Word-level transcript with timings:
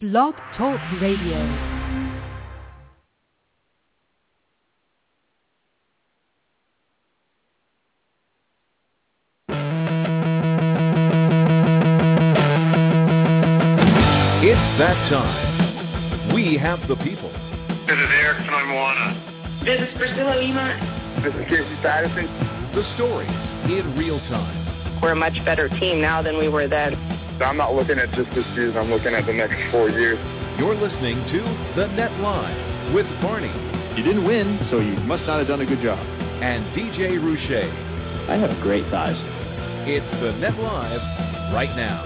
Blog 0.00 0.32
Talk 0.56 0.78
Radio. 1.02 1.34
It's 14.40 14.78
that 14.78 14.94
time. 15.10 16.32
We 16.32 16.56
have 16.58 16.78
the 16.86 16.94
people. 17.02 17.32
This 17.88 17.98
is 17.98 18.08
Eric 18.20 18.46
from 18.46 18.68
Moana. 18.68 19.62
This 19.64 19.80
is 19.80 19.88
Priscilla 19.98 20.38
Lima. 20.38 21.20
This 21.24 21.34
is 21.34 21.40
Casey 21.48 21.76
Patterson. 21.82 22.26
The 22.72 22.84
stories 22.94 23.28
in 23.64 23.96
real 23.98 24.20
time. 24.28 25.00
We're 25.02 25.10
a 25.10 25.16
much 25.16 25.44
better 25.44 25.68
team 25.68 26.00
now 26.00 26.22
than 26.22 26.38
we 26.38 26.48
were 26.48 26.68
then. 26.68 27.17
I'm 27.40 27.56
not 27.56 27.74
looking 27.74 27.98
at 27.98 28.10
just 28.14 28.30
this 28.34 28.44
season. 28.56 28.76
I'm 28.76 28.90
looking 28.90 29.14
at 29.14 29.24
the 29.26 29.32
next 29.32 29.54
four 29.70 29.90
years. 29.90 30.18
You're 30.58 30.74
listening 30.74 31.22
to 31.30 31.38
The 31.76 31.86
Net 31.94 32.10
Live 32.20 32.92
with 32.92 33.06
Barney 33.22 33.52
You 33.96 34.02
didn't 34.02 34.24
win, 34.26 34.58
so 34.70 34.80
you 34.80 34.96
must 35.06 35.22
not 35.24 35.38
have 35.38 35.46
done 35.46 35.60
a 35.60 35.66
good 35.66 35.80
job. 35.80 35.98
and 36.42 36.66
DJ 36.74 37.18
Roueche. 37.18 38.28
I 38.28 38.36
have 38.36 38.60
great 38.60 38.84
thighs. 38.90 39.16
It's 39.86 40.06
The 40.20 40.32
Net 40.32 40.58
Live 40.58 41.00
right 41.54 41.74
now. 41.76 42.04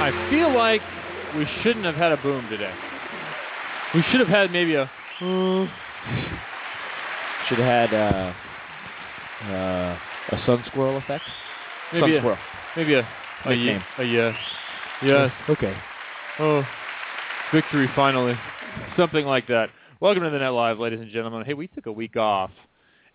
I 0.00 0.30
feel 0.30 0.54
like 0.54 0.80
we 1.36 1.46
shouldn't 1.62 1.84
have 1.84 1.94
had 1.94 2.12
a 2.12 2.16
boom 2.16 2.48
today. 2.48 2.74
We 3.94 4.02
should 4.10 4.20
have 4.20 4.28
had 4.28 4.50
maybe 4.50 4.74
a. 4.74 4.90
Should 5.18 5.68
have 7.58 7.90
had 7.90 7.92
uh, 7.92 8.32
uh, 9.50 9.98
a 10.30 10.42
sun 10.46 10.62
squirrel 10.68 10.96
effect. 10.98 11.24
Maybe 11.92 12.02
sun 12.02 12.12
a, 12.12 12.18
squirrel. 12.18 12.38
maybe 12.76 12.94
a 12.94 13.08
a, 13.44 13.52
ye- 13.52 13.80
a 13.98 14.04
yes, 14.04 14.36
yes. 15.02 15.32
Okay. 15.48 15.76
Oh, 16.38 16.62
victory 17.52 17.88
finally. 17.96 18.34
Something 18.96 19.26
like 19.26 19.48
that. 19.48 19.70
Welcome 19.98 20.22
to 20.22 20.30
the 20.30 20.38
Net 20.38 20.52
Live, 20.52 20.78
ladies 20.78 21.00
and 21.00 21.10
gentlemen. 21.10 21.44
Hey, 21.44 21.54
we 21.54 21.66
took 21.66 21.86
a 21.86 21.92
week 21.92 22.16
off. 22.16 22.52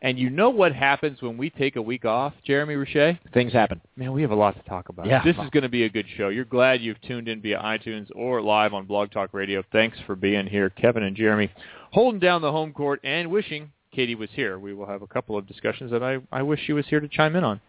And 0.01 0.19
you 0.19 0.29
know 0.29 0.49
what 0.49 0.73
happens 0.73 1.21
when 1.21 1.37
we 1.37 1.49
take 1.49 1.77
a 1.77 1.81
week 1.81 2.03
off, 2.03 2.33
Jeremy 2.45 2.75
Roueche? 2.75 3.17
Things 3.33 3.53
happen. 3.53 3.79
Man, 3.95 4.11
we 4.11 4.21
have 4.21 4.31
a 4.31 4.35
lot 4.35 4.53
to 4.61 4.69
talk 4.69 4.89
about. 4.89 5.05
Yeah. 5.05 5.23
This 5.23 5.37
is 5.37 5.49
going 5.51 5.63
to 5.63 5.69
be 5.69 5.85
a 5.85 5.89
good 5.89 6.05
show. 6.17 6.27
You're 6.27 6.43
glad 6.43 6.81
you've 6.81 6.99
tuned 7.03 7.29
in 7.29 7.41
via 7.41 7.57
iTunes 7.59 8.09
or 8.13 8.41
live 8.41 8.73
on 8.73 8.85
Blog 8.85 9.11
Talk 9.11 9.33
Radio. 9.33 9.63
Thanks 9.71 9.97
for 10.05 10.17
being 10.17 10.45
here, 10.45 10.69
Kevin 10.69 11.03
and 11.03 11.15
Jeremy, 11.15 11.49
holding 11.93 12.19
down 12.19 12.41
the 12.41 12.51
home 12.51 12.73
court 12.73 12.99
and 13.03 13.29
wishing 13.29 13.71
Katie 13.93 14.15
was 14.15 14.29
here. 14.33 14.57
We 14.57 14.73
will 14.73 14.87
have 14.87 15.03
a 15.03 15.07
couple 15.07 15.37
of 15.37 15.47
discussions 15.47 15.91
that 15.91 16.01
I, 16.03 16.17
I 16.31 16.41
wish 16.41 16.59
she 16.65 16.73
was 16.73 16.85
here 16.87 16.99
to 16.99 17.07
chime 17.07 17.35
in 17.35 17.43
on. 17.43 17.61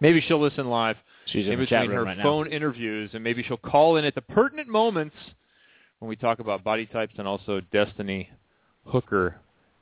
Maybe 0.00 0.20
she'll 0.20 0.40
listen 0.40 0.68
live 0.68 0.96
She's 1.26 1.46
in 1.46 1.54
in 1.54 1.60
the 1.60 1.66
chat 1.66 1.82
between 1.82 1.96
room 1.96 1.98
her 1.98 2.04
right 2.10 2.16
now. 2.18 2.22
phone 2.22 2.46
interviews, 2.52 3.10
and 3.14 3.24
maybe 3.24 3.42
she'll 3.42 3.56
call 3.56 3.96
in 3.96 4.04
at 4.04 4.14
the 4.14 4.20
pertinent 4.20 4.68
moments 4.68 5.16
when 5.98 6.08
we 6.10 6.14
talk 6.16 6.38
about 6.40 6.62
body 6.62 6.84
types 6.86 7.14
and 7.18 7.26
also 7.26 7.60
Destiny 7.72 8.28
Hooker 8.84 9.36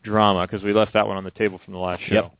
drama, 0.05 0.47
because 0.47 0.63
we 0.63 0.73
left 0.73 0.93
that 0.95 1.07
one 1.07 1.17
on 1.17 1.25
the 1.25 1.33
table 1.33 1.61
from 1.65 1.75
the 1.75 1.81
last 1.81 2.03
show. 2.05 2.15
Yep. 2.15 2.33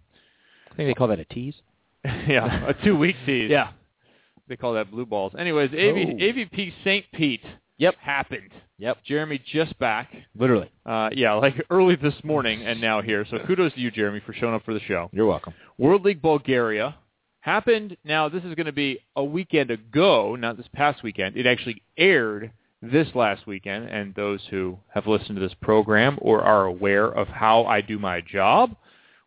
I 0.73 0.75
think 0.77 0.89
they 0.89 0.95
call 0.95 1.09
that 1.09 1.19
a 1.19 1.25
tease. 1.25 1.55
yeah, 2.05 2.69
a 2.69 2.75
two-week 2.85 3.17
tease. 3.27 3.51
Yeah. 3.51 3.71
They 4.49 4.57
call 4.57 4.75
that 4.75 4.93
blue 4.93 5.05
balls. 5.07 5.33
Anyways, 5.37 5.71
AV, 5.73 5.77
Oh. 5.77 6.23
AVP 6.23 6.73
St. 6.85 7.05
Pete 7.13 7.43
Yep. 7.79 7.97
happened. 7.97 8.51
Yep. 8.79 8.99
Jeremy 9.05 9.41
just 9.53 9.79
back. 9.79 10.15
Literally. 10.39 10.71
Uh, 10.85 11.11
yeah, 11.13 11.35
like 11.35 11.55
early 11.71 11.97
this 11.97 12.15
morning 12.25 12.65
and 12.65 12.81
now 12.81 13.03
here. 13.03 13.27
So 13.31 13.39
kudos 13.47 13.75
to 13.75 13.81
you, 13.81 13.91
Jeremy, 13.91 14.21
for 14.25 14.33
showing 14.33 14.55
up 14.55 14.65
for 14.65 14.75
the 14.75 14.81
show. 14.81 15.11
You're 15.13 15.27
welcome. 15.27 15.55
World 15.79 16.05
League 16.05 16.23
Bulgaria 16.23 16.97
happened. 17.41 17.97
Now, 18.05 18.29
this 18.29 18.43
is 18.45 18.55
going 18.55 18.67
to 18.67 18.73
be 18.73 19.01
a 19.15 19.25
weekend 19.25 19.71
ago, 19.71 20.37
not 20.37 20.57
this 20.57 20.67
past 20.75 21.03
weekend. 21.03 21.37
It 21.37 21.47
actually 21.47 21.83
aired 21.97 22.51
this 22.83 23.09
last 23.15 23.47
weekend, 23.47 23.89
and 23.89 24.15
those 24.15 24.41
who 24.51 24.79
have 24.93 25.07
listened 25.07 25.37
to 25.37 25.41
this 25.41 25.55
program 25.63 26.19
or 26.21 26.43
are 26.43 26.67
aware 26.67 27.07
of 27.07 27.29
how 27.29 27.65
I 27.65 27.81
do 27.81 27.99
my 27.99 28.21
job, 28.21 28.75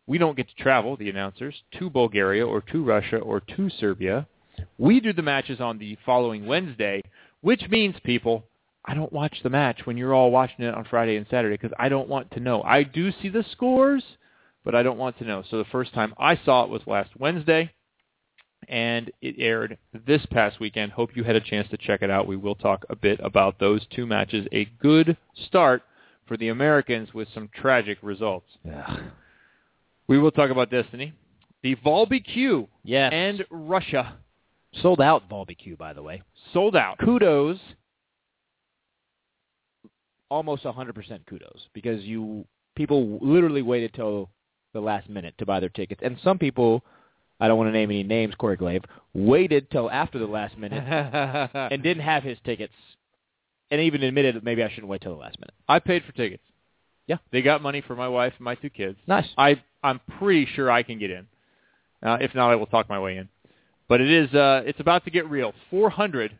we 0.06 0.18
don't 0.18 0.36
get 0.36 0.48
to 0.48 0.62
travel, 0.62 0.96
the 0.96 1.10
announcers, 1.10 1.54
to 1.78 1.90
Bulgaria 1.90 2.46
or 2.46 2.60
to 2.60 2.84
Russia 2.84 3.18
or 3.18 3.40
to 3.40 3.70
Serbia. 3.70 4.26
We 4.78 5.00
do 5.00 5.12
the 5.12 5.22
matches 5.22 5.60
on 5.60 5.78
the 5.78 5.96
following 6.04 6.46
Wednesday, 6.46 7.02
which 7.40 7.68
means, 7.68 7.96
people, 8.04 8.44
I 8.84 8.94
don't 8.94 9.12
watch 9.12 9.38
the 9.42 9.50
match 9.50 9.80
when 9.84 9.96
you're 9.96 10.14
all 10.14 10.30
watching 10.30 10.64
it 10.64 10.74
on 10.74 10.84
Friday 10.84 11.16
and 11.16 11.26
Saturday 11.30 11.54
because 11.56 11.76
I 11.78 11.88
don't 11.88 12.08
want 12.08 12.30
to 12.32 12.40
know. 12.40 12.62
I 12.62 12.82
do 12.82 13.12
see 13.20 13.28
the 13.28 13.44
scores, 13.52 14.02
but 14.64 14.74
I 14.74 14.82
don't 14.82 14.98
want 14.98 15.18
to 15.18 15.24
know. 15.24 15.42
So 15.50 15.58
the 15.58 15.64
first 15.66 15.92
time 15.94 16.14
I 16.18 16.38
saw 16.44 16.64
it 16.64 16.70
was 16.70 16.82
last 16.86 17.10
Wednesday, 17.18 17.72
and 18.68 19.10
it 19.20 19.36
aired 19.38 19.78
this 20.06 20.24
past 20.26 20.60
weekend. 20.60 20.92
Hope 20.92 21.16
you 21.16 21.24
had 21.24 21.36
a 21.36 21.40
chance 21.40 21.68
to 21.70 21.76
check 21.76 22.02
it 22.02 22.10
out. 22.10 22.26
We 22.26 22.36
will 22.36 22.54
talk 22.54 22.84
a 22.88 22.96
bit 22.96 23.20
about 23.22 23.58
those 23.58 23.84
two 23.94 24.06
matches. 24.06 24.46
A 24.52 24.66
good 24.80 25.16
start 25.46 25.82
for 26.26 26.36
the 26.36 26.48
Americans 26.48 27.12
with 27.12 27.28
some 27.34 27.48
tragic 27.54 27.98
results. 28.02 28.46
Yeah. 28.64 28.98
We 30.06 30.18
will 30.18 30.30
talk 30.30 30.50
about 30.50 30.70
Destiny, 30.70 31.12
the 31.62 31.76
Volby 31.76 32.24
Q, 32.24 32.68
Yes. 32.84 33.12
and 33.12 33.44
Russia 33.50 34.14
sold 34.82 35.00
out 35.00 35.28
Volby 35.28 35.56
by 35.78 35.92
the 35.92 36.02
way. 36.02 36.22
sold 36.52 36.76
out. 36.76 36.98
Kudos. 36.98 37.58
Almost 40.28 40.62
100% 40.62 41.26
kudos 41.26 41.66
because 41.74 42.04
you 42.04 42.44
people 42.76 43.18
literally 43.20 43.62
waited 43.62 43.92
till 43.94 44.30
the 44.72 44.80
last 44.80 45.08
minute 45.08 45.34
to 45.38 45.46
buy 45.46 45.58
their 45.58 45.68
tickets, 45.68 46.00
and 46.04 46.16
some 46.22 46.38
people, 46.38 46.84
I 47.40 47.48
don't 47.48 47.58
want 47.58 47.68
to 47.68 47.72
name 47.72 47.90
any 47.90 48.04
names, 48.04 48.34
Corey 48.36 48.56
Glaive, 48.56 48.84
waited 49.12 49.68
till 49.72 49.90
after 49.90 50.20
the 50.20 50.26
last 50.26 50.56
minute 50.56 50.84
and 51.54 51.82
didn't 51.82 52.04
have 52.04 52.22
his 52.22 52.38
tickets, 52.44 52.72
and 53.72 53.80
even 53.80 54.04
admitted 54.04 54.36
that 54.36 54.44
maybe 54.44 54.62
I 54.62 54.68
shouldn't 54.68 54.86
wait 54.86 55.00
till 55.00 55.12
the 55.12 55.18
last 55.18 55.40
minute. 55.40 55.54
I 55.68 55.80
paid 55.80 56.04
for 56.04 56.12
tickets. 56.12 56.44
Yeah. 57.08 57.16
They 57.32 57.42
got 57.42 57.60
money 57.60 57.82
for 57.84 57.96
my 57.96 58.06
wife 58.06 58.34
and 58.36 58.44
my 58.44 58.54
two 58.54 58.70
kids. 58.70 58.96
Nice. 59.08 59.26
I 59.36 59.60
I'm 59.82 60.00
pretty 60.18 60.46
sure 60.54 60.70
I 60.70 60.84
can 60.84 61.00
get 61.00 61.10
in. 61.10 61.26
Uh, 62.02 62.18
if 62.20 62.34
not, 62.34 62.50
I 62.50 62.54
will 62.54 62.66
talk 62.66 62.88
my 62.88 63.00
way 63.00 63.16
in. 63.16 63.28
But 63.90 64.00
it 64.00 64.08
is 64.08 64.32
uh, 64.32 64.62
it's 64.64 64.78
about 64.78 65.04
to 65.06 65.10
get 65.10 65.28
real. 65.28 65.52
400 65.68 66.38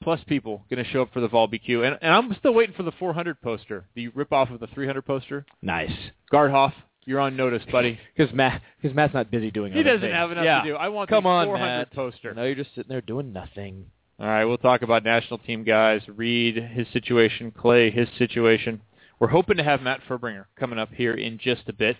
plus 0.00 0.20
people 0.28 0.62
going 0.70 0.82
to 0.82 0.88
show 0.88 1.02
up 1.02 1.12
for 1.12 1.20
the 1.20 1.26
Vol 1.26 1.48
BQ, 1.48 1.84
and, 1.84 1.98
and 2.00 2.14
I'm 2.14 2.32
still 2.38 2.54
waiting 2.54 2.74
for 2.76 2.84
the 2.84 2.92
400 2.92 3.42
poster, 3.42 3.86
the 3.96 4.08
rip 4.08 4.32
off 4.32 4.48
of 4.48 4.60
the 4.60 4.68
300 4.68 5.02
poster. 5.02 5.44
Nice. 5.60 5.90
Gardhoff, 6.32 6.72
you're 7.04 7.18
on 7.18 7.36
notice, 7.36 7.64
buddy. 7.70 7.98
Because 8.16 8.32
Matt, 8.32 8.62
because 8.80 8.94
Matt's 8.94 9.12
not 9.12 9.28
busy 9.28 9.50
doing. 9.50 9.72
Anything. 9.72 9.86
He 9.86 9.90
doesn't 9.92 10.08
things. 10.08 10.14
have 10.14 10.30
enough 10.30 10.44
yeah. 10.44 10.62
to 10.62 10.68
do. 10.68 10.76
I 10.76 10.88
want 10.88 11.10
Come 11.10 11.24
the 11.24 11.30
on, 11.30 11.46
400 11.46 11.66
Matt. 11.66 11.92
poster. 11.94 12.32
No, 12.32 12.44
you're 12.44 12.54
just 12.54 12.70
sitting 12.76 12.88
there 12.88 13.00
doing 13.00 13.32
nothing. 13.32 13.86
All 14.20 14.26
right, 14.28 14.44
we'll 14.44 14.56
talk 14.56 14.82
about 14.82 15.02
national 15.02 15.38
team 15.38 15.64
guys. 15.64 16.02
Reid, 16.06 16.56
his 16.56 16.86
situation. 16.92 17.50
Clay, 17.50 17.90
his 17.90 18.06
situation. 18.18 18.80
We're 19.18 19.26
hoping 19.28 19.56
to 19.56 19.64
have 19.64 19.82
Matt 19.82 20.00
Fuerbringer 20.08 20.44
coming 20.56 20.78
up 20.78 20.92
here 20.94 21.14
in 21.14 21.38
just 21.38 21.62
a 21.68 21.72
bit. 21.72 21.96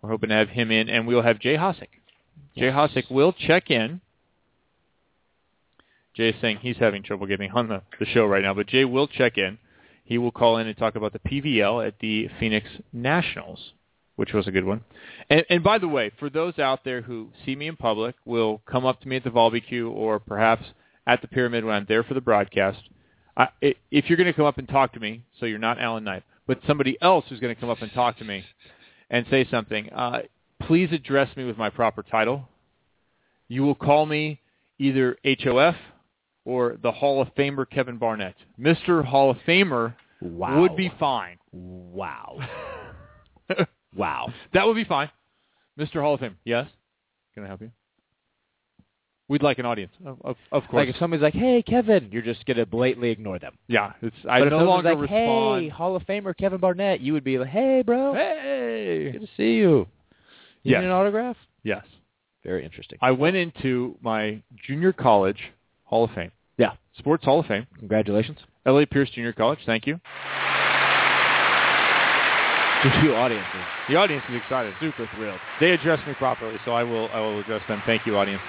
We're 0.00 0.08
hoping 0.08 0.30
to 0.30 0.34
have 0.36 0.48
him 0.48 0.70
in, 0.70 0.88
and 0.88 1.06
we'll 1.06 1.20
have 1.22 1.40
Jay 1.40 1.56
Hosack. 1.58 1.88
Jay. 2.56 2.70
Hosack 2.70 3.10
will 3.10 3.32
check 3.32 3.70
in. 3.70 4.00
Jay 6.14 6.30
is 6.30 6.34
saying 6.40 6.58
he's 6.60 6.76
having 6.78 7.02
trouble 7.02 7.26
getting 7.26 7.50
on 7.52 7.68
the, 7.68 7.82
the 8.00 8.06
show 8.06 8.24
right 8.26 8.42
now, 8.42 8.54
but 8.54 8.66
Jay 8.66 8.84
will 8.84 9.06
check 9.06 9.38
in. 9.38 9.58
He 10.04 10.18
will 10.18 10.32
call 10.32 10.56
in 10.56 10.66
and 10.66 10.76
talk 10.76 10.96
about 10.96 11.12
the 11.12 11.18
PVL 11.18 11.86
at 11.86 11.98
the 12.00 12.28
Phoenix 12.40 12.66
Nationals, 12.92 13.72
which 14.16 14.32
was 14.32 14.48
a 14.48 14.50
good 14.50 14.64
one. 14.64 14.82
And, 15.30 15.44
and 15.50 15.62
by 15.62 15.78
the 15.78 15.86
way, 15.86 16.10
for 16.18 16.30
those 16.30 16.58
out 16.58 16.82
there 16.82 17.02
who 17.02 17.28
see 17.44 17.54
me 17.54 17.68
in 17.68 17.76
public, 17.76 18.16
will 18.24 18.62
come 18.66 18.86
up 18.86 19.00
to 19.02 19.08
me 19.08 19.16
at 19.16 19.24
the 19.24 19.30
Volbq 19.30 19.90
or 19.90 20.18
perhaps 20.18 20.64
at 21.06 21.20
the 21.20 21.28
Pyramid 21.28 21.64
when 21.64 21.74
I'm 21.74 21.86
there 21.88 22.02
for 22.02 22.14
the 22.14 22.20
broadcast. 22.20 22.80
I, 23.36 23.48
i 23.62 23.74
if 23.90 24.08
you're 24.08 24.16
going 24.16 24.26
to 24.26 24.32
come 24.32 24.46
up 24.46 24.58
and 24.58 24.68
talk 24.68 24.94
to 24.94 25.00
me, 25.00 25.22
so 25.38 25.46
you're 25.46 25.58
not 25.58 25.78
Alan 25.78 26.04
Knight, 26.04 26.24
but 26.46 26.58
somebody 26.66 26.96
else 27.00 27.26
who's 27.28 27.38
going 27.38 27.54
to 27.54 27.60
come 27.60 27.70
up 27.70 27.82
and 27.82 27.92
talk 27.92 28.18
to 28.18 28.24
me 28.24 28.44
and 29.10 29.26
say 29.30 29.46
something, 29.50 29.90
uh, 29.90 30.20
please 30.62 30.90
address 30.92 31.34
me 31.36 31.44
with 31.44 31.56
my 31.56 31.70
proper 31.70 32.02
title. 32.02 32.48
You 33.48 33.62
will 33.62 33.74
call 33.74 34.06
me 34.06 34.40
either 34.78 35.16
HOF 35.24 35.74
or 36.44 36.76
the 36.82 36.92
Hall 36.92 37.20
of 37.22 37.34
Famer 37.34 37.68
Kevin 37.68 37.96
Barnett. 37.98 38.34
Mr. 38.60 39.04
Hall 39.04 39.30
of 39.30 39.36
Famer 39.46 39.94
Wow. 40.20 40.60
would 40.60 40.76
be 40.76 40.90
fine. 40.98 41.38
Wow. 41.52 42.38
wow. 43.96 44.32
That 44.52 44.66
would 44.66 44.74
be 44.76 44.84
fine. 44.84 45.10
Mr. 45.78 46.00
Hall 46.00 46.14
of 46.14 46.20
Fame. 46.20 46.36
Yes? 46.44 46.66
Can 47.34 47.44
I 47.44 47.46
help 47.46 47.60
you? 47.60 47.70
We'd 49.28 49.42
like 49.42 49.58
an 49.58 49.66
audience. 49.66 49.92
Of, 50.04 50.18
of, 50.24 50.36
of 50.50 50.62
course. 50.68 50.72
Like 50.72 50.88
if 50.88 50.96
somebody's 50.98 51.22
like, 51.22 51.34
"Hey, 51.34 51.62
Kevin," 51.62 52.08
you're 52.10 52.22
just 52.22 52.46
gonna 52.46 52.64
blatantly 52.64 53.10
ignore 53.10 53.38
them. 53.38 53.58
yeah, 53.68 53.92
it's 54.00 54.16
I 54.26 54.40
but 54.40 54.48
no 54.48 54.64
longer 54.64 54.88
like, 54.94 55.02
respond. 55.02 55.62
"Hey, 55.64 55.68
Hall 55.68 55.94
of 55.94 56.02
Famer 56.04 56.34
Kevin 56.34 56.58
Barnett," 56.58 57.00
you 57.00 57.12
would 57.12 57.24
be 57.24 57.38
like, 57.38 57.50
"Hey, 57.50 57.82
bro, 57.84 58.14
Hey. 58.14 59.10
good 59.12 59.20
to 59.20 59.28
see 59.36 59.56
you. 59.56 59.86
You 60.62 60.72
Yes. 60.72 60.84
an 60.84 60.90
autograph?" 60.90 61.36
Yes. 61.62 61.84
Very 62.44 62.64
interesting. 62.64 62.98
I 63.02 63.10
went 63.12 63.36
into 63.36 63.96
my 64.00 64.42
junior 64.66 64.92
college 64.92 65.50
Hall 65.84 66.04
of 66.04 66.10
Fame. 66.12 66.30
Yeah. 66.56 66.72
Sports 66.96 67.24
Hall 67.24 67.40
of 67.40 67.46
Fame. 67.46 67.66
Congratulations. 67.78 68.38
L.A. 68.66 68.86
Pierce 68.86 69.10
Junior 69.10 69.32
College. 69.32 69.60
Thank 69.64 69.86
you. 69.86 70.00
The 72.84 72.90
two 73.02 73.12
audiences. 73.14 73.60
The 73.88 73.96
audience 73.96 74.22
is 74.28 74.36
excited. 74.36 74.72
Super 74.78 75.08
thrilled. 75.16 75.40
They 75.58 75.72
addressed 75.72 76.06
me 76.06 76.14
properly, 76.14 76.58
so 76.64 76.72
I 76.72 76.84
will 76.84 77.08
I 77.12 77.18
will 77.20 77.40
address 77.40 77.62
them. 77.66 77.82
Thank 77.84 78.06
you, 78.06 78.16
audience. 78.16 78.42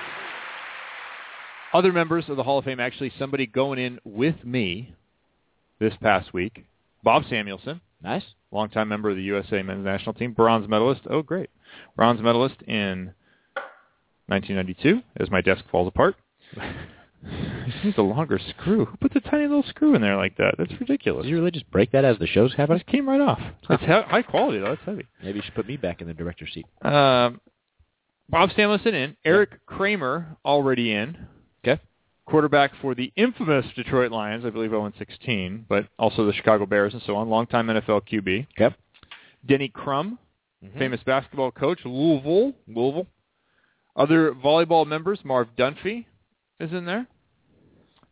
Other 1.74 1.92
members 1.92 2.30
of 2.30 2.38
the 2.38 2.44
Hall 2.44 2.60
of 2.60 2.66
Fame, 2.66 2.80
actually, 2.80 3.12
somebody 3.18 3.48
going 3.48 3.80
in 3.80 4.00
with 4.04 4.44
me 4.44 4.94
this 5.80 5.94
past 6.02 6.32
week. 6.34 6.66
Bob 7.04 7.24
Samuelson, 7.30 7.82
Nice. 8.02 8.24
longtime 8.52 8.88
member 8.88 9.10
of 9.10 9.16
the 9.18 9.24
USA 9.24 9.62
men's 9.62 9.84
national 9.86 10.14
team, 10.14 10.34
bronze 10.34 10.68
medalist. 10.70 11.02
Oh, 11.10 11.22
great. 11.22 11.50
Bronze 11.96 12.22
medalist 12.22 12.62
in 12.64 13.14
1992 14.28 15.02
as 15.18 15.30
my 15.30 15.42
desk 15.42 15.64
falls 15.72 15.88
apart. 15.88 16.16
this 16.56 17.74
needs 17.84 17.98
a 17.98 18.02
longer 18.02 18.40
screw. 18.50 18.86
Who 18.86 18.98
puts 18.98 19.16
a 19.16 19.20
tiny 19.20 19.48
little 19.48 19.64
screw 19.68 19.96
in 19.96 20.02
there 20.02 20.16
like 20.18 20.38
that? 20.38 20.56
That's 20.58 20.72
ridiculous. 20.80 21.24
Did 21.24 21.30
you 21.32 21.38
really 21.38 21.52
just 21.52 21.70
break 21.72 21.92
that 21.92 22.06
as 22.06 22.18
the 22.20 22.28
show's 22.28 22.54
It 22.54 22.58
happening? 22.58 22.80
just 22.80 22.88
came 22.90 23.08
right 23.10 23.22
off. 23.22 23.40
It's 23.70 23.82
he- 23.82 23.88
high 23.88 24.22
quality, 24.24 24.60
though. 24.60 24.72
It's 24.74 24.82
heavy. 24.86 25.06
Maybe 25.22 25.38
you 25.40 25.44
should 25.44 25.56
put 25.56 25.68
me 25.68 25.78
back 25.78 26.02
in 26.02 26.08
the 26.08 26.14
director's 26.14 26.54
seat. 26.54 26.66
Um, 26.84 27.42
Bob 28.30 28.50
Samuelson 28.56 28.94
in. 28.96 29.18
Erik 29.26 29.66
Kramer 29.66 30.38
already 30.46 30.94
in. 30.94 31.18
Quarterback 32.30 32.72
for 32.82 32.94
the 32.94 33.12
infamous 33.16 33.66
Detroit 33.76 34.12
Lions, 34.12 34.46
I 34.46 34.52
believe 34.52 34.70
0-16, 34.72 35.64
but 35.68 35.88
also 35.98 36.26
the 36.26 36.34
Chicago 36.34 36.66
Bears 36.66 36.94
and 36.94 37.02
so 37.04 37.16
on. 37.16 37.30
Longtime 37.30 37.68
NFL 37.68 38.02
QB. 38.08 38.48
Okay. 38.60 38.76
Denny 39.46 39.70
Crum, 39.70 40.20
Mhm. 40.64 40.78
famous 40.78 41.02
basketball 41.04 41.52
coach, 41.52 41.80
Louisville. 41.86 42.54
Louisville. 42.68 43.08
Other 43.96 44.34
volleyball 44.34 44.86
members, 44.86 45.24
Marv 45.26 45.48
Dunphy 45.58 46.06
is 46.60 46.72
in 46.72 46.86
there. 46.86 47.08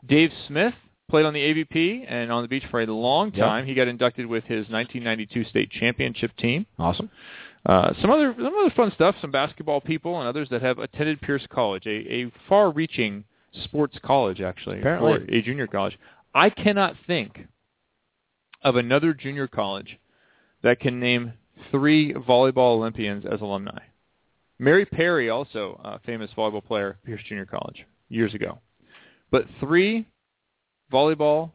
Dave 0.05 0.31
Smith 0.47 0.73
played 1.09 1.25
on 1.25 1.33
the 1.33 1.41
AVP 1.41 2.05
and 2.07 2.31
on 2.31 2.41
the 2.41 2.47
beach 2.47 2.65
for 2.67 2.81
a 2.81 2.85
long 2.85 3.27
Yep. 3.33 3.45
time. 3.45 3.65
He 3.65 3.73
got 3.73 3.87
inducted 3.87 4.25
with 4.25 4.45
his 4.45 4.67
1992 4.69 5.43
state 5.45 5.69
championship 5.69 6.35
team. 6.37 6.65
Awesome. 6.79 7.09
Uh, 7.65 7.93
some 8.01 8.09
other 8.09 8.33
some 8.35 8.45
other 8.55 8.69
fun 8.71 8.91
stuff. 8.93 9.15
Some 9.19 9.31
basketball 9.31 9.81
people 9.81 10.17
and 10.19 10.27
others 10.27 10.49
that 10.49 10.61
have 10.61 10.79
attended 10.79 11.21
Pierce 11.21 11.45
College, 11.47 11.85
a, 11.85 12.13
a 12.13 12.29
far-reaching 12.47 13.25
sports 13.63 13.97
college 14.03 14.41
actually, 14.41 14.79
Apparently. 14.79 15.11
or 15.13 15.15
a 15.29 15.41
junior 15.41 15.67
college. 15.67 15.97
I 16.33 16.49
cannot 16.49 16.95
think 17.07 17.47
of 18.63 18.75
another 18.75 19.13
junior 19.13 19.47
college 19.47 19.97
that 20.63 20.79
can 20.79 20.99
name 20.99 21.33
three 21.71 22.13
volleyball 22.13 22.75
Olympians 22.77 23.25
as 23.25 23.41
alumni. 23.41 23.79
Mary 24.59 24.85
Perry, 24.85 25.29
also 25.29 25.79
a 25.83 25.99
famous 25.99 26.31
volleyball 26.35 26.63
player, 26.65 26.97
Pierce 27.05 27.21
Junior 27.27 27.45
College 27.45 27.85
years 28.09 28.33
ago, 28.33 28.57
but 29.29 29.45
three 29.59 30.05
volleyball 30.91 31.51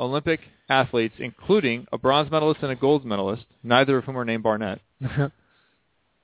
Olympic 0.00 0.40
athletes, 0.68 1.14
including 1.18 1.86
a 1.92 1.98
bronze 1.98 2.30
medalist 2.30 2.62
and 2.62 2.72
a 2.72 2.76
gold 2.76 3.04
medalist, 3.04 3.44
neither 3.62 3.98
of 3.98 4.04
whom 4.04 4.16
are 4.18 4.24
named 4.24 4.42
Barnett. 4.42 4.80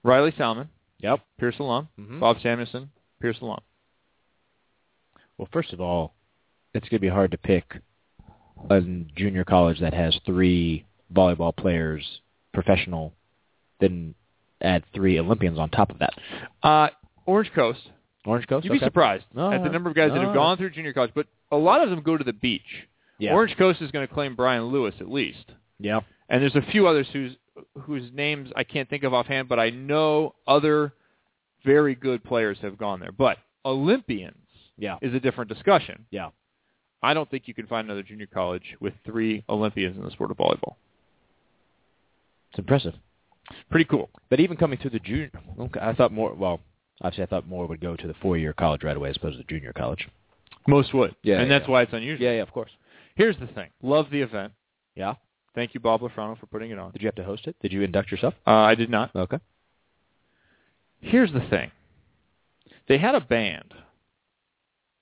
Riley 0.03 0.33
Salmon, 0.37 0.69
Yep. 0.99 1.21
Pierce 1.39 1.59
alum. 1.59 1.89
Mhm. 2.01 2.21
Bob 2.21 2.39
Samuelson, 2.43 2.91
Pierce 3.21 3.39
alum. 3.41 3.61
Well, 5.39 5.49
first 5.53 5.73
of 5.73 5.81
all, 5.81 6.15
it's 6.75 6.89
going 6.89 6.99
to 6.99 7.07
be 7.07 7.09
hard 7.09 7.31
to 7.33 7.39
pick 7.39 7.65
a 8.71 8.81
junior 9.17 9.45
college 9.45 9.81
that 9.81 9.95
has 9.95 10.19
three 10.25 10.85
volleyball 11.13 11.55
players, 11.55 12.21
professional, 12.53 13.13
then 13.81 14.15
add 14.63 14.83
three 14.95 15.19
Olympians 15.19 15.59
on 15.59 15.69
top 15.71 15.91
of 15.91 15.99
that. 15.99 16.15
Uh, 16.63 16.89
Orange 17.27 17.53
Coast. 17.55 17.81
Orange 18.25 18.47
Coast. 18.49 18.65
You'd 18.65 18.73
be 18.73 18.79
surprised 18.79 19.25
No, 19.35 19.53
at 19.53 19.63
the 19.63 19.69
number 19.69 19.91
of 19.91 19.97
guys 19.97 20.11
that 20.13 20.21
have 20.21 20.35
gone 20.35 20.57
through 20.57 20.71
junior 20.71 20.93
college, 20.93 21.13
but 21.15 21.27
a 21.53 21.57
lot 21.57 21.83
of 21.83 21.91
them 21.91 22.03
go 22.03 22.17
to 22.17 22.25
the 22.25 22.33
beach. 22.33 22.63
Yeah. 23.19 23.33
Orange 23.33 23.57
Coast 23.57 23.81
is 23.83 23.91
going 23.91 24.07
to 24.07 24.13
claim 24.13 24.35
Brian 24.35 24.65
Lewis 24.65 24.95
at 25.01 25.09
least, 25.11 25.45
Yeah. 25.79 26.01
and 26.29 26.43
there's 26.43 26.57
a 26.57 26.71
few 26.71 26.87
others 26.87 27.07
whose 27.13 27.37
whose 27.83 28.13
names 28.13 28.51
I 28.55 28.65
can't 28.65 28.89
think 28.91 29.03
of 29.03 29.15
offhand, 29.15 29.49
but 29.49 29.59
I 29.59 29.71
know 29.71 30.35
other 30.47 30.93
very 31.65 31.95
good 31.95 32.23
players 32.23 32.59
have 32.61 32.77
gone 32.77 33.01
there. 33.01 33.13
But 33.13 33.39
Olympians 33.65 34.46
Yeah. 34.79 34.97
is 35.03 35.15
a 35.15 35.21
different 35.21 35.51
discussion. 35.51 36.07
Yeah. 36.11 36.31
I 37.03 37.15
don't 37.15 37.31
think 37.31 37.45
you 37.47 37.55
can 37.55 37.67
find 37.67 37.87
another 37.87 38.03
junior 38.03 38.27
college 38.27 38.77
with 38.81 38.95
three 39.05 39.45
Olympians 39.49 39.97
in 39.97 40.05
the 40.05 40.11
sport 40.11 40.31
of 40.31 40.37
volleyball. 40.37 40.75
It's 42.51 42.59
impressive. 42.59 42.95
Pretty 43.71 43.85
cool. 43.85 44.11
But 44.29 44.41
even 44.41 44.57
coming 44.57 44.79
through 44.79 44.91
the 44.91 44.99
junior, 44.99 45.31
okay, 45.61 45.81
I 45.81 45.93
thought 45.95 46.13
more. 46.13 46.35
Well, 46.35 46.61
obviously, 47.03 47.25
I 47.25 47.27
thought 47.27 47.47
more 47.47 47.67
would 47.67 47.81
go 47.81 47.97
to 47.97 48.07
the 48.07 48.15
four-year 48.15 48.55
college 48.55 48.83
right 48.83 48.97
away 48.97 49.11
as 49.11 49.17
opposed 49.17 49.35
to 49.35 49.43
the 49.43 49.49
junior 49.49 49.73
college. 49.73 50.09
Most 50.67 50.93
would. 50.95 51.15
Yeah, 51.23 51.39
and 51.39 51.49
yeah, 51.49 51.59
that's 51.59 51.69
yeah. 51.69 51.73
why 51.73 51.83
it's 51.83 51.93
unusual. 51.93 52.25
Yeah, 52.25 52.37
yeah, 52.37 52.43
of 52.43 52.51
course. 52.51 52.71
Here's 53.15 53.37
the 53.39 53.47
thing. 53.47 53.69
Love 53.83 54.07
the 54.11 54.21
event. 54.21 54.53
Yeah. 54.95 55.15
Thank 55.55 55.75
you, 55.75 55.81
Bob 55.81 56.01
Lafrano, 56.01 56.39
for 56.39 56.47
putting 56.47 56.71
it 56.71 56.79
on. 56.79 56.91
Did 56.93 57.03
you 57.03 57.07
have 57.07 57.15
to 57.15 57.25
host 57.25 57.47
it? 57.47 57.57
Did 57.63 57.73
you 57.73 57.83
induct 57.83 58.11
yourself? 58.11 58.35
Uh, 58.47 58.51
I 58.51 58.75
did 58.75 58.91
not. 58.91 59.15
Okay. 59.15 59.39
Here's 61.01 61.33
the 61.33 61.41
thing. 61.49 61.71
They 62.89 62.99
had 62.99 63.15
a 63.15 63.21
band. 63.21 63.73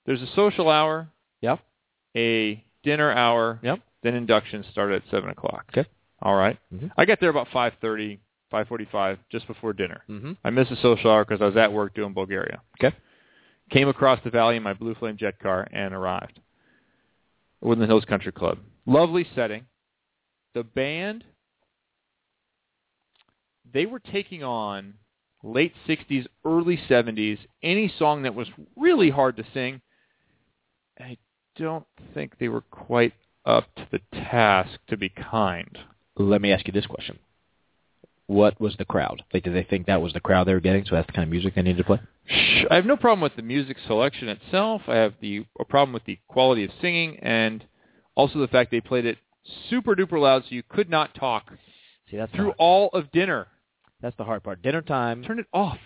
There's 0.05 0.21
a 0.21 0.27
social 0.35 0.69
hour, 0.69 1.07
Yep. 1.41 1.59
a 2.15 2.63
dinner 2.83 3.11
hour, 3.11 3.59
Yep. 3.63 3.79
then 4.03 4.15
inductions 4.15 4.65
started 4.67 5.03
at 5.03 5.09
7 5.09 5.29
o'clock. 5.29 5.65
Okay. 5.69 5.89
All 6.21 6.35
right. 6.35 6.57
Mhm. 6.73 6.91
I 6.97 7.05
got 7.05 7.19
there 7.19 7.29
about 7.29 7.47
5.30, 7.49 8.19
5.45, 8.51 9.17
just 9.29 9.47
before 9.47 9.73
dinner. 9.73 10.03
Mm-hmm. 10.07 10.33
I 10.43 10.49
missed 10.51 10.69
the 10.69 10.75
social 10.77 11.11
hour 11.11 11.25
because 11.25 11.41
I 11.41 11.45
was 11.45 11.57
at 11.57 11.73
work 11.73 11.93
doing 11.95 12.13
Bulgaria. 12.13 12.61
Okay. 12.79 12.95
Came 13.71 13.87
across 13.89 14.21
the 14.23 14.29
valley 14.29 14.55
in 14.57 14.63
my 14.63 14.73
Blue 14.73 14.93
Flame 14.95 15.17
jet 15.17 15.39
car 15.39 15.67
and 15.71 15.93
arrived. 15.93 16.39
Woodland 17.61 17.89
Hills 17.89 18.05
Country 18.05 18.31
Club. 18.31 18.59
Lovely 18.85 19.23
setting. 19.33 19.65
The 20.53 20.63
band, 20.63 21.23
they 23.73 23.85
were 23.87 23.99
taking 23.99 24.43
on 24.43 24.93
late 25.43 25.73
60s, 25.87 26.27
early 26.45 26.77
70s, 26.87 27.39
any 27.63 27.87
song 27.97 28.23
that 28.23 28.35
was 28.35 28.47
really 28.75 29.09
hard 29.09 29.35
to 29.37 29.43
sing. 29.53 29.81
I 30.99 31.17
don't 31.57 31.85
think 32.13 32.37
they 32.37 32.47
were 32.49 32.61
quite 32.61 33.13
up 33.45 33.65
to 33.75 33.87
the 33.91 33.99
task, 34.11 34.79
to 34.87 34.97
be 34.97 35.09
kind. 35.09 35.77
Let 36.17 36.41
me 36.41 36.51
ask 36.51 36.65
you 36.67 36.73
this 36.73 36.85
question: 36.87 37.19
What 38.27 38.59
was 38.59 38.75
the 38.77 38.85
crowd? 38.85 39.23
Like, 39.33 39.43
did 39.43 39.53
they 39.55 39.63
think 39.63 39.85
that 39.87 40.01
was 40.01 40.13
the 40.13 40.19
crowd 40.19 40.45
they 40.47 40.53
were 40.53 40.59
getting? 40.59 40.85
So 40.85 40.95
that's 40.95 41.07
the 41.07 41.13
kind 41.13 41.23
of 41.27 41.29
music 41.31 41.55
they 41.55 41.61
needed 41.61 41.77
to 41.77 41.83
play. 41.83 41.99
I 42.71 42.75
have 42.75 42.85
no 42.85 42.97
problem 42.97 43.21
with 43.21 43.35
the 43.35 43.41
music 43.43 43.77
selection 43.85 44.29
itself. 44.29 44.81
I 44.87 44.95
have 44.95 45.13
the 45.21 45.45
a 45.59 45.65
problem 45.65 45.93
with 45.93 46.05
the 46.05 46.17
quality 46.27 46.63
of 46.63 46.71
singing 46.81 47.17
and 47.21 47.63
also 48.15 48.39
the 48.39 48.47
fact 48.47 48.71
they 48.71 48.81
played 48.81 49.05
it 49.05 49.17
super 49.69 49.95
duper 49.95 50.19
loud 50.19 50.41
so 50.43 50.55
you 50.55 50.63
could 50.67 50.89
not 50.89 51.13
talk 51.13 51.51
See, 52.09 52.17
that's 52.17 52.31
through 52.33 52.51
all 52.57 52.89
of 52.93 53.11
dinner. 53.11 53.47
that's 54.01 54.15
the 54.17 54.23
hard 54.23 54.41
part. 54.43 54.63
Dinner 54.63 54.81
time. 54.81 55.23
Turn 55.23 55.37
it 55.37 55.45
off. 55.53 55.77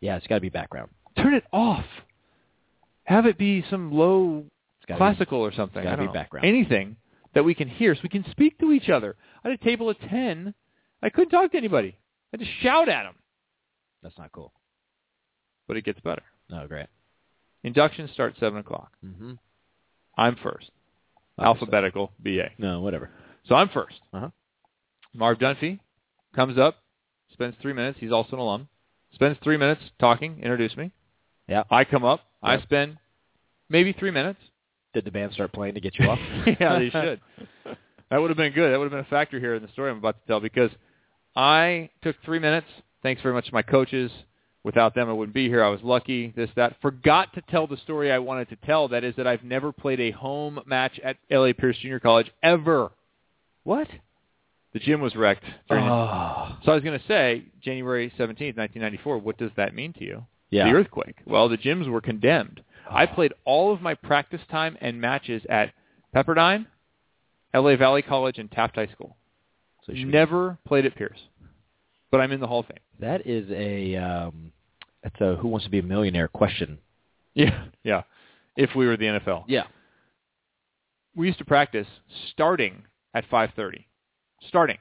Yeah, 0.00 0.16
it's 0.16 0.26
got 0.26 0.36
to 0.36 0.40
be 0.40 0.48
background. 0.48 0.88
Turn 1.16 1.34
it 1.34 1.44
off. 1.52 1.84
Have 3.10 3.26
it 3.26 3.36
be 3.36 3.64
some 3.68 3.90
low 3.90 4.44
classical 4.86 5.40
or 5.40 5.52
something. 5.52 5.84
I 5.84 5.96
don't 5.96 5.98
be 5.98 6.06
know. 6.06 6.12
background. 6.12 6.46
Anything 6.46 6.94
that 7.34 7.44
we 7.44 7.54
can 7.56 7.66
hear 7.68 7.92
so 7.96 8.02
we 8.04 8.08
can 8.08 8.24
speak 8.30 8.56
to 8.60 8.70
each 8.70 8.88
other. 8.88 9.16
I 9.44 9.48
had 9.50 9.60
a 9.60 9.64
table 9.64 9.90
of 9.90 9.98
10. 9.98 10.54
I 11.02 11.10
couldn't 11.10 11.30
talk 11.30 11.50
to 11.50 11.58
anybody. 11.58 11.96
I 12.32 12.36
had 12.36 12.40
to 12.40 12.46
shout 12.62 12.88
at 12.88 13.02
them. 13.02 13.16
That's 14.00 14.16
not 14.16 14.30
cool. 14.30 14.52
But 15.66 15.76
it 15.76 15.84
gets 15.84 15.98
better. 15.98 16.22
No, 16.48 16.68
great. 16.68 16.86
Induction 17.64 18.08
starts 18.14 18.38
7 18.38 18.60
o'clock. 18.60 18.92
Mm-hmm. 19.04 19.32
I'm 20.16 20.36
first. 20.36 20.70
Alphabetical 21.36 22.12
BA. 22.22 22.50
No, 22.58 22.80
whatever. 22.80 23.10
So 23.48 23.56
I'm 23.56 23.70
first. 23.70 23.96
Uh-huh. 24.12 24.28
Marv 25.14 25.38
Dunphy 25.38 25.80
comes 26.32 26.58
up, 26.58 26.76
spends 27.32 27.56
three 27.60 27.72
minutes. 27.72 27.98
He's 28.00 28.12
also 28.12 28.34
an 28.34 28.38
alum. 28.38 28.68
Spends 29.14 29.36
three 29.42 29.56
minutes 29.56 29.82
talking, 29.98 30.38
introduce 30.40 30.76
me. 30.76 30.92
Yeah. 31.50 31.64
I 31.70 31.84
come 31.84 32.04
up. 32.04 32.20
I 32.42 32.60
spend 32.62 32.96
maybe 33.68 33.92
three 33.92 34.12
minutes. 34.12 34.38
Did 34.94 35.04
the 35.04 35.10
band 35.10 35.32
start 35.34 35.52
playing 35.52 35.74
to 35.74 35.80
get 35.80 35.98
you 35.98 36.08
off? 36.08 36.18
yeah, 36.60 36.78
they 36.78 36.90
should. 36.90 37.20
That 38.10 38.20
would 38.20 38.30
have 38.30 38.36
been 38.36 38.52
good. 38.52 38.72
That 38.72 38.78
would 38.78 38.90
have 38.90 38.92
been 38.92 39.00
a 39.00 39.10
factor 39.10 39.38
here 39.38 39.54
in 39.54 39.62
the 39.62 39.68
story 39.68 39.90
I'm 39.90 39.98
about 39.98 40.20
to 40.20 40.26
tell 40.26 40.40
because 40.40 40.70
I 41.36 41.90
took 42.02 42.16
three 42.24 42.38
minutes. 42.38 42.66
Thanks 43.02 43.22
very 43.22 43.34
much 43.34 43.46
to 43.46 43.54
my 43.54 43.62
coaches. 43.62 44.10
Without 44.62 44.94
them, 44.94 45.08
I 45.08 45.12
wouldn't 45.12 45.34
be 45.34 45.48
here. 45.48 45.62
I 45.64 45.68
was 45.68 45.80
lucky. 45.82 46.32
This, 46.36 46.50
that. 46.56 46.76
Forgot 46.82 47.32
to 47.34 47.42
tell 47.42 47.66
the 47.66 47.78
story 47.78 48.12
I 48.12 48.18
wanted 48.18 48.48
to 48.50 48.56
tell. 48.56 48.88
That 48.88 49.04
is 49.04 49.14
that 49.16 49.26
I've 49.26 49.44
never 49.44 49.72
played 49.72 50.00
a 50.00 50.10
home 50.10 50.60
match 50.66 51.00
at 51.02 51.16
LA 51.30 51.52
Pierce 51.56 51.78
Junior 51.78 52.00
College 52.00 52.30
ever. 52.42 52.90
what? 53.64 53.88
The 54.72 54.78
gym 54.78 55.00
was 55.00 55.16
wrecked. 55.16 55.44
Oh. 55.70 56.56
so 56.64 56.70
I 56.70 56.74
was 56.74 56.84
going 56.84 56.98
to 56.98 57.06
say 57.08 57.44
January 57.60 58.08
17th, 58.10 58.56
1994. 58.56 59.18
What 59.18 59.36
does 59.36 59.50
that 59.56 59.74
mean 59.74 59.92
to 59.94 60.04
you? 60.04 60.24
Yeah. 60.50 60.64
The 60.70 60.76
earthquake. 60.76 61.16
Well, 61.26 61.48
the 61.48 61.56
gyms 61.58 61.88
were 61.88 62.00
condemned. 62.00 62.62
I 62.90 63.06
played 63.06 63.32
all 63.44 63.72
of 63.72 63.80
my 63.80 63.94
practice 63.94 64.40
time 64.50 64.76
and 64.80 65.00
matches 65.00 65.42
at 65.48 65.72
Pepperdine, 66.14 66.66
LA 67.54 67.76
Valley 67.76 68.02
College, 68.02 68.38
and 68.38 68.50
Taft 68.50 68.74
High 68.74 68.88
School. 68.88 69.16
So 69.86 69.92
Never 69.92 70.58
played 70.66 70.86
at 70.86 70.96
Pierce, 70.96 71.20
but 72.10 72.20
I'm 72.20 72.32
in 72.32 72.40
the 72.40 72.46
Hall 72.48 72.60
of 72.60 72.66
Fame. 72.66 72.78
That 72.98 73.26
is 73.26 73.48
a 73.50 73.96
um, 73.96 74.52
that's 75.02 75.20
a 75.20 75.36
Who 75.36 75.48
Wants 75.48 75.64
to 75.66 75.70
Be 75.70 75.78
a 75.78 75.82
Millionaire 75.82 76.28
question. 76.28 76.78
Yeah, 77.34 77.66
yeah. 77.84 78.02
If 78.56 78.74
we 78.74 78.86
were 78.86 78.96
the 78.96 79.04
NFL, 79.06 79.44
Yeah. 79.46 79.64
we 81.14 81.28
used 81.28 81.38
to 81.38 81.44
practice 81.44 81.86
starting 82.32 82.82
at 83.14 83.24
5:30. 83.30 83.84
Starting. 84.48 84.78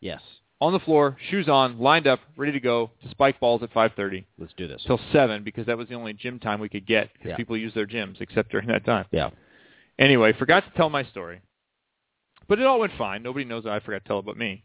Yes. 0.00 0.20
On 0.60 0.72
the 0.72 0.80
floor, 0.80 1.16
shoes 1.28 1.48
on, 1.48 1.78
lined 1.78 2.06
up, 2.06 2.20
ready 2.36 2.52
to 2.52 2.60
go 2.60 2.90
to 3.02 3.08
spike 3.10 3.38
balls 3.40 3.62
at 3.62 3.70
5:30 3.72 4.24
Let's 4.38 4.54
do 4.54 4.66
this. 4.66 4.82
till 4.84 4.98
7 5.12 5.42
because 5.42 5.66
that 5.66 5.76
was 5.76 5.88
the 5.88 5.94
only 5.94 6.14
gym 6.14 6.38
time 6.38 6.60
we 6.60 6.68
could 6.68 6.86
get 6.86 7.12
because 7.12 7.30
Yeah. 7.30 7.36
people 7.36 7.56
use 7.56 7.74
their 7.74 7.86
gyms 7.86 8.20
except 8.20 8.50
during 8.50 8.68
that 8.68 8.84
time. 8.84 9.06
yeah. 9.10 9.30
Anyway, 9.98 10.32
forgot 10.32 10.64
to 10.64 10.70
tell 10.76 10.90
my 10.90 11.02
story. 11.04 11.40
But 12.48 12.58
it 12.60 12.66
all 12.66 12.80
went 12.80 12.92
fine. 12.92 13.22
Nobody 13.22 13.44
knows 13.44 13.64
that 13.64 13.72
I 13.72 13.80
forgot 13.80 14.02
to 14.04 14.08
tell 14.08 14.18
it 14.20 14.24
but 14.24 14.36
me. 14.36 14.62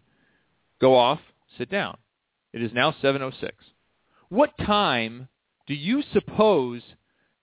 Go 0.80 0.96
off, 0.96 1.20
sit 1.58 1.70
down. 1.70 1.98
It 2.54 2.62
is 2.62 2.74
now 2.74 2.92
7:06. 2.92 3.52
What 4.30 4.58
time 4.58 5.28
do 5.68 5.74
you 5.74 6.02
suppose 6.02 6.82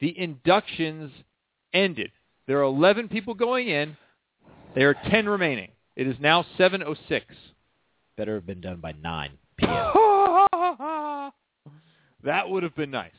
the 0.00 0.18
inductions 0.18 1.12
ended? 1.72 2.12
There 2.46 2.58
are 2.58 2.62
11 2.62 3.08
people 3.08 3.34
going 3.34 3.68
in. 3.68 3.96
There 4.74 4.88
are 4.90 4.94
10 5.10 5.28
remaining. 5.28 5.72
It 5.96 6.06
is 6.06 6.18
now 6.20 6.42
7:06. 6.56 7.47
Better 8.18 8.34
have 8.34 8.46
been 8.46 8.60
done 8.60 8.80
by 8.80 8.92
9 9.00 9.30
p.m. 9.58 9.70
that 12.24 12.48
would 12.50 12.64
have 12.64 12.74
been 12.74 12.90
nice. 12.90 13.12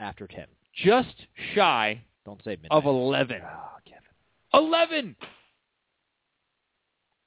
After 0.00 0.26
10. 0.26 0.46
Just 0.74 1.14
shy 1.54 2.02
Don't 2.24 2.42
say 2.42 2.52
midnight. 2.52 2.72
of 2.72 2.86
11. 2.86 3.40
Oh, 3.44 3.68
Kevin. 3.84 4.00
11! 4.54 5.16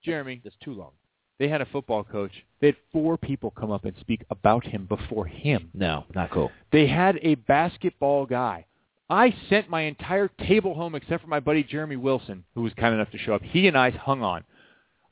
Jeremy, 0.03 0.41
That's 0.43 0.55
too 0.63 0.73
long. 0.73 0.91
they 1.37 1.47
had 1.47 1.61
a 1.61 1.65
football 1.67 2.03
coach. 2.03 2.31
They 2.61 2.67
had 2.67 2.75
four 2.91 3.15
people 3.17 3.51
come 3.51 3.69
up 3.71 3.85
and 3.85 3.93
speak 3.99 4.25
about 4.31 4.65
him 4.65 4.85
before 4.87 5.25
him. 5.27 5.69
No, 5.75 6.05
not 6.15 6.31
cool. 6.31 6.51
They 6.71 6.87
had 6.87 7.19
a 7.21 7.35
basketball 7.35 8.25
guy. 8.25 8.65
I 9.09 9.33
sent 9.49 9.69
my 9.69 9.81
entire 9.81 10.29
table 10.47 10.73
home 10.73 10.95
except 10.95 11.21
for 11.23 11.29
my 11.29 11.39
buddy 11.39 11.63
Jeremy 11.63 11.95
Wilson, 11.95 12.43
who 12.55 12.61
was 12.63 12.73
kind 12.73 12.93
enough 12.95 13.11
to 13.11 13.17
show 13.19 13.33
up. 13.35 13.41
He 13.43 13.67
and 13.67 13.77
I 13.77 13.91
hung 13.91 14.21
on. 14.23 14.43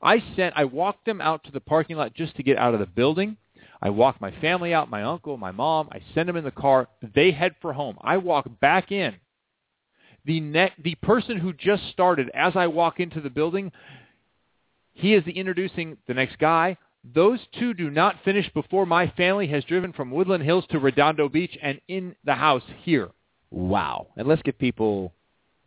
I 0.02 0.22
sent 0.36 0.54
I 0.56 0.64
walked 0.64 1.04
them 1.04 1.20
out 1.20 1.44
to 1.44 1.50
the 1.50 1.60
parking 1.60 1.96
lot 1.96 2.14
just 2.14 2.36
to 2.36 2.42
get 2.42 2.58
out 2.58 2.74
of 2.74 2.80
the 2.80 2.86
building. 2.86 3.36
I 3.80 3.90
walked 3.90 4.20
my 4.20 4.32
family 4.40 4.74
out, 4.74 4.90
my 4.90 5.02
uncle, 5.04 5.36
my 5.36 5.52
mom. 5.52 5.88
I 5.92 6.00
send 6.14 6.28
them 6.28 6.36
in 6.36 6.44
the 6.44 6.50
car. 6.50 6.88
They 7.14 7.30
head 7.30 7.54
for 7.60 7.72
home. 7.72 7.96
I 8.00 8.16
walk 8.16 8.48
back 8.60 8.90
in. 8.90 9.14
The 10.24 10.40
ne- 10.40 10.74
the 10.82 10.96
person 10.96 11.38
who 11.38 11.52
just 11.52 11.88
started 11.90 12.30
as 12.34 12.54
I 12.56 12.66
walk 12.66 13.00
into 13.00 13.20
the 13.20 13.30
building, 13.30 13.72
he 14.92 15.14
is 15.14 15.24
the 15.24 15.32
introducing 15.32 15.96
the 16.06 16.14
next 16.14 16.38
guy. 16.38 16.76
Those 17.14 17.38
two 17.58 17.72
do 17.72 17.88
not 17.90 18.16
finish 18.24 18.52
before 18.52 18.84
my 18.84 19.08
family 19.16 19.46
has 19.48 19.64
driven 19.64 19.92
from 19.92 20.10
Woodland 20.10 20.42
Hills 20.42 20.64
to 20.70 20.78
Redondo 20.78 21.28
Beach 21.28 21.56
and 21.62 21.80
in 21.88 22.16
the 22.24 22.34
house 22.34 22.64
here 22.82 23.10
Wow. 23.50 24.08
And 24.16 24.28
let's 24.28 24.42
give 24.42 24.58
people 24.58 25.12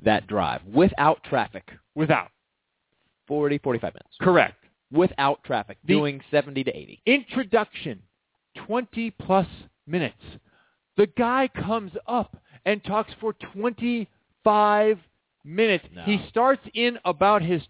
that 0.04 0.28
drive 0.28 0.62
without 0.66 1.24
traffic. 1.24 1.72
without. 1.96 2.30
40, 3.32 3.60
45 3.60 3.94
minutes. 3.94 4.16
Correct. 4.20 4.56
Without 4.92 5.42
traffic. 5.46 5.78
The- 5.86 5.94
doing 5.94 6.20
70 6.32 6.66
to 6.66 6.78
80. 6.78 7.02
Introduction, 7.06 8.02
20 8.68 9.10
plus 9.12 9.48
minutes. 9.88 10.22
The 10.98 11.08
guy 11.18 11.48
comes 11.48 11.94
up 12.10 12.36
and 12.66 12.84
talks 12.84 13.14
for 13.22 13.32
25 13.54 14.98
minutes. 15.46 15.86
No. 15.96 16.04
He 16.04 16.22
starts 16.28 16.62
in 16.74 17.00
about 17.06 17.42
his 17.42 17.62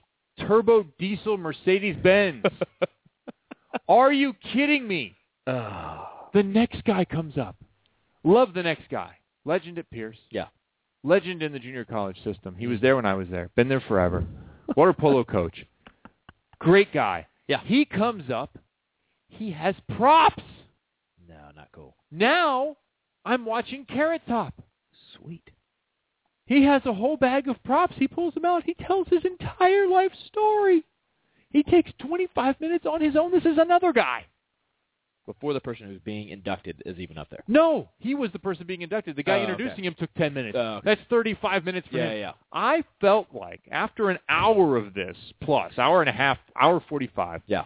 turbo 0.48 0.84
diesel 0.98 1.38
Mercedes 1.38 1.96
Benz. 2.01 2.44
Are 3.88 4.12
you 4.12 4.34
kidding 4.51 4.88
me? 4.88 5.15
Ah. 5.46 6.27
The 6.34 6.41
next 6.41 6.84
guy 6.86 7.06
comes 7.06 7.38
up. 7.38 7.56
Love 8.24 8.56
the 8.56 8.63
next 8.63 8.89
guy. 8.89 9.12
Legend 9.46 9.77
at 9.77 9.91
Pierce. 9.91 10.18
Yeah. 10.32 10.48
Legend 11.03 11.44
in 11.44 11.51
the 11.53 11.60
junior 11.60 11.86
college 11.86 12.18
system. 12.24 12.56
He 12.58 12.65
was 12.65 12.82
there 12.82 12.96
when 12.96 13.06
I 13.06 13.13
was 13.13 13.27
there. 13.30 13.51
Been 13.56 13.70
there 13.70 13.82
forever. 13.82 14.25
Water 14.75 14.94
polo 14.94 15.24
coach. 15.24 15.65
Great 16.60 16.94
guy. 16.94 17.27
Yeah. 17.48 17.62
He 17.65 17.86
comes 17.86 18.30
up. 18.30 18.58
He 19.27 19.51
has 19.51 19.75
props. 19.98 20.44
No, 21.27 21.36
not 21.56 21.70
cool. 21.74 21.96
Now 22.12 22.77
I'm 23.25 23.46
watching 23.46 23.86
Carrot 23.86 24.22
Top. 24.27 24.53
Sweet. 25.15 25.50
He 26.46 26.65
has 26.65 26.86
a 26.86 26.94
whole 26.94 27.18
bag 27.18 27.48
of 27.48 27.63
props. 27.63 27.96
He 27.98 28.08
pulls 28.08 28.34
them 28.34 28.46
out. 28.46 28.63
He 28.63 28.74
tells 28.74 29.08
his 29.08 29.24
entire 29.24 29.88
life 29.88 30.12
story. 30.27 30.84
He 31.50 31.63
takes 31.63 31.91
25 32.00 32.60
minutes 32.60 32.86
on 32.86 33.01
his 33.01 33.15
own. 33.15 33.32
This 33.32 33.46
is 33.46 33.58
another 33.58 33.94
guy. 33.94 34.25
Before 35.34 35.54
the 35.54 35.62
person 35.62 35.88
who's 35.88 36.02
being 36.02 36.28
inducted 36.30 36.82
is 36.86 37.00
even 37.00 37.18
up 37.18 37.30
there. 37.30 37.44
No, 37.48 37.88
he 38.00 38.16
was 38.16 38.32
the 38.34 38.40
person 38.40 38.68
being 38.68 38.82
inducted. 38.82 39.16
The 39.16 39.24
guy 39.24 39.40
Oh, 39.40 39.44
okay. 39.44 39.52
introducing 39.52 39.86
him 39.86 39.96
took 39.98 40.14
10 40.16 40.34
minutes. 40.34 40.58
Oh, 40.60 40.76
okay. 40.76 40.82
That's 40.86 41.02
35 41.10 41.64
minutes 41.64 41.88
for 41.90 41.98
Yeah, 41.98 42.10
him. 42.12 42.20
yeah. 42.20 42.32
I 42.52 42.84
felt 43.00 43.28
like 43.34 43.62
after 43.72 44.10
an 44.10 44.20
hour 44.28 44.76
of 44.76 44.94
this, 44.94 45.16
plus 45.42 45.78
hour 45.78 46.02
and 46.02 46.10
a 46.10 46.14
half, 46.14 46.38
hour 46.60 46.82
45, 46.82 47.44
Yeah. 47.48 47.64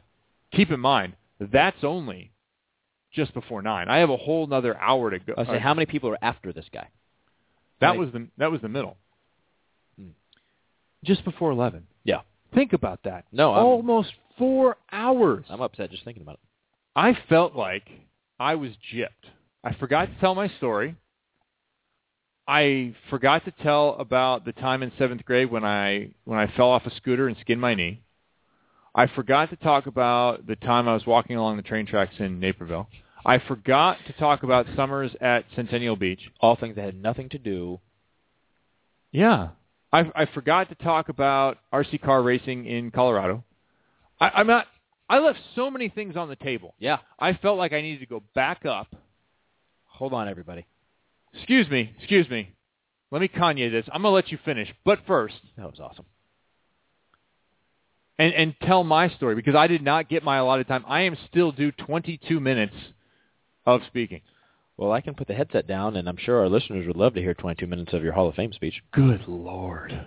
keep 0.51 0.69
in 0.69 0.79
mind, 0.79 1.13
that's 1.39 1.83
only 1.83 2.31
just 3.11 3.33
before 3.33 3.63
9. 3.63 3.89
I 3.89 3.97
have 3.97 4.11
a 4.11 4.17
whole 4.17 4.45
nother 4.45 4.77
hour 4.77 5.09
to 5.09 5.17
go. 5.17 5.33
I 5.37 5.45
say, 5.45 5.55
Uh, 5.55 5.59
how 5.59 5.73
many 5.73 5.87
people 5.87 6.09
are 6.11 6.17
after 6.21 6.53
this 6.53 6.69
guy? 6.71 6.87
that 7.79 7.87
many- 7.89 7.99
was 7.99 8.11
the 8.11 8.27
that 8.37 8.51
was 8.51 8.61
the 8.61 8.69
middle. 8.69 8.95
Hmm. 9.97 10.09
Just 11.03 11.25
before 11.25 11.49
11. 11.51 11.87
Yeah. 12.03 12.21
Think 12.53 12.73
about 12.73 13.01
that. 13.03 13.25
No, 13.31 13.53
I'm- 13.53 13.65
almost 13.65 14.13
4 14.37 14.77
hours. 14.91 15.45
I'm 15.49 15.61
upset 15.61 15.89
just 15.89 16.03
thinking 16.03 16.21
about 16.21 16.35
it. 16.35 16.39
I 16.95 17.17
felt 17.27 17.55
like 17.55 17.89
I 18.39 18.55
was 18.55 18.71
gypped. 18.93 19.09
I 19.63 19.73
forgot 19.73 20.05
to 20.05 20.19
tell 20.19 20.35
my 20.35 20.47
story. 20.57 20.95
I 22.47 22.93
forgot 23.09 23.43
to 23.45 23.51
tell 23.51 23.95
about 23.99 24.45
the 24.45 24.53
time 24.53 24.83
in 24.83 24.91
seventh 24.97 25.25
grade 25.25 25.51
when 25.51 25.65
I 25.65 26.11
when 26.25 26.37
I 26.37 26.47
fell 26.55 26.69
off 26.69 26.85
a 26.85 26.95
scooter 26.95 27.27
and 27.27 27.35
skinned 27.41 27.59
my 27.59 27.73
knee. 27.73 28.01
I 28.93 29.07
forgot 29.07 29.49
to 29.49 29.55
talk 29.57 29.87
about 29.87 30.45
the 30.45 30.55
time 30.55 30.87
I 30.87 30.93
was 30.93 31.05
walking 31.05 31.35
along 31.35 31.57
the 31.57 31.63
train 31.63 31.85
tracks 31.85 32.13
in 32.19 32.39
Naperville. 32.39 32.87
I 33.25 33.39
forgot 33.39 33.97
to 34.05 34.13
talk 34.13 34.43
about 34.43 34.67
summers 34.75 35.11
at 35.19 35.45
Centennial 35.55 35.95
Beach. 35.95 36.21
All 36.39 36.55
things 36.55 36.75
that 36.75 36.85
had 36.85 37.01
nothing 37.01 37.27
to 37.29 37.39
do. 37.39 37.79
Yeah. 39.11 39.49
I, 39.91 40.11
I 40.15 40.25
forgot 40.27 40.69
to 40.69 40.75
talk 40.75 41.09
about 41.09 41.57
RC 41.73 42.01
car 42.03 42.21
racing 42.21 42.65
in 42.65 42.91
Colorado. 42.91 43.43
I, 44.19 44.29
I'm 44.35 44.47
not. 44.47 44.67
I 45.09 45.19
left 45.19 45.39
so 45.55 45.69
many 45.69 45.89
things 45.89 46.15
on 46.15 46.29
the 46.29 46.35
table. 46.35 46.73
Yeah. 46.79 46.97
I 47.19 47.33
felt 47.33 47.57
like 47.57 47.73
I 47.73 47.81
needed 47.81 47.99
to 47.99 48.05
go 48.07 48.23
back 48.33 48.65
up. 48.65 48.87
Hold 49.85 50.13
on, 50.13 50.27
everybody. 50.27 50.65
Excuse 51.33 51.69
me, 51.69 51.93
excuse 51.97 52.29
me. 52.29 52.51
Let 53.11 53.21
me 53.21 53.27
Kanye 53.27 53.71
this. 53.71 53.85
I'm 53.93 54.01
gonna 54.01 54.13
let 54.15 54.31
you 54.31 54.39
finish, 54.43 54.73
but 54.83 54.99
first, 55.05 55.35
That 55.57 55.69
was 55.69 55.79
awesome. 55.79 56.05
and 58.17 58.33
and 58.33 58.55
tell 58.61 58.83
my 58.83 59.09
story 59.09 59.35
because 59.35 59.55
I 59.55 59.67
did 59.67 59.81
not 59.81 60.09
get 60.09 60.23
my 60.23 60.37
allotted 60.37 60.67
time. 60.67 60.83
I 60.87 61.01
am 61.01 61.17
still 61.29 61.51
due 61.51 61.71
22 61.71 62.39
minutes 62.39 62.75
of 63.65 63.81
speaking. 63.87 64.21
Well, 64.77 64.91
I 64.91 65.01
can 65.01 65.13
put 65.13 65.27
the 65.27 65.33
headset 65.33 65.67
down, 65.67 65.95
and 65.95 66.09
I'm 66.09 66.17
sure 66.17 66.39
our 66.39 66.49
listeners 66.49 66.85
would 66.87 66.97
love 66.97 67.13
to 67.13 67.21
hear 67.21 67.33
22 67.33 67.65
minutes 67.67 67.93
of 67.93 68.03
your 68.03 68.11
Hall 68.13 68.27
of 68.27 68.35
Fame 68.35 68.51
speech. 68.51 68.81
Good 68.91 69.25
lord, 69.27 70.05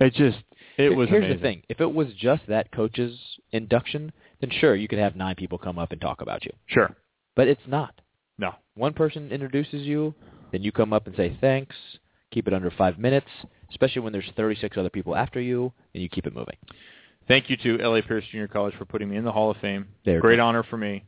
it 0.00 0.14
just 0.14 0.38
it 0.78 0.94
was 0.94 1.08
Here's 1.08 1.24
amazing. 1.24 1.36
the 1.36 1.42
thing: 1.42 1.62
if 1.68 1.80
it 1.80 1.92
was 1.92 2.08
just 2.18 2.42
that 2.48 2.70
coach's 2.72 3.18
induction, 3.52 4.12
then 4.40 4.50
sure, 4.50 4.74
you 4.74 4.88
could 4.88 4.98
have 4.98 5.16
nine 5.16 5.34
people 5.36 5.58
come 5.58 5.78
up 5.78 5.92
and 5.92 6.00
talk 6.00 6.20
about 6.20 6.44
you. 6.44 6.52
Sure, 6.66 6.94
But 7.34 7.48
it's 7.48 7.66
not. 7.66 8.00
no, 8.38 8.54
One 8.74 8.92
person 8.92 9.30
introduces 9.32 9.82
you, 9.86 10.14
then 10.52 10.62
you 10.62 10.72
come 10.72 10.92
up 10.92 11.06
and 11.06 11.16
say 11.16 11.36
thanks. 11.40 11.74
Keep 12.32 12.48
it 12.48 12.52
under 12.54 12.70
five 12.70 12.98
minutes, 12.98 13.28
especially 13.70 14.02
when 14.02 14.12
there's 14.12 14.30
36 14.36 14.76
other 14.76 14.90
people 14.90 15.16
after 15.16 15.40
you, 15.40 15.72
and 15.94 16.02
you 16.02 16.08
keep 16.08 16.26
it 16.26 16.34
moving. 16.34 16.56
Thank 17.28 17.48
you 17.48 17.56
to 17.58 17.78
LA 17.78 18.00
Pierce 18.06 18.24
Junior 18.30 18.48
College 18.48 18.74
for 18.76 18.84
putting 18.84 19.08
me 19.08 19.16
in 19.16 19.24
the 19.24 19.32
Hall 19.32 19.50
of 19.50 19.56
Fame. 19.58 19.86
They're 20.04 20.20
Great 20.20 20.38
honor 20.40 20.62
for 20.64 20.76
me, 20.76 21.04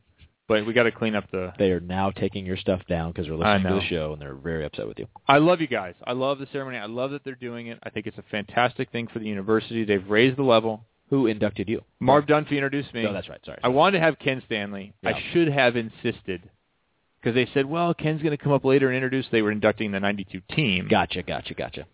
but 0.49 0.65
we 0.65 0.73
got 0.73 0.83
to 0.83 0.91
clean 0.91 1.15
up 1.15 1.31
the. 1.31 1.53
They 1.57 1.71
are 1.71 1.79
now 1.79 2.09
taking 2.09 2.45
your 2.45 2.57
stuff 2.57 2.81
down 2.89 3.11
because 3.11 3.27
they're 3.27 3.37
listening 3.37 3.71
to 3.71 3.79
the 3.79 3.87
show, 3.87 4.11
and 4.11 4.21
they're 4.21 4.33
very 4.33 4.65
upset 4.65 4.87
with 4.87 4.99
you. 4.99 5.07
I 5.27 5.37
love 5.37 5.61
you 5.61 5.67
guys. 5.67 5.93
I 6.05 6.11
love 6.11 6.39
the 6.39 6.47
ceremony. 6.51 6.77
I 6.77 6.87
love 6.87 7.11
that 7.11 7.23
they're 7.23 7.35
doing 7.35 7.67
it. 7.67 7.79
I 7.83 7.89
think 7.91 8.07
it's 8.07 8.17
a 8.17 8.23
fantastic 8.29 8.91
thing 8.91 9.07
for 9.07 9.19
the 9.19 9.25
university. 9.27 9.85
They've 9.85 10.09
raised 10.09 10.37
the 10.37 10.43
level. 10.43 10.83
Who 11.09 11.25
inducted 11.25 11.69
you? 11.69 11.81
Marv 11.99 12.25
Dunphy 12.25 12.51
introduced 12.51 12.93
me. 12.93 13.03
No, 13.03 13.13
that's 13.13 13.29
right. 13.29 13.39
Sorry. 13.43 13.57
I 13.63 13.69
wanted 13.69 13.97
to 13.97 14.03
have 14.03 14.19
Ken 14.19 14.43
Stanley. 14.45 14.93
Yeah. 15.01 15.09
I 15.09 15.23
should 15.31 15.47
have 15.47 15.75
insisted 15.75 16.43
because 17.19 17.33
they 17.33 17.47
said, 17.53 17.65
well, 17.65 17.93
Ken's 17.95 18.21
going 18.21 18.37
to 18.37 18.43
come 18.43 18.51
up 18.51 18.63
later 18.63 18.87
and 18.87 18.95
introduce. 18.95 19.25
They 19.31 19.41
were 19.41 19.51
inducting 19.51 19.91
the 19.91 19.99
92 19.99 20.41
team. 20.51 20.87
Gotcha, 20.87 21.23
gotcha, 21.23 21.53
gotcha. 21.55 21.85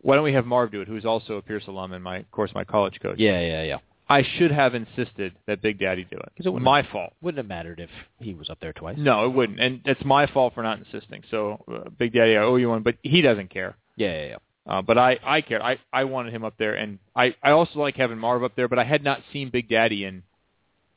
Why 0.00 0.16
don't 0.16 0.24
we 0.24 0.32
have 0.32 0.44
Marv 0.44 0.72
do 0.72 0.80
it, 0.80 0.88
who's 0.88 1.04
also 1.04 1.36
a 1.36 1.42
Pierce 1.42 1.66
alum 1.68 1.92
and, 1.92 2.02
my, 2.02 2.18
of 2.18 2.30
course, 2.30 2.50
my 2.54 2.64
college 2.64 2.98
coach. 3.00 3.18
Yeah, 3.18 3.40
yeah, 3.40 3.62
yeah. 3.62 3.78
I 4.08 4.22
should 4.22 4.50
have 4.50 4.74
insisted 4.74 5.32
that 5.46 5.62
Big 5.62 5.78
Daddy 5.78 6.04
do 6.04 6.16
it. 6.16 6.32
'Cause 6.36 6.46
it 6.46 6.50
wouldn't- 6.50 6.64
my 6.64 6.82
fault. 6.82 7.14
Wouldn't 7.22 7.38
have 7.38 7.46
mattered 7.48 7.80
if 7.80 7.90
he 8.20 8.34
was 8.34 8.50
up 8.50 8.60
there 8.60 8.72
twice. 8.74 8.98
No, 8.98 9.24
it 9.24 9.30
wouldn't. 9.32 9.58
And 9.60 9.80
it's 9.86 10.04
my 10.04 10.26
fault 10.26 10.52
for 10.54 10.62
not 10.62 10.78
insisting. 10.78 11.22
So, 11.30 11.64
uh, 11.72 11.88
Big 11.90 12.12
Daddy, 12.12 12.36
I 12.36 12.42
owe 12.42 12.56
you 12.56 12.68
one, 12.68 12.82
but 12.82 12.96
he 13.02 13.22
doesn't 13.22 13.48
care. 13.50 13.76
Yeah, 13.96 14.12
yeah, 14.12 14.26
yeah. 14.28 14.36
Uh, 14.66 14.82
but 14.82 14.98
I, 14.98 15.18
I 15.24 15.40
cared. 15.40 15.62
I, 15.62 15.78
I 15.92 16.04
wanted 16.04 16.32
him 16.34 16.44
up 16.44 16.54
there, 16.58 16.74
and 16.74 16.98
I, 17.16 17.34
I 17.42 17.50
also 17.52 17.78
like 17.80 17.96
having 17.96 18.18
Marv 18.18 18.42
up 18.42 18.56
there, 18.56 18.68
but 18.68 18.78
I 18.78 18.84
had 18.84 19.02
not 19.04 19.20
seen 19.32 19.48
Big 19.50 19.68
Daddy 19.68 20.04
in 20.04 20.22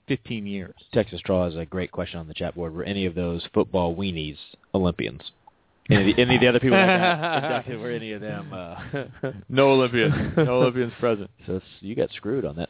15 0.07 0.45
years. 0.47 0.73
Texas 0.93 1.19
Troll 1.21 1.43
has 1.45 1.55
a 1.55 1.65
great 1.65 1.91
question 1.91 2.19
on 2.19 2.27
the 2.27 2.33
chat 2.33 2.55
board. 2.55 2.73
Were 2.73 2.83
any 2.83 3.05
of 3.05 3.13
those 3.15 3.45
football 3.53 3.95
weenies 3.95 4.37
Olympians? 4.73 5.31
Any 5.89 6.11
of 6.11 6.15
the, 6.17 6.21
any 6.21 6.35
of 6.35 6.41
the 6.41 6.47
other 6.47 6.59
people 6.59 6.77
that 6.77 7.43
inducted 7.43 7.79
were 7.79 7.91
any 7.91 8.11
of 8.13 8.21
them? 8.21 8.51
Uh, 8.53 8.75
No 9.49 9.69
Olympians. 9.71 10.35
no 10.37 10.61
Olympians 10.61 10.93
present. 10.99 11.29
so 11.45 11.61
you 11.81 11.95
got 11.95 12.11
screwed 12.11 12.45
on 12.45 12.55
that. 12.57 12.69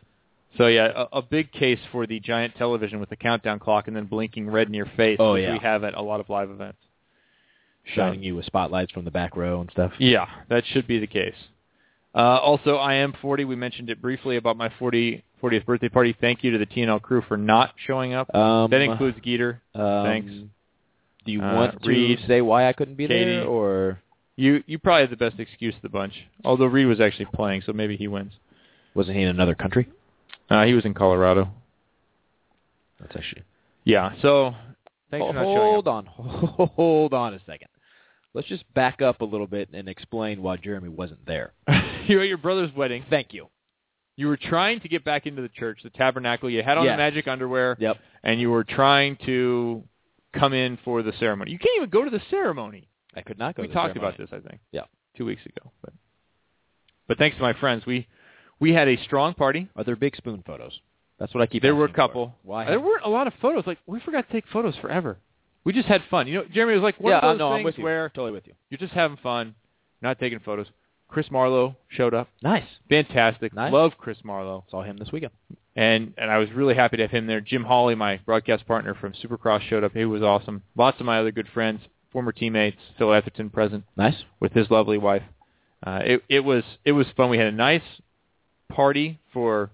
So 0.58 0.68
yeah, 0.68 1.06
a, 1.12 1.18
a 1.18 1.22
big 1.22 1.51
case 1.51 1.80
for 1.92 2.08
the 2.08 2.20
giant 2.20 2.56
television 2.56 3.00
with 3.00 3.10
the 3.10 3.16
countdown 3.16 3.60
clock 3.60 3.88
and 3.88 3.96
then 3.96 4.06
blinking 4.06 4.50
red 4.50 4.68
in 4.68 4.74
your 4.74 4.89
face, 4.98 5.18
Oh, 5.20 5.34
which 5.34 5.44
yeah. 5.44 5.54
we 5.54 5.60
have 5.60 5.84
at 5.84 5.94
a 5.94 6.01
lot 6.01 6.20
of 6.20 6.30
live 6.30 6.50
events. 6.50 6.77
Shining 7.94 8.22
you 8.22 8.36
with 8.36 8.46
spotlights 8.46 8.92
from 8.92 9.06
the 9.06 9.12
back 9.12 9.38
row 9.38 9.62
and 9.62 9.72
stuff. 9.72 9.94
Yeah, 9.98 10.25
that 10.50 10.66
should 10.66 10.88
be 10.88 11.00
the 11.00 11.08
case. 11.08 11.36
Uh, 12.13 12.20
also, 12.38 12.75
I 12.75 12.96
am 12.96 13.13
40. 13.22 13.46
We 13.46 13.56
mentioned 13.56 13.89
it 13.89 14.01
briefly 14.01 14.36
about 14.38 14.58
my 14.58 14.70
40, 14.77 15.24
40th 15.42 15.66
birthday 15.66 15.88
party. 15.88 16.16
Thank 16.20 16.44
you 16.44 16.51
to 16.51 16.58
the 16.58 16.66
TNL 16.66 17.01
crew 17.01 17.22
for 17.27 17.38
not 17.38 17.75
showing 17.86 18.13
up. 18.13 18.34
Um, 18.36 18.72
that 18.72 18.82
includes 18.82 19.18
Geeter. 19.20 19.60
um, 19.75 20.06
thanks. 20.06 20.32
Do 21.25 21.32
you 21.32 21.42
Uh, 21.42 21.56
want 21.56 21.82
to 21.84 21.88
Reid, 21.88 22.20
say 22.27 22.42
why 22.42 22.68
I 22.68 22.74
couldn't 22.74 22.96
be 22.96 23.08
Katie. 23.08 23.24
there, 23.38 23.46
or 23.46 24.00
You 24.36 24.63
you 24.68 24.80
probably 24.80 25.01
have 25.01 25.10
the 25.10 25.16
best 25.18 25.39
excuse 25.39 25.75
of 25.75 25.82
the 25.82 25.89
bunch. 25.89 26.13
Although 26.44 26.66
Reid 26.66 26.88
was 26.88 27.00
actually 27.00 27.25
playing, 27.34 27.62
so 27.66 27.72
maybe 27.74 27.96
he 27.96 28.08
wins. 28.08 28.34
wasn't 28.96 29.16
he 29.16 29.24
in 29.24 29.30
another 29.30 29.54
country? 29.56 29.88
Uh, 30.50 30.66
he 30.66 30.74
was 30.74 30.86
in 30.86 30.94
Colorado. 30.94 31.50
That's 33.00 33.16
actually. 33.16 33.44
Yeah. 33.84 34.12
So 34.22 34.54
thanks 35.12 35.25
for 35.25 35.34
not 35.34 35.44
showing 35.44 35.58
hold 35.58 35.88
up. 35.88 35.94
on, 35.96 36.06
hold 36.75 37.13
on 37.13 37.34
a 37.34 37.39
second. 37.46 37.68
Let's 38.34 38.48
just 38.48 38.72
back 38.74 39.01
up 39.01 39.22
a 39.22 39.25
little 39.25 39.48
bit 39.48 39.70
and 39.74 39.88
explain 39.89 40.42
why 40.42 40.58
Jeremy 40.58 40.89
wasn't 40.89 41.25
there. 41.25 41.54
you 42.08 42.18
were 42.18 42.22
at 42.24 42.27
your 42.27 42.38
brother's 42.38 42.74
wedding. 42.75 43.04
Thank 43.10 43.34
you. 43.34 43.48
You 44.16 44.27
were 44.27 44.38
trying 44.38 44.80
to 44.82 44.88
get 44.89 45.04
back 45.04 45.25
into 45.27 45.42
the 45.42 45.50
church, 45.50 45.80
the 45.84 45.89
tabernacle. 45.92 46.50
You 46.50 46.63
had 46.63 46.77
on 46.77 46.86
Yes. 46.86 46.94
the 46.94 46.98
magic 46.98 47.27
underwear, 47.27 47.77
Yep. 47.80 47.98
and 48.24 48.39
you 48.39 48.50
were 48.50 48.63
trying 48.63 49.18
to 49.25 49.84
come 50.34 50.54
in 50.54 50.77
for 50.84 51.04
the 51.04 51.13
ceremony. 51.20 51.51
You 51.51 51.60
can't 51.60 51.77
even 51.77 51.89
go 51.89 52.04
to 52.04 52.10
the 52.10 52.22
ceremony. 52.30 52.88
I 53.16 53.22
could 53.22 53.39
not 53.39 53.56
go. 53.56 53.62
we 53.62 53.68
to 53.68 53.74
the 53.74 53.80
talked 53.80 53.94
ceremony. 53.94 54.16
about 54.16 54.30
this, 54.32 54.39
I 54.46 54.48
think. 54.48 54.62
Yeah. 54.72 54.82
two 55.16 55.25
weeks 55.25 55.42
ago. 55.46 55.72
But 55.84 55.94
but 57.08 57.18
thanks 57.18 57.38
to 57.38 57.42
my 57.44 57.54
friends, 57.54 57.86
we 57.86 58.08
we 58.60 58.74
had 58.74 58.88
a 58.88 58.98
strong 59.04 59.34
party. 59.34 59.68
Are 59.76 59.84
there 59.84 59.96
big 59.96 60.16
spoon 60.16 60.44
photos? 60.46 60.80
That's 61.20 61.34
what 61.34 61.42
I 61.42 61.48
keep. 61.48 61.62
There 61.64 61.76
were 61.76 61.86
a 61.86 61.94
couple. 61.94 62.28
For. 62.28 62.34
Why? 62.44 62.66
There 62.66 62.80
weren't 62.80 63.06
a 63.06 63.10
lot 63.10 63.28
of 63.28 63.34
photos. 63.42 63.66
Like 63.66 63.80
we 63.86 64.00
forgot 64.00 64.28
to 64.28 64.34
take 64.34 64.46
photos 64.52 64.76
forever. 64.78 65.18
We 65.64 65.74
just 65.74 65.88
had 65.88 66.02
fun. 66.10 66.28
You 66.28 66.36
know, 66.36 66.44
Jeremy 66.54 66.76
was 66.76 66.84
like 66.84 67.00
one 67.00 67.12
yeah, 67.12 67.20
of 67.20 67.34
those 67.34 67.40
no, 67.40 67.50
I'm 67.50 67.58
things 67.58 67.66
with 67.66 67.78
you. 67.80 67.84
where 67.84 68.10
totally 68.10 68.32
with 68.32 68.48
you. 68.48 68.54
you're 68.70 68.78
just 68.78 68.94
having 68.94 69.18
fun, 69.18 69.56
not 70.02 70.20
taking 70.20 70.40
photos. 70.40 70.68
Chris 71.10 71.32
Marlowe 71.32 71.76
showed 71.90 72.14
up. 72.14 72.28
Nice. 72.42 72.66
Fantastic. 72.90 73.54
Nice. 73.54 73.72
Love 73.72 73.94
Chris 73.98 74.18
Marlowe. 74.24 74.66
Saw 74.70 74.84
him 74.84 74.98
this 74.98 75.12
weekend. 75.12 75.32
And 75.76 76.14
and 76.18 76.30
I 76.32 76.38
was 76.38 76.52
really 76.52 76.76
happy 76.76 76.98
to 76.98 77.04
have 77.04 77.12
him 77.12 77.28
there. 77.28 77.42
Jim 77.42 77.64
Holley, 77.64 77.96
my 77.96 78.18
broadcast 78.26 78.68
partner 78.68 78.94
from 78.94 79.14
Supercross, 79.14 79.62
showed 79.62 79.84
up. 79.84 79.94
He 79.94 80.06
was 80.06 80.22
awesome. 80.22 80.64
Lots 80.76 81.00
of 81.00 81.06
my 81.06 81.20
other 81.20 81.32
good 81.32 81.48
friends, 81.54 81.82
former 82.12 82.32
teammates, 82.32 82.78
Phil 82.98 83.08
Etherton 83.10 83.52
present 83.52 83.84
Nice. 83.96 84.24
with 84.40 84.54
his 84.54 84.70
lovely 84.70 84.98
wife. 84.98 85.24
Uh, 85.86 86.00
it 86.04 86.24
it 86.30 86.40
was 86.42 86.64
it 86.84 86.94
was 86.94 87.08
fun. 87.16 87.30
We 87.30 87.38
had 87.38 87.48
a 87.48 87.52
nice 87.52 87.84
party 88.70 89.20
for 89.34 89.70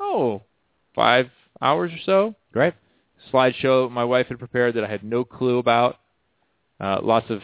oh 0.00 0.42
five 0.94 1.30
hours 1.60 1.92
or 1.92 1.98
so. 2.04 2.34
Great. 2.52 2.74
Slideshow 3.32 3.90
my 3.90 4.04
wife 4.04 4.26
had 4.28 4.38
prepared 4.38 4.74
that 4.74 4.84
I 4.84 4.88
had 4.88 5.04
no 5.04 5.24
clue 5.24 5.58
about. 5.58 5.98
Uh, 6.80 6.98
lots 7.02 7.30
of 7.30 7.40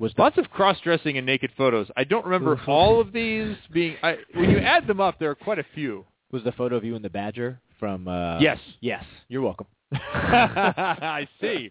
Was 0.00 0.12
lots 0.18 0.36
of 0.38 0.50
cross 0.50 0.78
dressing 0.82 1.16
and 1.16 1.24
naked 1.24 1.52
photos. 1.56 1.88
I 1.96 2.04
don't 2.04 2.24
remember 2.24 2.60
all 2.66 3.00
of 3.00 3.12
these 3.12 3.56
being. 3.72 3.96
I, 4.02 4.16
when 4.34 4.50
you 4.50 4.58
add 4.58 4.86
them 4.86 5.00
up, 5.00 5.18
there 5.20 5.30
are 5.30 5.36
quite 5.36 5.58
a 5.60 5.66
few. 5.74 6.04
was 6.32 6.42
the 6.42 6.52
photo 6.52 6.76
of 6.76 6.84
you 6.84 6.96
and 6.96 7.04
the 7.04 7.10
badger 7.10 7.60
from? 7.78 8.08
Uh, 8.08 8.40
Yes. 8.40 8.58
Yes. 8.80 9.04
You're 9.28 9.42
welcome. 9.42 9.66
I 9.92 11.28
see. 11.40 11.70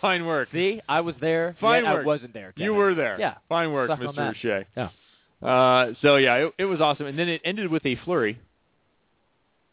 Fine 0.00 0.26
work. 0.26 0.48
See, 0.52 0.80
I 0.88 1.00
was 1.00 1.14
there. 1.20 1.56
Fine 1.60 1.84
work. 1.84 2.02
I 2.02 2.06
wasn't 2.06 2.34
there. 2.34 2.52
You 2.56 2.74
were 2.74 2.94
there. 2.94 3.18
Yeah. 3.18 3.34
Fine 3.48 3.72
work, 3.72 3.90
Suck 3.90 3.98
Mr. 3.98 4.28
Richey. 4.32 4.66
Yeah. 4.76 4.90
Uh, 5.42 5.92
so 6.02 6.16
yeah, 6.16 6.36
it, 6.36 6.54
it 6.58 6.64
was 6.64 6.80
awesome, 6.80 7.06
and 7.06 7.18
then 7.18 7.28
it 7.28 7.40
ended 7.44 7.70
with 7.70 7.84
a 7.84 7.96
flurry. 8.04 8.38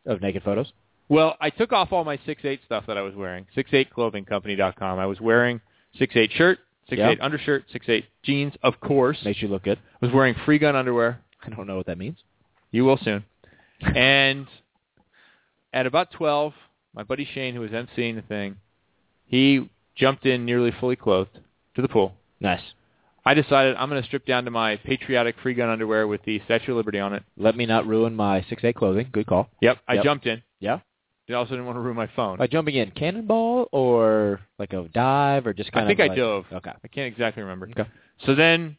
Of 0.05 0.21
naked 0.21 0.43
photos. 0.43 0.71
Well, 1.09 1.35
I 1.41 1.49
took 1.49 1.73
off 1.73 1.91
all 1.91 2.03
my 2.03 2.19
six 2.25 2.43
eight 2.45 2.61
stuff 2.65 2.85
that 2.87 2.97
I 2.97 3.01
was 3.01 3.15
wearing. 3.15 3.45
Six 3.53 3.69
eight 3.73 3.91
clothing 3.91 4.25
company 4.25 4.55
dot 4.55 4.75
com. 4.77 4.99
I 4.99 5.05
was 5.05 5.19
wearing 5.19 5.61
six 5.97 6.15
eight 6.15 6.31
shirt, 6.33 6.59
six 6.89 7.01
eight 7.01 7.19
undershirt, 7.19 7.65
six 7.71 7.87
eight 7.89 8.05
jeans, 8.23 8.53
of 8.63 8.79
course. 8.79 9.17
Makes 9.25 9.41
you 9.41 9.47
look 9.47 9.63
good. 9.63 9.79
I 10.01 10.05
was 10.05 10.13
wearing 10.13 10.35
Freegun 10.35 10.75
underwear. 10.75 11.19
I 11.45 11.49
don't 11.49 11.67
know 11.67 11.77
what 11.77 11.87
that 11.87 11.97
means. 11.97 12.17
You 12.71 12.85
will 12.85 12.97
soon. 13.03 13.23
and 13.81 14.47
at 15.73 15.85
about 15.85 16.11
twelve, 16.11 16.53
my 16.93 17.03
buddy 17.03 17.27
Shane, 17.33 17.55
who 17.55 17.61
was 17.61 17.71
emceeing 17.71 18.15
the 18.15 18.21
thing, 18.21 18.57
he 19.25 19.69
jumped 19.95 20.25
in 20.25 20.45
nearly 20.45 20.71
fully 20.79 20.95
clothed 20.95 21.39
to 21.75 21.81
the 21.81 21.89
pool. 21.89 22.13
Nice. 22.39 22.61
I 23.29 23.35
decided 23.35 23.75
I'm 23.75 23.89
going 23.91 24.01
to 24.01 24.07
strip 24.07 24.25
down 24.25 24.45
to 24.45 24.49
my 24.51 24.77
patriotic 24.77 25.35
Freegun 25.43 25.71
underwear 25.71 26.07
with 26.07 26.23
the 26.23 26.41
Statue 26.45 26.71
of 26.71 26.77
Liberty 26.77 26.97
on 26.97 27.13
it. 27.13 27.21
Let 27.37 27.55
me 27.55 27.67
not 27.67 27.85
ruin 27.85 28.15
my 28.15 28.43
six 28.49 28.63
eight 28.63 28.75
clothing. 28.75 29.07
Good 29.11 29.27
call. 29.27 29.49
Yep, 29.61 29.77
I 29.87 29.93
Yep. 29.95 30.03
jumped 30.03 30.25
in. 30.25 30.41
Yeah. 30.59 30.79
I 31.29 31.33
also 31.33 31.51
didn't 31.51 31.67
want 31.67 31.75
to 31.75 31.81
ruin 31.81 31.95
my 31.95 32.07
phone. 32.15 32.39
By 32.39 32.47
jumping 32.47 32.73
in, 32.73 32.89
cannonball 32.89 33.69
or 33.71 34.39
like 34.57 34.73
a 34.73 34.87
dive 34.91 35.45
or 35.45 35.53
just 35.53 35.71
kind 35.71 35.85
I 35.85 35.89
think 35.89 35.99
of. 35.99 36.05
I 36.05 36.07
like, 36.07 36.17
dove. 36.17 36.45
Okay. 36.51 36.71
I 36.83 36.87
can't 36.87 37.05
exactly 37.05 37.43
remember. 37.43 37.69
Okay. 37.69 37.87
So 38.25 38.33
then 38.33 38.77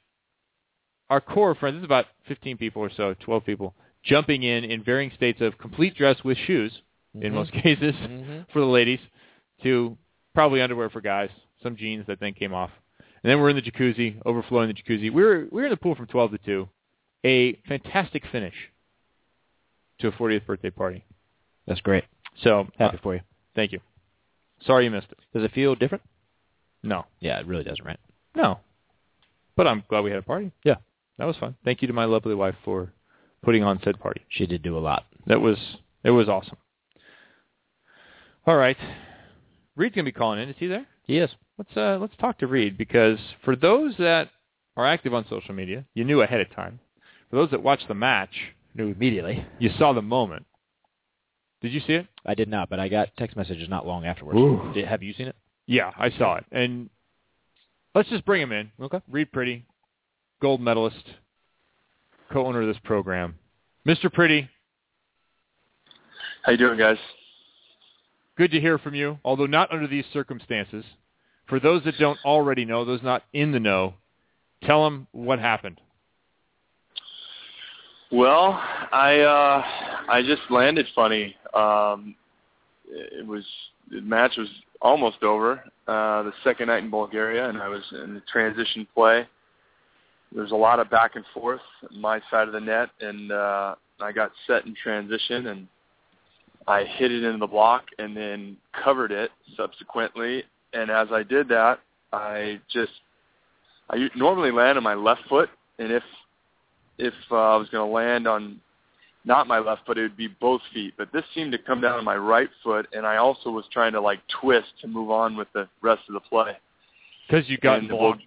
our 1.10 1.20
core 1.20 1.54
friends, 1.54 1.76
this 1.76 1.82
is 1.82 1.84
about 1.84 2.06
15 2.26 2.56
people 2.56 2.82
or 2.82 2.90
so, 2.90 3.14
12 3.20 3.44
people, 3.46 3.72
jumping 4.02 4.42
in 4.42 4.64
in 4.64 4.82
varying 4.82 5.12
states 5.14 5.40
of 5.40 5.58
complete 5.58 5.94
dress 5.94 6.24
with 6.24 6.36
shoes, 6.38 6.82
in 7.14 7.30
Mhm. 7.30 7.34
most 7.34 7.52
cases, 7.52 7.94
Mhm. 7.94 8.48
for 8.52 8.58
the 8.58 8.66
ladies, 8.66 8.98
to 9.62 9.96
probably 10.34 10.60
underwear 10.60 10.90
for 10.90 11.00
guys, 11.00 11.30
some 11.62 11.76
jeans 11.76 12.04
that 12.06 12.18
then 12.18 12.32
came 12.32 12.52
off. 12.52 12.72
And 13.22 13.30
then 13.30 13.40
we're 13.40 13.50
in 13.50 13.56
the 13.56 13.62
jacuzzi, 13.62 14.16
overflowing 14.24 14.68
the 14.68 14.74
jacuzzi. 14.74 15.12
We 15.12 15.22
were, 15.22 15.46
we 15.50 15.60
were 15.60 15.64
in 15.66 15.70
the 15.70 15.76
pool 15.76 15.94
from 15.94 16.06
12 16.06 16.32
to 16.32 16.38
2. 16.38 16.68
A 17.24 17.54
fantastic 17.68 18.24
finish 18.32 18.54
to 19.98 20.08
a 20.08 20.12
40th 20.12 20.46
birthday 20.46 20.70
party. 20.70 21.04
That's 21.66 21.80
great. 21.82 22.04
So, 22.42 22.68
Happy 22.78 22.96
uh, 22.96 23.00
for 23.02 23.14
you. 23.14 23.20
thank 23.54 23.72
you. 23.72 23.80
Sorry 24.66 24.84
you 24.84 24.90
missed 24.90 25.08
it. 25.10 25.18
Does 25.34 25.44
it 25.44 25.52
feel 25.52 25.74
different? 25.74 26.02
No. 26.82 27.04
Yeah, 27.20 27.38
it 27.38 27.46
really 27.46 27.64
doesn't, 27.64 27.84
right? 27.84 28.00
No. 28.34 28.60
But 29.56 29.66
I'm 29.66 29.84
glad 29.88 30.00
we 30.04 30.10
had 30.10 30.18
a 30.18 30.22
party. 30.22 30.52
Yeah. 30.64 30.76
That 31.18 31.26
was 31.26 31.36
fun. 31.36 31.56
Thank 31.64 31.82
you 31.82 31.88
to 31.88 31.94
my 31.94 32.06
lovely 32.06 32.34
wife 32.34 32.54
for 32.64 32.92
putting 33.42 33.62
on 33.62 33.80
said 33.84 34.00
party. 34.00 34.22
She 34.30 34.46
did 34.46 34.62
do 34.62 34.78
a 34.78 34.80
lot. 34.80 35.04
That 35.26 35.40
was 35.42 35.58
it 36.02 36.10
was 36.10 36.30
awesome. 36.30 36.56
All 38.46 38.56
right. 38.56 38.76
Reid's 39.76 39.94
gonna 39.94 40.06
be 40.06 40.12
calling 40.12 40.40
in. 40.40 40.48
Is 40.48 40.56
he 40.58 40.66
there? 40.66 40.86
He 41.06 41.18
is. 41.18 41.30
Let's 41.60 41.76
uh 41.76 41.98
let's 42.00 42.16
talk 42.18 42.38
to 42.38 42.46
Reid 42.46 42.78
because 42.78 43.18
for 43.44 43.54
those 43.54 43.94
that 43.98 44.30
are 44.78 44.86
active 44.86 45.12
on 45.12 45.26
social 45.28 45.54
media, 45.54 45.84
you 45.92 46.04
knew 46.04 46.22
ahead 46.22 46.40
of 46.40 46.50
time. 46.56 46.80
For 47.28 47.36
those 47.36 47.50
that 47.50 47.62
watched 47.62 47.86
the 47.86 47.92
match, 47.94 48.30
Knew 48.74 48.88
immediately. 48.92 49.44
you 49.58 49.68
saw 49.78 49.92
the 49.92 50.00
moment. 50.00 50.46
Did 51.60 51.72
you 51.72 51.80
see 51.86 51.92
it? 51.92 52.06
I 52.24 52.34
did 52.34 52.48
not, 52.48 52.70
but 52.70 52.80
I 52.80 52.88
got 52.88 53.08
text 53.18 53.36
messages 53.36 53.68
not 53.68 53.86
long 53.86 54.06
afterwards. 54.06 54.38
Did, 54.74 54.86
have 54.88 55.02
you 55.02 55.12
seen 55.12 55.26
it? 55.28 55.36
Yeah, 55.66 55.90
I 55.98 56.08
saw 56.16 56.36
it. 56.36 56.46
And 56.50 56.88
let's 57.94 58.08
just 58.08 58.24
bring 58.24 58.40
him 58.40 58.52
in. 58.52 58.70
Okay. 58.80 59.02
Reid 59.10 59.30
Priddy, 59.30 59.64
gold 60.40 60.62
medalist, 60.62 61.04
co-owner 62.32 62.62
of 62.62 62.68
this 62.68 62.78
program. 62.84 63.34
Mr. 63.86 64.06
Priddy, 64.10 64.48
How 66.42 66.52
you 66.52 66.58
doing, 66.58 66.78
guys? 66.78 66.96
good 68.38 68.50
to 68.52 68.60
hear 68.60 68.78
from 68.78 68.94
you, 68.94 69.18
although 69.26 69.44
not 69.44 69.70
under 69.70 69.86
these 69.86 70.06
circumstances. 70.14 70.84
For 71.50 71.58
those 71.58 71.82
that 71.82 71.98
don't 71.98 72.18
already 72.24 72.64
know, 72.64 72.84
those 72.84 73.02
not 73.02 73.24
in 73.32 73.50
the 73.50 73.58
know, 73.58 73.94
tell 74.62 74.84
them 74.84 75.08
what 75.10 75.40
happened. 75.40 75.80
Well, 78.12 78.52
I 78.92 79.20
uh 79.20 79.62
I 80.08 80.22
just 80.22 80.42
landed 80.48 80.86
funny. 80.94 81.34
Um 81.52 82.14
it 82.88 83.26
was 83.26 83.44
the 83.90 84.00
match 84.00 84.36
was 84.38 84.48
almost 84.80 85.24
over. 85.24 85.64
Uh 85.88 86.22
the 86.22 86.32
second 86.44 86.68
night 86.68 86.84
in 86.84 86.90
Bulgaria 86.90 87.48
and 87.48 87.58
I 87.58 87.68
was 87.68 87.82
in 87.92 88.14
the 88.14 88.22
transition 88.32 88.86
play. 88.94 89.26
There 90.32 90.42
was 90.42 90.52
a 90.52 90.56
lot 90.56 90.78
of 90.78 90.88
back 90.88 91.16
and 91.16 91.24
forth 91.34 91.60
on 91.90 92.00
my 92.00 92.20
side 92.30 92.46
of 92.46 92.52
the 92.52 92.60
net 92.60 92.90
and 93.00 93.32
uh 93.32 93.74
I 94.00 94.12
got 94.12 94.30
set 94.46 94.66
in 94.66 94.74
transition 94.80 95.48
and 95.48 95.66
I 96.68 96.84
hit 96.84 97.10
it 97.10 97.24
in 97.24 97.40
the 97.40 97.46
block 97.48 97.86
and 97.98 98.16
then 98.16 98.56
covered 98.84 99.10
it 99.10 99.32
subsequently 99.56 100.44
and 100.72 100.90
as 100.90 101.08
I 101.12 101.22
did 101.22 101.48
that 101.48 101.80
I 102.12 102.60
just 102.72 102.92
I 103.90 104.08
normally 104.16 104.50
land 104.50 104.78
on 104.78 104.84
my 104.84 104.94
left 104.94 105.22
foot 105.28 105.50
and 105.78 105.92
if 105.92 106.02
if 106.98 107.14
uh, 107.30 107.36
I 107.36 107.56
was 107.56 107.68
going 107.70 107.86
to 107.86 107.92
land 107.92 108.28
on 108.28 108.60
not 109.24 109.46
my 109.46 109.58
left 109.58 109.86
foot, 109.86 109.98
it 109.98 110.02
would 110.02 110.16
be 110.16 110.28
both 110.28 110.60
feet. 110.72 110.94
But 110.96 111.12
this 111.12 111.24
seemed 111.34 111.52
to 111.52 111.58
come 111.58 111.80
down 111.80 111.98
on 111.98 112.04
my 112.04 112.16
right 112.16 112.48
foot, 112.62 112.86
and 112.92 113.06
I 113.06 113.16
also 113.16 113.50
was 113.50 113.64
trying 113.72 113.92
to 113.92 114.00
like 114.00 114.20
twist 114.40 114.68
to 114.80 114.88
move 114.88 115.10
on 115.10 115.36
with 115.36 115.48
the 115.52 115.68
rest 115.82 116.02
of 116.08 116.14
the 116.14 116.20
play. 116.20 116.56
Because 117.28 117.48
you 117.48 117.58
got 117.58 117.80
And 117.80 117.88
blocked. 117.88 118.22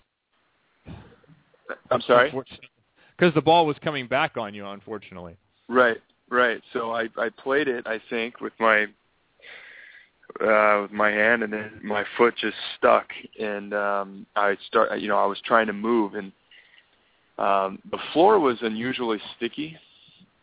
I'm 1.90 2.02
sorry. 2.02 2.32
Because 3.18 3.34
the 3.34 3.42
ball 3.42 3.66
was 3.66 3.78
coming 3.84 4.08
back 4.08 4.38
on 4.38 4.54
you, 4.54 4.66
unfortunately. 4.68 5.36
Right, 5.68 5.98
right. 6.30 6.62
So 6.74 6.92
I 6.92 7.08
I 7.18 7.30
played 7.30 7.68
it, 7.68 7.88
I 7.88 8.00
think, 8.10 8.40
with 8.40 8.54
my 8.60 8.86
uh 10.42 10.84
with 10.84 10.92
my 10.92 11.10
hand, 11.10 11.44
and 11.44 11.52
then 11.54 11.80
my 11.84 12.04
foot 12.18 12.36
just 12.38 12.56
stuck, 12.78 13.08
and 13.40 13.74
um 13.74 14.26
I 14.36 14.58
start. 14.68 15.00
You 15.00 15.08
know, 15.08 15.18
I 15.18 15.26
was 15.26 15.40
trying 15.46 15.68
to 15.68 15.74
move, 15.74 16.16
and 16.16 16.32
um 17.38 17.80
the 17.92 18.00
floor 18.14 18.40
was 18.40 18.58
unusually 18.62 19.20
sticky, 19.36 19.78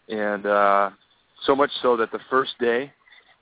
and 0.09 0.47
uh 0.47 0.91
so 1.47 1.57
much 1.57 1.71
so 1.83 1.97
that 1.97 2.13
the 2.13 2.21
first 2.29 2.53
day 2.61 2.93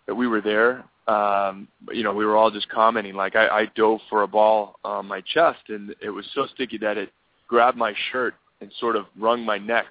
that 0.06 0.14
we 0.14 0.26
were 0.26 0.40
there, 0.40 0.84
um, 1.08 1.68
you 1.90 2.02
know, 2.02 2.12
we 2.12 2.24
were 2.24 2.36
all 2.36 2.50
just 2.50 2.68
commenting. 2.68 3.14
Like 3.14 3.34
I, 3.34 3.48
I 3.48 3.66
dove 3.74 4.00
for 4.08 4.22
a 4.22 4.28
ball 4.28 4.76
on 4.84 5.06
my 5.06 5.20
chest, 5.22 5.60
and 5.68 5.94
it 6.00 6.10
was 6.10 6.26
so 6.34 6.46
sticky 6.54 6.78
that 6.78 6.96
it 6.96 7.10
grabbed 7.48 7.78
my 7.78 7.94
shirt 8.12 8.34
and 8.60 8.70
sort 8.78 8.96
of 8.96 9.06
wrung 9.18 9.44
my 9.44 9.58
neck 9.58 9.86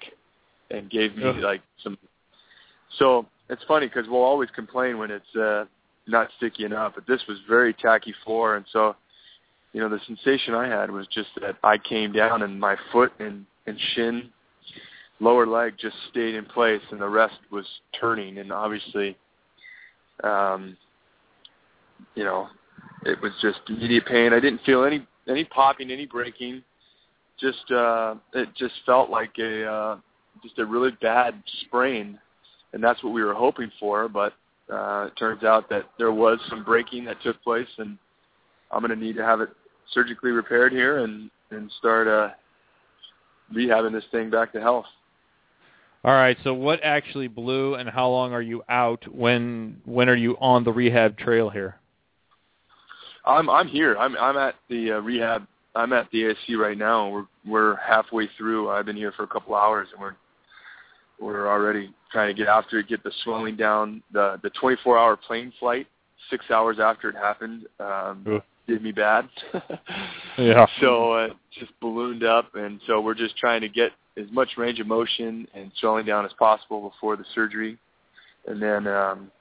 and 0.70 0.90
gave 0.90 1.16
me 1.16 1.24
Ugh. 1.24 1.36
like 1.36 1.60
some. 1.82 1.98
So 2.98 3.26
it's 3.50 3.62
funny 3.66 3.86
because 3.86 4.06
we'll 4.08 4.22
always 4.22 4.50
complain 4.54 4.98
when 4.98 5.10
it's 5.10 5.36
uh, 5.36 5.64
not 6.08 6.28
sticky 6.36 6.64
enough, 6.64 6.92
but 6.94 7.06
this 7.06 7.20
was 7.28 7.38
very 7.48 7.74
tacky 7.74 8.14
floor, 8.24 8.56
and 8.56 8.64
so 8.72 8.96
you 9.72 9.80
know 9.80 9.88
the 9.88 10.00
sensation 10.06 10.54
I 10.54 10.66
had 10.66 10.90
was 10.90 11.06
just 11.08 11.28
that 11.40 11.56
I 11.62 11.78
came 11.78 12.12
down 12.12 12.42
and 12.42 12.58
my 12.58 12.76
foot 12.92 13.12
and 13.18 13.44
and 13.66 13.78
shin, 13.94 14.30
lower 15.20 15.46
leg 15.46 15.74
just 15.78 15.96
stayed 16.10 16.34
in 16.34 16.44
place, 16.44 16.80
and 16.90 17.00
the 17.00 17.08
rest 17.08 17.38
was 17.50 17.66
turning, 18.00 18.38
and 18.38 18.52
obviously, 18.52 19.16
um, 20.24 20.76
you 22.14 22.24
know, 22.24 22.48
it 23.04 23.20
was 23.20 23.32
just 23.40 23.60
immediate 23.68 24.06
pain. 24.06 24.32
I 24.32 24.40
didn't 24.40 24.62
feel 24.64 24.84
any 24.84 25.06
any 25.28 25.44
popping, 25.44 25.90
any 25.90 26.06
breaking. 26.06 26.62
Just 27.38 27.70
uh, 27.70 28.16
it 28.34 28.48
just 28.56 28.74
felt 28.86 29.10
like 29.10 29.32
a 29.38 29.64
uh, 29.64 29.96
just 30.42 30.58
a 30.58 30.64
really 30.64 30.90
bad 31.00 31.42
sprain, 31.62 32.18
and 32.72 32.82
that's 32.82 33.02
what 33.02 33.12
we 33.12 33.22
were 33.22 33.34
hoping 33.34 33.70
for. 33.78 34.08
But 34.08 34.32
uh, 34.70 35.06
it 35.08 35.16
turns 35.16 35.44
out 35.44 35.68
that 35.70 35.84
there 35.98 36.12
was 36.12 36.38
some 36.48 36.64
breaking 36.64 37.04
that 37.06 37.20
took 37.22 37.42
place, 37.42 37.68
and 37.78 37.98
I'm 38.70 38.80
going 38.80 38.96
to 38.98 39.04
need 39.04 39.16
to 39.16 39.24
have 39.24 39.40
it 39.40 39.50
surgically 39.92 40.30
repaired 40.30 40.72
here 40.72 40.98
and 40.98 41.30
and 41.50 41.70
start 41.78 42.06
uh, 42.06 42.30
rehabbing 43.54 43.92
this 43.92 44.04
thing 44.12 44.30
back 44.30 44.52
to 44.52 44.60
health. 44.60 44.84
All 46.04 46.12
right. 46.12 46.36
So 46.44 46.54
what 46.54 46.80
actually 46.82 47.28
blew, 47.28 47.74
and 47.74 47.88
how 47.88 48.08
long 48.08 48.32
are 48.32 48.42
you 48.42 48.62
out? 48.68 49.04
When 49.12 49.80
when 49.84 50.08
are 50.08 50.16
you 50.16 50.36
on 50.40 50.64
the 50.64 50.72
rehab 50.72 51.16
trail 51.16 51.50
here? 51.50 51.76
I'm 53.24 53.50
I'm 53.50 53.68
here. 53.68 53.96
I'm 53.96 54.16
I'm 54.16 54.36
at 54.36 54.54
the 54.68 54.92
uh, 54.92 54.98
rehab. 55.00 55.46
I'm 55.74 55.92
at 55.92 56.10
the 56.12 56.22
ASC 56.22 56.56
right 56.56 56.78
now. 56.78 57.08
We're 57.08 57.26
we're 57.46 57.76
halfway 57.76 58.28
through. 58.36 58.70
I've 58.70 58.86
been 58.86 58.96
here 58.96 59.12
for 59.12 59.24
a 59.24 59.26
couple 59.26 59.54
hours, 59.54 59.88
and 59.92 60.00
we're 60.00 60.14
we're 61.20 61.48
already 61.48 61.90
trying 62.10 62.34
to 62.34 62.34
get 62.34 62.48
after 62.48 62.78
it, 62.78 62.88
get 62.88 63.02
the 63.02 63.12
swelling 63.24 63.56
down. 63.56 64.02
The 64.12 64.38
the 64.42 64.50
24 64.50 64.98
hour 64.98 65.16
plane 65.16 65.52
flight, 65.58 65.86
six 66.30 66.44
hours 66.50 66.78
after 66.80 67.10
it 67.10 67.16
happened, 67.16 67.66
um, 67.80 68.42
did 68.66 68.82
me 68.82 68.92
bad. 68.92 69.28
Yeah. 70.38 70.66
So 70.80 71.14
uh, 71.14 71.24
it 71.24 71.36
just 71.58 71.72
ballooned 71.80 72.22
up, 72.22 72.54
and 72.54 72.80
so 72.86 73.00
we're 73.00 73.16
just 73.16 73.36
trying 73.36 73.60
to 73.62 73.68
get 73.68 73.90
as 74.16 74.26
much 74.30 74.50
range 74.56 74.78
of 74.78 74.86
motion 74.86 75.48
and 75.52 75.72
swelling 75.80 76.06
down 76.06 76.24
as 76.24 76.30
possible 76.38 76.88
before 76.88 77.16
the 77.16 77.24
surgery, 77.34 77.76
and 78.46 78.62
then, 78.62 78.86
um, 78.86 79.32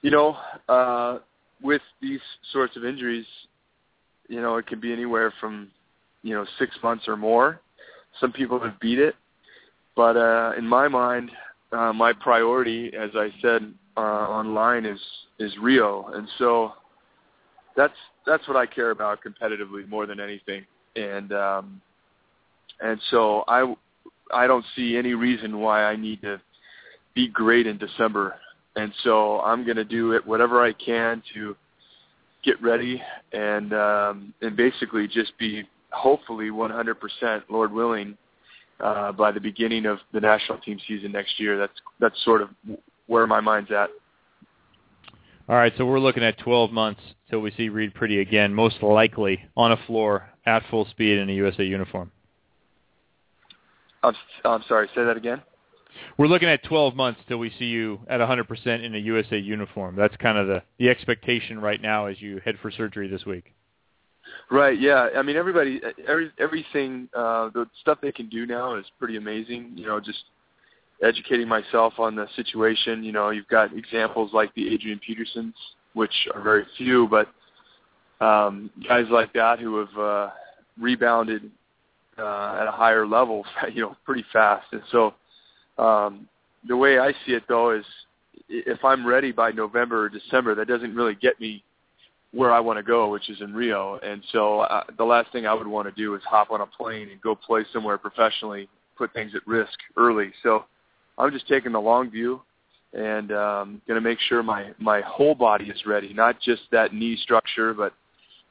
you 0.00 0.10
know, 0.10 0.38
uh, 0.70 1.18
with 1.62 1.82
these 2.00 2.20
sorts 2.50 2.78
of 2.78 2.84
injuries, 2.86 3.26
you 4.28 4.40
know, 4.40 4.56
it 4.56 4.66
can 4.66 4.80
be 4.80 4.90
anywhere 4.90 5.34
from, 5.38 5.70
you 6.22 6.34
know, 6.34 6.46
six 6.58 6.74
months 6.82 7.04
or 7.06 7.16
more. 7.18 7.60
Some 8.20 8.32
people 8.32 8.58
have 8.58 8.80
beat 8.80 8.98
it, 8.98 9.14
but 9.96 10.16
uh, 10.16 10.52
in 10.56 10.66
my 10.66 10.88
mind, 10.88 11.30
uh, 11.72 11.92
my 11.92 12.12
priority, 12.12 12.92
as 12.98 13.10
I 13.14 13.30
said 13.40 13.72
uh, 13.96 14.00
online, 14.00 14.84
is 14.84 15.00
is 15.38 15.52
Rio, 15.60 16.10
and 16.14 16.28
so 16.38 16.72
that's 17.76 17.94
that's 18.26 18.46
what 18.48 18.56
I 18.56 18.66
care 18.66 18.90
about 18.90 19.20
competitively 19.22 19.88
more 19.88 20.06
than 20.06 20.20
anything. 20.20 20.64
And 20.96 21.32
um, 21.32 21.80
and 22.80 23.00
so 23.10 23.44
I 23.48 23.74
I 24.32 24.46
don't 24.46 24.64
see 24.76 24.96
any 24.96 25.14
reason 25.14 25.60
why 25.60 25.84
I 25.84 25.96
need 25.96 26.22
to 26.22 26.40
be 27.14 27.28
great 27.28 27.66
in 27.66 27.78
December. 27.78 28.34
And 28.76 28.92
so 29.02 29.40
I'm 29.40 29.64
going 29.64 29.76
to 29.76 29.84
do 29.84 30.12
it 30.12 30.26
whatever 30.26 30.62
I 30.62 30.72
can 30.72 31.22
to 31.34 31.54
get 32.42 32.60
ready 32.62 33.00
and 33.32 33.72
um, 33.72 34.34
and 34.40 34.56
basically 34.56 35.06
just 35.06 35.36
be 35.38 35.64
hopefully 35.90 36.48
100% 36.48 37.42
Lord 37.50 37.72
willing 37.72 38.16
uh, 38.82 39.12
by 39.12 39.30
the 39.30 39.40
beginning 39.40 39.86
of 39.86 39.98
the 40.12 40.20
national 40.20 40.58
team 40.58 40.78
season 40.86 41.12
next 41.12 41.38
year. 41.38 41.56
That's 41.58 41.72
that's 42.00 42.24
sort 42.24 42.42
of 42.42 42.50
where 43.06 43.26
my 43.26 43.40
mind's 43.40 43.70
at. 43.70 43.90
All 45.48 45.56
right. 45.56 45.72
So 45.76 45.86
we're 45.86 45.98
looking 45.98 46.22
at 46.22 46.38
12 46.38 46.70
months 46.70 47.00
till 47.30 47.40
we 47.40 47.50
see 47.52 47.68
Reid 47.68 47.94
Priddy 47.94 48.20
again, 48.20 48.54
most 48.54 48.82
likely 48.82 49.40
on 49.56 49.72
a 49.72 49.76
floor 49.86 50.28
at 50.46 50.62
full 50.70 50.86
speed 50.86 51.18
in 51.18 51.28
a 51.28 51.32
USA 51.32 51.64
uniform. 51.64 52.10
I'm 54.02 54.14
I'm 54.44 54.62
sorry. 54.68 54.88
Say 54.94 55.04
that 55.04 55.16
again. 55.16 55.42
We're 56.16 56.26
looking 56.26 56.48
at 56.48 56.62
12 56.64 56.96
months 56.96 57.20
till 57.28 57.38
we 57.38 57.52
see 57.58 57.66
you 57.66 58.00
at 58.08 58.18
100% 58.18 58.84
in 58.84 58.94
a 58.94 58.98
USA 58.98 59.38
uniform. 59.38 59.94
That's 59.94 60.16
kind 60.16 60.38
of 60.38 60.46
the 60.46 60.62
the 60.78 60.88
expectation 60.88 61.60
right 61.60 61.80
now 61.80 62.06
as 62.06 62.20
you 62.20 62.40
head 62.44 62.56
for 62.60 62.70
surgery 62.70 63.08
this 63.08 63.24
week. 63.24 63.52
Right. 64.50 64.78
Yeah. 64.78 65.08
I 65.16 65.22
mean, 65.22 65.36
everybody, 65.36 65.80
every 66.06 66.30
everything, 66.38 67.08
uh, 67.16 67.50
the 67.54 67.66
stuff 67.80 67.98
they 68.02 68.12
can 68.12 68.28
do 68.28 68.46
now 68.46 68.76
is 68.76 68.84
pretty 68.98 69.16
amazing. 69.16 69.72
You 69.74 69.86
know, 69.86 70.00
just 70.00 70.24
educating 71.02 71.48
myself 71.48 71.94
on 71.98 72.14
the 72.14 72.26
situation. 72.36 73.02
You 73.02 73.12
know, 73.12 73.30
you've 73.30 73.48
got 73.48 73.76
examples 73.76 74.32
like 74.32 74.54
the 74.54 74.72
Adrian 74.72 75.00
Petersons, 75.04 75.54
which 75.94 76.14
are 76.34 76.40
very 76.40 76.64
few, 76.76 77.08
but 77.08 77.28
um, 78.24 78.70
guys 78.88 79.06
like 79.10 79.32
that 79.32 79.58
who 79.58 79.78
have 79.78 79.98
uh, 79.98 80.30
rebounded 80.78 81.50
uh, 82.18 82.58
at 82.60 82.68
a 82.68 82.72
higher 82.72 83.06
level, 83.06 83.44
you 83.72 83.82
know, 83.82 83.96
pretty 84.04 84.24
fast. 84.32 84.66
And 84.72 84.82
so, 84.90 85.14
um, 85.78 86.28
the 86.68 86.76
way 86.76 86.98
I 86.98 87.12
see 87.26 87.32
it 87.32 87.42
though 87.48 87.76
is, 87.76 87.84
if 88.48 88.84
I'm 88.84 89.06
ready 89.06 89.32
by 89.32 89.50
November 89.50 90.04
or 90.04 90.08
December, 90.08 90.54
that 90.54 90.68
doesn't 90.68 90.94
really 90.94 91.14
get 91.14 91.40
me 91.40 91.64
where 92.32 92.50
I 92.50 92.60
want 92.60 92.78
to 92.78 92.82
go, 92.82 93.10
which 93.10 93.28
is 93.28 93.40
in 93.40 93.54
Rio. 93.54 93.98
And 94.02 94.22
so 94.32 94.60
uh, 94.60 94.84
the 94.96 95.04
last 95.04 95.30
thing 95.32 95.46
I 95.46 95.54
would 95.54 95.66
want 95.66 95.86
to 95.86 95.94
do 96.00 96.14
is 96.14 96.22
hop 96.24 96.50
on 96.50 96.62
a 96.62 96.66
plane 96.66 97.10
and 97.10 97.20
go 97.20 97.34
play 97.34 97.64
somewhere 97.72 97.98
professionally, 97.98 98.68
put 98.96 99.12
things 99.12 99.32
at 99.34 99.46
risk 99.46 99.78
early. 99.96 100.32
So 100.42 100.64
I'm 101.18 101.30
just 101.30 101.46
taking 101.46 101.72
the 101.72 101.80
long 101.80 102.10
view 102.10 102.40
and 102.94 103.32
um, 103.32 103.82
going 103.86 104.00
to 104.02 104.06
make 104.06 104.18
sure 104.20 104.42
my 104.42 104.70
my 104.78 105.00
whole 105.02 105.34
body 105.34 105.66
is 105.66 105.86
ready, 105.86 106.12
not 106.12 106.40
just 106.40 106.62
that 106.72 106.92
knee 106.92 107.16
structure, 107.16 107.72
but 107.74 107.92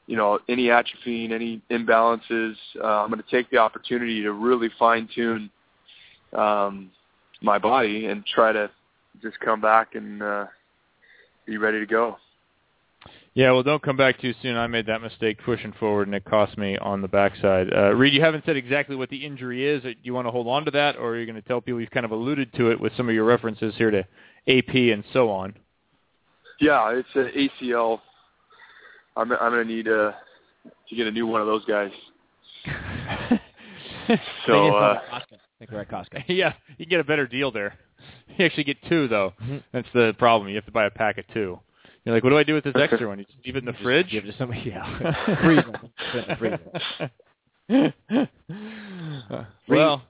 you 0.06 0.16
know 0.16 0.38
any 0.48 0.66
atrophying, 0.66 1.32
any 1.32 1.60
imbalances. 1.70 2.54
Uh, 2.80 3.02
I'm 3.02 3.10
going 3.10 3.22
to 3.22 3.30
take 3.30 3.50
the 3.50 3.58
opportunity 3.58 4.22
to 4.22 4.32
really 4.32 4.68
fine 4.78 5.08
tune 5.14 5.50
um, 6.36 6.90
my 7.40 7.58
body 7.58 8.06
and 8.06 8.24
try 8.26 8.52
to 8.52 8.70
just 9.20 9.38
come 9.40 9.60
back 9.60 9.94
and 9.94 10.22
uh, 10.22 10.46
be 11.46 11.56
ready 11.56 11.78
to 11.78 11.86
go. 11.86 12.16
Yeah, 13.34 13.52
well, 13.52 13.62
don't 13.62 13.82
come 13.82 13.96
back 13.96 14.20
too 14.20 14.34
soon. 14.42 14.56
I 14.56 14.66
made 14.66 14.86
that 14.86 15.00
mistake 15.00 15.38
pushing 15.42 15.72
forward, 15.80 16.06
and 16.06 16.14
it 16.14 16.24
cost 16.24 16.58
me 16.58 16.76
on 16.76 17.00
the 17.00 17.08
backside. 17.08 17.72
Uh, 17.72 17.94
Reid, 17.94 18.12
you 18.12 18.20
haven't 18.20 18.44
said 18.44 18.56
exactly 18.56 18.94
what 18.94 19.08
the 19.08 19.24
injury 19.24 19.66
is. 19.66 19.82
Do 19.82 19.94
you 20.02 20.12
want 20.12 20.26
to 20.26 20.30
hold 20.30 20.46
on 20.48 20.66
to 20.66 20.70
that, 20.72 20.96
or 20.96 21.12
are 21.12 21.18
you 21.18 21.24
going 21.24 21.40
to 21.40 21.48
tell 21.48 21.62
people 21.62 21.80
you've 21.80 21.90
kind 21.90 22.04
of 22.04 22.10
alluded 22.12 22.52
to 22.54 22.70
it 22.70 22.78
with 22.78 22.92
some 22.94 23.08
of 23.08 23.14
your 23.14 23.24
references 23.24 23.74
here 23.76 23.90
to 23.90 24.00
AP 24.46 24.74
and 24.74 25.02
so 25.14 25.30
on? 25.30 25.54
Yeah, 26.60 26.92
it's 26.92 27.08
an 27.14 27.30
ACL. 27.34 28.00
I'm 29.16 29.32
I'm 29.32 29.52
going 29.52 29.66
to 29.66 29.72
need 29.72 29.88
uh, 29.88 30.12
to 30.88 30.96
get 30.96 31.06
a 31.06 31.10
new 31.10 31.26
one 31.26 31.40
of 31.40 31.46
those 31.46 31.64
guys. 31.64 31.90
so 34.46 34.76
uh, 34.76 35.00
I 35.10 35.22
think 35.58 35.70
we're 35.70 35.80
at 35.80 35.90
Costco. 35.90 36.24
yeah, 36.28 36.52
you 36.76 36.84
get 36.84 37.00
a 37.00 37.04
better 37.04 37.26
deal 37.26 37.50
there. 37.50 37.78
You 38.36 38.46
actually 38.46 38.64
get 38.64 38.78
two, 38.88 39.08
though. 39.08 39.34
That's 39.72 39.86
the 39.92 40.14
problem. 40.18 40.48
You 40.48 40.56
have 40.56 40.64
to 40.64 40.72
buy 40.72 40.86
a 40.86 40.90
pack 40.90 41.18
of 41.18 41.24
two. 41.34 41.60
You're 42.04 42.14
like, 42.14 42.24
what 42.24 42.30
do 42.30 42.38
I 42.38 42.42
do 42.42 42.54
with 42.54 42.64
this 42.64 42.74
extra 42.76 43.06
one? 43.06 43.18
You 43.18 43.24
just 43.24 43.38
leave 43.44 43.56
it 43.56 43.60
in 43.60 43.64
the 43.64 43.72
Just 43.72 43.84
fridge? 43.84 44.10
Give 44.10 44.24
it 44.24 44.32
to 44.32 44.38
somebody. 44.38 44.62
Yeah. 44.66 45.36
Freeze 45.44 45.64
it. 45.66 45.72
Put 45.72 46.18
it 46.18 46.28
in 46.28 46.60
the 47.68 47.96
freezer. 48.08 48.28
well, 49.68 50.02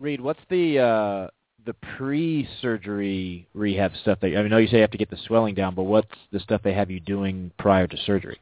Reid, 0.00 0.20
what's 0.20 0.40
the 0.48 0.78
uh, 0.78 1.28
the 1.66 1.74
pre-surgery 1.96 3.46
rehab 3.54 3.92
stuff? 4.02 4.18
That 4.20 4.36
I 4.36 4.48
know 4.48 4.58
you 4.58 4.66
say 4.66 4.76
you 4.76 4.82
have 4.82 4.90
to 4.92 4.98
get 4.98 5.10
the 5.10 5.18
swelling 5.26 5.54
down, 5.54 5.74
but 5.74 5.84
what's 5.84 6.08
the 6.32 6.40
stuff 6.40 6.62
they 6.64 6.72
have 6.72 6.90
you 6.90 7.00
doing 7.00 7.50
prior 7.58 7.86
to 7.86 7.96
surgery? 7.98 8.40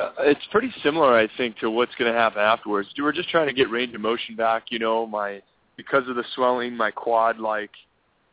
Uh, 0.00 0.10
it's 0.20 0.44
pretty 0.50 0.72
similar, 0.82 1.16
I 1.16 1.28
think, 1.36 1.58
to 1.58 1.70
what's 1.70 1.94
going 1.96 2.12
to 2.12 2.18
happen 2.18 2.40
afterwards. 2.40 2.88
We're 2.98 3.12
just 3.12 3.28
trying 3.28 3.46
to 3.46 3.52
get 3.52 3.70
range 3.70 3.94
of 3.94 4.00
motion 4.00 4.36
back. 4.36 4.64
You 4.70 4.78
know, 4.78 5.06
my 5.06 5.42
because 5.76 6.08
of 6.08 6.16
the 6.16 6.24
swelling, 6.34 6.76
my 6.76 6.90
quad, 6.90 7.38
like 7.38 7.70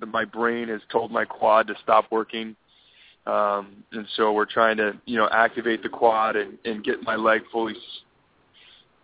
my 0.10 0.26
brain 0.26 0.68
has 0.70 0.82
told 0.92 1.12
my 1.12 1.26
quad 1.26 1.68
to 1.68 1.76
stop 1.84 2.06
working, 2.12 2.56
um, 3.26 3.84
and 3.92 4.08
so 4.16 4.34
we're 4.34 4.46
trying 4.46 4.78
to, 4.78 5.00
you 5.06 5.18
know, 5.18 5.30
activate 5.32 5.84
the 5.84 5.90
quad 5.90 6.36
and, 6.36 6.58
and 6.66 6.84
get 6.84 7.04
my 7.04 7.16
leg 7.16 7.42
fully 7.52 7.76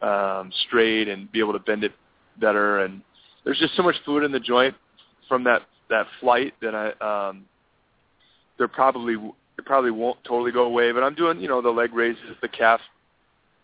um, 0.02 0.52
straight 0.68 1.08
and 1.08 1.32
be 1.32 1.40
able 1.40 1.54
to 1.54 1.60
bend 1.60 1.84
it 1.84 1.92
better. 2.40 2.80
And 2.80 3.02
there's 3.44 3.60
just 3.60 3.76
so 3.76 3.84
much 3.84 3.96
fluid 4.06 4.24
in 4.24 4.32
the 4.32 4.40
joint 4.40 4.76
from 5.28 5.44
that 5.44 5.64
that 5.90 6.08
flight 6.20 6.54
that 6.62 6.76
I 6.76 7.30
um, 7.30 7.46
there 8.58 8.68
probably 8.68 9.14
it 9.14 9.66
probably 9.66 9.92
won't 9.92 10.24
totally 10.24 10.52
go 10.52 10.64
away. 10.64 10.92
But 10.92 11.04
I'm 11.04 11.16
doing, 11.16 11.40
you 11.40 11.48
know, 11.48 11.62
the 11.62 11.70
leg 11.70 11.94
raises, 11.94 12.22
the 12.42 12.48
calf. 12.48 12.80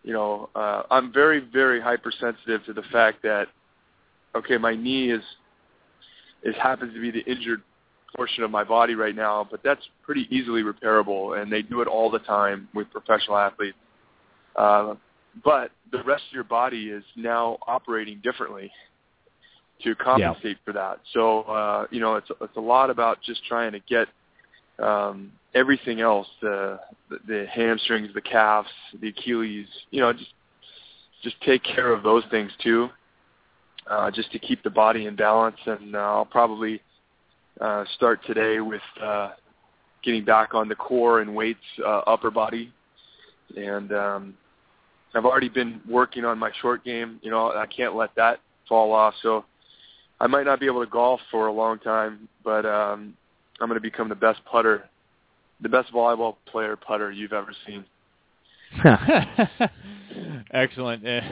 You 0.03 0.13
know, 0.13 0.49
uh, 0.55 0.83
I'm 0.91 1.11
very 1.11 1.39
very 1.39 1.81
hypersensitive 1.81 2.65
to 2.65 2.73
the 2.73 2.83
fact 2.91 3.23
that 3.23 3.47
okay, 4.35 4.57
my 4.57 4.75
knee 4.75 5.11
is 5.11 5.23
it 6.43 6.55
happens 6.55 6.93
to 6.93 7.01
be 7.01 7.11
the 7.11 7.23
injured 7.29 7.61
portion 8.15 8.43
of 8.43 8.51
my 8.51 8.63
body 8.63 8.95
right 8.95 9.15
now, 9.15 9.47
but 9.49 9.61
that's 9.63 9.81
pretty 10.03 10.27
easily 10.29 10.61
repairable, 10.61 11.41
and 11.41 11.51
they 11.51 11.61
do 11.61 11.81
it 11.81 11.87
all 11.87 12.11
the 12.11 12.19
time 12.19 12.67
with 12.73 12.89
professional 12.91 13.37
athletes. 13.37 13.77
Uh, 14.55 14.93
but 15.43 15.71
the 15.91 16.03
rest 16.03 16.23
of 16.29 16.33
your 16.33 16.43
body 16.43 16.89
is 16.89 17.03
now 17.15 17.57
operating 17.65 18.19
differently 18.23 18.71
to 19.83 19.95
compensate 19.95 20.57
for 20.63 20.73
that. 20.73 20.99
So 21.13 21.41
uh, 21.43 21.87
you 21.89 21.99
know, 21.99 22.15
it's 22.15 22.29
it's 22.41 22.55
a 22.55 22.61
lot 22.61 22.89
about 22.89 23.21
just 23.21 23.43
trying 23.45 23.71
to 23.71 23.79
get 23.79 24.07
um, 24.79 25.31
everything 25.55 26.01
else 26.01 26.27
the, 26.41 26.79
the 27.09 27.17
the 27.27 27.45
hamstrings, 27.51 28.09
the 28.13 28.21
calves, 28.21 28.69
the 29.01 29.09
Achilles. 29.09 29.67
You 29.89 30.01
know, 30.01 30.13
just 30.13 30.33
just 31.23 31.39
take 31.41 31.63
care 31.63 31.91
of 31.91 32.03
those 32.03 32.23
things 32.29 32.51
too, 32.61 32.89
uh, 33.89 34.11
just 34.11 34.31
to 34.31 34.39
keep 34.39 34.63
the 34.63 34.69
body 34.69 35.05
in 35.05 35.15
balance. 35.15 35.57
And 35.65 35.95
uh, 35.95 35.99
I'll 35.99 36.25
probably 36.25 36.81
uh, 37.59 37.85
start 37.95 38.21
today 38.25 38.59
with 38.59 38.81
uh, 39.01 39.31
getting 40.03 40.25
back 40.25 40.53
on 40.53 40.67
the 40.67 40.75
core 40.75 41.21
and 41.21 41.35
weights, 41.35 41.59
uh, 41.85 41.99
upper 41.99 42.31
body, 42.31 42.71
and 43.55 43.91
um, 43.93 44.33
I've 45.13 45.25
already 45.25 45.49
been 45.49 45.81
working 45.87 46.25
on 46.25 46.39
my 46.39 46.51
short 46.61 46.83
game. 46.83 47.19
You 47.21 47.31
know, 47.31 47.51
I 47.51 47.65
can't 47.65 47.95
let 47.95 48.15
that 48.15 48.39
fall 48.67 48.91
off. 48.91 49.13
So 49.21 49.45
I 50.19 50.27
might 50.27 50.45
not 50.45 50.59
be 50.59 50.65
able 50.65 50.83
to 50.83 50.89
golf 50.89 51.19
for 51.29 51.47
a 51.47 51.51
long 51.51 51.79
time, 51.79 52.27
but 52.43 52.65
um, 52.65 53.13
I'm 53.59 53.67
going 53.67 53.77
to 53.77 53.81
become 53.81 54.09
the 54.09 54.15
best 54.15 54.43
putter, 54.45 54.89
the 55.61 55.69
best 55.69 55.91
volleyball 55.93 56.35
player 56.45 56.75
putter 56.75 57.11
you've 57.11 57.33
ever 57.33 57.53
seen. 57.65 57.85
Excellent. 60.53 61.03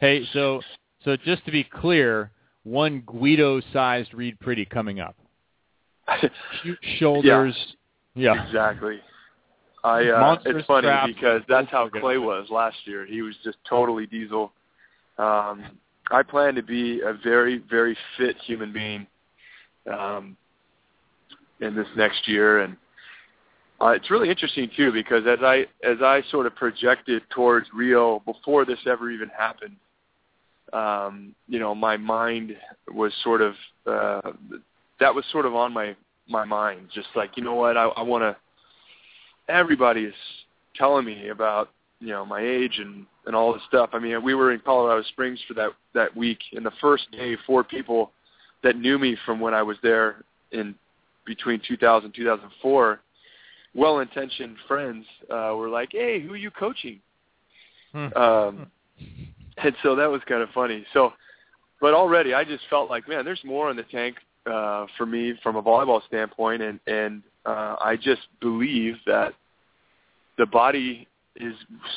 Hey, 0.00 0.26
so 0.32 0.60
so 1.04 1.16
just 1.16 1.44
to 1.46 1.52
be 1.52 1.64
clear, 1.64 2.30
one 2.64 3.02
Guido-sized 3.06 4.14
Reid 4.14 4.38
Priddy 4.40 4.68
coming 4.68 5.00
up. 5.00 5.16
Shoot 6.62 6.78
shoulders. 6.98 7.56
Yeah. 8.14 8.44
Exactly. 8.44 9.00
I 9.84 10.08
uh, 10.08 10.20
Monstrous 10.20 10.56
it's 10.58 10.66
funny 10.66 11.12
because 11.12 11.42
that's 11.48 11.70
how 11.70 11.88
Clay 11.88 12.18
was 12.18 12.48
last 12.50 12.76
year. 12.84 13.04
He 13.04 13.22
was 13.22 13.34
just 13.42 13.58
totally 13.68 14.06
diesel. 14.06 14.52
Um, 15.18 15.64
I 16.10 16.22
plan 16.22 16.54
to 16.54 16.62
be 16.62 17.00
a 17.00 17.14
very 17.14 17.62
very 17.68 17.96
fit 18.16 18.36
human 18.44 18.72
being 18.72 19.06
um, 19.92 20.36
in 21.60 21.74
this 21.74 21.86
next 21.96 22.28
year, 22.28 22.60
and 22.60 22.76
uh, 23.80 23.88
it's 23.88 24.10
really 24.10 24.30
interesting 24.30 24.70
too 24.76 24.92
because 24.92 25.24
as 25.26 25.40
I 25.42 25.66
as 25.82 25.98
I 26.00 26.22
sort 26.30 26.46
of 26.46 26.54
projected 26.54 27.22
towards 27.30 27.66
Rio 27.74 28.20
before 28.20 28.64
this 28.64 28.78
ever 28.86 29.10
even 29.10 29.30
happened, 29.36 29.74
um, 30.72 31.34
you 31.48 31.58
know, 31.58 31.74
my 31.74 31.96
mind 31.96 32.56
was 32.92 33.12
sort 33.22 33.40
of 33.40 33.54
uh, 33.86 34.32
that 35.00 35.14
was 35.14 35.24
sort 35.30 35.46
of 35.46 35.54
on 35.54 35.72
my 35.72 35.94
my 36.28 36.44
mind, 36.44 36.88
just 36.94 37.08
like 37.14 37.36
you 37.36 37.42
know 37.42 37.54
what 37.54 37.76
I, 37.76 37.84
I 37.84 38.02
want 38.02 38.22
to. 38.22 38.36
Everybody 39.52 40.04
is 40.04 40.14
telling 40.74 41.04
me 41.04 41.28
about 41.28 41.70
you 42.00 42.08
know 42.08 42.24
my 42.24 42.40
age 42.40 42.78
and 42.78 43.06
and 43.26 43.36
all 43.36 43.52
this 43.52 43.62
stuff. 43.68 43.90
I 43.92 43.98
mean, 43.98 44.22
we 44.22 44.34
were 44.34 44.52
in 44.52 44.60
Colorado 44.60 45.02
Springs 45.08 45.40
for 45.46 45.54
that 45.54 45.70
that 45.94 46.16
week, 46.16 46.38
and 46.52 46.64
the 46.64 46.72
first 46.80 47.10
day, 47.12 47.36
four 47.46 47.62
people 47.64 48.12
that 48.62 48.76
knew 48.76 48.98
me 48.98 49.16
from 49.26 49.40
when 49.40 49.54
I 49.54 49.62
was 49.62 49.76
there 49.82 50.24
in 50.52 50.74
between 51.26 51.60
2000 51.66 52.06
and 52.06 52.14
2004, 52.14 53.00
well-intentioned 53.74 54.56
friends 54.66 55.04
uh, 55.30 55.54
were 55.56 55.68
like, 55.68 55.90
"Hey, 55.92 56.20
who 56.20 56.32
are 56.32 56.36
you 56.36 56.50
coaching?" 56.50 57.00
Hmm. 57.92 58.12
Um, 58.16 58.70
and 59.64 59.74
so 59.82 59.96
that 59.96 60.10
was 60.10 60.20
kind 60.28 60.42
of 60.42 60.48
funny. 60.50 60.84
So, 60.92 61.12
but 61.80 61.94
already 61.94 62.34
I 62.34 62.44
just 62.44 62.64
felt 62.70 62.90
like, 62.90 63.08
man, 63.08 63.24
there's 63.24 63.42
more 63.44 63.70
in 63.70 63.76
the 63.76 63.82
tank 63.84 64.16
uh, 64.46 64.86
for 64.96 65.06
me 65.06 65.34
from 65.42 65.56
a 65.56 65.62
volleyball 65.62 66.04
standpoint, 66.06 66.62
and 66.62 66.80
and 66.86 67.22
uh, 67.44 67.76
I 67.80 67.96
just 67.96 68.22
believe 68.40 68.96
that 69.06 69.34
the 70.38 70.46
body 70.46 71.08
is 71.36 71.54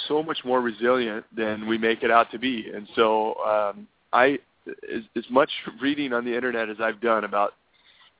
so 0.08 0.24
much 0.24 0.40
more 0.46 0.62
resilient 0.62 1.26
than 1.36 1.68
we 1.68 1.78
make 1.78 2.04
it 2.04 2.12
out 2.12 2.32
to 2.32 2.40
be. 2.40 2.70
And 2.74 2.88
so 2.96 3.36
um, 3.46 3.88
I, 4.14 4.40
as, 4.68 5.02
as 5.16 5.26
much 5.30 5.50
reading 5.82 6.14
on 6.14 6.26
the 6.26 6.36
internet 6.36 6.70
as 6.70 6.78
I've 6.80 7.02
done 7.02 7.26
about 7.26 7.54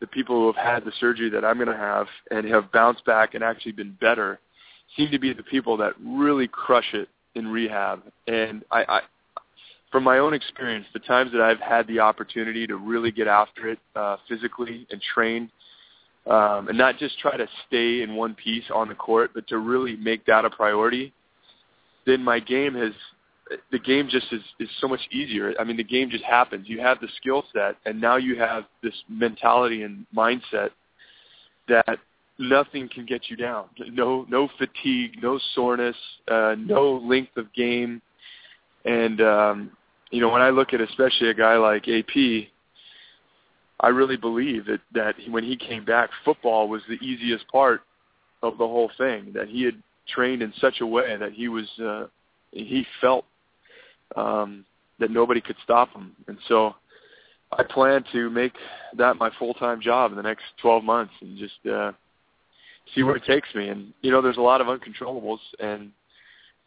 the 0.02 0.08
people 0.08 0.36
who 0.36 0.48
have 0.48 0.56
had 0.56 0.86
the 0.86 0.92
surgery 1.00 1.30
that 1.30 1.46
I'm 1.46 1.56
going 1.56 1.70
to 1.70 1.76
have 1.76 2.08
and 2.32 2.46
have 2.48 2.72
bounced 2.72 3.06
back 3.06 3.34
and 3.34 3.44
actually 3.44 3.72
been 3.72 3.98
better, 4.02 4.40
seem 4.98 5.10
to 5.12 5.20
be 5.20 5.34
the 5.34 5.44
people 5.44 5.78
that 5.78 5.94
really 6.04 6.48
crush 6.48 6.94
it 6.94 7.08
in 7.34 7.48
rehab. 7.48 8.02
And 8.28 8.64
I, 8.72 8.84
I 8.88 9.00
from 9.96 10.04
my 10.04 10.18
own 10.18 10.34
experience, 10.34 10.86
the 10.92 11.00
times 11.00 11.32
that 11.32 11.40
I've 11.40 11.62
had 11.62 11.88
the 11.88 12.00
opportunity 12.02 12.68
to 12.68 12.76
really 12.76 13.14
get 13.14 13.30
after 13.30 13.70
it 13.70 13.80
uh, 13.96 14.18
physically 14.28 14.86
and 14.92 15.02
train, 15.02 15.50
um, 16.28 16.68
and 16.68 16.78
not 16.78 16.98
just 16.98 17.18
try 17.18 17.38
to 17.38 17.48
stay 17.66 18.02
in 18.02 18.14
one 18.14 18.36
piece 18.36 18.66
on 18.74 18.90
the 18.90 18.96
court, 18.96 19.32
but 19.34 19.48
to 19.48 19.58
really 19.58 19.96
make 19.96 20.26
that 20.26 20.44
a 20.44 20.50
priority, 20.50 21.14
then 22.06 22.22
my 22.22 22.42
game 22.42 22.74
has 22.74 22.92
the 23.72 23.80
game 23.80 24.10
just 24.10 24.26
is, 24.34 24.42
is 24.60 24.68
so 24.82 24.90
much 24.90 25.00
easier. 25.14 25.54
I 25.58 25.64
mean, 25.64 25.78
the 25.78 25.84
game 25.86 26.10
just 26.10 26.26
happens. 26.26 26.68
You 26.68 26.82
have 26.82 27.00
the 27.00 27.08
skill 27.16 27.46
set, 27.54 27.78
and 27.86 28.02
now 28.02 28.18
you 28.18 28.38
have 28.38 28.66
this 28.84 28.96
mentality 29.08 29.84
and 29.84 30.06
mindset 30.14 30.72
that 31.70 32.00
nothing 32.38 32.90
can 32.94 33.06
get 33.06 33.30
you 33.30 33.38
down. 33.38 33.68
No, 33.94 34.26
no 34.28 34.50
fatigue, 34.58 35.24
no 35.24 35.40
soreness, 35.54 35.96
uh, 36.30 36.56
no 36.60 37.02
length 37.02 37.38
of 37.38 37.54
game, 37.54 38.02
and 38.84 39.22
um, 39.22 39.72
you 40.12 40.22
know 40.22 40.30
when 40.30 40.42
I 40.42 40.50
look 40.50 40.74
at 40.74 40.82
especially 40.82 41.30
a 41.30 41.34
guy 41.34 41.58
like 41.58 41.88
AP, 41.88 42.48
I 43.80 43.90
really 43.90 44.18
believe 44.18 44.66
that 44.66 44.82
that 44.94 45.16
when 45.30 45.44
he 45.44 45.58
came 45.58 45.86
back, 45.86 46.10
football 46.24 46.68
was 46.68 46.82
the 46.88 46.96
easiest 46.96 47.48
part 47.48 47.82
of 48.42 48.58
the 48.58 48.68
whole 48.68 48.92
thing. 48.98 49.32
That 49.34 49.48
he 49.48 49.64
had 49.64 49.82
trained 50.08 50.42
in 50.42 50.54
such 50.60 50.82
a 50.82 50.86
way 50.86 51.16
that 51.18 51.34
he 51.34 51.48
was 51.48 51.68
uh, 51.80 52.08
he 52.52 52.86
felt 53.02 53.26
um, 54.16 54.66
that 55.00 55.12
nobody 55.12 55.42
could 55.42 55.58
stop 55.64 55.94
him, 55.94 56.16
and 56.28 56.38
so 56.48 56.76
I 57.52 57.64
plan 57.64 58.04
to 58.12 58.30
make 58.30 58.54
that 58.98 59.18
my 59.18 59.30
full 59.38 59.54
time 59.54 59.82
job 59.82 60.12
in 60.12 60.18
the 60.18 60.24
next 60.24 60.44
12 60.62 60.84
months 60.84 61.14
and 61.22 61.38
just 61.38 61.66
uh, 61.72 61.92
see 62.94 63.04
where 63.04 63.16
it 63.16 63.24
takes 63.26 63.54
me. 63.56 63.70
And 63.70 63.94
you 64.02 64.12
know, 64.12 64.22
there's 64.22 64.38
a 64.38 64.42
lot 64.42 64.62
of 64.62 64.68
uncontrollables, 64.68 65.40
and 65.60 65.92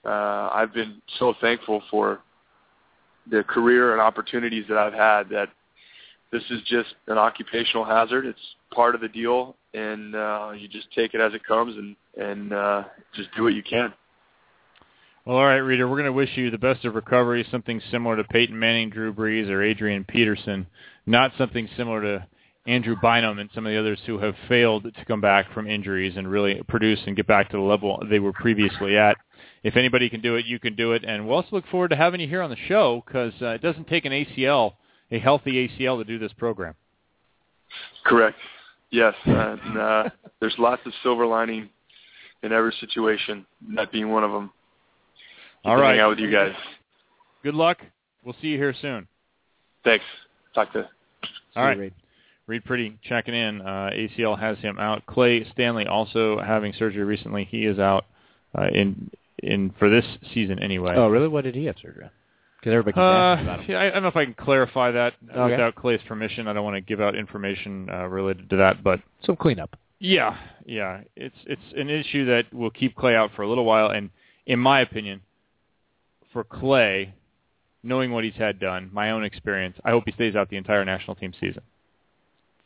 uh, 0.05 0.51
I've 0.53 0.72
been 0.72 1.01
so 1.18 1.35
thankful 1.40 1.83
for 1.90 2.20
the 3.31 3.43
career 3.45 3.93
and 3.93 4.01
opportunities 4.01 4.64
that 4.69 4.79
I've 4.79 4.95
had 4.95 5.29
that 5.31 5.49
this 6.31 6.43
is 6.51 6.61
just 6.67 6.95
an 7.07 7.19
occupational 7.19 7.85
hazard. 7.85 8.27
It's 8.27 8.38
part 8.75 8.95
of 8.95 9.01
the 9.01 9.09
deal, 9.09 9.57
and 9.75 10.14
uh, 10.14 10.53
you 10.57 10.69
just 10.69 10.93
take 10.95 11.14
it 11.14 11.21
as 11.21 11.33
it 11.35 11.45
comes 11.45 11.77
and 11.77 11.97
and 12.17 12.53
uh, 12.53 12.85
just 13.14 13.29
do 13.37 13.45
what 13.45 13.55
you 13.55 13.62
can. 13.62 13.93
Well, 15.25 15.37
all 15.37 15.45
right, 15.45 15.57
Reader, 15.57 15.87
we're 15.88 15.97
going 15.97 16.07
to 16.07 16.12
wish 16.12 16.31
you 16.37 16.51
the 16.51 16.59
best 16.59 16.85
of 16.87 16.95
recovery, 16.95 17.47
something 17.51 17.83
similar 17.91 18.17
to 18.17 18.25
Peyton 18.25 18.59
Manning, 18.59 18.88
Drew 18.88 19.12
Brees, 19.12 19.51
or 19.51 19.62
Adrian 19.62 20.05
Peterson, 20.05 20.67
not 21.05 21.33
something 21.37 21.69
similar 21.77 22.01
to 22.01 22.27
Andrew 22.67 22.97
Bynum 23.01 23.38
and 23.38 23.51
some 23.55 23.67
of 23.67 23.73
the 23.73 23.79
others 23.79 23.99
who 24.07 24.19
have 24.19 24.35
failed 24.49 24.85
to 24.85 25.05
come 25.07 25.21
back 25.21 25.53
from 25.53 25.67
injuries 25.67 26.14
and 26.17 26.31
really 26.31 26.62
produce 26.69 27.01
and 27.07 27.17
get 27.17 27.27
back 27.27 27.51
to 27.51 27.57
the 27.57 27.62
level 27.62 28.03
they 28.11 28.19
were 28.19 28.33
previously 28.33 28.97
at. 28.97 29.17
If 29.62 29.77
anybody 29.77 30.09
can 30.09 30.21
do 30.21 30.37
it, 30.37 30.47
you 30.47 30.59
can 30.59 30.75
do 30.77 30.92
it. 30.92 31.05
And 31.05 31.27
we'll 31.27 31.37
also 31.37 31.49
look 31.53 31.66
forward 31.68 31.88
to 31.88 31.97
having 31.97 32.21
you 32.21 32.29
here 32.29 32.42
on 32.42 32.51
the 32.51 32.57
show 32.68 33.03
because 33.07 33.33
uh, 33.42 33.49
it 33.49 33.62
doesn't 33.62 33.88
take 33.88 34.05
an 34.05 34.12
ACL, 34.12 34.75
a 35.11 35.18
healthy 35.18 35.68
ACL, 35.68 35.99
to 35.99 36.05
do 36.05 36.18
this 36.18 36.33
program. 36.35 36.75
Correct. 38.05 38.37
Yes, 38.90 39.14
and 39.25 39.79
uh, 39.79 40.11
there's 40.40 40.55
lots 40.59 40.83
of 40.87 40.92
silver 41.03 41.27
lining 41.27 41.68
in 42.42 42.53
every 42.53 42.75
situation. 42.81 43.44
That 43.75 43.92
being 43.92 44.11
one 44.11 44.25
of 44.25 44.31
them. 44.31 44.51
All 45.64 45.75
Good 45.75 45.81
to 45.81 45.83
right. 45.83 45.90
hang 45.92 46.01
out 46.01 46.11
with 46.11 46.18
you 46.18 46.31
guys. 46.31 46.55
Good 47.42 47.55
luck. 47.55 47.79
We'll 48.25 48.37
see 48.40 48.49
you 48.49 48.57
here 48.57 48.75
soon. 48.81 49.07
Thanks. 49.85 50.05
Talk 50.55 50.73
to. 50.73 50.79
You. 50.79 51.29
All 51.57 51.64
right. 51.64 51.92
Reid 52.47 52.64
Priddy 52.64 52.97
checking 53.03 53.35
in. 53.35 53.61
Uh, 53.61 53.90
ACL 53.92 54.38
has 54.38 54.57
him 54.59 54.79
out. 54.79 55.05
Clay 55.07 55.47
Stanley 55.53 55.87
also 55.87 56.40
having 56.40 56.73
surgery 56.79 57.05
recently. 57.05 57.44
He 57.44 57.66
is 57.66 57.79
out 57.79 58.07
uh, 58.57 58.68
in 58.68 59.11
in 59.42 59.70
for 59.79 59.88
this 59.88 60.05
season 60.35 60.59
anyway. 60.59 60.94
Oh, 60.96 61.09
really? 61.09 61.29
What 61.29 61.44
did 61.44 61.55
he 61.55 61.64
have 61.66 61.77
surgery 61.81 62.05
on? 62.05 62.11
Because 62.61 62.72
everybody 62.72 62.92
keeps 62.94 62.98
Uh, 62.98 63.03
asking 63.05 63.46
about 63.46 63.61
him. 63.61 63.70
yeah, 63.70 63.79
I 63.79 63.87
I 63.87 63.90
don't 63.90 64.03
know 64.03 64.09
if 64.09 64.16
I 64.16 64.24
can 64.24 64.35
clarify 64.35 64.90
that 64.90 65.14
Okay. 65.31 65.51
without 65.53 65.74
Clay's 65.77 66.03
permission. 66.03 66.48
I 66.48 66.53
don't 66.53 66.64
want 66.64 66.74
to 66.77 66.81
give 66.81 67.01
out 67.01 67.14
information 67.14 67.88
uh, 67.90 68.07
related 68.09 68.51
to 68.51 68.57
that, 68.57 68.83
but 68.83 69.01
Some 69.22 69.37
cleanup. 69.37 69.77
yeah, 70.01 70.37
yeah, 70.66 71.03
it's 71.16 71.37
it's 71.46 71.62
an 71.77 71.88
issue 71.88 72.24
that 72.27 72.53
will 72.53 72.70
keep 72.70 72.96
Clay 72.96 73.14
out 73.14 73.31
for 73.37 73.42
a 73.42 73.48
little 73.48 73.64
while. 73.64 73.90
And 73.90 74.11
in 74.46 74.59
my 74.59 74.81
opinion, 74.81 75.20
for 76.33 76.42
Clay, 76.42 77.14
knowing 77.85 78.11
what 78.11 78.24
he's 78.24 78.35
had 78.35 78.59
done, 78.59 78.90
my 78.92 79.12
own 79.12 79.22
experience, 79.22 79.77
I 79.85 79.90
hope 79.90 80.03
he 80.07 80.12
stays 80.12 80.35
out 80.35 80.48
the 80.51 80.57
entire 80.57 80.85
national 80.85 81.14
team 81.14 81.33
season. 81.40 81.62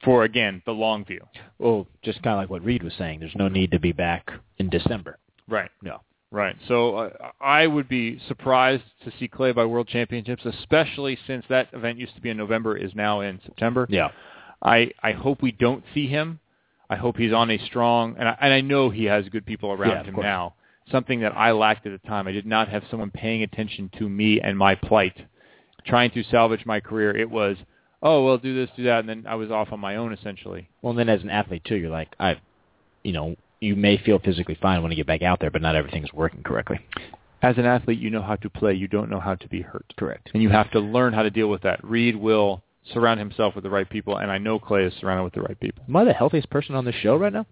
For 0.02 0.24
again, 0.24 0.62
the 0.64 0.72
long 0.72 1.04
view. 1.04 1.24
Well, 1.58 1.86
just 2.02 2.22
kind 2.22 2.34
of 2.34 2.38
like 2.40 2.50
what 2.50 2.64
Reid 2.64 2.82
was 2.82 2.94
saying. 2.94 3.20
There's 3.20 3.36
no 3.36 3.46
need 3.48 3.70
to 3.72 3.78
be 3.78 3.92
back 3.92 4.32
in 4.58 4.68
December. 4.68 5.18
Right. 5.48 5.70
No. 5.82 6.00
Right. 6.32 6.56
So 6.66 6.96
uh, 6.96 7.10
I 7.42 7.66
would 7.66 7.88
be 7.88 8.18
surprised 8.26 8.84
to 9.04 9.12
see 9.18 9.28
Clay 9.28 9.52
by 9.52 9.66
World 9.66 9.86
Championships, 9.86 10.44
especially 10.46 11.18
since 11.26 11.44
that 11.50 11.68
event 11.74 11.98
used 11.98 12.14
to 12.14 12.22
be 12.22 12.30
in 12.30 12.38
November, 12.38 12.74
is 12.74 12.94
now 12.94 13.20
in 13.20 13.38
September. 13.44 13.86
Yeah. 13.90 14.08
I 14.62 14.92
I 15.02 15.12
hope 15.12 15.42
we 15.42 15.52
don't 15.52 15.84
see 15.92 16.06
him. 16.08 16.40
I 16.88 16.96
hope 16.96 17.16
he's 17.18 17.32
on 17.34 17.50
a 17.50 17.58
strong, 17.66 18.16
and 18.18 18.28
I, 18.28 18.36
and 18.40 18.52
I 18.52 18.60
know 18.62 18.88
he 18.90 19.04
has 19.04 19.28
good 19.28 19.44
people 19.46 19.72
around 19.72 19.90
Yeah, 19.90 20.02
him 20.04 20.14
course. 20.14 20.24
now. 20.24 20.54
Something 20.90 21.20
that 21.20 21.36
I 21.36 21.52
lacked 21.52 21.86
at 21.86 21.92
the 21.92 22.08
time. 22.08 22.26
I 22.26 22.32
did 22.32 22.46
not 22.46 22.68
have 22.68 22.82
someone 22.90 23.10
paying 23.10 23.42
attention 23.42 23.90
to 23.98 24.08
me 24.08 24.40
and 24.40 24.56
my 24.58 24.74
plight, 24.74 25.16
trying 25.86 26.10
to 26.12 26.22
salvage 26.24 26.64
my 26.66 26.80
career. 26.80 27.16
It 27.16 27.30
was, 27.30 27.56
oh 28.02 28.24
well, 28.24 28.38
do 28.38 28.54
this, 28.54 28.70
do 28.76 28.84
that, 28.84 29.00
and 29.00 29.08
then 29.08 29.24
I 29.28 29.34
was 29.34 29.50
off 29.50 29.70
on 29.72 29.80
my 29.80 29.96
own 29.96 30.12
essentially. 30.12 30.68
Well, 30.80 30.90
and 30.90 30.98
then 30.98 31.08
as 31.08 31.22
an 31.22 31.30
athlete 31.30 31.64
too, 31.64 31.76
you're 31.76 31.90
like, 31.90 32.14
I, 32.18 32.40
you 33.02 33.12
know, 33.12 33.36
you 33.62 33.76
may 33.76 33.96
feel 33.96 34.18
physically 34.18 34.56
fine 34.60 34.82
when 34.82 34.90
you 34.90 34.96
get 34.96 35.06
back 35.06 35.22
out 35.22 35.38
there, 35.40 35.50
but 35.50 35.62
not 35.62 35.76
everything's 35.76 36.12
working 36.12 36.42
correctly. 36.42 36.80
As 37.42 37.58
an 37.58 37.64
athlete, 37.66 37.98
you 37.98 38.10
know 38.10 38.22
how 38.22 38.36
to 38.36 38.50
play. 38.50 38.72
You 38.74 38.88
don't 38.88 39.10
know 39.10 39.20
how 39.20 39.34
to 39.36 39.48
be 39.48 39.62
hurt. 39.62 39.92
Correct. 39.96 40.30
and 40.34 40.42
you 40.42 40.48
have 40.50 40.70
to 40.72 40.80
learn 40.80 41.12
how 41.12 41.22
to 41.22 41.30
deal 41.30 41.48
with 41.48 41.62
that. 41.62 41.82
Reid 41.84 42.16
will 42.16 42.62
surround 42.92 43.18
himself 43.20 43.54
with 43.54 43.64
the 43.64 43.70
right 43.70 43.88
people, 43.88 44.16
and 44.18 44.30
I 44.30 44.38
know 44.38 44.58
Clay 44.58 44.84
is 44.84 44.92
surrounded 45.00 45.24
with 45.24 45.34
the 45.34 45.42
right 45.42 45.58
people. 45.58 45.84
Am 45.88 45.96
I 45.96 46.04
the 46.04 46.12
healthiest 46.12 46.50
person 46.50 46.74
on 46.74 46.84
the 46.84 46.92
show 46.92 47.16
right 47.16 47.32
now? 47.32 47.46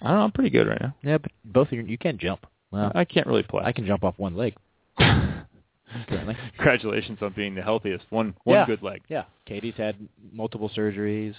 I 0.00 0.08
don't 0.08 0.16
know. 0.18 0.24
I'm 0.24 0.32
pretty 0.32 0.50
good 0.50 0.66
right 0.68 0.80
now. 0.80 0.94
Yeah, 1.02 1.18
but 1.18 1.30
both 1.44 1.68
of 1.68 1.72
you, 1.74 1.82
you 1.82 1.98
can't 1.98 2.18
jump. 2.18 2.46
Well, 2.70 2.90
I 2.94 3.04
can't 3.04 3.26
really 3.26 3.42
play. 3.42 3.62
I 3.64 3.72
can 3.72 3.86
jump 3.86 4.02
off 4.02 4.14
one 4.18 4.34
leg 4.36 4.54
currently. 4.98 6.36
Congratulations 6.56 7.18
on 7.22 7.32
being 7.34 7.54
the 7.54 7.62
healthiest. 7.62 8.04
One 8.10 8.34
one 8.44 8.56
Yeah. 8.56 8.66
good 8.66 8.82
leg. 8.82 9.02
Yeah, 9.08 9.24
Katie's 9.46 9.74
had 9.76 9.96
multiple 10.32 10.70
surgeries. 10.76 11.34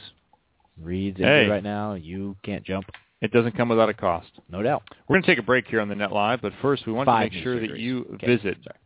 Reid's 0.82 1.18
Hey. 1.18 1.24
injured 1.42 1.50
right 1.52 1.64
now. 1.64 1.94
You 1.94 2.36
can't 2.44 2.64
jump, 2.64 2.86
It 3.24 3.32
doesn't 3.32 3.56
come 3.56 3.70
without 3.70 3.88
a 3.88 3.94
cost. 3.94 4.28
no 4.50 4.62
doubt. 4.62 4.84
We're 5.08 5.14
going 5.16 5.24
to 5.24 5.28
take 5.28 5.40
a 5.40 5.44
break 5.44 5.66
here 5.68 5.80
on 5.80 5.88
the 5.88 5.96
Net 5.96 6.12
Live, 6.12 6.42
but 6.42 6.52
first 6.62 6.86
we 6.86 6.92
want 6.92 7.06
Five 7.06 7.30
to 7.30 7.36
make 7.38 7.44
sure 7.44 7.58
that 7.58 7.78
you 7.80 8.06
Okay, 8.16 8.28
visit. 8.28 8.58
sorry. 8.62 8.78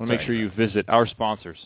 Want 0.00 0.10
to 0.10 0.16
make 0.16 0.26
sure 0.26 0.34
you 0.34 0.50
visit 0.50 0.86
our 0.88 1.06
sponsors. 1.06 1.58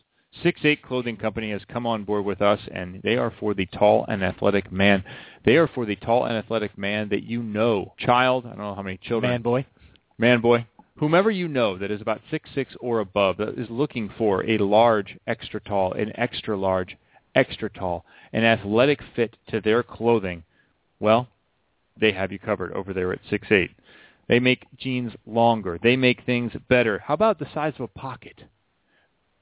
Six 0.42 0.60
Eight 0.64 0.82
Clothing 0.82 1.16
Company 1.16 1.50
has 1.50 1.62
come 1.72 1.86
on 1.86 2.04
board 2.04 2.26
with 2.26 2.42
us, 2.42 2.60
and 2.70 3.00
they 3.02 3.16
are 3.16 3.32
for 3.40 3.54
the 3.54 3.64
tall 3.64 4.04
and 4.06 4.22
athletic 4.22 4.70
man. 4.70 5.02
They 5.46 5.56
are 5.56 5.66
for 5.66 5.86
the 5.86 5.96
tall 5.96 6.26
and 6.26 6.36
athletic 6.36 6.76
man 6.76 7.08
that 7.08 7.22
you 7.22 7.42
know, 7.42 7.94
child. 7.98 8.44
I 8.44 8.50
don't 8.50 8.58
know 8.58 8.74
how 8.74 8.82
many 8.82 8.98
children. 8.98 9.32
Man, 9.32 9.40
boy. 9.40 9.64
man 10.18 10.42
boy, 10.42 10.66
whomever 10.98 11.30
you 11.30 11.48
know 11.48 11.78
that 11.78 11.90
is 11.90 12.02
about 12.02 12.20
six 12.30 12.50
six 12.54 12.74
or 12.80 13.00
above 13.00 13.38
that 13.38 13.58
is 13.58 13.70
looking 13.70 14.10
for 14.18 14.44
a 14.44 14.58
large, 14.58 15.16
extra 15.26 15.58
tall, 15.60 15.94
an 15.94 16.12
extra 16.16 16.54
large, 16.54 16.98
extra 17.34 17.70
tall, 17.70 18.04
an 18.34 18.44
athletic 18.44 19.00
fit 19.16 19.38
to 19.48 19.62
their 19.62 19.82
clothing, 19.82 20.44
well, 21.00 21.28
they 22.00 22.12
have 22.12 22.32
you 22.32 22.38
covered 22.38 22.72
over 22.72 22.92
there 22.92 23.12
at 23.12 23.20
six 23.28 23.48
eight. 23.50 23.70
They 24.28 24.40
make 24.40 24.66
jeans 24.76 25.12
longer. 25.26 25.78
They 25.82 25.96
make 25.96 26.24
things 26.24 26.52
better. 26.68 26.98
How 26.98 27.14
about 27.14 27.38
the 27.38 27.48
size 27.54 27.74
of 27.76 27.82
a 27.82 27.88
pocket? 27.88 28.44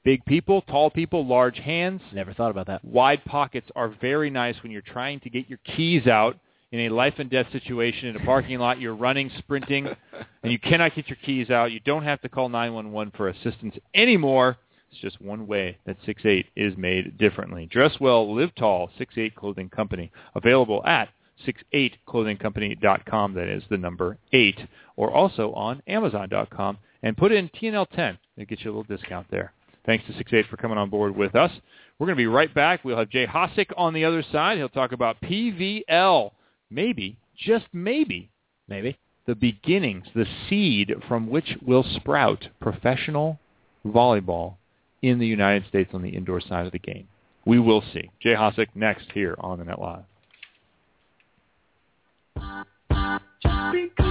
Big 0.03 0.23
people, 0.23 0.61
tall 0.61 0.89
people, 0.89 1.25
large 1.25 1.57
hands. 1.57 2.01
Never 2.13 2.33
thought 2.33 2.51
about 2.51 2.67
that. 2.67 2.85
Wide 2.85 3.25
pockets 3.25 3.69
are 3.75 3.89
very 3.89 4.29
nice 4.29 4.55
when 4.63 4.71
you're 4.71 4.81
trying 4.81 5.19
to 5.21 5.29
get 5.29 5.49
your 5.49 5.59
keys 5.75 6.07
out 6.07 6.37
in 6.71 6.79
a 6.81 6.89
life 6.89 7.15
and 7.17 7.29
death 7.29 7.47
situation 7.51 8.07
in 8.07 8.15
a 8.15 8.25
parking 8.25 8.59
lot. 8.59 8.79
You're 8.79 8.95
running, 8.95 9.29
sprinting, 9.37 9.87
and 10.43 10.51
you 10.51 10.59
cannot 10.59 10.95
get 10.95 11.09
your 11.09 11.17
keys 11.25 11.49
out. 11.49 11.73
You 11.73 11.81
don't 11.81 12.03
have 12.03 12.21
to 12.21 12.29
call 12.29 12.47
911 12.47 13.13
for 13.17 13.27
assistance 13.27 13.75
anymore. 13.93 14.57
It's 14.91 15.01
just 15.01 15.21
one 15.21 15.47
way 15.47 15.77
that 15.85 16.01
6'8 16.03 16.45
is 16.55 16.77
made 16.77 17.17
differently. 17.17 17.67
Dress 17.69 17.99
well, 17.99 18.33
live 18.33 18.55
tall, 18.55 18.89
6'8 18.97 19.35
Clothing 19.35 19.69
Company. 19.69 20.11
Available 20.35 20.85
at 20.85 21.09
68clothingcompany.com. 21.45 23.33
That 23.33 23.47
is 23.47 23.63
the 23.69 23.77
number 23.77 24.17
8. 24.33 24.59
Or 24.95 25.11
also 25.11 25.53
on 25.53 25.81
Amazon.com. 25.87 26.77
And 27.03 27.15
put 27.15 27.31
in 27.31 27.49
TNL10. 27.49 28.17
It 28.37 28.47
gets 28.49 28.63
you 28.63 28.71
a 28.71 28.73
little 28.75 28.97
discount 28.97 29.27
there. 29.29 29.53
Thanks 29.85 30.05
to 30.07 30.13
6'8 30.13 30.49
for 30.49 30.57
coming 30.57 30.77
on 30.77 30.89
board 30.89 31.15
with 31.15 31.35
us. 31.35 31.51
We're 31.97 32.07
going 32.07 32.17
to 32.17 32.21
be 32.21 32.27
right 32.27 32.53
back. 32.53 32.83
We'll 32.83 32.97
have 32.97 33.09
Jay 33.09 33.25
Hosack 33.25 33.71
on 33.77 33.93
the 33.93 34.03
other 34.05 34.23
side. 34.31 34.57
He'll 34.57 34.67
talk 34.69 34.91
about 34.91 35.21
PVL. 35.21 36.31
Maybe, 36.69 37.17
just 37.37 37.65
maybe, 37.71 38.29
Maybe. 38.67 38.97
the 39.25 39.35
beginnings, 39.35 40.05
the 40.13 40.25
seed 40.49 40.93
from 41.07 41.29
which 41.29 41.55
will 41.65 41.83
sprout 41.83 42.49
professional 42.59 43.39
volleyball 43.85 44.55
in 45.01 45.19
the 45.19 45.27
United 45.27 45.67
States 45.69 45.91
on 45.93 46.01
the 46.01 46.09
indoor 46.09 46.41
side 46.41 46.65
of 46.65 46.73
the 46.73 46.79
game. 46.79 47.07
We 47.45 47.59
will 47.59 47.81
see. 47.93 48.11
Jay 48.19 48.33
Hosack 48.35 48.67
next 48.75 49.11
here 49.13 49.35
on 49.39 49.59
the 49.59 49.65
Net 49.65 49.79
Live. 49.79 50.03
And 52.39 54.06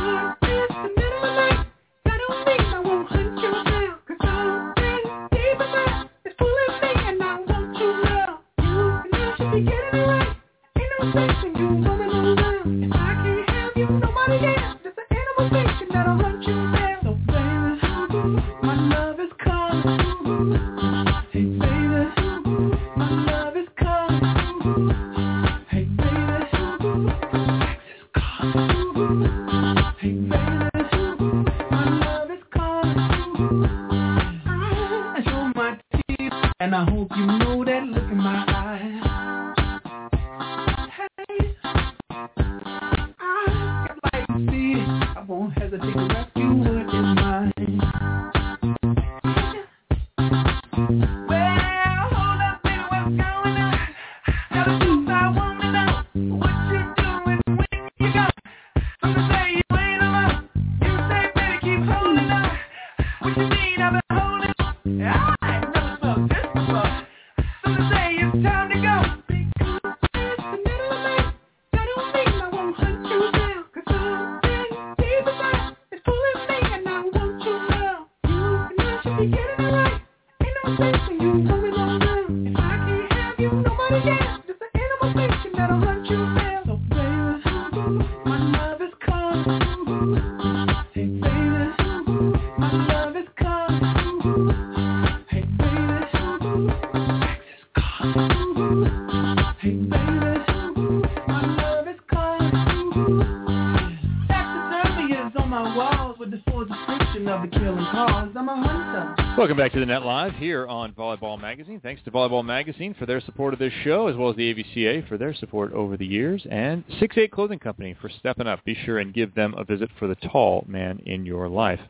Welcome 109.56 109.68
back 109.68 109.72
to 109.72 109.80
the 109.80 109.86
Net 109.86 110.04
Live 110.04 110.34
here 110.34 110.66
on 110.66 110.92
Volleyball 110.92 111.40
Magazine. 111.40 111.80
Thanks 111.80 112.02
to 112.02 112.10
Volleyball 112.10 112.44
Magazine 112.44 112.92
for 112.98 113.06
their 113.06 113.22
support 113.22 113.54
of 113.54 113.58
this 113.58 113.72
show, 113.84 114.06
as 114.06 114.14
well 114.14 114.28
as 114.28 114.36
the 114.36 114.52
AVCA 114.52 115.08
for 115.08 115.16
their 115.16 115.32
support 115.32 115.72
over 115.72 115.96
the 115.96 116.04
years, 116.04 116.46
and 116.50 116.84
6-8 117.00 117.30
Clothing 117.30 117.58
Company 117.58 117.96
for 117.98 118.10
stepping 118.10 118.46
up. 118.46 118.62
Be 118.66 118.74
sure 118.84 118.98
and 118.98 119.14
give 119.14 119.34
them 119.34 119.54
a 119.56 119.64
visit 119.64 119.88
for 119.98 120.08
the 120.08 120.14
tall 120.16 120.66
man 120.68 121.00
in 121.06 121.24
your 121.24 121.48
life. 121.48 121.80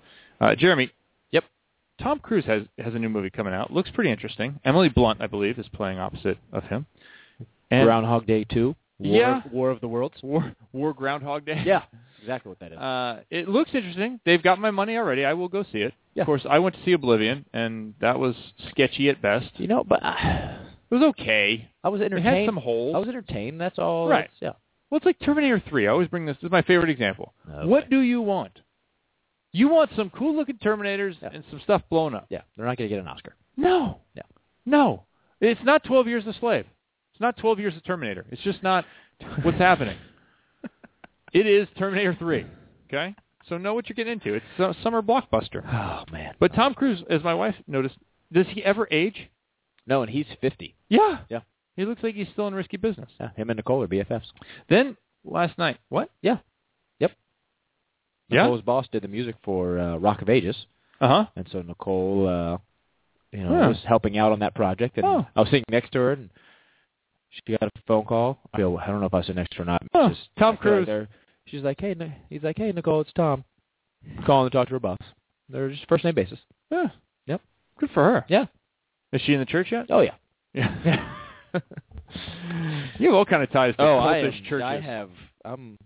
Uh, 0.40 0.54
Jeremy, 0.54 0.92
Yep. 1.32 1.42
Tom 2.00 2.20
Cruise 2.20 2.44
has 2.44 2.62
has 2.78 2.94
a 2.94 3.00
new 3.00 3.08
movie 3.08 3.30
coming 3.30 3.52
out. 3.52 3.72
Looks 3.72 3.90
pretty 3.90 4.12
interesting. 4.12 4.60
Emily 4.64 4.88
Blunt, 4.88 5.20
I 5.20 5.26
believe, 5.26 5.58
is 5.58 5.66
playing 5.72 5.98
opposite 5.98 6.38
of 6.52 6.62
him. 6.62 6.86
And 7.72 7.84
Groundhog 7.84 8.28
Day 8.28 8.44
2. 8.44 8.76
War, 9.00 9.18
Yeah. 9.18 9.42
War 9.50 9.70
of 9.70 9.80
the 9.80 9.88
Worlds. 9.88 10.22
War, 10.22 10.52
War 10.72 10.94
Groundhog 10.94 11.44
Day. 11.44 11.64
Yeah, 11.66 11.82
exactly 12.26 12.48
what 12.50 12.58
that 12.60 12.72
is. 12.72 12.78
Uh, 12.78 13.20
it 13.30 13.48
looks 13.48 13.70
interesting. 13.74 14.20
They've 14.24 14.42
got 14.42 14.58
my 14.58 14.70
money 14.70 14.96
already. 14.96 15.24
I 15.24 15.32
will 15.34 15.48
go 15.48 15.62
see 15.72 15.78
it. 15.78 15.94
Yeah. 16.14 16.22
Of 16.22 16.26
course, 16.26 16.46
I 16.48 16.58
went 16.58 16.74
to 16.76 16.82
see 16.84 16.92
Oblivion, 16.92 17.44
and 17.52 17.94
that 18.00 18.18
was 18.18 18.34
sketchy 18.70 19.08
at 19.08 19.20
best. 19.22 19.50
you 19.56 19.66
know, 19.68 19.84
but 19.84 20.02
I, 20.02 20.58
It 20.90 20.94
was 20.94 21.02
okay. 21.18 21.68
I 21.84 21.88
was 21.88 22.00
entertained. 22.00 22.26
It 22.26 22.38
had 22.40 22.46
some 22.46 22.56
holes. 22.56 22.94
I 22.94 22.98
was 22.98 23.08
entertained. 23.08 23.60
That's 23.60 23.78
all. 23.78 24.08
Right. 24.08 24.28
That's- 24.40 24.56
Well, 24.90 24.96
it's 24.98 25.06
like 25.06 25.18
Terminator 25.20 25.62
3. 25.68 25.86
I 25.86 25.90
always 25.90 26.08
bring 26.08 26.26
this. 26.26 26.36
This 26.40 26.48
is 26.48 26.52
my 26.52 26.62
favorite 26.62 26.90
example. 26.90 27.32
Okay. 27.48 27.66
What 27.66 27.90
do 27.90 28.00
you 28.00 28.20
want? 28.20 28.60
You 29.52 29.68
want 29.68 29.90
some 29.96 30.10
cool 30.10 30.34
looking 30.36 30.58
Terminators 30.58 31.14
Yeah. 31.22 31.30
and 31.32 31.42
some 31.50 31.60
stuff 31.60 31.82
blown 31.90 32.14
up. 32.14 32.26
Yeah, 32.30 32.42
they're 32.56 32.66
not 32.66 32.76
going 32.76 32.88
to 32.90 32.94
get 32.94 33.00
an 33.02 33.08
Oscar. 33.08 33.34
No. 33.56 34.00
Yeah. 34.14 34.22
No. 34.64 35.04
It's 35.40 35.60
not 35.64 35.82
12 35.84 36.06
years 36.08 36.26
a 36.26 36.32
slave. 36.34 36.66
It's 37.12 37.20
not 37.20 37.36
12 37.38 37.58
years 37.60 37.76
of 37.76 37.84
Terminator. 37.84 38.26
It's 38.30 38.42
just 38.42 38.62
not 38.62 38.84
what's 39.42 39.58
happening. 39.58 39.96
It 41.32 41.46
is 41.46 41.68
Terminator 41.78 42.14
3. 42.18 42.46
Okay? 42.88 43.14
So 43.48 43.58
know 43.58 43.74
what 43.74 43.88
you're 43.88 43.94
getting 43.94 44.14
into. 44.14 44.34
It's 44.34 44.44
a 44.58 44.74
summer 44.82 45.02
blockbuster. 45.02 45.62
Oh 45.66 46.04
man. 46.12 46.34
But 46.40 46.54
Tom 46.54 46.74
Cruise, 46.74 47.02
as 47.08 47.22
my 47.22 47.34
wife 47.34 47.54
noticed, 47.66 47.96
does 48.32 48.46
he 48.50 48.64
ever 48.64 48.88
age? 48.90 49.28
No, 49.86 50.02
and 50.02 50.10
he's 50.10 50.26
50. 50.40 50.74
Yeah. 50.88 51.18
Yeah. 51.28 51.40
He 51.76 51.84
looks 51.84 52.02
like 52.02 52.14
he's 52.14 52.26
still 52.32 52.48
in 52.48 52.54
risky 52.54 52.76
business. 52.76 53.08
Yeah, 53.20 53.30
him 53.36 53.50
and 53.50 53.56
Nicole 53.56 53.82
are 53.82 53.88
BFFs. 53.88 54.24
Then 54.68 54.96
last 55.24 55.58
night, 55.58 55.76
what? 55.90 56.10
Yeah. 56.22 56.38
Yep. 56.98 57.12
Yeah? 58.30 58.42
Nicole's 58.42 58.62
boss 58.62 58.86
did 58.90 59.02
the 59.02 59.08
music 59.08 59.36
for 59.44 59.78
uh, 59.78 59.96
Rock 59.98 60.22
of 60.22 60.28
Ages, 60.28 60.56
Uh-huh. 61.00 61.26
and 61.36 61.46
so 61.52 61.62
Nicole, 61.62 62.26
uh, 62.26 62.58
you 63.36 63.44
know, 63.44 63.68
was 63.68 63.78
helping 63.86 64.16
out 64.18 64.32
on 64.32 64.40
that 64.40 64.54
project, 64.54 64.96
and 64.96 65.06
Oh. 65.06 65.26
I 65.36 65.40
was 65.40 65.50
sitting 65.50 65.64
next 65.70 65.92
to 65.92 65.98
her, 65.98 66.12
and 66.12 66.30
she 67.44 67.52
got 67.52 67.62
a 67.62 67.70
phone 67.86 68.04
call. 68.04 68.38
I 68.52 68.58
feel 68.58 68.76
I 68.78 68.86
don't 68.86 69.00
know 69.00 69.06
if 69.06 69.14
I 69.14 69.18
was 69.18 69.26
to 69.26 69.32
her 69.34 69.46
or 69.62 69.64
not. 69.64 69.82
Huh. 69.92 70.08
just- 70.10 70.28
Tom 70.38 70.54
I 70.54 70.62
Cruise. 70.62 71.08
She's 71.46 71.62
like, 71.62 71.80
hey, 71.80 71.94
he's 72.28 72.42
like, 72.42 72.58
hey, 72.58 72.72
Nicole, 72.72 73.00
it's 73.02 73.12
Tom. 73.12 73.44
Calling 74.24 74.50
to 74.50 74.56
talk 74.56 74.66
to 74.68 74.74
her 74.74 74.80
boss. 74.80 74.98
They're 75.48 75.70
just 75.70 75.86
first 75.88 76.04
name 76.04 76.14
basis. 76.14 76.38
Yeah. 76.70 76.86
Yep. 77.26 77.40
Good 77.78 77.90
for 77.90 78.02
her. 78.02 78.24
Yeah. 78.28 78.46
Is 79.12 79.20
she 79.24 79.32
in 79.34 79.40
the 79.40 79.46
church 79.46 79.68
yet? 79.70 79.86
Oh 79.90 80.00
yeah. 80.00 80.14
Yeah. 80.52 81.08
you 82.98 83.06
have 83.08 83.14
all 83.14 83.24
kind 83.24 83.42
of 83.42 83.50
ties 83.50 83.76
to 83.76 83.82
Oh, 83.82 83.98
I 83.98 84.14
cultish 84.22 84.38
am, 84.38 84.44
churches. 84.48 84.64
I 84.64 84.80
have. 84.80 85.10
I'm 85.44 85.78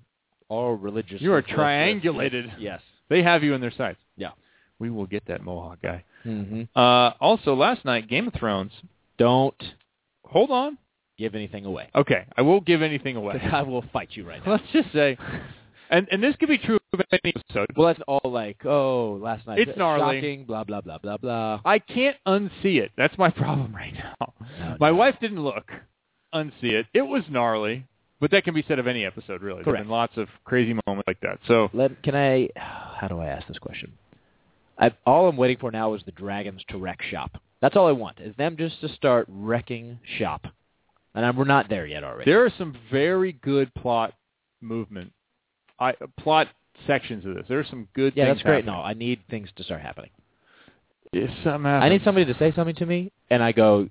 all 0.48 0.74
religious. 0.74 1.20
You 1.20 1.32
are 1.34 1.42
triangulated. 1.42 2.52
Yes. 2.58 2.80
They 3.08 3.22
have 3.22 3.42
you 3.42 3.54
in 3.54 3.60
their 3.60 3.72
sights. 3.72 4.00
Yeah. 4.16 4.30
We 4.78 4.90
will 4.90 5.06
get 5.06 5.26
that 5.26 5.42
Mohawk 5.42 5.82
guy. 5.82 6.04
Mm-hmm. 6.24 6.62
Uh, 6.78 7.10
also, 7.20 7.54
last 7.54 7.84
night, 7.84 8.08
Game 8.08 8.28
of 8.28 8.34
Thrones. 8.34 8.72
Don't 9.18 9.62
Hold 10.24 10.50
on. 10.50 10.78
Give 11.20 11.34
anything 11.36 11.64
away. 11.66 11.88
Okay, 11.94 12.24
I 12.36 12.42
won't 12.42 12.64
give 12.66 12.82
anything 12.82 13.14
away. 13.16 13.40
I 13.52 13.62
will 13.62 13.84
fight 13.92 14.08
you 14.12 14.26
right 14.26 14.40
now. 14.46 14.52
Let's 14.52 14.64
just 14.72 14.92
say, 14.92 15.16
and 15.90 16.08
and 16.10 16.22
this 16.22 16.34
could 16.36 16.48
be 16.48 16.58
true 16.58 16.78
of 16.92 17.00
any 17.12 17.32
episode. 17.36 17.68
Well, 17.76 17.86
that's 17.88 18.00
all 18.08 18.30
like, 18.30 18.64
oh, 18.66 19.18
last 19.22 19.46
night. 19.46 19.60
It's 19.60 19.76
gnarly. 19.78 20.16
Shocking, 20.18 20.44
blah, 20.44 20.64
blah, 20.64 20.80
blah, 20.80 20.98
blah, 20.98 21.16
blah. 21.18 21.60
I 21.64 21.78
can't 21.78 22.16
unsee 22.26 22.80
it. 22.80 22.90
That's 22.96 23.16
my 23.18 23.30
problem 23.42 23.74
right 23.74 23.94
now. 23.94 24.14
Oh, 24.20 24.32
no, 24.58 24.76
My 24.80 24.90
no. 24.90 24.96
wife 24.96 25.14
didn't 25.20 25.42
look, 25.42 25.70
unsee 26.34 26.72
it. 26.72 26.86
It 26.94 27.02
was 27.02 27.22
gnarly, 27.30 27.86
but 28.20 28.30
that 28.32 28.44
can 28.44 28.54
be 28.54 28.64
said 28.66 28.78
of 28.78 28.86
any 28.88 29.04
episode, 29.04 29.42
really. 29.42 29.58
There's 29.58 29.66
Correct. 29.66 29.84
been 29.84 29.90
lots 29.90 30.16
of 30.16 30.28
crazy 30.44 30.74
moments 30.86 31.06
like 31.06 31.20
that. 31.20 31.38
So 31.46 31.68
Let, 31.72 32.02
can 32.02 32.16
I, 32.16 32.48
how 32.56 33.06
do 33.08 33.20
I 33.20 33.26
ask 33.26 33.46
this 33.46 33.58
question? 33.58 33.92
I, 34.78 34.92
all 35.06 35.28
I'm 35.28 35.36
waiting 35.36 35.58
for 35.58 35.70
now 35.70 35.94
is 35.94 36.02
the 36.06 36.12
dragons 36.12 36.62
to 36.70 36.78
wreck 36.78 37.02
shop. 37.02 37.32
That's 37.60 37.76
all 37.76 37.86
I 37.86 37.92
want, 37.92 38.18
is 38.20 38.34
them 38.36 38.56
just 38.56 38.80
to 38.80 38.88
start 38.94 39.26
wrecking 39.28 39.98
shop. 40.18 40.46
And 41.14 41.36
we're 41.36 41.44
not 41.44 41.68
there 41.68 41.86
yet 41.86 42.04
already. 42.04 42.30
there 42.30 42.44
are 42.44 42.52
some 42.56 42.76
very 42.90 43.32
good 43.32 43.72
plot 43.74 44.14
movement, 44.60 45.12
I, 45.78 45.94
plot 46.18 46.48
sections 46.86 47.24
of 47.26 47.34
this. 47.34 47.44
There 47.48 47.58
are 47.58 47.66
some 47.68 47.88
good 47.94 48.12
yeah, 48.16 48.26
things 48.26 48.38
that's 48.38 48.42
great. 48.46 48.64
happening. 48.64 48.74
No, 48.74 48.80
I 48.82 48.94
need 48.94 49.20
things 49.28 49.48
to 49.56 49.64
start 49.64 49.80
happening. 49.80 50.10
If 51.12 51.30
something 51.42 51.66
I 51.66 51.88
need 51.88 52.02
somebody 52.04 52.32
to 52.32 52.38
say 52.38 52.52
something 52.54 52.76
to 52.76 52.86
me, 52.86 53.10
and 53.30 53.42
I 53.42 53.50
go, 53.52 53.88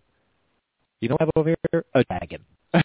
you 1.02 1.10
know 1.10 1.16
what 1.16 1.22
I 1.22 1.26
have 1.26 1.32
over 1.36 1.56
here? 1.72 1.86
A 1.94 2.04
dragon. 2.06 2.46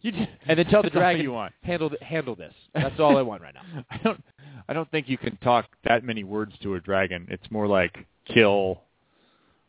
you 0.00 0.12
just, 0.12 0.28
And 0.46 0.58
then 0.58 0.66
tell 0.66 0.82
the 0.82 0.90
dragon, 1.00 1.22
you 1.22 1.32
want. 1.32 1.52
handle, 1.62 1.90
handle 2.00 2.36
this. 2.36 2.54
That's 2.74 3.00
all 3.00 3.16
I 3.16 3.22
want 3.22 3.42
right 3.42 3.54
now. 3.54 3.84
I 3.90 3.98
don't. 3.98 4.22
I 4.68 4.74
don't 4.74 4.88
think 4.92 5.08
you 5.08 5.18
can 5.18 5.36
talk 5.38 5.66
that 5.84 6.04
many 6.04 6.22
words 6.22 6.52
to 6.62 6.76
a 6.76 6.80
dragon. 6.80 7.26
It's 7.28 7.50
more 7.50 7.66
like 7.66 8.06
kill, 8.32 8.80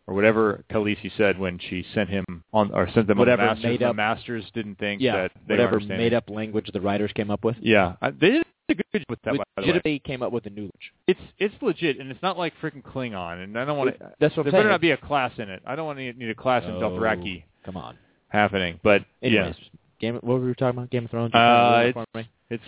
or 0.08 0.14
whatever 0.14 0.64
Khaleesi 0.72 1.12
said 1.18 1.40
when 1.40 1.60
she 1.60 1.86
sent 1.94 2.10
him 2.10 2.26
on, 2.54 2.72
or 2.74 2.90
sent 2.94 3.08
them 3.08 3.18
Whatever 3.18 3.44
on 3.44 3.48
the 3.48 3.54
masters. 3.56 3.64
made 3.80 3.80
the 3.88 3.94
masters 3.94 4.46
didn't 4.54 4.76
think 4.80 5.02
Yeah, 5.02 5.16
that 5.24 5.32
they 5.48 5.54
whatever 5.54 5.80
made 5.80 6.14
up 6.14 6.30
language 6.30 6.70
the 6.74 6.82
writers 6.82 7.12
came 7.16 7.32
up 7.32 7.44
with. 7.44 7.56
Yeah, 7.62 7.96
I, 8.02 8.12
they 8.12 8.30
did 8.32 8.46
a 8.70 8.76
good 8.76 8.84
job 8.94 9.04
with 9.10 9.22
that. 9.24 9.32
By 9.32 9.32
the 9.34 9.40
way. 9.40 9.46
Legitimately 9.68 10.00
came 10.00 10.22
up 10.24 10.32
with 10.32 10.46
a 10.46 10.50
new 10.50 10.62
language. 10.64 10.94
It's 11.08 11.20
it's 11.40 11.56
legit, 11.62 12.00
and 12.00 12.12
it's 12.12 12.22
not 12.22 12.38
like 12.38 12.54
freaking 12.62 12.82
Klingon. 12.84 13.44
And 13.44 13.58
I 13.58 13.66
don't 13.66 13.78
want 13.78 13.98
to. 13.98 14.12
That's 14.20 14.36
what 14.36 14.44
there 14.44 14.48
I'm 14.48 14.52
better 14.52 14.64
saying. 14.64 14.70
not 14.72 14.82
be 14.82 14.92
a 14.92 14.98
class 14.98 15.32
in 15.38 15.50
it. 15.50 15.62
I 15.66 15.76
don't 15.76 15.86
want 15.86 16.00
to 16.00 16.14
need 16.14 16.30
a 16.30 16.36
class 16.36 16.64
in 16.66 16.72
Oh, 16.72 16.80
Dothraki 16.82 17.44
Come 17.66 17.78
on. 17.78 17.98
happening. 18.30 18.80
But 18.84 19.04
Anyways, 19.22 19.56
yeah, 19.58 19.80
Game. 20.00 20.16
What 20.16 20.40
were 20.42 20.48
we 20.48 20.54
talking 20.56 20.78
about? 20.78 20.90
Game 20.90 21.06
of 21.06 21.12
Thrones. 21.12 21.34
Uh, 21.34 21.84
it's- 21.88 22.26
it's. 22.50 22.64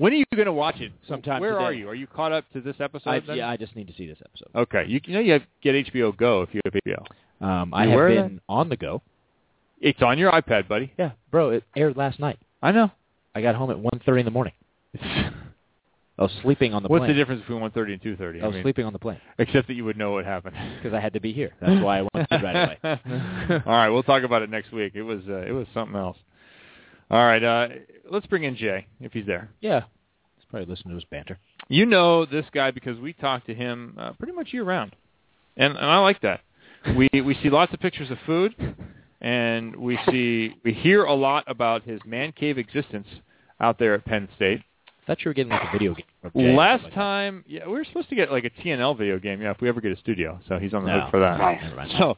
When 0.00 0.14
are 0.14 0.16
you 0.16 0.24
going 0.34 0.46
to 0.46 0.52
watch 0.52 0.80
it? 0.80 0.92
Sometime 1.06 1.42
Where 1.42 1.60
are 1.60 1.74
you? 1.74 1.86
Are 1.86 1.94
you 1.94 2.06
caught 2.06 2.32
up 2.32 2.50
to 2.54 2.62
this 2.62 2.76
episode? 2.80 3.10
I, 3.10 3.20
then? 3.20 3.36
yeah, 3.36 3.50
I 3.50 3.58
just 3.58 3.76
need 3.76 3.86
to 3.88 3.92
see 3.92 4.06
this 4.06 4.16
episode. 4.24 4.48
Okay, 4.54 4.86
you, 4.88 4.98
you 5.04 5.12
know 5.12 5.20
you 5.20 5.34
have, 5.34 5.42
get 5.62 5.74
HBO 5.74 6.16
Go 6.16 6.40
if 6.40 6.54
you 6.54 6.62
have 6.64 6.72
HBO. 6.72 7.46
Um, 7.46 7.74
I 7.74 7.82
have 7.82 7.92
aware 7.92 8.08
of 8.08 8.28
been 8.28 8.40
on 8.48 8.70
the 8.70 8.78
go. 8.78 9.02
It's 9.78 10.00
on 10.00 10.16
your 10.16 10.32
iPad, 10.32 10.68
buddy. 10.68 10.90
Yeah, 10.98 11.10
bro, 11.30 11.50
it 11.50 11.64
aired 11.76 11.98
last 11.98 12.18
night. 12.18 12.38
I 12.62 12.72
know. 12.72 12.90
I 13.34 13.42
got 13.42 13.56
home 13.56 13.70
at 13.70 13.78
one 13.78 14.00
thirty 14.06 14.20
in 14.20 14.24
the 14.24 14.30
morning. 14.30 14.54
I 15.02 15.32
was 16.16 16.32
sleeping 16.40 16.72
on 16.72 16.82
the 16.82 16.88
What's 16.88 17.00
plane. 17.00 17.10
What's 17.10 17.10
the 17.10 17.14
difference 17.14 17.40
between 17.42 17.60
1:30 17.60 17.92
and 17.92 18.18
2:30? 18.18 18.42
I 18.42 18.46
was 18.46 18.62
sleeping 18.62 18.86
on 18.86 18.94
the 18.94 18.98
plane 18.98 19.20
except 19.38 19.68
that 19.68 19.74
you 19.74 19.84
would 19.84 19.98
know 19.98 20.12
what 20.12 20.24
happened 20.24 20.56
because 20.76 20.94
I 20.94 21.00
had 21.00 21.12
to 21.12 21.20
be 21.20 21.34
here. 21.34 21.52
That's 21.60 21.82
why 21.82 21.98
I 21.98 22.02
went 22.14 22.28
to 22.30 22.38
bed 22.38 22.42
right 22.42 22.78
away. 22.82 23.62
All 23.66 23.72
right, 23.72 23.90
we'll 23.90 24.02
talk 24.02 24.22
about 24.22 24.40
it 24.40 24.48
next 24.48 24.72
week. 24.72 24.92
It 24.94 25.02
was 25.02 25.20
uh, 25.28 25.42
it 25.46 25.52
was 25.52 25.66
something 25.74 25.96
else. 25.96 26.16
All 27.10 27.24
right, 27.24 27.42
uh, 27.42 27.68
let's 28.10 28.26
bring 28.26 28.44
in 28.44 28.56
Jay 28.56 28.86
if 29.00 29.12
he's 29.12 29.26
there. 29.26 29.50
Yeah, 29.60 29.80
he's 30.36 30.44
probably 30.48 30.66
listening 30.66 30.90
to 30.90 30.94
his 30.96 31.04
banter. 31.04 31.38
You 31.68 31.86
know 31.86 32.24
this 32.24 32.46
guy 32.52 32.70
because 32.70 32.98
we 33.00 33.12
talk 33.12 33.46
to 33.46 33.54
him 33.54 33.94
uh, 33.98 34.12
pretty 34.12 34.32
much 34.32 34.52
year 34.52 34.64
round, 34.64 34.94
and 35.56 35.76
and 35.76 35.86
I 35.86 35.98
like 35.98 36.20
that. 36.22 36.40
We 36.96 37.08
we 37.12 37.36
see 37.42 37.50
lots 37.50 37.72
of 37.74 37.80
pictures 37.80 38.10
of 38.10 38.18
food, 38.26 38.54
and 39.20 39.74
we 39.76 39.98
see 40.10 40.54
we 40.64 40.72
hear 40.72 41.04
a 41.04 41.14
lot 41.14 41.44
about 41.46 41.82
his 41.82 42.00
man 42.06 42.32
cave 42.32 42.58
existence 42.58 43.06
out 43.60 43.78
there 43.78 43.94
at 43.94 44.04
Penn 44.04 44.28
State. 44.36 44.60
I 45.02 45.06
thought 45.06 45.24
you 45.24 45.30
were 45.30 45.34
getting 45.34 45.50
like 45.50 45.62
a 45.68 45.72
video 45.72 45.94
game. 45.94 46.04
from 46.22 46.30
Jay 46.36 46.54
Last 46.54 46.84
like 46.84 46.94
time, 46.94 47.44
yeah, 47.48 47.66
we 47.66 47.72
were 47.72 47.84
supposed 47.84 48.08
to 48.10 48.14
get 48.14 48.30
like 48.30 48.44
a 48.44 48.50
TNL 48.50 48.96
video 48.96 49.18
game. 49.18 49.42
Yeah, 49.42 49.50
if 49.50 49.60
we 49.60 49.68
ever 49.68 49.80
get 49.80 49.90
a 49.90 49.96
studio, 49.96 50.38
so 50.46 50.58
he's 50.58 50.72
on 50.74 50.84
the 50.84 50.90
No. 50.92 51.00
hook 51.00 51.10
for 51.10 51.18
that. 51.20 51.38
mind. 51.38 51.90
So, 51.98 52.16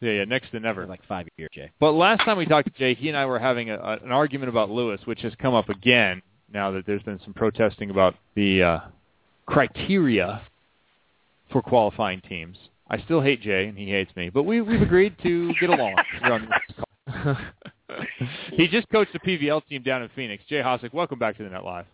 yeah, 0.00 0.12
yeah, 0.12 0.24
next 0.24 0.50
to 0.50 0.60
never. 0.60 0.86
like 0.86 1.04
five 1.06 1.26
years, 1.36 1.50
Jay. 1.52 1.70
But 1.78 1.92
last 1.92 2.24
time 2.24 2.38
we 2.38 2.46
talked 2.46 2.72
to 2.72 2.78
Jay, 2.78 2.94
he 2.94 3.08
and 3.08 3.16
I 3.16 3.26
were 3.26 3.38
having 3.38 3.70
a, 3.70 3.76
a, 3.76 3.92
an 4.04 4.12
argument 4.12 4.48
about 4.48 4.70
Lewis, 4.70 5.00
which 5.04 5.20
has 5.22 5.32
come 5.38 5.54
up 5.54 5.68
again 5.68 6.22
now 6.52 6.70
that 6.72 6.86
there's 6.86 7.02
been 7.02 7.20
some 7.24 7.34
protesting 7.34 7.90
about 7.90 8.14
the 8.34 8.62
uh, 8.62 8.80
criteria 9.46 10.42
for 11.52 11.62
qualifying 11.62 12.20
teams. 12.22 12.56
I 12.88 12.98
still 13.02 13.20
hate 13.20 13.42
Jay, 13.42 13.66
and 13.66 13.78
he 13.78 13.90
hates 13.90 14.14
me, 14.16 14.30
but 14.30 14.44
we, 14.44 14.60
we've 14.60 14.82
agreed 14.82 15.16
to 15.22 15.52
get 15.60 15.70
along. 15.70 15.94
here 16.22 16.32
on 16.32 16.48
this 16.48 16.76
call. 16.76 17.36
he 18.52 18.66
just 18.68 18.88
coached 18.88 19.12
the 19.12 19.20
PVL 19.20 19.64
team 19.66 19.82
down 19.82 20.02
in 20.02 20.08
Phoenix. 20.16 20.42
Jay 20.48 20.60
Hosack, 20.60 20.92
welcome 20.92 21.18
back 21.18 21.36
to 21.36 21.44
the 21.44 21.50
Net 21.50 21.64
Live. 21.64 21.86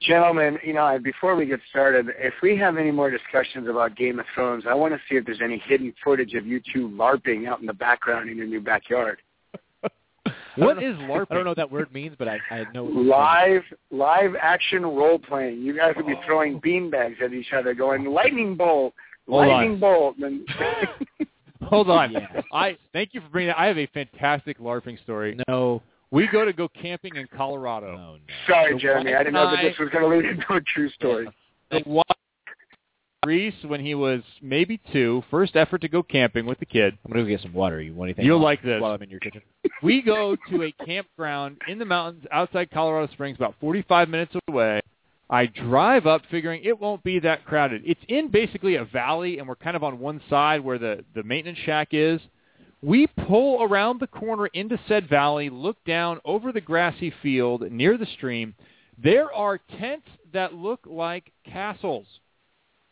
Gentlemen, 0.00 0.58
you 0.62 0.74
know, 0.74 0.98
before 1.02 1.34
we 1.34 1.46
get 1.46 1.60
started, 1.70 2.08
if 2.18 2.34
we 2.42 2.56
have 2.58 2.76
any 2.76 2.90
more 2.90 3.10
discussions 3.10 3.68
about 3.68 3.96
Game 3.96 4.18
of 4.18 4.26
Thrones, 4.34 4.64
I 4.68 4.74
want 4.74 4.92
to 4.92 5.00
see 5.08 5.16
if 5.16 5.24
there's 5.24 5.40
any 5.42 5.62
hidden 5.66 5.94
footage 6.02 6.34
of 6.34 6.46
you 6.46 6.60
two 6.72 6.88
LARPing 6.88 7.48
out 7.48 7.60
in 7.60 7.66
the 7.66 7.72
background 7.72 8.28
in 8.28 8.36
your 8.36 8.46
new 8.46 8.60
backyard. 8.60 9.22
what 9.82 9.92
is 10.32 10.34
I 10.56 10.64
don't 10.66 10.82
is 10.82 10.98
know- 10.98 11.04
LARPing? 11.06 11.26
I 11.30 11.34
don't 11.34 11.44
know 11.44 11.50
what 11.50 11.56
that 11.56 11.70
word 11.70 11.92
means, 11.92 12.16
but 12.18 12.28
I, 12.28 12.38
I 12.50 12.64
know. 12.74 12.84
what. 12.84 12.94
Live, 12.94 13.62
live 13.90 14.34
action 14.40 14.82
role 14.82 15.18
playing. 15.18 15.62
You 15.62 15.76
guys 15.76 15.94
would 15.96 16.06
be 16.06 16.14
oh. 16.16 16.22
throwing 16.26 16.60
beanbags 16.60 17.22
at 17.22 17.32
each 17.32 17.52
other, 17.56 17.72
going 17.72 18.04
lightning 18.04 18.56
bolt, 18.56 18.92
Hold 19.28 19.44
on. 19.44 19.48
lightning 19.48 19.80
bolt. 19.80 20.16
And 21.60 21.68
Hold 21.68 21.88
on. 21.88 22.12
Yeah. 22.12 22.42
I 22.52 22.76
thank 22.92 23.14
you 23.14 23.22
for 23.22 23.28
bringing 23.28 23.48
that. 23.48 23.58
I 23.58 23.66
have 23.66 23.78
a 23.78 23.86
fantastic 23.86 24.58
LARPing 24.58 25.00
story. 25.02 25.38
No. 25.48 25.82
We 26.10 26.28
go 26.28 26.44
to 26.44 26.52
go 26.52 26.68
camping 26.68 27.16
in 27.16 27.26
Colorado. 27.36 27.92
No, 27.96 28.12
no. 28.14 28.18
Sorry, 28.48 28.74
The 28.74 28.78
Jeremy, 28.78 29.14
I 29.14 29.18
didn't 29.18 29.34
know 29.34 29.50
that 29.50 29.62
this 29.62 29.78
was 29.78 29.88
going 29.90 30.04
to 30.04 30.16
lead 30.16 30.24
into 30.24 30.52
a 30.52 30.60
true 30.60 30.88
story. 30.98 31.28
The 31.70 31.80
one 31.80 32.04
Reese, 33.24 33.54
when 33.66 33.80
he 33.80 33.94
was 33.94 34.20
maybe 34.42 34.80
two, 34.92 35.24
first 35.30 35.56
effort 35.56 35.80
to 35.80 35.88
go 35.88 36.02
camping 36.02 36.46
with 36.46 36.58
the 36.58 36.66
kid. 36.66 36.96
I'm 37.04 37.12
gonna 37.12 37.24
go 37.24 37.28
get 37.28 37.40
some 37.40 37.54
water. 37.54 37.80
You 37.80 37.94
want 37.94 38.08
anything? 38.08 38.26
You'll 38.26 38.40
like 38.40 38.62
this. 38.62 38.80
while 38.80 38.92
I'm 38.92 39.02
in 39.02 39.10
your 39.10 39.20
kitchen. 39.20 39.40
We 39.82 40.02
go 40.02 40.36
to 40.50 40.62
a 40.64 40.72
campground 40.84 41.56
in 41.68 41.78
the 41.78 41.84
mountains 41.84 42.24
outside 42.30 42.70
Colorado 42.70 43.10
Springs, 43.12 43.36
about 43.38 43.54
45 43.60 44.08
minutes 44.08 44.34
away. 44.48 44.80
I 45.30 45.46
drive 45.46 46.06
up 46.06 46.22
figuring 46.30 46.62
it 46.64 46.78
won't 46.78 47.02
be 47.02 47.18
that 47.20 47.44
crowded. 47.46 47.82
It's 47.86 48.00
in 48.08 48.28
basically 48.28 48.74
a 48.76 48.84
valley, 48.84 49.38
and 49.38 49.48
we're 49.48 49.56
kind 49.56 49.74
of 49.76 49.82
on 49.82 49.98
one 49.98 50.20
side 50.28 50.60
where 50.62 50.78
the, 50.78 51.02
the 51.14 51.22
maintenance 51.22 51.58
shack 51.64 51.88
is. 51.92 52.20
We 52.84 53.06
pull 53.06 53.62
around 53.62 53.98
the 53.98 54.06
corner 54.06 54.46
into 54.48 54.78
said 54.86 55.08
valley, 55.08 55.48
look 55.48 55.82
down 55.86 56.20
over 56.26 56.52
the 56.52 56.60
grassy 56.60 57.14
field 57.22 57.62
near 57.72 57.96
the 57.96 58.04
stream. 58.04 58.54
There 59.02 59.32
are 59.32 59.58
tents 59.78 60.06
that 60.34 60.52
look 60.52 60.80
like 60.84 61.32
castles 61.46 62.06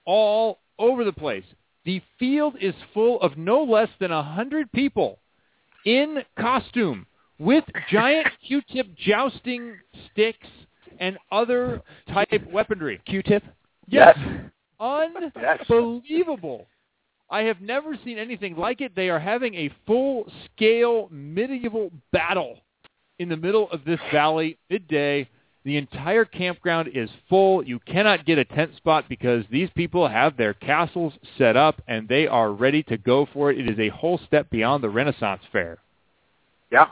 all 0.07 0.61
over 0.79 1.05
the 1.05 1.13
place. 1.13 1.45
The 1.85 2.01
field 2.19 2.57
is 2.59 2.75
full 2.95 3.21
of 3.21 3.37
no 3.37 3.63
less 3.63 3.91
than 4.01 4.13
a 4.13 4.23
hundred 4.23 4.73
people 4.73 5.19
in 5.85 6.23
costume 6.41 7.05
with 7.39 7.65
giant 7.91 8.29
Q-tip 8.47 8.87
jousting 8.97 9.77
sticks 10.11 10.49
and 11.01 11.19
other 11.31 11.83
type 12.09 12.43
weaponry. 12.51 12.99
Q-tip. 13.05 13.43
Yes. 13.89 14.19
unbelievable. 14.81 16.67
I 17.33 17.45
have 17.45 17.63
never 17.63 17.97
seen 18.05 18.19
anything 18.19 18.57
like 18.57 18.83
it. 18.83 18.95
They 18.95 19.09
are 19.09 19.19
having 19.19 19.55
a 19.55 19.71
full-scale 19.87 21.09
medieval 21.11 21.91
battle 22.13 22.59
in 23.19 23.31
the 23.31 23.39
middle 23.39 23.71
of 23.71 23.87
this 23.87 24.01
valley 24.13 24.59
midday. 24.69 25.27
The 25.65 25.79
entire 25.79 26.27
campground 26.27 26.91
is 26.93 27.09
full. 27.31 27.65
You 27.65 27.79
cannot 27.79 28.27
get 28.27 28.37
a 28.37 28.45
tent 28.45 28.77
spot 28.77 29.07
because 29.09 29.45
these 29.51 29.71
people 29.75 30.07
have 30.07 30.37
their 30.37 30.53
castles 30.53 31.15
set 31.39 31.57
up 31.57 31.81
and 31.89 32.07
they 32.07 32.27
are 32.27 32.53
ready 32.53 32.83
to 32.85 32.99
go 32.99 33.27
for 33.33 33.51
it. 33.51 33.59
It 33.59 33.71
is 33.71 33.79
a 33.79 33.89
whole 33.89 34.21
step 34.27 34.51
beyond 34.51 34.85
the 34.85 34.91
Renaissance 34.91 35.41
Fair. 35.51 35.79
Yeah, 36.71 36.89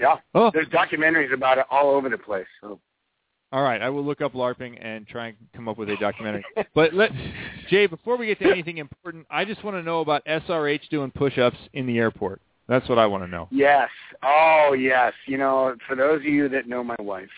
yeah. 0.00 0.16
Oh. 0.34 0.50
There's 0.52 0.68
documentaries 0.68 1.32
about 1.32 1.58
it 1.58 1.66
all 1.70 1.90
over 1.90 2.08
the 2.08 2.18
place. 2.18 2.46
So 2.60 2.80
All 3.52 3.62
right, 3.62 3.80
I 3.80 3.90
will 3.90 4.04
look 4.04 4.20
up 4.20 4.32
LARPing 4.32 4.84
and 4.84 5.06
try 5.06 5.28
and 5.28 5.36
come 5.54 5.68
up 5.68 5.78
with 5.78 5.90
a 5.90 5.96
documentary. 5.96 6.44
but 6.74 6.92
let 6.92 7.12
Jay, 7.70 7.86
before 7.86 8.16
we 8.16 8.26
get 8.26 8.40
to 8.40 8.50
anything 8.50 8.78
important, 8.78 9.24
I 9.30 9.44
just 9.44 9.62
want 9.62 9.76
to 9.76 9.82
know 9.82 10.00
about 10.00 10.24
SRH 10.26 10.88
doing 10.90 11.12
push-ups 11.12 11.56
in 11.72 11.86
the 11.86 11.98
airport. 11.98 12.40
That's 12.68 12.88
what 12.88 12.98
I 12.98 13.06
want 13.06 13.22
to 13.22 13.30
know. 13.30 13.46
Yes. 13.52 13.88
Oh, 14.24 14.74
yes. 14.78 15.12
You 15.26 15.38
know, 15.38 15.76
for 15.86 15.94
those 15.94 16.16
of 16.16 16.24
you 16.24 16.48
that 16.48 16.66
know 16.66 16.82
my 16.82 16.96
wife, 16.98 17.30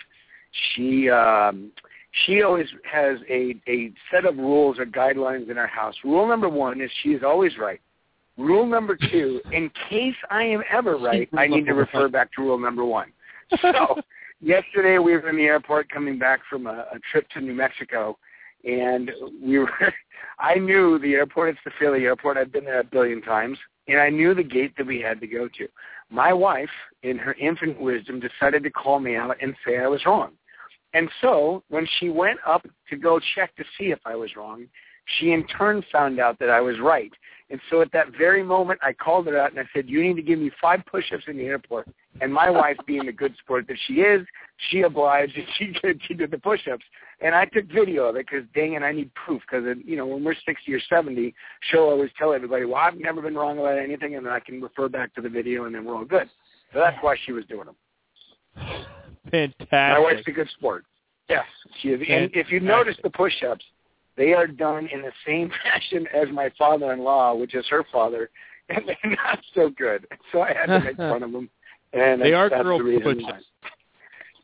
she 0.74 1.09
um 1.09 1.70
she 2.24 2.43
always 2.43 2.66
has 2.91 3.18
a 3.30 3.55
a 3.68 3.93
set 4.11 4.24
of 4.24 4.37
rules 4.37 4.78
or 4.78 4.87
guidelines 4.87 5.51
in 5.51 5.59
our 5.59 5.66
house. 5.66 5.95
Rule 6.03 6.26
number 6.26 6.49
1 6.49 6.80
is 6.80 6.91
she 7.03 7.11
is 7.11 7.22
always 7.22 7.57
right. 7.59 7.80
Rule 8.39 8.66
number 8.66 8.97
2, 8.97 9.43
in 9.53 9.70
case 9.91 10.16
I 10.30 10.45
am 10.45 10.62
ever 10.70 10.97
right, 10.97 11.28
I 11.37 11.47
need 11.47 11.66
to 11.66 11.72
refer 11.72 12.09
back 12.09 12.33
to 12.35 12.43
rule 12.43 12.59
number 12.59 12.85
1. 12.85 13.12
So, 13.61 14.01
yesterday 14.41 14.99
we 14.99 15.12
were 15.12 15.28
in 15.28 15.37
the 15.37 15.45
airport 15.45 15.91
coming 15.91 16.18
back 16.18 16.41
from 16.49 16.66
a, 16.66 16.87
a 16.93 16.99
trip 17.11 17.28
to 17.30 17.43
New 17.43 17.53
Mexico 17.53 18.16
and 18.65 19.11
we 19.43 19.59
were 19.59 19.71
I 20.39 20.57
knew 20.57 20.99
the 20.99 21.15
airport 21.15 21.51
it's 21.51 21.59
the 21.65 21.71
Philly 21.79 22.05
airport. 22.05 22.37
I've 22.37 22.53
been 22.53 22.65
there 22.65 22.81
a 22.81 22.85
billion 22.85 23.23
times 23.23 23.59
and 23.89 24.01
I 24.01 24.11
knew 24.11 24.35
the 24.35 24.43
gate 24.43 24.75
that 24.77 24.87
we 24.87 25.01
had 25.01 25.21
to 25.21 25.27
go 25.27 25.49
to. 25.49 25.69
My 26.11 26.33
wife, 26.33 26.71
in 27.03 27.19
her 27.19 27.35
infinite 27.35 27.81
wisdom, 27.81 28.21
decided 28.21 28.63
to 28.65 28.71
call 28.71 29.01
me 29.01 29.17
out 29.17 29.37
and 29.41 29.55
say 29.67 29.79
I 29.79 29.89
was 29.89 30.05
wrong. 30.05 30.33
And 30.95 31.09
so 31.21 31.63
when 31.69 31.87
she 31.99 32.11
went 32.11 32.39
up 32.47 32.67
to 32.91 32.97
go 32.97 33.19
check 33.35 33.55
to 33.57 33.65
see 33.79 33.87
if 33.87 33.99
I 34.05 34.15
was 34.15 34.37
wrong, 34.37 34.67
she 35.19 35.33
in 35.33 35.47
turn 35.47 35.83
found 35.91 36.21
out 36.21 36.39
that 36.39 36.51
I 36.51 36.61
was 36.61 36.79
right. 36.81 37.11
And 37.51 37.61
so 37.71 37.81
at 37.81 37.93
that 37.93 38.17
very 38.17 38.43
moment, 38.43 38.81
I 38.83 38.93
called 38.93 39.27
her 39.27 39.39
out 39.39 39.51
and 39.51 39.61
I 39.61 39.65
said, 39.75 39.89
you 39.89 40.03
need 40.03 40.17
to 40.17 40.23
give 40.23 40.39
me 40.39 40.51
five 40.61 40.81
push-ups 40.87 41.25
in 41.27 41.37
the 41.37 41.45
airport. 41.45 41.89
And 42.21 42.33
my 42.33 42.51
wife, 42.51 42.77
being 42.87 43.07
the 43.07 43.13
good 43.13 43.35
sport 43.39 43.67
that 43.69 43.77
she 43.87 43.95
is, 43.95 44.27
she 44.71 44.83
obliged 44.83 45.37
and 45.37 45.47
she 45.59 45.73
did, 45.83 46.01
she 46.07 46.15
did 46.15 46.31
the 46.31 46.39
push-ups. 46.39 46.85
And 47.23 47.35
I 47.37 47.45
took 47.45 47.66
video 47.66 48.07
of 48.07 48.16
it 48.16 48.27
because, 48.29 48.45
dang 48.53 48.73
it, 48.73 48.83
I 48.83 48.91
need 48.91 49.14
proof 49.14 49.43
because, 49.49 49.64
you 49.85 49.97
know, 49.97 50.07
when 50.07 50.25
we're 50.25 50.35
60 50.45 50.75
or 50.75 50.81
70, 50.89 51.33
she'll 51.70 51.83
always 51.83 52.11
tell 52.18 52.33
everybody, 52.33 52.64
well, 52.64 52.77
I've 52.77 52.97
never 52.99 53.23
been 53.23 53.37
wrong 53.37 53.59
about 53.61 53.79
anything, 53.79 54.16
and 54.16 54.27
then 54.27 54.33
I 54.33 54.41
can 54.41 54.61
refer 54.61 54.89
back 54.89 55.14
to 55.14 55.20
the 55.20 55.29
video 55.29 55.64
and 55.66 55.75
then 55.75 55.85
we're 55.85 55.95
all 55.95 56.05
good. 56.05 56.29
So 56.73 56.81
that's 56.81 56.97
why 57.01 57.16
she 57.25 57.33
was 57.33 57.45
doing 57.47 57.66
them. 57.66 57.77
Fantastic. 59.31 59.68
My 59.70 59.99
wife's 60.01 60.27
a 60.27 60.33
good 60.33 60.49
sport. 60.59 60.85
Yes, 61.29 61.45
she 61.81 61.89
is. 61.91 62.01
And 62.09 62.31
if 62.35 62.51
you 62.51 62.61
notice 62.61 62.97
the 63.03 63.11
push-ups, 63.11 63.64
they 64.16 64.35
are 64.35 64.47
done 64.47 64.89
in 64.93 65.03
the 65.03 65.12
same 65.27 65.51
fashion 65.62 66.07
as 66.14 66.29
my 66.33 66.51
father-in-law, 66.59 67.37
which 67.37 67.55
is 67.55 67.64
her 67.70 67.85
father, 67.93 68.31
and 68.68 68.83
they're 68.87 69.16
not 69.25 69.39
so 69.55 69.70
good. 69.70 70.07
So 70.33 70.41
I 70.43 70.53
had 70.53 70.66
to 70.66 70.81
make 70.81 70.97
fun 70.97 71.23
of 71.23 71.33
them. 71.33 71.49
And 71.93 72.20
They 72.20 72.33
are 72.33 72.49
girl 72.49 72.79
the 72.79 73.01
push-ups. 73.03 73.45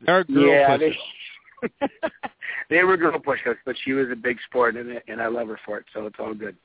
They 0.05 0.11
are 0.11 0.23
girl 0.23 0.47
yeah, 0.47 0.77
push-ups. 0.77 0.79
they, 0.79 0.97
they 2.69 2.83
were 2.83 2.97
girl 2.97 3.19
push-ups, 3.19 3.59
but 3.65 3.75
she 3.83 3.93
was 3.93 4.07
a 4.11 4.15
big 4.15 4.37
sport, 4.47 4.75
and, 4.75 5.01
and 5.07 5.21
I 5.21 5.27
love 5.27 5.47
her 5.47 5.59
for 5.65 5.77
it, 5.77 5.85
so 5.93 6.05
it's 6.05 6.15
all 6.19 6.33
good. 6.33 6.55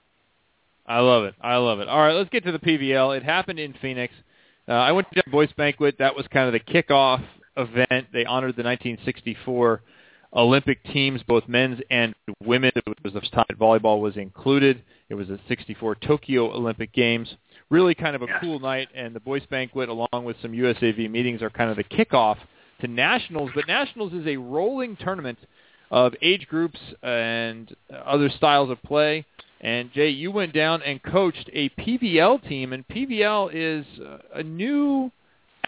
I 0.86 1.01
love 1.01 1.24
it. 1.24 1.34
I 1.40 1.57
love 1.57 1.80
it. 1.80 1.88
All 1.88 1.99
right, 2.01 2.12
let's 2.12 2.30
get 2.30 2.45
to 2.45 2.53
the 2.53 2.59
PVL. 2.59 3.16
It 3.16 3.22
happened 3.22 3.59
in 3.59 3.74
Phoenix. 3.80 4.12
Uh, 4.68 4.72
I 4.72 4.92
went 4.92 5.09
to 5.14 5.22
the 5.24 5.30
Boys 5.30 5.51
Banquet. 5.57 5.97
That 5.99 6.14
was 6.14 6.26
kind 6.32 6.47
of 6.47 6.53
the 6.53 6.61
kickoff 6.61 7.22
event. 7.57 8.07
They 8.12 8.24
honored 8.24 8.57
the 8.57 8.62
1964 8.62 9.80
Olympic 10.34 10.82
teams, 10.84 11.22
both 11.26 11.45
men's 11.49 11.80
and 11.90 12.14
women. 12.42 12.72
It 12.74 12.84
was 13.05 13.12
the 13.12 13.20
first 13.20 13.32
time 13.32 13.45
that 13.49 13.59
volleyball 13.59 14.01
was 14.01 14.16
included. 14.16 14.82
It 15.09 15.14
was 15.14 15.28
the 15.28 15.38
64 15.49 15.97
Tokyo 15.97 16.53
Olympic 16.53 16.92
Games. 16.92 17.32
Really 17.70 17.95
kind 17.95 18.16
of 18.16 18.22
a 18.22 18.26
Yeah. 18.26 18.40
cool 18.40 18.59
night, 18.59 18.88
and 18.95 19.14
the 19.14 19.20
Boys 19.20 19.45
Banquet, 19.47 19.88
along 19.88 20.24
with 20.24 20.36
some 20.42 20.53
USAV 20.53 21.09
meetings, 21.09 21.40
are 21.40 21.51
kind 21.51 21.70
of 21.70 21.76
the 21.76 21.84
kickoff 21.84 22.36
to 22.81 22.89
Nationals. 22.89 23.51
But 23.55 23.66
Nationals 23.66 24.12
is 24.12 24.27
a 24.27 24.37
rolling 24.37 24.97
tournament 24.97 25.39
of 25.91 26.14
age 26.22 26.47
groups 26.49 26.79
and 27.03 27.75
other 28.05 28.29
styles 28.29 28.70
of 28.70 28.83
play. 28.83 29.25
And 29.61 29.93
Jay, 29.93 30.11
you 30.11 30.31
went 30.31 30.53
down 30.53 30.83
and 30.83 31.03
coached 31.03 31.49
a 31.53 31.70
PVL 31.70 32.47
team, 32.49 32.72
and 32.72 32.87
PVL 32.89 33.51
is 33.55 33.87
a 34.35 34.43
new 34.43 35.11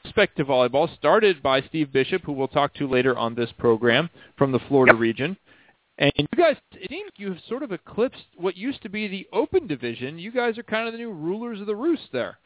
aspect 0.04 0.36
to 0.36 0.44
volleyball, 0.44 0.94
started 0.96 1.42
by 1.42 1.62
Steve 1.62 1.92
Bishop, 1.92 2.22
who 2.24 2.32
we'll 2.32 2.48
talk 2.48 2.74
to 2.74 2.88
later 2.88 3.16
on 3.16 3.34
this 3.34 3.50
program 3.58 4.10
from 4.36 4.52
the 4.52 4.60
Florida 4.68 4.94
region. 4.94 5.36
And 5.98 6.12
you 6.16 6.26
guys, 6.36 6.56
it 6.72 6.90
seems 6.90 7.10
you 7.16 7.28
have 7.28 7.40
sort 7.48 7.62
of 7.62 7.72
eclipsed 7.72 8.26
what 8.36 8.54
used 8.56 8.82
to 8.82 8.90
be 8.90 9.08
the 9.08 9.26
open 9.32 9.66
division. 9.66 10.18
You 10.18 10.30
guys 10.30 10.58
are 10.58 10.62
kind 10.62 10.86
of 10.86 10.92
the 10.92 10.98
new 10.98 11.10
rulers 11.10 11.60
of 11.60 11.66
the 11.66 11.74
roost 11.74 12.08
there. 12.12 12.38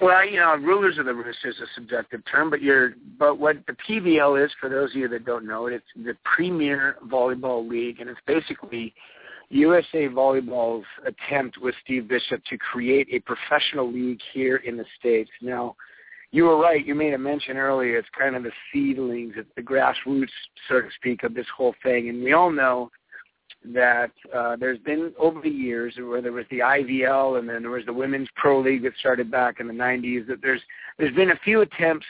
Well, 0.00 0.26
you 0.26 0.38
know, 0.38 0.56
rulers 0.56 0.96
of 0.96 1.04
the 1.04 1.14
roost 1.14 1.40
is 1.44 1.56
a 1.60 1.66
subjective 1.74 2.22
term, 2.30 2.48
but 2.48 2.62
you're 2.62 2.94
but 3.18 3.38
what 3.38 3.58
the 3.66 3.76
PVL 3.86 4.42
is 4.42 4.50
for 4.58 4.70
those 4.70 4.90
of 4.90 4.96
you 4.96 5.08
that 5.08 5.26
don't 5.26 5.46
know 5.46 5.66
it, 5.66 5.74
it's 5.74 6.06
the 6.06 6.16
Premier 6.24 6.96
Volleyball 7.06 7.68
League, 7.68 8.00
and 8.00 8.08
it's 8.08 8.20
basically 8.26 8.94
USA 9.50 10.08
Volleyball's 10.08 10.86
attempt 11.06 11.58
with 11.58 11.74
Steve 11.84 12.08
Bishop 12.08 12.42
to 12.46 12.56
create 12.56 13.08
a 13.12 13.20
professional 13.20 13.92
league 13.92 14.20
here 14.32 14.56
in 14.56 14.78
the 14.78 14.86
states. 14.98 15.30
Now, 15.42 15.76
you 16.30 16.44
were 16.44 16.56
right. 16.56 16.86
You 16.86 16.94
made 16.94 17.12
a 17.12 17.18
mention 17.18 17.58
earlier. 17.58 17.98
It's 17.98 18.08
kind 18.16 18.36
of 18.36 18.44
the 18.44 18.52
seedlings, 18.72 19.34
it's 19.36 19.50
the 19.56 19.62
grassroots, 19.62 20.28
so 20.68 20.80
to 20.80 20.88
speak, 20.96 21.24
of 21.24 21.34
this 21.34 21.46
whole 21.54 21.74
thing, 21.82 22.08
and 22.08 22.22
we 22.22 22.32
all 22.32 22.50
know 22.50 22.90
that 23.64 24.12
uh, 24.34 24.56
there's 24.56 24.78
been 24.78 25.12
over 25.18 25.40
the 25.40 25.50
years 25.50 25.94
where 25.98 26.22
there 26.22 26.32
was 26.32 26.46
the 26.50 26.60
IVL 26.60 27.38
and 27.38 27.48
then 27.48 27.62
there 27.62 27.70
was 27.70 27.84
the 27.84 27.92
Women's 27.92 28.28
Pro 28.34 28.60
League 28.60 28.82
that 28.84 28.92
started 28.98 29.30
back 29.30 29.60
in 29.60 29.66
the 29.66 29.74
90s. 29.74 30.26
That 30.26 30.40
there's 30.42 30.62
there's 30.98 31.14
been 31.14 31.30
a 31.30 31.38
few 31.44 31.60
attempts 31.60 32.06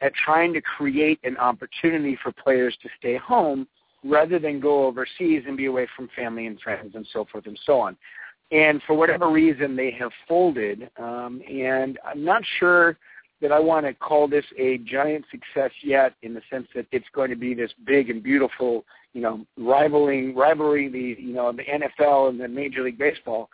at 0.00 0.12
trying 0.14 0.52
to 0.52 0.60
create 0.60 1.18
an 1.24 1.36
opportunity 1.38 2.16
for 2.22 2.32
players 2.32 2.76
to 2.82 2.88
stay 2.98 3.16
home 3.16 3.66
rather 4.04 4.38
than 4.38 4.60
go 4.60 4.86
overseas 4.86 5.42
and 5.46 5.56
be 5.56 5.66
away 5.66 5.88
from 5.96 6.08
family 6.14 6.46
and 6.46 6.60
friends 6.60 6.94
and 6.94 7.06
so 7.12 7.26
forth 7.30 7.46
and 7.46 7.58
so 7.64 7.80
on. 7.80 7.96
And 8.52 8.82
for 8.86 8.94
whatever 8.94 9.30
reason, 9.30 9.74
they 9.74 9.90
have 9.92 10.12
folded. 10.28 10.90
Um, 10.98 11.40
and 11.50 11.98
I'm 12.04 12.24
not 12.24 12.42
sure 12.60 12.98
that 13.40 13.50
I 13.50 13.58
want 13.58 13.86
to 13.86 13.94
call 13.94 14.28
this 14.28 14.44
a 14.58 14.78
giant 14.78 15.24
success 15.30 15.70
yet, 15.82 16.14
in 16.22 16.34
the 16.34 16.42
sense 16.50 16.68
that 16.74 16.86
it's 16.92 17.06
going 17.14 17.30
to 17.30 17.36
be 17.36 17.54
this 17.54 17.72
big 17.84 18.10
and 18.10 18.22
beautiful, 18.22 18.84
you 19.14 19.20
know, 19.20 19.46
rivaling 19.56 20.34
rivalry 20.34 20.88
the 20.88 21.22
you 21.22 21.32
know 21.32 21.52
the 21.52 21.62
NFL 21.62 22.28
and 22.28 22.40
the 22.40 22.48
Major 22.48 22.82
League 22.82 22.98
Baseball. 22.98 23.48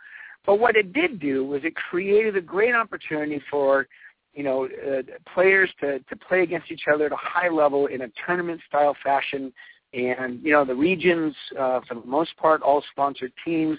But 0.45 0.59
what 0.59 0.75
it 0.75 0.91
did 0.91 1.19
do 1.19 1.45
was 1.45 1.61
it 1.63 1.75
created 1.75 2.35
a 2.35 2.41
great 2.41 2.73
opportunity 2.73 3.41
for 3.49 3.87
you 4.33 4.43
know 4.43 4.65
uh, 4.65 5.03
players 5.33 5.69
to 5.79 5.99
to 5.99 6.15
play 6.27 6.41
against 6.41 6.71
each 6.71 6.83
other 6.91 7.05
at 7.05 7.11
a 7.11 7.17
high 7.17 7.49
level 7.49 7.85
in 7.85 8.01
a 8.01 8.07
tournament 8.25 8.59
style 8.67 8.95
fashion. 9.03 9.53
And 9.93 10.41
you 10.41 10.51
know 10.51 10.65
the 10.65 10.75
regions, 10.75 11.35
uh, 11.57 11.81
for 11.87 11.95
the 11.95 12.05
most 12.05 12.35
part, 12.37 12.61
all 12.61 12.83
sponsored 12.91 13.31
teams. 13.45 13.77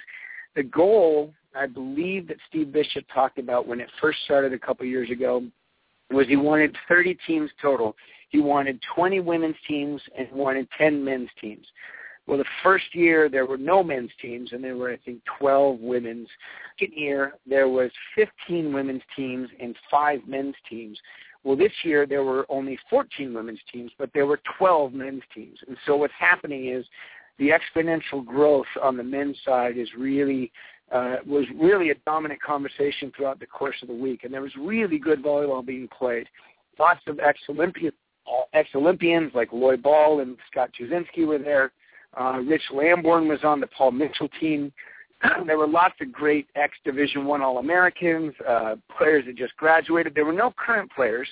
The 0.54 0.62
goal, 0.62 1.32
I 1.56 1.66
believe, 1.66 2.28
that 2.28 2.36
Steve 2.48 2.72
Bishop 2.72 3.04
talked 3.12 3.38
about 3.38 3.66
when 3.66 3.80
it 3.80 3.88
first 4.00 4.18
started 4.24 4.52
a 4.52 4.58
couple 4.58 4.84
years 4.86 5.10
ago 5.10 5.42
was 6.10 6.28
he 6.28 6.36
wanted 6.36 6.76
30 6.88 7.16
teams 7.26 7.50
total. 7.60 7.96
He 8.32 8.40
wanted 8.40 8.80
20 8.94 9.20
women's 9.20 9.56
teams 9.68 10.00
and 10.18 10.30
wanted 10.32 10.66
10 10.76 11.04
men's 11.04 11.28
teams. 11.40 11.66
Well, 12.26 12.38
the 12.38 12.44
first 12.62 12.94
year 12.94 13.28
there 13.28 13.46
were 13.46 13.58
no 13.58 13.82
men's 13.82 14.10
teams, 14.20 14.52
and 14.52 14.64
there 14.64 14.76
were 14.76 14.90
I 14.90 14.96
think 15.04 15.20
12 15.38 15.80
women's. 15.80 16.28
Second 16.78 16.96
year 16.96 17.34
there 17.46 17.68
was 17.68 17.90
15 18.14 18.72
women's 18.72 19.02
teams 19.14 19.48
and 19.60 19.76
five 19.90 20.20
men's 20.26 20.54
teams. 20.68 20.98
Well, 21.44 21.56
this 21.56 21.72
year 21.84 22.06
there 22.06 22.24
were 22.24 22.46
only 22.48 22.78
14 22.88 23.34
women's 23.34 23.60
teams, 23.70 23.90
but 23.98 24.10
there 24.14 24.26
were 24.26 24.40
12 24.58 24.94
men's 24.94 25.22
teams. 25.34 25.58
And 25.66 25.76
so 25.84 25.96
what's 25.96 26.14
happening 26.18 26.68
is 26.68 26.86
the 27.38 27.50
exponential 27.50 28.24
growth 28.24 28.66
on 28.80 28.96
the 28.96 29.02
men's 29.02 29.36
side 29.44 29.76
is 29.76 29.88
really 29.98 30.52
uh, 30.92 31.16
was 31.26 31.44
really 31.58 31.90
a 31.90 31.94
dominant 32.06 32.40
conversation 32.40 33.12
throughout 33.16 33.40
the 33.40 33.46
course 33.46 33.76
of 33.82 33.88
the 33.88 33.94
week, 33.94 34.24
and 34.24 34.32
there 34.32 34.42
was 34.42 34.54
really 34.58 34.98
good 34.98 35.22
volleyball 35.22 35.64
being 35.64 35.88
played. 35.88 36.28
Lots 36.78 37.00
of 37.06 37.18
ex-Olympians, 37.18 37.94
ex-Olympians 38.52 39.32
like 39.34 39.52
Lloyd 39.52 39.82
Ball 39.82 40.20
and 40.20 40.36
Scott 40.50 40.70
Touzinsky 40.78 41.26
were 41.26 41.38
there. 41.38 41.72
Uh, 42.18 42.40
Rich 42.46 42.62
Lambourne 42.72 43.28
was 43.28 43.40
on 43.42 43.60
the 43.60 43.66
Paul 43.66 43.92
Mitchell 43.92 44.28
team. 44.40 44.72
there 45.46 45.58
were 45.58 45.66
lots 45.66 45.94
of 46.00 46.12
great 46.12 46.46
ex-Division 46.56 47.24
One 47.24 47.42
All-Americans, 47.42 48.34
uh, 48.46 48.76
players 48.96 49.24
that 49.26 49.36
just 49.36 49.56
graduated. 49.56 50.14
There 50.14 50.24
were 50.24 50.32
no 50.32 50.52
current 50.56 50.90
players, 50.92 51.28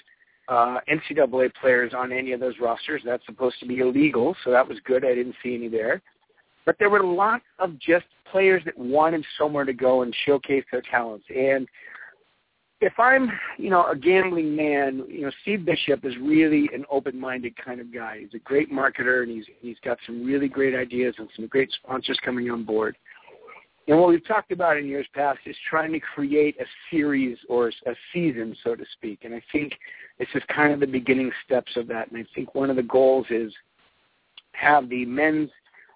uh, 0.49 0.79
NCAA 0.89 1.53
players 1.61 1.93
on 1.95 2.13
any 2.13 2.33
of 2.33 2.41
those 2.41 2.55
rosters. 2.61 3.03
That's 3.05 3.25
supposed 3.27 3.59
to 3.61 3.67
be 3.67 3.79
illegal, 3.79 4.37
so 4.45 4.51
that 4.51 4.67
was 4.67 4.79
good. 4.85 5.05
I 5.05 5.15
didn't 5.15 5.37
see 5.43 5.55
any 5.55 5.69
there. 5.69 6.01
But 6.65 6.77
there 6.79 6.91
were 6.91 7.03
lots 7.03 7.45
of 7.59 7.79
just 7.79 8.07
players 8.31 8.63
that 8.65 8.77
wanted 8.79 9.25
somewhere 9.39 9.65
to 9.65 9.73
go 9.73 10.03
and 10.03 10.15
showcase 10.25 10.65
their 10.71 10.83
talents. 10.83 11.25
And 11.35 11.67
if 12.81 12.99
I'm, 12.99 13.31
you 13.59 13.69
know, 13.69 13.87
a 13.87 13.97
gambling 13.97 14.57
man, 14.57 15.05
you 15.09 15.23
know, 15.23 15.31
Steve 15.43 15.65
Bishop 15.65 16.05
is 16.05 16.15
really 16.21 16.69
an 16.73 16.85
open-minded 16.91 17.55
kind 17.63 17.81
of 17.81 17.93
guy. 17.93 18.21
He's 18.21 18.35
a 18.35 18.43
great 18.43 18.73
marketer, 18.73 19.23
and 19.23 19.31
he's 19.31 19.45
he's 19.61 19.77
got 19.85 19.99
some 20.07 20.25
really 20.25 20.49
great 20.49 20.75
ideas 20.75 21.15
and 21.19 21.29
some 21.37 21.47
great 21.47 21.71
sponsors 21.73 22.19
coming 22.25 22.51
on 22.51 22.65
board. 22.65 22.97
And 23.87 23.99
what 23.99 24.09
we've 24.09 24.27
talked 24.27 24.53
about 24.53 24.77
in 24.77 24.87
years 24.87 25.07
past 25.15 25.41
is 25.47 25.57
trying 25.69 25.93
to 25.93 26.01
create 26.01 26.57
a 26.61 26.65
series 26.91 27.37
or 27.49 27.69
a 27.69 27.95
season, 28.13 28.57
so 28.63 28.75
to 28.75 28.85
speak. 28.93 29.21
And 29.25 29.35
I 29.35 29.43
think 29.53 29.73
this 30.19 30.29
is 30.35 30.43
kind 30.55 30.73
of 30.73 30.81
the 30.81 30.87
beginning 30.87 31.33
steps 31.45 31.73
of 31.77 31.89
that. 31.89 32.11
And 32.11 32.19
I 32.19 32.25
think 32.35 32.55
one 32.55 32.71
of 32.71 32.77
the 32.77 32.83
goals 32.83 33.27
is 33.31 33.53
have 34.53 34.89
the 34.89 35.05
men's 35.07 35.51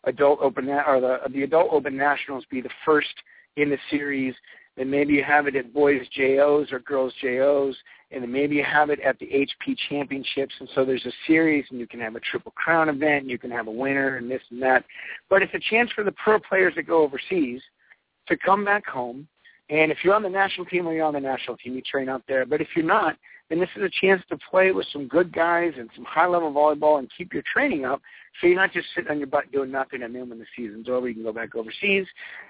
adult 0.05 0.41
open 0.43 0.69
or 0.69 1.01
the 1.01 1.19
the 1.33 1.45
adult 1.45 1.69
open 1.73 1.97
nationals 1.97 2.45
be 2.51 2.61
the 2.61 2.71
first 2.85 3.15
in 3.57 3.71
the 3.71 3.79
series 3.91 4.35
then 4.77 4.91
maybe 4.91 5.15
you 5.15 5.23
have 5.23 5.47
it 5.47 5.57
at 5.57 5.73
boys 5.73 6.03
JOs 6.13 6.73
or 6.73 6.81
girls 6.81 7.13
JOs, 7.23 7.77
and 8.11 8.23
then 8.23 8.33
maybe 8.33 8.57
you 8.57 8.65
have 8.65 8.91
it 8.91 9.01
at 9.01 9.19
the 9.19 9.27
HP 9.27 9.77
championships. 9.89 10.55
And 10.59 10.69
so 10.75 10.85
there's 10.85 11.07
a 11.07 11.13
series, 11.27 11.65
and 11.71 11.79
you 11.79 11.87
can 11.87 12.01
have 12.01 12.17
a 12.17 12.21
triple 12.21 12.53
crown 12.53 12.89
event, 12.89 13.23
and 13.23 13.31
you 13.31 13.39
can 13.39 13.51
have 13.51 13.67
a 13.67 13.73
winner, 13.73 14.17
and 14.17 14.31
this 14.31 14.43
and 14.51 14.63
that. 14.63 14.85
But 15.31 15.43
it's 15.43 15.55
a 15.55 15.71
chance 15.71 15.91
for 15.93 16.05
the 16.05 16.13
pro 16.13 16.39
players 16.41 16.75
that 16.77 16.87
go 16.87 17.03
overseas 17.03 17.63
to 18.29 18.37
come 18.37 18.65
back 18.65 18.87
home. 18.87 19.29
And 19.71 19.91
if 19.91 19.99
you're 20.03 20.15
on 20.15 20.23
the 20.23 20.29
national 20.29 20.67
team, 20.67 20.85
well, 20.85 20.95
you're 20.95 21.07
on 21.07 21.15
the 21.15 21.21
national 21.21 21.57
team. 21.57 21.75
You 21.75 21.83
train 21.83 22.09
out 22.09 22.23
there. 22.29 22.45
But 22.45 22.61
if 22.61 22.69
you're 22.77 22.85
not, 22.85 23.17
then 23.49 23.61
this 23.61 23.69
is 23.77 23.83
a 23.83 23.91
chance 24.01 24.23
to 24.29 24.39
play 24.51 24.73
with 24.73 24.87
some 24.93 25.07
good 25.07 25.33
guys 25.33 25.73
and 25.79 25.91
some 25.95 26.05
high-level 26.05 26.53
volleyball 26.53 26.99
and 26.99 27.11
keep 27.17 27.33
your 27.33 27.43
training 27.53 27.85
up 27.85 28.01
so 28.41 28.47
you're 28.47 28.57
not 28.57 28.73
just 28.73 28.87
sitting 28.95 29.11
on 29.11 29.19
your 29.19 29.27
butt 29.27 29.51
doing 29.53 29.71
nothing 29.71 30.03
and 30.03 30.15
then 30.15 30.29
when 30.29 30.39
the 30.39 30.47
season's 30.57 30.89
over 30.89 31.09
you 31.09 31.15
can 31.15 31.23
go 31.23 31.33
back 31.33 31.55
overseas 31.55 32.07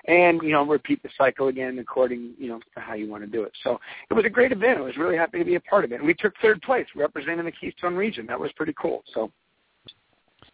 and, 0.06 0.40
you 0.42 0.52
know, 0.52 0.64
repeat 0.64 1.02
the 1.02 1.08
cycle 1.18 1.48
again 1.48 1.78
according, 1.78 2.34
you 2.38 2.48
know, 2.48 2.60
to 2.74 2.80
how 2.80 2.94
you 2.94 3.10
want 3.10 3.22
to 3.22 3.26
do 3.26 3.42
it. 3.42 3.52
So 3.62 3.78
it 4.10 4.14
was 4.14 4.24
a 4.24 4.30
great 4.30 4.52
event. 4.52 4.78
I 4.78 4.82
was 4.82 4.96
really 4.96 5.16
happy 5.16 5.38
to 5.38 5.44
be 5.44 5.56
a 5.56 5.60
part 5.60 5.84
of 5.84 5.92
it. 5.92 5.96
And 5.96 6.06
we 6.06 6.14
took 6.14 6.32
third 6.40 6.62
place 6.62 6.86
representing 6.94 7.44
the 7.44 7.52
Keystone 7.52 7.94
region. 7.94 8.26
That 8.26 8.38
was 8.38 8.50
pretty 8.56 8.74
cool. 8.80 9.02
So 9.12 9.30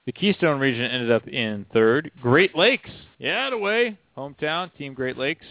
the 0.07 0.13
Keystone 0.13 0.59
region 0.59 0.85
ended 0.85 1.11
up 1.11 1.29
in 1.29 1.67
third. 1.73 2.11
Great 2.23 2.57
Lakes, 2.57 2.91
yeah, 3.19 3.51
the 3.51 3.59
way 3.59 3.99
hometown 4.17 4.75
team. 4.77 4.95
Great 4.95 5.19
Lakes 5.19 5.45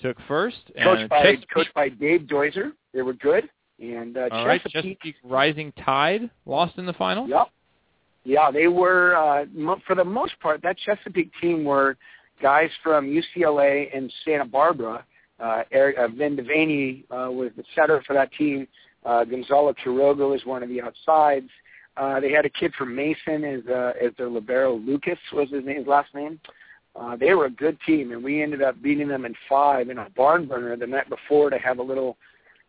took 0.00 0.16
first. 0.28 0.58
Coached 0.82 1.08
by 1.08 1.36
coached 1.52 1.74
by 1.74 1.88
Dave 1.88 2.22
Doiser. 2.22 2.72
They 2.92 3.02
were 3.02 3.14
good. 3.14 3.48
And 3.80 4.16
uh, 4.16 4.28
All 4.32 4.44
Chesapeake, 4.44 4.72
Chesapeake 4.72 5.14
Rising 5.24 5.72
Tide 5.84 6.30
lost 6.46 6.78
in 6.78 6.86
the 6.86 6.92
final. 6.92 7.28
Yep. 7.28 7.48
Yeah, 8.24 8.50
they 8.50 8.68
were 8.68 9.16
uh, 9.16 9.46
mo- 9.54 9.80
for 9.86 9.94
the 9.94 10.04
most 10.04 10.38
part. 10.40 10.62
That 10.62 10.76
Chesapeake 10.78 11.30
team 11.40 11.64
were 11.64 11.96
guys 12.42 12.70
from 12.82 13.06
UCLA 13.06 13.96
and 13.96 14.12
Santa 14.24 14.44
Barbara. 14.44 15.04
Uh, 15.40 15.62
Eric 15.70 15.96
uh, 15.98 16.08
Vin 16.08 16.36
Devaney 16.36 17.04
uh, 17.10 17.30
was 17.30 17.50
the 17.56 17.64
setter 17.74 18.02
for 18.06 18.14
that 18.14 18.32
team. 18.32 18.66
Uh, 19.04 19.24
Gonzalo 19.24 19.72
Quiroga 19.72 20.28
was 20.28 20.44
one 20.44 20.62
of 20.62 20.68
the 20.68 20.82
outsides. 20.82 21.48
Uh, 21.96 22.20
they 22.20 22.30
had 22.30 22.44
a 22.44 22.50
kid 22.50 22.72
from 22.74 22.94
Mason 22.94 23.44
as 23.44 23.60
uh, 23.66 23.92
as 24.02 24.12
their 24.18 24.28
libero. 24.28 24.74
Lucas 24.76 25.18
was 25.32 25.48
his 25.50 25.64
name, 25.64 25.78
his 25.78 25.86
last 25.86 26.14
name. 26.14 26.40
Uh, 26.94 27.16
they 27.16 27.32
were 27.34 27.46
a 27.46 27.50
good 27.50 27.78
team, 27.86 28.12
and 28.12 28.22
we 28.22 28.42
ended 28.42 28.62
up 28.62 28.80
beating 28.82 29.08
them 29.08 29.24
in 29.24 29.34
five 29.48 29.88
in 29.88 29.98
a 29.98 30.08
barn 30.16 30.46
burner 30.46 30.76
the 30.76 30.86
night 30.86 31.08
before 31.08 31.50
to 31.50 31.58
have 31.58 31.78
a 31.78 31.82
little 31.82 32.16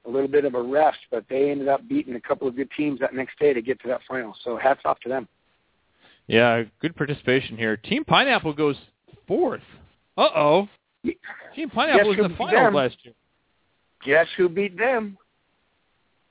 a 0.05 0.09
little 0.09 0.27
bit 0.27 0.45
of 0.45 0.55
a 0.55 0.61
rest. 0.61 0.99
But 1.11 1.25
they 1.29 1.51
ended 1.51 1.67
up 1.67 1.87
beating 1.87 2.15
a 2.15 2.21
couple 2.21 2.47
of 2.47 2.55
good 2.55 2.69
teams 2.75 2.99
that 2.99 3.13
next 3.13 3.37
day 3.39 3.53
to 3.53 3.61
get 3.61 3.81
to 3.81 3.87
that 3.89 4.01
final. 4.07 4.35
So 4.43 4.57
hats 4.57 4.81
off 4.85 4.99
to 5.01 5.09
them. 5.09 5.27
Yeah, 6.27 6.63
good 6.81 6.95
participation 6.95 7.57
here. 7.57 7.75
Team 7.75 8.05
Pineapple 8.05 8.53
goes 8.53 8.77
fourth. 9.27 9.63
Uh 10.17 10.27
oh. 10.35 10.69
Team 11.55 11.69
Pineapple 11.69 12.09
was 12.09 12.17
in 12.17 12.31
the 12.31 12.37
finals 12.37 12.73
last 12.73 12.97
year. 13.03 13.13
Guess 14.05 14.27
who 14.37 14.47
beat 14.47 14.77
them? 14.77 15.17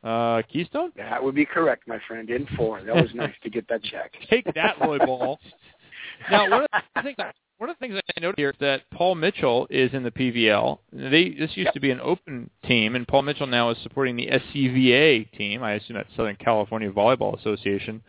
Uh, 0.03 0.43
Keystone? 0.51 0.93
That 0.97 1.23
would 1.23 1.35
be 1.35 1.45
correct, 1.45 1.89
my 1.89 1.99
friend. 2.07 2.31
In 2.31 2.47
four. 2.57 2.83
That 2.83 2.95
was 2.95 3.11
nice 3.14 3.35
to 3.43 3.51
get 3.51 3.69
that 3.69 3.83
check. 3.83 4.12
Take 4.31 4.53
that, 4.55 4.77
Roy 4.81 4.99
Ball. 4.99 5.39
now, 6.31 6.49
one 6.49 6.62
of 6.73 6.83
the 6.95 7.03
things 7.03 7.16
one 7.59 7.71
of 7.71 7.77
the 7.77 7.81
things 7.87 8.01
I 8.17 8.21
noted 8.21 8.39
here 8.39 8.51
is 8.51 8.57
that 8.61 8.83
Paul 8.91 9.15
Mitchell 9.17 9.67
is 9.69 9.93
in 9.93 10.03
the 10.05 10.11
PVL. 10.11 10.79
They 10.93 11.31
this 11.31 11.57
used 11.57 11.67
Yep. 11.67 11.75
to 11.75 11.81
be 11.81 11.91
an 11.91 12.01
open 12.01 12.51
team, 12.65 12.95
and 12.95 13.07
Paul 13.07 13.23
Mitchell 13.23 13.47
now 13.47 13.71
is 13.71 13.79
supporting 13.83 14.17
the 14.17 14.29
SCVA 14.29 15.31
team. 15.33 15.63
I 15.63 15.73
assume 15.73 15.97
that's 15.97 16.09
Southern 16.17 16.37
California 16.37 16.91
Volleyball 16.91 17.39
Association 17.39 18.03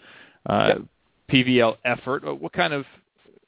uh, 0.45 0.75
PVL 1.29 1.77
effort. 1.83 2.23
What 2.39 2.53
kind 2.53 2.73
of 2.73 2.85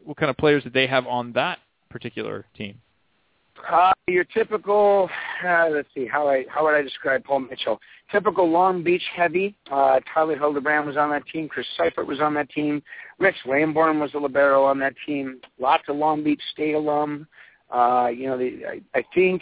what 0.03 0.17
kind 0.17 0.29
of 0.29 0.37
players 0.37 0.63
did 0.63 0.73
they 0.73 0.87
have 0.87 1.05
on 1.05 1.33
that 1.33 1.59
particular 1.89 2.45
team? 2.57 2.81
Uh, 3.69 3.91
your 4.07 4.23
typical, 4.23 5.09
uh, 5.45 5.67
let's 5.69 5.87
see, 5.93 6.07
how 6.07 6.27
I 6.27 6.45
how 6.49 6.63
would 6.65 6.73
I 6.73 6.81
describe 6.81 7.23
Paul 7.23 7.41
Mitchell? 7.41 7.79
Typical 8.11 8.49
Long 8.49 8.83
Beach 8.83 9.03
heavy. 9.15 9.55
Uh, 9.71 9.99
Tyler 10.13 10.37
Hildebrand 10.37 10.87
was 10.87 10.97
on 10.97 11.09
that 11.11 11.25
team. 11.27 11.47
Chris 11.47 11.67
Seifert 11.77 12.07
was 12.07 12.19
on 12.19 12.33
that 12.33 12.49
team. 12.49 12.81
Rich 13.19 13.35
Lambourne 13.45 13.99
was 13.99 14.11
the 14.11 14.19
libero 14.19 14.65
on 14.65 14.79
that 14.79 14.93
team. 15.05 15.39
Lots 15.59 15.83
of 15.87 15.95
Long 15.95 16.23
Beach 16.23 16.41
State 16.51 16.73
alum. 16.73 17.27
Uh, 17.69 18.09
you 18.13 18.27
know, 18.27 18.37
the, 18.37 18.61
I, 18.67 18.99
I 18.99 19.03
think 19.13 19.41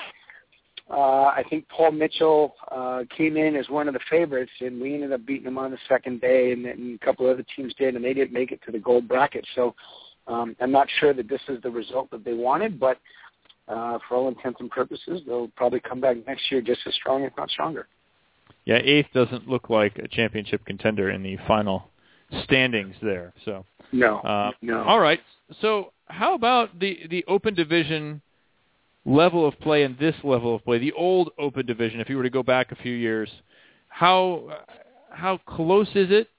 uh, 0.89 1.27
I 1.27 1.43
think 1.49 1.67
Paul 1.69 1.91
Mitchell 1.91 2.55
uh, 2.71 3.03
came 3.15 3.37
in 3.37 3.55
as 3.55 3.69
one 3.69 3.87
of 3.87 3.93
the 3.93 3.99
favorites, 4.09 4.51
and 4.59 4.81
we 4.81 4.95
ended 4.95 5.13
up 5.13 5.25
beating 5.25 5.47
him 5.47 5.57
on 5.57 5.71
the 5.71 5.77
second 5.87 6.19
day, 6.19 6.51
and, 6.51 6.65
and 6.65 6.99
a 6.99 7.05
couple 7.05 7.25
of 7.25 7.33
other 7.33 7.45
teams 7.55 7.73
did, 7.75 7.95
and 7.95 8.03
they 8.03 8.13
didn't 8.13 8.33
make 8.33 8.51
it 8.51 8.59
to 8.65 8.71
the 8.71 8.79
gold 8.79 9.07
bracket. 9.07 9.45
So 9.55 9.75
um, 10.27 10.55
I'm 10.59 10.71
not 10.71 10.87
sure 10.99 11.13
that 11.13 11.29
this 11.29 11.41
is 11.47 11.61
the 11.61 11.69
result 11.71 12.09
that 12.11 12.25
they 12.25 12.33
wanted, 12.33 12.79
but 12.79 12.97
uh, 13.69 13.99
for 14.07 14.15
all 14.15 14.27
intents 14.27 14.59
and 14.59 14.69
purposes, 14.69 15.21
they'll 15.25 15.49
probably 15.55 15.79
come 15.79 16.01
back 16.01 16.17
next 16.27 16.51
year 16.51 16.61
just 16.61 16.81
as 16.87 16.93
strong, 16.95 17.23
if 17.23 17.33
not 17.37 17.49
stronger. 17.49 17.87
Yeah, 18.65 18.79
eighth 18.83 19.09
doesn't 19.13 19.47
look 19.47 19.69
like 19.69 19.97
a 19.99 20.07
championship 20.07 20.65
contender 20.65 21.09
in 21.11 21.23
the 21.23 21.37
final 21.47 21.89
standings 22.43 22.95
there. 23.01 23.33
So 23.45 23.65
No, 23.91 24.17
Uh, 24.19 24.51
no. 24.61 24.83
All 24.83 24.99
right. 24.99 25.19
So 25.61 25.93
how 26.05 26.33
about 26.35 26.79
the 26.79 27.07
the 27.09 27.23
open 27.27 27.53
division 27.53 28.21
level 29.05 29.47
of 29.47 29.59
play 29.59 29.83
and 29.83 29.97
this 29.97 30.15
level 30.23 30.55
of 30.55 30.63
play, 30.63 30.77
the 30.77 30.91
old 30.93 31.31
open 31.37 31.65
division? 31.65 31.99
If 31.99 32.09
you 32.09 32.17
were 32.17 32.23
to 32.23 32.29
go 32.29 32.43
back 32.43 32.71
a 32.71 32.75
few 32.75 32.93
years, 32.93 33.29
how 33.87 34.59
how 35.09 35.37
close 35.37 35.89
is 35.95 36.11
it? 36.11 36.29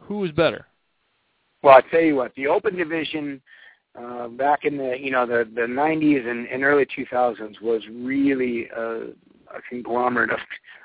Who 0.00 0.24
is 0.24 0.32
better? 0.32 0.66
Well, 1.62 1.74
I 1.74 1.80
tell 1.90 2.02
you 2.02 2.16
what, 2.16 2.34
the 2.34 2.46
Open 2.46 2.76
Division 2.76 3.40
uh, 3.98 4.28
back 4.28 4.64
in 4.64 4.76
the 4.76 4.96
you 4.98 5.10
know 5.10 5.26
the 5.26 5.48
the 5.54 5.62
90s 5.62 6.28
and, 6.28 6.46
and 6.48 6.64
early 6.64 6.86
2000s 6.86 7.60
was 7.62 7.82
really 7.92 8.66
a, 8.76 9.08
a 9.54 9.62
conglomerate 9.68 10.30
of 10.30 10.38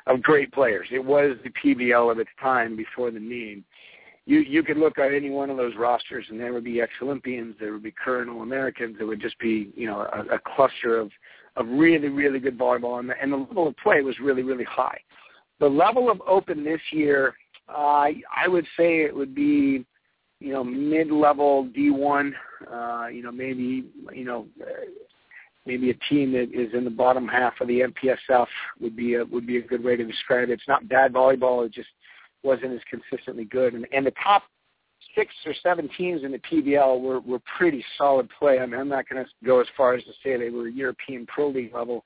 of 0.08 0.22
great 0.22 0.52
players. 0.52 0.88
It 0.92 1.04
was 1.04 1.38
the 1.44 1.52
PVL 1.52 2.12
of 2.12 2.20
its 2.20 2.30
time 2.42 2.76
before 2.76 3.12
the 3.12 3.20
name. 3.20 3.64
You 4.26 4.40
you 4.40 4.64
could 4.64 4.78
look 4.78 5.00
at 5.00 5.14
any 5.14 5.30
one 5.30 5.50
of 5.50 5.58
those 5.58 5.76
rosters, 5.76 6.26
and 6.30 6.40
there 6.40 6.54
would 6.54 6.64
be 6.64 6.82
ex-Olympians, 6.82 7.56
there 7.60 7.74
would 7.74 7.84
be 7.84 7.92
current 7.92 8.30
All-Americans, 8.30 8.96
there 8.98 9.08
would 9.08 9.22
just 9.22 9.40
be 9.40 9.72
you 9.76 9.88
know 9.88 10.02
a, 10.02 10.36
a 10.36 10.40
cluster 10.56 11.00
of 11.00 11.12
of 11.56 11.68
really 11.68 12.10
really 12.10 12.40
good 12.40 12.58
volleyball, 12.58 13.00
and 13.00 13.10
the, 13.10 13.16
and 13.22 13.34
the 13.34 13.38
level 13.38 13.68
of 13.68 13.78
play 13.78 14.02
was 14.02 14.20
really 14.20 14.44
really 14.44 14.66
high. 14.66 15.00
The 15.60 15.68
level 15.68 16.10
of 16.10 16.22
Open 16.28 16.64
this 16.64 16.80
year, 16.92 17.34
uh, 17.68 18.08
I 18.36 18.48
would 18.48 18.66
say 18.78 19.02
it 19.02 19.16
would 19.16 19.34
be 19.36 19.86
you 20.40 20.54
know, 20.54 20.64
mid-level 20.64 21.68
D1, 21.76 22.32
uh, 22.72 23.08
you 23.08 23.22
know, 23.22 23.32
maybe, 23.32 23.86
you 24.14 24.24
know, 24.24 24.48
maybe 25.66 25.90
a 25.90 25.94
team 26.10 26.32
that 26.32 26.50
is 26.54 26.74
in 26.74 26.84
the 26.84 26.90
bottom 26.90 27.28
half 27.28 27.54
of 27.62 27.68
the 27.68 27.82
MPSF 27.82 28.48
would 28.80 28.96
be 28.96 29.16
a 29.16 29.26
would 29.26 29.46
be 29.46 29.58
a 29.58 29.62
good 29.62 29.84
way 29.84 29.96
to 29.96 30.06
describe 30.06 30.50
it. 30.50 30.54
It's 30.54 30.68
not 30.68 30.88
bad 30.88 31.14
volleyball; 31.14 31.66
it 31.66 31.74
just 31.74 31.90
wasn't 32.44 32.74
as 32.74 32.80
consistently 32.90 33.46
good. 33.46 33.74
And, 33.74 33.86
and 33.92 34.06
the 34.06 34.14
top 34.24 34.44
six 35.16 35.34
or 35.46 35.54
seven 35.62 35.90
teams 35.98 36.24
in 36.24 36.32
the 36.32 36.40
PVL 36.40 37.02
were 37.02 37.20
were 37.20 37.42
pretty 37.58 37.84
solid 37.98 38.30
play. 38.40 38.60
I 38.60 38.66
mean, 38.66 38.80
I'm 38.80 38.90
not 38.90 39.08
going 39.10 39.24
to 39.24 39.30
go 39.46 39.60
as 39.60 39.68
far 39.76 39.94
as 39.94 40.04
to 40.06 40.12
say 40.24 40.38
they 40.38 40.50
were 40.50 40.68
European 40.68 41.26
Pro 41.26 41.50
League 41.50 41.74
level, 41.74 42.04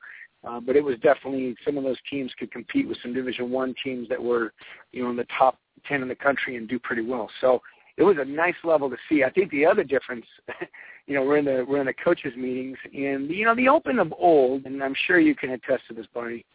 uh, 0.47 0.59
but 0.59 0.75
it 0.75 0.83
was 0.83 0.97
definitely 0.99 1.55
some 1.63 1.77
of 1.77 1.83
those 1.83 1.97
teams 2.09 2.33
could 2.37 2.51
compete 2.51 2.87
with 2.87 2.97
some 3.01 3.13
Division 3.13 3.51
One 3.51 3.75
teams 3.83 4.09
that 4.09 4.21
were, 4.21 4.53
you 4.91 5.03
know, 5.03 5.11
in 5.11 5.15
the 5.15 5.27
top 5.37 5.59
ten 5.87 6.01
in 6.01 6.07
the 6.07 6.15
country 6.15 6.57
and 6.57 6.67
do 6.67 6.79
pretty 6.79 7.03
well. 7.03 7.29
So 7.39 7.61
it 7.97 8.03
was 8.03 8.17
a 8.19 8.25
nice 8.25 8.55
level 8.63 8.89
to 8.89 8.97
see. 9.07 9.23
I 9.23 9.29
think 9.29 9.51
the 9.51 9.65
other 9.65 9.83
difference, 9.83 10.25
you 11.07 11.15
know, 11.15 11.23
we're 11.23 11.37
in 11.37 11.45
the 11.45 11.65
we're 11.67 11.79
in 11.79 11.85
the 11.85 11.93
coaches 11.93 12.33
meetings, 12.35 12.77
and 12.93 13.29
you 13.29 13.45
know, 13.45 13.55
the 13.55 13.67
Open 13.69 13.99
of 13.99 14.13
old, 14.17 14.65
and 14.65 14.83
I'm 14.83 14.95
sure 15.05 15.19
you 15.19 15.35
can 15.35 15.51
attest 15.51 15.83
to 15.89 15.93
this, 15.93 16.07
Barney. 16.13 16.45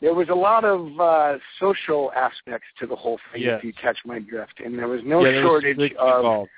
There 0.00 0.14
was 0.14 0.28
a 0.28 0.34
lot 0.34 0.64
of 0.64 1.00
uh, 1.00 1.38
social 1.58 2.12
aspects 2.14 2.68
to 2.78 2.86
the 2.86 2.94
whole 2.94 3.18
thing, 3.32 3.42
Yes. 3.42 3.58
if 3.58 3.64
you 3.64 3.72
catch 3.72 3.98
my 4.04 4.20
drift, 4.20 4.60
and 4.64 4.78
there 4.78 4.86
was 4.86 5.00
no 5.04 5.24
yeah, 5.24 5.32
there 5.32 5.42
shortage 5.42 5.76
liquid 5.76 5.98
of 5.98 6.18
involved. 6.18 6.50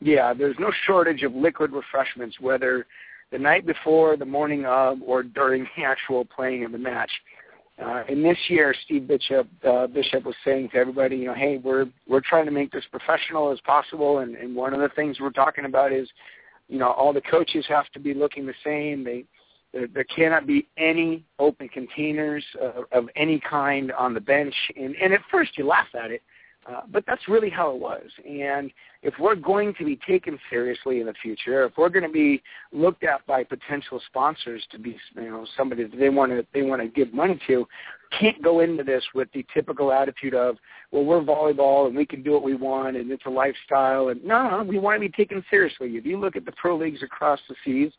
yeah, 0.00 0.32
there's 0.32 0.54
no 0.60 0.70
shortage 0.86 1.24
of 1.24 1.34
liquid 1.34 1.72
refreshments, 1.72 2.38
whether 2.40 2.86
the 3.32 3.38
night 3.38 3.66
before, 3.66 4.16
the 4.16 4.24
morning 4.24 4.66
of, 4.66 4.98
or 5.04 5.24
during 5.24 5.66
the 5.76 5.82
actual 5.82 6.24
playing 6.24 6.64
of 6.64 6.70
the 6.70 6.78
match. 6.78 7.10
Uh, 7.82 8.02
and 8.08 8.24
this 8.24 8.38
year, 8.48 8.74
Steve 8.84 9.08
Bishop 9.08 9.48
uh, 9.66 9.86
Bishop 9.86 10.24
was 10.24 10.34
saying 10.44 10.68
to 10.70 10.76
everybody, 10.76 11.16
you 11.16 11.26
know, 11.26 11.34
hey, 11.34 11.56
we're 11.56 11.86
we're 12.06 12.20
trying 12.20 12.44
to 12.44 12.50
make 12.50 12.70
this 12.72 12.84
professional 12.90 13.50
as 13.50 13.60
possible, 13.60 14.18
and, 14.18 14.36
and 14.36 14.54
one 14.54 14.74
of 14.74 14.80
the 14.80 14.90
things 14.90 15.18
we're 15.18 15.30
talking 15.30 15.64
about 15.64 15.92
is 15.92 16.08
you 16.70 16.78
know, 16.78 16.92
all 16.92 17.12
the 17.12 17.20
coaches 17.20 17.64
have 17.68 17.90
to 17.92 17.98
be 17.98 18.14
looking 18.14 18.46
the 18.46 18.54
same. 18.64 19.04
They 19.04 19.24
there, 19.72 19.86
there 19.88 20.04
cannot 20.04 20.46
be 20.46 20.66
any 20.78 21.24
open 21.38 21.68
containers 21.68 22.44
of, 22.60 22.84
of 22.92 23.08
any 23.16 23.40
kind 23.40 23.92
on 23.92 24.14
the 24.14 24.20
bench. 24.20 24.54
And, 24.76 24.96
and 24.96 25.12
at 25.12 25.20
first 25.30 25.58
you 25.58 25.66
laugh 25.66 25.88
at 26.00 26.10
it, 26.10 26.22
uh, 26.70 26.82
but 26.92 27.04
that's 27.06 27.26
really 27.28 27.50
how 27.50 27.72
it 27.74 27.80
was. 27.80 28.04
And 28.28 28.70
if 29.02 29.14
we're 29.18 29.34
going 29.34 29.74
to 29.78 29.84
be 29.84 29.98
taken 30.06 30.38
seriously 30.48 31.00
in 31.00 31.06
the 31.06 31.14
future, 31.14 31.64
if 31.64 31.72
we're 31.76 31.88
going 31.88 32.04
to 32.04 32.12
be 32.12 32.42
looked 32.72 33.02
at 33.02 33.26
by 33.26 33.42
potential 33.42 34.00
sponsors 34.06 34.62
to 34.70 34.78
be, 34.78 34.96
you 35.16 35.30
know, 35.30 35.46
somebody 35.56 35.84
that 35.84 35.98
they 35.98 36.10
want 36.10 36.32
to 36.32 36.46
they 36.52 36.62
want 36.62 36.82
to 36.82 36.88
give 36.88 37.12
money 37.12 37.40
to, 37.46 37.66
can't 38.18 38.40
go 38.42 38.60
into 38.60 38.84
this 38.84 39.02
with 39.14 39.28
the 39.32 39.44
typical 39.52 39.92
attitude 39.92 40.34
of, 40.34 40.56
well, 40.92 41.04
we're 41.04 41.22
volleyball 41.22 41.86
and 41.86 41.96
we 41.96 42.06
can 42.06 42.22
do 42.22 42.32
what 42.32 42.42
we 42.42 42.54
want 42.54 42.96
and 42.96 43.10
it's 43.10 43.26
a 43.26 43.30
lifestyle. 43.30 44.08
And 44.08 44.22
no, 44.24 44.48
no, 44.50 44.62
we 44.62 44.78
want 44.78 44.96
to 44.96 45.00
be 45.00 45.08
taken 45.08 45.44
seriously. 45.50 45.96
If 45.96 46.06
you 46.06 46.18
look 46.18 46.36
at 46.36 46.44
the 46.44 46.52
pro 46.52 46.76
leagues 46.76 47.02
across 47.02 47.40
the 47.48 47.54
seas, 47.64 47.92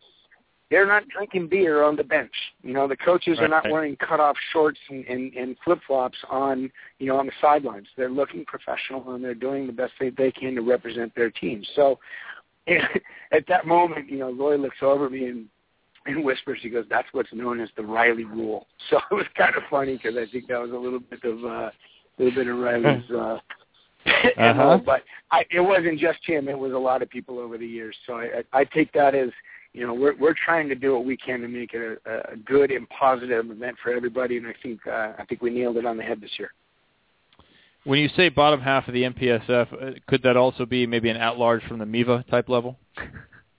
they're 0.72 0.88
not 0.88 1.08
drinking 1.10 1.50
beer 1.50 1.84
on 1.84 1.98
the 1.98 2.04
bench. 2.04 2.32
You 2.64 2.74
know, 2.74 2.88
the 2.88 2.96
coaches 2.96 3.38
are 3.40 3.48
not 3.50 3.70
wearing 3.70 3.98
cut-off 3.98 4.38
shorts 4.54 4.80
and, 4.90 5.06
and, 5.06 5.34
and 5.34 5.58
flip-flops 5.66 6.18
on, 6.30 6.72
you 6.98 7.08
know, 7.08 7.20
on 7.20 7.26
the 7.26 7.34
sidelines. 7.42 7.88
They're 7.98 8.10
looking 8.10 8.46
professional 8.46 9.14
and 9.14 9.24
they're 9.24 9.36
doing 9.36 9.68
the 9.68 9.74
best 9.74 9.92
they, 10.00 10.10
they 10.12 10.32
can 10.32 10.56
to 10.56 10.62
represent 10.62 11.14
their 11.14 11.30
team. 11.30 11.64
So 11.76 12.00
at 12.68 13.46
that 13.50 13.68
moment, 13.68 14.10
you 14.10 14.20
know, 14.20 14.32
Roy 14.34 14.56
looks 14.56 14.78
over 14.82 15.10
me 15.10 15.26
and, 15.26 15.46
and 16.06 16.24
whispers, 16.24 16.60
he 16.62 16.70
goes, 16.70 16.86
that's 16.90 17.08
what's 17.12 17.34
known 17.34 17.60
as 17.60 17.70
the 17.76 17.84
Riley 17.84 18.24
rule. 18.24 18.66
So 18.90 18.98
it 19.12 19.14
was 19.14 19.26
kind 19.38 19.56
of 19.56 19.64
funny 19.70 19.98
because 19.98 20.16
I 20.18 20.26
think 20.32 20.48
that 20.48 20.60
was 20.60 20.72
a 20.72 20.76
little 20.76 21.00
bit 21.02 21.24
of, 21.26 21.44
uh, 21.44 21.48
a 21.70 21.72
little 22.18 22.34
bit 22.44 22.48
of 22.48 22.58
Riley's, 22.58 23.04
uh, 23.12 23.38
Uh-huh. 24.06 24.54
MO. 24.54 24.82
but 24.84 25.04
I, 25.32 25.44
it 25.52 25.60
wasn't 25.60 26.00
just 26.00 26.20
him. 26.26 26.48
It 26.48 26.58
was 26.58 26.72
a 26.72 26.78
lot 26.78 27.02
of 27.02 27.10
people 27.10 27.40
over 27.40 27.58
the 27.58 27.68
years. 27.68 27.96
So 28.08 28.14
I, 28.14 28.42
I, 28.54 28.60
I 28.62 28.64
take 28.64 28.92
that 28.94 29.14
as, 29.14 29.30
you 29.74 29.88
know, 29.88 29.94
we're 29.94 30.16
we're 30.18 30.36
trying 30.46 30.68
to 30.70 30.76
do 30.76 30.94
what 30.94 31.06
we 31.06 31.16
can 31.16 31.42
to 31.42 31.48
make 31.48 31.74
it 31.74 32.02
a, 32.06 32.34
a 32.34 32.36
good 32.38 32.72
and 32.72 32.88
positive 32.90 33.50
event 33.50 33.78
for 33.82 33.94
everybody, 33.94 34.38
and 34.38 34.48
I 34.48 34.54
think 34.62 34.80
uh, 34.88 35.14
I 35.18 35.26
think 35.28 35.42
we 35.42 35.50
nailed 35.50 35.78
it 35.78 35.86
on 35.86 35.98
the 35.98 36.04
head 36.04 36.20
this 36.22 36.32
year. 36.38 36.52
When 37.84 38.00
you 38.00 38.10
say 38.16 38.30
bottom 38.30 38.62
half 38.62 38.88
of 38.88 38.94
the 38.94 39.04
MPSF, 39.04 39.74
uh, 39.74 40.00
could 40.08 40.22
that 40.24 40.38
also 40.38 40.66
be 40.66 40.86
maybe 40.86 41.10
an 41.10 41.18
at-large 41.18 41.64
from 41.64 41.80
the 41.80 41.86
MIVA 41.86 42.26
type 42.30 42.50
level? 42.50 42.78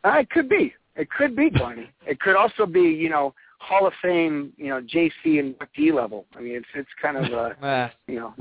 Uh, 0.04 0.18
it 0.18 0.30
could 0.30 0.48
be. 0.48 0.74
It 0.96 1.08
could 1.10 1.36
be, 1.36 1.48
Barney. 1.48 1.88
it 2.08 2.18
could 2.18 2.34
also 2.34 2.66
be, 2.66 2.80
you 2.80 3.08
know, 3.08 3.32
Hall 3.62 3.86
of 3.86 3.92
Fame, 4.02 4.52
you 4.56 4.68
know, 4.68 4.82
JC 4.82 5.38
and 5.38 5.54
D 5.74 5.92
level. 5.92 6.26
I 6.36 6.40
mean, 6.40 6.56
it's 6.56 6.66
it's 6.74 6.88
kind 7.00 7.16
of, 7.16 7.32
uh, 7.32 7.50
Ah, 7.62 7.92
you 8.08 8.16
know. 8.16 8.34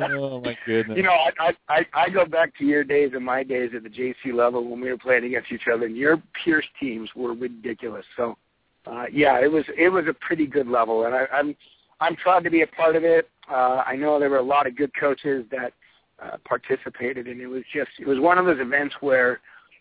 oh 0.00 0.40
my 0.40 0.56
goodness! 0.64 0.96
You 0.96 1.02
know, 1.02 1.16
I, 1.40 1.52
I 1.68 1.84
I 1.92 2.08
go 2.08 2.24
back 2.24 2.56
to 2.58 2.64
your 2.64 2.84
days 2.84 3.10
and 3.14 3.24
my 3.24 3.42
days 3.42 3.72
at 3.74 3.82
the 3.82 3.88
JC 3.88 4.32
level 4.32 4.64
when 4.68 4.80
we 4.80 4.90
were 4.90 4.96
playing 4.96 5.24
against 5.24 5.50
each 5.50 5.66
other, 5.72 5.86
and 5.86 5.96
your 5.96 6.22
Pierce 6.44 6.66
teams 6.78 7.10
were 7.16 7.34
ridiculous. 7.34 8.04
So, 8.16 8.38
uh, 8.86 9.06
yeah, 9.12 9.40
it 9.42 9.50
was 9.50 9.64
it 9.76 9.88
was 9.88 10.04
a 10.08 10.14
pretty 10.14 10.46
good 10.46 10.68
level, 10.68 11.04
and 11.04 11.14
I, 11.14 11.26
I'm 11.32 11.56
I'm 12.00 12.14
proud 12.16 12.44
to 12.44 12.50
be 12.50 12.62
a 12.62 12.66
part 12.68 12.94
of 12.94 13.02
it. 13.02 13.28
Uh, 13.50 13.82
I 13.84 13.96
know 13.96 14.20
there 14.20 14.30
were 14.30 14.36
a 14.36 14.42
lot 14.42 14.68
of 14.68 14.76
good 14.76 14.92
coaches 14.98 15.44
that 15.50 15.72
uh, 16.22 16.36
participated, 16.46 17.26
and 17.26 17.40
it 17.40 17.48
was 17.48 17.64
just 17.74 17.90
it 17.98 18.06
was 18.06 18.20
one 18.20 18.38
of 18.38 18.46
those 18.46 18.60
events 18.60 18.94
where 19.00 19.40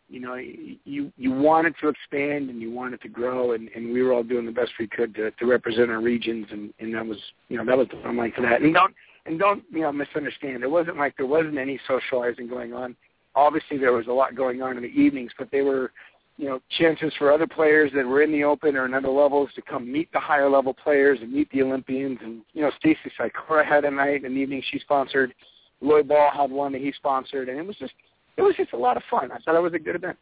you 0.09 0.19
know 0.19 0.35
you 0.35 1.11
you 1.17 1.31
wanted 1.31 1.75
to 1.81 1.89
expand 1.89 2.49
and 2.49 2.61
you 2.61 2.71
wanted 2.71 3.01
to 3.01 3.09
grow, 3.09 3.51
and, 3.53 3.69
and 3.75 3.91
we 3.91 4.01
were 4.01 4.13
all 4.13 4.23
doing 4.23 4.45
the 4.45 4.51
best 4.51 4.71
we 4.79 4.87
could 4.87 5.13
to, 5.15 5.31
to 5.31 5.45
represent 5.45 5.89
our 5.89 6.01
regions, 6.01 6.47
and, 6.51 6.73
and 6.79 6.93
that 6.93 7.05
was 7.05 7.17
you 7.49 7.57
know 7.57 7.65
that 7.65 7.77
was 7.77 7.87
the 7.89 8.01
fun 8.01 8.15
like 8.15 8.35
for 8.35 8.41
that. 8.41 8.61
And 8.61 8.73
don't 8.73 8.93
and 9.25 9.37
don't 9.37 9.63
you 9.71 9.81
know 9.81 9.91
misunderstand. 9.91 10.63
It 10.63 10.71
wasn't 10.71 10.97
like 10.97 11.17
there 11.17 11.25
wasn't 11.25 11.57
any 11.57 11.79
socializing 11.87 12.47
going 12.47 12.73
on. 12.73 12.95
Obviously, 13.35 13.77
there 13.77 13.93
was 13.93 14.07
a 14.07 14.11
lot 14.11 14.35
going 14.35 14.61
on 14.61 14.77
in 14.77 14.83
the 14.83 14.89
evenings, 14.89 15.31
but 15.37 15.51
they 15.51 15.61
were 15.61 15.91
you 16.37 16.45
know 16.47 16.61
chances 16.77 17.13
for 17.17 17.31
other 17.31 17.47
players 17.47 17.91
that 17.93 18.05
were 18.05 18.21
in 18.21 18.31
the 18.31 18.43
open 18.43 18.77
or 18.77 18.85
in 18.85 18.93
other 18.93 19.09
levels 19.09 19.49
to 19.55 19.61
come 19.61 19.91
meet 19.91 20.11
the 20.13 20.19
higher 20.19 20.49
level 20.49 20.73
players 20.73 21.19
and 21.21 21.33
meet 21.33 21.51
the 21.51 21.61
Olympians. 21.61 22.19
And 22.23 22.41
you 22.53 22.61
know, 22.61 22.71
Stacy 22.79 23.11
Sykora 23.19 23.65
had 23.65 23.83
a 23.83 23.91
night, 23.91 24.23
an 24.23 24.37
evening 24.37 24.63
she 24.71 24.79
sponsored. 24.79 25.33
Lloyd 25.81 26.07
Ball 26.07 26.31
had 26.33 26.49
one 26.49 26.71
that 26.71 26.81
he 26.81 26.91
sponsored, 26.93 27.49
and 27.49 27.59
it 27.59 27.67
was 27.67 27.75
just 27.75 27.93
it 28.37 28.41
was 28.41 28.55
just 28.55 28.73
a 28.73 28.77
lot 28.77 28.97
of 28.97 29.03
fun. 29.09 29.31
I 29.31 29.37
thought 29.39 29.55
it 29.55 29.61
was 29.61 29.73
a 29.73 29.79
good 29.79 29.95
event. 29.95 30.17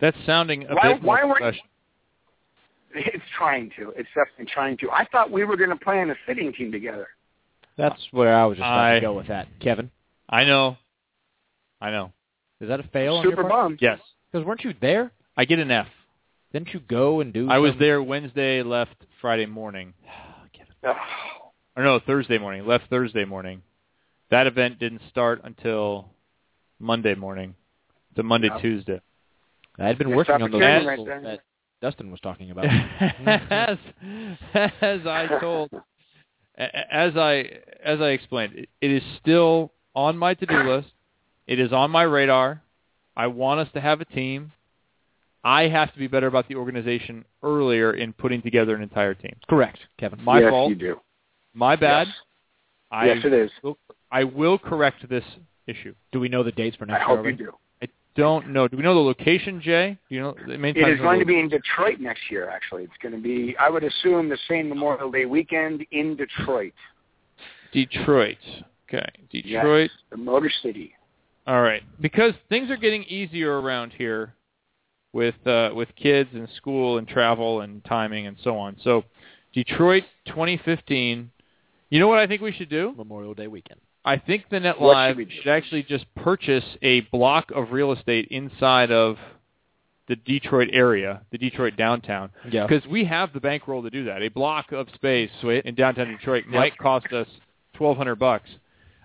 That's 0.00 0.16
sounding 0.26 0.64
a 0.68 0.74
Why- 0.74 0.92
bit 0.94 1.02
more 1.02 1.14
why 1.16 1.24
weren't- 1.24 1.36
professional. 1.38 1.66
It's 2.92 3.24
trying 3.36 3.70
to. 3.78 3.90
It's 3.96 4.08
definitely 4.16 4.46
trying 4.46 4.76
to. 4.78 4.90
I 4.90 5.04
thought 5.12 5.30
we 5.30 5.44
were 5.44 5.56
going 5.56 5.70
to 5.70 5.76
play 5.76 6.00
in 6.00 6.10
a 6.10 6.16
sitting 6.26 6.52
team 6.52 6.72
together. 6.72 7.08
that's 7.76 8.00
where 8.10 8.34
I 8.36 8.44
was 8.46 8.56
just 8.58 8.66
about 8.66 8.78
I- 8.84 8.94
to 8.96 9.00
go 9.00 9.12
with 9.12 9.28
that. 9.28 9.46
Kevin, 9.60 9.90
I 10.28 10.44
know. 10.44 10.76
I 11.80 11.90
know. 11.90 12.12
is 12.60 12.68
that 12.68 12.80
a 12.80 12.82
fail? 12.84 13.22
Super 13.22 13.28
your 13.42 13.48
part? 13.48 13.48
bummed. 13.50 13.78
Yes, 13.80 14.00
Because 14.30 14.44
weren't 14.46 14.64
you 14.64 14.74
there? 14.80 15.12
I 15.36 15.44
get 15.46 15.58
an 15.60 15.70
F. 15.70 15.86
Didn't 16.52 16.74
you 16.74 16.80
go 16.80 17.20
and 17.20 17.32
do? 17.32 17.48
I 17.48 17.58
was 17.58 17.72
there 17.78 18.02
Wednesday, 18.02 18.62
left 18.62 18.96
Friday 19.20 19.46
morning. 19.46 19.94
Oh, 20.82 20.90
Ugh. 20.90 20.96
Or 21.76 21.84
no, 21.84 22.00
Thursday 22.00 22.38
morning. 22.38 22.66
Left 22.66 22.88
Thursday 22.90 23.24
morning. 23.26 23.62
That 24.30 24.46
event 24.46 24.78
didn't 24.78 25.02
start 25.10 25.42
until 25.44 26.08
Monday 26.80 27.14
morning. 27.14 27.54
The 28.16 28.22
Monday 28.22 28.48
Yep. 28.48 28.60
Tuesday. 28.60 29.00
I 29.78 29.86
had 29.86 29.98
been 29.98 30.08
Missed 30.08 30.16
working 30.16 30.34
on 30.34 30.50
those 30.50 30.62
opportunity 30.62 30.86
articles 30.86 31.08
right 31.08 31.22
that 31.22 31.40
Dustin 31.80 32.10
was 32.10 32.20
talking 32.20 32.50
about. 32.50 32.64
as 33.26 33.78
as 34.54 35.06
I 35.06 35.38
told, 35.40 35.70
as 36.56 37.16
I 37.16 37.44
as 37.82 38.00
I 38.00 38.08
explained, 38.08 38.54
it, 38.54 38.68
it 38.80 38.90
is 38.90 39.02
still 39.20 39.72
on 39.94 40.18
my 40.18 40.34
to-do 40.34 40.62
list. 40.62 40.88
It 41.46 41.58
is 41.60 41.72
on 41.72 41.90
my 41.90 42.02
radar. 42.02 42.62
I 43.16 43.28
want 43.28 43.60
us 43.60 43.68
to 43.74 43.80
have 43.80 44.00
a 44.00 44.04
team. 44.04 44.52
I 45.42 45.68
have 45.68 45.92
to 45.92 45.98
be 45.98 46.06
better 46.06 46.26
about 46.26 46.48
the 46.48 46.56
organization 46.56 47.24
earlier 47.42 47.94
in 47.94 48.12
putting 48.12 48.42
together 48.42 48.74
an 48.74 48.82
entire 48.82 49.14
team. 49.14 49.36
Correct, 49.48 49.78
Kevin. 49.98 50.22
My 50.22 50.40
yes, 50.40 50.50
fault. 50.50 50.68
you 50.68 50.76
do. 50.76 51.00
My 51.54 51.76
bad. 51.76 52.08
Yes. 52.08 52.16
I 52.92 53.06
yes, 53.06 53.18
it 53.24 53.32
is. 53.32 53.50
will, 53.62 53.78
I 54.10 54.24
will 54.24 54.58
correct 54.58 55.08
this 55.08 55.24
issue. 55.66 55.94
Do 56.12 56.20
we 56.20 56.28
know 56.28 56.42
the 56.42 56.52
dates 56.52 56.76
for 56.76 56.84
I 56.84 56.88
next 56.88 57.08
year 57.08 57.16
hope 57.16 57.26
you 57.26 57.32
do. 57.32 57.52
I 57.82 57.88
don't 58.16 58.48
know. 58.48 58.68
Do 58.68 58.76
we 58.76 58.82
know 58.82 58.94
the 58.94 59.00
location, 59.00 59.60
Jay? 59.60 59.96
Do 60.08 60.14
you 60.14 60.20
know 60.20 60.34
the 60.46 60.58
main 60.58 60.76
It 60.76 60.82
times 60.82 60.94
is 60.94 61.00
going 61.00 61.20
to 61.20 61.26
be 61.26 61.38
in 61.38 61.48
Detroit 61.48 62.00
next 62.00 62.30
year. 62.30 62.48
Actually, 62.48 62.84
it's 62.84 62.92
going 63.02 63.14
to 63.14 63.20
be. 63.20 63.56
I 63.58 63.70
would 63.70 63.84
assume 63.84 64.28
the 64.28 64.38
same 64.48 64.68
Memorial 64.68 65.10
Day 65.10 65.26
weekend 65.26 65.84
in 65.92 66.16
Detroit, 66.16 66.74
Detroit. 67.72 68.38
Okay, 68.88 69.08
Detroit. 69.30 69.90
the 70.10 70.16
Motor 70.16 70.50
City. 70.62 70.94
All 71.46 71.62
right, 71.62 71.82
because 72.00 72.34
things 72.48 72.70
are 72.70 72.76
getting 72.76 73.04
easier 73.04 73.60
around 73.60 73.92
here 73.96 74.34
with 75.12 75.34
uh, 75.46 75.70
with 75.74 75.88
kids 75.96 76.30
and 76.34 76.48
school 76.56 76.98
and 76.98 77.08
travel 77.08 77.60
and 77.62 77.84
timing 77.84 78.26
and 78.26 78.36
so 78.42 78.56
on. 78.56 78.76
So, 78.82 79.04
Detroit 79.52 80.04
2015. 80.26 81.30
You 81.90 81.98
know 81.98 82.06
what 82.06 82.18
I 82.18 82.26
think 82.28 82.40
we 82.40 82.52
should 82.52 82.70
do? 82.70 82.94
Memorial 82.96 83.34
Day 83.34 83.48
weekend. 83.48 83.80
I 84.04 84.16
think 84.16 84.44
the 84.50 84.60
Net 84.60 84.80
What 84.80 84.94
Live 84.94 85.16
should 85.16 85.28
we 85.28 85.34
should 85.42 85.48
actually 85.48 85.82
just 85.82 86.06
purchase 86.14 86.64
a 86.82 87.00
block 87.12 87.50
of 87.54 87.72
real 87.72 87.92
estate 87.92 88.28
inside 88.30 88.90
of 88.90 89.16
the 90.08 90.16
Detroit 90.16 90.68
area, 90.72 91.20
the 91.30 91.38
Detroit 91.38 91.76
downtown, 91.76 92.30
Yeah. 92.50 92.66
because 92.66 92.88
we 92.90 93.04
have 93.04 93.32
the 93.32 93.40
bankroll 93.40 93.82
to 93.82 93.90
do 93.90 94.04
that. 94.04 94.22
A 94.22 94.28
block 94.28 94.72
of 94.72 94.88
space 94.94 95.30
in 95.42 95.74
downtown 95.74 96.08
Detroit 96.08 96.46
might 96.46 96.76
cost 96.78 97.12
us 97.12 97.28
twelve 97.74 97.96
hundred 97.96 98.16
bucks. 98.16 98.48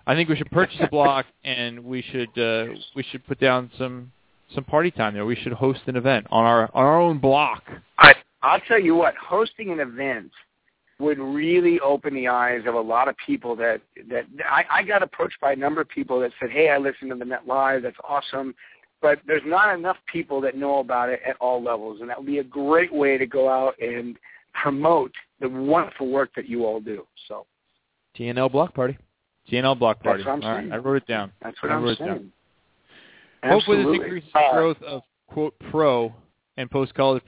I 0.06 0.14
think 0.14 0.28
we 0.28 0.36
should 0.36 0.50
purchase 0.50 0.78
a 0.80 0.88
block 0.88 1.26
and 1.44 1.84
we 1.84 2.02
should 2.02 2.36
uh, 2.38 2.74
we 2.94 3.02
should 3.02 3.26
put 3.26 3.38
down 3.38 3.70
some 3.78 4.10
some 4.54 4.64
party 4.64 4.90
time 4.90 5.14
there. 5.14 5.26
We 5.26 5.36
should 5.36 5.52
host 5.52 5.80
an 5.86 5.96
event 5.96 6.26
on 6.30 6.44
our 6.44 6.62
on 6.74 6.84
our 6.84 7.00
own 7.00 7.18
block. 7.18 7.62
I 7.98 8.14
I'll 8.42 8.60
tell 8.60 8.80
you 8.80 8.94
what, 8.94 9.14
hosting 9.16 9.70
an 9.70 9.80
event 9.80 10.30
would 10.98 11.18
really 11.18 11.78
open 11.80 12.14
the 12.14 12.26
eyes 12.28 12.62
of 12.66 12.74
a 12.74 12.80
lot 12.80 13.06
of 13.08 13.14
people 13.24 13.54
that 13.56 13.80
that 14.10 14.24
I, 14.50 14.64
I 14.70 14.82
got 14.82 15.02
approached 15.02 15.38
by 15.40 15.52
a 15.52 15.56
number 15.56 15.80
of 15.80 15.88
people 15.88 16.20
that 16.20 16.32
said, 16.40 16.50
Hey, 16.50 16.70
I 16.70 16.78
listened 16.78 17.10
to 17.10 17.16
the 17.16 17.24
Net 17.24 17.46
Live, 17.46 17.82
that's 17.82 17.96
awesome. 18.08 18.54
But 19.02 19.18
there's 19.26 19.42
not 19.44 19.74
enough 19.78 19.98
people 20.10 20.40
that 20.40 20.56
know 20.56 20.78
about 20.78 21.10
it 21.10 21.20
at 21.26 21.36
all 21.38 21.62
levels 21.62 22.00
and 22.00 22.08
that 22.08 22.16
would 22.18 22.26
be 22.26 22.38
a 22.38 22.44
great 22.44 22.92
way 22.92 23.18
to 23.18 23.26
go 23.26 23.48
out 23.48 23.74
and 23.80 24.16
promote 24.54 25.12
the 25.40 25.48
wonderful 25.50 26.08
work 26.08 26.30
that 26.34 26.48
you 26.48 26.64
all 26.64 26.80
do. 26.80 27.06
So 27.28 27.46
TNL 28.18 28.50
block 28.50 28.72
party. 28.74 28.96
TNL 29.52 29.78
block 29.78 30.02
party. 30.02 30.22
That's 30.24 30.26
what 30.26 30.32
I'm 30.36 30.42
All 30.42 30.50
right, 30.56 30.60
saying. 30.62 30.72
I 30.72 30.76
wrote 30.78 30.96
it 30.96 31.06
down. 31.06 31.30
that's 31.42 31.62
what 31.62 31.70
I 31.70 31.74
I'm 31.74 31.82
wrote 31.82 32.00
it 32.00 32.04
down. 32.04 32.32
saying. 33.42 33.52
Hopefully, 33.52 33.84
this 33.84 33.94
increases 34.02 34.30
Uh, 34.34 34.40
the 34.40 34.56
growth 34.58 34.82
of 34.82 35.02
quote 35.28 35.54
pro 35.70 36.12
and 36.56 36.70
post 36.70 36.94
college 36.94 37.22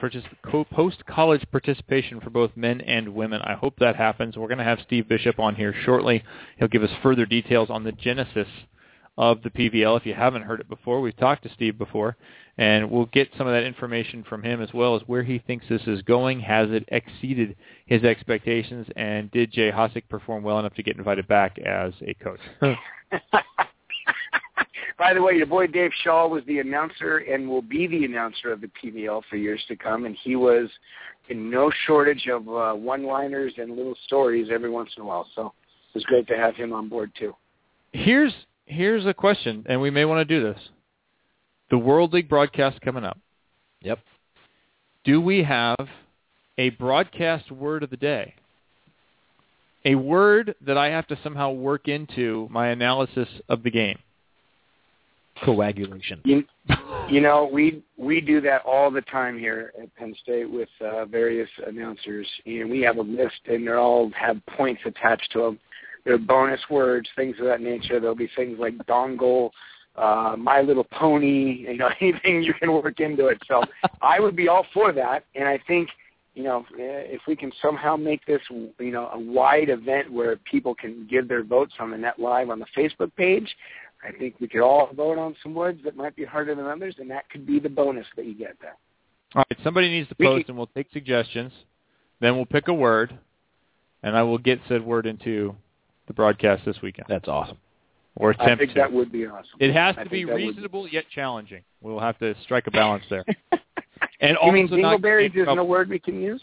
post 0.73 1.07
college 1.07 1.45
participation 1.51 2.21
for 2.21 2.31
both 2.31 2.51
men 2.57 2.81
and 2.81 3.15
women. 3.15 3.41
I 3.43 3.55
hope 3.55 3.79
that 3.79 3.97
happens. 3.97 4.37
We're 4.37 4.49
going 4.49 4.59
to 4.59 4.65
have 4.65 4.79
Steve 4.87 5.09
Bishop 5.09 5.39
on 5.39 5.55
here 5.55 5.75
shortly. 5.85 6.25
He'll 6.59 6.69
give 6.69 6.83
us 6.83 6.91
further 7.03 7.27
details 7.27 7.71
on 7.71 7.85
the 7.85 7.93
genesis 7.93 8.49
of 9.19 9.43
the 9.43 9.51
PVL. 9.51 9.99
If 9.99 10.07
you 10.07 10.15
haven't 10.15 10.43
heard 10.43 10.61
it 10.61 10.69
before, 10.69 11.01
we've 11.01 11.17
talked 11.17 11.43
to 11.43 11.53
Steve 11.53 11.77
before, 11.77 12.17
and 12.57 12.91
we'll 12.91 13.07
get 13.07 13.29
some 13.37 13.47
of 13.47 13.53
that 13.53 13.65
information 13.65 14.25
from 14.29 14.43
him 14.43 14.63
as 14.63 14.73
well 14.73 14.95
as 14.95 15.03
where 15.07 15.25
he 15.25 15.39
thinks 15.39 15.67
this 15.69 15.83
is 15.87 16.01
going. 16.03 16.41
Has 16.41 16.71
it 16.71 16.85
exceeded 16.89 17.57
his 17.87 18.05
expectations, 18.05 18.87
and 18.97 19.31
did 19.33 19.53
Jay 19.53 19.71
Hosack 19.71 20.09
perform 20.09 20.45
well 20.45 20.59
enough 20.59 20.75
to 20.75 20.83
get 20.83 20.97
invited 20.97 21.27
back 21.29 21.59
as 21.59 21.93
a 22.01 22.15
coach? 22.15 22.41
By 24.99 25.15
the 25.15 25.23
way, 25.23 25.35
your 25.35 25.47
boy 25.47 25.67
Dave 25.67 25.91
Shaw 26.03 26.29
was 26.29 26.43
the 26.47 26.59
announcer 26.59 27.19
and 27.19 27.49
will 27.49 27.63
be 27.63 27.87
the 27.87 28.05
announcer 28.05 28.53
of 28.53 28.61
the 28.61 28.71
PVL 28.83 29.23
for 29.29 29.37
years 29.37 29.63
to 29.69 29.77
come, 29.77 30.05
and 30.05 30.17
he 30.23 30.37
was 30.37 30.69
in 31.29 31.51
no 31.51 31.71
shortage 31.87 32.27
of 32.29 32.49
uh, 32.49 32.73
one-liners 32.73 33.53
and 33.59 33.77
little 33.77 33.97
stories 34.07 34.49
every 34.53 34.71
once 34.71 34.91
in 34.97 35.03
a 35.03 35.07
while. 35.07 35.27
So 35.35 35.47
it 35.47 35.95
was 35.95 36.05
great 36.05 36.27
to 36.29 36.37
have 36.37 36.57
him 36.57 36.73
on 36.73 36.89
board 36.89 37.13
too. 37.19 37.35
Here's 37.93 38.33
here's 38.67 39.07
a 39.07 39.15
question, 39.15 39.65
and 39.69 39.81
we 39.81 39.91
may 39.91 40.05
want 40.05 40.27
to 40.27 40.39
do 40.39 40.43
this. 40.43 40.61
The 41.71 41.79
World 41.79 42.13
League 42.13 42.29
broadcast 42.29 42.81
coming 42.81 43.05
up. 43.05 43.19
Yep. 43.83 43.99
Do 45.05 45.21
we 45.21 45.43
have 45.43 45.77
a 46.57 46.71
broadcast 46.71 47.51
word 47.51 47.83
of 47.83 47.91
the 47.91 47.97
day? 47.97 48.35
A 49.85 49.95
word 49.95 50.55
that 50.61 50.77
I 50.77 50.89
have 50.89 51.07
to 51.09 51.19
somehow 51.23 51.53
work 51.53 51.89
into 51.89 52.49
my 52.51 52.69
analysis 52.69 53.29
of 53.49 53.63
the 53.63 53.71
game. 53.71 53.99
Coagulation. 55.45 56.21
You, 56.25 56.45
you 57.09 57.21
know, 57.21 57.49
we 57.53 57.83
we 57.97 58.21
do 58.21 58.41
that 58.43 58.63
all 58.65 58.91
the 58.91 59.03
time 59.03 59.39
here 59.39 59.73
at 59.81 59.95
Penn 59.97 60.15
State 60.23 60.51
with 60.51 60.69
uh, 60.81 61.05
various 61.07 61.49
announcers, 61.67 62.27
and 62.47 62.71
we 62.71 62.81
have 62.83 62.99
a 62.99 63.03
list, 63.03 63.41
and 63.47 63.67
they 63.67 63.73
all 63.73 64.11
have 64.19 64.45
points 64.57 64.83
attached 64.85 65.31
to 65.33 65.41
them. 65.41 65.59
There 66.05 66.15
are 66.15 66.19
bonus 66.19 66.61
words, 66.71 67.09
things 67.17 67.37
of 67.39 67.47
that 67.47 67.61
nature. 67.61 68.01
There'll 68.01 68.15
be 68.15 68.31
things 68.37 68.59
like 68.59 68.77
dongle, 68.87 69.51
uh, 69.97 70.37
My 70.39 70.61
Little 70.61 70.85
Pony, 70.85 71.67
you 71.69 71.77
know, 71.77 71.91
anything 72.01 72.43
you 72.43 72.55
can 72.55 72.73
work 72.73 73.01
into 73.01 73.27
it. 73.27 73.39
So 73.47 73.63
I 74.01 74.21
would 74.21 74.37
be 74.37 74.49
all 74.49 74.67
for 74.73 74.93
that, 74.93 75.25
and 75.35 75.49
I 75.49 75.59
think 75.67 75.89
you 76.39 76.45
know, 76.45 76.65
if 76.77 77.21
we 77.27 77.35
can 77.35 77.51
somehow 77.61 77.97
make 77.97 78.25
this, 78.25 78.41
you 78.49 78.93
know, 78.93 79.09
a 79.13 79.19
wide 79.19 79.71
event 79.71 80.13
where 80.13 80.37
people 80.49 80.73
can 80.73 81.05
give 81.11 81.27
their 81.27 81.43
votes 81.43 81.73
on 81.81 81.91
the 81.91 81.99
Net 81.99 82.21
Live 82.21 82.49
on 82.49 82.61
the 82.61 82.67
Facebook 82.77 83.11
page, 83.17 83.57
I 84.07 84.13
think 84.13 84.37
we 84.41 84.49
could 84.49 84.61
all 84.61 84.89
vote 84.95 85.19
on 85.19 85.35
some 85.43 85.55
words 85.55 85.81
that 85.85 85.97
might 85.97 86.15
be 86.17 86.25
harder 86.25 86.55
than 86.55 86.67
others, 86.67 86.95
and 86.99 87.11
that 87.11 87.29
could 87.31 87.47
be 87.47 87.59
the 87.59 87.69
bonus 87.69 88.07
that 88.17 88.25
you 88.27 88.35
get 88.35 88.57
there. 88.61 88.77
All 89.35 89.45
right, 89.51 89.59
somebody 89.65 89.89
needs 89.89 90.09
to 90.09 90.15
We 90.19 90.27
post, 90.27 90.47
can- 90.47 90.53
and 90.53 90.59
we'll 90.59 90.69
take 90.69 90.87
suggestions. 90.93 91.53
Then 92.21 92.37
we'll 92.37 92.47
pick 92.47 92.69
a 92.69 92.75
word, 92.75 93.17
and 94.03 94.17
I 94.17 94.23
will 94.23 94.39
get 94.39 94.61
said 94.69 94.85
word 94.85 95.07
into 95.07 95.55
the 96.07 96.13
broadcast 96.13 96.65
this 96.65 96.81
weekend, 96.83 97.07
That's 97.09 97.29
awesome. 97.29 97.59
or 98.17 98.31
attempt 98.31 98.51
I 98.51 98.57
think 98.57 98.71
to. 98.71 98.75
that 98.81 98.93
would 98.93 99.13
be 99.13 99.27
awesome. 99.27 99.45
It 99.61 99.73
has 99.75 99.95
I 99.99 100.05
to 100.05 100.11
be 100.11 100.19
think 100.19 100.29
that 100.29 100.33
would- 100.35 100.41
reasonable 100.43 100.89
yet 100.89 101.05
challenging. 101.15 101.63
We'll 101.81 102.01
have 102.01 102.19
to 102.21 102.35
strike 102.43 102.67
a 102.67 102.71
balance 102.71 103.05
there. 103.11 103.25
And 104.21 104.37
you 104.45 104.51
mean 104.53 104.65
also 104.65 104.77
not 104.77 105.01
dingleberries 105.01 105.33
get 105.33 105.37
in 105.37 105.41
is 105.43 105.47
no 105.47 105.55
trouble. 105.55 105.69
word 105.69 105.89
we 105.89 105.99
can 106.01 106.21
use? 106.21 106.43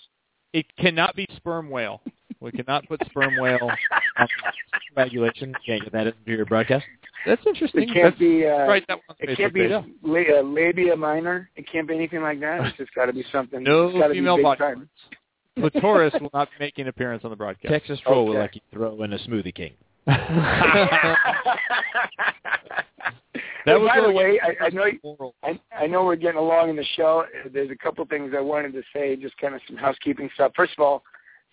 It 0.53 0.65
cannot 0.77 1.13
be 1.15 1.27
sperm 1.35 1.69
whale. 1.69 2.01
We 2.45 2.51
cannot 2.51 2.87
put 2.87 3.01
sperm 3.07 3.37
whale. 3.39 3.71
on 4.17 4.27
Coagulation. 4.95 5.53
Can't 5.65 5.81
get 5.83 5.91
that 5.93 6.05
into 6.07 6.15
your 6.27 6.45
broadcast. 6.45 6.85
That's 7.25 7.41
interesting. 7.47 7.83
It 7.89 7.93
can't 7.93 8.05
That's, 8.11 8.19
be. 8.19 8.45
Uh, 8.45 8.67
right, 8.67 8.83
that 8.87 8.99
one 9.07 9.17
It 9.19 9.35
can't 9.35 9.51
be 9.51 9.61
page. 9.67 9.71
la- 10.03 10.39
uh, 10.39 10.43
labia 10.43 10.95
minor. 10.95 11.49
It 11.55 11.65
can't 11.69 11.87
be 11.87 11.95
anything 11.95 12.21
like 12.21 12.39
that. 12.41 12.61
It's 12.67 12.77
just 12.77 12.93
got 12.93 13.07
to 13.07 13.13
be 13.13 13.25
something. 13.31 13.63
No 13.63 13.87
it's 13.89 13.97
gotta 13.97 14.13
female 14.13 14.35
be 14.35 14.41
big 14.43 14.43
body 14.43 14.59
time. 14.59 14.89
Clitoris 15.59 16.13
will 16.21 16.29
not 16.35 16.49
be 16.51 16.65
making 16.65 16.83
an 16.83 16.89
appearance 16.89 17.23
on 17.23 17.31
the 17.31 17.35
broadcast. 17.35 17.71
Texas 17.73 17.99
Troll 18.01 18.25
will 18.25 18.33
Okay. 18.33 18.39
let 18.41 18.55
you 18.55 18.61
throw 18.71 19.01
in 19.01 19.13
a 19.13 19.17
Smoothie 19.19 19.55
King. 19.55 19.73
That 23.65 23.77
Hey, 23.77 23.79
would 23.79 23.87
by 23.87 23.99
the 23.99 24.11
way, 24.11 24.39
I, 24.43 24.65
I 24.65 24.69
know 24.69 24.85
moral. 25.03 25.33
I, 25.43 25.59
I 25.75 25.87
know 25.87 26.05
we're 26.05 26.15
getting 26.17 26.37
along 26.37 26.69
in 26.69 26.75
the 26.75 26.85
show. 26.95 27.25
There's 27.51 27.71
a 27.71 27.75
couple 27.75 28.05
things 28.05 28.31
I 28.37 28.39
wanted 28.39 28.73
to 28.73 28.83
say, 28.93 29.15
just 29.15 29.35
kind 29.39 29.55
of 29.55 29.61
some 29.67 29.75
housekeeping 29.75 30.29
stuff. 30.35 30.51
First 30.55 30.73
of 30.77 30.83
all, 30.83 31.01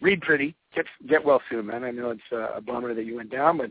Reid 0.02 0.20
Priddy. 0.20 0.54
Get 0.74 0.86
get 1.08 1.24
well 1.24 1.42
soon, 1.50 1.66
man. 1.66 1.84
I 1.84 1.90
know 1.90 2.10
it's 2.10 2.20
uh, 2.32 2.54
a 2.54 2.60
bummer 2.60 2.94
that 2.94 3.04
you 3.04 3.16
went 3.16 3.30
down, 3.30 3.58
but 3.58 3.70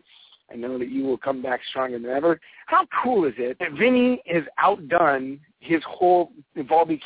I 0.51 0.55
know 0.55 0.77
that 0.77 0.89
you 0.89 1.03
will 1.03 1.17
come 1.17 1.41
back 1.41 1.61
stronger 1.69 1.97
than 1.97 2.09
ever. 2.09 2.39
How 2.67 2.87
cool 3.03 3.25
is 3.25 3.33
it 3.37 3.57
that 3.59 3.71
Vinny 3.73 4.21
has 4.27 4.43
outdone 4.59 5.39
his 5.59 5.81
whole 5.87 6.31
Volbeq 6.57 7.01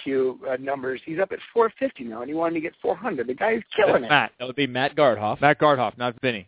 uh, 0.50 0.58
numbers? 0.60 1.02
He's 1.06 1.20
up 1.20 1.32
at 1.32 1.40
450 1.54 2.06
now, 2.06 2.22
and 2.22 2.30
he 2.30 2.36
wanted 2.36 2.56
to 2.56 2.62
get 2.62 2.74
400. 2.82 3.28
The 3.28 3.34
guy's 3.34 3.62
killing 3.76 4.02
That's 4.02 4.06
it. 4.06 4.10
Matt. 4.10 4.32
That 4.40 4.46
would 4.48 4.56
be 4.56 4.68
Matt 4.68 4.96
Gardhoff. 4.96 5.42
Matt 5.42 5.60
Gardhoff, 5.60 5.98
not 5.98 6.20
Vinny. 6.22 6.48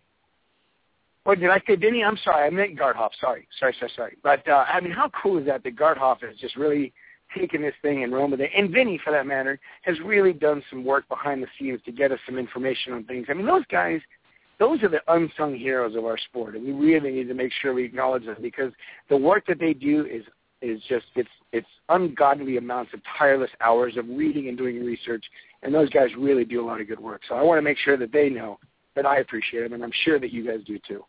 Or 1.26 1.36
did 1.36 1.50
I 1.50 1.62
say 1.68 1.76
Vinny? 1.76 2.04
I'm 2.04 2.18
sorry. 2.24 2.48
I 2.48 2.50
meant 2.50 2.80
Gardhoff. 2.80 3.10
Sorry, 3.20 3.48
sorry, 3.60 3.76
sorry, 3.80 3.92
sorry. 3.96 4.18
But 4.24 4.48
uh, 4.48 4.66
I 4.68 4.80
mean, 4.80 4.94
how 4.94 5.12
cool 5.22 5.38
is 5.38 5.46
that? 5.46 5.64
That 5.64 5.76
Gardhoff 5.76 6.24
is 6.24 6.40
just 6.40 6.56
really 6.56 6.94
taken 7.36 7.62
this 7.62 7.74
thing 7.82 8.04
and 8.04 8.14
it. 8.14 8.52
And 8.56 8.72
Vinny, 8.72 9.00
for 9.04 9.12
that 9.12 9.26
matter, 9.26 9.60
has 9.84 10.00
really 10.02 10.34
done 10.34 10.64
some 10.70 10.84
work 10.84 11.08
behind 11.08 11.42
the 11.42 11.48
scenes 11.58 11.82
to 11.86 11.92
get 11.92 12.12
us 12.12 12.20
some 12.26 12.38
information 12.38 12.94
on 12.94 13.04
things. 13.06 13.28
I 13.30 13.34
mean, 13.34 13.46
those 13.46 13.66
guys, 13.70 14.02
those 14.60 14.82
are 14.84 14.90
the 14.90 15.02
unsung 15.08 15.56
heroes 15.56 15.96
of 15.96 16.06
our 16.06 16.18
sport, 16.18 16.56
and 16.56 16.66
we 16.66 16.72
really 16.72 17.12
need 17.12 17.28
to 17.28 17.34
make 17.34 17.52
sure 17.62 17.74
we 17.74 17.84
acknowledge 17.84 18.26
them 18.26 18.38
because 18.42 18.72
the 19.10 19.18
work 19.18 19.46
that 19.48 19.60
they 19.60 19.74
do 19.74 20.06
is 20.06 20.24
is 20.60 20.82
just 20.90 21.06
it's 21.16 21.30
it's 21.52 21.68
ungodly 21.90 22.58
amounts 22.58 22.92
of 22.94 23.00
tireless 23.18 23.52
hours 23.62 23.96
of 23.96 24.06
reading 24.10 24.48
and 24.48 24.58
doing 24.58 24.84
research, 24.84 25.24
and 25.64 25.74
those 25.74 25.90
guys 25.90 26.10
really 26.18 26.46
do 26.46 26.64
a 26.64 26.66
lot 26.66 26.82
of 26.82 26.88
good 26.88 27.00
work. 27.00 27.22
So 27.30 27.36
I 27.36 27.44
want 27.44 27.60
to 27.60 27.62
make 27.62 27.78
sure 27.78 27.98
that 27.98 28.12
they 28.12 28.30
know 28.30 28.60
that 28.96 29.06
I 29.06 29.20
appreciate 29.20 29.62
them, 29.62 29.74
and 29.74 29.84
I'm 29.84 29.92
sure 30.04 30.20
that 30.20 30.32
you 30.32 30.46
guys 30.46 30.60
do 30.66 30.80
too. 30.88 31.04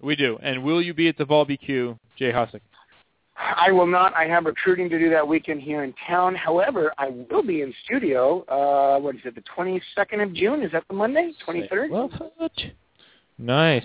We 0.00 0.16
do. 0.16 0.36
And 0.42 0.64
will 0.64 0.82
you 0.82 0.92
be 0.92 1.08
at 1.08 1.16
the 1.16 1.24
BQ, 1.24 1.98
Jay 2.18 2.32
Hosack? 2.32 2.60
I 3.36 3.70
will 3.72 3.86
not. 3.86 4.14
I 4.14 4.24
have 4.26 4.44
recruiting 4.44 4.88
to 4.90 4.98
do 4.98 5.10
that 5.10 5.26
weekend 5.26 5.62
here 5.62 5.84
in 5.84 5.94
town. 6.06 6.34
However, 6.34 6.92
I 6.98 7.08
will 7.30 7.42
be 7.42 7.62
in 7.62 7.72
studio. 7.84 8.44
Uh, 8.44 9.00
what 9.00 9.14
is 9.14 9.22
it? 9.24 9.34
The 9.34 9.44
22nd 9.56 10.22
of 10.22 10.34
June? 10.34 10.62
Is 10.62 10.72
that 10.72 10.84
the 10.88 10.94
Monday? 10.94 11.32
23rd? 11.46 11.90
Well, 11.90 12.10
Nice. 13.38 13.82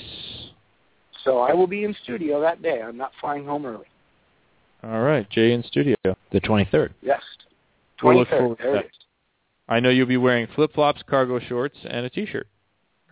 So 1.23 1.39
I 1.39 1.53
will 1.53 1.67
be 1.67 1.83
in 1.83 1.95
studio 2.03 2.41
that 2.41 2.61
day. 2.61 2.81
I'm 2.81 2.97
not 2.97 3.11
flying 3.19 3.45
home 3.45 3.65
early. 3.65 3.85
All 4.83 5.01
right, 5.01 5.27
Jay 5.29 5.53
in 5.53 5.63
studio. 5.63 5.95
the 6.03 6.39
23rd. 6.41 6.89
Yes. 7.01 7.21
We'll 8.03 8.25
23rd. 8.25 8.57
there 8.59 8.75
it 8.77 8.85
is. 8.85 8.91
I 9.67 9.79
know 9.79 9.89
you'll 9.89 10.05
be 10.05 10.17
wearing 10.17 10.47
flip-flops, 10.55 11.03
cargo 11.09 11.39
shorts, 11.39 11.77
and 11.83 12.05
a 12.05 12.09
T-shirt. 12.09 12.47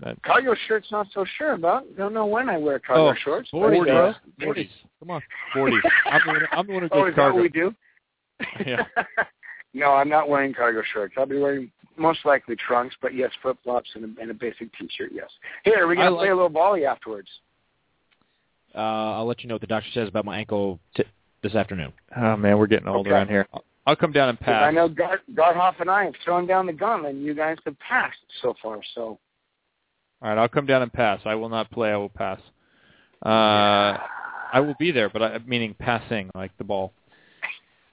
That, 0.01 0.21
Cargo 0.23 0.53
shirts, 0.67 0.87
not 0.91 1.07
so 1.13 1.25
sure 1.37 1.53
about. 1.53 1.85
Don't 1.95 2.13
know 2.13 2.25
when 2.25 2.49
I 2.49 2.57
wear 2.57 2.79
cargo 2.79 3.09
Oh, 3.09 3.13
shorts. 3.23 3.49
but, 3.51 3.59
40s, 3.59 3.89
uh, 3.89 4.13
40s. 4.41 4.69
Come 4.99 5.11
on, 5.11 5.21
40s. 5.55 5.79
I'm 6.05 6.21
the 6.25 6.31
one, 6.33 6.41
I'm 6.51 6.67
the 6.67 6.73
one 6.73 6.81
who 6.83 6.89
Oh, 6.91 6.99
goes 7.03 7.09
is 7.11 7.15
that 7.15 7.21
cargo. 7.21 7.35
what 7.35 7.41
we 7.43 7.49
do? 7.49 7.75
Yeah. 8.65 8.83
no, 9.73 9.93
I'm 9.93 10.09
not 10.09 10.27
wearing 10.27 10.53
cargo 10.53 10.81
shorts. 10.93 11.15
I'll 11.17 11.25
be 11.25 11.39
wearing 11.39 11.71
most 11.95 12.25
likely 12.25 12.57
trunks, 12.57 12.95
but 13.01 13.13
yes, 13.13 13.31
flip 13.41 13.57
flops 13.63 13.89
and 13.95 14.17
a, 14.17 14.21
and 14.21 14.29
a 14.31 14.33
basic 14.33 14.69
T-shirt. 14.77 15.11
Yes. 15.13 15.29
Here, 15.63 15.81
are 15.83 15.87
we 15.87 15.93
I 15.97 16.03
gonna 16.03 16.11
like- 16.11 16.19
play 16.23 16.29
a 16.29 16.35
little 16.35 16.49
volley 16.49 16.85
afterwards? 16.85 17.29
Uh, 18.73 18.79
I'll 18.79 19.25
let 19.25 19.41
you 19.41 19.47
know 19.47 19.55
what 19.55 19.61
the 19.61 19.67
doctor 19.67 19.89
says 19.93 20.09
about 20.09 20.25
my 20.25 20.37
ankle 20.37 20.79
t- 20.97 21.05
this 21.41 21.55
afternoon. 21.55 21.93
Oh 22.17 22.35
man, 22.35 22.57
we're 22.57 22.67
getting 22.67 22.89
old 22.89 23.07
Okay. 23.07 23.15
around 23.15 23.29
here. 23.29 23.47
I'll- 23.53 23.63
I'll 23.87 23.95
come 23.95 24.11
down 24.11 24.27
and 24.29 24.37
'Cause 24.39 24.45
pass. 24.47 24.63
I 24.63 24.71
know 24.71 24.89
Gar- 24.89 25.21
Gardhoff 25.33 25.79
and 25.79 25.89
I 25.89 26.03
have 26.05 26.15
thrown 26.25 26.45
down 26.47 26.65
the 26.65 26.73
gauntlet, 26.73 27.13
and 27.15 27.23
you 27.23 27.33
guys 27.35 27.57
have 27.65 27.77
passed 27.79 28.17
so 28.41 28.53
far. 28.61 28.81
So 28.95 29.19
All 30.21 30.29
right, 30.29 30.37
I'll 30.37 30.47
come 30.47 30.65
down 30.65 30.81
and 30.81 30.91
pass. 30.91 31.19
I 31.25 31.35
will 31.35 31.49
not 31.49 31.69
play. 31.71 31.91
I 31.91 31.97
will 31.97 32.09
pass. 32.09 32.39
Uh, 33.25 33.97
I 34.53 34.59
will 34.59 34.75
be 34.79 34.91
there, 34.91 35.09
but 35.09 35.21
I, 35.21 35.37
meaning 35.45 35.75
passing, 35.77 36.29
like 36.35 36.55
the 36.57 36.63
ball. 36.63 36.93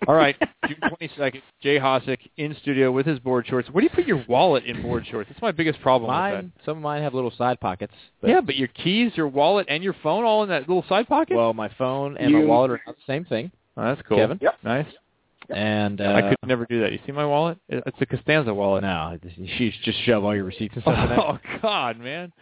All 0.08 0.14
right, 0.14 0.36
June 0.66 0.78
22nd, 1.00 1.42
Jay 1.62 1.78
Hosack 1.78 2.18
in 2.36 2.56
studio 2.60 2.90
with 2.90 3.06
his 3.06 3.20
board 3.20 3.46
shorts. 3.46 3.68
Where 3.70 3.82
do 3.82 3.84
you 3.84 3.94
put 3.94 4.04
your 4.06 4.24
wallet 4.28 4.64
in 4.64 4.82
board 4.82 5.06
shorts? 5.08 5.28
That's 5.30 5.40
my 5.40 5.52
biggest 5.52 5.80
problem 5.80 6.08
with 6.08 6.16
Mine, 6.16 6.52
some 6.64 6.78
of 6.78 6.82
mine 6.82 7.02
have 7.02 7.14
little 7.14 7.30
side 7.30 7.60
pockets. 7.60 7.94
that. 8.20 8.28
Yeah, 8.28 8.40
but 8.40 8.56
your 8.56 8.68
keys, 8.68 9.12
your 9.14 9.28
wallet, 9.28 9.66
and 9.68 9.82
your 9.84 9.94
phone 10.02 10.24
all 10.24 10.42
in 10.42 10.48
that 10.48 10.68
little 10.68 10.84
side 10.88 11.06
pocket? 11.06 11.36
Well, 11.36 11.54
my 11.54 11.68
phone 11.78 12.16
and 12.16 12.32
my 12.32 12.44
wallet 12.44 12.72
are 12.72 12.80
not 12.84 12.96
the 12.96 13.02
same 13.06 13.24
thing. 13.24 13.52
oh, 13.76 13.84
that's 13.84 14.02
cool. 14.08 14.18
Kevin? 14.18 14.38
Yep. 14.42 14.54
Nice. 14.64 14.86
And 15.50 16.00
uh, 16.00 16.04
I 16.12 16.22
could 16.30 16.38
never 16.46 16.66
do 16.66 16.80
that. 16.82 16.92
You 16.92 16.98
see 17.06 17.12
my 17.12 17.26
wallet? 17.26 17.58
It's 17.68 17.96
a 18.00 18.06
Costanza 18.06 18.52
wallet. 18.54 18.82
No, 18.82 19.18
you 19.36 19.70
just 19.84 19.98
shove 20.04 20.24
all 20.24 20.34
your 20.34 20.44
receipts 20.44 20.74
and 20.74 20.82
stuff 20.82 20.98
in 20.98 21.08
there. 21.10 21.18
Oh, 21.20 21.38
God, 21.60 21.98
man. 21.98 22.32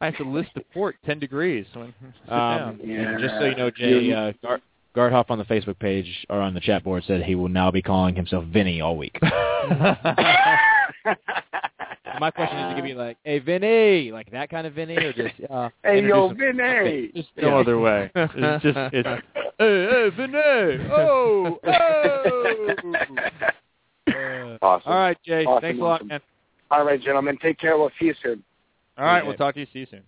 I 0.00 0.06
have 0.06 0.16
to 0.18 0.24
list 0.24 0.50
the 0.54 0.60
port 0.74 0.96
10 1.06 1.18
degrees. 1.18 1.66
When, 1.74 1.94
sit 2.24 2.32
Um, 2.32 2.78
down. 2.78 3.18
just 3.20 3.34
so 3.38 3.44
you 3.46 3.54
know, 3.56 3.70
Jay, 3.70 4.12
uh, 4.12 4.32
Gar- 4.42 4.60
Gardhoff 4.94 5.30
on 5.30 5.38
the 5.38 5.44
Facebook 5.44 5.78
page 5.78 6.26
or 6.28 6.40
on 6.40 6.54
the 6.54 6.60
chat 6.60 6.84
board 6.84 7.04
said 7.06 7.22
he 7.22 7.34
will 7.34 7.48
now 7.48 7.70
be 7.70 7.82
calling 7.82 8.14
himself 8.14 8.44
Vinny 8.46 8.80
all 8.80 8.96
week. 8.96 9.18
My 12.20 12.30
question 12.30 12.56
is 12.58 12.76
to 12.76 12.82
be 12.82 12.94
like, 12.94 13.16
"Hey, 13.24 13.38
Vinny," 13.38 14.10
like 14.12 14.30
that 14.32 14.50
kind 14.50 14.66
of 14.66 14.74
Vinny, 14.74 14.96
or 14.96 15.12
just 15.12 15.34
uh, 15.50 15.68
hey, 15.84 16.06
yo, 16.06 16.30
introduce 16.30 16.50
him- 16.50 16.56
Vinny. 16.56 17.10
Just, 17.14 17.28
no 17.36 17.48
yeah. 17.48 17.56
other 17.56 17.78
way. 17.78 18.10
It's 18.14 18.62
just, 18.62 18.76
it's, 18.94 19.08
hey, 19.58 19.86
hey, 19.88 20.10
Vinay. 20.16 20.90
Oh, 20.90 21.58
oh. 21.66 21.70
Uh, 24.08 24.58
awesome. 24.62 24.92
All 24.92 24.98
right, 24.98 25.16
Jay. 25.24 25.44
Awesome, 25.44 25.60
Thanks 25.62 25.80
a 25.80 25.82
lot, 25.82 25.94
awesome. 25.96 26.08
man. 26.08 26.20
All 26.70 26.84
right, 26.84 27.00
gentlemen. 27.00 27.38
Take 27.42 27.58
care. 27.58 27.76
We'll 27.78 27.90
see 27.98 28.06
you 28.06 28.14
soon. 28.22 28.42
All 28.98 29.04
right, 29.04 29.18
Yeah. 29.22 29.28
we'll 29.28 29.36
talk 29.36 29.54
to 29.54 29.60
you. 29.60 29.66
See 29.72 29.80
you 29.80 29.86
soon. 29.90 30.02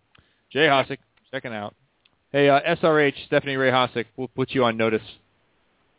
Jay 0.50 0.66
Hosack, 0.66 0.98
checking 1.30 1.52
out. 1.52 1.74
Hey, 2.32 2.48
uh, 2.48 2.60
SRH, 2.76 3.14
Stephanie 3.26 3.56
Ray 3.56 3.70
Hosack, 3.70 4.06
we'll 4.16 4.28
put 4.28 4.50
you 4.52 4.64
on 4.64 4.76
notice 4.76 5.02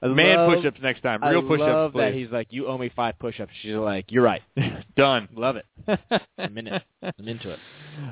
I 0.02 0.08
Man 0.08 0.38
love- 0.38 0.56
push-ups 0.58 0.80
next 0.82 1.02
time. 1.02 1.22
Real 1.22 1.39
I 1.39 1.47
push-ups, 1.47 1.60
love 1.60 1.93
that 1.93 2.14
he's 2.14 2.30
like, 2.30 2.47
you 2.52 2.68
owe 2.68 2.78
me 2.78 2.89
five 2.95 3.20
push-ups. 3.20 3.52
She's 3.62 3.76
like, 3.76 4.06
you're 4.12 4.24
right. 4.24 4.41
Done. 4.95 5.28
Love 5.36 5.58
it. 5.58 5.66
I'm 6.38 6.58
in 6.58 6.68
it. 6.68 6.84
I'm 7.02 7.28
into 7.28 7.50
it. 7.52 7.60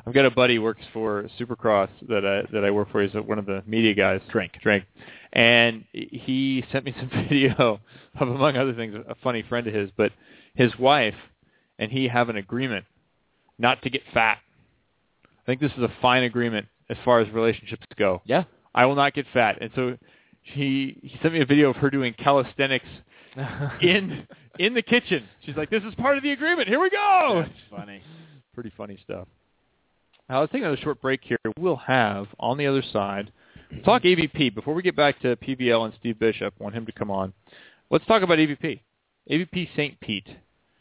I've 0.06 0.14
got 0.14 0.26
a 0.26 0.32
buddy 0.32 0.56
who 0.56 0.64
works 0.64 0.84
for 0.92 1.30
Supercross 1.40 1.90
that 2.10 2.26
I 2.26 2.52
that 2.52 2.66
I 2.66 2.72
work 2.72 2.92
for. 2.92 3.02
He's 3.02 3.14
one 3.14 3.40
of 3.40 3.46
the 3.46 3.64
media 3.66 3.94
guys. 3.94 4.20
Drink. 4.32 4.54
Drink. 4.62 4.84
And 5.32 5.86
he 5.94 6.64
sent 6.72 6.86
me 6.86 6.94
some 7.00 7.10
video 7.10 7.80
of, 8.20 8.28
among 8.28 8.58
other 8.58 8.74
things, 8.74 8.96
a 9.08 9.16
funny 9.24 9.44
friend 9.48 9.68
of 9.68 9.74
his, 9.74 9.90
but 9.96 10.12
his 10.56 10.78
wife 10.78 11.16
and 11.80 11.92
he 11.92 12.08
have 12.08 12.30
an 12.30 12.36
agreement 12.38 12.86
not 13.60 13.82
to 13.84 13.90
get 13.90 14.02
fat. 14.14 14.40
I 15.26 15.46
think 15.46 15.62
this 15.62 15.72
is 15.78 15.84
a 15.84 15.92
fine 16.02 16.24
agreement 16.24 16.68
as 16.90 16.98
far 17.06 17.22
as 17.22 17.30
relationships 17.32 17.86
go. 17.98 18.22
Yeah. 18.26 18.44
I 18.76 18.86
will 18.86 18.96
not 18.96 19.14
get 19.14 19.26
fat. 19.34 19.58
And 19.62 19.72
so 19.76 19.98
he 20.54 20.98
he 21.02 21.18
sent 21.22 21.34
me 21.34 21.41
a 21.41 21.45
video 21.45 21.70
of 21.70 21.76
her 21.78 21.89
doing 21.89 22.14
calisthenics 22.14 22.86
in 23.82 24.28
in 24.60 24.74
the 24.74 24.82
kitchen. 24.82 25.28
She's 25.45 25.56
like, 25.56 25.70
"This 25.70 25.84
is 25.84 25.93
part 25.95 26.18
of 26.18 26.24
the 26.24 26.32
agreement. 26.32 26.68
Here 26.68 26.80
we 26.80 26.89
go." 26.89 27.43
That's 27.43 27.60
funny. 27.70 28.02
Pretty 28.54 28.72
funny 28.76 28.98
stuff. 29.04 29.28
Now 30.30 30.41
let's 30.41 30.52
take 30.52 30.62
another 30.62 30.78
short 30.78 31.02
break 31.02 31.22
here. 31.24 31.38
We'll 31.58 31.76
have 31.78 32.28
on 32.39 32.58
the 32.58 32.68
other 32.68 32.84
side 32.91 33.32
talk 33.84 34.04
AVP 34.04 34.56
before 34.56 34.74
we 34.74 34.82
get 34.82 34.95
back 34.95 35.20
to 35.22 35.36
PVL 35.38 35.86
and 35.86 35.93
Steve 36.00 36.20
Bishop. 36.20 36.54
Want 36.60 36.76
him 36.76 36.86
to 36.86 36.91
come 36.91 37.12
on. 37.12 37.34
Let's 37.89 38.06
talk 38.06 38.24
about 38.24 38.38
AVP. 38.38 38.82
AVP 39.30 39.70
St. 39.76 40.00
Pete. 40.00 40.28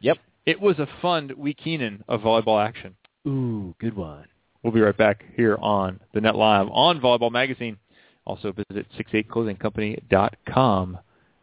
Yep. 0.01 0.19
It 0.47 0.61
was 0.61 0.79
a 0.79 0.89
fun 1.03 1.33
week 1.37 1.59
Keenan 1.63 2.05
of 2.09 2.21
volleyball 2.21 2.65
action. 2.65 2.95
Ooh, 3.27 3.75
good 3.81 3.97
one. 3.97 4.27
We'll 4.63 4.73
be 4.73 4.81
right 4.81 4.97
back 4.97 5.25
here 5.37 5.57
on 5.61 6.01
the 6.13 6.21
Net 6.21 6.35
Live 6.35 6.69
on 6.71 7.01
Volleyball 7.01 7.31
Magazine. 7.31 7.79
Also 8.27 8.53
visit 8.53 8.87
68clothingcompany.com 8.99 10.99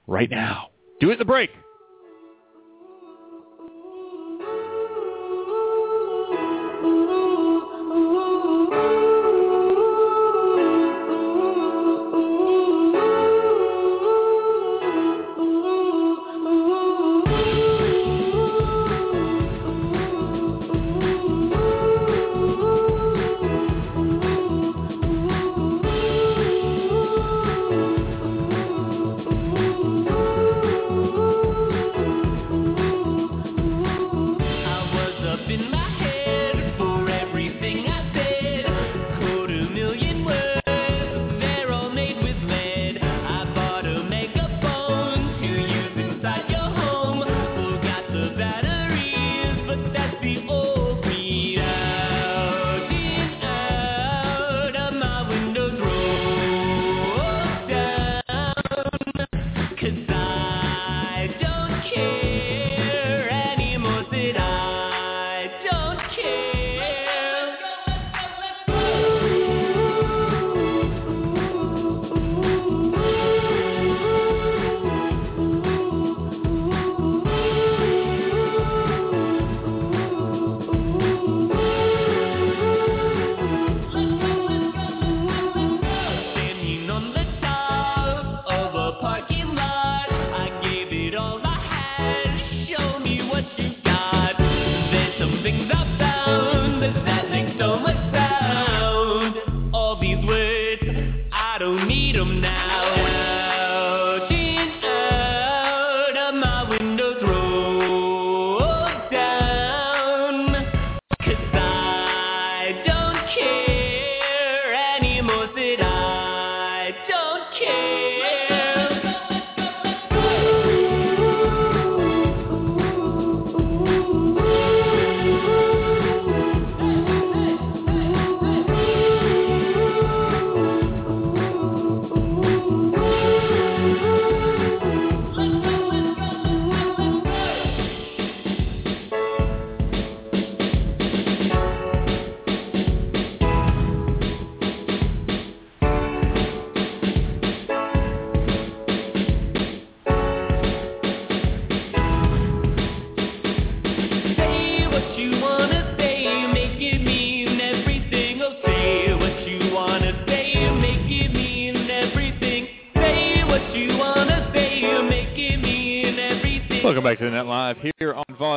right 0.08 0.30
now. 0.30 0.68
Do 1.00 1.10
it 1.10 1.14
in 1.14 1.20
the 1.20 1.26
break. 1.26 1.50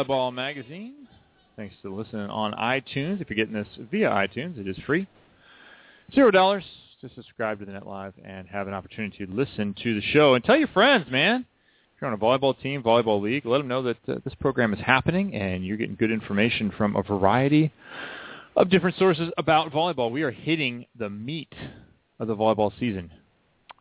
Volleyball 0.04 0.32
Magazine. 0.32 1.08
Thanks 1.56 1.74
for 1.80 1.88
listening 1.88 2.28
on 2.28 2.52
iTunes. 2.52 3.22
If 3.22 3.30
you're 3.30 3.36
getting 3.36 3.54
this 3.54 3.66
via 3.90 4.10
iTunes, 4.10 4.58
it 4.58 4.68
is 4.68 4.76
free. 4.84 5.06
Zero 6.14 6.30
dollars 6.30 6.64
to 7.00 7.08
subscribe 7.14 7.60
to 7.60 7.64
the 7.64 7.72
Net 7.72 7.86
Live 7.86 8.12
and 8.22 8.46
have 8.46 8.68
an 8.68 8.74
opportunity 8.74 9.24
to 9.24 9.32
listen 9.32 9.74
to 9.82 9.94
the 9.94 10.02
show. 10.02 10.34
And 10.34 10.44
tell 10.44 10.56
your 10.58 10.68
friends, 10.68 11.10
man. 11.10 11.46
If 11.94 12.02
you're 12.02 12.10
on 12.10 12.14
a 12.14 12.22
volleyball 12.22 12.60
team, 12.60 12.82
volleyball 12.82 13.22
league, 13.22 13.46
let 13.46 13.56
them 13.56 13.68
know 13.68 13.82
that 13.84 13.96
uh, 14.06 14.16
this 14.22 14.34
program 14.34 14.74
is 14.74 14.80
happening 14.80 15.34
and 15.34 15.64
you're 15.64 15.78
getting 15.78 15.96
good 15.96 16.10
information 16.10 16.70
from 16.76 16.94
a 16.94 17.02
variety 17.02 17.72
of 18.54 18.68
different 18.68 18.98
sources 18.98 19.30
about 19.38 19.72
volleyball. 19.72 20.10
We 20.10 20.24
are 20.24 20.30
hitting 20.30 20.84
the 20.98 21.08
meat 21.08 21.54
of 22.18 22.28
the 22.28 22.36
volleyball 22.36 22.70
season. 22.78 23.10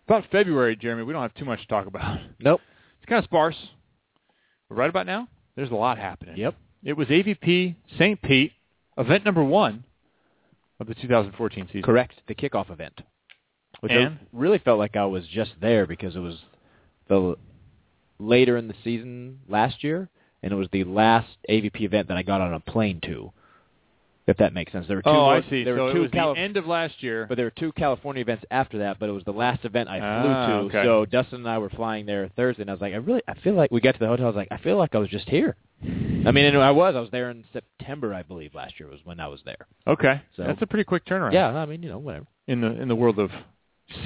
About 0.08 0.24
February, 0.32 0.78
Jeremy, 0.78 1.04
we 1.04 1.12
don't 1.12 1.24
have 1.24 1.34
too 1.34 1.46
much 1.46 1.60
to 1.60 1.68
talk 1.68 1.88
about. 1.88 2.20
Nope. 2.40 2.62
It's 3.00 3.10
kind 3.10 3.20
of 3.20 3.26
sparse. 3.26 3.58
But 4.70 4.76
right 4.76 4.90
about 4.90 5.08
now, 5.08 5.28
there's 5.56 5.72
a 5.72 5.76
lot 5.76 5.98
happening. 5.98 6.38
Yep. 6.38 6.56
It 6.84 6.94
was 6.94 7.08
AVP 7.08 7.76
St. 7.98 8.22
Pete, 8.22 8.52
event 8.98 9.26
number 9.26 9.44
one 9.44 9.84
of 10.80 10.88
the 10.88 10.96
2014 10.96 11.68
season. 11.68 11.82
Correct. 11.82 12.14
The 12.28 12.36
kickoff 12.36 12.70
event. 12.70 13.02
Which 13.80 13.92
And? 13.92 14.16
I 14.16 14.18
really 14.32 14.60
felt 14.60 14.80
like 14.80 14.96
I 14.96 15.06
was 15.06 15.26
just 15.28 15.52
there 15.62 15.86
because 15.86 16.16
it 16.16 16.20
was 16.20 16.38
the 17.08 17.36
later 18.20 18.58
in 18.58 18.68
the 18.68 18.76
season 18.84 19.40
last 19.48 19.84
year, 19.84 20.10
and 20.42 20.52
it 20.52 20.56
was 20.56 20.68
the 20.72 20.84
last 20.84 21.28
AVP 21.50 21.82
event 21.82 22.08
that 22.08 22.18
I 22.18 22.24
got 22.24 22.42
on 22.42 22.54
a 22.54 22.60
plane 22.60 23.00
to. 23.06 23.32
If 24.28 24.38
that 24.38 24.54
makes 24.54 24.72
sense. 24.72 24.88
There 24.88 24.98
were 24.98 25.04
two. 25.04 25.10
Oh, 25.10 25.26
I 25.28 25.42
see. 25.52 25.64
There 25.64 25.78
so 25.78 25.84
were 25.84 25.90
it 25.92 25.94
two 25.94 26.02
was 26.02 26.12
Cali- 26.12 26.34
the 26.34 26.40
end 26.42 26.58
of 26.58 26.66
last 26.66 27.04
year. 27.04 27.28
But 27.28 27.36
there 27.38 27.46
were 27.46 27.52
two 27.52 27.72
California 27.74 28.22
events 28.22 28.44
after 28.50 28.80
that, 28.80 28.98
but 29.00 29.08
it 29.08 29.12
was 29.12 29.24
the 29.24 29.32
last 29.34 29.64
event 29.66 29.88
I 29.88 30.00
flew 30.00 30.32
Ah, 30.32 30.48
to. 30.48 30.54
okay. 30.66 30.84
So 30.84 31.06
Dustin 31.06 31.40
and 31.42 31.50
I 31.50 31.60
were 31.60 31.70
flying 31.70 32.08
there 32.08 32.28
Thursday, 32.36 32.62
and 32.64 32.72
I 32.72 32.74
was 32.74 32.82
like, 32.82 32.94
I 32.94 32.98
really, 32.98 33.22
I 33.28 33.36
feel 33.36 33.54
like 33.54 33.70
we 33.70 33.82
got 33.82 33.92
to 33.94 34.00
the 34.00 34.08
hotel. 34.08 34.26
I 34.26 34.30
was 34.30 34.36
like, 34.36 34.48
I 34.50 34.58
feel 34.58 34.78
like 34.78 34.96
I 34.96 34.98
was 34.98 35.10
just 35.10 35.30
here. 35.30 35.56
I 35.84 36.32
mean, 36.32 36.46
and 36.46 36.58
I 36.58 36.72
was. 36.72 36.96
I 36.96 37.02
was 37.02 37.12
there 37.12 37.30
in 37.30 37.44
September, 37.54 38.16
I 38.16 38.24
believe, 38.24 38.56
last 38.56 38.80
year 38.80 38.90
was 38.90 39.00
when 39.04 39.20
I 39.20 39.28
was 39.28 39.42
there. 39.46 39.68
Okay, 39.86 40.20
So- 40.36 40.44
that's 40.44 40.62
a 40.62 40.66
pretty 40.68 40.86
quick 40.86 41.06
turnaround. 41.06 41.34
Yeah, 41.34 41.50
I 41.56 41.66
mean, 41.68 41.84
you 41.84 41.90
know, 41.90 42.00
whatever. 42.00 42.26
in 42.48 42.62
the 42.62 42.82
in 42.82 42.88
the 42.88 42.96
world 42.96 43.20
of 43.20 43.30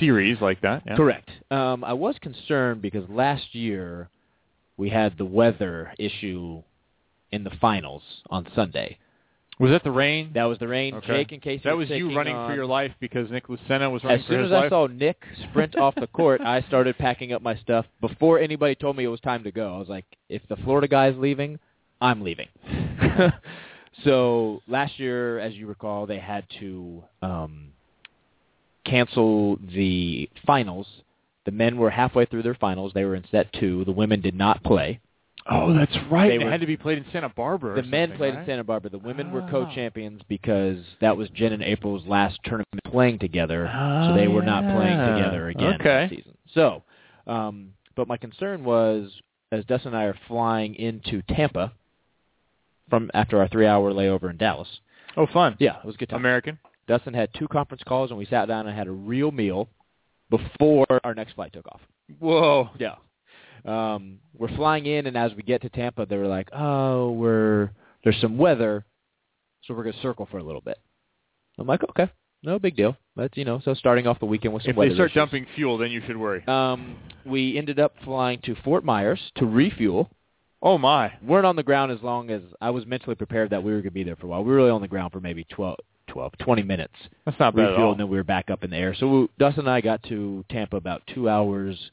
series 0.01 0.41
like 0.41 0.59
that. 0.61 0.83
Yeah. 0.85 0.97
Correct. 0.97 1.29
Um, 1.49 1.85
I 1.85 1.93
was 1.93 2.15
concerned 2.19 2.81
because 2.81 3.07
last 3.09 3.55
year 3.55 4.09
we 4.75 4.89
had 4.89 5.17
the 5.17 5.23
weather 5.25 5.93
issue 5.97 6.61
in 7.31 7.43
the 7.45 7.51
finals 7.61 8.03
on 8.29 8.45
Sunday. 8.55 8.97
Was 9.59 9.71
that 9.71 9.83
the 9.83 9.91
rain? 9.91 10.31
That 10.35 10.45
was 10.45 10.57
the 10.57 10.69
rain. 10.69 10.95
Okay. 10.95 11.07
Jake 11.07 11.31
and 11.33 11.41
Casey. 11.41 11.63
that 11.65 11.71
were 11.73 11.79
was 11.79 11.89
you 11.89 12.15
running 12.15 12.33
on- 12.33 12.49
for 12.49 12.55
your 12.55 12.65
life 12.65 12.93
because 13.01 13.29
Nick 13.29 13.47
Lucena 13.47 13.91
was 13.91 14.03
running 14.05 14.21
As 14.21 14.25
for 14.25 14.37
his 14.37 14.49
life. 14.51 14.63
as 14.63 14.63
soon 14.63 14.63
as 14.63 14.63
I 14.63 14.69
saw 14.69 14.87
Nick 14.87 15.21
sprint 15.49 15.75
off 15.77 15.95
the 15.95 16.07
court, 16.07 16.39
I 16.39 16.61
started 16.61 16.97
packing 16.97 17.33
up 17.33 17.41
my 17.41 17.55
stuff 17.57 17.85
before 17.99 18.39
anybody 18.39 18.75
told 18.75 18.95
me 18.95 19.03
it 19.03 19.07
was 19.07 19.19
time 19.19 19.43
to 19.43 19.51
go. 19.51 19.75
I 19.75 19.77
was 19.77 19.89
like, 19.89 20.05
if 20.29 20.41
the 20.47 20.55
Florida 20.57 20.87
guy's 20.87 21.17
leaving, 21.17 21.59
I'm 21.99 22.21
leaving. 22.21 22.47
so 24.03 24.61
last 24.67 24.97
year, 24.99 25.39
as 25.39 25.53
you 25.55 25.67
recall, 25.67 26.05
they 26.05 26.19
had 26.19 26.45
to 26.61 27.03
um, 27.21 27.73
cancel 28.85 29.57
the 29.75 30.29
finals. 30.45 30.87
The 31.45 31.51
men 31.51 31.77
were 31.77 31.89
halfway 31.89 32.25
through 32.25 32.43
their 32.43 32.55
finals. 32.55 32.91
They 32.93 33.03
were 33.03 33.15
in 33.15 33.25
set 33.29 33.51
two. 33.53 33.83
The 33.85 33.91
women 33.91 34.21
did 34.21 34.35
not 34.35 34.63
play. 34.63 34.99
Oh, 35.51 35.73
that's 35.73 35.95
right. 36.11 36.29
They 36.29 36.37
They, 36.37 36.45
were- 36.45 36.51
had 36.51 36.61
to 36.61 36.67
be 36.67 36.77
played 36.77 36.97
in 36.99 37.05
Santa 37.11 37.29
Barbara. 37.29 37.75
The 37.81 37.87
men 37.87 38.15
played 38.17 38.33
right? 38.35 38.39
in 38.41 38.45
Santa 38.45 38.63
Barbara. 38.63 38.89
The 38.91 38.99
women 38.99 39.31
were 39.31 39.41
Ah. 39.43 39.49
co-champions 39.49 40.21
because 40.27 40.77
that 41.01 41.15
was 41.17 41.29
Jen 41.29 41.53
and 41.53 41.63
April's 41.63 42.05
last 42.05 42.39
tournament 42.43 42.67
playing 42.85 43.19
together, 43.19 43.69
so 43.73 44.11
Oh, 44.11 44.15
they 44.15 44.27
were 44.27 44.41
not 44.43 44.63
playing 44.63 44.97
together 44.97 45.49
again 45.49 45.73
Okay. 45.79 46.07
this 46.09 46.17
season. 46.19 46.37
So, 46.53 46.83
um, 47.27 47.73
but 47.95 48.07
my 48.07 48.17
concern 48.17 48.63
was 48.63 49.11
as 49.51 49.65
Dustin 49.65 49.93
and 49.93 49.97
I 49.97 50.05
are 50.05 50.17
flying 50.27 50.75
into 50.75 51.21
Tampa 51.23 51.71
from 52.89 53.09
after 53.13 53.39
our 53.39 53.47
three-hour 53.47 53.91
layover 53.91 54.29
in 54.29 54.37
Dallas. 54.37 54.79
Oh, 55.17 55.25
fun. 55.27 55.55
Yeah, 55.59 55.77
it 55.79 55.85
was 55.85 55.95
a 55.95 55.97
good 55.97 56.09
time. 56.09 56.19
American. 56.19 56.59
Dustin 56.87 57.13
had 57.13 57.33
two 57.33 57.47
conference 57.47 57.83
calls, 57.83 58.09
and 58.09 58.17
we 58.17 58.25
sat 58.25 58.47
down 58.47 58.67
and 58.67 58.75
had 58.77 58.87
a 58.87 58.91
real 58.91 59.31
meal 59.31 59.67
before 60.29 60.85
our 61.03 61.13
next 61.13 61.33
flight 61.33 61.53
took 61.53 61.67
off. 61.67 61.81
Whoa. 62.19 62.69
Yeah. 62.79 62.95
Um, 63.69 64.19
we're 64.37 64.55
flying 64.55 64.85
in, 64.85 65.05
and 65.05 65.15
as 65.17 65.33
we 65.35 65.43
get 65.43 65.61
to 65.61 65.69
Tampa, 65.69 66.05
they 66.05 66.17
were 66.17 66.27
like, 66.27 66.49
"Oh, 66.53 67.11
we're 67.11 67.69
there's 68.03 68.19
some 68.19 68.37
weather, 68.37 68.85
so 69.63 69.73
we're 69.73 69.83
gonna 69.83 70.01
circle 70.01 70.27
for 70.31 70.37
a 70.39 70.43
little 70.43 70.61
bit." 70.61 70.77
I'm 71.57 71.67
like, 71.67 71.83
"Okay, 71.83 72.09
no 72.41 72.57
big 72.57 72.75
deal." 72.75 72.97
That's 73.15 73.37
you 73.37 73.45
know, 73.45 73.61
so 73.63 73.73
starting 73.73 74.07
off 74.07 74.19
the 74.19 74.25
weekend 74.25 74.53
with 74.53 74.63
some 74.63 74.71
If 74.71 74.75
weather 74.77 74.89
they 74.89 74.95
start 74.95 75.11
issues. 75.11 75.15
dumping 75.15 75.45
fuel, 75.55 75.77
then 75.77 75.91
you 75.91 76.01
should 76.07 76.17
worry. 76.17 76.43
Um, 76.47 76.95
we 77.25 77.57
ended 77.57 77.79
up 77.79 77.93
flying 78.03 78.39
to 78.43 78.55
Fort 78.63 78.83
Myers 78.83 79.19
to 79.35 79.45
refuel. 79.45 80.09
Oh 80.61 80.77
my. 80.77 81.13
weren't 81.21 81.45
on 81.45 81.55
the 81.55 81.63
ground 81.63 81.91
as 81.91 82.01
long 82.01 82.29
as 82.29 82.41
I 82.59 82.71
was 82.71 82.85
mentally 82.85 83.15
prepared 83.15 83.51
that 83.51 83.63
we 83.63 83.71
were 83.71 83.77
going 83.77 83.85
to 83.85 83.91
be 83.91 84.03
there 84.03 84.17
for 84.17 84.25
a 84.25 84.29
while. 84.29 84.43
We 84.43 84.51
were 84.51 84.57
really 84.57 84.69
on 84.71 84.81
the 84.81 84.89
ground 84.89 85.13
for 85.13 85.21
maybe 85.21 85.45
12, 85.45 85.77
12 86.07 86.33
20 86.37 86.63
minutes. 86.63 86.93
That's 87.25 87.39
not 87.39 87.55
bad 87.55 87.61
at 87.63 87.69
refuel, 87.69 87.85
all. 87.85 87.91
and 87.91 87.99
then 88.01 88.09
we 88.09 88.17
were 88.17 88.25
back 88.25 88.49
up 88.49 88.65
in 88.65 88.71
the 88.71 88.75
air. 88.75 88.93
So 88.93 89.07
we, 89.07 89.29
Dustin 89.37 89.61
and 89.61 89.69
I 89.69 89.79
got 89.79 90.03
to 90.03 90.43
Tampa 90.49 90.75
about 90.75 91.01
two 91.13 91.29
hours 91.29 91.91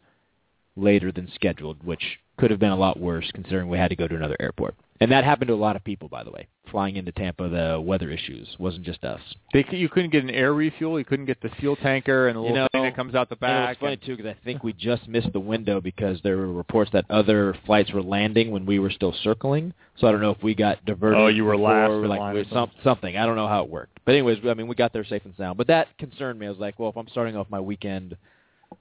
later 0.77 1.11
than 1.13 1.29
scheduled, 1.35 1.83
which 1.85 2.19
could 2.39 2.51
have 2.51 2.61
been 2.61 2.71
a 2.71 2.77
lot 2.77 3.01
worse 3.01 3.31
considering 3.35 3.69
we 3.69 3.79
had 3.79 3.89
to 3.89 3.97
go 3.97 4.07
to 4.07 4.15
another 4.15 4.37
airport. 4.41 4.75
And 4.99 5.13
that 5.13 5.25
happened 5.25 5.49
to 5.49 5.55
a 5.55 5.57
lot 5.57 5.77
of 5.77 5.85
people, 5.85 6.09
by 6.09 6.25
the 6.25 6.31
way. 6.31 6.47
Flying 6.71 6.97
into 6.97 7.13
Tampa, 7.13 7.49
the 7.51 7.79
weather 7.81 8.11
issues 8.11 8.57
wasn't 8.59 8.85
just 8.87 9.05
us. 9.05 9.21
They, 9.53 9.63
c- 9.71 9.77
you 9.77 9.91
couldn't 9.91 10.09
get 10.11 10.25
an 10.25 10.31
air 10.31 10.55
refuel. 10.55 10.99
You 10.99 11.05
couldn't 11.05 11.27
get 11.27 11.41
the 11.43 11.51
fuel 11.61 11.77
tanker 11.77 12.29
and 12.29 12.37
the 12.37 12.41
You 12.41 12.49
little 12.49 12.63
know, 12.65 12.69
thing 12.73 12.83
that 12.85 12.97
comes 12.97 13.15
out 13.15 13.29
the 13.29 13.37
back. 13.37 13.51
it 13.51 13.61
was 13.61 13.75
back. 13.77 13.81
funny 13.81 13.97
too 13.99 14.17
because 14.17 14.31
I 14.35 14.45
think 14.45 14.65
we 14.65 14.73
just 14.73 15.07
missed 15.07 15.33
the 15.35 15.41
window 15.41 15.83
because 15.83 16.19
there 16.23 16.39
were 16.39 16.51
reports 16.53 16.91
that 16.93 17.05
other 17.11 17.55
flights 17.67 17.93
were 17.93 18.03
landing 18.03 18.51
when 18.51 18.65
we 18.65 18.79
were 18.79 18.91
still 18.91 19.15
circling. 19.23 19.75
So 19.99 20.07
I 20.07 20.13
don't 20.13 20.23
know 20.23 20.31
if 20.31 20.43
we 20.43 20.55
got 20.55 20.83
diverted. 20.87 21.19
Oh, 21.21 21.27
you 21.29 21.45
were 21.45 21.59
last 21.59 21.91
in 21.91 22.09
like 22.09 22.21
or 22.21 22.33
with 22.35 22.51
some, 22.51 22.71
something. 22.83 23.17
I 23.19 23.27
don't 23.27 23.37
know 23.37 23.49
how 23.49 23.65
it 23.65 23.71
worked. 23.71 24.01
But 24.07 24.13
anyways, 24.13 24.39
I 24.49 24.55
mean, 24.55 24.67
we 24.67 24.75
got 24.77 24.95
there 24.95 25.05
safe 25.05 25.23
and 25.27 25.35
sound. 25.37 25.59
But 25.59 25.67
that 25.67 25.89
concerned 25.99 26.39
me. 26.39 26.47
I 26.47 26.51
was 26.51 26.59
like, 26.59 26.79
well, 26.79 26.89
if 26.91 26.97
I'm 26.97 27.09
starting 27.09 27.37
off 27.37 27.49
my 27.51 27.61
weekend 27.61 28.17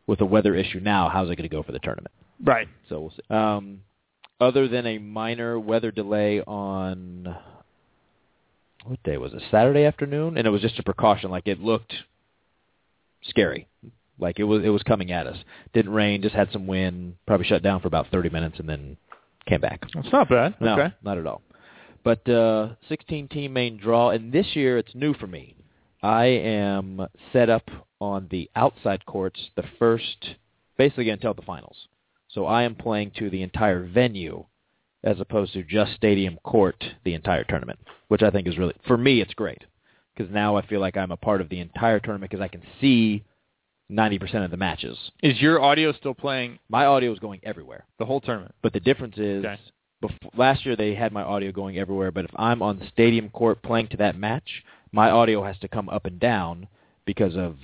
with 0.07 0.21
a 0.21 0.25
weather 0.25 0.55
issue 0.55 0.79
now, 0.79 1.09
how's 1.09 1.29
it 1.29 1.35
going 1.35 1.49
to 1.49 1.55
go 1.55 1.63
for 1.63 1.71
the 1.71 1.79
tournament? 1.79 2.11
right. 2.43 2.67
So 2.89 2.99
we'll 2.99 3.11
see. 3.11 3.23
Um, 3.33 3.81
other 4.41 4.67
than 4.67 4.85
a 4.85 4.97
minor 4.97 5.57
weather 5.59 5.91
delay 5.91 6.41
on 6.41 7.35
what 8.83 9.01
day 9.03 9.17
was 9.17 9.33
it? 9.33 9.41
Saturday 9.49 9.85
afternoon, 9.85 10.37
and 10.37 10.45
it 10.45 10.49
was 10.49 10.61
just 10.61 10.77
a 10.79 10.83
precaution. 10.83 11.31
Like 11.31 11.47
it 11.47 11.59
looked 11.59 11.93
scary. 13.23 13.67
Like 14.19 14.39
it 14.39 14.43
was 14.43 14.63
it 14.63 14.69
was 14.69 14.83
coming 14.83 15.11
at 15.11 15.27
us. 15.27 15.37
Didn't 15.73 15.91
rain, 15.93 16.21
just 16.21 16.35
had 16.35 16.51
some 16.51 16.67
wind. 16.67 17.15
Probably 17.25 17.45
shut 17.45 17.63
down 17.63 17.79
for 17.81 17.87
about 17.87 18.07
thirty 18.11 18.29
minutes 18.29 18.59
and 18.59 18.67
then 18.69 18.97
came 19.47 19.61
back. 19.61 19.83
That's 19.93 20.11
not 20.11 20.29
bad. 20.29 20.55
No, 20.59 20.73
Okay. 20.79 20.93
not 21.03 21.17
at 21.17 21.25
all. 21.27 21.41
But 22.03 22.27
uh, 22.29 22.69
16 22.87 23.29
team 23.29 23.53
main 23.53 23.77
draw, 23.77 24.11
and 24.11 24.31
this 24.31 24.55
year 24.55 24.77
it's 24.77 24.93
new 24.93 25.15
for 25.15 25.25
me. 25.25 25.55
I 26.03 26.25
am 26.25 27.07
set 27.33 27.49
up 27.49 27.63
on 27.99 28.27
the 28.29 28.49
outside 28.55 29.05
courts 29.05 29.49
the 29.55 29.63
first, 29.79 30.35
basically 30.77 31.09
until 31.09 31.33
the 31.33 31.41
finals. 31.41 31.87
So 32.29 32.45
I 32.45 32.63
am 32.63 32.75
playing 32.75 33.11
to 33.17 33.29
the 33.29 33.41
entire 33.43 33.85
venue 33.85 34.45
as 35.03 35.19
opposed 35.19 35.53
to 35.53 35.63
just 35.63 35.93
stadium 35.95 36.37
court 36.43 36.83
the 37.03 37.13
entire 37.13 37.43
tournament, 37.43 37.79
which 38.07 38.23
I 38.23 38.31
think 38.31 38.47
is 38.47 38.57
really, 38.57 38.73
for 38.87 38.97
me, 38.97 39.21
it's 39.21 39.33
great. 39.33 39.63
Because 40.15 40.33
now 40.33 40.55
I 40.55 40.65
feel 40.65 40.79
like 40.79 40.97
I'm 40.97 41.11
a 41.11 41.17
part 41.17 41.41
of 41.41 41.49
the 41.49 41.59
entire 41.59 41.99
tournament 41.99 42.31
because 42.31 42.43
I 42.43 42.47
can 42.47 42.63
see 42.81 43.23
90% 43.91 44.43
of 44.45 44.51
the 44.51 44.57
matches. 44.57 44.97
Is 45.21 45.39
your 45.41 45.61
audio 45.61 45.91
still 45.93 46.13
playing 46.15 46.57
My 46.69 46.85
audio 46.85 47.13
is 47.13 47.19
going 47.19 47.39
everywhere. 47.43 47.85
the 47.99 48.05
whole 48.05 48.21
tournament? 48.21 48.55
But 48.61 48.73
the 48.73 48.79
difference 48.79 49.17
is, 49.17 49.45
Okay. 49.45 49.59
before, 50.01 50.31
last 50.35 50.65
year 50.65 50.75
they 50.75 50.95
had 50.95 51.11
my 51.13 51.21
audio 51.21 51.51
going 51.51 51.77
everywhere, 51.77 52.11
but 52.11 52.25
if 52.25 52.31
I'm 52.35 52.61
on 52.61 52.79
the 52.79 52.87
stadium 52.87 53.29
court 53.29 53.61
playing 53.61 53.89
to 53.89 53.97
that 53.97 54.17
match, 54.17 54.63
my 54.91 55.11
audio 55.11 55.43
has 55.43 55.57
to 55.59 55.67
come 55.67 55.87
up 55.89 56.05
and 56.05 56.19
down 56.19 56.67
because 57.05 57.35
of 57.35 57.57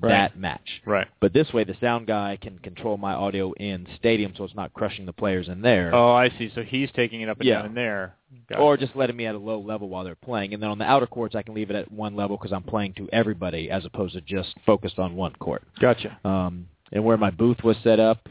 Right. 0.00 0.10
that 0.10 0.38
match. 0.38 0.80
Right. 0.86 1.06
But 1.20 1.32
this 1.32 1.52
way, 1.52 1.64
the 1.64 1.74
sound 1.80 2.06
guy 2.06 2.38
can 2.40 2.58
control 2.60 2.96
my 2.96 3.12
audio 3.14 3.52
in 3.54 3.86
stadium, 3.96 4.32
so 4.36 4.44
it's 4.44 4.54
not 4.54 4.72
crushing 4.74 5.06
the 5.06 5.12
players 5.12 5.48
in 5.48 5.60
there, 5.62 5.94
Oh, 5.94 6.12
I 6.12 6.28
see. 6.38 6.50
So 6.54 6.62
he's 6.62 6.90
taking 6.92 7.20
it 7.22 7.28
up 7.28 7.38
and 7.38 7.46
Yeah. 7.48 7.56
down 7.58 7.66
in 7.66 7.74
there. 7.74 8.14
Gotcha. 8.46 8.60
or 8.60 8.76
just 8.76 8.94
letting 8.94 9.16
me 9.16 9.24
at 9.24 9.34
a 9.34 9.38
low 9.38 9.58
level 9.58 9.88
while 9.88 10.04
they're 10.04 10.14
playing. 10.14 10.52
And 10.52 10.62
then 10.62 10.68
on 10.68 10.76
the 10.78 10.84
outer 10.84 11.06
courts, 11.06 11.34
I 11.34 11.40
can 11.42 11.54
leave 11.54 11.70
it 11.70 11.76
at 11.76 11.90
one 11.90 12.14
level 12.14 12.36
because 12.36 12.52
I'm 12.52 12.62
playing 12.62 12.92
to 12.94 13.08
everybody 13.10 13.70
as 13.70 13.86
opposed 13.86 14.12
to 14.14 14.20
just 14.20 14.54
focused 14.66 14.98
on 14.98 15.16
one 15.16 15.32
court. 15.36 15.62
gotcha. 15.80 16.18
Um, 16.24 16.68
and 16.92 17.02
where 17.04 17.16
my 17.16 17.30
booth 17.30 17.64
was 17.64 17.76
set 17.82 17.98
up, 17.98 18.28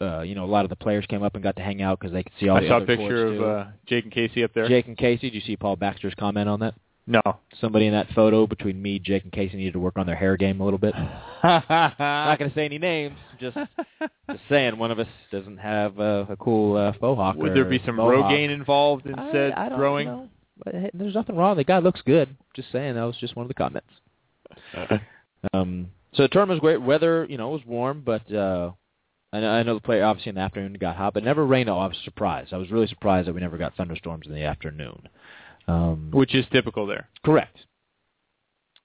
uh, 0.00 0.20
you 0.22 0.34
know, 0.36 0.44
a 0.44 0.46
lot 0.46 0.64
of 0.64 0.68
the 0.68 0.76
players 0.76 1.04
came 1.06 1.22
up 1.24 1.34
and 1.34 1.42
got 1.42 1.56
to 1.56 1.62
hang 1.62 1.82
out 1.82 1.98
because 1.98 2.12
they 2.12 2.22
could 2.22 2.32
see 2.38 2.48
all 2.48 2.56
I 2.58 2.60
the 2.60 2.66
other 2.74 2.84
I 2.84 2.86
saw 2.86 2.92
a 2.92 2.96
picture 2.96 3.26
of 3.26 3.42
uh, 3.42 3.64
Jake 3.86 4.04
and 4.04 4.12
Casey 4.12 4.44
up 4.44 4.52
there. 4.54 4.68
Jake 4.68 4.86
and 4.86 4.96
Casey. 4.96 5.30
Did 5.30 5.34
you 5.34 5.40
see 5.40 5.56
Paul 5.56 5.76
Baxter's 5.76 6.14
comment 6.14 6.48
on 6.48 6.60
that? 6.60 6.74
No. 7.06 7.20
Somebody 7.60 7.86
in 7.86 7.92
that 7.92 8.08
photo 8.14 8.46
between 8.46 8.80
me, 8.80 8.98
Jake, 8.98 9.24
and 9.24 9.32
Casey 9.32 9.56
needed 9.58 9.74
to 9.74 9.78
work 9.78 9.98
on 9.98 10.06
their 10.06 10.16
hair 10.16 10.36
game 10.36 10.60
a 10.60 10.64
little 10.64 10.78
bit. 10.78 10.94
Not 11.44 11.68
not 11.98 12.38
going 12.38 12.50
to 12.50 12.54
say 12.56 12.64
any 12.64 12.78
names. 12.78 13.16
Just, 13.38 13.58
just 14.30 14.42
saying, 14.48 14.78
one 14.78 14.90
of 14.90 14.98
us 14.98 15.06
doesn't 15.30 15.58
have 15.58 16.00
uh, 16.00 16.24
a 16.30 16.36
cool 16.36 16.76
uh, 16.78 16.92
faux 16.98 17.18
hawk. 17.18 17.36
Would 17.36 17.54
there 17.54 17.66
be 17.66 17.82
some. 17.84 17.96
Rogaine 17.96 18.48
involved 18.48 19.04
in 19.06 19.14
I- 19.14 19.30
said 19.32 19.52
I 19.52 19.68
don't 19.68 19.78
growing? 19.78 20.06
know. 20.06 20.28
But, 20.64 20.74
hey, 20.74 20.90
there's 20.94 21.14
nothing 21.14 21.36
wrong. 21.36 21.56
The 21.56 21.64
guy 21.64 21.80
looks 21.80 22.00
good. 22.06 22.34
Just 22.54 22.72
saying, 22.72 22.94
that 22.94 23.02
was 23.02 23.16
just 23.18 23.36
one 23.36 23.44
of 23.44 23.48
the 23.48 23.54
comments. 23.54 23.90
Um, 25.52 25.90
so 26.14 26.22
the 26.22 26.28
tournament 26.28 26.62
was 26.62 26.66
great. 26.66 26.80
Weather, 26.80 27.26
you 27.28 27.36
know, 27.36 27.50
it 27.50 27.58
was 27.58 27.66
warm, 27.66 28.02
but 28.02 28.22
uh, 28.32 28.70
I 29.30 29.40
know, 29.40 29.50
I 29.50 29.62
know 29.62 29.74
the 29.74 29.80
play 29.80 30.00
obviously 30.00 30.30
in 30.30 30.36
the 30.36 30.40
afternoon 30.40 30.72
got 30.80 30.96
hot, 30.96 31.12
but 31.12 31.22
never 31.22 31.44
rained. 31.44 31.68
Oh, 31.68 31.76
I 31.78 31.86
was 31.86 31.98
surprised. 32.02 32.54
I 32.54 32.56
was 32.56 32.70
really 32.70 32.86
surprised 32.86 33.28
that 33.28 33.34
we 33.34 33.42
never 33.42 33.58
got 33.58 33.74
thunderstorms 33.76 34.26
in 34.26 34.32
the 34.32 34.44
afternoon. 34.44 35.08
Um, 35.66 36.10
Which 36.12 36.34
is 36.34 36.44
typical 36.52 36.86
there. 36.86 37.08
Correct. 37.24 37.56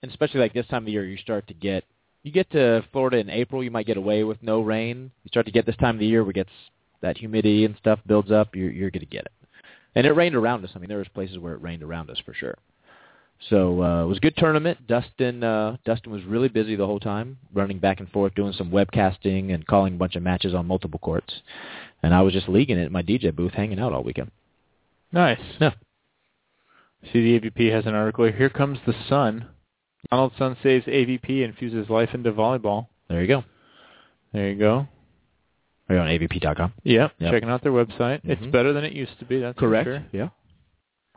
And 0.02 0.12
especially 0.12 0.40
like 0.40 0.54
this 0.54 0.68
time 0.68 0.84
of 0.84 0.90
year, 0.90 1.06
you 1.06 1.18
start 1.18 1.48
to 1.48 1.54
get 1.54 1.84
you 2.24 2.32
get 2.32 2.50
to 2.52 2.84
Florida 2.92 3.18
in 3.18 3.30
April, 3.30 3.64
you 3.64 3.72
might 3.72 3.86
get 3.86 3.98
away 3.98 4.24
with 4.24 4.42
no 4.44 4.62
rain. 4.62 5.12
You 5.24 5.30
start 5.30 5.46
to 5.46 5.52
get 5.52 5.66
this 5.66 5.78
time 5.78 5.96
of 5.96 6.00
the 6.00 6.06
year 6.06 6.24
where 6.24 6.32
it 6.32 6.36
gets 6.36 6.50
that 7.02 7.18
humidity 7.18 7.66
and 7.66 7.76
stuff 7.78 8.00
builds 8.06 8.32
up. 8.32 8.56
You're 8.56 8.72
you're 8.72 8.92
going 8.92 9.02
to 9.02 9.06
get 9.06 9.26
it. 9.26 9.32
And 9.96 10.06
it 10.06 10.12
rained 10.12 10.36
around 10.36 10.64
us. 10.64 10.72
I 10.76 10.80
mean, 10.80 10.90
there 10.90 10.98
was 10.98 11.08
places 11.10 11.40
where 11.40 11.54
it 11.54 11.62
rained 11.62 11.84
around 11.84 12.10
us 12.10 12.22
for 12.26 12.34
sure. 12.34 12.58
So 13.50 13.82
uh, 13.82 14.04
it 14.04 14.08
was 14.08 14.18
a 14.18 14.22
good 14.22 14.36
tournament. 14.36 14.86
Dustin 14.86 15.44
uh, 15.44 15.78
Dustin 15.86 16.12
was 16.12 16.24
really 16.26 16.50
busy 16.50 16.76
the 16.76 16.86
whole 16.86 17.00
time, 17.00 17.38
running 17.54 17.80
back 17.80 18.00
and 18.00 18.10
forth, 18.10 18.36
doing 18.36 18.54
some 18.54 18.70
webcasting 18.70 19.54
and 19.54 19.66
calling 19.66 19.96
a 19.96 19.98
bunch 19.98 20.16
of 20.16 20.24
matches 20.24 20.54
on 20.54 20.68
multiple 20.68 21.00
courts. 21.00 21.34
And 22.04 22.14
I 22.14 22.22
was 22.22 22.34
just 22.34 22.50
leaguing 22.50 22.78
it 22.78 22.86
at 22.86 22.92
my 22.92 23.02
DJ 23.02 23.34
booth, 23.34 23.54
hanging 23.54 23.80
out 23.80 23.94
all 23.94 24.04
weekend. 24.04 24.32
Nice. 25.12 25.40
Yeah. 25.60 25.72
See, 27.12 27.22
the 27.38 27.40
AVP 27.50 27.72
has 27.72 27.86
an 27.86 27.96
article. 27.96 28.26
here. 28.26 28.36
Here 28.36 28.50
comes 28.50 28.78
the 28.86 28.94
sun. 29.08 29.48
Donald 30.12 30.34
Sun 30.38 30.58
saves 30.64 30.86
AVP 30.86 31.44
infuses 31.44 31.90
life 31.90 32.10
into 32.14 32.32
volleyball. 32.32 32.88
There 33.10 33.22
you 33.22 33.28
go. 33.28 33.44
There 34.34 34.50
you 34.50 34.58
go. 34.58 34.88
Are 35.90 35.96
you 35.96 36.02
on 36.02 36.08
AVP.com? 36.08 36.74
Yep. 36.84 37.12
Yep. 37.20 37.32
Checking 37.32 37.50
out 37.50 37.64
their 37.64 37.72
website. 37.72 38.22
It's 38.24 38.42
Mhm. 38.42 38.52
better 38.52 38.74
than 38.74 38.84
it 38.84 38.94
used 38.94 39.18
to 39.20 39.26
be. 39.26 39.40
That's 39.40 39.58
for 39.60 39.84
sure. 39.84 40.04
Yeah. 40.12 40.30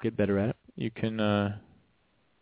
Get 0.02 0.16
better 0.16 0.38
at 0.38 0.50
it. 0.50 0.56
You 0.76 0.90
can. 0.90 1.20
uh 1.20 1.56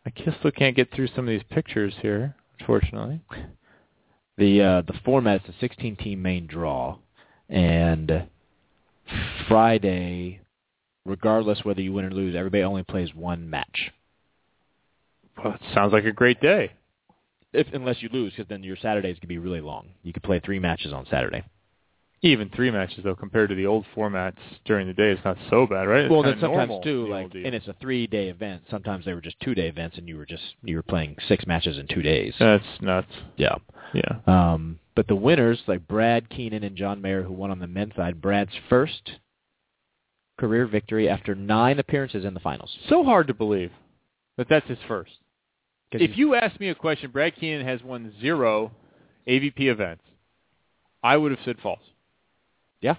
I 0.07 0.13
still 0.39 0.51
can't 0.51 0.75
get 0.77 0.91
through 0.93 1.09
some 1.09 1.27
of 1.27 1.31
these 1.31 1.43
pictures 1.51 1.95
here, 2.01 2.35
unfortunately. 2.59 3.21
The 4.39 4.63
uh, 4.63 4.81
the 4.83 4.95
format 5.05 5.43
is 5.45 5.55
a 5.55 5.59
16 5.59 5.97
team 5.97 6.23
main 6.23 6.47
draw, 6.47 6.97
and 7.51 8.27
Friday, 9.47 10.41
regardless 11.05 11.65
whether 11.65 11.81
you 11.81 11.93
win 11.93 12.05
or 12.05 12.11
lose, 12.11 12.35
everybody 12.35 12.63
only 12.63 12.83
plays 12.83 13.15
one 13.15 13.49
match. 13.49 13.91
Well, 15.43 15.55
it 15.55 15.61
sounds 15.75 15.93
like 15.93 16.05
a 16.05 16.13
great 16.13 16.41
day. 16.41 16.73
if 17.53 17.67
unless 17.73 18.03
you 18.03 18.09
lose, 18.13 18.33
because 18.33 18.49
then 18.49 18.63
your 18.63 18.77
Saturdays 18.77 19.19
could 19.19 19.29
be 19.29 19.39
really 19.39 19.61
long. 19.61 19.89
You 20.03 20.13
could 20.13 20.23
play 20.23 20.41
three 20.41 20.59
matches 20.59 20.93
on 20.93 21.07
Saturday. 21.11 21.45
Even 22.23 22.51
three 22.51 22.71
matches 22.71 23.03
though, 23.03 23.15
compared 23.15 23.49
to 23.49 23.55
the 23.55 23.67
old 23.67 23.87
formats 23.97 24.37
during 24.67 24.87
the 24.87 24.93
day, 24.93 25.11
it's 25.11 25.25
not 25.25 25.39
so 25.49 25.67
bad, 25.67 25.85
right? 25.89 26.05
It's 26.05 26.11
well, 26.11 26.23
then 26.23 26.37
sometimes 26.39 26.69
normal, 26.69 26.83
too, 26.83 27.05
the 27.05 27.11
like, 27.11 27.35
and 27.35 27.55
it's 27.55 27.67
a 27.67 27.75
three-day 27.81 28.29
event. 28.29 28.65
Sometimes 28.71 29.07
they 29.07 29.15
were 29.15 29.23
just 29.23 29.41
two-day 29.41 29.69
events, 29.69 29.97
and 29.97 30.07
you 30.07 30.19
were 30.19 30.27
just 30.27 30.43
you 30.63 30.77
were 30.77 30.83
playing 30.83 31.17
six 31.29 31.47
matches 31.47 31.79
in 31.79 31.87
two 31.87 32.03
days. 32.03 32.35
that's 32.39 32.65
nuts. 32.83 33.09
yeah. 33.37 33.55
Yeah. 33.95 34.19
Um, 34.27 34.79
but 34.95 35.09
the 35.09 35.17
winners, 35.17 35.61
like 35.67 35.89
Brad 35.89 36.29
Keenan 36.29 36.63
and 36.63 36.77
John 36.77 37.01
Mayer, 37.01 37.23
who 37.23 37.33
won 37.33 37.51
on 37.51 37.59
the 37.59 37.67
men's 37.67 37.95
side, 37.97 38.21
Brad's 38.21 38.53
first 38.69 39.13
career 40.41 40.67
victory 40.67 41.09
after 41.09 41.35
nine 41.35 41.79
appearances 41.79 42.25
in 42.25 42.35
the 42.35 42.41
finals. 42.41 42.77
So 42.89 43.05
hard 43.05 43.27
to 43.29 43.35
believe 43.35 43.71
that 44.39 44.49
that's 44.49 44.67
his 44.67 44.79
first. 44.89 45.13
If 45.93 46.17
you 46.17 46.35
asked 46.35 46.59
me 46.61 46.69
a 46.71 46.75
question, 46.75 47.11
Brad 47.11 47.37
Keenan 47.37 47.67
has 47.67 47.83
won 47.83 48.13
zero 48.21 48.73
AVP 49.29 49.61
events. 49.61 50.03
I 51.03 51.17
would 51.17 51.31
have 51.33 51.41
said 51.45 51.57
false. 51.63 51.81
yeah, 52.81 52.95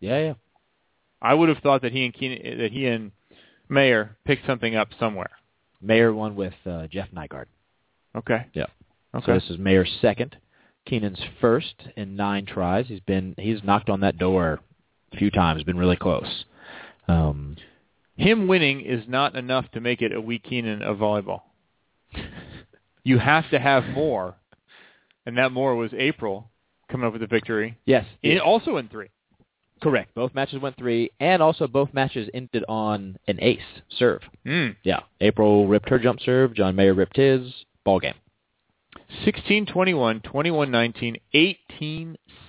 yeah, 0.00 0.18
yeah, 0.18 0.34
I 1.20 1.34
would 1.34 1.48
have 1.48 1.58
thought 1.58 1.82
that 1.82 1.92
he 1.92 2.04
and 2.04 2.12
Keenan, 2.12 2.58
that 2.58 2.72
he 2.72 2.86
and 2.86 3.12
Mayer 3.68 4.16
picked 4.24 4.46
something 4.46 4.74
up 4.74 4.88
somewhere. 4.98 5.30
Mayer 5.80 6.12
won 6.12 6.34
with 6.34 6.54
uh, 6.66 6.86
Jeff 6.88 7.08
Nygaard. 7.14 7.46
Okay. 8.16 8.46
Yeah. 8.54 8.66
Okay. 9.14 9.26
So 9.26 9.34
this 9.34 9.50
is 9.50 9.58
Mayer's 9.58 9.90
second. 10.00 10.36
Keenan's 10.86 11.20
first 11.40 11.74
in 11.96 12.16
nine 12.16 12.44
tries. 12.44 12.86
He's 12.88 13.00
been 13.00 13.34
he's 13.38 13.62
knocked 13.62 13.88
on 13.88 14.00
that 14.00 14.18
door 14.18 14.60
a 15.12 15.16
few 15.16 15.30
times. 15.30 15.62
Been 15.62 15.78
really 15.78 15.96
close. 15.96 16.44
Um, 17.08 17.56
Him 18.16 18.46
winning 18.48 18.80
is 18.82 19.04
not 19.08 19.34
enough 19.36 19.70
to 19.72 19.80
make 19.80 20.02
it 20.02 20.12
a 20.12 20.20
weak 20.20 20.42
Keenan 20.44 20.82
of 20.82 20.98
volleyball. 20.98 21.42
You 23.04 23.18
have 23.18 23.50
to 23.50 23.58
have 23.58 23.84
more, 23.88 24.36
and 25.26 25.36
that 25.36 25.50
more 25.50 25.74
was 25.74 25.90
April 25.92 26.48
coming 26.88 27.04
up 27.04 27.12
with 27.12 27.22
a 27.24 27.26
victory. 27.26 27.76
yes, 27.84 28.04
In, 28.22 28.38
also 28.38 28.76
in 28.76 28.88
three. 28.88 29.08
correct. 29.82 30.14
Both 30.14 30.36
matches 30.36 30.60
went 30.62 30.76
three, 30.76 31.10
and 31.18 31.42
also 31.42 31.66
both 31.66 31.92
matches 31.92 32.28
ended 32.32 32.64
on 32.68 33.16
an 33.26 33.38
ace 33.42 33.58
serve. 33.88 34.20
Mm. 34.46 34.76
Yeah, 34.84 35.00
April 35.20 35.66
ripped 35.66 35.88
her 35.88 35.98
jump 35.98 36.20
serve. 36.20 36.54
John 36.54 36.76
Mayer 36.76 36.94
ripped 36.94 37.16
his. 37.16 37.52
Ball 37.84 37.98
game. 37.98 38.14
16-21, 39.26 40.22
21-19, 40.22 41.16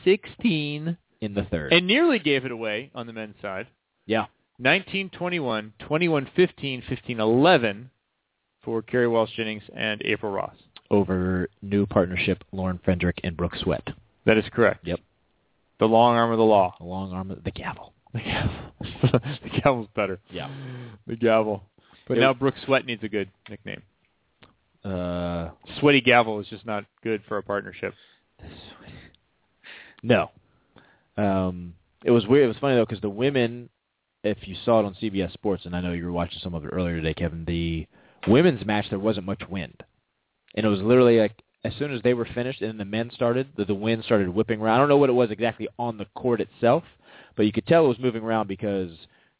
18-16, 0.05 0.97
in 1.21 1.33
the 1.33 1.43
third. 1.49 1.73
and 1.73 1.87
nearly 1.87 2.19
gave 2.19 2.45
it 2.45 2.51
away 2.51 2.91
on 2.93 3.07
the 3.07 3.13
men's 3.13 3.35
side. 3.41 3.65
yeah, 4.05 4.25
19-21, 4.61 5.71
21-15, 5.81 6.83
15-11 7.09 7.85
for 8.63 8.81
Kerri 8.81 9.09
Walsh 9.11 9.31
Jennings 9.35 9.63
and 9.75 10.01
April 10.05 10.31
Ross. 10.31 10.55
over 10.91 11.49
new 11.61 11.85
partnership 11.85 12.43
Lauren 12.51 12.79
Fendrick 12.85 13.19
and 13.23 13.35
Brooke 13.35 13.55
Sweat. 13.55 13.87
That 14.25 14.37
is 14.37 14.45
correct. 14.53 14.85
Yep. 14.87 14.99
The 15.79 15.85
long 15.87 16.15
arm 16.15 16.31
of 16.31 16.37
the 16.37 16.43
law. 16.43 16.75
The 16.79 16.85
long 16.85 17.11
arm 17.11 17.31
of 17.31 17.43
the 17.43 17.51
gavel. 17.51 17.93
The 18.13 18.19
gavel. 18.21 18.55
the 19.43 19.49
gavel's 19.61 19.87
better. 19.95 20.19
Yeah. 20.29 20.49
The 21.07 21.15
gavel. 21.15 21.63
But 22.07 22.17
It- 22.17 22.21
now 22.21 22.33
Brooke 22.33 22.55
Sweat 22.65 22.85
needs 22.85 23.03
a 23.03 23.09
good 23.09 23.29
nickname. 23.49 23.81
Uh, 24.85 25.49
Sweaty 25.79 26.01
Gavel 26.01 26.39
is 26.41 26.47
just 26.47 26.65
not 26.65 26.83
good 27.03 27.21
for 27.27 27.37
a 27.37 27.43
partnership. 27.43 27.93
no. 30.03 30.29
Um, 31.17 31.73
it 32.03 32.11
was 32.11 32.27
weird. 32.27 32.43
It 32.45 32.47
was 32.49 32.57
funny 32.59 32.75
though 32.75 32.85
because 32.85 32.99
the 33.01 33.09
women, 33.09 33.69
if 34.23 34.47
you 34.47 34.55
saw 34.63 34.79
it 34.79 34.85
on 34.85 34.95
CBS 34.95 35.33
Sports, 35.33 35.65
and 35.65 35.75
I 35.75 35.81
know 35.81 35.91
you 35.93 36.05
were 36.05 36.11
watching 36.11 36.39
some 36.41 36.53
of 36.53 36.63
it 36.65 36.69
earlier 36.69 36.95
today, 36.95 37.13
Kevin. 37.13 37.45
The 37.45 37.87
women's 38.27 38.65
match 38.65 38.85
there 38.89 38.99
wasn't 38.99 39.25
much 39.25 39.43
wind, 39.49 39.83
and 40.55 40.65
it 40.65 40.69
was 40.69 40.81
literally 40.81 41.19
like 41.19 41.41
as 41.65 41.73
soon 41.77 41.93
as 41.93 42.01
they 42.01 42.13
were 42.13 42.27
finished 42.33 42.61
and 42.61 42.79
the 42.79 42.85
men 42.85 43.09
started, 43.13 43.47
the, 43.55 43.65
the 43.65 43.73
wind 43.73 44.03
started 44.03 44.27
whipping 44.29 44.59
around. 44.59 44.75
I 44.75 44.77
don't 44.79 44.89
know 44.89 44.97
what 44.97 45.09
it 45.09 45.13
was 45.13 45.31
exactly 45.31 45.67
on 45.79 45.97
the 45.97 46.05
court 46.15 46.41
itself, 46.41 46.83
but 47.35 47.45
you 47.45 47.51
could 47.51 47.65
tell 47.67 47.85
it 47.85 47.89
was 47.89 47.99
moving 47.99 48.23
around 48.23 48.47
because 48.47 48.91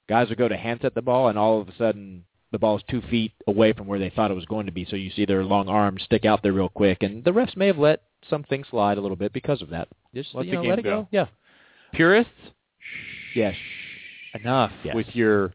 guys 0.08 0.30
would 0.30 0.38
go 0.38 0.48
to 0.48 0.58
handset 0.58 0.96
the 0.96 1.02
ball, 1.02 1.30
and 1.30 1.38
all 1.38 1.62
of 1.62 1.68
a 1.70 1.76
sudden 1.78 2.24
the 2.52 2.60
ball 2.60 2.76
ball's 2.76 2.84
two 2.90 3.02
feet 3.10 3.32
away 3.48 3.74
from 3.74 3.88
where 3.88 4.00
they 4.00 4.10
thought 4.12 4.32
it 4.32 4.36
was 4.36 4.46
going 4.46 4.66
to 4.68 4.72
be. 4.72 4.86
So 4.86 4.96
you 4.96 5.10
see 5.12 5.26
their 5.26 5.44
long 5.44 5.68
arms 5.68 6.04
stick 6.04 6.24
out 6.24 6.44
there 6.44 6.54
real 6.54 6.70
quick, 6.70 7.04
and 7.04 7.24
the 7.24 7.32
refs 7.32 7.58
may 7.58 7.68
have 7.68 7.78
let 7.78 8.04
some 8.30 8.44
things 8.44 8.68
slide 8.70 8.98
a 8.98 9.02
little 9.02 9.18
bit 9.18 9.34
because 9.34 9.62
of 9.62 9.70
that. 9.70 9.88
Just 10.14 10.36
Let 10.36 10.46
you 10.46 10.54
know, 10.54 10.62
game 10.62 10.70
let 10.70 10.80
it 10.80 10.84
go. 10.84 11.02
go. 11.02 11.08
Yeah. 11.12 11.26
Purists, 11.94 12.32
Yes. 13.36 13.56
Enough 14.34 14.72
Yes. 14.84 14.96
with 14.96 15.08
your 15.16 15.54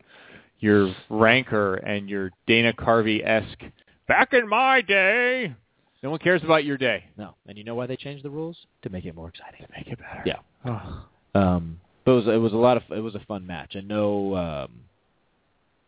your 0.61 0.93
rancor 1.09 1.75
and 1.77 2.09
your 2.11 2.31
Dana 2.47 2.73
Carvey 2.73 3.25
esque. 3.25 3.63
Back 4.09 4.33
in 4.33 4.49
my 4.49 4.81
day, 4.81 5.55
no 6.03 6.11
one 6.11 6.19
cares 6.19 6.43
about 6.43 6.65
your 6.65 6.77
day. 6.77 7.05
No. 7.17 7.35
And 7.47 7.57
you 7.57 7.63
know 7.65 7.75
why 7.77 7.87
they 7.87 7.97
changed 7.97 8.25
the 8.25 8.31
rules? 8.31 8.57
To 8.83 8.91
make 8.91 9.05
it 9.05 9.15
more 9.15 9.29
exciting. 9.29 9.65
To 9.65 9.73
make 9.77 9.87
it 9.87 9.99
better. 9.99 10.23
Yeah. 10.27 10.39
Oh. 10.65 11.05
Um, 11.41 11.81
but 12.05 12.13
it 12.13 12.15
was 12.15 12.27
it 12.29 12.39
was 12.41 12.53
a 12.53 12.57
lot 12.57 12.77
of 12.77 12.83
it 12.91 13.01
was 13.01 13.15
a 13.15 13.21
fun 13.21 13.47
match. 13.47 13.77
I 13.77 13.81
know, 13.81 14.35
um, 14.35 14.71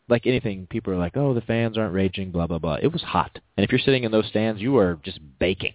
like 0.09 0.27
anything, 0.27 0.67
people 0.69 0.93
are 0.93 0.99
like, 0.99 1.17
"Oh, 1.17 1.35
the 1.35 1.41
fans 1.41 1.79
aren't 1.79 1.95
raging," 1.95 2.31
blah 2.31 2.47
blah 2.47 2.59
blah. 2.59 2.77
It 2.83 2.93
was 2.93 3.03
hot, 3.03 3.39
and 3.57 3.65
if 3.65 3.71
you're 3.73 3.79
sitting 3.79 4.05
in 4.05 4.13
those 4.13 4.27
stands, 4.27 4.61
you 4.61 4.77
are 4.77 4.99
just 5.03 5.19
baking. 5.39 5.75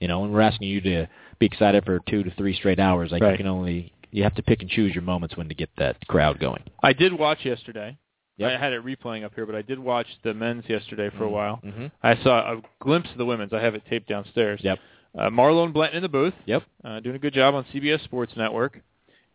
You 0.00 0.08
know, 0.08 0.24
and 0.24 0.32
we're 0.32 0.40
asking 0.40 0.68
you 0.68 0.80
to 0.80 1.06
be 1.38 1.46
excited 1.46 1.84
for 1.84 2.00
two 2.08 2.22
to 2.24 2.30
three 2.32 2.54
straight 2.54 2.80
hours. 2.80 3.10
Like 3.12 3.22
Right. 3.22 3.32
you 3.32 3.36
can 3.36 3.46
only 3.46 3.92
you 4.10 4.22
have 4.22 4.34
to 4.34 4.42
pick 4.42 4.60
and 4.62 4.70
choose 4.70 4.94
your 4.94 5.02
moments 5.02 5.36
when 5.36 5.48
to 5.48 5.54
get 5.54 5.70
that 5.78 6.06
crowd 6.08 6.40
going. 6.40 6.62
I 6.82 6.92
did 6.92 7.12
watch 7.12 7.44
yesterday. 7.44 7.96
Yep. 8.36 8.50
I 8.50 8.64
had 8.64 8.72
it 8.72 8.84
replaying 8.84 9.24
up 9.24 9.34
here, 9.34 9.44
but 9.44 9.54
I 9.54 9.60
did 9.60 9.78
watch 9.78 10.06
the 10.24 10.32
men's 10.32 10.64
yesterday 10.66 11.10
for 11.16 11.24
a 11.24 11.28
while. 11.28 11.60
Mm-hmm. 11.62 11.86
I 12.02 12.16
saw 12.22 12.54
a 12.54 12.62
glimpse 12.80 13.10
of 13.12 13.18
the 13.18 13.26
women's. 13.26 13.52
I 13.52 13.60
have 13.60 13.74
it 13.74 13.82
taped 13.88 14.08
downstairs. 14.08 14.60
Yep. 14.62 14.78
Uh, 15.18 15.28
Marlon 15.28 15.72
Blanton 15.74 15.98
in 15.98 16.02
the 16.02 16.08
booth. 16.08 16.32
Yep. 16.46 16.62
Uh, 16.82 17.00
doing 17.00 17.16
a 17.16 17.18
good 17.18 17.34
job 17.34 17.54
on 17.54 17.64
CBS 17.64 18.02
Sports 18.04 18.32
Network. 18.36 18.80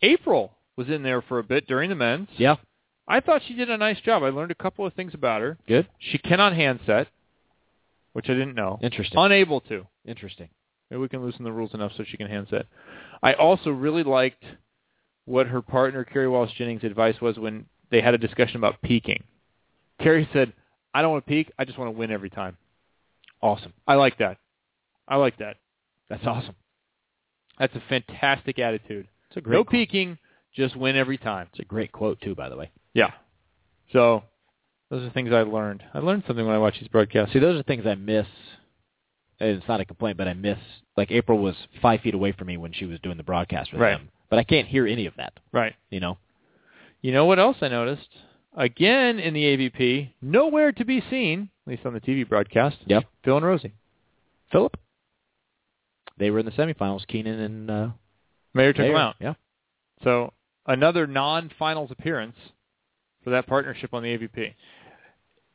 April 0.01 0.51
was 0.75 0.89
in 0.89 1.03
there 1.03 1.21
for 1.21 1.37
a 1.37 1.43
bit 1.43 1.67
during 1.67 1.89
the 1.89 1.95
men's. 1.95 2.29
Yeah. 2.37 2.55
I 3.07 3.19
thought 3.19 3.43
she 3.47 3.53
did 3.53 3.69
a 3.69 3.77
nice 3.77 3.99
job. 4.01 4.23
I 4.23 4.29
learned 4.29 4.51
a 4.51 4.55
couple 4.55 4.85
of 4.85 4.93
things 4.93 5.13
about 5.13 5.41
her. 5.41 5.57
Good. 5.67 5.87
She 5.99 6.17
cannot 6.17 6.53
handset, 6.55 7.07
which 8.13 8.25
I 8.27 8.33
didn't 8.33 8.55
know. 8.55 8.79
Interesting. 8.81 9.19
Unable 9.19 9.61
to. 9.61 9.85
Interesting. 10.05 10.49
Maybe 10.89 11.01
we 11.01 11.09
can 11.09 11.21
loosen 11.21 11.43
the 11.43 11.51
rules 11.51 11.73
enough 11.73 11.91
so 11.95 12.03
she 12.03 12.17
can 12.17 12.27
handset. 12.27 12.65
I 13.21 13.33
also 13.33 13.69
really 13.69 14.03
liked 14.03 14.43
what 15.25 15.47
her 15.47 15.61
partner 15.61 16.05
Kerri 16.05 16.29
Walsh 16.29 16.51
Jennings' 16.57 16.83
advice 16.83 17.19
was 17.21 17.37
when 17.37 17.65
they 17.91 18.01
had 18.01 18.13
a 18.13 18.17
discussion 18.17 18.57
about 18.57 18.81
peaking. 18.81 19.23
Kerri 19.99 20.27
said, 20.33 20.53
"I 20.93 21.01
don't 21.01 21.11
want 21.11 21.25
to 21.25 21.29
peak. 21.29 21.51
I 21.57 21.65
just 21.65 21.77
want 21.77 21.87
to 21.93 21.97
win 21.97 22.11
every 22.11 22.29
time." 22.29 22.57
Awesome. 23.41 23.73
I 23.87 23.95
like 23.95 24.17
that. 24.19 24.37
I 25.07 25.17
like 25.17 25.37
that. 25.37 25.57
That's 26.09 26.25
awesome. 26.25 26.55
That's 27.59 27.75
a 27.75 27.81
fantastic 27.89 28.59
attitude. 28.59 29.07
It's 29.29 29.37
a 29.37 29.41
great. 29.41 29.53
No 29.53 29.63
quote. 29.63 29.71
peaking, 29.71 30.17
just 30.53 30.75
win 30.75 30.95
every 30.95 31.17
time. 31.17 31.47
It's 31.51 31.59
a 31.59 31.65
great 31.65 31.91
quote 31.91 32.19
too, 32.21 32.35
by 32.35 32.49
the 32.49 32.57
way. 32.57 32.71
Yeah. 32.93 33.11
So 33.93 34.23
those 34.89 35.03
are 35.05 35.09
things 35.11 35.31
I 35.31 35.41
learned. 35.43 35.83
I 35.93 35.99
learned 35.99 36.23
something 36.27 36.45
when 36.45 36.55
I 36.55 36.59
watched 36.59 36.79
these 36.79 36.89
broadcasts. 36.89 37.33
See, 37.33 37.39
those 37.39 37.59
are 37.59 37.63
things 37.63 37.85
I 37.85 37.95
miss. 37.95 38.27
And 39.39 39.49
it's 39.57 39.67
not 39.67 39.81
a 39.81 39.85
complaint, 39.85 40.17
but 40.17 40.27
I 40.27 40.33
miss. 40.33 40.57
Like 40.95 41.11
April 41.11 41.37
was 41.39 41.55
five 41.81 42.01
feet 42.01 42.13
away 42.13 42.31
from 42.31 42.47
me 42.47 42.57
when 42.57 42.71
she 42.73 42.85
was 42.85 42.99
doing 43.01 43.17
the 43.17 43.23
broadcast 43.23 43.71
with 43.73 43.81
Right. 43.81 43.97
them, 43.97 44.09
but 44.29 44.39
I 44.39 44.43
can't 44.43 44.67
hear 44.67 44.87
any 44.87 45.05
of 45.05 45.15
that. 45.17 45.33
Right. 45.51 45.73
You 45.89 45.99
know. 45.99 46.17
You 47.01 47.11
know 47.11 47.25
what 47.25 47.39
else 47.39 47.57
I 47.61 47.67
noticed? 47.67 48.07
Again 48.57 49.19
in 49.19 49.33
the 49.33 49.43
AVP, 49.43 50.11
nowhere 50.21 50.71
to 50.71 50.85
be 50.85 51.03
seen, 51.09 51.49
at 51.65 51.71
least 51.71 51.85
on 51.85 51.93
the 51.93 51.99
TV 51.99 52.27
broadcast. 52.27 52.77
Yep. 52.85 53.03
Phil 53.23 53.37
and 53.37 53.45
Rosie. 53.45 53.73
Philip. 54.51 54.77
They 56.17 56.31
were 56.31 56.39
in 56.39 56.45
the 56.45 56.51
semifinals. 56.51 57.05
Keenan 57.07 57.39
and 57.39 57.71
uh, 57.71 57.87
Mayer 58.53 58.73
took 58.73 58.85
them 58.85 58.95
out. 58.95 59.15
Yeah. 59.19 59.33
So 60.03 60.33
another 60.65 61.07
non-finals 61.07 61.91
appearance 61.91 62.37
for 63.23 63.31
that 63.31 63.47
partnership 63.47 63.93
on 63.93 64.03
the 64.03 64.17
AVP. 64.17 64.53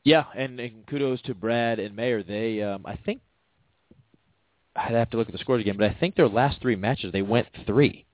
Yeah, 0.03 0.25
and, 0.35 0.59
and 0.59 0.85
kudos 0.87 1.21
to 1.23 1.35
Brad 1.35 1.79
and 1.79 1.95
Mayer. 1.95 2.23
They, 2.23 2.61
um, 2.61 2.85
I 2.85 2.97
think, 2.97 3.21
I'd 4.75 4.93
have 4.93 5.09
to 5.11 5.17
look 5.17 5.27
at 5.27 5.33
the 5.33 5.39
scores 5.39 5.61
again, 5.61 5.77
but 5.77 5.89
I 5.89 5.97
think 5.99 6.15
their 6.15 6.29
last 6.29 6.61
three 6.61 6.75
matches 6.75 7.11
they 7.11 7.21
went 7.21 7.47
three. 7.65 8.05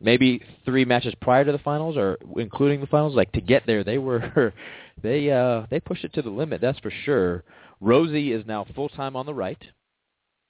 Maybe 0.00 0.42
three 0.64 0.84
matches 0.84 1.14
prior 1.20 1.44
to 1.44 1.52
the 1.52 1.58
finals, 1.58 1.96
or 1.96 2.18
including 2.36 2.80
the 2.80 2.86
finals. 2.86 3.14
Like 3.14 3.32
to 3.32 3.40
get 3.40 3.66
there, 3.66 3.84
they 3.84 3.98
were 3.98 4.54
they 5.02 5.30
uh, 5.30 5.66
they 5.70 5.80
pushed 5.80 6.04
it 6.04 6.14
to 6.14 6.22
the 6.22 6.30
limit. 6.30 6.60
That's 6.60 6.78
for 6.78 6.92
sure. 7.04 7.44
Rosie 7.80 8.32
is 8.32 8.46
now 8.46 8.66
full 8.74 8.88
time 8.88 9.16
on 9.16 9.26
the 9.26 9.34
right. 9.34 9.62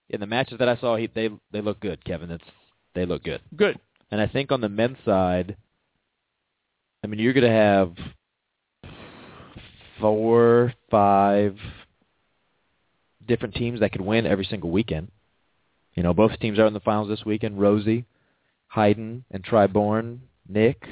In 0.09 0.21
the 0.21 0.27
matches 0.27 0.59
that 0.59 0.69
I 0.69 0.77
saw, 0.77 0.97
he, 0.97 1.09
they 1.09 1.31
they 1.53 1.61
look 1.61 1.81
good, 1.81 2.05
Kevin. 2.05 2.31
It's 2.31 2.45
they 2.95 3.07
look 3.07 3.25
good. 3.25 3.41
Good. 3.57 3.79
And 4.11 4.21
I 4.21 4.27
think 4.27 4.51
on 4.51 4.61
the 4.61 4.69
men's 4.69 4.99
side, 5.05 5.57
I 7.03 7.07
mean, 7.07 7.21
you're 7.21 7.33
going 7.33 7.47
to 7.47 7.51
have 7.51 7.95
four, 10.01 10.75
five 10.91 11.57
different 13.27 13.55
teams 13.55 13.81
that 13.81 13.93
could 13.93 14.01
win 14.01 14.27
every 14.27 14.45
single 14.45 14.71
weekend. 14.71 15.11
You 15.95 16.03
know, 16.03 16.13
both 16.13 16.39
teams 16.41 16.59
are 16.59 16.67
in 16.67 16.75
the 16.75 16.81
finals 16.81 17.09
this 17.09 17.25
weekend. 17.25 17.61
Rosie, 17.61 18.05
Hyden, 18.71 19.25
and 19.33 19.43
Tri 19.45 19.67
Bourne, 19.67 20.23
Nick, 20.49 20.87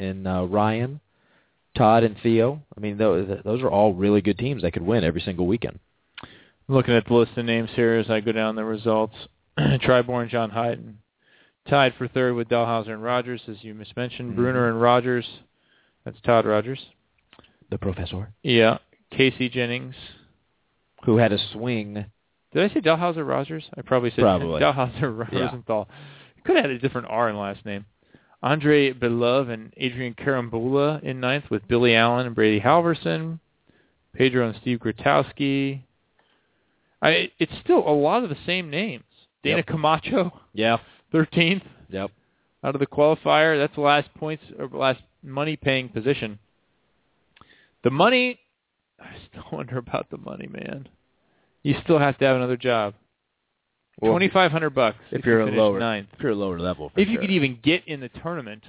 and 0.00 0.26
uh, 0.26 0.44
Ryan, 0.48 1.00
Todd, 1.76 2.02
and 2.04 2.16
Theo. 2.22 2.60
I 2.76 2.80
mean, 2.80 2.98
those, 2.98 3.28
those 3.44 3.62
are 3.62 3.70
all 3.70 3.94
really 3.94 4.20
good 4.20 4.36
teams 4.38 4.62
that 4.62 4.72
could 4.72 4.82
win 4.82 5.04
every 5.04 5.20
single 5.20 5.46
weekend. 5.46 5.78
Looking 6.66 6.94
at 6.94 7.06
the 7.06 7.14
list 7.14 7.36
of 7.36 7.44
names 7.44 7.70
here 7.74 7.94
as 7.94 8.10
I 8.10 8.20
go 8.20 8.32
down 8.32 8.56
the 8.56 8.64
results. 8.64 9.14
Tri 9.82 10.02
Bourne, 10.02 10.28
John 10.28 10.50
Hyden, 10.50 10.98
tied 11.68 11.94
for 11.96 12.08
third 12.08 12.34
with 12.34 12.48
Dalhausser 12.48 12.90
and 12.90 13.02
Rogers, 13.02 13.42
as 13.48 13.62
you 13.62 13.74
mismentioned. 13.74 14.32
Mhm. 14.32 14.36
Brunner 14.36 14.68
and 14.68 14.80
Rogers. 14.80 15.26
That's 16.04 16.20
Todd 16.22 16.46
Rogers. 16.46 16.84
The 17.70 17.78
professor 17.78 18.28
Yeah. 18.42 18.78
Casey 19.10 19.48
Jennings. 19.48 19.94
who 21.04 21.18
had 21.18 21.32
a 21.32 21.38
swing. 21.52 22.06
Did 22.52 22.62
I 22.70 22.72
say 22.72 22.80
Dalhausser 22.80 23.26
Rogers? 23.28 23.64
I 23.76 23.82
probably 23.82 24.10
said 24.10 24.22
Probably. 24.22 24.60
Dalhausser 24.62 25.30
Yeah. 25.30 25.50
Could 26.44 26.56
have 26.56 26.64
had 26.66 26.70
a 26.72 26.78
different 26.78 27.08
R 27.10 27.28
in 27.28 27.34
the 27.36 27.40
last 27.40 27.64
name. 27.64 27.86
Andre 28.42 28.92
Belov 28.92 29.48
and 29.48 29.72
Adrian 29.76 30.14
Carambula 30.14 31.02
in 31.02 31.18
ninth 31.20 31.44
with 31.50 31.66
Billy 31.66 31.94
Allen 31.96 32.26
and 32.26 32.34
Brady 32.34 32.60
Halverson. 32.60 33.38
Pedro 34.14 34.48
and 34.48 34.56
Steve 34.60 34.78
Grotowski. 34.78 35.80
I, 37.02 37.30
it's 37.38 37.52
still 37.62 37.78
a 37.86 37.90
lot 37.92 38.22
of 38.22 38.30
the 38.30 38.36
same 38.46 38.70
names. 38.70 39.04
Dana 39.42 39.56
Yep. 39.58 39.66
Camacho, 39.66 40.40
Yeah. 40.52 40.78
13th 41.12 41.62
Yep. 41.90 42.10
out 42.62 42.74
of 42.74 42.80
the 42.80 42.86
qualifier. 42.86 43.58
That's 43.58 43.74
the 43.74 43.80
last 43.82 44.12
points 44.14 44.42
or 44.58 44.68
last 44.68 45.02
money 45.22 45.56
paying 45.56 45.88
position. 45.88 46.38
The 47.82 47.90
money, 47.90 48.38
I 49.00 49.16
still 49.30 49.44
wonder 49.52 49.78
about 49.78 50.10
the 50.10 50.18
money, 50.18 50.46
man. 50.46 50.88
You 51.62 51.74
still 51.82 51.98
have 51.98 52.18
to 52.18 52.24
have 52.26 52.36
another 52.36 52.56
job. 52.56 52.94
Well, 54.00 54.12
Twenty 54.12 54.28
five 54.28 54.50
hundred 54.50 54.70
bucks 54.70 54.96
if 55.12 55.24
you're 55.24 55.38
you 55.38 55.42
a 55.44 55.46
finish 55.46 55.58
lower 55.58 55.78
ninth. 55.78 56.08
if 56.14 56.20
you're 56.20 56.32
a 56.32 56.36
lower 56.36 56.58
level. 56.58 56.90
For 56.90 57.00
If 57.00 57.08
you 57.08 57.18
could 57.18 57.30
even 57.30 57.58
get 57.62 57.86
in 57.86 58.00
the 58.00 58.08
tournament, 58.08 58.64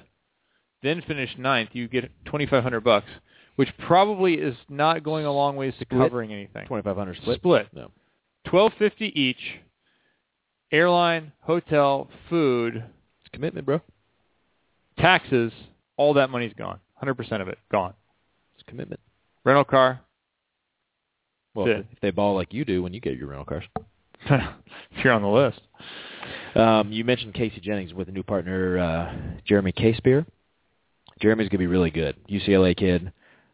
then 0.84 1.02
finish 1.08 1.32
ninth, 1.38 1.70
you 1.74 1.88
get 1.88 2.12
twenty 2.26 2.46
five 2.46 2.62
hundred 2.64 2.82
bucks, 2.82 3.08
which 3.56 3.70
probably 3.80 4.36
is 4.36 4.56
not 4.70 5.04
going 5.04 5.26
a 5.26 5.32
long 5.32 5.56
ways 5.56 5.74
to 5.80 5.86
Split? 5.86 6.00
covering 6.02 6.32
anything. 6.32 6.66
2500 6.68 7.18
split. 7.18 7.40
Split. 7.40 7.68
No. 7.74 7.92
Twelve 8.46 8.74
fifty 8.78 9.08
each. 9.20 9.60
Airline, 10.72 11.32
hotel, 11.42 12.10
food, 12.30 12.76
It's 12.76 13.32
commitment, 13.32 13.66
bro. 13.66 13.82
taxes, 15.00 15.52
all 15.98 16.14
that 16.16 16.30
money's 16.30 16.54
gone. 16.54 16.80
Hundred 16.96 17.16
percent 17.16 17.42
of 17.42 17.48
it 17.48 17.58
gone. 17.72 17.94
It's 18.56 18.64
commitment. 18.68 19.00
Rental 19.44 19.64
car. 19.64 20.02
Well, 21.54 21.68
if, 21.68 21.86
if 21.92 22.00
they 22.02 22.12
ball 22.12 22.36
like 22.36 22.54
you 22.54 22.66
do 22.66 22.82
when 22.84 22.94
you 22.94 23.00
get 23.00 23.16
your 23.18 23.28
rental 23.28 23.46
cars. 23.46 23.64
if 24.98 25.04
you're 25.04 25.14
on 25.14 25.22
the 25.22 25.28
list. 25.28 25.62
Um, 26.56 26.92
you 26.92 27.04
mentioned 27.04 27.34
Casey 27.34 27.60
Jennings 27.60 27.94
with 27.94 28.08
a 28.08 28.12
new 28.12 28.24
partner, 28.24 28.78
uh, 28.80 29.14
Jeremy 29.46 29.74
Casebeer. 29.74 30.26
Jeremy's 31.22 31.50
gonna 31.50 31.60
be 31.60 31.68
really 31.68 31.92
good. 31.92 32.16
UCLA 32.30 32.76
kid. 32.76 33.12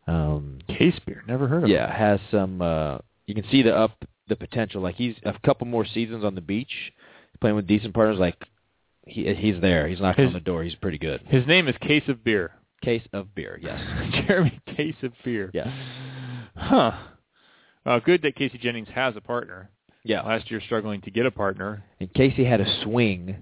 Um, 0.07 0.59
Case 0.67 0.99
beer, 1.05 1.23
never 1.27 1.47
heard 1.47 1.63
of 1.63 1.69
yeah, 1.69 1.95
has 1.95 2.19
some. 2.31 2.61
Uh, 2.61 2.97
you 3.27 3.35
can 3.35 3.43
see 3.51 3.61
the 3.61 3.75
up 3.75 4.03
the 4.27 4.35
potential. 4.35 4.81
Like 4.81 4.95
he's 4.95 5.15
a 5.23 5.33
couple 5.45 5.67
more 5.67 5.85
seasons 5.85 6.23
on 6.23 6.35
the 6.35 6.41
beach, 6.41 6.91
playing 7.39 7.55
with 7.55 7.67
decent 7.67 7.93
partners. 7.93 8.19
Like 8.19 8.35
he 9.05 9.31
he's 9.35 9.59
there. 9.61 9.87
He's 9.87 9.99
knocking 9.99 10.25
His- 10.25 10.29
on 10.29 10.33
the 10.33 10.39
door. 10.39 10.63
He's 10.63 10.75
pretty 10.75 10.97
good. 10.97 11.21
His 11.27 11.45
name 11.47 11.67
is 11.67 11.75
Case 11.81 12.07
of 12.07 12.23
Beer. 12.23 12.51
Case 12.81 13.03
of 13.13 13.33
beer. 13.35 13.59
Yes. 13.61 13.79
Jeremy 14.27 14.59
Case 14.75 14.95
of 15.03 15.13
Beer. 15.23 15.51
Yes. 15.53 15.67
Huh. 16.55 16.91
Uh, 17.85 17.99
good 17.99 18.21
that 18.23 18.35
Casey 18.35 18.57
Jennings 18.57 18.87
has 18.93 19.15
a 19.15 19.21
partner. 19.21 19.69
Yeah. 20.03 20.21
Last 20.21 20.49
year 20.49 20.61
struggling 20.61 21.01
to 21.01 21.11
get 21.11 21.25
a 21.25 21.31
partner. 21.31 21.83
And 21.99 22.13
Casey 22.13 22.45
had 22.45 22.61
a 22.61 22.83
swing 22.83 23.37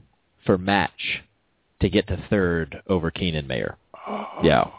for 0.46 0.58
match 0.58 1.22
to 1.82 1.90
get 1.90 2.08
to 2.08 2.24
third 2.30 2.82
over 2.88 3.12
Keenan 3.12 3.48
Mayer. 3.48 3.78
Yeah. 4.42 4.70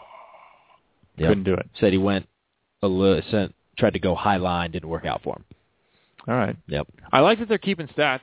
Yep. 1.17 1.29
Couldn't 1.29 1.43
do 1.43 1.53
it. 1.53 1.69
Said 1.79 1.91
he 1.91 1.99
went 1.99 2.27
a 2.81 2.87
little, 2.87 3.21
sent, 3.29 3.53
tried 3.77 3.93
to 3.93 3.99
go 3.99 4.15
high 4.15 4.37
line, 4.37 4.71
didn't 4.71 4.89
work 4.89 5.05
out 5.05 5.21
for 5.21 5.35
him. 5.35 5.45
All 6.27 6.33
right. 6.33 6.55
Yep. 6.67 6.87
I 7.11 7.19
like 7.19 7.37
that 7.37 7.47
they're 7.47 7.59
keeping 7.59 7.87
stats. 7.87 8.21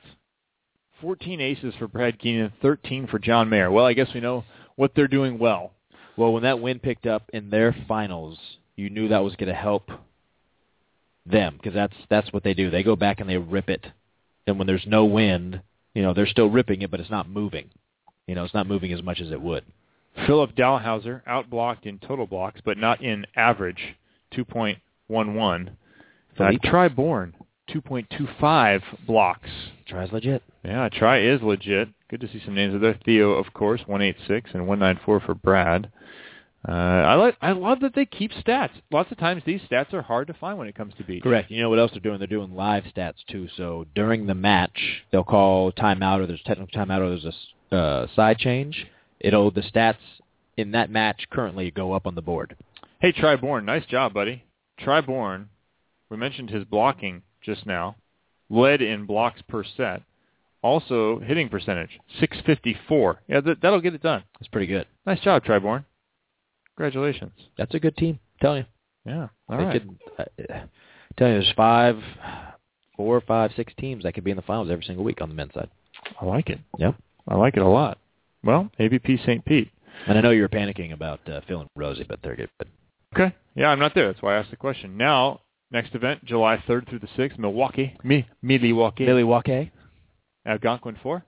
14 1.01 1.39
aces 1.39 1.73
for 1.79 1.87
Brad 1.87 2.19
Keenan, 2.19 2.51
13 2.61 3.07
for 3.07 3.19
John 3.19 3.49
Mayer. 3.49 3.71
Well, 3.71 3.85
I 3.85 3.93
guess 3.93 4.09
we 4.13 4.19
know 4.19 4.43
what 4.75 4.91
they're 4.95 5.07
doing 5.07 5.39
well. 5.39 5.71
Well, 6.17 6.33
when 6.33 6.43
that 6.43 6.59
win 6.59 6.79
picked 6.79 7.05
up 7.05 7.29
in 7.33 7.49
their 7.49 7.73
finals, 7.87 8.37
you 8.75 8.89
knew 8.89 9.07
that 9.07 9.23
was 9.23 9.35
going 9.37 9.47
to 9.47 9.55
help 9.55 9.89
them 11.29 11.57
because 11.57 11.73
that's 11.73 11.95
that's 12.09 12.31
what 12.33 12.43
they 12.43 12.53
do. 12.53 12.69
They 12.69 12.83
go 12.83 12.95
back 12.95 13.19
and 13.19 13.29
they 13.29 13.37
rip 13.37 13.69
it. 13.69 13.85
And 14.47 14.57
when 14.57 14.67
there's 14.67 14.85
no 14.87 15.05
wind, 15.05 15.61
you 15.93 16.01
know, 16.01 16.13
they're 16.13 16.27
still 16.27 16.49
ripping 16.49 16.81
it, 16.81 16.91
but 16.91 16.99
it's 16.99 17.09
not 17.09 17.29
moving. 17.29 17.69
You 18.27 18.35
know, 18.35 18.43
it's 18.43 18.53
not 18.53 18.67
moving 18.67 18.93
as 18.93 19.03
much 19.03 19.21
as 19.21 19.31
it 19.31 19.41
would. 19.41 19.65
Philip 20.25 20.55
Dalhausser 20.55 21.23
outblocked 21.25 21.85
in 21.85 21.99
total 21.99 22.27
blocks, 22.27 22.61
but 22.63 22.77
not 22.77 23.01
in 23.01 23.25
average, 23.35 23.95
2.11. 24.33 25.69
Uh, 26.37 26.51
Tri 26.63 26.87
Bourne, 26.87 27.33
2.25 27.69 28.81
blocks. 29.05 29.49
Tri's 29.87 30.11
legit. 30.11 30.43
Yeah, 30.63 30.89
Try 30.89 31.21
is 31.21 31.41
legit. 31.41 31.89
Good 32.09 32.21
to 32.21 32.27
see 32.27 32.41
some 32.43 32.55
names 32.55 32.73
of 32.73 32.81
there. 32.81 32.99
Theo, 33.05 33.31
of 33.31 33.53
course, 33.53 33.81
186 33.85 34.51
and 34.53 34.67
194 34.67 35.19
for 35.21 35.35
Brad. 35.35 35.91
Uh, 36.67 36.71
I 36.71 37.13
like. 37.15 37.37
I 37.41 37.53
love 37.53 37.79
that 37.81 37.95
they 37.95 38.05
keep 38.05 38.31
stats. 38.31 38.71
Lots 38.91 39.11
of 39.11 39.17
times 39.17 39.43
these 39.45 39.61
stats 39.61 39.93
are 39.93 40.01
hard 40.01 40.27
to 40.27 40.33
find 40.33 40.57
when 40.57 40.67
it 40.67 40.75
comes 40.75 40.93
to 40.97 41.03
beach. 41.05 41.23
Correct. 41.23 41.49
You 41.49 41.61
know 41.61 41.69
what 41.69 41.79
else 41.79 41.91
they're 41.91 42.01
doing? 42.01 42.19
They're 42.19 42.27
doing 42.27 42.53
live 42.53 42.83
stats 42.95 43.15
too. 43.29 43.47
So 43.55 43.85
during 43.95 44.25
the 44.25 44.35
match, 44.35 45.03
they'll 45.11 45.23
call 45.23 45.71
timeout, 45.71 46.19
or 46.19 46.27
there's 46.27 46.41
technical 46.43 46.67
timeout, 46.67 46.99
or 46.99 47.09
there's 47.09 47.35
a 47.71 47.75
uh, 47.75 48.07
side 48.13 48.39
change. 48.39 48.87
It'll 49.21 49.51
the 49.51 49.61
stats 49.61 49.95
in 50.57 50.71
that 50.71 50.89
match 50.89 51.27
currently 51.29 51.71
go 51.71 51.93
up 51.93 52.05
on 52.05 52.15
the 52.15 52.21
board. 52.21 52.57
Hey, 52.99 53.13
Tri 53.13 53.37
Bourne, 53.37 53.63
nice 53.63 53.85
job, 53.85 54.13
buddy. 54.13 54.43
Tri 54.77 54.99
Bourne, 54.99 55.47
we 56.09 56.17
mentioned 56.17 56.49
his 56.49 56.65
blocking 56.65 57.21
just 57.41 57.65
now, 57.65 57.95
led 58.49 58.81
in 58.81 59.05
blocks 59.05 59.41
per 59.47 59.63
set. 59.63 60.01
Also, 60.61 61.19
hitting 61.19 61.47
percentage, 61.47 61.97
654. 62.19 63.21
Yeah, 63.29 63.39
that, 63.39 63.61
that'll 63.61 63.79
get 63.79 63.93
it 63.95 64.03
done. 64.03 64.23
That's 64.37 64.49
pretty 64.49 64.67
good. 64.67 64.85
Nice 65.05 65.21
job, 65.21 65.45
Tri 65.45 65.59
Bourne. 65.59 65.85
Congratulations. 66.79 67.33
That's 67.57 67.75
a 67.75 67.79
good 67.79 67.97
team. 67.97 68.17
I'm 68.35 68.39
telling 68.41 68.57
you. 68.59 69.11
Yeah, 69.11 69.27
all 69.49 69.57
they 69.57 69.63
right. 69.65 69.81
could 69.81 69.99
uh, 70.17 70.23
tell 71.17 71.27
you 71.27 71.33
there's 71.33 71.51
five, 71.57 71.97
four, 72.95 73.19
five, 73.19 73.51
six 73.57 73.73
teams 73.77 74.03
that 74.03 74.13
could 74.13 74.23
be 74.23 74.31
in 74.31 74.37
the 74.37 74.43
finals 74.43 74.69
every 74.71 74.85
single 74.85 75.03
week 75.03 75.21
on 75.21 75.27
the 75.27 75.35
men's 75.35 75.53
side. 75.53 75.69
I 76.21 76.23
like 76.23 76.49
it. 76.49 76.59
Yep. 76.77 76.95
I 77.27 77.35
like 77.35 77.57
it 77.57 77.63
a 77.63 77.67
lot. 77.67 77.97
Well, 78.45 78.71
AVP 78.79 79.25
St. 79.25 79.43
Pete. 79.43 79.69
And 80.07 80.17
I 80.17 80.21
know 80.21 80.29
you 80.31 80.41
were 80.41 80.47
panicking 80.47 80.93
about 80.93 81.19
uh, 81.27 81.41
Phil 81.49 81.59
and 81.59 81.69
Rosie, 81.75 82.05
but 82.07 82.19
they're 82.23 82.37
good. 82.37 82.49
But 82.57 82.69
Okay. 83.13 83.35
Yeah, 83.55 83.67
I'm 83.67 83.79
not 83.79 83.93
there. 83.93 84.07
That's 84.07 84.21
why 84.21 84.35
I 84.35 84.39
asked 84.39 84.51
the 84.51 84.55
question. 84.55 84.95
Now, 84.95 85.41
next 85.71 85.93
event, 85.95 86.23
July 86.23 86.63
3rd 86.65 86.87
through 86.87 86.99
the 86.99 87.07
6th, 87.07 87.37
Milwaukee. 87.37 87.97
Me, 88.05 88.25
Milwaukee. 88.41 89.05
Milwaukee, 89.05 89.69
Algonquin 90.45 90.95
4, 91.03 91.25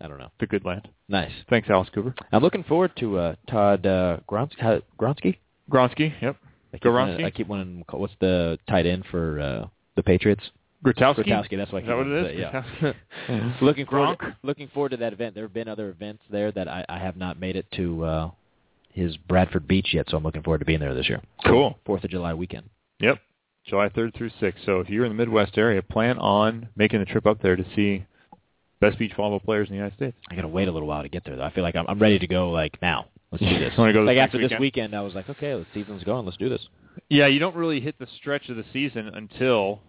I 0.00 0.06
don't 0.06 0.18
know. 0.18 0.30
the 0.38 0.46
good 0.46 0.64
land. 0.64 0.88
Nice. 1.12 1.30
Thanks, 1.50 1.68
Alice 1.70 1.88
Cooper. 1.94 2.14
I'm 2.32 2.42
looking 2.42 2.64
forward 2.64 2.90
to 2.98 3.18
uh, 3.18 3.34
Todd 3.48 3.86
uh, 3.86 4.16
Gronsky. 4.28 4.82
Gronsky. 4.98 5.36
Gronsky, 5.70 6.12
yep. 6.22 6.36
I 6.74 6.78
keep 6.78 6.90
wanting- 6.90 7.24
I 7.26 7.30
keep 7.30 7.46
wanting. 7.48 7.78
to 7.80 7.84
call- 7.84 8.00
What's 8.00 8.14
the 8.18 8.58
tight 8.68 8.86
end 8.86 9.04
for 9.10 9.38
uh, 9.38 9.66
the 9.94 10.02
Patriots? 10.02 10.42
Grotowski? 10.84 11.26
Grotowski. 11.28 11.56
That's 11.58 11.70
what 11.70 11.80
I 11.80 11.82
Is 11.82 11.88
that 11.88 11.96
what 11.96 12.06
it 12.08 12.26
is? 12.26 12.62
to 12.80 12.92
say, 12.92 12.94
Yeah. 13.28 13.52
Looking 13.60 13.86
forward. 13.86 14.18
Gronk? 14.18 14.34
looking 14.42 14.68
forward 14.68 14.88
to 14.88 14.96
that 14.96 15.12
event. 15.12 15.34
There 15.34 15.44
have 15.44 15.52
been 15.54 15.68
other 15.68 15.90
events 15.90 16.22
there 16.30 16.50
that 16.52 16.66
I, 16.66 16.84
I 16.88 16.98
have 16.98 17.16
not 17.16 17.38
made 17.38 17.54
it 17.56 17.66
to 17.76 18.04
uh, 18.04 18.30
his 18.90 19.16
Bradford 19.18 19.68
Beach 19.68 19.90
yet, 19.92 20.06
so 20.08 20.16
I'm 20.16 20.24
looking 20.24 20.42
forward 20.42 20.58
to 20.58 20.64
being 20.64 20.80
there 20.80 20.94
this 20.94 21.08
year. 21.10 21.20
Cool. 21.46 21.78
Fourth 21.84 22.02
of 22.04 22.10
July 22.10 22.32
weekend. 22.34 22.68
Yep. 23.00 23.18
July 23.66 23.90
3rd 23.90 24.16
through 24.16 24.30
6th. 24.40 24.54
So 24.66 24.80
if 24.80 24.88
you're 24.88 25.04
in 25.04 25.10
the 25.12 25.16
Midwest 25.16 25.56
area, 25.56 25.82
plan 25.82 26.18
on 26.18 26.68
making 26.74 26.98
the 27.00 27.06
trip 27.06 27.26
up 27.26 27.40
there 27.42 27.54
to 27.54 27.64
see 27.76 28.04
best 28.82 28.98
beach 28.98 29.12
volleyball 29.16 29.42
players 29.42 29.68
in 29.68 29.72
the 29.74 29.76
United 29.78 29.96
States. 29.96 30.16
I 30.30 30.34
got 30.34 30.42
to 30.42 30.48
wait 30.48 30.68
a 30.68 30.72
little 30.72 30.88
while 30.88 31.02
to 31.02 31.08
get 31.08 31.24
there, 31.24 31.36
though. 31.36 31.42
I 31.44 31.52
feel 31.52 31.62
like 31.62 31.76
I'm, 31.76 31.86
I'm 31.88 31.98
ready 31.98 32.18
to 32.18 32.26
go. 32.26 32.50
Like 32.50 32.76
now, 32.82 33.06
let's 33.30 33.42
do 33.42 33.58
this. 33.58 33.72
Go 33.76 33.82
like 33.82 33.94
this 34.16 34.18
after 34.18 34.38
next 34.38 34.50
this 34.50 34.60
weekend, 34.60 34.94
I 34.94 35.00
was 35.00 35.14
like, 35.14 35.30
okay, 35.30 35.52
the 35.52 35.66
season's 35.72 36.04
going. 36.04 36.26
Let's 36.26 36.36
do 36.36 36.48
this. 36.50 36.60
Yeah, 37.08 37.28
you 37.28 37.38
don't 37.38 37.56
really 37.56 37.80
hit 37.80 37.98
the 37.98 38.06
stretch 38.18 38.48
of 38.50 38.56
the 38.56 38.64
season 38.72 39.08
until 39.08 39.80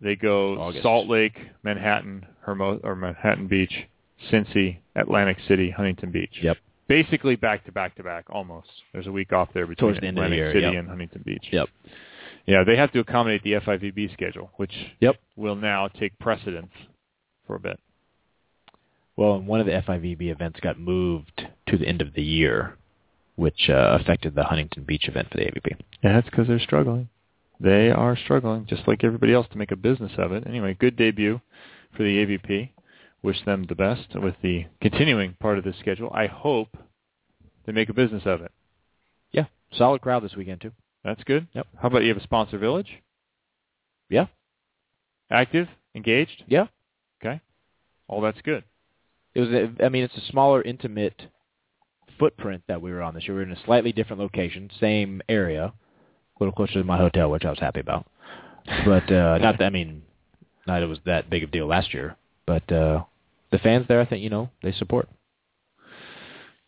they 0.00 0.16
go 0.16 0.58
August. 0.58 0.82
Salt 0.82 1.06
Lake, 1.06 1.36
Manhattan, 1.62 2.26
Hermo- 2.40 2.80
or 2.82 2.96
Manhattan 2.96 3.46
Beach, 3.46 3.72
Cincy, 4.32 4.78
Atlantic 4.96 5.36
City, 5.46 5.70
Huntington 5.70 6.10
Beach. 6.10 6.34
Yep. 6.42 6.56
Basically 6.88 7.36
back 7.36 7.64
to 7.66 7.72
back 7.72 7.94
to 7.96 8.02
back, 8.02 8.24
almost. 8.30 8.68
There's 8.92 9.06
a 9.06 9.12
week 9.12 9.32
off 9.32 9.50
there 9.54 9.66
between 9.66 9.90
Towards 9.92 10.00
the 10.00 10.06
end 10.08 10.18
of 10.18 10.22
the 10.22 10.26
Atlantic 10.26 10.38
year, 10.38 10.52
City 10.52 10.74
yep. 10.74 10.80
and 10.80 10.88
Huntington 10.88 11.22
Beach. 11.24 11.44
Yep. 11.52 11.68
Yeah, 12.46 12.64
they 12.64 12.76
have 12.76 12.90
to 12.92 12.98
accommodate 13.00 13.44
the 13.44 13.52
FIVB 13.52 14.12
schedule, 14.12 14.50
which 14.56 14.72
Yep. 15.00 15.16
will 15.36 15.54
now 15.56 15.86
take 15.88 16.18
precedence 16.18 16.72
for 17.46 17.54
a 17.56 17.60
bit. 17.60 17.78
Well, 19.20 19.34
and 19.34 19.46
one 19.46 19.60
of 19.60 19.66
the 19.66 19.72
FIVB 19.72 20.30
events 20.30 20.60
got 20.60 20.80
moved 20.80 21.42
to 21.66 21.76
the 21.76 21.86
end 21.86 22.00
of 22.00 22.14
the 22.14 22.22
year, 22.22 22.78
which 23.36 23.68
uh, 23.68 23.98
affected 24.00 24.34
the 24.34 24.44
Huntington 24.44 24.84
Beach 24.84 25.08
event 25.08 25.28
for 25.30 25.36
the 25.36 25.44
AVP. 25.44 25.76
Yeah, 26.02 26.14
that's 26.14 26.30
because 26.30 26.48
they're 26.48 26.58
struggling. 26.58 27.10
They 27.60 27.90
are 27.90 28.16
struggling, 28.16 28.64
just 28.64 28.88
like 28.88 29.04
everybody 29.04 29.34
else, 29.34 29.46
to 29.52 29.58
make 29.58 29.72
a 29.72 29.76
business 29.76 30.12
of 30.16 30.32
it. 30.32 30.46
Anyway, 30.46 30.72
good 30.72 30.96
debut 30.96 31.38
for 31.94 32.02
the 32.02 32.16
AVP. 32.24 32.70
Wish 33.22 33.44
them 33.44 33.66
the 33.68 33.74
best 33.74 34.06
with 34.14 34.36
the 34.42 34.64
continuing 34.80 35.34
part 35.38 35.58
of 35.58 35.64
the 35.64 35.74
schedule. 35.78 36.10
I 36.14 36.26
hope 36.26 36.74
they 37.66 37.72
make 37.72 37.90
a 37.90 37.94
business 37.94 38.22
of 38.24 38.40
it. 38.40 38.52
Yeah, 39.32 39.44
solid 39.70 40.00
crowd 40.00 40.24
this 40.24 40.34
weekend 40.34 40.62
too. 40.62 40.72
That's 41.04 41.24
good. 41.24 41.46
Yep. 41.52 41.66
How 41.78 41.88
about 41.88 42.04
you 42.04 42.08
have 42.08 42.16
a 42.16 42.22
sponsor 42.22 42.56
village? 42.56 43.02
Yeah. 44.08 44.28
Active, 45.30 45.68
engaged. 45.94 46.44
Yeah. 46.46 46.68
Okay. 47.22 47.42
All 48.08 48.22
that's 48.22 48.40
good. 48.40 48.64
It 49.34 49.40
was. 49.40 49.48
A, 49.50 49.84
I 49.84 49.88
mean, 49.88 50.02
it's 50.04 50.16
a 50.16 50.30
smaller, 50.30 50.62
intimate 50.62 51.22
footprint 52.18 52.62
that 52.68 52.82
we 52.82 52.90
were 52.92 53.02
on 53.02 53.14
this 53.14 53.24
year. 53.24 53.34
We 53.34 53.40
were 53.42 53.46
in 53.50 53.56
a 53.56 53.64
slightly 53.64 53.92
different 53.92 54.20
location, 54.20 54.70
same 54.80 55.22
area, 55.28 55.64
a 55.66 55.72
little 56.40 56.52
closer 56.54 56.74
to 56.74 56.84
my 56.84 56.96
hotel, 56.98 57.30
which 57.30 57.44
I 57.44 57.50
was 57.50 57.58
happy 57.58 57.80
about. 57.80 58.06
But 58.84 59.10
uh, 59.10 59.38
not. 59.42 59.58
That, 59.58 59.66
I 59.66 59.70
mean, 59.70 60.02
not 60.66 60.82
it 60.82 60.86
was 60.86 60.98
that 61.06 61.30
big 61.30 61.42
of 61.44 61.48
a 61.50 61.52
deal 61.52 61.66
last 61.66 61.94
year. 61.94 62.16
But 62.46 62.70
uh, 62.72 63.04
the 63.52 63.58
fans 63.58 63.86
there, 63.88 64.00
I 64.00 64.04
think, 64.06 64.22
you 64.22 64.30
know, 64.30 64.50
they 64.62 64.72
support. 64.72 65.08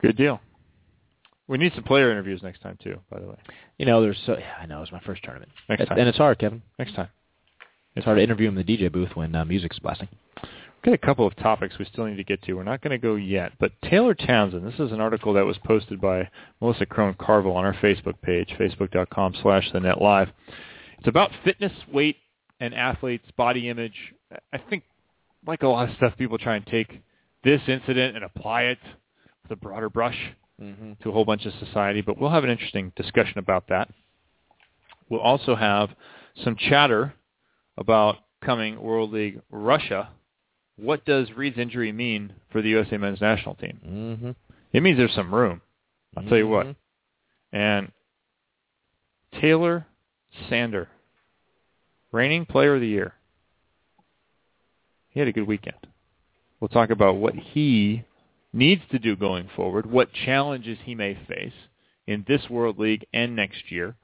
Good 0.01 0.16
deal. 0.16 0.40
We 1.48 1.59
need 1.59 1.72
some 1.74 1.84
player 1.84 2.10
interviews 2.10 2.43
next 2.43 2.62
time 2.62 2.78
too. 2.82 2.98
By 3.10 3.20
the 3.20 3.26
way, 3.26 3.36
You 3.78 3.86
know, 3.86 4.01
there's 4.01 4.18
so. 4.24 4.36
Yeah, 4.39 4.55
I 4.60 4.66
know 4.66 4.82
it's 4.82 4.93
my 4.93 5.01
first 5.01 5.22
tournament, 5.24 5.51
next 5.68 5.82
It- 5.82 5.86
time. 5.86 5.98
and 5.98 6.09
it's 6.09 6.18
hard, 6.18 6.39
Kevin. 6.39 6.62
next 6.78 6.94
time. 6.94 7.09
It's 7.94 8.05
hard 8.05 8.16
to 8.18 8.22
interview 8.22 8.48
him 8.48 8.56
in 8.56 8.64
the 8.64 8.76
DJ 8.78 8.90
booth 8.90 9.10
when 9.14 9.34
uh, 9.34 9.44
music's 9.44 9.78
blasting. 9.78 10.09
Got 10.84 10.94
a 10.94 10.98
couple 10.98 11.26
of 11.26 11.36
topics 11.36 11.78
we 11.78 11.84
still 11.84 12.06
need 12.06 12.16
to 12.16 12.24
get 12.24 12.42
to. 12.42 12.54
We're 12.54 12.64
not 12.64 12.80
going 12.80 12.90
to 12.90 12.98
go 12.98 13.14
yet, 13.14 13.52
but 13.60 13.70
Taylor 13.88 14.14
Townsend. 14.14 14.66
This 14.66 14.80
is 14.80 14.90
an 14.90 15.00
article 15.00 15.32
that 15.34 15.46
was 15.46 15.56
posted 15.64 16.00
by 16.00 16.28
Melissa 16.60 16.86
Crone 16.86 17.14
Carville 17.14 17.52
on 17.52 17.64
our 17.64 17.74
Facebook 17.74 18.20
page, 18.20 18.52
facebook.com 18.59 19.34
slash 19.42 19.70
the 19.72 19.78
net 19.78 20.02
live. 20.02 20.28
It's 20.98 21.06
about 21.06 21.30
fitness, 21.44 21.72
weight, 21.92 22.16
and 22.59 22.74
athletes' 22.74 23.30
body 23.36 23.68
image. 23.68 23.94
I 24.52 24.59
think, 24.59 24.82
like 25.46 25.62
a 25.62 25.68
lot 25.68 25.88
of 25.88 25.94
stuff, 25.96 26.14
people 26.18 26.36
try 26.38 26.56
and 26.56 26.66
take 26.66 27.00
this 27.44 27.60
incident 27.68 28.16
and 28.16 28.24
apply 28.24 28.62
it 28.62 28.78
with 29.42 29.52
a 29.52 29.56
broader 29.56 29.88
brush 29.88 30.18
Mm-hmm. 30.60 30.92
to 31.02 31.09
a 31.09 31.12
whole 31.12 31.24
bunch 31.24 31.44
of 31.44 31.52
society, 31.54 32.02
but 32.02 32.20
we'll 32.20 32.30
have 32.30 32.44
an 32.44 32.50
interesting 32.50 32.92
discussion 32.94 33.38
about 33.38 33.66
that. 33.68 33.88
We'll 35.09 35.20
also 35.20 35.56
have 35.56 35.90
some 36.44 36.54
chatter 36.56 37.14
about 37.76 38.18
coming 38.44 38.80
World 38.80 39.12
League 39.12 39.40
Russia. 39.50 40.10
What 40.82 41.04
does 41.04 41.28
Reid's 41.36 41.59
injury 41.59 41.92
mean 41.92 42.32
for 42.50 42.60
the 42.60 42.70
USA 42.70 42.96
men's 42.96 43.20
national 43.20 43.54
team? 43.54 43.78
Mm-hmm. 43.86 44.30
It 44.72 44.82
means 44.82 44.98
there's 44.98 45.14
some 45.14 45.32
room. 45.32 45.60
I'll 46.16 46.24
tell 46.24 46.38
you 46.38 46.48
what. 46.48 46.74
And 47.52 47.92
Taylor 49.40 49.86
Sander, 50.48 50.88
reigning 52.10 52.46
player 52.46 52.74
of 52.74 52.80
the 52.80 52.88
year. 52.88 53.14
He 55.10 55.20
had 55.20 55.28
a 55.28 55.32
good 55.32 55.46
weekend. 55.46 55.76
We'll 56.59 56.68
talk 56.68 56.90
about 56.90 57.16
what 57.16 57.34
he 57.36 58.02
needs 58.52 58.82
to 58.90 58.98
do 58.98 59.14
going 59.14 59.50
forward, 59.54 59.86
what 59.86 60.12
challenges 60.12 60.78
he 60.84 60.96
may 60.96 61.16
face 61.28 61.52
in 62.09 62.24
this 62.26 62.50
World 62.50 62.80
League 62.80 63.06
and 63.12 63.36
next 63.36 63.70
year. 63.70 63.94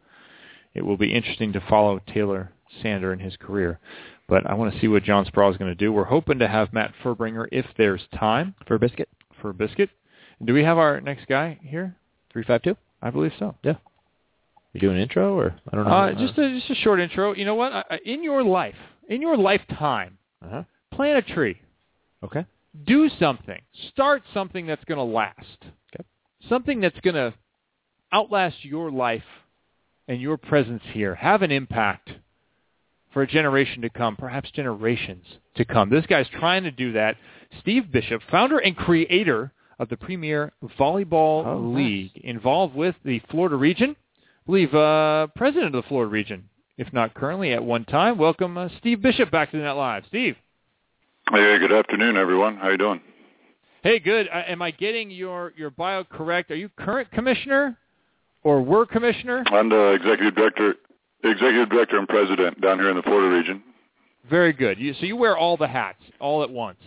It 0.75 0.83
will 0.83 0.97
be 0.97 1.13
interesting 1.13 1.53
to 1.55 1.61
follow 1.69 1.99
Taylor 1.99 2.53
Sander 2.83 3.13
in 3.13 3.19
his 3.19 3.37
career. 3.37 3.81
But 4.29 4.47
I 4.49 4.55
want 4.55 4.75
to 4.75 4.81
see 4.81 4.89
what 4.89 5.05
John 5.05 5.25
Speraw 5.25 5.51
is 5.51 5.57
going 5.57 5.71
to 5.71 5.75
do. 5.75 5.93
We're 5.93 6.05
hoping 6.05 6.39
to 6.41 6.49
have 6.49 6.73
Matt 6.73 6.93
Fuerbringer 7.03 7.47
if 7.51 7.65
there's 7.79 8.03
time 8.15 8.55
For 8.67 8.75
a 8.75 8.79
biscuit, 8.79 9.09
for 9.41 9.51
a 9.51 9.55
biscuit. 9.55 9.91
Do 10.45 10.53
we 10.55 10.63
have 10.65 10.79
our 10.79 11.01
next 11.01 11.27
guy 11.27 11.59
here? 11.63 11.97
three 12.33 12.45
five 12.45 12.63
two. 12.63 12.77
I 13.01 13.11
believe 13.11 13.33
so. 13.39 13.55
Yeah. 13.65 13.75
You 14.75 14.81
doing 14.81 14.97
an 14.97 15.03
intro 15.03 15.35
or 15.39 15.55
I 15.73 15.77
don't 15.77 15.87
know. 15.87 15.91
Uh, 15.91 16.13
just 16.13 16.39
a 16.39 16.59
just 16.59 16.71
a 16.71 16.75
short 16.75 17.01
intro. 17.01 17.35
You 17.35 17.45
know 17.47 17.55
what? 17.55 17.73
I- 17.73 18.01
In 18.05 18.23
your 18.23 18.45
life, 18.45 18.77
in 19.09 19.23
your 19.23 19.37
lifetime, 19.37 20.19
uh-huh. 20.45 20.65
plant 20.93 21.19
a 21.19 21.35
tree. 21.35 21.61
Okay. 22.23 22.45
Do 22.85 23.09
something. 23.19 23.61
Start 23.91 24.23
something 24.35 24.67
that's 24.67 24.85
going 24.85 24.99
to 24.99 25.05
last. 25.05 25.65
Okay. 25.95 26.05
Something 26.49 26.81
that's 26.81 27.01
going 27.01 27.15
to 27.15 27.33
outlast 28.13 28.63
your 28.65 28.91
life 28.91 29.25
and 30.07 30.21
your 30.21 30.37
presence 30.37 30.83
here. 30.93 31.15
Have 31.15 31.43
an 31.43 31.51
impact 31.51 32.11
for 33.13 33.23
a 33.23 33.27
generation 33.27 33.83
to 33.83 33.91
come, 33.91 34.17
perhaps 34.17 34.51
generations 34.51 35.25
to 35.57 35.65
come. 35.65 35.91
This 35.91 36.07
guy's 36.07 36.29
trying 36.29 36.65
to 36.65 36.71
do 36.71 36.93
that. 36.93 37.17
Steve 37.61 37.91
Bishop, 37.91 38.21
founder 38.31 38.59
and 38.59 38.77
creator 38.77 39.53
of 39.79 39.89
the 39.89 39.97
Premier 39.97 40.53
Volleyball 40.79 41.47
Oh, 41.47 41.61
nice. 41.61 41.77
League, 41.77 42.11
involved 42.25 42.75
with 42.75 42.95
the 43.05 43.21
Florida 43.31 43.57
region. 43.57 43.97
I 43.97 44.47
believe 44.47 44.75
uh, 44.75 45.29
president 45.37 45.75
of 45.75 45.83
the 45.85 45.89
Florida 45.89 46.11
region, 46.11 46.49
if 46.77 46.93
not 46.93 47.15
currently 47.15 47.53
at 47.53 47.63
one 47.65 47.85
time. 47.85 48.19
Welcome, 48.19 48.59
uh, 48.59 48.69
Steve 48.79 49.01
Bishop, 49.03 49.31
back 49.31 49.51
to 49.53 49.57
the 49.57 49.63
Net 49.63 49.77
Live. 49.77 50.05
Steve. 50.09 50.37
Hey, 51.31 51.59
good 51.59 51.73
afternoon, 51.73 52.17
everyone. 52.17 52.57
How 52.57 52.71
you 52.71 52.79
doing? 52.79 53.01
Hey, 53.83 53.99
good. 53.99 54.29
Uh, 54.33 54.43
am 54.49 54.61
I 54.63 54.71
getting 54.71 55.11
your, 55.11 55.53
your 55.57 55.71
bio 55.71 56.03
correct? 56.05 56.51
Are 56.51 56.57
you 56.57 56.69
current 56.79 57.11
commissioner 57.13 57.77
or 58.43 58.63
were 58.63 58.87
commissioner? 58.87 59.45
I'm 59.47 59.69
the 59.69 59.93
executive 59.93 60.35
director, 60.35 60.75
executive 61.25 61.69
director 61.69 61.99
and 61.99 62.09
president 62.09 62.61
down 62.61 62.79
here 62.79 62.91
in 62.91 62.97
the 62.97 63.03
Florida 63.03 63.35
region. 63.35 63.63
Very 64.29 64.53
good. 64.53 64.79
You, 64.79 64.95
so 64.95 65.07
you 65.07 65.17
wear 65.17 65.37
all 65.37 65.57
the 65.57 65.69
hats 65.69 66.03
all 66.21 66.43
at 66.43 66.51
once. 66.51 66.79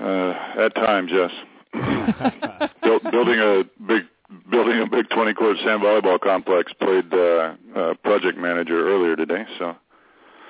Uh, 0.00 0.34
at 0.58 0.74
times, 0.74 1.10
yes. 1.12 1.30
Built, 2.82 3.02
building 3.10 3.38
a 3.40 3.62
big 3.86 4.04
building 4.50 4.80
a 4.80 4.86
big 4.86 5.08
20 5.10 5.34
court 5.34 5.56
sand 5.58 5.82
volleyball 5.82 6.18
complex. 6.20 6.72
Played 6.80 7.12
uh, 7.12 7.54
uh, 7.76 7.94
project 8.02 8.38
manager 8.38 8.88
earlier 8.88 9.16
today. 9.16 9.44
So 9.58 9.76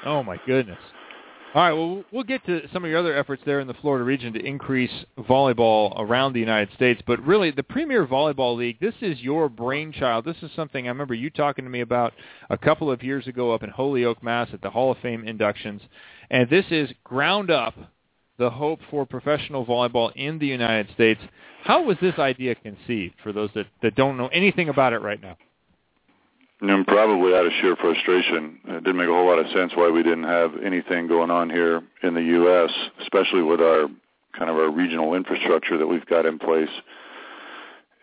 Oh 0.05 0.23
my 0.23 0.39
goodness. 0.47 0.79
All 1.55 1.63
right, 1.63 1.73
well 1.73 2.05
we'll 2.13 2.25
get 2.25 2.45
to 2.45 2.69
some 2.75 2.85
of 2.85 2.91
your 2.91 2.99
other 2.99 3.17
efforts 3.17 3.43
there 3.47 3.61
in 3.61 3.67
the 3.67 3.75
Florida 3.75 4.05
region 4.05 4.35
to 4.35 4.45
increase 4.45 4.93
volleyball 5.19 5.95
around 5.99 6.35
the 6.35 6.41
United 6.41 6.75
States, 6.75 7.01
but 7.07 7.25
really 7.25 7.51
the 7.51 7.63
Premier 7.63 8.07
Volleyball 8.07 8.55
League, 8.55 8.79
this 8.81 8.95
is 9.01 9.19
your 9.23 9.49
brainchild. 9.49 10.27
This 10.27 10.37
is 10.43 10.51
something 10.55 10.85
I 10.85 10.91
remember 10.91 11.15
you 11.15 11.31
talking 11.31 11.65
to 11.65 11.71
me 11.71 11.81
about 11.81 12.13
a 12.51 12.59
couple 12.59 12.91
of 12.91 13.03
years 13.03 13.27
ago 13.27 13.55
up 13.55 13.63
in 13.63 13.71
Holyoke, 13.71 14.23
Mass 14.23 14.51
at 14.53 14.61
the 14.61 14.69
Hall 14.69 14.93
of 14.93 14.99
Fame 14.99 15.27
inductions. 15.27 15.81
And 16.29 16.51
this 16.51 16.67
is 16.71 16.91
ground 17.03 17.51
up 17.51 17.75
the 18.37 18.51
hope 18.51 18.81
for 18.91 19.07
professional 19.07 19.65
volleyball 19.65 20.13
in 20.17 20.39
the 20.39 20.47
United 20.47 20.93
States. 20.93 21.21
How 21.65 21.83
was 21.83 21.97
this 22.03 22.19
idea 22.19 22.57
conceived 22.57 23.15
for 23.23 23.33
those 23.33 23.49
that, 23.55 23.67
that 23.81 23.95
don't 23.95 24.19
know 24.19 24.29
anything 24.29 24.69
about 24.69 24.93
it 24.93 25.01
right 25.01 25.21
now? 25.21 25.39
And 26.61 26.87
probably 26.87 27.35
out 27.35 27.47
of 27.47 27.53
sheer 27.61 27.77
frustration, 27.77 28.59
it 28.65 28.85
didn't 28.85 28.97
make 28.97 29.09
a 29.09 29.13
whole 29.13 29.27
lot 29.27 29.39
of 29.39 29.47
sense 29.53 29.73
why 29.75 29.91
we 29.91 30.03
didn't 30.03 30.25
have 30.25 30.53
anything 30.65 31.07
going 31.07 31.31
on 31.31 31.51
here 31.51 31.83
in 32.03 32.15
the 32.15 32.23
U.S., 32.23 32.71
especially 33.01 33.43
with 33.43 33.61
our 33.61 33.89
kind 34.37 34.51
of 34.51 34.57
our 34.57 34.71
regional 34.71 35.15
infrastructure 35.15 35.79
that 35.79 35.87
we've 35.87 36.07
got 36.07 36.27
in 36.27 36.39
place. 36.39 36.71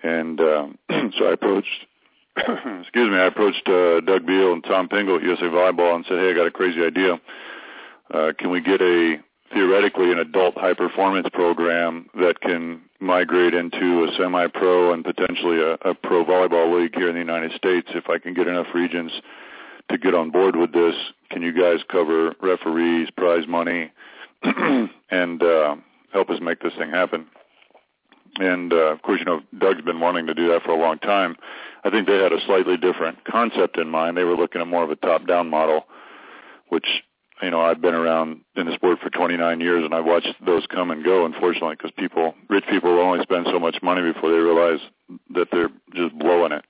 And 0.03 0.39
um, 0.39 0.77
so 1.17 1.25
I 1.25 1.33
approached, 1.33 1.85
excuse 2.37 3.09
me, 3.09 3.17
I 3.17 3.25
approached 3.25 3.67
uh, 3.67 4.01
Doug 4.01 4.25
Beal 4.25 4.53
and 4.53 4.63
Tom 4.63 4.87
Pingle 4.87 5.17
at 5.17 5.23
USA 5.23 5.43
Volleyball 5.43 5.95
and 5.95 6.05
said, 6.07 6.19
"Hey, 6.19 6.31
I 6.31 6.33
got 6.33 6.47
a 6.47 6.51
crazy 6.51 6.81
idea. 6.81 7.19
Uh, 8.13 8.31
can 8.37 8.51
we 8.51 8.61
get 8.61 8.81
a 8.81 9.17
theoretically 9.55 10.11
an 10.11 10.19
adult 10.19 10.53
high 10.57 10.73
performance 10.73 11.27
program 11.31 12.09
that 12.15 12.41
can 12.41 12.81
migrate 12.99 13.53
into 13.53 14.03
a 14.03 14.13
semi-pro 14.17 14.91
and 14.91 15.03
potentially 15.03 15.61
a, 15.61 15.73
a 15.89 15.95
pro 15.95 16.25
volleyball 16.25 16.77
league 16.77 16.93
here 16.93 17.07
in 17.07 17.15
the 17.15 17.21
United 17.21 17.53
States 17.53 17.87
if 17.95 18.09
I 18.09 18.19
can 18.19 18.33
get 18.33 18.47
enough 18.47 18.67
regions 18.75 19.11
to 19.89 19.97
get 19.97 20.13
on 20.13 20.29
board 20.29 20.57
with 20.57 20.73
this. 20.73 20.95
Can 21.31 21.41
you 21.41 21.53
guys 21.53 21.79
cover 21.89 22.35
referees, 22.41 23.09
prize 23.15 23.47
money, 23.47 23.91
and 24.43 25.41
uh, 25.41 25.75
help 26.11 26.29
us 26.29 26.39
make 26.41 26.59
this 26.61 26.73
thing 26.77 26.89
happen? 26.89 27.25
And 28.37 28.73
uh, 28.73 28.91
of 28.91 29.01
course, 29.03 29.19
you 29.19 29.25
know, 29.25 29.39
Doug's 29.57 29.83
been 29.83 30.01
wanting 30.01 30.27
to 30.27 30.33
do 30.33 30.49
that 30.49 30.63
for 30.63 30.71
a 30.71 30.79
long 30.79 30.99
time. 30.99 31.37
I 31.85 31.89
think 31.89 32.07
they 32.07 32.17
had 32.17 32.33
a 32.33 32.45
slightly 32.45 32.75
different 32.75 33.23
concept 33.23 33.77
in 33.77 33.89
mind. 33.89 34.17
They 34.17 34.25
were 34.25 34.35
looking 34.35 34.59
at 34.59 34.67
more 34.67 34.83
of 34.83 34.91
a 34.91 34.97
top-down 34.97 35.49
model, 35.49 35.85
which 36.67 37.03
you 37.41 37.51
know 37.51 37.61
I've 37.61 37.81
been 37.81 37.93
around 37.93 38.41
in 38.55 38.65
the 38.65 38.73
sport 38.73 38.99
for 38.99 39.09
29 39.09 39.59
years, 39.59 39.83
and 39.83 39.93
I've 39.93 40.05
watched 40.05 40.33
those 40.45 40.65
come 40.67 40.91
and 40.91 41.03
go. 41.03 41.25
Unfortunately, 41.25 41.75
because 41.75 41.91
people, 41.97 42.33
rich 42.49 42.63
people, 42.69 42.93
will 42.93 43.01
only 43.01 43.21
spend 43.23 43.47
so 43.51 43.59
much 43.59 43.77
money 43.81 44.01
before 44.01 44.31
they 44.31 44.37
realize 44.37 44.79
that 45.33 45.47
they're 45.51 45.69
just 45.93 46.17
blowing 46.17 46.51
it. 46.51 46.63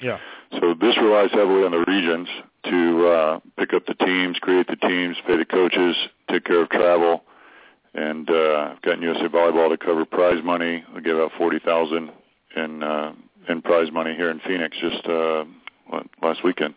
Yeah. 0.00 0.18
So 0.60 0.74
this 0.74 0.96
relies 0.96 1.30
heavily 1.32 1.64
on 1.64 1.72
the 1.72 1.84
regions 1.86 2.28
to 2.66 3.08
uh, 3.08 3.40
pick 3.58 3.72
up 3.72 3.86
the 3.86 3.94
teams, 3.94 4.38
create 4.38 4.66
the 4.66 4.76
teams, 4.76 5.16
pay 5.26 5.36
the 5.36 5.44
coaches, 5.44 5.96
take 6.30 6.44
care 6.44 6.62
of 6.62 6.70
travel, 6.70 7.24
and 7.94 8.28
uh, 8.28 8.72
I've 8.72 8.82
gotten 8.82 9.02
USA 9.02 9.28
Volleyball 9.28 9.70
to 9.70 9.76
cover 9.76 10.04
prize 10.04 10.42
money. 10.42 10.84
We 10.94 11.02
gave 11.02 11.16
out 11.16 11.32
forty 11.38 11.58
thousand 11.58 12.10
in 12.56 12.82
uh, 12.82 13.12
in 13.48 13.62
prize 13.62 13.90
money 13.92 14.14
here 14.14 14.30
in 14.30 14.40
Phoenix 14.40 14.76
just 14.80 15.06
uh, 15.06 15.44
last 16.22 16.42
weekend. 16.44 16.74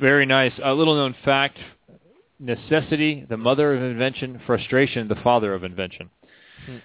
Very 0.00 0.26
nice. 0.26 0.52
A 0.62 0.72
little 0.72 0.94
known 0.94 1.14
fact, 1.24 1.58
necessity, 2.38 3.24
the 3.28 3.36
mother 3.36 3.74
of 3.74 3.82
invention, 3.82 4.40
frustration, 4.46 5.08
the 5.08 5.16
father 5.16 5.54
of 5.54 5.64
invention. 5.64 6.10
Hmm. 6.66 6.76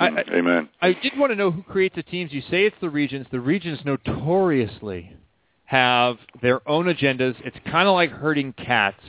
I- 0.00 0.08
I- 0.08 0.24
Amen. 0.34 0.68
I 0.82 0.92
did 0.92 1.16
want 1.16 1.32
to 1.32 1.36
know 1.36 1.50
who 1.50 1.62
creates 1.62 1.94
the 1.94 2.02
teams. 2.02 2.32
You 2.32 2.42
say 2.42 2.66
it's 2.66 2.76
the 2.80 2.90
regions. 2.90 3.26
The 3.30 3.40
regions 3.40 3.84
notoriously 3.84 5.12
have 5.64 6.18
their 6.42 6.66
own 6.68 6.86
agendas. 6.86 7.34
It's 7.44 7.56
kind 7.70 7.88
of 7.88 7.94
like 7.94 8.10
herding 8.10 8.52
cats. 8.52 9.02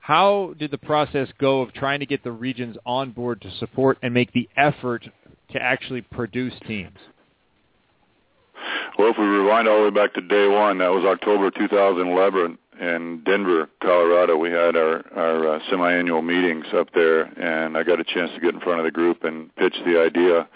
How 0.00 0.54
did 0.58 0.70
the 0.70 0.78
process 0.78 1.28
go 1.38 1.60
of 1.60 1.72
trying 1.74 2.00
to 2.00 2.06
get 2.06 2.22
the 2.22 2.32
regions 2.32 2.76
on 2.86 3.10
board 3.10 3.42
to 3.42 3.50
support 3.50 3.98
and 4.02 4.14
make 4.14 4.32
the 4.32 4.48
effort 4.56 5.06
to 5.52 5.60
actually 5.60 6.02
produce 6.02 6.54
teams? 6.66 6.96
Well, 8.98 9.10
if 9.10 9.18
we 9.18 9.24
rewind 9.24 9.68
all 9.68 9.78
the 9.78 9.84
way 9.84 9.90
back 9.90 10.14
to 10.14 10.20
day 10.20 10.48
one, 10.48 10.78
that 10.78 10.90
was 10.90 11.04
October 11.04 11.50
2011, 11.50 12.58
in 12.80 13.22
Denver, 13.24 13.68
Colorado. 13.82 14.36
We 14.36 14.50
had 14.50 14.76
our 14.76 15.04
our 15.16 15.56
uh, 15.56 15.60
semi-annual 15.70 16.22
meetings 16.22 16.66
up 16.74 16.88
there, 16.94 17.22
and 17.22 17.76
I 17.76 17.82
got 17.82 18.00
a 18.00 18.04
chance 18.04 18.30
to 18.34 18.40
get 18.40 18.54
in 18.54 18.60
front 18.60 18.80
of 18.80 18.84
the 18.84 18.90
group 18.90 19.24
and 19.24 19.54
pitch 19.56 19.76
the 19.84 20.00
idea. 20.00 20.48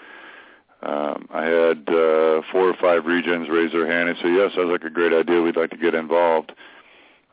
Um, 0.83 1.29
I 1.31 1.45
had 1.45 1.89
uh, 1.89 2.43
four 2.51 2.69
or 2.69 2.77
five 2.81 3.07
regions 3.07 3.49
raise 3.49 3.73
their 3.73 3.87
hand 3.87 4.09
and 4.09 4.19
say, 4.19 4.33
"Yes, 4.33 4.53
sounds 4.55 4.71
like 4.71 4.85
a 4.85 4.91
great 4.91 5.13
idea. 5.13 5.41
We'd 5.41 5.57
like 5.57 5.71
to 5.71 5.77
get 5.77 5.95
involved." 5.95 6.53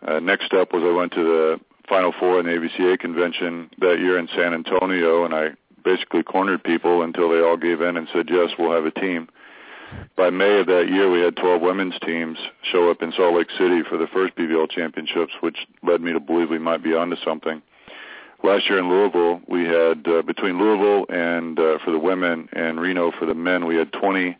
Uh, 0.05 0.19
next 0.19 0.45
step 0.45 0.71
was 0.71 0.83
I 0.83 0.91
went 0.95 1.11
to 1.13 1.23
the 1.23 1.59
Final 1.87 2.13
Four 2.19 2.39
in 2.39 2.45
the 2.45 2.51
AVCA 2.53 2.99
convention 2.99 3.69
that 3.79 3.99
year 3.99 4.17
in 4.17 4.27
San 4.35 4.53
Antonio, 4.53 5.25
and 5.25 5.33
I 5.33 5.49
basically 5.83 6.23
cornered 6.23 6.63
people 6.63 7.01
until 7.01 7.29
they 7.29 7.41
all 7.41 7.57
gave 7.57 7.81
in 7.81 7.97
and 7.97 8.07
said, 8.13 8.29
"Yes, 8.29 8.51
we'll 8.57 8.71
have 8.71 8.85
a 8.85 8.91
team." 8.91 9.29
By 10.15 10.29
May 10.29 10.59
of 10.59 10.67
that 10.67 10.89
year, 10.89 11.09
we 11.09 11.21
had 11.21 11.35
12 11.37 11.61
women's 11.61 11.97
teams 12.05 12.37
show 12.71 12.91
up 12.91 13.01
in 13.01 13.11
Salt 13.13 13.35
Lake 13.35 13.49
City 13.57 13.81
for 13.89 13.97
the 13.97 14.07
first 14.07 14.35
PVL 14.35 14.69
championships, 14.69 15.33
which 15.39 15.57
led 15.81 16.01
me 16.01 16.11
to 16.13 16.19
believe 16.19 16.49
we 16.49 16.59
might 16.59 16.83
be 16.83 16.93
onto 16.93 17.15
something. 17.23 17.61
Last 18.43 18.69
year 18.69 18.79
in 18.79 18.89
Louisville, 18.89 19.41
we 19.47 19.63
had 19.65 20.07
uh, 20.07 20.21
between 20.21 20.59
Louisville 20.59 21.05
and 21.09 21.59
uh, 21.59 21.77
for 21.83 21.91
the 21.91 21.99
women 21.99 22.47
and 22.53 22.79
Reno 22.79 23.11
for 23.11 23.25
the 23.25 23.33
men, 23.33 23.65
we 23.65 23.75
had 23.75 23.91
20 23.91 24.37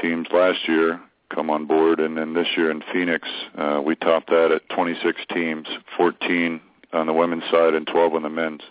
teams 0.00 0.28
last 0.32 0.68
year 0.68 1.00
come 1.34 1.50
on 1.50 1.66
board, 1.66 2.00
and 2.00 2.16
then 2.16 2.32
this 2.34 2.46
year 2.56 2.70
in 2.70 2.82
Phoenix, 2.92 3.28
uh, 3.56 3.80
we 3.84 3.94
topped 3.96 4.30
that 4.30 4.50
at 4.50 4.68
26 4.70 5.20
teams, 5.32 5.66
14 5.96 6.60
on 6.92 7.06
the 7.06 7.12
women's 7.12 7.44
side 7.50 7.74
and 7.74 7.86
12 7.86 8.14
on 8.14 8.22
the 8.22 8.30
men's. 8.30 8.62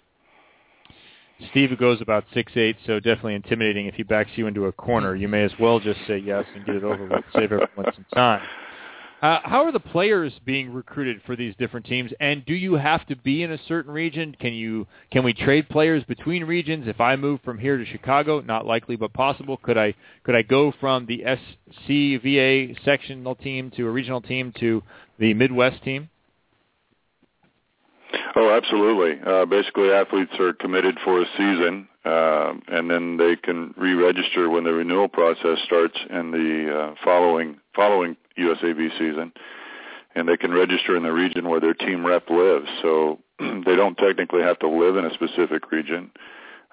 Steve 1.51 1.77
goes 1.77 2.01
about 2.01 2.26
six 2.34 2.51
eight, 2.55 2.77
so 2.85 2.99
definitely 2.99 3.35
intimidating. 3.35 3.85
If 3.85 3.95
he 3.95 4.03
backs 4.03 4.31
you 4.35 4.47
into 4.47 4.65
a 4.65 4.72
corner, 4.72 5.15
you 5.15 5.27
may 5.27 5.43
as 5.43 5.51
well 5.59 5.80
just 5.80 5.99
say 6.07 6.18
yes 6.18 6.45
and 6.55 6.65
get 6.65 6.76
it 6.76 6.84
over 6.84 7.05
with, 7.05 7.23
save 7.34 7.51
everyone 7.51 7.93
some 7.93 8.05
time. 8.14 8.41
Uh, 9.22 9.39
how 9.43 9.64
are 9.64 9.72
the 9.72 9.80
players 9.80 10.31
being 10.45 10.72
recruited 10.72 11.19
for 11.26 11.35
these 11.35 11.55
different 11.57 11.88
teams? 11.88 12.11
And 12.19 12.45
do 12.45 12.53
you 12.53 12.76
have 12.76 13.05
to 13.07 13.15
be 13.15 13.41
in 13.41 13.51
a 13.51 13.57
certain 13.68 13.91
region? 13.91 14.35
Can 14.39 14.53
you 14.53 14.85
can 15.11 15.23
we 15.23 15.34
trade 15.34 15.69
players 15.69 16.03
between 16.03 16.43
regions? 16.43 16.88
If 16.88 17.01
I 17.01 17.15
move 17.15 17.39
from 17.43 17.57
here 17.57 17.77
to 17.77 17.85
Chicago, 17.85 18.41
not 18.41 18.68
likely 18.68 18.95
but 18.95 19.14
possible. 19.14 19.57
Could 19.57 19.77
I 19.77 19.95
could 20.23 20.35
I 20.35 20.43
go 20.43 20.72
from 20.80 21.07
the 21.07 21.23
SCVA 21.89 22.84
sectional 22.85 23.34
team 23.34 23.72
to 23.76 23.88
a 23.88 23.91
regional 23.91 24.22
team 24.22 24.53
to 24.59 24.84
the 25.18 25.34
Midwest 25.34 25.84
team? 25.84 26.09
Oh, 28.36 28.56
absolutely. 28.56 29.20
Uh, 29.26 29.46
basically, 29.46 29.92
athletes 29.92 30.32
are 30.40 30.54
committed 30.54 30.98
for 31.04 31.22
a 31.22 31.26
season, 31.38 31.88
uh, 32.06 32.54
and 32.68 32.90
then 32.90 33.18
they 33.18 33.36
can 33.36 33.74
re-register 33.78 34.50
when 34.50 34.64
the 34.64 34.74
renewal 34.74 35.08
process 35.08 35.58
starts 35.66 35.98
in 36.10 36.32
the 36.32 36.74
uh, 36.74 36.96
following 37.04 37.58
following 37.76 38.16
USAB 38.38 38.92
season, 38.98 39.34
and 40.16 40.28
they 40.28 40.38
can 40.38 40.54
register 40.54 40.96
in 40.96 41.04
the 41.04 41.12
region 41.12 41.50
where 41.50 41.60
their 41.60 41.74
team 41.74 42.06
rep 42.06 42.30
lives. 42.30 42.68
So 42.82 43.20
they 43.40 43.76
don't 43.76 43.98
technically 43.98 44.42
have 44.42 44.60
to 44.60 44.70
live 44.70 44.98
in 44.98 45.06
a 45.06 45.14
specific 45.14 45.72
region. 45.72 46.12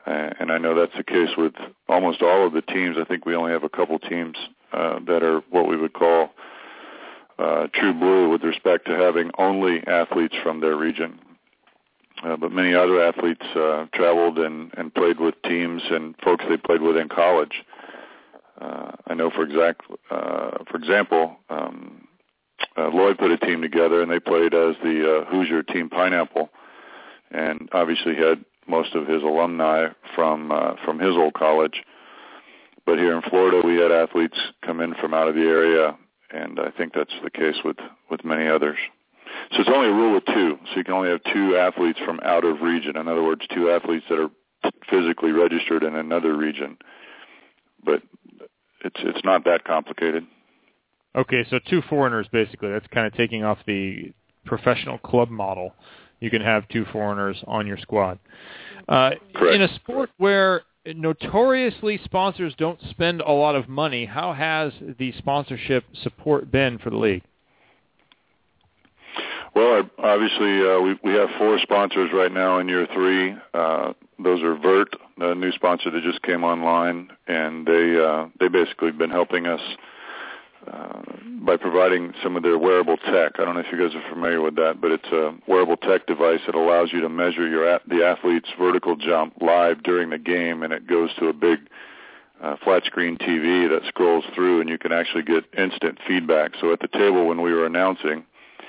Uh, 0.07 0.31
and 0.39 0.53
I 0.53 0.59
know 0.59 0.79
that's 0.79 0.97
the 0.97 1.05
case 1.05 1.31
with 1.37 1.55
almost 1.89 2.21
all 2.21 2.47
of 2.47 2.53
the 2.53 2.61
teams. 2.61 2.97
I 3.01 3.05
think 3.05 3.25
we 3.25 3.35
only 3.35 3.53
have 3.53 3.65
a 3.65 3.71
couple 3.71 3.99
teams 3.99 4.37
uh, 4.73 4.99
that 5.07 5.23
are 5.23 5.41
what 5.51 5.67
we 5.67 5.77
would 5.77 5.95
call 5.95 6.31
true 7.39 7.95
blue 7.95 8.29
with 8.29 8.43
respect 8.43 8.87
to 8.87 8.93
having 8.93 9.31
only 9.39 9.87
athletes 9.87 10.35
from 10.43 10.61
their 10.61 10.77
region. 10.77 11.19
Uh, 12.23 12.37
but 12.37 12.53
many 12.53 12.75
other 12.75 13.03
athletes 13.03 13.45
uh, 13.55 13.87
traveled 13.93 14.39
and, 14.39 14.73
and 14.77 14.95
played 14.95 15.21
with 15.21 15.35
teams 15.43 15.83
and 15.91 16.15
folks 16.25 16.45
they 16.49 16.57
played 16.57 16.81
with 16.81 16.97
in 16.97 17.09
college. 17.09 17.63
Uh, 18.61 18.93
I 19.07 19.15
know, 19.15 19.31
for 19.31 19.43
exact, 19.43 19.83
uh, 20.11 20.63
for 20.71 20.77
example, 20.77 21.37
um, 21.51 22.07
uh, 22.79 22.89
Lloyd 22.89 23.19
put 23.19 23.31
a 23.31 23.37
team 23.37 23.61
together 23.61 24.01
and 24.01 24.11
they 24.11 24.21
played 24.21 24.55
as 24.55 24.77
the 24.83 25.23
uh, 25.23 25.31
Hoosier 25.31 25.63
Team 25.65 25.91
Pineapple, 25.91 26.51
and 27.31 27.69
obviously 27.73 28.15
had 28.15 28.45
most 28.67 28.95
of 28.95 29.07
his 29.07 29.23
alumni 29.23 29.89
from 30.15 30.51
uh, 30.53 30.75
from 30.85 30.99
his 30.99 31.17
old 31.17 31.35
college. 31.35 31.83
But 32.87 32.99
here 32.99 33.15
in 33.15 33.23
Florida, 33.23 33.61
we 33.67 33.77
had 33.77 33.91
athletes 33.91 34.39
come 34.65 34.81
in 34.81 34.95
from 34.95 35.15
out 35.15 35.29
of 35.29 35.35
the 35.35 35.43
area, 35.43 35.97
and 36.35 36.59
I 36.59 36.71
think 36.77 36.93
that's 36.95 37.15
the 37.23 37.31
case 37.31 37.57
with 37.65 37.77
with 38.11 38.25
many 38.25 38.49
others. 38.49 38.79
So 39.53 39.61
it's 39.61 39.71
only 39.73 39.89
a 39.89 39.93
rule 39.93 40.17
of 40.17 40.25
two. 40.27 40.59
So 40.71 40.77
you 40.77 40.85
can 40.85 40.95
only 40.95 41.11
have 41.11 41.21
two 41.33 41.57
athletes 41.57 41.99
from 42.05 42.21
out 42.23 42.45
of 42.45 42.61
region. 42.61 42.97
In 42.97 43.09
other 43.09 43.23
words, 43.23 43.43
two 43.55 43.71
athletes 43.71 44.05
that 44.09 44.19
are 44.19 44.31
physically 44.91 45.33
registered 45.33 45.83
in 45.83 45.97
another 45.97 46.37
region. 46.37 46.77
But 47.85 48.03
it's 48.85 49.01
it's 49.01 49.25
not 49.25 49.45
that 49.45 49.65
complicated. 49.65 50.27
Okay, 51.17 51.47
so 51.49 51.59
two 51.71 51.83
foreigners 51.89 52.27
basically. 52.33 52.71
That's 52.71 52.87
kind 52.89 53.07
of 53.07 53.15
taking 53.15 53.45
off 53.45 53.59
the 53.67 54.13
professional 54.45 54.99
club 54.99 55.31
model. 55.31 55.75
You 56.21 56.31
can 56.31 56.43
have 56.43 56.67
two 56.69 56.85
foreigners 56.93 57.43
on 57.47 57.67
your 57.67 57.79
squad. 57.79 58.19
Uh, 58.89 59.11
in 59.53 59.63
a 59.63 59.75
sport 59.77 60.11
where 60.17 60.63
notoriously 60.87 62.01
sponsors 62.05 62.55
don't 62.57 62.81
spend 62.91 63.21
a 63.21 63.33
lot 63.33 63.55
of 63.55 63.69
money, 63.69 64.05
how 64.05 64.33
has 64.33 64.73
the 64.99 65.13
sponsorship 65.19 65.85
support 66.03 66.51
been 66.51 66.79
for 66.79 66.91
the 66.91 66.97
league? 66.97 67.23
Well, 69.55 69.89
obviously, 69.99 70.69
uh, 70.69 70.81
we 70.81 70.99
we 71.05 71.13
have 71.13 71.29
four 71.39 71.59
sponsors 71.61 72.11
right 72.13 72.33
now 72.33 72.59
in 72.59 72.69
year 72.69 72.89
three. 72.93 73.37
Uh, 73.55 73.93
those 74.19 74.43
are 74.43 74.57
Vert, 74.57 74.89
the 75.17 75.35
new 75.35 75.53
sponsor 75.53 75.91
that 75.91 76.03
just 76.03 76.23
came 76.23 76.43
online, 76.43 77.09
and 77.29 77.65
they 77.65 77.97
uh, 77.97 78.27
they 78.41 78.49
basically 78.49 78.91
been 78.91 79.11
helping 79.11 79.47
us 79.47 79.61
uh, 80.71 81.03
by 81.45 81.57
providing 81.57 82.13
some 82.23 82.37
of 82.37 82.43
their 82.43 82.59
wearable 82.59 82.97
tech. 82.97 83.33
I 83.39 83.45
don't 83.45 83.55
know 83.55 83.61
if 83.61 83.67
you 83.73 83.79
guys 83.79 83.95
are 83.95 84.09
familiar 84.09 84.41
with 84.41 84.57
that, 84.57 84.81
but 84.81 84.91
it's 84.91 85.09
a 85.09 85.35
wearable 85.47 85.77
tech 85.77 86.07
device 86.07 86.41
that 86.47 86.55
allows 86.55 86.93
you 86.93 87.01
to 87.01 87.09
measure 87.09 87.49
your 87.49 87.81
the 87.87 88.05
athlete's 88.05 88.49
vertical 88.59 88.97
jump 88.97 89.35
live 89.41 89.83
during 89.83 90.11
the 90.11 90.19
game, 90.19 90.63
and 90.63 90.73
it 90.73 90.87
goes 90.87 91.11
to 91.19 91.29
a 91.29 91.33
big 91.33 91.61
uh, 92.43 92.57
flat 92.65 92.85
screen 92.85 93.17
TV 93.17 93.69
that 93.69 93.87
scrolls 93.89 94.25
through, 94.35 94.61
and 94.61 94.69
you 94.69 94.79
can 94.79 94.93
actually 94.93 95.23
get 95.23 95.45
instant 95.57 95.99
feedback. 96.07 96.53
So 96.61 96.73
at 96.73 96.81
the 96.81 96.89
table 96.89 97.27
when 97.27 97.43
we 97.43 97.53
were 97.53 97.67
announcing 97.67 98.25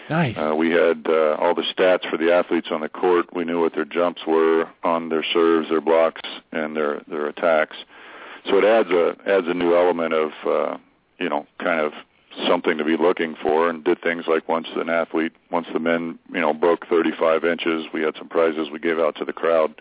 Nice. 0.09 0.35
Uh, 0.37 0.55
we 0.55 0.69
had 0.69 1.05
uh, 1.07 1.35
all 1.39 1.55
the 1.55 1.63
stats 1.63 2.07
for 2.09 2.17
the 2.17 2.31
athletes 2.31 2.67
on 2.69 2.81
the 2.81 2.89
court. 2.89 3.33
We 3.33 3.43
knew 3.43 3.61
what 3.61 3.73
their 3.73 3.85
jumps 3.85 4.21
were 4.27 4.69
on 4.83 5.09
their 5.09 5.25
serves, 5.33 5.69
their 5.69 5.81
blocks, 5.81 6.21
and 6.51 6.75
their 6.75 7.01
their 7.07 7.27
attacks. 7.27 7.77
So 8.47 8.57
it 8.57 8.63
adds 8.63 8.89
a 8.91 9.15
adds 9.27 9.47
a 9.47 9.53
new 9.53 9.75
element 9.75 10.13
of 10.13 10.31
uh, 10.47 10.77
you 11.19 11.29
know 11.29 11.45
kind 11.59 11.79
of 11.79 11.93
something 12.47 12.77
to 12.77 12.83
be 12.83 12.97
looking 12.97 13.35
for. 13.41 13.69
And 13.69 13.83
did 13.83 14.01
things 14.01 14.25
like 14.27 14.47
once 14.47 14.67
an 14.75 14.89
athlete, 14.89 15.33
once 15.51 15.67
the 15.71 15.79
men 15.79 16.19
you 16.31 16.41
know 16.41 16.53
broke 16.53 16.87
35 16.87 17.45
inches, 17.45 17.85
we 17.93 18.01
had 18.01 18.15
some 18.17 18.29
prizes 18.29 18.69
we 18.71 18.79
gave 18.79 18.99
out 18.99 19.15
to 19.17 19.25
the 19.25 19.33
crowd. 19.33 19.73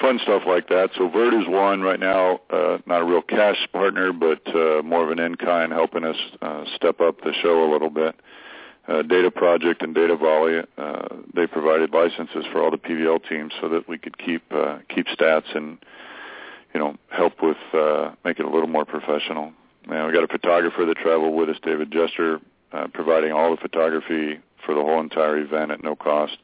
Fun 0.00 0.18
stuff 0.22 0.42
like 0.46 0.68
that. 0.68 0.90
So 0.96 1.08
Vert 1.08 1.32
is 1.32 1.46
one 1.46 1.82
right 1.82 2.00
now, 2.00 2.40
uh, 2.50 2.78
not 2.86 3.02
a 3.02 3.04
real 3.04 3.22
cash 3.22 3.68
partner, 3.72 4.12
but 4.12 4.42
uh, 4.48 4.82
more 4.82 5.04
of 5.04 5.10
an 5.10 5.20
in 5.20 5.36
kind, 5.36 5.72
helping 5.72 6.04
us 6.04 6.16
uh, 6.40 6.64
step 6.74 7.00
up 7.00 7.20
the 7.20 7.32
show 7.40 7.70
a 7.70 7.70
little 7.70 7.90
bit 7.90 8.16
uh, 8.88 9.02
Data 9.02 9.30
Project 9.30 9.82
and 9.82 9.94
Data 9.94 10.16
Volley, 10.16 10.60
uh, 10.76 11.08
they 11.34 11.46
provided 11.46 11.92
licenses 11.92 12.44
for 12.50 12.62
all 12.62 12.70
the 12.70 12.78
PVL 12.78 13.26
teams 13.28 13.52
so 13.60 13.68
that 13.68 13.88
we 13.88 13.98
could 13.98 14.18
keep 14.18 14.42
uh, 14.52 14.78
keep 14.88 15.06
stats 15.06 15.54
and 15.54 15.78
you 16.74 16.80
know 16.80 16.96
help 17.10 17.42
with 17.42 17.58
uh, 17.72 18.12
make 18.24 18.38
it 18.38 18.44
a 18.44 18.50
little 18.50 18.68
more 18.68 18.84
professional. 18.84 19.52
And 19.90 20.06
we 20.06 20.12
got 20.12 20.24
a 20.24 20.28
photographer 20.28 20.84
that 20.86 20.96
traveled 20.98 21.34
with 21.34 21.48
us, 21.48 21.56
David 21.62 21.90
Jester, 21.90 22.40
uh, 22.72 22.86
providing 22.92 23.32
all 23.32 23.50
the 23.50 23.60
photography 23.60 24.38
for 24.64 24.74
the 24.74 24.80
whole 24.80 25.00
entire 25.00 25.38
event 25.38 25.70
at 25.70 25.82
no 25.82 25.96
cost. 25.96 26.38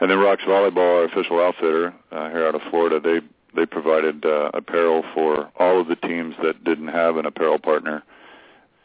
And 0.00 0.10
then 0.10 0.18
Rocks 0.18 0.42
Volleyball, 0.44 1.00
our 1.00 1.04
official 1.04 1.40
outfitter 1.40 1.94
uh, 2.10 2.30
here 2.30 2.46
out 2.46 2.54
of 2.54 2.62
Florida, 2.70 3.00
they 3.00 3.20
they 3.54 3.66
provided 3.66 4.24
uh, 4.24 4.50
apparel 4.54 5.02
for 5.12 5.50
all 5.58 5.80
of 5.80 5.88
the 5.88 5.96
teams 5.96 6.36
that 6.40 6.62
didn't 6.62 6.88
have 6.88 7.16
an 7.16 7.26
apparel 7.26 7.58
partner. 7.58 8.04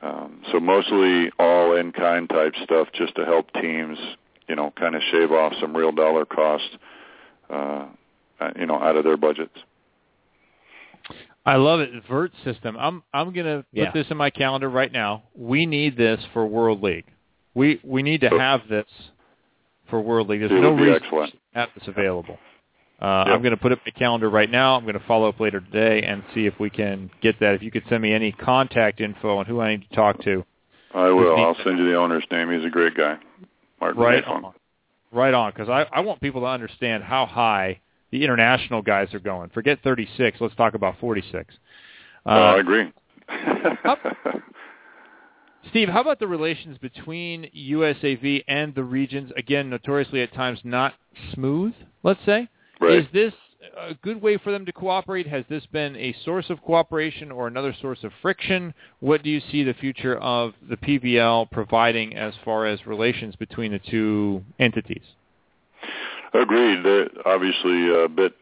Um, 0.02 0.42
so 0.52 0.60
mostly 0.60 1.32
all 1.38 1.76
in-kind 1.76 2.30
type 2.30 2.54
stuff 2.64 2.88
just 2.92 3.16
to 3.16 3.26
help 3.26 3.52
teams, 3.54 3.98
you 4.48 4.56
know, 4.56 4.72
kind 4.72 4.96
of 4.96 5.04
shave 5.12 5.32
off 5.32 5.54
some 5.60 5.76
real 5.78 5.92
dollar 5.92 6.26
cost, 6.26 6.78
uh, 7.50 7.86
you 8.58 8.66
know, 8.66 8.82
out 8.82 8.96
of 8.96 9.04
their 9.04 9.18
budgets. 9.18 9.58
I 11.46 11.56
love 11.58 11.80
it. 11.80 11.90
Vert 12.10 12.32
system. 12.44 12.76
I'm 12.80 13.04
I'm 13.14 13.32
gonna 13.34 13.58
put 13.58 13.66
Yeah. 13.72 13.92
this 13.94 14.08
in 14.10 14.18
my 14.18 14.30
calendar 14.30 14.70
right 14.70 14.92
now. 14.92 15.24
We 15.36 15.66
need 15.66 15.96
this 15.98 16.20
for 16.34 16.46
World 16.46 16.82
League. 16.82 17.06
We 17.54 17.80
we 17.84 18.02
need 18.04 18.22
to 18.22 18.30
have 18.30 18.62
this 18.70 18.86
for 19.90 20.02
World 20.02 20.30
League. 20.30 20.40
There's 20.42 20.52
It 20.52 20.56
no 20.56 20.72
would 20.72 20.78
be 20.78 20.84
reason 20.86 21.04
excellent. 21.04 21.32
to 21.34 21.38
have 21.54 21.70
this 21.78 21.88
available. 21.88 22.38
Uh, 23.00 23.26
Yep. 23.28 23.36
I'm 23.36 23.42
going 23.42 23.52
to 23.52 23.58
put 23.58 23.72
it 23.74 23.80
in 23.86 23.92
my 23.94 24.00
calendar 24.00 24.30
right 24.30 24.50
now. 24.50 24.76
I'm 24.78 24.84
going 24.84 24.98
to 24.98 25.06
follow 25.06 25.28
up 25.28 25.40
later 25.42 25.60
today 25.60 26.02
and 26.08 26.24
see 26.34 26.46
if 26.46 26.58
we 26.62 26.70
can 26.70 27.12
get 27.22 27.38
that. 27.42 27.54
If 27.54 27.62
you 27.62 27.70
could 27.70 27.84
send 27.90 28.02
me 28.02 28.14
any 28.14 28.32
contact 28.32 29.02
info 29.02 29.38
on 29.38 29.46
who 29.46 29.60
I 29.60 29.72
need 29.76 29.88
to 29.90 29.96
talk 29.96 30.22
to. 30.24 30.46
I 30.94 31.10
will. 31.10 31.36
I'll 31.38 31.58
send 31.64 31.78
you 31.78 31.86
the 31.92 31.96
owner's 31.98 32.24
name. 32.32 32.50
He's 32.50 32.64
a 32.66 32.70
great 32.70 32.96
guy, 32.96 33.18
Martin 33.82 34.02
Right 34.02 34.24
Mayfong. 34.24 34.44
on. 34.46 34.54
Right 35.12 35.34
on, 35.34 35.52
because 35.52 35.68
I, 35.70 35.86
I 35.92 36.00
want 36.00 36.22
people 36.22 36.42
to 36.42 36.48
understand 36.48 37.04
how 37.04 37.26
high 37.26 37.82
the 38.12 38.24
international 38.24 38.82
guys 38.82 39.14
are 39.14 39.20
going. 39.20 39.50
Forget 39.50 39.80
36. 39.84 40.38
Let's 40.40 40.56
talk 40.56 40.74
about 40.74 41.00
46. 41.00 41.54
oh, 42.26 42.32
I 42.32 42.56
Uh, 42.56 42.60
agree. 42.60 42.92
Steve, 45.70 45.90
how 45.90 46.02
about 46.02 46.20
the 46.20 46.28
relations 46.28 46.78
between 46.78 47.50
USAV 47.58 48.44
and 48.48 48.74
the 48.76 48.84
regions? 48.84 49.32
Again, 49.36 49.70
notoriously 49.70 50.22
at 50.22 50.32
times 50.34 50.60
not 50.64 50.94
smooth, 51.34 51.74
let's 52.04 52.24
say. 52.26 52.48
Right. 52.80 53.00
Is 53.00 53.06
this 53.12 53.34
a 53.78 53.96
good 53.96 54.22
way 54.22 54.38
for 54.38 54.52
them 54.52 54.66
to 54.68 54.72
cooperate? 54.72 55.26
Has 55.28 55.44
this 55.50 55.66
been 55.66 55.96
a 55.96 56.14
source 56.24 56.50
of 56.52 56.62
cooperation 56.62 57.32
or 57.32 57.48
another 57.48 57.74
source 57.82 58.04
of 58.04 58.12
friction? 58.22 58.74
What 59.00 59.24
do 59.24 59.30
you 59.32 59.42
see 59.52 59.64
the 59.64 59.74
future 59.74 60.18
of 60.18 60.54
the 60.70 60.78
PVL 60.78 61.50
providing 61.52 62.16
as 62.16 62.36
far 62.46 62.68
as 62.68 62.86
relations 62.86 63.36
between 63.36 63.72
the 63.72 63.80
two 63.80 64.44
entities? 64.60 65.02
Agreed. 66.42 66.84
There 66.84 67.08
obviously 67.26 67.90
a 67.90 68.10
bit 68.10 68.34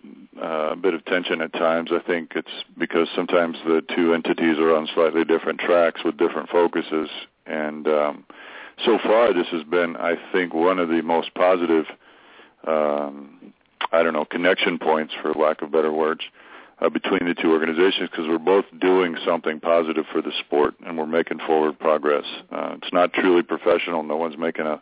uh, 0.41 0.72
a 0.72 0.76
bit 0.76 0.94
of 0.94 1.06
tension 1.06 1.41
at 1.41 1.53
times. 1.53 1.91
I 1.91 1.99
think 1.99 2.32
it's 2.36 2.64
because 2.78 3.07
sometimes 3.15 3.57
the 3.65 3.84
two 3.95 4.14
entities 4.14 4.57
are 4.57 4.76
on 4.76 4.88
slightly 4.95 5.24
different 5.24 5.60
tracks 5.60 6.02
with 6.03 6.18
different 6.18 6.49
focuses, 6.49 7.10
and 7.45 7.88
um, 7.88 8.26
so 8.84 8.98
far 9.03 9.32
this 9.34 9.48
has 9.52 9.64
been, 9.64 9.95
I 9.98 10.15
think, 10.32 10.53
one 10.53 10.80
of 10.80 10.90
the 10.90 11.02
most 11.02 11.34
positive. 11.36 11.86
Um, 12.65 13.53
I 13.91 14.02
don't 14.02 14.14
know 14.14 14.26
connection 14.26 14.80
points, 14.80 15.14
for 15.22 15.34
lack 15.34 15.61
of 15.61 15.72
better 15.72 15.91
words, 15.91 16.22
uh, 16.82 16.90
between 16.90 17.28
the 17.28 17.36
two 17.36 17.52
organizations 17.52 18.10
because 18.10 18.28
we're 18.28 18.40
both 18.40 18.65
doing 18.82 19.15
something 19.24 19.60
positive 19.60 20.06
for 20.11 20.22
the 20.22 20.32
sport 20.40 20.74
and 20.86 20.98
we're 20.98 21.06
making 21.06 21.40
forward 21.45 21.78
progress. 21.78 22.26
Uh, 22.52 22.76
it's 22.82 22.91
not 22.91 23.14
truly 23.14 23.44
professional. 23.44 24.02
No 24.02 24.15
one's 24.15 24.38
making 24.38 24.65
a, 24.65 24.82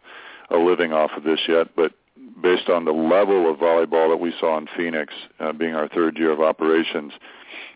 a 0.49 0.57
living 0.57 0.93
off 0.93 1.11
of 1.17 1.23
this 1.23 1.39
yet, 1.47 1.67
but 1.75 1.91
based 2.41 2.69
on 2.69 2.85
the 2.85 2.91
level 2.91 3.49
of 3.49 3.57
volleyball 3.57 4.09
that 4.09 4.19
we 4.19 4.33
saw 4.39 4.57
in 4.57 4.67
Phoenix, 4.75 5.13
uh, 5.39 5.53
being 5.53 5.75
our 5.75 5.87
third 5.87 6.17
year 6.17 6.31
of 6.31 6.41
operations, 6.41 7.13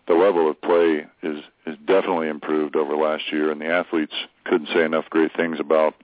the 0.06 0.14
level 0.14 0.50
of 0.50 0.60
play 0.60 1.06
is 1.22 1.42
is 1.66 1.76
definitely 1.86 2.28
improved 2.28 2.76
over 2.76 2.96
last 2.96 3.24
year, 3.32 3.50
and 3.50 3.60
the 3.60 3.66
athletes 3.66 4.14
couldn't 4.44 4.68
say 4.68 4.84
enough 4.84 5.04
great 5.10 5.34
things 5.36 5.58
about 5.58 5.94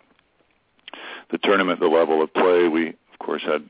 the 1.31 1.39
tournament, 1.39 1.81
the 1.81 1.87
level 1.87 2.23
of 2.23 2.33
play. 2.35 2.69
We 2.69 2.89
of 2.89 3.19
course 3.21 3.43
had 3.43 3.69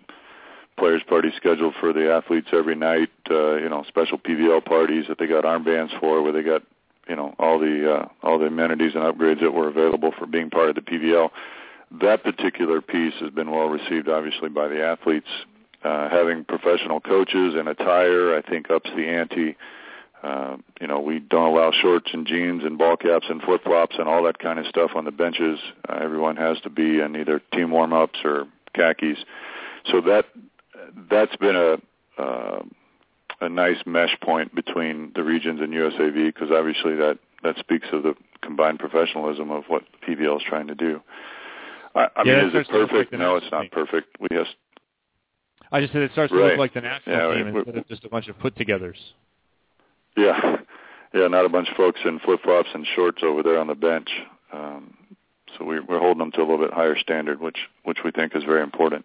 players 0.78 1.02
parties 1.06 1.32
scheduled 1.36 1.74
for 1.78 1.92
the 1.92 2.12
athletes 2.12 2.48
every 2.52 2.74
night. 2.74 3.10
Uh, 3.30 3.56
you 3.56 3.68
know, 3.68 3.84
special 3.88 4.18
PVL 4.18 4.64
parties 4.64 5.04
that 5.08 5.18
they 5.18 5.26
got 5.26 5.44
armbands 5.44 5.98
for, 6.00 6.22
where 6.22 6.32
they 6.32 6.42
got 6.42 6.62
you 7.08 7.16
know 7.16 7.34
all 7.38 7.58
the 7.58 7.94
uh, 7.94 8.08
all 8.22 8.38
the 8.38 8.46
amenities 8.46 8.94
and 8.94 9.04
upgrades 9.04 9.40
that 9.40 9.52
were 9.52 9.68
available 9.68 10.12
for 10.18 10.26
being 10.26 10.50
part 10.50 10.70
of 10.70 10.74
the 10.74 10.80
PVL. 10.80 11.30
That 12.00 12.22
particular 12.24 12.80
piece 12.80 13.14
has 13.20 13.30
been 13.30 13.50
well 13.50 13.68
received, 13.68 14.08
obviously, 14.08 14.48
by 14.48 14.68
the 14.68 14.82
athletes. 14.82 15.28
Uh, 15.84 16.08
having 16.08 16.44
professional 16.44 17.00
coaches 17.00 17.54
and 17.56 17.68
attire, 17.68 18.36
I 18.36 18.42
think, 18.42 18.70
ups 18.70 18.88
the 18.96 19.08
ante. 19.08 19.56
Uh, 20.22 20.56
you 20.80 20.86
know, 20.86 21.00
we 21.00 21.18
don't 21.18 21.52
allow 21.52 21.72
shorts 21.72 22.10
and 22.12 22.24
jeans 22.26 22.62
and 22.62 22.78
ball 22.78 22.96
caps 22.96 23.26
and 23.28 23.42
flip 23.42 23.64
flops 23.64 23.96
and 23.98 24.08
all 24.08 24.22
that 24.22 24.38
kind 24.38 24.60
of 24.60 24.66
stuff 24.66 24.92
on 24.94 25.04
the 25.04 25.10
benches. 25.10 25.58
Uh, 25.88 25.98
everyone 26.00 26.36
has 26.36 26.60
to 26.60 26.70
be 26.70 27.00
in 27.00 27.16
either 27.16 27.40
team 27.52 27.72
warm 27.72 27.92
ups 27.92 28.20
or 28.24 28.46
khakis. 28.74 29.18
So 29.90 30.00
that 30.02 30.26
that's 31.10 31.34
been 31.36 31.56
a 31.56 32.22
uh, 32.22 32.62
a 33.40 33.48
nice 33.48 33.78
mesh 33.84 34.16
point 34.22 34.54
between 34.54 35.10
the 35.16 35.24
regions 35.24 35.60
and 35.60 35.72
USAV 35.72 36.32
because 36.32 36.50
obviously 36.52 36.94
that 36.94 37.18
that 37.42 37.58
speaks 37.58 37.88
of 37.92 38.04
the 38.04 38.14
combined 38.40 38.78
professionalism 38.78 39.50
of 39.50 39.64
what 39.66 39.82
PVL 40.06 40.36
is 40.36 40.42
trying 40.48 40.68
to 40.68 40.76
do. 40.76 41.00
I, 41.94 42.08
I 42.16 42.22
Yeah, 42.24 42.36
mean, 42.36 42.48
is 42.48 42.54
it 42.54 42.56
look 42.72 42.72
like 42.72 42.90
perfect? 42.90 43.12
no, 43.12 43.36
it's 43.36 43.46
not 43.50 43.70
perfect. 43.70 44.16
We 44.20 44.28
just 44.32 44.54
I 45.70 45.80
just 45.80 45.92
said 45.92 46.02
it 46.02 46.12
starts 46.12 46.32
to 46.32 46.38
look 46.38 46.58
like 46.58 46.74
the 46.74 46.80
national 46.82 47.16
Yeah, 47.16 47.34
team 47.34 47.52
we- 47.52 47.60
instead 47.60 47.76
of 47.78 47.88
just 47.88 48.04
a 48.04 48.08
bunch 48.08 48.28
of 48.28 48.38
put-togethers. 48.38 48.98
Yeah, 50.16 50.56
yeah, 51.14 51.28
not 51.28 51.44
a 51.46 51.48
bunch 51.48 51.68
of 51.70 51.76
folks 51.76 52.00
in 52.04 52.18
flip 52.20 52.40
flops 52.42 52.68
and 52.74 52.86
shorts 52.94 53.22
over 53.22 53.42
there 53.42 53.58
on 53.58 53.66
the 53.68 53.74
bench. 53.74 54.10
Um, 54.52 54.94
so 55.56 55.64
we, 55.64 55.80
we're 55.80 55.98
holding 55.98 56.18
them 56.18 56.32
to 56.32 56.40
a 56.40 56.44
little 56.44 56.58
bit 56.58 56.72
higher 56.74 56.96
standard, 56.98 57.40
which 57.40 57.58
which 57.84 57.98
we 58.04 58.10
think 58.10 58.36
is 58.36 58.44
very 58.44 58.62
important. 58.62 59.04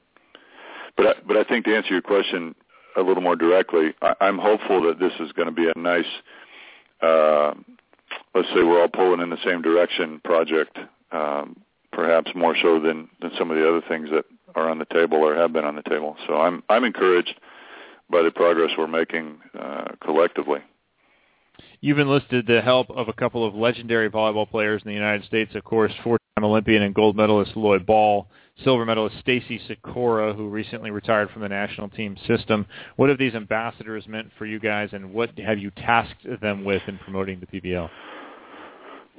But 0.98 1.06
I, 1.08 1.14
but 1.26 1.38
I 1.38 1.44
think 1.44 1.66
to 1.66 1.76
answer 1.76 1.94
your 1.94 2.02
question 2.02 2.56
a 2.98 3.02
little 3.02 3.22
more 3.24 3.36
directly, 3.36 3.94
I, 4.02 4.16
I'm 4.22 4.38
hopeful 4.38 4.82
that 4.88 5.00
this 5.00 5.14
is 5.20 5.32
going 5.34 5.46
to 5.48 5.52
be 5.54 5.70
a 5.74 5.78
nice, 5.80 6.06
uh, 7.02 7.54
let's 8.36 8.48
say 8.50 8.64
we're 8.64 8.82
all 8.82 8.88
pulling 8.90 9.22
in 9.22 9.30
the 9.30 9.38
same 9.46 9.62
direction 9.62 10.20
project, 10.24 10.78
um, 11.12 11.56
perhaps 11.98 12.30
more 12.36 12.56
so 12.62 12.80
than 12.80 13.10
than 13.22 13.32
some 13.40 13.50
of 13.50 13.58
the 13.58 13.68
other 13.68 13.82
things 13.90 14.08
that 14.12 14.24
are 14.54 14.70
on 14.70 14.78
the 14.78 14.86
table 14.86 15.18
or 15.18 15.36
have 15.36 15.52
been 15.52 15.66
on 15.66 15.76
the 15.76 15.82
table. 15.82 16.16
So 16.28 16.36
I'm 16.36 16.64
I'm 16.70 16.84
encouraged 16.84 17.34
by 18.10 18.22
the 18.22 18.30
progress 18.30 18.70
we're 18.78 18.88
making 18.88 19.40
uh, 19.60 19.86
collectively. 20.00 20.60
You've 21.82 21.98
enlisted 21.98 22.46
the 22.46 22.62
help 22.62 22.92
of 22.92 23.08
a 23.10 23.14
couple 23.14 23.46
of 23.46 23.56
legendary 23.56 24.12
volleyball 24.12 24.50
players 24.50 24.82
in 24.84 24.90
the 24.90 24.96
United 24.96 25.26
States, 25.26 25.56
of 25.56 25.64
course, 25.64 25.92
four-time 26.04 26.44
Olympian 26.44 26.84
and 26.84 26.94
gold 26.94 27.16
medalist 27.16 27.56
Lloyd 27.56 27.86
Ball, 27.86 28.28
silver 28.64 28.86
medalist 28.86 29.18
Stacy 29.20 29.60
Sykora, 29.68 30.36
who 30.36 30.50
recently 30.50 30.92
retired 30.92 31.30
from 31.32 31.42
the 31.42 31.50
national 31.50 31.90
team 31.90 32.16
system. 32.28 32.66
What 32.96 33.10
have 33.10 33.18
these 33.18 33.36
ambassadors 33.36 34.08
meant 34.08 34.30
for 34.38 34.46
you 34.46 34.60
guys, 34.60 34.90
and 34.94 35.14
what 35.14 35.38
have 35.40 35.58
you 35.60 35.72
tasked 35.72 36.26
them 36.42 36.64
with 36.64 36.82
in 36.88 37.00
promoting 37.00 37.40
the 37.40 37.48
PVL? 37.48 37.90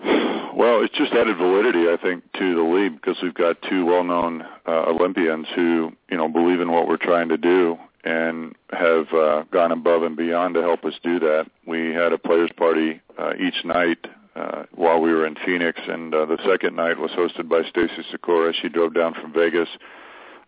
Well, 0.59 0.83
it's 0.83 0.99
just 0.99 1.13
added 1.13 1.37
validity, 1.37 1.89
I 1.89 1.97
think, 2.03 2.25
to 2.33 2.55
the 2.57 2.63
league 2.63 3.01
because 3.01 3.23
we've 3.23 3.33
got 3.33 3.63
two 3.71 3.85
well-known 3.87 4.43
uh, 4.67 4.87
Olympians 4.89 5.47
who, 5.55 5.93
you 6.11 6.17
know, 6.17 6.29
believe 6.29 6.61
in 6.61 6.73
what 6.73 6.89
we're 6.89 6.97
trying 6.97 7.29
to 7.29 7.37
do 7.37 7.79
and 8.03 8.57
have 8.73 9.07
uh, 9.15 9.45
gone 9.53 9.71
above 9.71 10.03
and 10.03 10.17
beyond 10.17 10.55
to 10.55 10.63
help 10.63 10.85
us 10.85 10.95
do 11.05 11.21
that. 11.21 11.49
We 11.65 11.95
had 11.95 12.13
a 12.13 12.19
players' 12.19 12.51
party 12.57 13.01
uh, 13.17 13.35
each 13.39 13.65
night 13.65 14.05
uh, 14.35 14.65
while 14.75 15.01
we 15.01 15.13
were 15.13 15.29
in 15.29 15.37
Phoenix, 15.47 15.81
and 15.87 16.13
uh, 16.13 16.27
the 16.27 16.39
second 16.45 16.75
night 16.75 16.99
was 16.99 17.13
hosted 17.13 17.49
by 17.49 17.63
Stacy 17.69 18.03
Sykora. 18.13 18.53
She 18.61 18.69
drove 18.69 18.95
down 18.95 19.15
from 19.15 19.33
Vegas, 19.33 19.69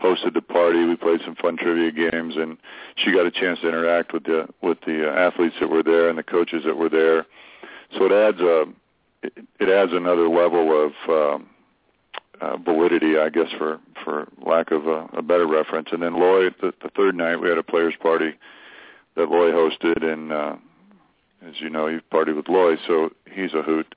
hosted 0.02 0.34
the 0.34 0.42
party. 0.42 0.86
We 0.86 0.96
played 0.96 1.20
some 1.24 1.36
fun 1.36 1.56
trivia 1.56 1.92
games, 1.92 2.34
and 2.36 2.58
she 2.96 3.12
got 3.12 3.26
a 3.26 3.30
chance 3.30 3.60
to 3.60 3.68
interact 3.68 4.12
with 4.12 4.24
the 4.24 4.48
with 4.60 4.78
the 4.80 5.08
athletes 5.08 5.54
that 5.60 5.70
were 5.70 5.84
there 5.84 6.08
and 6.08 6.18
the 6.18 6.24
coaches 6.24 6.64
that 6.66 6.76
were 6.76 6.88
there. 6.88 7.26
So 7.96 8.06
it 8.06 8.12
adds 8.12 8.40
a 8.40 8.64
it, 9.22 9.32
it 9.58 9.68
adds 9.68 9.92
another 9.92 10.28
level 10.28 10.86
of 10.86 10.92
um, 11.08 11.48
uh, 12.40 12.56
validity, 12.56 13.18
I 13.18 13.28
guess, 13.28 13.48
for 13.58 13.78
for 14.04 14.28
lack 14.44 14.70
of 14.70 14.86
a, 14.86 15.08
a 15.18 15.22
better 15.22 15.46
reference. 15.46 15.88
And 15.92 16.02
then 16.02 16.18
Loy, 16.18 16.50
the, 16.60 16.72
the 16.82 16.90
third 16.96 17.14
night, 17.14 17.36
we 17.36 17.48
had 17.48 17.58
a 17.58 17.62
players' 17.62 17.94
party 18.00 18.32
that 19.16 19.28
Loy 19.30 19.50
hosted, 19.50 20.02
and 20.02 20.32
uh, 20.32 20.56
as 21.46 21.54
you 21.58 21.70
know, 21.70 21.86
you've 21.86 22.08
partied 22.10 22.36
with 22.36 22.48
Loy, 22.48 22.76
so 22.86 23.10
he's 23.30 23.52
a 23.54 23.62
hoot. 23.62 23.94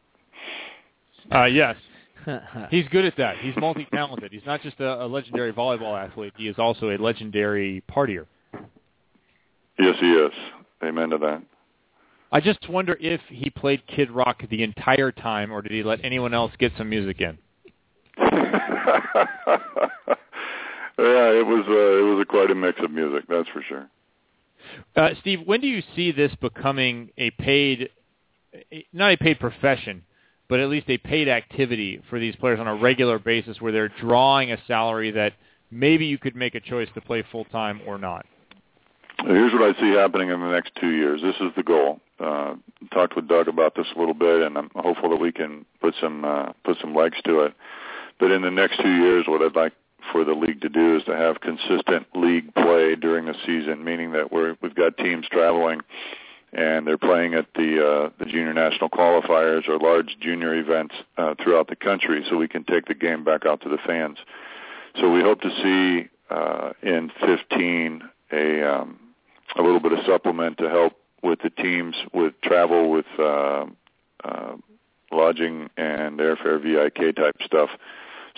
Uh, 1.33 1.45
yes. 1.45 1.75
He's 2.69 2.87
good 2.87 3.03
at 3.03 3.17
that. 3.17 3.37
He's 3.39 3.55
multi-talented. 3.57 4.31
He's 4.31 4.45
not 4.45 4.61
just 4.61 4.79
a, 4.79 5.03
a 5.03 5.07
legendary 5.07 5.51
volleyball 5.51 6.01
athlete. 6.01 6.33
He 6.37 6.47
is 6.47 6.55
also 6.57 6.89
a 6.89 6.97
legendary 6.97 7.83
partier. 7.91 8.27
Yes, 9.77 9.95
he 9.99 10.13
is. 10.13 10.31
Amen 10.83 11.09
to 11.09 11.17
that. 11.17 11.41
I 12.33 12.41
just 12.41 12.67
wonder 12.67 12.97
if 12.99 13.21
he 13.29 13.51
played 13.51 13.85
Kid 13.85 14.09
Rock 14.09 14.41
the 14.49 14.63
entire 14.63 15.11
time, 15.11 15.51
or 15.51 15.61
did 15.61 15.71
he 15.71 15.83
let 15.83 16.03
anyone 16.03 16.33
else 16.33 16.51
get 16.57 16.71
some 16.79 16.89
music 16.89 17.21
in? 17.21 17.37
yeah, 18.17 18.27
it 20.97 21.45
was 21.45 21.63
uh, 21.67 21.99
it 21.99 22.03
was 22.03 22.19
a 22.19 22.25
quite 22.25 22.49
a 22.49 22.55
mix 22.55 22.81
of 22.83 22.89
music, 22.89 23.25
that's 23.29 23.47
for 23.49 23.61
sure. 23.61 23.87
Uh, 24.95 25.09
Steve, 25.21 25.41
when 25.45 25.61
do 25.61 25.67
you 25.67 25.83
see 25.95 26.11
this 26.11 26.33
becoming 26.41 27.11
a 27.19 27.29
paid, 27.29 27.89
not 28.91 29.11
a 29.11 29.17
paid 29.17 29.39
profession, 29.39 30.01
but 30.49 30.59
at 30.59 30.69
least 30.69 30.89
a 30.89 30.97
paid 30.97 31.27
activity 31.29 32.01
for 32.09 32.19
these 32.19 32.35
players 32.37 32.59
on 32.59 32.67
a 32.67 32.75
regular 32.75 33.19
basis 33.19 33.61
where 33.61 33.71
they're 33.71 33.89
drawing 34.01 34.51
a 34.51 34.57
salary 34.65 35.11
that 35.11 35.33
maybe 35.69 36.07
you 36.07 36.17
could 36.17 36.35
make 36.35 36.55
a 36.55 36.59
choice 36.59 36.89
to 36.95 37.01
play 37.01 37.23
full 37.31 37.45
time 37.45 37.79
or 37.85 37.99
not? 37.99 38.25
Here's 39.19 39.53
what 39.53 39.61
I 39.61 39.79
see 39.79 39.91
happening 39.91 40.29
in 40.29 40.39
the 40.39 40.49
next 40.49 40.71
two 40.81 40.89
years. 40.89 41.21
This 41.21 41.35
is 41.35 41.51
the 41.55 41.61
goal. 41.61 41.99
Uh, 42.19 42.55
talked 42.91 43.15
with 43.15 43.27
Doug 43.27 43.47
about 43.47 43.75
this 43.75 43.87
a 43.95 43.99
little 43.99 44.13
bit, 44.13 44.41
and 44.43 44.57
I'm 44.57 44.69
hopeful 44.75 45.09
that 45.09 45.19
we 45.19 45.31
can 45.31 45.65
put 45.81 45.95
some 45.99 46.23
uh, 46.23 46.53
put 46.63 46.77
some 46.79 46.95
legs 46.95 47.17
to 47.25 47.41
it. 47.41 47.53
But 48.19 48.31
in 48.31 48.41
the 48.41 48.51
next 48.51 48.79
two 48.81 48.93
years, 48.93 49.25
what 49.27 49.41
I'd 49.41 49.55
like 49.55 49.73
for 50.11 50.23
the 50.23 50.33
league 50.33 50.61
to 50.61 50.69
do 50.69 50.97
is 50.97 51.03
to 51.05 51.15
have 51.15 51.41
consistent 51.41 52.07
league 52.13 52.53
play 52.53 52.95
during 52.95 53.25
the 53.25 53.35
season, 53.45 53.83
meaning 53.83 54.11
that 54.11 54.31
we're 54.31 54.55
we've 54.61 54.75
got 54.75 54.97
teams 54.97 55.27
traveling 55.29 55.81
and 56.53 56.85
they're 56.85 56.97
playing 56.97 57.33
at 57.33 57.47
the 57.55 57.85
uh, 57.85 58.09
the 58.19 58.25
junior 58.25 58.53
national 58.53 58.89
qualifiers 58.89 59.67
or 59.67 59.79
large 59.79 60.15
junior 60.19 60.53
events 60.53 60.93
uh, 61.17 61.33
throughout 61.41 61.67
the 61.67 61.75
country, 61.75 62.23
so 62.29 62.37
we 62.37 62.47
can 62.47 62.63
take 62.63 62.85
the 62.85 62.93
game 62.93 63.23
back 63.23 63.45
out 63.45 63.61
to 63.61 63.69
the 63.69 63.79
fans. 63.85 64.17
So 64.99 65.11
we 65.11 65.21
hope 65.21 65.41
to 65.41 65.49
see 65.49 66.09
uh, 66.29 66.73
in 66.83 67.11
15 67.25 68.03
a 68.31 68.63
um, 68.63 68.99
a 69.57 69.61
little 69.61 69.79
bit 69.79 69.93
of 69.93 69.99
supplement 70.05 70.59
to 70.59 70.69
help 70.69 70.93
with 71.23 71.39
the 71.41 71.49
teams 71.49 71.95
with 72.13 72.33
travel 72.41 72.91
with 72.91 73.05
uh, 73.17 73.65
uh, 74.23 74.55
lodging 75.11 75.69
and 75.77 76.19
airfare 76.19 76.61
VIK 76.61 77.15
type 77.15 77.35
stuff 77.43 77.69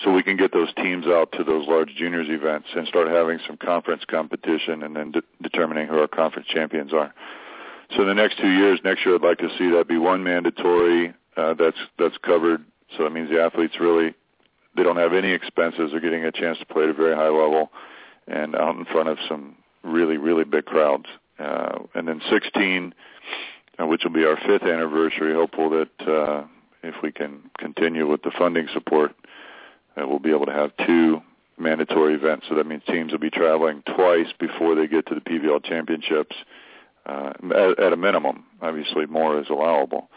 so 0.02 0.12
we 0.12 0.22
can 0.22 0.36
get 0.36 0.52
those 0.52 0.72
teams 0.74 1.06
out 1.06 1.32
to 1.32 1.44
those 1.44 1.66
large 1.66 1.94
juniors 1.96 2.26
events 2.28 2.68
and 2.76 2.86
start 2.86 3.08
having 3.08 3.38
some 3.46 3.56
conference 3.56 4.04
competition 4.06 4.82
and 4.82 4.94
then 4.94 5.12
de- 5.12 5.22
determining 5.42 5.88
who 5.88 5.98
our 5.98 6.08
conference 6.08 6.46
champions 6.48 6.92
are. 6.92 7.14
So 7.94 8.02
in 8.02 8.08
the 8.08 8.14
next 8.14 8.38
two 8.38 8.50
years, 8.50 8.80
next 8.84 9.06
year 9.06 9.14
I'd 9.14 9.22
like 9.22 9.38
to 9.38 9.48
see 9.56 9.70
that 9.70 9.88
be 9.88 9.96
one 9.96 10.22
mandatory 10.22 11.14
uh, 11.36 11.54
that's 11.54 11.76
that's 11.98 12.16
covered 12.18 12.64
So 12.96 13.04
that 13.04 13.10
means 13.10 13.30
the 13.30 13.42
athletes 13.42 13.74
really 13.80 14.14
they 14.76 14.82
don't 14.82 14.96
have 14.96 15.14
any 15.14 15.30
expenses. 15.30 15.90
They're 15.90 16.00
getting 16.00 16.24
a 16.24 16.32
chance 16.32 16.58
to 16.58 16.66
play 16.66 16.84
at 16.84 16.90
a 16.90 16.94
very 16.94 17.14
high 17.14 17.28
level 17.28 17.70
and 18.26 18.54
out 18.54 18.76
in 18.76 18.84
front 18.84 19.08
of 19.08 19.18
some 19.28 19.56
really 19.82 20.18
really 20.18 20.44
big 20.44 20.66
crowds. 20.66 21.06
Uh, 21.38 21.80
and 21.94 22.08
then 22.08 22.20
16, 22.30 22.94
uh, 23.78 23.86
which 23.86 24.04
will 24.04 24.12
be 24.12 24.24
our 24.24 24.36
fifth 24.36 24.62
anniversary. 24.62 25.34
Hopeful 25.34 25.70
that 25.70 26.08
uh, 26.08 26.44
if 26.82 26.94
we 27.02 27.12
can 27.12 27.50
continue 27.58 28.08
with 28.08 28.22
the 28.22 28.32
funding 28.38 28.68
support, 28.72 29.14
uh, 29.96 30.06
we'll 30.06 30.18
be 30.18 30.30
able 30.30 30.46
to 30.46 30.52
have 30.52 30.70
two 30.86 31.20
mandatory 31.58 32.14
events. 32.14 32.46
So 32.48 32.54
that 32.54 32.66
means 32.66 32.82
teams 32.86 33.12
will 33.12 33.18
be 33.18 33.30
traveling 33.30 33.82
twice 33.82 34.28
before 34.38 34.74
they 34.74 34.86
get 34.86 35.06
to 35.06 35.14
the 35.14 35.20
PVL 35.20 35.64
championships. 35.64 36.36
Uh, 37.04 37.32
at, 37.54 37.78
at 37.78 37.92
a 37.92 37.96
minimum, 37.96 38.44
obviously 38.60 39.06
more 39.06 39.38
is 39.40 39.46
allowable, 39.48 40.10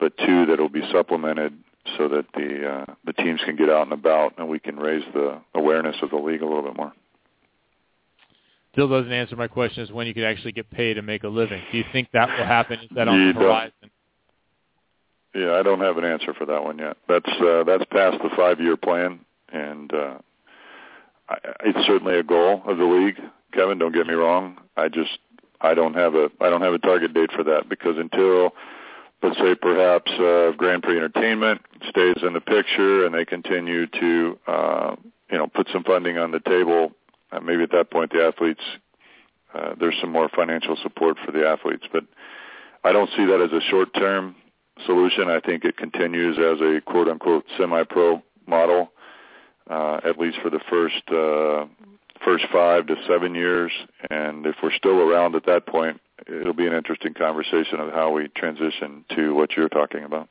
but 0.00 0.16
two 0.18 0.44
that 0.46 0.58
will 0.58 0.68
be 0.68 0.82
supplemented 0.90 1.56
so 1.96 2.08
that 2.08 2.26
the 2.34 2.68
uh, 2.68 2.94
the 3.04 3.12
teams 3.12 3.40
can 3.44 3.54
get 3.54 3.70
out 3.70 3.82
and 3.82 3.92
about 3.92 4.34
and 4.38 4.48
we 4.48 4.58
can 4.58 4.76
raise 4.76 5.04
the 5.14 5.40
awareness 5.54 5.94
of 6.02 6.10
the 6.10 6.16
league 6.16 6.42
a 6.42 6.44
little 6.44 6.62
bit 6.62 6.76
more. 6.76 6.92
Still 8.76 8.88
doesn't 8.88 9.10
answer 9.10 9.36
my 9.36 9.48
question 9.48 9.82
is 9.82 9.90
when 9.90 10.06
you 10.06 10.12
could 10.12 10.24
actually 10.24 10.52
get 10.52 10.70
paid 10.70 10.98
and 10.98 11.06
make 11.06 11.24
a 11.24 11.28
living. 11.28 11.62
Do 11.72 11.78
you 11.78 11.84
think 11.94 12.08
that 12.12 12.28
will 12.28 12.44
happen? 12.44 12.78
Is 12.78 12.90
that 12.94 13.08
on 13.08 13.18
You 13.18 13.32
the 13.32 13.40
horizon? 13.40 13.72
Yeah, 15.34 15.54
I 15.54 15.62
don't 15.62 15.80
have 15.80 15.96
an 15.96 16.04
answer 16.04 16.34
for 16.34 16.44
that 16.44 16.62
one 16.62 16.78
yet. 16.78 16.98
That's 17.08 17.28
uh, 17.40 17.64
that's 17.64 17.84
past 17.86 18.18
the 18.22 18.28
five-year 18.36 18.76
plan, 18.76 19.20
and 19.50 19.94
uh, 19.94 20.18
I, 21.30 21.36
it's 21.64 21.86
certainly 21.86 22.18
a 22.18 22.22
goal 22.22 22.60
of 22.66 22.76
the 22.76 22.84
league. 22.84 23.18
Kevin, 23.54 23.78
don't 23.78 23.94
get 23.94 24.06
me 24.06 24.12
wrong. 24.12 24.58
I 24.76 24.88
just 24.88 25.20
I 25.62 25.72
don't 25.72 25.94
have 25.94 26.14
a 26.14 26.30
I 26.42 26.50
don't 26.50 26.60
have 26.60 26.74
a 26.74 26.78
target 26.78 27.14
date 27.14 27.32
for 27.32 27.44
that 27.44 27.70
because 27.70 27.96
until 27.96 28.52
let's 29.22 29.38
say 29.38 29.54
perhaps 29.54 30.10
uh, 30.12 30.52
Grand 30.54 30.82
Prix 30.82 30.98
Entertainment 30.98 31.62
stays 31.88 32.16
in 32.22 32.34
the 32.34 32.42
picture 32.42 33.06
and 33.06 33.14
they 33.14 33.24
continue 33.24 33.86
to 33.86 34.38
uh, 34.46 34.96
you 35.30 35.38
know 35.38 35.46
put 35.46 35.66
some 35.72 35.82
funding 35.82 36.18
on 36.18 36.30
the 36.30 36.40
table, 36.40 36.92
uh, 37.36 37.40
maybe 37.40 37.62
at 37.62 37.72
that 37.72 37.90
point 37.90 38.12
the 38.12 38.24
athletes 38.24 38.62
uh, 39.54 39.74
there's 39.78 39.96
some 40.00 40.10
more 40.10 40.28
financial 40.28 40.76
support 40.82 41.16
for 41.24 41.32
the 41.32 41.46
athletes, 41.46 41.84
but 41.92 42.04
I 42.84 42.92
don't 42.92 43.10
see 43.16 43.24
that 43.24 43.40
as 43.40 43.52
a 43.52 43.60
short-term 43.70 44.34
solution. 44.84 45.28
I 45.28 45.40
think 45.40 45.64
it 45.64 45.76
continues 45.76 46.36
as 46.38 46.60
a 46.60 46.80
quote 46.80 47.08
unquote 47.08 47.44
semi-pro 47.56 48.22
model, 48.46 48.92
uh, 49.70 50.00
at 50.04 50.18
least 50.18 50.38
for 50.42 50.50
the 50.50 50.60
first 50.70 51.02
uh, 51.08 51.66
first 52.24 52.44
five 52.52 52.86
to 52.88 52.96
seven 53.08 53.34
years. 53.34 53.72
And 54.10 54.46
if 54.46 54.56
we're 54.62 54.72
still 54.72 55.00
around 55.00 55.34
at 55.34 55.46
that 55.46 55.66
point, 55.66 56.00
it'll 56.26 56.52
be 56.52 56.66
an 56.66 56.74
interesting 56.74 57.14
conversation 57.14 57.80
of 57.80 57.92
how 57.92 58.10
we 58.10 58.28
transition 58.28 59.04
to 59.14 59.34
what 59.34 59.56
you're 59.56 59.68
talking 59.68 60.04
about. 60.04 60.28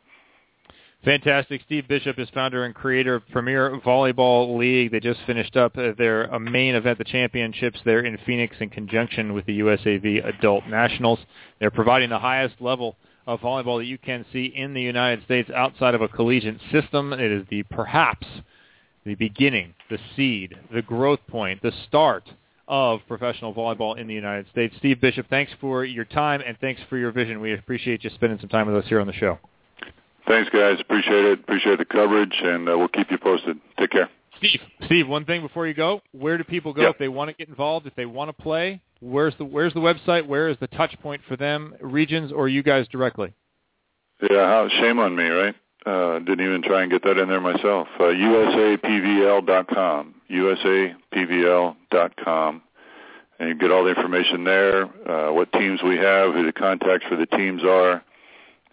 Fantastic. 1.06 1.62
Steve 1.68 1.88
Bishop 1.88 2.18
is 2.18 2.28
founder 2.34 2.66
and 2.66 2.74
creator 2.74 3.14
of 3.14 3.30
Premier 3.30 3.80
Volleyball 3.86 4.58
League. 4.58 4.92
They 4.92 5.00
just 5.00 5.20
finished 5.28 5.56
up 5.56 5.78
uh, 5.78 5.92
their 5.96 6.34
uh, 6.34 6.40
main 6.40 6.74
event, 6.74 6.98
the 6.98 7.04
championships, 7.04 7.80
there 7.86 8.00
in 8.00 8.18
Phoenix 8.26 8.56
in 8.60 8.72
conjunction 8.72 9.34
with 9.34 9.46
the 9.46 9.60
USAV 9.60 10.28
Adult 10.28 10.66
Nationals. 10.66 11.20
They're 11.60 11.70
providing 11.70 12.10
the 12.10 12.18
highest 12.18 12.56
level 12.60 12.96
of 13.28 13.42
volleyball 13.42 13.78
that 13.78 13.86
you 13.86 14.00
can 14.00 14.26
see 14.34 14.46
in 14.46 14.74
the 14.74 14.82
United 14.82 15.24
States 15.26 15.52
outside 15.56 15.94
of 15.94 16.02
a 16.02 16.08
collegiate 16.08 16.60
system. 16.72 17.14
It 17.14 17.32
is 17.32 17.46
the 17.52 17.62
perhaps 17.62 18.26
the 19.06 19.14
beginning, 19.14 19.76
the 19.92 20.00
seed, 20.16 20.56
the 20.74 20.82
growth 20.82 21.20
point, 21.28 21.62
the 21.62 21.72
start 21.88 22.24
of 22.68 23.02
professional 23.08 23.54
volleyball 23.54 23.96
in 23.96 24.08
the 24.08 24.14
United 24.16 24.50
States. 24.50 24.74
Steve 24.80 25.00
Bishop, 25.02 25.28
thanks 25.30 25.52
for 25.62 25.86
your 25.86 26.06
time 26.06 26.42
and 26.44 26.58
thanks 26.60 26.82
for 26.90 26.98
your 26.98 27.12
vision. 27.12 27.42
We 27.42 27.54
appreciate 27.54 28.04
you 28.04 28.10
spending 28.16 28.40
some 28.40 28.50
time 28.50 28.66
with 28.66 28.76
us 28.84 28.90
here 28.90 29.00
on 29.00 29.06
the 29.06 29.14
show. 29.14 29.38
Thanks, 30.28 30.50
guys. 30.52 30.80
Appreciate 30.82 31.26
it. 31.26 31.40
Appreciate 31.40 31.78
the 31.78 31.86
coverage, 31.86 32.34
and 32.44 32.68
uh, 32.70 32.78
we'll 32.78 32.88
keep 32.88 33.12
you 33.12 33.18
posted. 33.18 33.60
Take 33.78 33.92
care. 33.92 34.10
Steve, 34.38 34.60
Steve, 34.86 35.08
one 35.08 35.24
thing 35.26 35.42
before 35.42 35.66
you 35.68 35.74
go, 35.74 36.02
where 36.12 36.38
do 36.38 36.44
people 36.44 36.74
go 36.74 36.82
Yeah. 36.82 36.90
if 36.90 36.98
they 36.98 37.08
want 37.08 37.30
to 37.30 37.36
get 37.36 37.48
involved, 37.48 37.88
if 37.88 37.96
they 37.96 38.06
want 38.06 38.28
to 38.30 38.34
play? 38.42 38.82
Where's 39.02 39.34
the 39.38 39.46
where's 39.46 39.74
the 39.74 39.80
website? 39.80 40.26
Where 40.28 40.50
is 40.50 40.58
the 40.60 40.68
touch 40.68 40.94
point 41.02 41.22
for 41.28 41.36
them, 41.38 41.76
regions 41.80 42.32
or 42.32 42.48
you 42.50 42.64
guys 42.64 42.88
directly? 42.90 43.34
Yeah, 44.30 44.68
shame 44.80 45.00
on 45.00 45.16
me, 45.16 45.26
right? 45.26 45.56
Uh, 45.86 46.18
didn't 46.20 46.42
even 46.46 46.62
try 46.64 46.82
and 46.82 46.92
get 46.92 47.04
that 47.04 47.18
in 47.20 47.30
there 47.30 47.40
myself. 47.42 47.88
Uh, 48.00 48.06
USAPVL.com, 48.06 50.16
USAPVL.com, 50.32 52.62
and 53.40 53.50
you 53.50 53.56
get 53.56 53.72
all 53.72 53.84
the 53.84 53.90
information 53.92 54.44
there. 54.44 54.86
Uh, 55.10 55.32
what 55.34 55.52
teams 55.54 55.82
we 55.84 55.98
have, 55.98 56.34
who 56.34 56.44
the 56.46 56.54
contacts 56.54 57.06
for 57.08 57.16
the 57.16 57.26
teams 57.28 57.64
are, 57.64 58.04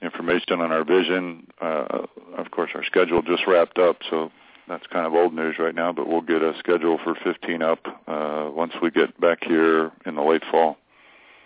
information 0.02 0.60
on 0.60 0.72
our 0.72 0.84
vision. 0.84 1.46
Uh, 1.60 2.06
of 2.36 2.50
course, 2.50 2.70
our 2.74 2.84
schedule 2.84 3.22
just 3.22 3.46
wrapped 3.46 3.78
up, 3.78 3.96
so 4.10 4.30
that's 4.68 4.86
kind 4.88 5.06
of 5.06 5.14
old 5.14 5.34
news 5.34 5.56
right 5.58 5.74
now. 5.74 5.92
But 5.92 6.08
we'll 6.08 6.20
get 6.20 6.42
a 6.42 6.54
schedule 6.58 6.98
for 7.02 7.14
15 7.22 7.62
up 7.62 7.78
uh, 8.06 8.50
once 8.52 8.72
we 8.82 8.90
get 8.90 9.18
back 9.20 9.38
here 9.44 9.92
in 10.06 10.14
the 10.14 10.22
late 10.22 10.42
fall. 10.50 10.76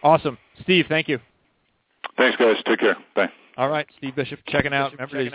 Awesome. 0.02 0.38
Steve, 0.62 0.86
thank 0.88 1.08
you. 1.08 1.18
Thanks, 2.16 2.36
guys. 2.36 2.56
Take 2.66 2.80
care. 2.80 2.96
Bye. 3.14 3.30
All 3.56 3.70
right, 3.70 3.86
Steve 3.96 4.14
Bishop 4.14 4.40
checking 4.46 4.74
out. 4.74 4.92
Remember, 4.92 5.16
it's 5.18 5.34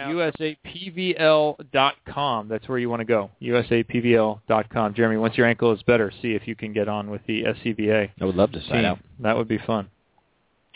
usapvl.com. 0.76 2.48
That's 2.48 2.69
where 2.69 2.77
you 2.77 2.88
want 2.88 2.99
to 2.99 3.06
go. 3.06 3.31
usapvl.com. 3.41 4.93
Jeremy, 4.93 5.18
once 5.18 5.35
your 5.38 5.48
ankle 5.48 5.73
is 5.73 5.81
better, 5.84 6.11
see 6.22 6.34
if 6.34 6.48
you 6.48 6.56
can 6.56 6.72
get 6.72 6.88
on 6.88 7.10
with 7.10 7.22
the 7.26 7.43
SCVA. 7.43 8.11
I 8.19 8.26
would 8.26 8.35
love 8.35 8.52
to 8.52 8.61
sign 8.61 8.84
team. 8.84 8.85
out. 8.85 8.99
That 9.22 9.35
would 9.35 9.48
be 9.48 9.57
fun. 9.57 9.89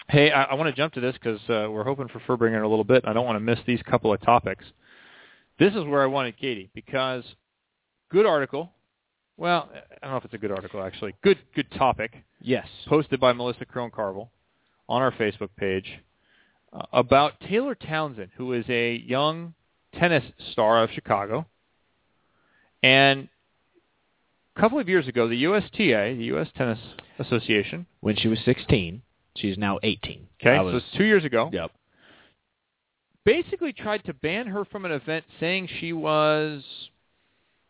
Hey, 0.07 0.31
I, 0.31 0.43
I 0.43 0.53
want 0.55 0.69
to 0.69 0.75
jump 0.75 0.93
to 0.93 0.99
this 1.01 1.13
because 1.13 1.39
uh, 1.49 1.69
we're 1.71 1.83
hoping 1.83 2.07
for 2.09 2.19
Fuerbringer 2.19 2.57
in 2.57 2.63
a 2.63 2.67
little 2.67 2.83
bit. 2.83 3.03
I 3.07 3.13
don't 3.13 3.25
want 3.25 3.37
to 3.37 3.39
miss 3.39 3.59
these 3.65 3.81
couple 3.83 4.13
of 4.13 4.21
topics. 4.21 4.63
This 5.57 5.73
is 5.73 5.83
where 5.85 6.03
I 6.03 6.05
wanted 6.05 6.37
Katie 6.37 6.69
because 6.75 7.23
good 8.11 8.25
article. 8.25 8.71
Well, 9.37 9.69
I 9.73 10.05
don't 10.05 10.11
know 10.11 10.17
if 10.17 10.25
it's 10.25 10.33
a 10.33 10.37
good 10.37 10.51
article 10.51 10.81
actually. 10.83 11.15
Good, 11.23 11.39
good 11.55 11.71
topic 11.71 12.23
Yes. 12.39 12.67
posted 12.87 13.19
by 13.19 13.33
Melissa 13.33 13.65
Crone 13.65 13.89
Carvel 13.91 14.29
on 14.87 15.01
our 15.01 15.11
Facebook 15.11 15.49
page 15.57 15.99
uh, 16.71 16.83
about 16.93 17.39
Taylor 17.39 17.73
Townsend, 17.75 18.29
who 18.37 18.53
is 18.53 18.65
a 18.69 18.95
young 18.95 19.53
tennis 19.97 20.23
star 20.51 20.83
of 20.83 20.91
Chicago. 20.91 21.45
And 22.83 23.27
a 24.55 24.59
couple 24.59 24.77
of 24.79 24.87
years 24.87 25.07
ago, 25.07 25.27
the 25.27 25.43
USTA, 25.43 26.15
the 26.17 26.25
U.S. 26.25 26.47
Tennis 26.55 26.79
Association, 27.17 27.87
When 28.01 28.15
she 28.15 28.27
was 28.27 28.39
16, 28.45 29.01
she's 29.35 29.57
now 29.57 29.79
18. 29.83 30.27
okay, 30.41 30.57
That 30.57 30.71
so 30.71 30.77
it's 30.77 30.85
two 30.97 31.03
years 31.05 31.25
ago, 31.25 31.49
Yep. 31.51 31.71
basically 33.23 33.73
tried 33.73 34.03
to 34.05 34.13
ban 34.13 34.47
her 34.47 34.65
from 34.65 34.85
an 34.85 34.91
event 34.91 35.25
saying 35.39 35.67
she 35.79 35.93
was 35.93 36.63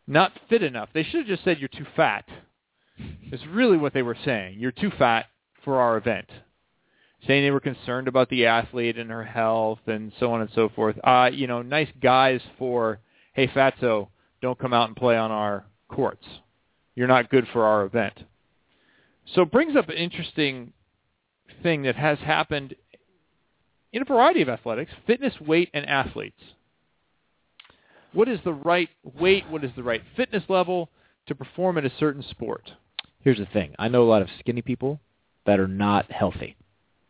not 0.08 0.32
fit 0.50 0.64
enough. 0.64 0.90
They 0.94 1.04
should 1.04 1.20
have 1.22 1.28
just 1.28 1.44
said 1.44 1.60
you're 1.60 1.68
too 1.70 1.86
fat. 1.96 2.26
It's 3.32 3.46
really 3.48 3.78
what 3.78 3.94
they 3.94 4.04
were 4.04 4.18
saying. 4.24 4.60
You're 4.60 4.72
too 4.72 4.92
fat 4.98 5.26
for 5.64 5.80
our 5.80 5.98
event. 5.98 6.30
Saying 7.28 7.44
they 7.44 7.52
were 7.52 7.60
concerned 7.60 8.08
about 8.08 8.30
the 8.30 8.46
athlete 8.46 8.98
and 8.98 9.10
her 9.10 9.24
health 9.24 9.80
and 9.88 10.12
so 10.20 10.32
on 10.32 10.42
and 10.42 10.50
so 10.54 10.70
forth. 10.70 10.96
Uh, 11.04 11.30
you 11.34 11.48
know, 11.48 11.62
nice 11.64 11.90
guys 12.02 12.40
for, 12.60 13.00
hey, 13.34 13.48
fatso, 13.48 14.10
don't 14.42 14.60
come 14.60 14.74
out 14.74 14.88
and 14.88 14.96
play 14.96 15.18
on 15.18 15.32
our 15.32 15.66
courts. 15.90 16.26
You're 16.94 17.08
not 17.08 17.30
good 17.30 17.48
for 17.52 17.64
our 17.66 17.84
event. 17.84 18.14
So 19.34 19.42
it 19.42 19.52
brings 19.52 19.76
up 19.76 19.90
an 19.90 19.96
interesting 19.96 20.72
thing 21.64 21.84
that 21.84 21.96
has 21.96 22.20
happened 22.20 22.76
in 23.92 24.02
a 24.02 24.06
variety 24.06 24.42
of 24.42 24.50
athletics, 24.50 24.92
fitness, 25.08 25.34
weight, 25.40 25.70
and 25.74 25.86
athletes. 25.86 26.42
What 28.14 28.28
is 28.30 28.40
the 28.44 28.54
right 28.54 28.90
weight? 29.20 29.50
What 29.50 29.64
is 29.64 29.72
the 29.76 29.84
right 29.84 30.02
fitness 30.16 30.44
level 30.48 30.90
to 31.28 31.36
perform 31.36 31.78
at 31.78 31.86
a 31.86 31.92
certain 32.00 32.24
sport? 32.24 32.72
Here's 33.22 33.38
the 33.38 33.46
thing. 33.46 33.74
I 33.80 33.88
know 33.88 34.04
a 34.04 34.10
lot 34.10 34.22
of 34.22 34.30
skinny 34.40 34.62
people 34.62 35.00
that 35.46 35.60
are 35.60 35.68
not 35.68 36.12
healthy. 36.12 36.56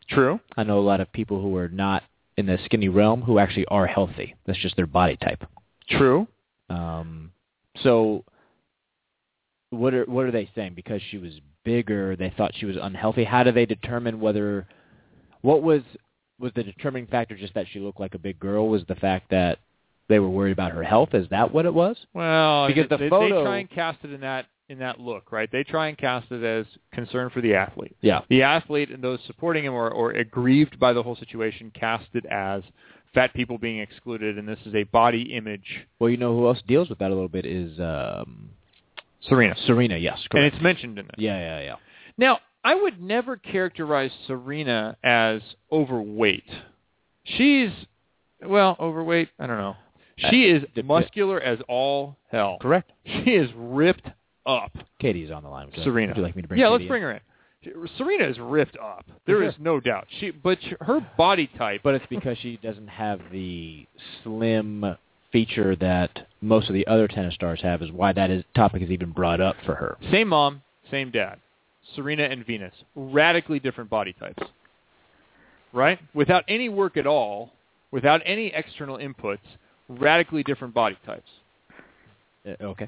True. 0.09 0.39
I 0.55 0.63
know 0.63 0.79
a 0.79 0.81
lot 0.81 1.01
of 1.01 1.11
people 1.11 1.41
who 1.41 1.55
are 1.57 1.69
not 1.69 2.03
in 2.37 2.45
the 2.45 2.57
skinny 2.65 2.89
realm 2.89 3.21
who 3.21 3.39
actually 3.39 3.65
are 3.67 3.87
healthy. 3.87 4.35
That's 4.45 4.59
just 4.59 4.75
their 4.75 4.87
body 4.87 5.17
type. 5.17 5.43
True. 5.89 6.27
Um, 6.69 7.31
so 7.81 8.23
what 9.69 9.93
are 9.93 10.05
what 10.05 10.25
are 10.25 10.31
they 10.31 10.49
saying? 10.55 10.73
Because 10.75 11.01
she 11.09 11.17
was 11.17 11.33
bigger, 11.65 12.15
they 12.15 12.33
thought 12.37 12.53
she 12.55 12.65
was 12.65 12.77
unhealthy. 12.81 13.25
How 13.25 13.43
do 13.43 13.51
they 13.51 13.65
determine 13.65 14.21
whether 14.21 14.65
what 15.41 15.61
was 15.61 15.81
was 16.39 16.51
the 16.55 16.63
determining 16.63 17.07
factor 17.07 17.35
just 17.35 17.53
that 17.55 17.65
she 17.71 17.79
looked 17.79 17.99
like 17.99 18.15
a 18.15 18.19
big 18.19 18.39
girl? 18.39 18.69
Was 18.69 18.83
the 18.87 18.95
fact 18.95 19.29
that 19.31 19.59
they 20.07 20.19
were 20.19 20.29
worried 20.29 20.51
about 20.51 20.71
her 20.71 20.83
health? 20.83 21.09
Is 21.13 21.27
that 21.29 21.53
what 21.53 21.65
it 21.65 21.73
was? 21.73 21.97
Well, 22.13 22.67
Because 22.67 22.87
the 22.89 22.97
they, 22.97 23.09
photo- 23.09 23.39
they 23.39 23.43
try 23.43 23.57
and 23.57 23.69
cast 23.69 23.99
it 24.03 24.13
in 24.13 24.21
that 24.21 24.45
in 24.69 24.79
that 24.79 24.99
look, 24.99 25.31
right? 25.31 25.49
They 25.51 25.63
try 25.63 25.87
and 25.89 25.97
cast 25.97 26.31
it 26.31 26.43
as 26.43 26.65
concern 26.91 27.29
for 27.29 27.41
the 27.41 27.53
athlete. 27.53 27.95
Yeah. 28.01 28.21
The 28.29 28.41
athlete 28.41 28.89
and 28.89 29.03
those 29.03 29.19
supporting 29.27 29.63
him 29.65 29.73
or, 29.73 29.89
or 29.91 30.11
aggrieved 30.11 30.79
by 30.79 30.91
the 30.93 31.03
whole 31.03 31.15
situation 31.15 31.71
cast 31.75 32.07
it 32.13 32.25
as 32.25 32.63
fat 33.13 33.33
people 33.35 33.57
being 33.59 33.79
excluded, 33.79 34.37
and 34.39 34.47
this 34.47 34.59
is 34.65 34.73
a 34.73 34.83
body 34.83 35.33
image. 35.35 35.85
Well, 35.99 36.09
you 36.09 36.17
know 36.17 36.35
who 36.35 36.47
else 36.47 36.61
deals 36.67 36.89
with 36.89 36.97
that 36.99 37.11
a 37.11 37.13
little 37.13 37.29
bit 37.29 37.45
is 37.45 37.79
um, 37.79 38.49
Serena. 39.27 39.55
Serena. 39.65 39.97
Yes, 39.97 40.19
Correct. 40.29 40.35
And 40.35 40.45
it's 40.53 40.63
mentioned 40.63 40.99
in 40.99 41.05
it. 41.05 41.15
yeah, 41.17 41.37
yeah, 41.39 41.61
yeah. 41.61 41.75
Now, 42.17 42.39
I 42.63 42.75
would 42.75 43.01
never 43.01 43.37
characterize 43.37 44.11
Serena 44.27 44.97
as 45.03 45.41
overweight. 45.71 46.49
She's, 47.23 47.69
well, 48.41 48.75
overweight, 48.79 49.29
I 49.39 49.47
don't 49.47 49.57
know. 49.57 49.75
Uh, 50.23 50.29
she 50.31 50.43
is 50.45 50.63
the- 50.75 50.83
muscular 50.83 51.39
as 51.41 51.59
all 51.67 52.17
hell. 52.31 52.57
Correct. 52.61 52.91
She 53.05 53.31
is 53.31 53.49
ripped 53.55 54.09
up. 54.45 54.71
Katie's 54.99 55.31
on 55.31 55.43
the 55.43 55.49
line. 55.49 55.67
Would 55.75 55.83
Serena. 55.83 56.11
Would 56.11 56.17
you 56.17 56.23
like 56.23 56.35
me 56.35 56.41
to 56.41 56.47
bring 56.47 56.59
yeah, 56.59 56.67
Katie 56.67 56.71
let's 56.71 56.81
in? 56.83 56.87
bring 56.87 57.01
her 57.03 57.11
in. 57.11 57.19
Serena 57.97 58.25
is 58.25 58.37
ripped 58.39 58.77
up. 58.77 59.05
There 59.25 59.37
sure. 59.37 59.49
is 59.49 59.55
no 59.59 59.79
doubt. 59.79 60.07
She, 60.19 60.29
but 60.29 60.59
her 60.81 60.99
body 61.17 61.49
type. 61.57 61.81
But 61.83 61.95
it's 61.95 62.05
because 62.09 62.37
she 62.37 62.57
doesn't 62.57 62.87
have 62.87 63.19
the 63.31 63.87
slim 64.23 64.85
feature 65.35 65.75
that 65.75 66.27
most 66.39 66.69
of 66.69 66.73
the 66.73 66.87
other 66.87 67.09
tennis 67.09 67.33
stars 67.33 67.59
have. 67.61 67.81
Is 67.81 67.91
why 67.91 68.13
that 68.13 68.29
is 68.29 68.45
topic 68.55 68.81
is 68.81 68.89
even 68.89 69.11
brought 69.11 69.41
up 69.41 69.57
for 69.65 69.75
her. 69.75 69.97
Same 70.09 70.29
mom, 70.29 70.61
same 70.89 71.11
dad. 71.11 71.39
Serena 71.93 72.23
and 72.23 72.45
Venus, 72.45 72.73
radically 72.95 73.59
different 73.59 73.89
body 73.89 74.13
types. 74.13 74.41
Right? 75.73 75.99
Without 76.13 76.45
any 76.47 76.69
work 76.69 76.95
at 76.95 77.05
all, 77.05 77.51
without 77.91 78.21
any 78.25 78.47
external 78.47 78.97
inputs, 78.97 79.39
radically 79.89 80.41
different 80.41 80.73
body 80.73 80.97
types. 81.05 81.29
Uh, 82.47 82.63
okay. 82.63 82.87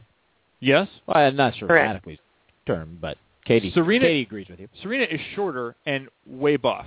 Yes? 0.61 0.87
Well, 1.05 1.17
I'm 1.17 1.35
not 1.35 1.53
sure 1.57 1.67
Correct. 1.67 1.85
radically 1.85 2.19
term, 2.65 2.97
but 3.01 3.17
Katie. 3.43 3.71
Serena- 3.73 4.05
Katie 4.05 4.21
agrees 4.21 4.47
with 4.49 4.61
you. 4.61 4.69
Serena 4.81 5.03
is 5.03 5.19
shorter 5.35 5.75
and 5.85 6.07
way 6.25 6.55
buff. 6.55 6.85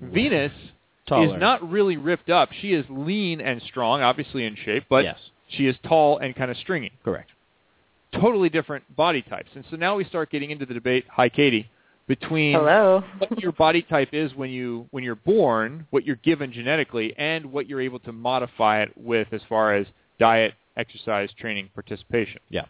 Venus 0.00 0.52
Taller. 1.06 1.34
is 1.34 1.40
not 1.40 1.68
really 1.68 1.96
ripped 1.96 2.30
up. 2.30 2.50
She 2.60 2.72
is 2.72 2.84
lean 2.88 3.40
and 3.40 3.60
strong, 3.62 4.02
obviously 4.02 4.44
in 4.44 4.56
shape, 4.56 4.84
but 4.88 5.04
yes, 5.04 5.18
she 5.48 5.66
is 5.66 5.76
tall 5.86 6.18
and 6.18 6.34
kind 6.34 6.50
of 6.50 6.56
stringy. 6.56 6.92
correct. 7.04 7.30
Totally 8.20 8.50
different 8.50 8.84
body 8.94 9.22
types. 9.22 9.48
And 9.54 9.64
so 9.70 9.76
now 9.76 9.96
we 9.96 10.04
start 10.04 10.30
getting 10.30 10.50
into 10.50 10.66
the 10.66 10.74
debate, 10.74 11.06
hi 11.10 11.30
Katie, 11.30 11.70
between 12.06 12.54
Hello. 12.54 13.02
what 13.18 13.40
your 13.40 13.52
body 13.52 13.82
type 13.82 14.10
is 14.12 14.34
when 14.34 14.50
you 14.50 14.86
when 14.90 15.02
you're 15.02 15.14
born, 15.14 15.86
what 15.90 16.04
you're 16.04 16.16
given 16.16 16.52
genetically, 16.52 17.14
and 17.16 17.46
what 17.46 17.68
you're 17.68 17.80
able 17.80 18.00
to 18.00 18.12
modify 18.12 18.82
it 18.82 18.92
with 18.96 19.28
as 19.32 19.40
far 19.48 19.74
as 19.74 19.86
diet, 20.18 20.54
exercise, 20.76 21.30
training, 21.38 21.70
participation. 21.74 22.40
Yeah. 22.50 22.66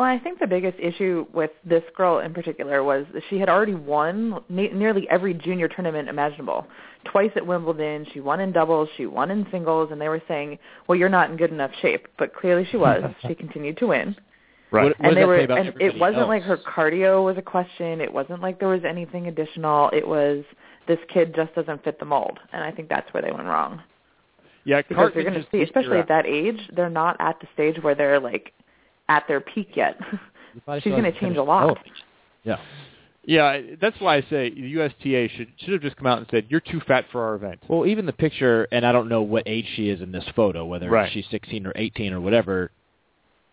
Well, 0.00 0.08
I 0.08 0.18
think 0.18 0.38
the 0.38 0.46
biggest 0.46 0.78
issue 0.78 1.26
with 1.34 1.50
this 1.62 1.82
girl 1.94 2.20
in 2.20 2.32
particular 2.32 2.82
was 2.82 3.04
that 3.12 3.22
she 3.28 3.38
had 3.38 3.50
already 3.50 3.74
won 3.74 4.42
ne- 4.48 4.72
nearly 4.72 5.06
every 5.10 5.34
junior 5.34 5.68
tournament 5.68 6.08
imaginable. 6.08 6.66
Twice 7.04 7.32
at 7.36 7.46
Wimbledon, 7.46 8.06
she 8.14 8.20
won 8.20 8.40
in 8.40 8.50
doubles, 8.50 8.88
she 8.96 9.04
won 9.04 9.30
in 9.30 9.46
singles, 9.50 9.90
and 9.92 10.00
they 10.00 10.08
were 10.08 10.22
saying, 10.26 10.58
"Well, 10.88 10.96
you're 10.96 11.10
not 11.10 11.28
in 11.30 11.36
good 11.36 11.50
enough 11.50 11.70
shape." 11.82 12.08
But 12.16 12.34
clearly, 12.34 12.66
she 12.70 12.78
was. 12.78 13.02
she 13.26 13.34
continued 13.34 13.76
to 13.76 13.88
win. 13.88 14.16
Right. 14.70 14.84
What- 14.84 14.98
what 15.00 15.06
and 15.06 15.16
does 15.16 15.16
they 15.16 15.24
were 15.26 15.38
say 15.38 15.44
about 15.44 15.58
and 15.58 15.82
it 15.82 15.98
wasn't 16.00 16.22
else? 16.22 16.28
like 16.28 16.42
her 16.44 16.56
cardio 16.56 17.22
was 17.22 17.36
a 17.36 17.42
question 17.42 18.00
it 18.00 18.10
wasn't 18.10 18.40
like 18.40 18.58
there 18.58 18.68
was 18.68 18.84
anything 18.86 19.26
additional 19.26 19.90
it 19.92 20.08
was 20.08 20.44
this 20.86 20.98
kid 21.12 21.34
just 21.34 21.54
doesn't 21.54 21.82
fit 21.84 21.98
the 21.98 22.04
mold 22.04 22.38
and 22.52 22.62
i 22.62 22.70
think 22.70 22.88
that's 22.88 23.12
where 23.12 23.20
they 23.20 23.32
went 23.32 23.46
wrong 23.46 23.82
Yeah, 24.64 24.80
because 24.88 25.10
you're 25.14 25.24
going 25.24 25.42
to 25.42 25.46
see 25.50 25.62
especially 25.62 25.98
at 25.98 26.06
that 26.06 26.24
age 26.24 26.60
they're 26.76 26.88
not 26.88 27.16
at 27.18 27.40
the 27.40 27.48
stage 27.52 27.82
where 27.82 27.96
they're 27.96 28.20
like 28.20 28.52
at 29.10 29.24
their 29.28 29.40
peak 29.40 29.70
yet 29.76 29.98
she's 30.82 30.90
going 30.92 31.02
to 31.04 31.12
change 31.20 31.36
a 31.36 31.42
lot 31.42 31.60
development. 31.62 31.96
Yeah. 32.44 32.56
Yeah, 33.22 33.60
that's 33.80 34.00
why 34.00 34.16
I 34.16 34.20
say 34.22 34.48
the 34.48 34.66
USTA 34.80 35.28
should 35.36 35.48
should 35.58 35.74
have 35.74 35.82
just 35.82 35.96
come 35.96 36.06
out 36.06 36.18
and 36.18 36.26
said 36.30 36.46
you're 36.48 36.60
too 36.60 36.80
fat 36.88 37.04
for 37.12 37.22
our 37.22 37.34
event. 37.34 37.60
Well, 37.68 37.84
even 37.86 38.06
the 38.06 38.14
picture, 38.14 38.66
and 38.72 38.84
I 38.86 38.92
don't 38.92 39.08
know 39.10 39.20
what 39.20 39.42
age 39.46 39.66
she 39.76 39.90
is 39.90 40.00
in 40.00 40.10
this 40.10 40.24
photo, 40.34 40.64
whether 40.64 40.88
Right. 40.88 41.12
she's 41.12 41.26
16 41.30 41.66
or 41.66 41.72
18 41.76 42.14
or 42.14 42.20
whatever. 42.20 42.70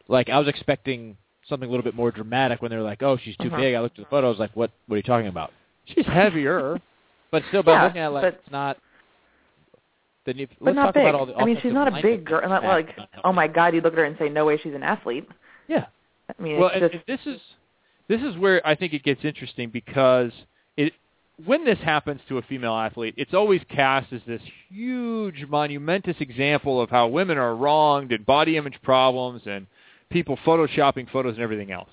Like, 0.07 0.29
I 0.29 0.39
was 0.39 0.47
expecting 0.47 1.17
something 1.49 1.67
a 1.67 1.69
little 1.71 1.83
bit 1.83 1.95
more 1.95 2.11
dramatic 2.11 2.61
when 2.61 2.71
they 2.71 2.77
were 2.77 2.83
like, 2.83 3.03
"Oh, 3.03 3.17
she's 3.17 3.35
too 3.37 3.47
Uh-huh. 3.49 3.57
big." 3.57 3.75
I 3.75 3.81
looked 3.81 3.99
at 3.99 4.05
the 4.05 4.09
photo. 4.09 4.27
I 4.27 4.29
was 4.29 4.39
like, 4.39 4.51
"What? 4.55 4.71
What 4.87 4.95
are 4.95 4.97
you 4.97 5.03
talking 5.03 5.27
about?" 5.27 5.51
She's 5.85 6.05
heavier. 6.05 6.79
But 7.29 7.43
still, 7.49 7.61
but 7.61 7.71
Yeah, 7.71 7.83
looking 7.83 8.01
at 8.01 8.07
it 8.07 8.09
like 8.11 8.23
but- 8.23 8.33
it's 8.35 8.51
not. 8.51 8.77
Then 10.25 10.39
if, 10.39 10.49
but 10.59 10.65
let's 10.67 10.75
not 10.77 10.83
talk 10.85 10.93
big 10.93 11.03
about 11.03 11.15
all 11.15 11.25
the. 11.25 11.35
i 11.35 11.43
mean 11.45 11.57
she's 11.61 11.73
not 11.73 11.87
a 11.89 12.01
big 12.01 12.23
girl 12.25 12.47
not 12.47 12.63
like 12.63 12.97
oh 13.25 13.31
my 13.33 13.47
god 13.47 13.73
you 13.73 13.81
look 13.81 13.93
at 13.93 13.99
her 13.99 14.05
and 14.05 14.17
say 14.17 14.27
no 14.29 14.45
way 14.45 14.57
she's 14.57 14.73
an 14.73 14.83
athlete 14.83 15.27
Yeah. 15.67 15.85
i 16.37 16.41
mean 16.41 16.59
well, 16.59 16.69
and 16.73 16.91
just 16.91 17.05
this 17.07 17.19
is 17.25 17.39
this 18.07 18.21
is 18.21 18.37
where 18.37 18.65
I 18.65 18.75
think 18.75 18.93
it 18.93 19.03
gets 19.03 19.23
interesting 19.25 19.69
because 19.69 20.31
it 20.77 20.93
when 21.45 21.65
this 21.65 21.77
happens 21.79 22.21
to 22.29 22.37
a 22.37 22.41
female 22.41 22.73
athlete, 22.73 23.13
it's 23.17 23.33
always 23.33 23.61
cast 23.69 24.11
as 24.13 24.21
this 24.25 24.41
huge, 24.69 25.45
monumentous 25.47 26.15
example 26.19 26.81
of 26.81 26.89
how 26.89 27.07
women 27.07 27.37
are 27.37 27.55
wronged 27.55 28.11
and 28.11 28.25
body 28.25 28.57
image 28.57 28.81
problems 28.81 29.41
and 29.45 29.67
people 30.09 30.37
photoshopping 30.45 31.09
photos 31.11 31.33
and 31.35 31.43
everything 31.43 31.71
else, 31.71 31.89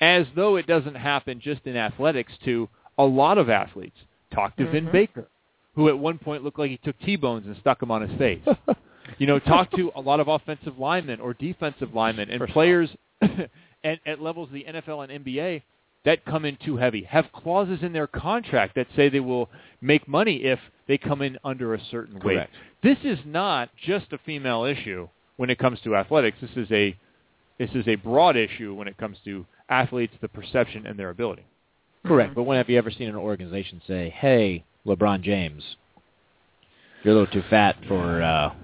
as 0.00 0.26
though 0.34 0.56
it 0.56 0.66
doesn't 0.66 0.94
happen 0.96 1.40
just 1.40 1.60
in 1.66 1.76
athletics 1.76 2.32
to 2.44 2.68
a 2.98 3.04
lot 3.04 3.38
of 3.38 3.48
athletes. 3.50 3.96
Talk 4.34 4.56
to 4.56 4.66
Vin 4.70 4.86
Mhm. 4.86 4.92
Baker, 4.92 5.28
who 5.76 5.88
at 5.88 5.98
one 5.98 6.18
point 6.18 6.42
looked 6.42 6.58
like 6.58 6.70
he 6.70 6.78
took 6.78 6.98
T-bones 7.00 7.46
and 7.46 7.56
stuck 7.58 7.78
them 7.80 7.90
on 7.90 8.02
his 8.02 8.18
face. 8.18 8.42
you 9.18 9.26
know, 9.26 9.38
talk 9.38 9.70
to 9.72 9.92
a 9.94 10.00
lot 10.00 10.20
of 10.20 10.28
offensive 10.28 10.78
linemen 10.78 11.20
or 11.20 11.34
defensive 11.34 11.94
linemen 11.94 12.30
and 12.30 12.38
First 12.38 12.50
of 12.50 12.56
all. 12.56 12.62
players 12.62 12.90
at, 13.84 13.98
at 14.06 14.20
levels 14.20 14.48
of 14.48 14.54
the 14.54 14.64
NFL 14.64 15.08
and 15.08 15.24
NBA 15.24 15.62
that 16.04 16.24
come 16.24 16.44
in 16.44 16.56
too 16.64 16.76
heavy 16.76 17.02
have 17.04 17.26
clauses 17.32 17.82
in 17.82 17.92
their 17.92 18.06
contract 18.06 18.74
that 18.74 18.86
say 18.96 19.08
they 19.08 19.20
will 19.20 19.50
make 19.80 20.08
money 20.08 20.36
if 20.44 20.58
they 20.88 20.96
come 20.96 21.22
in 21.22 21.38
under 21.44 21.74
a 21.74 21.80
certain 21.90 22.18
weight. 22.20 22.48
This 22.82 22.98
is 23.04 23.18
not 23.26 23.70
just 23.76 24.12
a 24.12 24.18
female 24.18 24.64
issue 24.64 25.08
when 25.36 25.50
it 25.50 25.58
comes 25.58 25.80
to 25.82 25.96
athletics. 25.96 26.38
This 26.40 26.50
is 26.56 26.70
a 26.72 26.96
this 27.58 27.70
is 27.74 27.86
a 27.86 27.96
broad 27.96 28.36
issue 28.36 28.74
when 28.74 28.88
it 28.88 28.96
comes 28.96 29.18
to 29.26 29.44
athletes, 29.68 30.14
the 30.22 30.28
perception 30.28 30.86
and 30.86 30.98
their 30.98 31.10
ability. 31.10 31.44
Correct. 32.06 32.34
But 32.34 32.44
when 32.44 32.56
have 32.56 32.70
you 32.70 32.78
ever 32.78 32.90
seen 32.90 33.10
an 33.10 33.16
organization 33.16 33.82
say, 33.86 34.08
"Hey, 34.08 34.64
LeBron 34.86 35.20
James, 35.20 35.76
you're 37.02 37.14
a 37.14 37.18
little 37.18 37.32
too 37.32 37.46
fat 37.50 37.76
for 37.86 38.22
uh, 38.22 38.54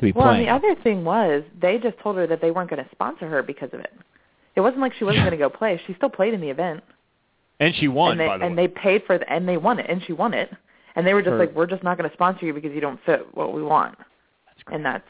to 0.00 0.06
be 0.06 0.12
Well, 0.12 0.28
and 0.28 0.36
playing"? 0.36 0.46
the 0.46 0.52
other 0.52 0.80
thing 0.82 1.04
was 1.04 1.42
they 1.60 1.78
just 1.78 1.98
told 1.98 2.16
her 2.16 2.26
that 2.26 2.40
they 2.40 2.50
weren't 2.50 2.70
going 2.70 2.82
to 2.82 2.90
sponsor 2.90 3.28
her 3.28 3.42
because 3.42 3.70
of 3.72 3.80
it. 3.80 3.92
It 4.56 4.60
wasn't 4.60 4.80
like 4.80 4.92
she 4.94 5.04
wasn't 5.04 5.22
going 5.24 5.30
to 5.32 5.36
go 5.36 5.48
play. 5.48 5.80
She 5.86 5.94
still 5.94 6.10
played 6.10 6.34
in 6.34 6.40
the 6.40 6.50
event, 6.50 6.82
And 7.60 7.74
she 7.76 7.88
won, 7.88 8.12
and 8.12 8.20
they 8.20 8.26
by 8.26 8.38
the 8.38 8.44
and 8.46 8.58
they 8.58 8.68
paid 8.68 9.04
for 9.06 9.16
the 9.18 9.30
and 9.32 9.48
they 9.48 9.56
won 9.56 9.78
it, 9.78 9.86
and 9.88 10.02
she 10.04 10.12
won 10.12 10.34
it. 10.34 10.50
And 10.96 11.06
they 11.06 11.14
were 11.14 11.22
just 11.22 11.32
Her- 11.32 11.38
like, 11.38 11.54
"We're 11.54 11.66
just 11.66 11.82
not 11.84 11.96
going 11.96 12.08
to 12.10 12.14
sponsor 12.16 12.44
you 12.46 12.52
because 12.52 12.72
you 12.72 12.80
don't 12.80 13.00
fit 13.04 13.26
what 13.34 13.52
we 13.52 13.62
want." 13.62 13.96
That's 14.46 14.62
great. 14.64 14.76
And 14.76 14.84
that's, 14.84 15.06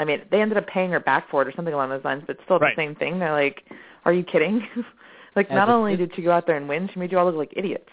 I 0.00 0.04
mean, 0.04 0.22
they 0.30 0.40
ended 0.42 0.58
up 0.58 0.66
paying 0.66 0.90
her 0.90 0.98
back 1.00 1.28
for 1.30 1.40
it 1.42 1.48
or 1.48 1.52
something 1.52 1.72
along 1.72 1.90
those 1.90 2.04
lines. 2.04 2.24
But 2.26 2.38
still, 2.44 2.58
Right. 2.58 2.74
the 2.76 2.82
same 2.82 2.94
thing. 2.96 3.20
They're 3.20 3.30
like, 3.32 3.62
"Are 4.04 4.12
you 4.12 4.24
kidding?" 4.24 4.66
like, 5.36 5.48
As 5.50 5.54
not 5.54 5.68
a 5.68 5.72
only 5.72 5.96
did 5.96 6.14
she 6.16 6.22
go 6.22 6.32
out 6.32 6.46
there 6.46 6.56
and 6.56 6.68
win, 6.68 6.88
she 6.92 6.98
made 6.98 7.12
you 7.12 7.18
all 7.18 7.26
look 7.26 7.36
like 7.36 7.52
idiots. 7.56 7.88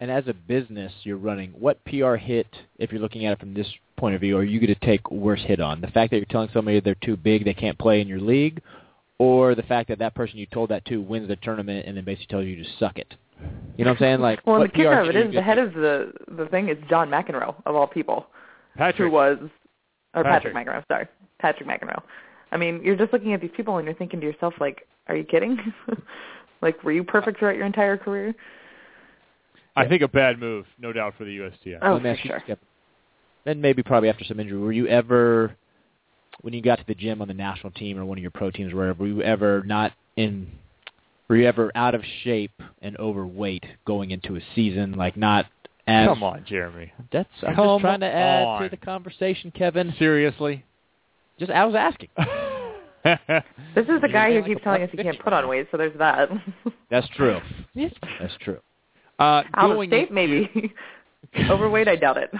And 0.00 0.10
as 0.10 0.26
a 0.28 0.34
business, 0.34 0.92
you're 1.04 1.16
running. 1.16 1.50
What 1.52 1.82
PR 1.84 2.16
hit, 2.16 2.48
if 2.78 2.92
you're 2.92 3.00
looking 3.00 3.24
at 3.26 3.32
it 3.32 3.40
from 3.40 3.52
this 3.54 3.66
point 3.96 4.14
of 4.14 4.20
view, 4.20 4.36
are 4.36 4.44
you 4.44 4.60
going 4.60 4.74
to 4.74 4.86
take 4.86 5.10
worse 5.10 5.42
hit 5.42 5.60
on? 5.60 5.80
The 5.80 5.88
fact 5.88 6.10
that 6.10 6.18
you're 6.18 6.26
telling 6.26 6.48
somebody 6.52 6.80
they're 6.80 6.94
too 6.96 7.16
big, 7.16 7.44
they 7.44 7.54
can't 7.54 7.78
play 7.78 8.00
in 8.00 8.08
your 8.08 8.20
league, 8.20 8.62
or 9.18 9.54
the 9.54 9.62
fact 9.62 9.88
that 9.88 9.98
that 9.98 10.14
person 10.14 10.38
you 10.38 10.46
told 10.46 10.70
that 10.70 10.84
to 10.86 11.00
wins 11.00 11.28
the 11.28 11.36
tournament 11.36 11.86
and 11.86 11.96
then 11.96 12.04
basically 12.04 12.26
tells 12.26 12.46
you 12.46 12.62
to 12.62 12.68
suck 12.78 12.98
it? 12.98 13.14
You 13.76 13.84
know 13.84 13.90
what 13.90 14.00
I'm 14.00 14.04
saying? 14.04 14.20
Like, 14.20 14.46
well, 14.46 14.56
and 14.56 14.64
the 14.64 14.68
kicker 14.68 14.94
PR 14.94 15.00
of 15.00 15.08
it 15.08 15.14
hit 15.14 15.16
are 15.16 15.24
you 15.24 15.28
is 15.30 15.34
the 15.34 15.42
head 15.42 15.58
of 15.58 15.74
the 15.74 16.12
the 16.36 16.46
thing 16.46 16.68
is 16.68 16.78
John 16.88 17.08
McEnroe 17.08 17.54
of 17.66 17.74
all 17.74 17.86
people. 17.86 18.26
Patrick. 18.76 19.08
who 19.08 19.10
was 19.10 19.38
or 20.14 20.22
Patrick. 20.22 20.54
Patrick, 20.54 20.68
McEnroe, 20.68 20.84
sorry, 20.88 21.06
Patrick 21.38 21.68
McEnroe. 21.68 22.02
I 22.52 22.56
mean, 22.56 22.80
you're 22.82 22.96
just 22.96 23.12
looking 23.12 23.32
at 23.32 23.40
these 23.40 23.50
people 23.56 23.76
and 23.76 23.86
you're 23.86 23.94
thinking 23.94 24.20
to 24.20 24.26
yourself, 24.26 24.54
like, 24.60 24.86
are 25.08 25.16
you 25.16 25.24
kidding? 25.24 25.58
like, 26.62 26.82
were 26.84 26.92
you 26.92 27.04
perfect 27.04 27.38
throughout 27.38 27.56
your 27.56 27.66
entire 27.66 27.96
career? 27.96 28.34
I 29.76 29.86
think 29.86 30.02
a 30.02 30.08
bad 30.08 30.40
move, 30.40 30.64
no 30.78 30.92
doubt, 30.92 31.14
for 31.18 31.24
the 31.24 31.32
USTA. 31.32 31.78
Oh, 31.82 32.00
for 32.00 32.16
sure. 32.22 32.42
This, 33.46 33.52
Kevin. 33.52 33.56
Then 33.56 33.60
maybe 33.62 33.82
probably 33.82 34.08
after 34.08 34.24
some 34.24 34.40
injury, 34.40 34.58
were 34.58 34.72
you 34.72 34.86
ever, 34.88 35.54
when 36.42 36.52
you 36.54 36.62
got 36.62 36.78
to 36.78 36.84
the 36.86 36.94
gym 36.94 37.22
on 37.22 37.28
the 37.28 37.34
national 37.34 37.72
team 37.72 37.98
or 37.98 38.04
one 38.04 38.18
of 38.18 38.22
your 38.22 38.30
pro 38.30 38.50
teams 38.50 38.72
or 38.72 38.76
wherever, 38.76 38.98
were 39.02 39.06
you 39.08 39.22
ever 39.22 39.62
not 39.64 39.92
in, 40.16 40.48
were 41.28 41.36
you 41.36 41.46
ever 41.46 41.70
out 41.74 41.94
of 41.94 42.02
shape 42.24 42.52
and 42.82 42.96
overweight 42.98 43.64
going 43.86 44.10
into 44.10 44.36
a 44.36 44.40
season, 44.54 44.92
like 44.92 45.16
not 45.16 45.46
as? 45.86 46.08
Come 46.08 46.22
on, 46.22 46.44
Jeremy. 46.46 46.92
That's 47.12 47.28
I'm 47.46 47.54
Come 47.54 47.66
just 47.66 47.80
trying 47.82 48.00
to 48.00 48.06
add 48.06 48.44
on. 48.44 48.62
to 48.62 48.68
the 48.68 48.76
conversation, 48.76 49.50
Kevin. 49.52 49.94
Seriously? 49.98 50.64
Just 51.38 51.50
I 51.50 51.64
was 51.64 51.74
asking. 51.74 52.08
This 53.76 53.84
is 53.88 54.00
the 54.02 54.08
guy 54.12 54.30
who 54.32 54.38
like 54.40 54.46
keeps 54.46 54.62
telling 54.64 54.82
us 54.82 54.88
he 54.90 54.96
can't 55.00 55.16
put 55.20 55.32
on 55.32 55.46
weight, 55.46 55.68
so 55.70 55.76
there's 55.76 55.96
that. 55.96 56.28
That's 56.90 57.06
true. 57.10 57.38
That's 57.76 58.34
true. 58.40 58.58
uh, 59.20 59.22
Out 59.22 59.70
of 59.70 59.76
going 59.76 59.90
state, 59.90 60.10
into- 60.10 60.12
maybe. 60.14 60.74
Overweight, 61.48 61.86
I 61.86 61.94
doubt 61.94 62.16
it. 62.16 62.32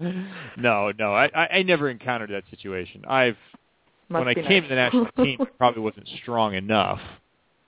No, 0.00 0.92
no, 0.98 1.14
I, 1.14 1.30
I, 1.34 1.48
I 1.58 1.62
never 1.62 1.88
encountered 1.90 2.30
that 2.30 2.44
situation. 2.50 3.04
I've 3.06 3.36
Must 4.08 4.24
when 4.24 4.28
I 4.28 4.34
be 4.34 4.42
came 4.42 4.62
to 4.62 4.68
the 4.68 4.74
national 4.74 5.06
team, 5.16 5.38
probably 5.58 5.82
wasn't 5.82 6.08
strong 6.22 6.54
enough 6.54 7.00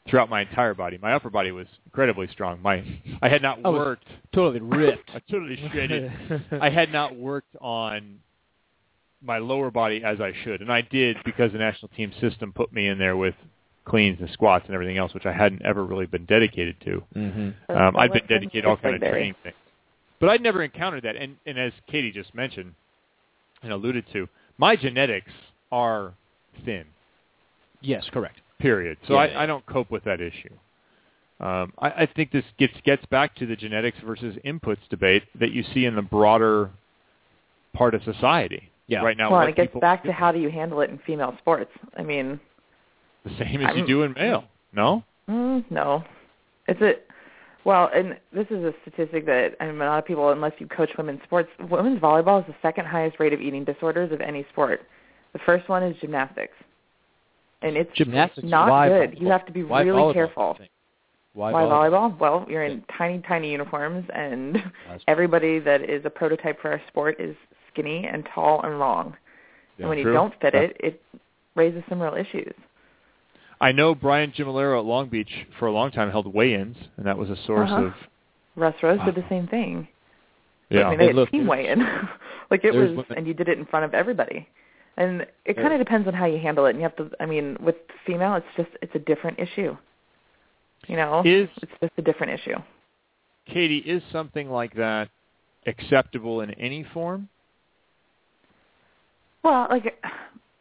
throughout 0.08 0.30
my 0.30 0.42
entire 0.42 0.74
body. 0.74 0.98
My 0.98 1.12
upper 1.12 1.30
body 1.30 1.52
was 1.52 1.66
incredibly 1.86 2.28
strong. 2.28 2.60
My 2.62 2.84
I 3.22 3.28
had 3.28 3.42
not 3.42 3.58
I 3.64 3.68
was 3.68 3.78
worked. 3.78 4.06
Totally 4.34 4.60
ripped. 4.62 5.10
I 5.14 5.20
totally 5.30 5.56
shredded. 5.70 6.12
I 6.60 6.70
had 6.70 6.92
not 6.92 7.16
worked 7.16 7.54
on 7.60 8.18
my 9.22 9.38
lower 9.38 9.70
body 9.70 10.02
as 10.04 10.20
I 10.20 10.32
should, 10.44 10.60
and 10.62 10.72
I 10.72 10.80
did 10.82 11.16
because 11.24 11.52
the 11.52 11.58
national 11.58 11.88
team 11.88 12.12
system 12.20 12.52
put 12.52 12.72
me 12.72 12.88
in 12.88 12.98
there 12.98 13.16
with 13.16 13.34
cleans 13.84 14.18
and 14.20 14.30
squats 14.30 14.64
and 14.66 14.74
everything 14.74 14.98
else, 14.98 15.12
which 15.14 15.26
I 15.26 15.32
hadn't 15.32 15.62
ever 15.62 15.84
really 15.84 16.06
been 16.06 16.24
dedicated 16.24 16.76
to. 16.84 17.02
mm-hmm. 17.16 17.76
Um, 17.76 17.96
I'd 17.96 18.12
been 18.12 18.22
Listen, 18.22 18.28
dedicated 18.28 18.64
all 18.66 18.76
kind 18.76 18.94
of 18.94 19.00
training 19.00 19.34
things, 19.42 19.56
but 20.20 20.28
I'd 20.28 20.42
never 20.42 20.62
encountered 20.62 21.02
that. 21.04 21.16
And, 21.16 21.36
and 21.46 21.58
as 21.58 21.72
Katie 21.90 22.12
just 22.12 22.34
mentioned 22.34 22.74
and 23.62 23.72
alluded 23.72 24.04
to, 24.12 24.28
my 24.58 24.76
genetics 24.76 25.32
are 25.72 26.12
thin. 26.64 26.84
Yes, 27.80 28.04
correct. 28.12 28.40
Period. 28.58 28.98
So 29.08 29.14
Yeah, 29.14 29.20
I, 29.20 29.26
yeah. 29.26 29.40
I 29.42 29.46
don't 29.46 29.64
cope 29.66 29.90
with 29.90 30.04
that 30.04 30.20
issue. 30.20 30.50
Um, 31.40 31.72
I, 31.78 31.88
I 32.02 32.08
think 32.14 32.30
this 32.32 32.44
gets 32.58 32.74
gets 32.84 33.04
back 33.06 33.34
to 33.36 33.46
the 33.46 33.56
genetics 33.56 33.96
versus 34.04 34.36
inputs 34.44 34.86
debate 34.90 35.22
that 35.38 35.52
you 35.52 35.64
see 35.72 35.86
in 35.86 35.96
the 35.96 36.02
broader 36.02 36.68
part 37.72 37.94
of 37.94 38.02
society 38.02 38.68
Yeah. 38.88 39.00
right 39.00 39.16
now. 39.16 39.30
well, 39.30 39.38
what 39.40 39.48
and 39.48 39.52
it 39.52 39.56
gets 39.56 39.68
people 39.68 39.80
back 39.80 40.04
to 40.04 40.12
how 40.12 40.32
do 40.32 40.38
you 40.38 40.50
handle 40.50 40.82
it 40.82 40.90
in 40.90 40.98
female 40.98 41.34
sports? 41.38 41.70
I 41.96 42.02
mean, 42.02 42.38
the 43.24 43.30
same 43.38 43.62
as 43.62 43.74
you 43.74 43.80
I'm- 43.82 43.86
do 43.86 44.02
in 44.02 44.12
male. 44.12 44.44
No, 44.74 45.02
Mm, 45.28 45.64
no. 45.70 46.04
It's 46.68 46.80
a 46.82 46.94
well, 47.64 47.90
and 47.94 48.18
this 48.32 48.46
is 48.50 48.64
a 48.64 48.72
statistic 48.82 49.26
that 49.26 49.54
I 49.60 49.66
mean, 49.66 49.80
a 49.80 49.84
lot 49.84 49.98
of 49.98 50.04
people, 50.06 50.30
unless 50.30 50.52
you 50.58 50.66
coach 50.66 50.90
women's 50.96 51.22
sports, 51.24 51.48
women's 51.70 52.00
volleyball 52.00 52.40
is 52.40 52.46
the 52.46 52.54
second 52.62 52.86
highest 52.86 53.20
rate 53.20 53.32
of 53.32 53.40
eating 53.40 53.64
disorders 53.64 54.12
of 54.12 54.20
any 54.20 54.46
sport. 54.52 54.80
The 55.32 55.40
first 55.46 55.68
one 55.68 55.82
is 55.82 55.96
gymnastics, 56.00 56.54
and 57.62 57.76
it's 57.76 57.90
Gymnastics. 57.94 58.46
not 58.48 58.66
good. 58.88 59.10
volleyball? 59.10 59.20
You 59.20 59.28
have 59.28 59.46
to 59.46 59.52
be 59.52 59.62
Why 59.62 59.82
really 59.82 59.98
volleyball, 60.00 60.14
careful. 60.14 60.52
do 60.54 60.56
you 60.56 60.58
think? 60.64 60.70
Why, 61.34 61.52
Why 61.52 61.62
volleyball? 61.62 61.90
volleyball? 62.16 62.18
Well, 62.18 62.46
you're 62.48 62.64
in 62.64 62.82
tiny, 62.98 63.20
tiny 63.28 63.52
uniforms, 63.52 64.04
and 64.14 64.56
That's- 64.56 65.00
everybody 65.08 65.58
that 65.60 65.88
is 65.88 66.04
a 66.04 66.10
prototype 66.10 66.60
for 66.60 66.72
our 66.72 66.82
sport 66.88 67.20
is 67.20 67.36
skinny 67.72 68.06
and 68.12 68.26
tall 68.34 68.62
and 68.62 68.78
long. 68.80 69.16
Yeah, 69.76 69.84
and 69.84 69.88
when 69.90 69.98
true. 70.02 70.10
you 70.10 70.16
don't 70.16 70.34
fit 70.40 70.54
Yeah. 70.54 70.60
it, 70.62 70.76
it 70.80 71.02
raises 71.54 71.82
some 71.88 72.00
real 72.02 72.14
issues. 72.14 72.52
I 73.60 73.72
know 73.72 73.94
Brian 73.94 74.32
Gimmillaro 74.32 74.78
at 74.78 74.84
Long 74.86 75.08
Beach 75.08 75.30
for 75.58 75.66
a 75.66 75.72
long 75.72 75.90
time 75.90 76.10
held 76.10 76.32
weigh-ins, 76.32 76.76
and 76.96 77.06
that 77.06 77.18
was 77.18 77.28
a 77.28 77.36
source 77.46 77.70
Uh-huh. 77.70 77.84
of 77.86 77.94
Russ 78.56 78.74
Rose 78.82 79.00
did 79.04 79.14
the 79.14 79.24
same 79.28 79.46
thing. 79.48 79.86
yeah. 80.70 80.86
I 80.86 80.90
mean, 80.90 80.98
they 80.98 81.06
had 81.08 81.14
look, 81.14 81.30
team 81.30 81.46
weigh-in. 81.46 81.80
like 82.50 82.64
it 82.64 82.72
was, 82.74 83.04
and 83.16 83.26
you 83.26 83.34
did 83.34 83.48
it 83.48 83.58
in 83.58 83.66
front 83.66 83.84
of 83.84 83.94
everybody. 83.94 84.48
And 84.96 85.26
it 85.44 85.56
kind 85.56 85.72
of 85.72 85.78
depends 85.78 86.06
on 86.08 86.14
how 86.14 86.26
you 86.26 86.38
handle 86.38 86.66
it. 86.66 86.70
And 86.70 86.78
you 86.78 86.82
have 86.82 86.96
to. 86.96 87.10
I 87.20 87.26
mean, 87.26 87.56
with 87.60 87.76
female, 88.06 88.34
it's 88.34 88.46
just 88.56 88.68
it's 88.82 88.94
a 88.94 88.98
different 88.98 89.38
issue. 89.38 89.76
You 90.88 90.96
know, 90.96 91.22
Is 91.24 91.48
it's 91.62 91.72
just 91.80 91.92
a 91.96 92.02
different 92.02 92.32
issue. 92.40 92.56
Katie 93.46 93.78
is 93.78 94.02
something 94.12 94.50
like 94.50 94.74
that 94.74 95.08
acceptable 95.66 96.40
in 96.42 96.50
any 96.52 96.84
form? 96.92 97.28
Well, 99.42 99.66
like, 99.70 100.02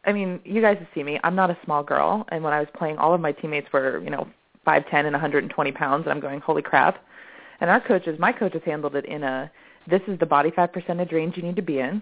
I 0.05 0.13
mean, 0.13 0.39
you 0.45 0.61
guys 0.61 0.77
see 0.95 1.03
me. 1.03 1.19
I'm 1.23 1.35
not 1.35 1.49
a 1.49 1.57
small 1.65 1.83
girl, 1.83 2.25
and 2.29 2.43
when 2.43 2.53
I 2.53 2.59
was 2.59 2.69
playing, 2.73 2.97
all 2.97 3.13
of 3.13 3.21
my 3.21 3.31
teammates 3.31 3.67
were, 3.73 4.01
you 4.01 4.09
know, 4.09 4.27
five 4.63 4.87
ten 4.89 5.05
and 5.05 5.13
120 5.13 5.71
pounds, 5.73 6.03
and 6.03 6.13
I'm 6.13 6.19
going, 6.19 6.39
holy 6.39 6.61
crap. 6.61 7.03
And 7.61 7.69
our 7.69 7.81
coaches, 7.81 8.17
my 8.19 8.31
coaches 8.31 8.61
handled 8.65 8.95
it 8.95 9.05
in 9.05 9.23
a, 9.23 9.51
this 9.89 10.01
is 10.07 10.17
the 10.19 10.25
body 10.25 10.51
fat 10.51 10.71
percentage 10.71 11.11
range 11.11 11.35
you 11.35 11.43
need 11.43 11.57
to 11.57 11.61
be 11.61 11.79
in 11.79 12.01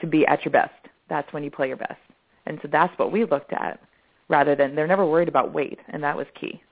to 0.00 0.06
be 0.06 0.26
at 0.26 0.44
your 0.44 0.52
best. 0.52 0.74
That's 1.08 1.32
when 1.32 1.42
you 1.42 1.50
play 1.50 1.68
your 1.68 1.76
best. 1.76 1.98
And 2.46 2.58
so 2.62 2.68
that's 2.70 2.96
what 2.98 3.12
we 3.12 3.24
looked 3.24 3.52
at, 3.52 3.80
rather 4.28 4.54
than 4.54 4.74
they're 4.74 4.86
never 4.86 5.06
worried 5.06 5.28
about 5.28 5.52
weight, 5.52 5.80
and 5.88 6.02
that 6.04 6.16
was 6.16 6.26
key. 6.40 6.62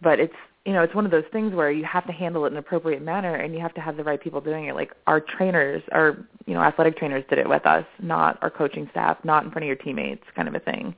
But 0.00 0.20
it's 0.20 0.34
you 0.66 0.72
know, 0.72 0.82
it's 0.82 0.94
one 0.94 1.04
of 1.04 1.12
those 1.12 1.24
things 1.32 1.54
where 1.54 1.70
you 1.70 1.84
have 1.84 2.04
to 2.06 2.12
handle 2.12 2.44
it 2.44 2.48
in 2.48 2.54
an 2.54 2.58
appropriate 2.58 3.00
manner 3.00 3.36
and 3.36 3.54
you 3.54 3.60
have 3.60 3.72
to 3.74 3.80
have 3.80 3.96
the 3.96 4.02
right 4.02 4.20
people 4.20 4.40
doing 4.40 4.64
it. 4.64 4.74
Like 4.74 4.92
our 5.06 5.20
trainers, 5.20 5.80
our 5.92 6.26
you 6.44 6.54
know, 6.54 6.60
athletic 6.60 6.96
trainers 6.96 7.24
did 7.30 7.38
it 7.38 7.48
with 7.48 7.64
us, 7.64 7.84
not 8.02 8.38
our 8.42 8.50
coaching 8.50 8.88
staff, 8.90 9.16
not 9.22 9.44
in 9.44 9.52
front 9.52 9.62
of 9.62 9.68
your 9.68 9.76
teammates 9.76 10.24
kind 10.34 10.48
of 10.48 10.56
a 10.56 10.60
thing. 10.60 10.94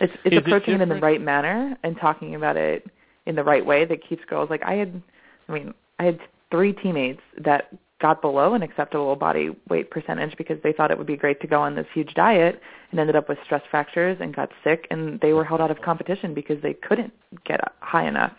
It's 0.00 0.12
it's 0.24 0.34
Is 0.34 0.38
it 0.38 0.46
approaching 0.46 0.74
it, 0.74 0.80
in 0.80 0.88
the 0.88 0.96
right 0.96 1.20
manner 1.20 1.78
and 1.84 1.96
talking 1.96 2.34
about 2.34 2.56
it 2.56 2.86
in 3.26 3.36
the 3.36 3.44
right 3.44 3.64
way 3.64 3.84
that 3.84 4.06
keeps 4.06 4.24
girls 4.24 4.50
like 4.50 4.62
I 4.64 4.74
had 4.74 5.00
I 5.48 5.52
mean, 5.52 5.74
I 6.00 6.04
had 6.04 6.18
three 6.50 6.72
teammates 6.72 7.22
that 7.38 7.72
got 8.00 8.20
below 8.20 8.54
an 8.54 8.62
acceptable 8.62 9.14
body 9.14 9.56
weight 9.68 9.90
percentage 9.90 10.36
because 10.36 10.58
they 10.64 10.72
thought 10.72 10.90
it 10.90 10.98
would 10.98 11.06
be 11.06 11.16
great 11.16 11.40
to 11.40 11.46
go 11.46 11.60
on 11.60 11.76
this 11.76 11.86
huge 11.94 12.14
diet 12.14 12.60
and 12.90 12.98
ended 12.98 13.14
up 13.14 13.28
with 13.28 13.38
stress 13.44 13.62
fractures 13.70 14.18
and 14.20 14.34
got 14.34 14.50
sick 14.64 14.88
and 14.90 15.20
they 15.20 15.32
were 15.32 15.44
held 15.44 15.60
out 15.60 15.70
of 15.70 15.80
competition 15.82 16.34
because 16.34 16.60
they 16.62 16.74
couldn't 16.74 17.12
get 17.44 17.60
high 17.80 18.06
enough. 18.06 18.32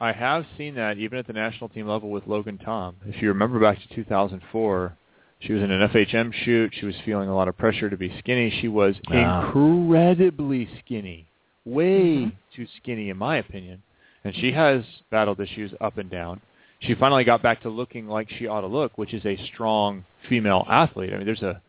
I 0.00 0.12
have 0.12 0.44
seen 0.58 0.74
that 0.74 0.98
even 0.98 1.18
at 1.18 1.26
the 1.26 1.32
national 1.32 1.68
team 1.70 1.86
level 1.86 2.10
with 2.10 2.26
Logan 2.26 2.58
Tom. 2.58 2.96
If 3.06 3.22
you 3.22 3.28
remember 3.28 3.58
back 3.60 3.78
to 3.80 3.94
2004, 3.94 4.96
she 5.40 5.52
was 5.52 5.62
in 5.62 5.70
an 5.70 5.88
FHM 5.88 6.32
shoot. 6.32 6.72
She 6.78 6.86
was 6.86 6.94
feeling 7.04 7.28
a 7.28 7.34
lot 7.34 7.48
of 7.48 7.56
pressure 7.56 7.88
to 7.88 7.96
be 7.96 8.14
skinny. 8.18 8.50
She 8.60 8.68
was 8.68 8.96
Ah. 9.08 9.46
incredibly 9.46 10.68
skinny, 10.80 11.26
way 11.64 12.16
Mhm. 12.26 12.32
too 12.54 12.66
skinny 12.76 13.10
in 13.10 13.16
my 13.16 13.36
opinion. 13.36 13.82
And 14.24 14.34
she 14.34 14.52
has 14.52 14.84
battled 15.10 15.40
issues 15.40 15.74
up 15.80 15.98
and 15.98 16.10
down. 16.10 16.40
She 16.80 16.94
finally 16.94 17.24
got 17.24 17.40
back 17.42 17.60
to 17.62 17.68
looking 17.68 18.08
like 18.08 18.28
she 18.30 18.46
ought 18.46 18.62
to 18.62 18.66
look, 18.66 18.96
which 18.98 19.14
is 19.14 19.24
a 19.24 19.36
strong 19.36 20.04
female 20.28 20.66
athlete. 20.68 21.12
I 21.12 21.16
mean, 21.16 21.26
there's 21.26 21.42
a 21.42 21.60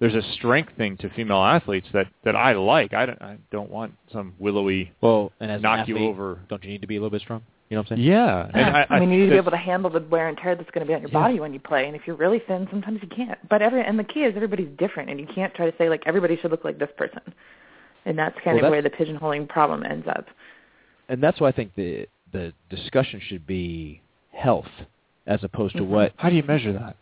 there's 0.00 0.14
a 0.14 0.22
strength 0.22 0.72
thing 0.76 0.96
to 0.98 1.08
female 1.08 1.42
athletes 1.42 1.88
that 1.92 2.08
that 2.24 2.34
I 2.36 2.52
like. 2.52 2.92
I 2.92 3.06
don't 3.06 3.22
I 3.22 3.36
don't 3.50 3.70
want 3.70 3.94
some 4.10 4.34
willowy 4.38 4.92
Well, 5.00 5.32
and 5.40 5.50
as 5.50 5.62
knock 5.62 5.88
an 5.88 5.96
you 5.96 5.98
over. 6.08 6.40
don't 6.48 6.62
you 6.64 6.70
need 6.70 6.80
to 6.82 6.86
be 6.86 6.96
a 6.96 7.00
little 7.00 7.10
bit 7.10 7.20
strong? 7.20 7.42
You 7.74 7.78
know 7.78 7.82
what 7.82 7.90
I'm 7.90 7.96
saying? 7.98 8.08
Yeah, 8.08 8.50
and 8.54 8.76
I, 8.76 8.86
I 8.88 9.00
mean, 9.00 9.10
you 9.10 9.18
need 9.18 9.26
to 9.26 9.30
be 9.32 9.36
able 9.36 9.50
to 9.50 9.56
handle 9.56 9.90
the 9.90 9.98
wear 10.00 10.28
and 10.28 10.38
tear 10.38 10.54
that's 10.54 10.70
going 10.70 10.86
to 10.86 10.88
be 10.88 10.94
on 10.94 11.00
your 11.00 11.10
Yeah. 11.10 11.18
body 11.18 11.40
when 11.40 11.52
you 11.52 11.58
play. 11.58 11.86
And 11.88 11.96
if 11.96 12.02
you're 12.06 12.14
really 12.14 12.40
thin, 12.46 12.68
sometimes 12.70 13.00
you 13.02 13.08
can't. 13.08 13.36
But 13.48 13.62
every 13.62 13.82
and 13.82 13.98
the 13.98 14.04
key 14.04 14.20
is 14.20 14.34
everybody's 14.36 14.68
different, 14.78 15.10
and 15.10 15.18
you 15.18 15.26
can't 15.26 15.52
try 15.54 15.68
to 15.68 15.76
say 15.76 15.88
like 15.88 16.04
everybody 16.06 16.36
should 16.36 16.52
look 16.52 16.62
like 16.64 16.78
this 16.78 16.90
person. 16.96 17.20
And 18.06 18.16
that's 18.16 18.36
kind 18.44 18.56
Well, 18.56 18.66
of 18.66 18.70
where 18.70 18.82
the 18.82 18.90
pigeonholing 18.90 19.48
problem 19.48 19.82
ends 19.84 20.06
up. 20.06 20.26
and 21.08 21.20
that's 21.20 21.40
why 21.40 21.48
I 21.48 21.52
think 21.52 21.74
the 21.74 22.06
the 22.32 22.52
discussion 22.70 23.20
should 23.28 23.44
be 23.46 24.00
health 24.32 24.70
as 25.26 25.42
opposed 25.42 25.74
to 25.76 25.82
Mhm. 25.82 25.88
what. 25.88 26.12
How 26.16 26.30
do 26.30 26.36
you 26.36 26.42
measure 26.44 26.72
that? 26.74 26.94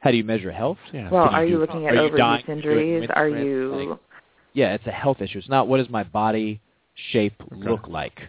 How 0.00 0.12
do 0.12 0.16
you 0.16 0.24
measure 0.24 0.52
health? 0.52 0.78
Yeah. 0.92 1.10
Well, 1.10 1.24
Can 1.24 1.32
you 1.32 1.38
are 1.38 1.44
you 1.44 1.58
looking 1.58 1.86
at 1.88 1.94
are 1.96 2.08
overuse 2.08 2.48
injuries? 2.48 3.08
Are 3.14 3.28
you? 3.28 3.74
Like, 3.74 3.98
yeah, 4.52 4.74
it's 4.74 4.86
a 4.86 4.92
health 4.92 5.20
issue. 5.20 5.38
It's 5.38 5.48
not 5.48 5.66
what 5.66 5.78
does 5.78 5.90
my 5.90 6.04
body 6.04 6.60
shape 7.12 7.34
Okay. 7.52 7.68
look 7.68 7.88
like. 7.88 8.20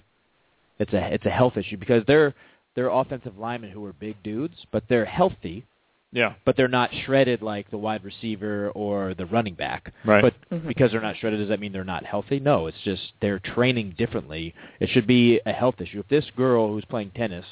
It's 0.79 0.93
a 0.93 1.13
it's 1.13 1.25
a 1.25 1.29
health 1.29 1.57
issue 1.57 1.77
because 1.77 2.03
they're 2.07 2.33
they're 2.75 2.89
offensive 2.89 3.37
linemen 3.37 3.71
who 3.71 3.83
are 3.85 3.93
big 3.93 4.21
dudes, 4.23 4.55
but 4.71 4.83
they're 4.87 5.03
healthy, 5.05 5.65
Yeah. 6.13 6.33
but 6.45 6.55
they're 6.55 6.67
not 6.69 6.93
shredded 7.03 7.41
like 7.41 7.69
the 7.71 7.77
wide 7.77 8.03
receiver 8.05 8.69
or 8.73 9.13
the 9.13 9.25
running 9.25 9.55
back. 9.55 9.91
Right. 10.05 10.21
But 10.21 10.33
Mhm. 10.49 10.67
because 10.67 10.91
they're 10.91 11.01
not 11.01 11.17
shredded, 11.17 11.39
does 11.39 11.49
that 11.49 11.59
mean 11.59 11.71
they're 11.73 11.83
not 11.83 12.05
healthy? 12.05 12.39
No, 12.39 12.67
it's 12.67 12.81
just 12.83 13.13
they're 13.19 13.39
training 13.39 13.95
differently. 13.97 14.53
It 14.79 14.89
should 14.89 15.07
be 15.07 15.41
a 15.45 15.51
health 15.51 15.81
issue. 15.81 15.99
If 15.99 16.07
this 16.07 16.29
girl 16.31 16.69
who's 16.69 16.85
playing 16.85 17.11
tennis, 17.11 17.45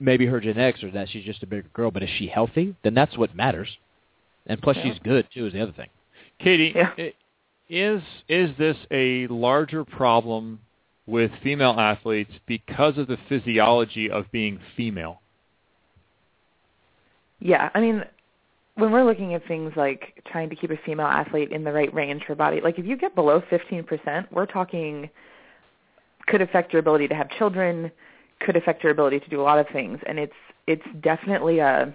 maybe 0.00 0.24
her 0.26 0.40
genetics 0.40 0.82
are 0.82 0.90
that 0.92 1.08
she's 1.10 1.24
just 1.24 1.42
a 1.42 1.46
bigger 1.46 1.68
girl, 1.74 1.90
but 1.90 2.02
is 2.02 2.10
she 2.10 2.26
healthy? 2.28 2.74
Then 2.82 2.94
that's 2.94 3.18
what 3.18 3.34
matters. 3.34 3.76
And 4.46 4.62
plus, 4.62 4.76
Yeah. 4.76 4.84
she's 4.84 4.98
good 5.00 5.26
too. 5.30 5.46
Is 5.46 5.52
the 5.52 5.60
other 5.60 5.72
thing. 5.72 5.88
Katie, 6.38 6.72
Yeah. 6.74 6.92
is 7.68 8.02
is 8.28 8.54
this 8.56 8.76
a 8.90 9.26
larger 9.26 9.84
problem 9.84 10.60
with 11.06 11.30
female 11.42 11.74
athletes 11.78 12.32
because 12.46 12.98
of 12.98 13.06
the 13.06 13.18
physiology 13.28 14.10
of 14.10 14.30
being 14.32 14.58
female? 14.76 15.20
Yeah, 17.38 17.70
I 17.74 17.80
mean, 17.80 18.02
when 18.76 18.92
we're 18.92 19.04
looking 19.04 19.34
at 19.34 19.46
things 19.46 19.72
like 19.76 20.22
trying 20.30 20.50
to 20.50 20.56
keep 20.56 20.70
a 20.70 20.76
female 20.84 21.06
athlete 21.06 21.52
in 21.52 21.64
the 21.64 21.72
right 21.72 21.92
range 21.94 22.22
for 22.26 22.34
body, 22.34 22.60
like 22.60 22.78
if 22.78 22.86
you 22.86 22.96
get 22.96 23.14
below 23.14 23.42
15%, 23.50 24.26
we're 24.30 24.46
talking 24.46 25.08
could 26.26 26.42
affect 26.42 26.72
your 26.72 26.80
ability 26.80 27.08
to 27.08 27.14
have 27.14 27.30
children, 27.30 27.90
could 28.40 28.56
affect 28.56 28.82
your 28.82 28.92
ability 28.92 29.20
to 29.20 29.28
do 29.28 29.40
a 29.40 29.44
lot 29.44 29.58
of 29.58 29.66
things, 29.72 30.00
and 30.06 30.18
it's 30.18 30.32
it's 30.66 30.82
definitely 31.00 31.60
a 31.60 31.94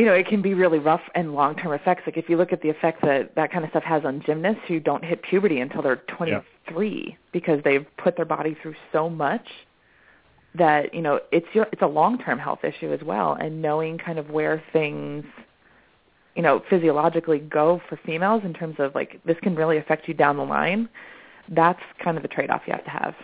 you 0.00 0.06
know, 0.06 0.14
it 0.14 0.26
can 0.26 0.40
be 0.40 0.54
really 0.54 0.78
rough 0.78 1.02
and 1.14 1.34
long-term 1.34 1.74
effects. 1.74 2.04
Like 2.06 2.16
if 2.16 2.30
you 2.30 2.38
look 2.38 2.54
at 2.54 2.62
the 2.62 2.70
effects 2.70 3.00
that 3.02 3.34
that 3.34 3.52
kind 3.52 3.64
of 3.64 3.70
stuff 3.70 3.82
has 3.82 4.02
on 4.06 4.22
gymnasts 4.24 4.62
who 4.66 4.80
don't 4.80 5.04
hit 5.04 5.22
puberty 5.22 5.60
until 5.60 5.82
they're 5.82 6.02
23 6.16 7.18
because 7.32 7.60
they've 7.64 7.84
put 7.98 8.16
their 8.16 8.24
body 8.24 8.56
through 8.62 8.74
so 8.92 9.10
much 9.10 9.46
that 10.54 10.94
you 10.94 11.02
know 11.02 11.20
it's 11.30 11.46
your 11.52 11.66
it's 11.70 11.82
a 11.82 11.86
long 11.86 12.16
term 12.16 12.38
health 12.38 12.64
issue 12.64 12.90
as 12.94 13.02
well. 13.02 13.34
And 13.34 13.60
knowing 13.60 13.98
kind 13.98 14.18
of 14.18 14.30
where 14.30 14.62
things 14.72 15.26
you 16.34 16.40
know 16.40 16.62
physiologically 16.70 17.40
go 17.40 17.82
for 17.86 18.00
females 18.06 18.40
in 18.42 18.54
terms 18.54 18.76
of 18.78 18.94
like 18.94 19.20
this 19.26 19.36
can 19.42 19.54
really 19.54 19.76
affect 19.76 20.08
you 20.08 20.14
down 20.14 20.38
the 20.38 20.44
line 20.44 20.88
that's 21.50 21.80
kind 22.02 22.16
of 22.16 22.22
the 22.22 22.28
trade 22.28 22.48
off 22.48 22.62
you 22.66 22.72
have 22.72 22.84
to 22.84 22.90
have. 22.90 23.14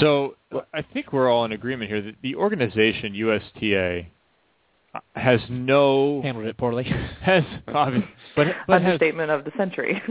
So 0.00 0.36
I 0.72 0.82
think 0.82 1.12
we're 1.12 1.28
all 1.28 1.44
in 1.44 1.52
agreement 1.52 1.90
here 1.90 2.00
that 2.02 2.14
the 2.22 2.34
organization 2.36 3.14
USTA 3.14 4.06
has 5.14 5.40
no 5.48 6.20
Handled 6.22 6.46
it 6.46 6.56
poorly. 6.56 6.84
has 7.22 7.44
obvi- 7.68 8.06
but 8.34 8.48
but 8.66 8.82
has 8.82 8.92
understatement 8.94 9.30
of 9.30 9.44
the 9.44 9.52
century 9.56 10.02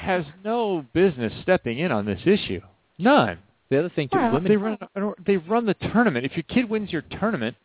has 0.00 0.24
no 0.44 0.84
business 0.92 1.32
stepping 1.42 1.78
in 1.78 1.92
on 1.92 2.04
this 2.06 2.20
issue. 2.24 2.60
None. 2.98 3.38
The 3.70 3.78
other 3.78 3.88
thing 3.88 4.08
too, 4.08 4.18
Well, 4.18 4.32
women 4.32 4.50
They 4.50 4.56
run 4.56 4.78
they 5.26 5.36
run 5.38 5.66
the 5.66 5.74
tournament. 5.74 6.26
If 6.26 6.36
your 6.36 6.44
kid 6.44 6.68
wins 6.68 6.92
your 6.92 7.02
tournament, 7.02 7.56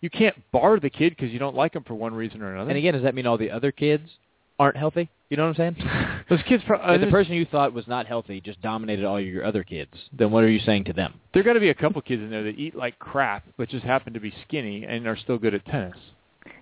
you 0.00 0.10
can't 0.10 0.36
bar 0.52 0.78
the 0.78 0.90
kid 0.90 1.16
because 1.16 1.32
you 1.32 1.38
don't 1.38 1.56
like 1.56 1.74
him 1.74 1.84
for 1.84 1.94
one 1.94 2.14
reason 2.14 2.42
or 2.42 2.54
another. 2.54 2.70
And 2.70 2.78
again, 2.78 2.94
does 2.94 3.02
that 3.02 3.14
mean 3.14 3.26
all 3.26 3.38
the 3.38 3.50
other 3.50 3.72
kids 3.72 4.10
aren't 4.58 4.76
healthy? 4.76 5.08
You 5.30 5.36
know 5.36 5.48
what 5.48 5.58
I'm 5.58 5.74
saying? 5.76 6.24
those 6.30 6.42
kids, 6.46 6.62
pro- 6.66 6.78
uh, 6.78 6.94
if 6.94 7.00
the 7.00 7.06
person 7.08 7.32
you 7.34 7.44
thought 7.46 7.72
was 7.72 7.86
not 7.88 8.06
healthy 8.06 8.40
just 8.40 8.60
dominated 8.62 9.04
all 9.04 9.20
your 9.20 9.44
other 9.44 9.64
kids, 9.64 9.92
then 10.12 10.30
what 10.30 10.44
are 10.44 10.50
you 10.50 10.60
saying 10.60 10.84
to 10.84 10.92
them? 10.92 11.20
there 11.32 11.42
got 11.42 11.54
to 11.54 11.60
be 11.60 11.70
a 11.70 11.74
couple 11.74 12.00
kids 12.02 12.22
in 12.22 12.30
there 12.30 12.44
that 12.44 12.58
eat 12.58 12.74
like 12.74 12.98
crap, 12.98 13.44
but 13.56 13.68
just 13.68 13.84
happen 13.84 14.12
to 14.12 14.20
be 14.20 14.32
skinny 14.46 14.84
and 14.84 15.06
are 15.06 15.16
still 15.16 15.38
good 15.38 15.54
at 15.54 15.64
tennis. 15.66 15.96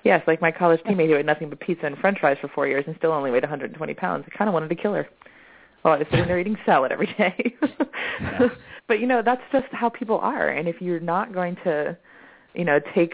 Yes, 0.05 0.23
like 0.27 0.41
my 0.41 0.51
college 0.51 0.81
teammate 0.83 1.09
who 1.09 1.15
had 1.15 1.27
nothing 1.27 1.49
but 1.49 1.61
pizza 1.61 1.87
and 1.87 1.99
French 1.99 2.19
fries 2.21 2.37
for 2.41 2.49
four 2.49 2.67
years 2.67 2.85
and 2.87 2.97
still 2.97 3.13
only 3.13 3.31
weighed 3.31 3.43
120 3.43 3.95
pounds. 3.95 4.25
I 4.27 4.37
kind 4.37 4.49
of 4.49 4.55
wanted 4.55 4.69
to 4.69 4.75
kill 4.75 4.95
her. 4.95 5.09
While 5.83 5.95
I 5.95 5.99
was 5.99 6.07
sitting 6.11 6.27
there 6.27 6.39
eating 6.39 6.57
salad 6.65 6.93
every 6.93 7.13
day. 7.19 7.57
but 8.89 9.01
you 9.01 9.07
know, 9.07 9.21
that's 9.23 9.43
just 9.51 9.67
how 9.73 9.89
people 9.89 10.19
are. 10.19 10.49
And 10.49 10.69
if 10.69 10.81
you're 10.81 11.01
not 11.01 11.35
going 11.35 11.57
to, 11.65 11.97
you 12.55 12.65
know, 12.65 12.81
take 12.95 13.13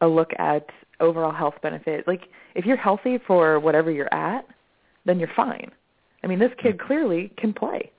a 0.00 0.06
look 0.06 0.32
at 0.38 0.66
overall 1.00 1.32
health 1.32 1.54
benefit, 1.62 2.06
like 2.06 2.22
if 2.54 2.64
you're 2.64 2.76
healthy 2.76 3.18
for 3.26 3.60
whatever 3.60 3.90
you're 3.90 4.12
at, 4.12 4.46
then 5.04 5.18
you're 5.18 5.30
fine. 5.34 5.70
I 6.22 6.26
mean, 6.26 6.38
this 6.38 6.52
kid 6.60 6.76
mm-hmm. 6.76 6.86
clearly 6.86 7.32
can 7.36 7.52
play. 7.52 7.90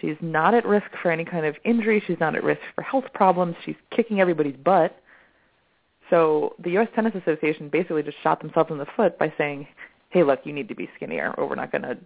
She's 0.00 0.16
not 0.20 0.54
at 0.54 0.64
risk 0.64 0.86
for 1.02 1.10
any 1.10 1.24
kind 1.24 1.44
of 1.44 1.56
injury. 1.64 2.02
She's 2.06 2.20
not 2.20 2.36
at 2.36 2.44
risk 2.44 2.60
for 2.74 2.82
health 2.82 3.06
problems. 3.14 3.56
She's 3.64 3.76
kicking 3.94 4.20
everybody's 4.20 4.56
butt. 4.56 4.96
So 6.10 6.54
the 6.62 6.70
U.S. 6.72 6.88
Tennis 6.94 7.14
Association 7.14 7.68
basically 7.68 8.02
just 8.02 8.22
shot 8.22 8.40
themselves 8.40 8.70
in 8.70 8.78
the 8.78 8.86
foot 8.96 9.18
by 9.18 9.32
saying, 9.36 9.66
"Hey, 10.10 10.22
look, 10.22 10.40
you 10.44 10.52
need 10.52 10.68
to 10.68 10.74
be 10.74 10.88
skinnier, 10.96 11.34
or 11.36 11.48
we're 11.48 11.56
not 11.56 11.72
going 11.72 11.82
to, 11.82 11.98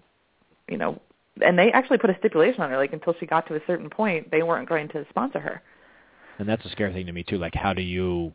you 0.68 0.76
know." 0.76 1.00
And 1.40 1.58
they 1.58 1.70
actually 1.72 1.98
put 1.98 2.10
a 2.10 2.16
stipulation 2.18 2.62
on 2.62 2.70
her, 2.70 2.76
like 2.76 2.92
until 2.92 3.14
she 3.20 3.26
got 3.26 3.46
to 3.48 3.54
a 3.54 3.60
certain 3.66 3.90
point, 3.90 4.30
they 4.30 4.42
weren't 4.42 4.68
going 4.68 4.88
to 4.88 5.06
sponsor 5.10 5.38
her. 5.38 5.62
And 6.38 6.48
that's 6.48 6.64
a 6.64 6.70
scary 6.70 6.92
thing 6.92 7.06
to 7.06 7.12
me 7.12 7.22
too. 7.22 7.38
Like, 7.38 7.54
how 7.54 7.72
do 7.72 7.82
you? 7.82 8.32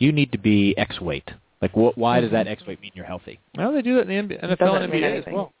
You 0.00 0.10
need 0.10 0.32
to 0.32 0.38
be 0.38 0.74
X 0.76 1.00
weight. 1.00 1.30
Like, 1.62 1.72
wh- 1.72 1.96
why 1.96 2.20
does 2.20 2.32
that 2.32 2.46
mm-hmm. 2.46 2.52
X 2.52 2.66
weight 2.66 2.80
mean 2.80 2.90
you're 2.94 3.04
healthy? 3.04 3.38
Well, 3.56 3.72
they 3.72 3.82
do 3.82 3.96
that 3.96 4.08
in 4.10 4.28
the 4.28 4.34
NBA, 4.34 4.44
NFL 4.44 4.58
doesn't 4.58 4.82
and 4.82 4.92
NBA 4.92 5.18
as 5.18 5.32
well. 5.32 5.52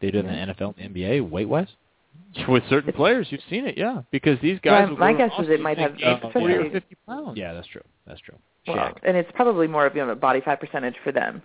They 0.00 0.10
do 0.10 0.18
it 0.18 0.24
in 0.24 0.46
the 0.46 0.54
NFL, 0.54 0.74
and 0.78 0.94
NBA, 0.94 1.28
weight 1.28 1.48
wise. 1.48 1.68
With 2.48 2.62
certain 2.70 2.92
players, 2.92 3.26
you've 3.30 3.42
seen 3.50 3.66
it, 3.66 3.76
yeah. 3.76 4.02
Because 4.10 4.38
these 4.40 4.58
guys, 4.62 4.88
will 4.88 4.96
my 4.96 5.12
guess 5.12 5.30
is 5.38 5.48
it 5.50 5.60
might 5.60 5.76
have- 5.78 5.92
Austin 5.92 6.08
and 6.08 6.22
gain 6.22 6.32
forty 6.32 6.54
or 6.54 6.70
fifty 6.70 6.96
pounds. 7.06 7.36
Yeah, 7.36 7.52
that's 7.52 7.66
true. 7.66 7.82
That's 8.06 8.20
true. 8.20 8.36
Well, 8.66 8.76
Shaq. 8.76 8.98
and 9.02 9.16
it's 9.16 9.30
probably 9.34 9.66
more 9.66 9.86
of 9.86 9.94
you 9.94 10.04
know, 10.04 10.10
a 10.10 10.16
body 10.16 10.40
fat 10.40 10.60
percentage 10.60 10.94
for 11.04 11.12
them 11.12 11.42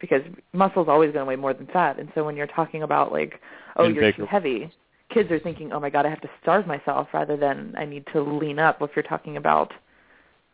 because 0.00 0.22
muscle's 0.52 0.88
always 0.88 1.12
going 1.12 1.24
to 1.24 1.28
weigh 1.28 1.36
more 1.36 1.54
than 1.54 1.66
fat. 1.66 1.98
And 1.98 2.08
so 2.14 2.24
when 2.24 2.36
you're 2.36 2.46
talking 2.46 2.82
about 2.82 3.12
like, 3.12 3.40
oh, 3.76 3.84
And 3.84 3.94
you're 3.94 4.04
bigger. 4.04 4.22
too 4.22 4.26
heavy, 4.26 4.70
kids 5.12 5.30
are 5.30 5.38
thinking, 5.38 5.72
oh 5.72 5.80
my 5.80 5.90
god, 5.90 6.06
I 6.06 6.10
have 6.10 6.20
to 6.22 6.30
starve 6.42 6.66
myself 6.66 7.08
rather 7.12 7.36
than 7.36 7.74
I 7.76 7.84
need 7.84 8.04
to 8.12 8.20
lean 8.20 8.58
up. 8.58 8.82
If 8.82 8.90
you're 8.94 9.02
talking 9.02 9.36
about, 9.36 9.72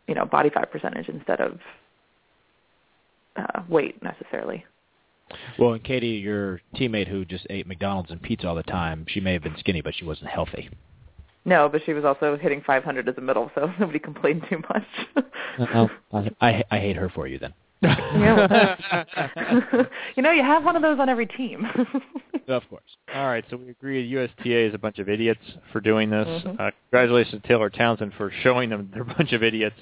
you 0.07 0.15
know, 0.15 0.25
body 0.25 0.49
fat 0.49 0.71
percentage 0.71 1.09
instead 1.09 1.39
of 1.39 1.59
uh, 3.35 3.61
weight 3.69 4.01
necessarily. 4.03 4.65
Well, 5.57 5.73
and 5.73 5.83
Katie, 5.83 6.07
your 6.07 6.61
teammate 6.75 7.07
who 7.07 7.25
just 7.25 7.47
ate 7.49 7.65
McDonald's 7.65 8.11
and 8.11 8.21
pizza 8.21 8.47
all 8.47 8.55
the 8.55 8.63
time, 8.63 9.05
she 9.07 9.19
may 9.19 9.33
have 9.33 9.43
been 9.43 9.55
skinny, 9.57 9.81
but 9.81 9.95
she 9.95 10.05
wasn't 10.05 10.29
healthy. 10.29 10.69
No, 11.45 11.67
but 11.67 11.81
she 11.85 11.93
was 11.93 12.05
also 12.05 12.37
hitting 12.37 12.61
500 12.65 13.09
as 13.09 13.17
a 13.17 13.21
middle, 13.21 13.51
so 13.55 13.71
nobody 13.79 13.99
complained 13.99 14.43
too 14.49 14.61
much. 14.69 15.25
I, 16.11 16.29
I 16.41 16.63
I 16.71 16.79
hate 16.79 16.95
her 16.95 17.09
for 17.09 17.27
you 17.27 17.39
then. 17.39 17.53
Yeah. 17.83 19.03
you 20.15 20.23
know, 20.23 20.31
you 20.31 20.43
have 20.43 20.63
one 20.63 20.75
of 20.75 20.81
those 20.81 20.99
on 20.99 21.09
every 21.09 21.25
team. 21.25 21.65
of 22.47 22.63
course. 22.69 22.83
All 23.13 23.27
right, 23.27 23.43
so 23.49 23.57
we 23.57 23.69
agree 23.69 24.01
USTA 24.05 24.67
is 24.67 24.73
a 24.73 24.77
bunch 24.77 24.99
of 24.99 25.09
idiots 25.09 25.41
for 25.71 25.81
doing 25.81 26.09
this. 26.09 26.27
Mhm. 26.27 26.59
Uh, 26.59 26.71
congratulations 26.89 27.41
to 27.41 27.47
Taylor 27.47 27.69
Townsend 27.69 28.13
for 28.17 28.31
showing 28.41 28.69
them 28.69 28.89
they're 28.93 29.03
a 29.03 29.05
bunch 29.05 29.33
of 29.33 29.43
idiots. 29.43 29.75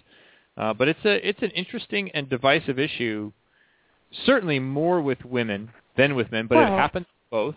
Uh, 0.58 0.74
but 0.74 0.88
it's 0.88 1.04
a 1.06 1.28
it's 1.28 1.42
an 1.42 1.52
interesting 1.52 2.12
and 2.12 2.30
divisive 2.30 2.78
issue. 2.78 3.32
Certainly 4.26 4.60
more 4.60 5.02
with 5.02 5.24
women 5.24 5.70
than 5.96 6.16
with 6.16 6.32
men, 6.32 6.48
but 6.48 6.58
it 6.58 6.68
happens 6.68 7.06
to 7.06 7.30
both. 7.30 7.56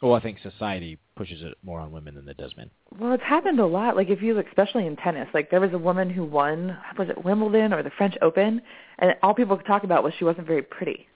Well, 0.00 0.14
I 0.14 0.20
think 0.20 0.38
society 0.40 0.98
pushes 1.16 1.42
it 1.42 1.54
more 1.64 1.80
on 1.80 1.90
women 1.90 2.14
than 2.14 2.28
it 2.28 2.36
does 2.36 2.54
men. 2.56 2.70
Well, 2.98 3.12
it's 3.12 3.22
happened 3.22 3.58
a 3.58 3.66
lot. 3.66 3.96
Like 3.96 4.10
if 4.10 4.22
you, 4.22 4.34
look, 4.34 4.46
especially 4.46 4.86
in 4.86 4.96
tennis, 4.96 5.28
like 5.34 5.50
there 5.50 5.60
was 5.60 5.72
a 5.72 5.78
woman 5.78 6.10
who 6.10 6.24
won, 6.24 6.76
was 6.98 7.08
it 7.08 7.24
Wimbledon 7.24 7.72
or 7.72 7.82
the 7.82 7.90
French 7.96 8.14
Open, 8.22 8.60
and 8.98 9.14
all 9.22 9.34
people 9.34 9.56
could 9.56 9.66
talk 9.66 9.84
about 9.84 10.04
was 10.04 10.12
she 10.18 10.24
wasn't 10.24 10.46
very 10.46 10.62
pretty. 10.62 11.08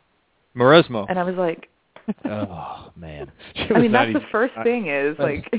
Mauresmo. 0.56 1.06
And 1.09 1.18
I 1.18 1.22
was 1.22 1.36
like, 1.36 1.68
oh 2.24 2.90
man. 2.97 3.31
I 3.56 3.78
mean, 3.78 3.93
not 3.93 4.06
that's 4.06 4.14
the 4.14 4.18
even- 4.20 4.28
first 4.32 4.55
thing 4.64 4.89
is 4.89 5.16
like, 5.18 5.52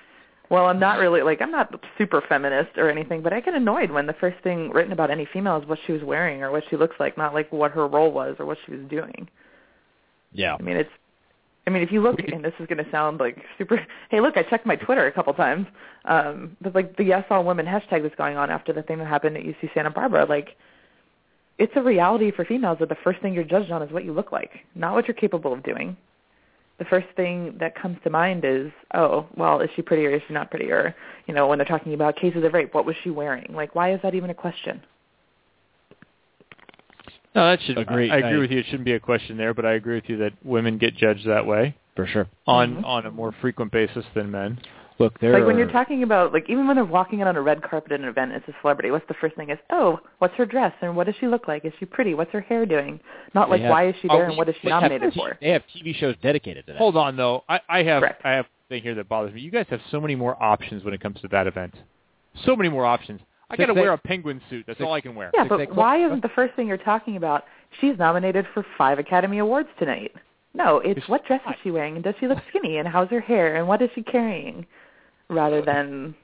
well, 0.50 0.66
I'm 0.66 0.80
not 0.80 0.98
really 0.98 1.22
like 1.22 1.40
I'm 1.40 1.52
not 1.52 1.72
super 1.96 2.22
feminist 2.28 2.76
or 2.76 2.90
anything, 2.90 3.22
but 3.22 3.32
I 3.32 3.40
get 3.40 3.54
annoyed 3.54 3.90
when 3.90 4.06
the 4.06 4.12
first 4.14 4.42
thing 4.42 4.70
written 4.70 4.92
about 4.92 5.10
any 5.10 5.26
female 5.32 5.56
is 5.56 5.68
what 5.68 5.78
she 5.86 5.92
was 5.92 6.02
wearing 6.02 6.42
or 6.42 6.50
what 6.50 6.64
she 6.68 6.76
looks 6.76 6.96
like, 6.98 7.16
not 7.16 7.32
like 7.32 7.50
what 7.52 7.70
her 7.70 7.86
role 7.86 8.10
was 8.10 8.36
or 8.38 8.44
what 8.44 8.58
she 8.66 8.72
was 8.72 8.84
doing. 8.90 9.28
Yeah. 10.32 10.56
I 10.58 10.62
mean, 10.62 10.76
it's. 10.76 10.90
I 11.66 11.70
mean, 11.70 11.82
if 11.82 11.90
you 11.90 12.02
look, 12.02 12.18
and 12.20 12.44
this 12.44 12.52
is 12.60 12.66
going 12.66 12.84
to 12.84 12.90
sound 12.90 13.20
like 13.20 13.38
super. 13.56 13.84
Hey, 14.10 14.20
look, 14.20 14.36
I 14.36 14.42
checked 14.42 14.66
my 14.66 14.76
Twitter 14.76 15.06
a 15.06 15.12
couple 15.12 15.32
times. 15.32 15.66
Um, 16.04 16.56
but 16.60 16.74
like 16.74 16.96
the 16.96 17.04
Yes 17.04 17.24
All 17.30 17.44
Women 17.44 17.66
hashtag 17.66 18.02
that's 18.02 18.14
going 18.16 18.36
on 18.36 18.50
after 18.50 18.72
the 18.72 18.82
thing 18.82 18.98
that 18.98 19.06
happened 19.06 19.36
at 19.36 19.44
UC 19.44 19.72
Santa 19.72 19.90
Barbara, 19.90 20.26
like, 20.26 20.56
it's 21.58 21.72
a 21.76 21.82
reality 21.82 22.30
for 22.32 22.44
females 22.44 22.78
that 22.80 22.88
the 22.88 22.96
first 23.02 23.20
thing 23.22 23.32
you're 23.32 23.44
judged 23.44 23.70
on 23.70 23.82
is 23.82 23.92
what 23.92 24.04
you 24.04 24.12
look 24.12 24.32
like, 24.32 24.50
not 24.74 24.94
what 24.94 25.06
you're 25.06 25.14
capable 25.14 25.52
of 25.52 25.62
doing. 25.62 25.96
The 26.78 26.84
first 26.84 27.06
thing 27.14 27.56
that 27.60 27.80
comes 27.80 27.98
to 28.02 28.10
mind 28.10 28.44
is, 28.44 28.72
oh, 28.92 29.26
well, 29.36 29.60
is 29.60 29.70
she 29.76 29.82
pretty 29.82 30.04
or 30.04 30.10
is 30.10 30.22
she 30.26 30.34
not 30.34 30.50
pretty? 30.50 30.70
Or, 30.72 30.94
you 31.26 31.32
know, 31.32 31.46
when 31.46 31.58
they're 31.58 31.66
talking 31.66 31.94
about 31.94 32.16
cases 32.16 32.44
of 32.44 32.52
rape, 32.52 32.74
what 32.74 32.84
was 32.84 32.96
she 33.04 33.10
wearing? 33.10 33.54
Like, 33.54 33.76
why 33.76 33.94
is 33.94 34.00
that 34.02 34.14
even 34.16 34.30
a 34.30 34.34
question? 34.34 34.82
No, 37.34 37.50
that 37.50 37.60
should. 37.62 37.78
Agree. 37.78 38.10
I, 38.10 38.14
I 38.14 38.18
agree 38.18 38.36
I- 38.36 38.38
with 38.40 38.50
you. 38.50 38.58
It 38.60 38.66
shouldn't 38.66 38.84
be 38.84 38.92
a 38.92 39.00
question 39.00 39.36
there, 39.36 39.54
but 39.54 39.64
I 39.66 39.72
agree 39.72 39.96
with 39.96 40.08
you 40.08 40.16
that 40.18 40.32
women 40.44 40.78
get 40.78 40.96
judged 40.96 41.26
that 41.26 41.46
way 41.46 41.74
For 41.96 42.06
sure. 42.06 42.26
on 42.46 42.76
Mhm. 42.76 42.84
on 42.84 43.06
a 43.06 43.10
more 43.10 43.32
frequent 43.40 43.72
basis 43.72 44.04
than 44.14 44.30
men. 44.30 44.58
Look, 45.00 45.18
there 45.18 45.32
like 45.32 45.44
when 45.44 45.58
you're 45.58 45.72
talking 45.72 46.04
about 46.04 46.32
like 46.32 46.48
even 46.48 46.68
when 46.68 46.76
they're 46.76 46.84
walking 46.84 47.20
out 47.20 47.26
on 47.26 47.34
a 47.36 47.42
red 47.42 47.60
carpet 47.62 47.90
at 47.90 47.98
an 48.00 48.06
event 48.06 48.30
as 48.32 48.42
a 48.46 48.54
celebrity, 48.60 48.92
what's 48.92 49.06
the 49.08 49.14
first 49.14 49.34
thing 49.34 49.50
is, 49.50 49.58
oh, 49.70 49.98
what's 50.18 50.34
her 50.36 50.46
dress 50.46 50.72
and 50.82 50.94
what 50.94 51.06
does 51.06 51.16
she 51.18 51.26
look 51.26 51.48
like? 51.48 51.64
Is 51.64 51.72
she 51.80 51.84
pretty? 51.84 52.14
What's 52.14 52.30
her 52.30 52.40
hair 52.40 52.64
doing? 52.64 53.00
Not 53.34 53.50
like 53.50 53.62
have- 53.62 53.70
why 53.70 53.88
is 53.88 53.96
she 54.00 54.08
Oh, 54.08 54.16
there 54.18 54.28
and 54.28 54.36
what 54.36 54.48
is 54.48 54.54
she 54.60 54.68
they 54.68 54.70
have- 54.72 54.82
nominated 54.82 55.14
for? 55.14 55.36
They 55.40 55.48
have 55.50 55.62
TV 55.74 55.92
shows 55.96 56.14
dedicated 56.22 56.66
to 56.66 56.74
that. 56.74 56.78
Hold 56.78 56.96
on 56.96 57.16
though. 57.16 57.42
I, 57.48 57.60
I 57.68 57.82
have 57.82 58.02
Correct. 58.02 58.22
I 58.24 58.30
have 58.34 58.44
a 58.44 58.68
thing 58.68 58.82
here 58.84 58.94
that 58.94 59.08
bothers 59.08 59.34
me. 59.34 59.40
You 59.40 59.50
guys 59.50 59.66
have 59.70 59.80
so 59.90 60.00
many 60.00 60.14
more 60.14 60.40
options 60.40 60.84
when 60.84 60.94
it 60.94 61.00
comes 61.00 61.20
to 61.22 61.28
that 61.28 61.48
event. 61.48 61.74
So 62.44 62.54
many 62.54 62.68
more 62.68 62.86
options. 62.86 63.20
I 63.54 63.66
got 63.66 63.74
to 63.74 63.80
wear 63.80 63.92
a 63.92 63.98
penguin 63.98 64.40
suit. 64.50 64.64
That's 64.66 64.78
six- 64.78 64.86
all 64.86 64.92
I 64.92 65.00
can 65.00 65.14
wear. 65.14 65.30
Yeah, 65.34 65.44
Six 65.44 65.48
but 65.50 65.60
eight 65.60 65.74
why 65.74 66.04
isn't 66.04 66.22
the 66.22 66.28
first 66.30 66.54
thing 66.54 66.66
you're 66.66 66.76
talking 66.76 67.16
about? 67.16 67.44
She's 67.80 67.98
nominated 67.98 68.46
for 68.54 68.64
five 68.78 68.98
Academy 68.98 69.38
Awards 69.38 69.68
tonight. 69.78 70.12
No, 70.54 70.78
it's 70.78 70.98
It's 70.98 71.08
what 71.08 71.24
dress 71.26 71.40
is 71.48 71.54
she 71.62 71.70
wearing 71.70 71.96
and 71.96 72.04
does 72.04 72.14
she 72.20 72.28
look 72.28 72.38
skinny 72.48 72.78
and 72.78 72.86
how's 72.86 73.08
her 73.10 73.20
hair 73.20 73.56
and 73.56 73.66
what 73.66 73.82
is 73.82 73.90
she 73.94 74.02
carrying, 74.02 74.64
rather 75.28 75.60
than 75.62 76.14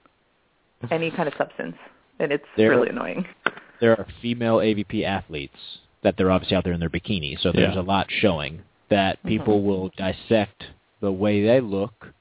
any 0.90 1.10
kind 1.10 1.28
of 1.28 1.34
substance. 1.36 1.76
And 2.20 2.30
it's 2.32 2.44
There- 2.56 2.70
really 2.70 2.90
annoying. 2.90 3.26
there 3.80 3.98
are 3.98 4.06
female 4.22 4.58
AVP 4.58 5.04
athletes 5.04 5.78
that 6.02 6.16
they're 6.16 6.30
obviously 6.30 6.56
out 6.56 6.64
there 6.64 6.72
in 6.72 6.80
their 6.80 6.90
bikini, 6.90 7.38
so 7.40 7.50
there's 7.52 7.74
Yeah. 7.74 7.80
a 7.80 7.82
lot 7.82 8.10
showing 8.10 8.62
that 8.88 9.18
mm-hmm. 9.18 9.28
people 9.28 9.62
will 9.62 9.90
dissect 9.96 10.64
the 11.00 11.12
way 11.12 11.44
they 11.44 11.60
look 11.60 12.12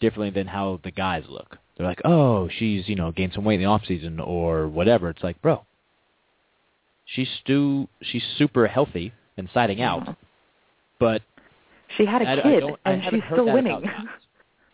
differently 0.00 0.30
than 0.30 0.46
how 0.46 0.80
the 0.82 0.90
guys 0.90 1.24
look. 1.28 1.58
They're 1.80 1.88
like, 1.88 2.02
oh, 2.04 2.46
she's 2.58 2.86
you 2.90 2.94
know 2.94 3.10
gained 3.10 3.32
some 3.32 3.42
weight 3.42 3.54
in 3.54 3.60
the 3.62 3.66
off 3.66 3.86
season 3.86 4.20
or 4.20 4.68
whatever. 4.68 5.08
It's 5.08 5.22
like, 5.22 5.40
bro, 5.40 5.64
she's 7.06 7.26
stu 7.40 7.88
she's 8.02 8.22
super 8.36 8.66
healthy 8.66 9.14
and 9.38 9.48
siding 9.54 9.80
out, 9.80 10.14
but 10.98 11.22
She 11.96 12.04
had 12.04 12.20
a 12.20 12.28
I- 12.28 12.32
I 12.32 12.42
kid 12.42 12.60
don't- 12.60 12.80
I 12.84 12.90
and 12.92 13.02
haven't 13.02 13.20
she's 13.22 13.30
still 13.32 13.46
winning. 13.50 13.82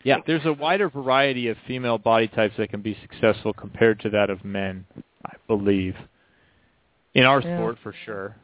yeah, 0.03 0.17
There's 0.27 0.45
a 0.45 0.51
wider 0.51 0.89
variety 0.89 1.47
of 1.47 1.55
female 1.65 1.97
body 1.97 2.27
types 2.27 2.55
that 2.57 2.71
can 2.71 2.81
be 2.81 2.97
successful 3.01 3.53
compared 3.53 4.01
to 4.01 4.09
that 4.09 4.29
of 4.29 4.43
men, 4.43 4.85
I 5.25 5.31
believe. 5.47 5.95
In 7.13 7.23
our 7.23 7.39
Yeah. 7.39 7.57
sport, 7.57 7.77
for 7.81 7.93
sure. 8.05 8.35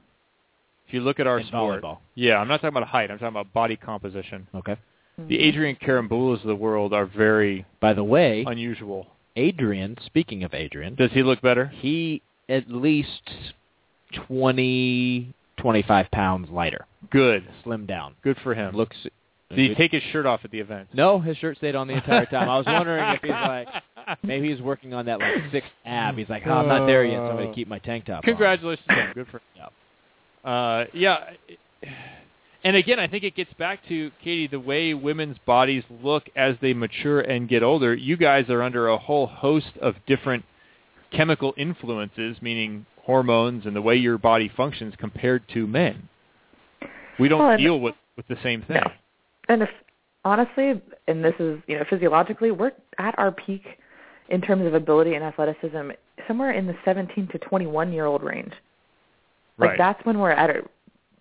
If 0.87 0.93
you 0.93 1.01
look 1.01 1.19
at 1.19 1.27
our 1.27 1.39
In 1.39 1.47
sport, 1.47 1.83
volleyball. 1.83 1.97
yeah, 2.15 2.37
I'm 2.37 2.47
not 2.47 2.61
talking 2.61 2.77
about 2.77 2.87
height. 2.87 3.11
I'm 3.11 3.17
talking 3.19 3.27
about 3.35 3.51
body 3.51 3.75
composition. 3.75 4.47
okay. 4.55 4.77
The 5.17 5.39
Adrian 5.39 5.75
Carambulas 5.75 6.41
of 6.41 6.47
the 6.47 6.55
world 6.55 6.93
are 6.93 7.05
very 7.05 7.65
By 7.79 7.93
the 7.93 8.03
way, 8.03 8.43
unusual. 8.47 9.07
Adrian. 9.35 9.97
Speaking 10.05 10.43
of 10.43 10.53
Adrian, 10.53 10.95
Does 10.95 11.11
he 11.11 11.23
look 11.23 11.41
better? 11.41 11.67
he 11.67 12.21
at 12.49 12.69
least 12.69 13.29
20, 14.27 15.33
25 15.57 16.11
pounds 16.11 16.49
lighter, 16.49 16.85
Good. 17.11 17.47
slimmed 17.65 17.87
down. 17.87 18.15
Good 18.23 18.37
for 18.43 18.53
him. 18.53 18.75
Looks. 18.75 18.95
Did 19.49 19.59
he 19.69 19.75
take 19.75 19.91
his 19.91 20.01
shirt 20.11 20.25
off 20.25 20.41
at 20.43 20.49
the 20.51 20.59
event? 20.59 20.89
No, 20.93 21.19
his 21.19 21.37
shirt 21.37 21.57
stayed 21.57 21.75
on 21.75 21.87
the 21.87 21.93
entire 21.93 22.25
time. 22.25 22.49
I 22.49 22.57
was 22.57 22.65
wondering 22.65 23.03
if 23.13 23.21
he's 23.21 23.29
like, 23.29 23.67
maybe 24.23 24.49
he's 24.51 24.61
working 24.61 24.95
on 24.95 25.05
that 25.05 25.19
like 25.19 25.35
sixth 25.51 25.69
ab. 25.85 26.17
He's 26.17 26.27
like, 26.29 26.43
oh, 26.47 26.51
I'm 26.51 26.67
not 26.67 26.87
there 26.87 27.05
yet, 27.05 27.17
so 27.17 27.25
I'm 27.27 27.35
going 27.37 27.49
to 27.49 27.53
keep 27.53 27.67
my 27.67 27.77
tank 27.79 28.05
top. 28.05 28.23
Congratulations 28.23 28.85
him. 28.89 29.11
Good 29.13 29.27
for 29.27 29.37
him. 29.37 29.43
Yeah. 30.43 30.49
Uh, 30.51 30.85
yeah. 30.93 31.17
And 32.63 32.77
again, 32.77 32.99
I 32.99 33.07
think 33.07 33.23
it 33.23 33.35
gets 33.35 33.53
back 33.53 33.79
to 33.89 34.09
Katie 34.23 34.47
the 34.47 34.59
way 34.59 34.93
women's 34.93 35.37
bodies 35.45 35.83
look 36.01 36.23
as 36.35 36.55
they 36.61 36.73
mature 36.73 37.19
and 37.19 37.49
get 37.49 37.61
older. 37.61 37.93
You 37.93 38.15
guys 38.15 38.49
are 38.49 38.61
under 38.61 38.87
a 38.87 38.97
whole 38.97 39.27
host 39.27 39.71
of 39.81 39.95
different 40.07 40.45
chemical 41.11 41.53
influences, 41.57 42.37
meaning 42.41 42.85
hormones 43.03 43.65
and 43.65 43.75
the 43.75 43.81
way 43.81 43.95
your 43.95 44.17
body 44.17 44.49
functions 44.55 44.93
compared 44.97 45.43
to 45.49 45.67
men. 45.67 46.07
We 47.19 47.27
don't 47.27 47.39
Well, 47.39 47.57
deal 47.57 47.79
with 47.79 47.95
with 48.15 48.27
the 48.27 48.37
same 48.43 48.61
thing. 48.61 48.77
No. 48.77 48.91
And 49.49 49.61
if 49.63 49.69
honestly, 50.23 50.81
and 51.07 51.23
this 51.23 51.35
is 51.39 51.59
you 51.67 51.77
know 51.77 51.83
physiologically, 51.89 52.51
we're 52.51 52.71
at 52.97 53.17
our 53.17 53.31
peak 53.31 53.63
in 54.29 54.41
terms 54.41 54.65
of 54.65 54.73
ability 54.73 55.15
and 55.15 55.23
athleticism 55.23 55.91
somewhere 56.27 56.51
in 56.51 56.65
the 56.65 56.75
17 56.85 57.27
to 57.27 57.37
21 57.39 57.91
year 57.91 58.05
old 58.05 58.23
range. 58.23 58.53
Like 59.57 59.71
Right. 59.71 59.77
that's 59.77 60.05
when 60.05 60.19
we're 60.19 60.31
at 60.31 60.49
our 60.49 60.63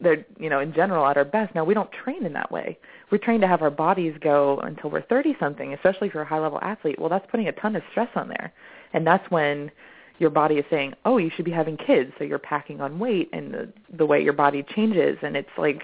they're 0.03 0.25
you 0.39 0.51
know 0.51 0.61
in 0.61 0.73
general 0.73 1.07
at 1.07 1.17
our 1.17 1.25
best. 1.25 1.55
Now 1.55 1.65
we 1.65 1.75
don't 1.75 1.91
train 1.93 2.25
in 2.25 2.33
that 2.35 2.51
way. 2.51 2.79
We're 3.11 3.19
trained 3.19 3.43
to 3.43 3.49
have 3.49 3.63
our 3.63 3.71
bodies 3.71 4.15
go 4.21 4.59
until 4.63 4.91
we're 4.91 5.03
30 5.03 5.37
something, 5.39 5.75
especially 5.75 6.09
if 6.09 6.15
you're 6.15 6.23
a 6.23 6.27
high 6.27 6.39
level 6.39 6.59
athlete. 6.63 6.99
Well, 6.99 7.09
that's 7.09 7.27
putting 7.31 7.49
a 7.49 7.53
ton 7.53 7.77
of 7.77 7.83
stress 7.91 8.09
on 8.15 8.29
there. 8.29 8.53
And 8.93 9.07
that's 9.07 9.29
when 9.31 9.71
your 10.19 10.31
body 10.31 10.57
is 10.57 10.65
saying, 10.71 10.95
"Oh, 11.05 11.19
you 11.19 11.31
should 11.35 11.45
be 11.45 11.51
having 11.51 11.77
kids." 11.77 12.13
So 12.19 12.25
you're 12.25 12.39
packing 12.39 12.81
on 12.81 12.99
weight 12.99 13.31
and 13.33 13.53
the 13.53 13.73
the 13.97 14.07
way 14.07 14.23
your 14.23 14.33
body 14.33 14.65
changes 14.75 15.19
and 15.23 15.37
it's 15.37 15.57
like 15.57 15.83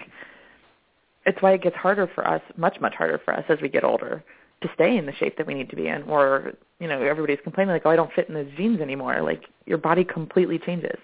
it's 1.25 1.41
why 1.41 1.53
it 1.53 1.61
gets 1.61 1.75
harder 1.75 2.07
for 2.13 2.27
us, 2.27 2.41
much 2.57 2.79
much 2.79 2.95
harder 2.95 3.19
for 3.23 3.33
us 3.33 3.45
as 3.49 3.59
we 3.61 3.69
get 3.69 3.83
older 3.83 4.23
to 4.61 4.69
stay 4.73 4.97
in 4.97 5.05
the 5.05 5.13
shape 5.13 5.37
that 5.37 5.47
we 5.47 5.53
need 5.53 5.69
to 5.69 5.75
be 5.75 5.87
in 5.87 6.03
or 6.03 6.53
you 6.79 6.87
know 6.87 7.01
everybody's 7.01 7.39
complaining 7.43 7.71
like 7.71 7.83
oh 7.85 7.89
i 7.89 7.95
don't 7.95 8.11
fit 8.13 8.27
in 8.27 8.35
those 8.35 8.51
jeans 8.57 8.81
anymore 8.81 9.21
like 9.21 9.43
your 9.65 9.77
body 9.77 10.03
completely 10.03 10.59
changes 10.59 10.97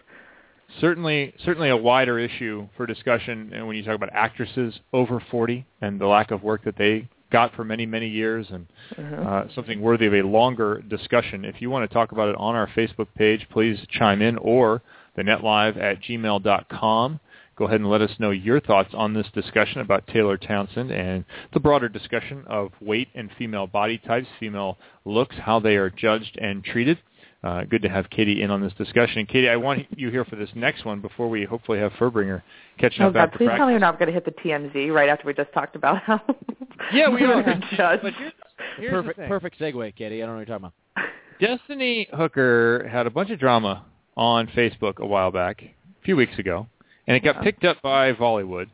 certainly 0.80 1.34
certainly 1.44 1.70
a 1.70 1.78
wider 1.78 2.20
issue 2.20 2.68
for 2.76 2.86
discussion 2.86 3.52
and 3.54 3.68
when 3.68 3.76
you 3.76 3.84
talk 3.84 3.96
about 3.96 4.10
actresses 4.14 4.80
over 4.94 5.22
40 5.32 5.66
and 5.82 6.00
the 6.00 6.08
lack 6.08 6.32
of 6.32 6.44
work 6.44 6.64
that 6.66 6.78
they 6.78 7.08
got 7.32 7.54
for 7.56 7.64
many 7.64 7.86
many 7.86 8.08
years 8.08 8.48
and 8.52 8.68
Mhm. 8.98 9.26
uh, 9.26 9.50
something 9.54 9.82
worthy 9.82 10.06
of 10.06 10.14
a 10.14 10.22
longer 10.22 10.84
discussion 10.88 11.44
if 11.46 11.62
you 11.62 11.70
want 11.70 11.90
to 11.90 11.94
talk 11.94 12.12
about 12.12 12.30
it 12.30 12.36
on 12.38 12.56
our 12.56 12.68
facebook 12.68 13.08
page 13.16 13.48
please 13.50 13.86
chime 13.90 14.22
in 14.22 14.38
or 14.38 14.82
the 15.16 15.24
netlive 15.24 15.78
at 15.78 16.02
gmail.com 16.02 17.20
go 17.56 17.66
ahead 17.66 17.80
and 17.80 17.90
let 17.90 18.02
us 18.02 18.12
know 18.20 18.32
your 18.32 18.60
thoughts 18.60 18.94
on 18.94 19.14
this 19.14 19.28
discussion 19.34 19.80
about 19.80 20.06
Taylor 20.08 20.36
Townsend 20.38 20.92
and 20.92 21.24
the 21.54 21.60
broader 21.60 21.88
discussion 21.88 22.44
of 22.48 22.72
weight 22.82 23.08
and 23.16 23.32
female 23.38 23.66
body 23.66 23.98
types, 23.98 24.28
female 24.42 24.78
looks, 25.06 25.38
how 25.38 25.60
they 25.62 25.78
are 25.78 25.90
judged 25.90 26.38
and 26.42 26.66
treated. 26.66 26.98
Uh, 27.46 27.64
good 27.64 27.84
to 27.84 27.88
have 27.90 28.10
Katie 28.10 28.42
in 28.42 28.50
on 28.50 28.60
this 28.60 28.74
discussion. 28.74 29.20
And 29.20 29.28
Katie, 29.28 29.50
I 29.50 29.56
want 29.56 29.86
you 29.96 30.10
here 30.10 30.26
for 30.26 30.36
this 30.36 30.50
next 30.56 30.84
one 30.84 31.00
before 31.00 31.30
we 31.30 31.44
hopefully 31.46 31.78
have 31.78 31.92
Fuerbringer 31.94 32.42
catching 32.80 33.04
oh 33.04 33.08
up 33.10 33.14
god 33.14 33.20
after 33.26 33.38
please 33.38 33.46
practice. 33.46 33.60
tell 33.60 33.68
me 33.68 33.74
we're 33.74 33.80
not 33.80 34.00
going 34.00 34.08
to 34.08 34.14
hit 34.14 34.26
the 34.26 34.32
tmz 34.32 34.92
right 34.92 35.10
after 35.10 35.28
we 35.28 35.34
just 35.36 35.54
talked 35.54 35.76
about 35.76 36.02
how 36.02 36.20
Yeah, 36.94 37.08
we 37.10 37.22
women 37.22 37.48
are. 37.64 37.76
judged. 37.78 38.02
But 38.02 38.14
here's, 38.16 38.34
here's 38.80 38.92
perfect, 38.92 39.20
perfect 39.30 39.60
segue, 39.60 39.96
Katie. 39.96 40.24
I 40.24 40.26
don't 40.26 40.36
know 40.36 40.40
what 40.42 40.48
you're 40.48 40.58
talking 40.58 40.72
about. 40.96 41.10
Destiny 41.40 42.08
Hooker 42.16 42.88
had 42.92 43.06
a 43.06 43.12
bunch 43.12 43.30
of 43.30 43.38
drama 43.40 43.86
on 44.18 44.48
Facebook 44.48 44.98
a 44.98 45.06
while 45.06 45.30
back, 45.32 45.62
a 45.62 45.72
few 46.04 46.16
weeks 46.16 46.40
ago, 46.40 46.66
and 47.08 47.16
it 47.16 47.24
got 47.24 47.36
Yeah. 47.36 47.42
picked 47.44 47.64
up 47.64 47.80
by 47.84 48.12
Volleywood. 48.14 48.68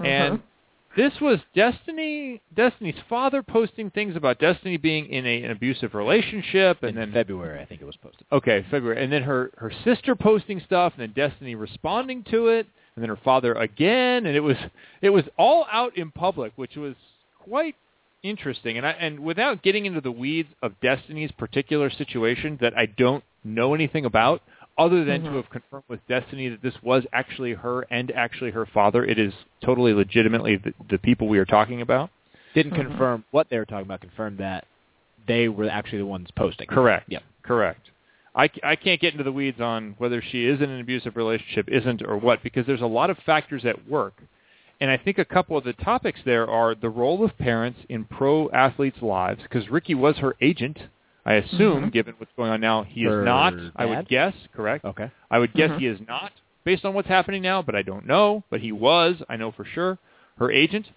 And 0.00 0.38
Mhm. 0.38 0.42
This 0.96 1.12
was 1.20 1.38
Destiny 1.54 2.40
Destiny's 2.54 2.96
father 3.08 3.42
posting 3.42 3.90
things 3.90 4.16
about 4.16 4.38
Destiny 4.38 4.76
being 4.76 5.06
in 5.06 5.26
a, 5.26 5.42
an 5.42 5.50
abusive 5.50 5.94
relationship 5.94 6.82
and 6.82 6.90
In 6.90 6.96
then 6.96 7.12
February, 7.12 7.60
I 7.60 7.64
think 7.64 7.80
it 7.80 7.84
was 7.84 7.96
posted. 7.96 8.26
okay, 8.30 8.64
February. 8.70 9.02
And 9.02 9.12
then 9.12 9.22
her 9.22 9.50
her 9.56 9.72
sister 9.84 10.14
posting 10.14 10.60
stuff 10.60 10.92
and 10.96 11.02
then 11.02 11.12
Destiny 11.14 11.54
responding 11.54 12.24
to 12.30 12.48
it 12.48 12.66
and 12.94 13.02
then 13.02 13.08
her 13.08 13.18
father 13.24 13.54
again 13.54 14.26
and 14.26 14.36
it 14.36 14.40
was 14.40 14.56
it 15.00 15.10
was 15.10 15.24
all 15.38 15.66
out 15.70 15.96
in 15.96 16.10
public, 16.10 16.52
which 16.56 16.76
was 16.76 16.94
quite 17.38 17.74
interesting. 18.22 18.76
And 18.76 18.86
I 18.86 18.90
and 18.90 19.20
without 19.20 19.62
getting 19.62 19.86
into 19.86 20.00
the 20.00 20.12
weeds 20.12 20.48
of 20.62 20.78
Destiny's 20.80 21.32
particular 21.32 21.90
situation 21.90 22.58
that 22.60 22.76
I 22.76 22.86
don't 22.86 23.24
know 23.44 23.74
anything 23.74 24.04
about 24.04 24.42
other 24.78 25.04
than 25.04 25.22
to 25.22 25.30
Mhm. 25.30 25.34
have 25.36 25.50
confirmed 25.50 25.84
with 25.88 26.06
Destiny 26.06 26.48
that 26.48 26.62
this 26.62 26.82
was 26.82 27.06
actually 27.12 27.52
her 27.52 27.82
and 27.90 28.10
actually 28.12 28.50
her 28.52 28.66
father, 28.66 29.04
it 29.04 29.18
is 29.18 29.34
totally 29.60 29.92
legitimately 29.92 30.56
the, 30.56 30.74
the 30.88 30.98
people 30.98 31.28
we 31.28 31.38
are 31.38 31.44
talking 31.44 31.80
about. 31.80 32.10
Didn't 32.54 32.72
Mhm. 32.72 32.86
confirm 32.86 33.24
what 33.30 33.48
they 33.50 33.58
were 33.58 33.64
talking 33.64 33.86
about. 33.86 34.00
Confirmed 34.00 34.38
that 34.38 34.66
they 35.26 35.48
were 35.48 35.68
actually 35.68 35.98
the 35.98 36.06
ones 36.06 36.30
posting. 36.30 36.66
Correct. 36.66 37.06
Yep. 37.08 37.22
Correct. 37.42 37.90
I, 38.34 38.48
I 38.62 38.76
can't 38.76 38.98
get 39.00 39.12
into 39.12 39.24
the 39.24 39.32
weeds 39.32 39.60
on 39.60 39.94
whether 39.98 40.22
she 40.22 40.46
is 40.46 40.62
in 40.62 40.70
an 40.70 40.80
abusive 40.80 41.16
relationship, 41.16 41.68
isn't, 41.68 42.02
or 42.02 42.16
what, 42.16 42.42
because 42.42 42.64
there's 42.66 42.80
a 42.80 42.86
lot 42.86 43.10
of 43.10 43.18
factors 43.18 43.64
at 43.66 43.86
work. 43.88 44.22
And 44.80 44.90
I 44.90 44.96
think 44.96 45.18
a 45.18 45.24
couple 45.24 45.56
of 45.56 45.64
the 45.64 45.74
topics 45.74 46.22
there 46.24 46.48
are 46.48 46.74
the 46.74 46.88
role 46.88 47.22
of 47.24 47.36
parents 47.36 47.80
in 47.88 48.04
pro 48.04 48.50
athletes' 48.50 49.02
lives, 49.02 49.42
because 49.42 49.70
Ricky 49.70 49.94
was 49.94 50.16
her 50.18 50.34
agent. 50.40 50.88
I 51.24 51.34
assume, 51.34 51.84
Mhm. 51.84 51.92
given 51.92 52.14
what's 52.18 52.32
going 52.36 52.50
on 52.50 52.60
now, 52.60 52.82
he 52.82 53.04
Her 53.04 53.20
is 53.20 53.24
not. 53.24 53.54
I 53.76 53.86
would 53.86 54.08
guess, 54.08 54.34
correct? 54.54 54.84
Okay. 54.84 55.10
I 55.30 55.38
would 55.38 55.52
guess 55.54 55.70
Mhm. 55.70 55.78
he 55.78 55.86
is 55.86 56.00
not, 56.06 56.32
based 56.64 56.84
on 56.84 56.94
what's 56.94 57.08
happening 57.08 57.42
now, 57.42 57.62
but 57.62 57.74
I 57.76 57.82
don't 57.82 58.06
know. 58.06 58.42
But 58.50 58.60
he 58.60 58.72
was, 58.72 59.22
I 59.28 59.36
know 59.36 59.50
for 59.52 59.64
sure, 59.64 59.98
her 60.38 60.50
agent. 60.50 60.90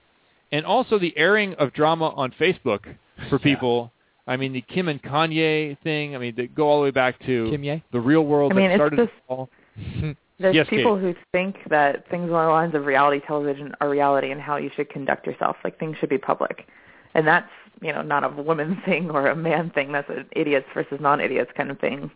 And 0.51 0.65
also 0.65 0.97
the 0.97 1.15
airing 1.17 1.53
of 1.55 1.73
drama 1.73 2.09
on 2.15 2.31
Facebook 2.31 2.85
for 3.29 3.35
Yeah. 3.35 3.37
people. 3.39 3.91
I 4.27 4.37
mean, 4.37 4.53
the 4.53 4.61
Kim 4.61 4.87
and 4.87 5.01
Kanye 5.01 5.77
thing. 5.79 6.15
I 6.15 6.17
mean, 6.17 6.33
they 6.35 6.47
go 6.47 6.67
all 6.67 6.77
the 6.79 6.83
way 6.85 6.91
back 6.91 7.19
to 7.27 7.49
Kim 7.51 7.63
Ye? 7.63 7.83
the 7.91 7.99
real 7.99 8.25
world 8.25 8.51
I 8.53 8.55
mean, 8.55 8.65
that 8.69 8.73
it's 8.73 8.79
started 8.79 8.95
just- 8.97 9.11
it 9.11 9.23
all. 9.27 9.49
There's 10.39 10.53
Yes, 10.55 10.67
people 10.67 10.95
Katie. 10.97 11.07
who 11.13 11.15
think 11.31 11.55
that 11.69 12.09
things 12.09 12.29
along 12.29 12.47
the 12.47 12.51
lines 12.51 12.75
of 12.75 12.85
reality 12.85 13.21
television 13.25 13.73
are 13.79 13.87
reality 13.89 14.31
and 14.31 14.41
how 14.41 14.57
you 14.57 14.69
should 14.75 14.89
conduct 14.89 15.25
yourself. 15.25 15.55
Like 15.63 15.77
things 15.79 15.95
should 15.97 16.09
be 16.09 16.17
public, 16.17 16.67
and 17.13 17.25
that's 17.25 17.47
you 17.81 17.91
know 17.93 18.01
not 18.01 18.23
a 18.23 18.29
woman 18.29 18.81
thing 18.85 19.09
or 19.11 19.27
a 19.27 19.35
man 19.35 19.69
thing. 19.71 19.91
That's 19.91 20.09
an 20.09 20.25
idiots 20.31 20.67
versus 20.73 20.99
non-idiots 20.99 21.51
kind 21.55 21.71
of 21.71 21.79
thing. 21.79 22.09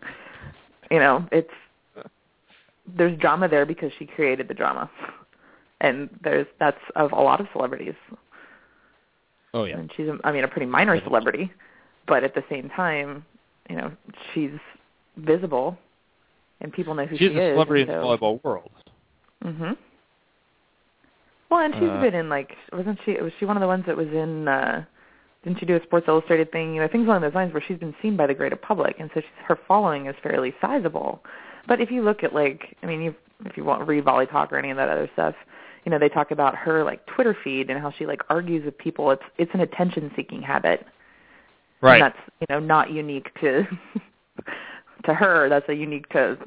You 0.91 0.99
know, 0.99 1.27
it's 1.31 1.49
there's 2.97 3.17
drama 3.19 3.47
there 3.47 3.65
because 3.65 3.91
she 3.99 4.05
created 4.05 4.47
the 4.47 4.53
drama, 4.53 4.89
and 5.81 6.09
there's 6.23 6.47
that's 6.59 6.79
of 6.95 7.11
a 7.11 7.21
lot 7.21 7.39
of 7.39 7.47
celebrities. 7.53 7.95
Oh 9.53 9.63
yeah. 9.65 9.77
And 9.77 9.91
she's, 9.95 10.07
a, 10.07 10.17
I 10.23 10.31
mean, 10.31 10.43
a 10.43 10.47
pretty 10.47 10.65
minor 10.67 11.01
celebrity, 11.03 11.51
but 12.07 12.23
at 12.23 12.35
the 12.35 12.43
same 12.49 12.69
time, 12.69 13.25
you 13.69 13.75
know, 13.75 13.91
she's 14.33 14.51
visible, 15.17 15.77
and 16.61 16.71
people 16.71 16.93
know 16.93 17.05
who 17.05 17.17
She's 17.17 17.31
she 17.31 17.37
a 17.37 17.49
is. 17.49 17.55
celebrity 17.55 17.83
in 17.83 17.89
and 17.89 17.99
the 17.99 18.03
so- 18.03 18.17
volleyball 18.17 18.43
world. 18.43 18.71
Mhm. 19.43 19.75
Well, 21.49 21.61
and 21.61 21.73
she's 21.75 21.89
Uh, 21.89 22.01
been 22.01 22.13
in 22.13 22.29
like 22.29 22.55
wasn't 22.71 22.99
she 23.05 23.13
was 23.21 23.31
she 23.39 23.45
one 23.45 23.57
of 23.57 23.61
the 23.61 23.67
ones 23.67 23.85
that 23.87 23.97
was 23.97 24.07
in 24.09 24.47
uh 24.47 24.83
didn't 25.43 25.59
she 25.59 25.65
do 25.65 25.75
a 25.75 25.83
Sports 25.83 26.07
Illustrated 26.07 26.51
thing, 26.51 26.73
you 26.75 26.81
know, 26.81 26.87
things 26.87 27.07
along 27.07 27.21
those 27.21 27.33
lines 27.33 27.53
where 27.53 27.63
she's 27.65 27.77
been 27.77 27.95
seen 28.01 28.17
by 28.17 28.27
the 28.27 28.33
greater 28.33 28.55
public 28.55 28.95
and 28.99 29.09
so 29.13 29.21
she's, 29.21 29.29
her 29.47 29.57
following 29.67 30.07
is 30.07 30.15
fairly 30.21 30.53
sizable. 30.61 31.23
But 31.67 31.79
if 31.81 31.91
you 31.91 32.01
look 32.03 32.23
at 32.23 32.33
like 32.33 32.75
I 32.83 32.85
mean, 32.85 33.01
you 33.01 33.15
if 33.45 33.55
you 33.55 33.63
want 33.63 33.87
read 33.87 34.03
Volley 34.03 34.25
Talk 34.25 34.51
or 34.51 34.57
any 34.57 34.71
of 34.71 34.77
that 34.77 34.89
other 34.89 35.09
stuff, 35.13 35.35
you 35.85 35.91
know, 35.91 35.99
they 35.99 36.09
talk 36.09 36.31
about 36.31 36.55
her 36.55 36.83
like 36.83 37.05
Twitter 37.05 37.35
feed 37.43 37.69
and 37.69 37.79
how 37.79 37.91
she 37.91 38.05
like 38.05 38.21
argues 38.29 38.65
with 38.65 38.77
people. 38.77 39.11
It's 39.11 39.23
it's 39.37 39.51
an 39.53 39.61
attention 39.61 40.11
seeking 40.15 40.41
habit. 40.41 40.85
Right. 41.81 42.01
And 42.01 42.03
that's, 42.03 42.19
you 42.41 42.47
know, 42.49 42.59
not 42.59 42.91
unique 42.91 43.33
to 43.41 43.63
to 45.05 45.13
her. 45.13 45.47
That's 45.47 45.67
a 45.69 45.73
unique 45.73 46.09
to 46.09 46.37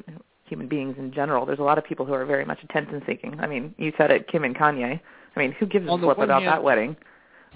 human 0.45 0.69
beings 0.69 0.97
in 0.99 1.13
general. 1.13 1.47
There's 1.47 1.59
a 1.59 1.63
lot 1.65 1.79
of 1.79 1.85
people 1.85 2.05
who 2.05 2.13
are 2.13 2.27
very 2.27 2.45
much 2.45 2.63
attention 2.63 3.03
seeking. 3.07 3.41
I 3.41 3.47
mean, 3.47 3.75
you 3.79 3.93
said 3.97 4.11
it, 4.11 4.29
Kim 4.29 4.45
and 4.45 4.55
Kanye. 4.55 5.01
I 5.35 5.41
mean, 5.41 5.53
who 5.53 5.65
gives 5.65 5.87
a 5.87 5.91
On 5.91 6.01
the 6.01 6.07
flip 6.07 6.19
about 6.19 6.43
hand- 6.43 6.53
that 6.53 6.63
wedding? 6.63 6.97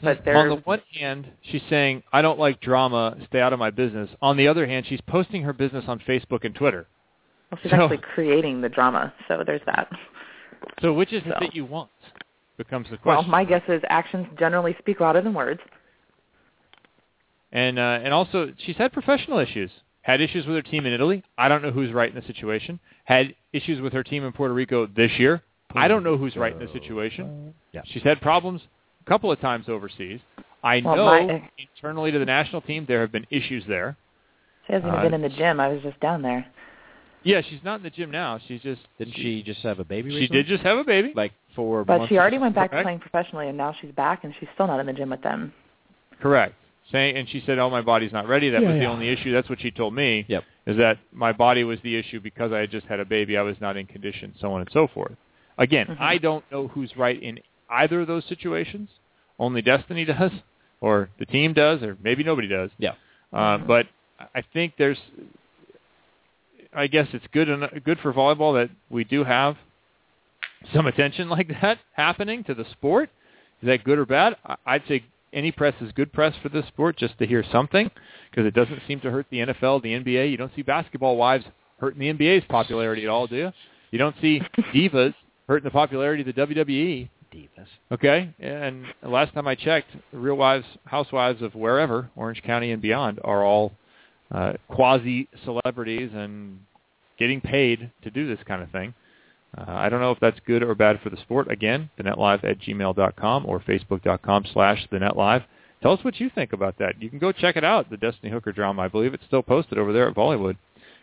But 0.02 0.24
they're 0.24 0.36
On 0.36 0.48
the 0.48 0.56
one 0.56 0.82
hand, 0.92 1.26
she's 1.42 1.62
saying, 1.70 2.02
I 2.12 2.22
don't 2.22 2.38
like 2.38 2.60
drama, 2.60 3.16
stay 3.28 3.40
out 3.40 3.52
of 3.52 3.58
my 3.58 3.70
business. 3.70 4.10
On 4.20 4.36
the 4.36 4.48
other 4.48 4.66
hand, 4.66 4.86
she's 4.86 5.00
posting 5.02 5.42
her 5.42 5.52
business 5.52 5.84
on 5.88 5.98
Facebook 6.00 6.44
and 6.44 6.54
Twitter. 6.54 6.86
well, 7.50 7.58
she's 7.62 7.70
so- 7.70 7.82
actually 7.82 7.98
creating 8.14 8.60
the 8.60 8.68
drama. 8.68 9.12
So 9.28 9.42
there's 9.44 9.62
that. 9.66 9.90
So 10.82 10.92
which 10.92 11.12
is 11.12 11.22
it 11.24 11.34
that 11.40 11.54
you 11.54 11.64
want? 11.64 11.90
Becomes 12.56 12.88
the 12.90 12.96
question. 12.96 13.24
Well, 13.24 13.30
my 13.30 13.44
guess 13.44 13.62
is 13.68 13.82
actions 13.88 14.26
generally 14.38 14.74
speak 14.78 15.00
louder 15.00 15.20
than 15.20 15.34
words. 15.34 15.60
And 17.52 17.78
uh, 17.78 18.00
and 18.02 18.12
also, 18.12 18.52
she's 18.58 18.76
had 18.76 18.92
professional 18.92 19.38
issues. 19.38 19.70
Had 20.02 20.20
issues 20.20 20.46
with 20.46 20.56
her 20.56 20.62
team 20.62 20.86
in 20.86 20.92
Italy. 20.92 21.22
I 21.36 21.48
don't 21.48 21.62
know 21.62 21.70
who's 21.70 21.92
right 21.92 22.08
in 22.08 22.14
the 22.14 22.26
situation. 22.26 22.80
Had 23.04 23.34
issues 23.52 23.80
with 23.80 23.92
her 23.92 24.02
team 24.02 24.24
in 24.24 24.32
Puerto 24.32 24.54
Rico 24.54 24.86
this 24.86 25.10
year. 25.18 25.42
I 25.74 25.88
don't 25.88 26.02
know 26.02 26.16
who's 26.16 26.36
right 26.36 26.52
in 26.52 26.58
the 26.58 26.72
situation. 26.72 27.54
Yeah. 27.72 27.82
She's 27.86 28.02
had 28.02 28.20
problems 28.20 28.62
a 29.06 29.08
couple 29.10 29.30
of 29.30 29.40
times 29.40 29.68
overseas. 29.68 30.20
I 30.64 30.82
Well, 30.84 30.96
know 30.96 31.04
my- 31.06 31.50
internally 31.58 32.10
to 32.10 32.18
the 32.18 32.24
national 32.24 32.60
team 32.62 32.86
there 32.86 33.00
have 33.00 33.12
been 33.12 33.26
issues 33.30 33.64
there. 33.66 33.96
She 34.66 34.72
hasn't 34.72 34.88
even 34.88 34.98
Uh, 34.98 35.02
been 35.02 35.14
in 35.14 35.22
the 35.22 35.28
gym. 35.28 35.60
I 35.60 35.68
was 35.68 35.82
just 35.82 36.00
down 36.00 36.22
there. 36.22 36.44
Yeah, 37.22 37.40
she's 37.40 37.62
not 37.64 37.76
in 37.76 37.82
the 37.82 37.90
gym 37.90 38.10
now. 38.10 38.38
She's 38.38 38.62
just 38.62 38.82
Didn't 38.98 39.14
she 39.14 39.42
just 39.42 39.62
have 39.62 39.78
a 39.80 39.84
baby? 39.84 40.10
She 40.10 40.26
did 40.28 40.46
just 40.46 40.62
have 40.64 40.78
a 40.78 40.84
baby. 40.84 41.12
like 41.14 41.32
four 41.54 41.84
But 41.84 41.98
months. 41.98 42.08
she 42.10 42.18
already 42.18 42.38
went 42.38 42.54
back 42.54 42.70
to 42.72 42.82
playing 42.82 42.98
professionally, 43.00 43.48
and 43.48 43.56
now 43.56 43.72
she's 43.80 43.90
back, 43.92 44.24
and 44.24 44.34
she's 44.38 44.48
still 44.54 44.66
not 44.66 44.78
in 44.80 44.86
the 44.86 44.92
gym 44.92 45.10
with 45.10 45.22
them. 45.22 45.52
Correct. 46.20 46.54
Saying, 46.92 47.16
and 47.16 47.28
she 47.28 47.40
said, 47.40 47.58
"Oh, 47.58 47.68
my 47.68 47.80
body's 47.80 48.12
not 48.12 48.28
ready." 48.28 48.48
That 48.50 48.62
Yeah, 48.62 48.68
was 48.70 48.78
the 48.78 48.84
only 48.86 49.08
issue. 49.08 49.32
That's 49.32 49.48
what 49.48 49.60
she 49.60 49.72
told 49.72 49.92
me. 49.94 50.24
Yep. 50.28 50.44
Is 50.66 50.76
that 50.76 50.98
my 51.12 51.32
body 51.32 51.64
was 51.64 51.80
the 51.80 51.96
issue 51.96 52.20
because 52.20 52.52
I 52.52 52.60
had 52.60 52.70
just 52.70 52.86
had 52.86 53.00
a 53.00 53.04
baby. 53.04 53.36
I 53.36 53.42
was 53.42 53.60
not 53.60 53.76
in 53.76 53.86
condition, 53.86 54.32
so 54.38 54.52
on 54.52 54.60
and 54.60 54.70
so 54.70 54.86
forth. 54.86 55.16
Again, 55.58 55.86
Mhm. 55.86 55.96
I 56.00 56.18
don't 56.18 56.44
know 56.52 56.68
who's 56.68 56.96
right 56.96 57.20
in 57.20 57.40
either 57.70 58.00
of 58.00 58.06
those 58.06 58.24
situations. 58.26 58.88
Only 59.38 59.62
Destiny 59.62 60.04
does, 60.06 60.30
or 60.80 61.10
the 61.18 61.26
team 61.26 61.52
does, 61.52 61.82
or 61.82 61.96
maybe 62.02 62.24
nobody 62.24 62.48
does. 62.48 62.70
Yeah. 62.78 62.92
Uh. 63.32 63.58
But 63.58 63.86
I 64.34 64.42
think 64.52 64.74
there's, 64.78 64.98
I 66.74 66.86
guess 66.86 67.08
it's 67.12 67.26
good 67.32 67.48
and 67.48 67.68
good 67.84 67.98
for 68.00 68.12
volleyball 68.12 68.54
that 68.60 68.70
we 68.90 69.04
do 69.04 69.24
have 69.24 69.56
some 70.74 70.86
attention 70.86 71.28
like 71.36 71.48
that 71.60 71.78
happening 71.92 72.44
to 72.44 72.54
the 72.54 72.64
sport. 72.72 73.10
Is 73.62 73.66
that 73.68 73.84
good 73.84 73.98
or 73.98 74.06
bad? 74.06 74.36
I- 74.44 74.56
I'd 74.66 74.82
say 74.88 75.04
any 75.32 75.52
press 75.52 75.74
is 75.80 75.92
good 75.92 76.12
press 76.12 76.34
for 76.42 76.48
this 76.48 76.66
sport 76.68 76.96
just 76.96 77.18
to 77.18 77.26
hear 77.26 77.44
something 77.52 77.90
because 78.30 78.46
it 78.46 78.54
doesn't 78.54 78.80
seem 78.86 79.00
to 79.00 79.10
hurt 79.10 79.26
the 79.30 79.38
NFL, 79.38 79.82
the 79.82 79.92
NBA. 79.92 80.30
You 80.30 80.36
don't 80.36 80.52
see 80.54 80.62
basketball 80.62 81.16
wives 81.16 81.44
hurting 81.78 82.00
the 82.00 82.12
NBA's 82.12 82.44
popularity 82.48 83.02
at 83.02 83.08
all, 83.10 83.26
do 83.26 83.36
you? 83.36 83.52
You 83.90 83.98
don't 83.98 84.16
see 84.20 84.40
divas 84.74 85.14
hurting 85.46 85.64
the 85.64 85.70
popularity 85.70 86.22
of 86.28 86.34
the 86.34 86.46
WWE. 86.46 87.08
Divas. 87.36 87.66
Okay, 87.92 88.34
and 88.40 88.86
last 89.02 89.34
time 89.34 89.46
I 89.46 89.54
checked, 89.54 89.90
Real 90.12 90.36
Wives, 90.36 90.66
Housewives 90.84 91.42
of 91.42 91.54
wherever, 91.54 92.10
Orange 92.16 92.42
County 92.42 92.72
and 92.72 92.80
beyond, 92.80 93.20
are 93.22 93.44
all 93.44 93.72
uh, 94.32 94.54
quasi 94.68 95.28
celebrities 95.44 96.10
and 96.14 96.60
getting 97.18 97.40
paid 97.40 97.90
to 98.02 98.10
do 98.10 98.26
this 98.26 98.42
kind 98.46 98.62
of 98.62 98.70
thing. 98.70 98.94
Uh, 99.56 99.64
I 99.68 99.88
don't 99.88 100.00
know 100.00 100.10
if 100.10 100.20
that's 100.20 100.38
good 100.46 100.62
or 100.62 100.74
bad 100.74 101.00
for 101.02 101.10
the 101.10 101.16
sport. 101.18 101.50
Again, 101.50 101.90
thenetlive 101.98 102.44
at 102.44 102.58
gmail.com 102.60 103.46
or 103.46 103.60
facebook.com 103.60 104.44
slash 104.52 104.86
thenetlive. 104.90 105.44
Tell 105.82 105.92
us 105.92 106.02
what 106.02 106.18
you 106.18 106.30
think 106.34 106.52
about 106.52 106.78
that. 106.78 107.00
You 107.00 107.08
can 107.10 107.18
go 107.18 107.32
check 107.32 107.56
it 107.56 107.64
out, 107.64 107.90
the 107.90 107.96
Destiny 107.96 108.32
Hooker 108.32 108.52
drama. 108.52 108.82
I 108.82 108.88
believe 108.88 109.14
it's 109.14 109.24
still 109.26 109.42
posted 109.42 109.78
over 109.78 109.92
there 109.92 110.08
at 110.08 110.16
Volleywood. 110.16 110.56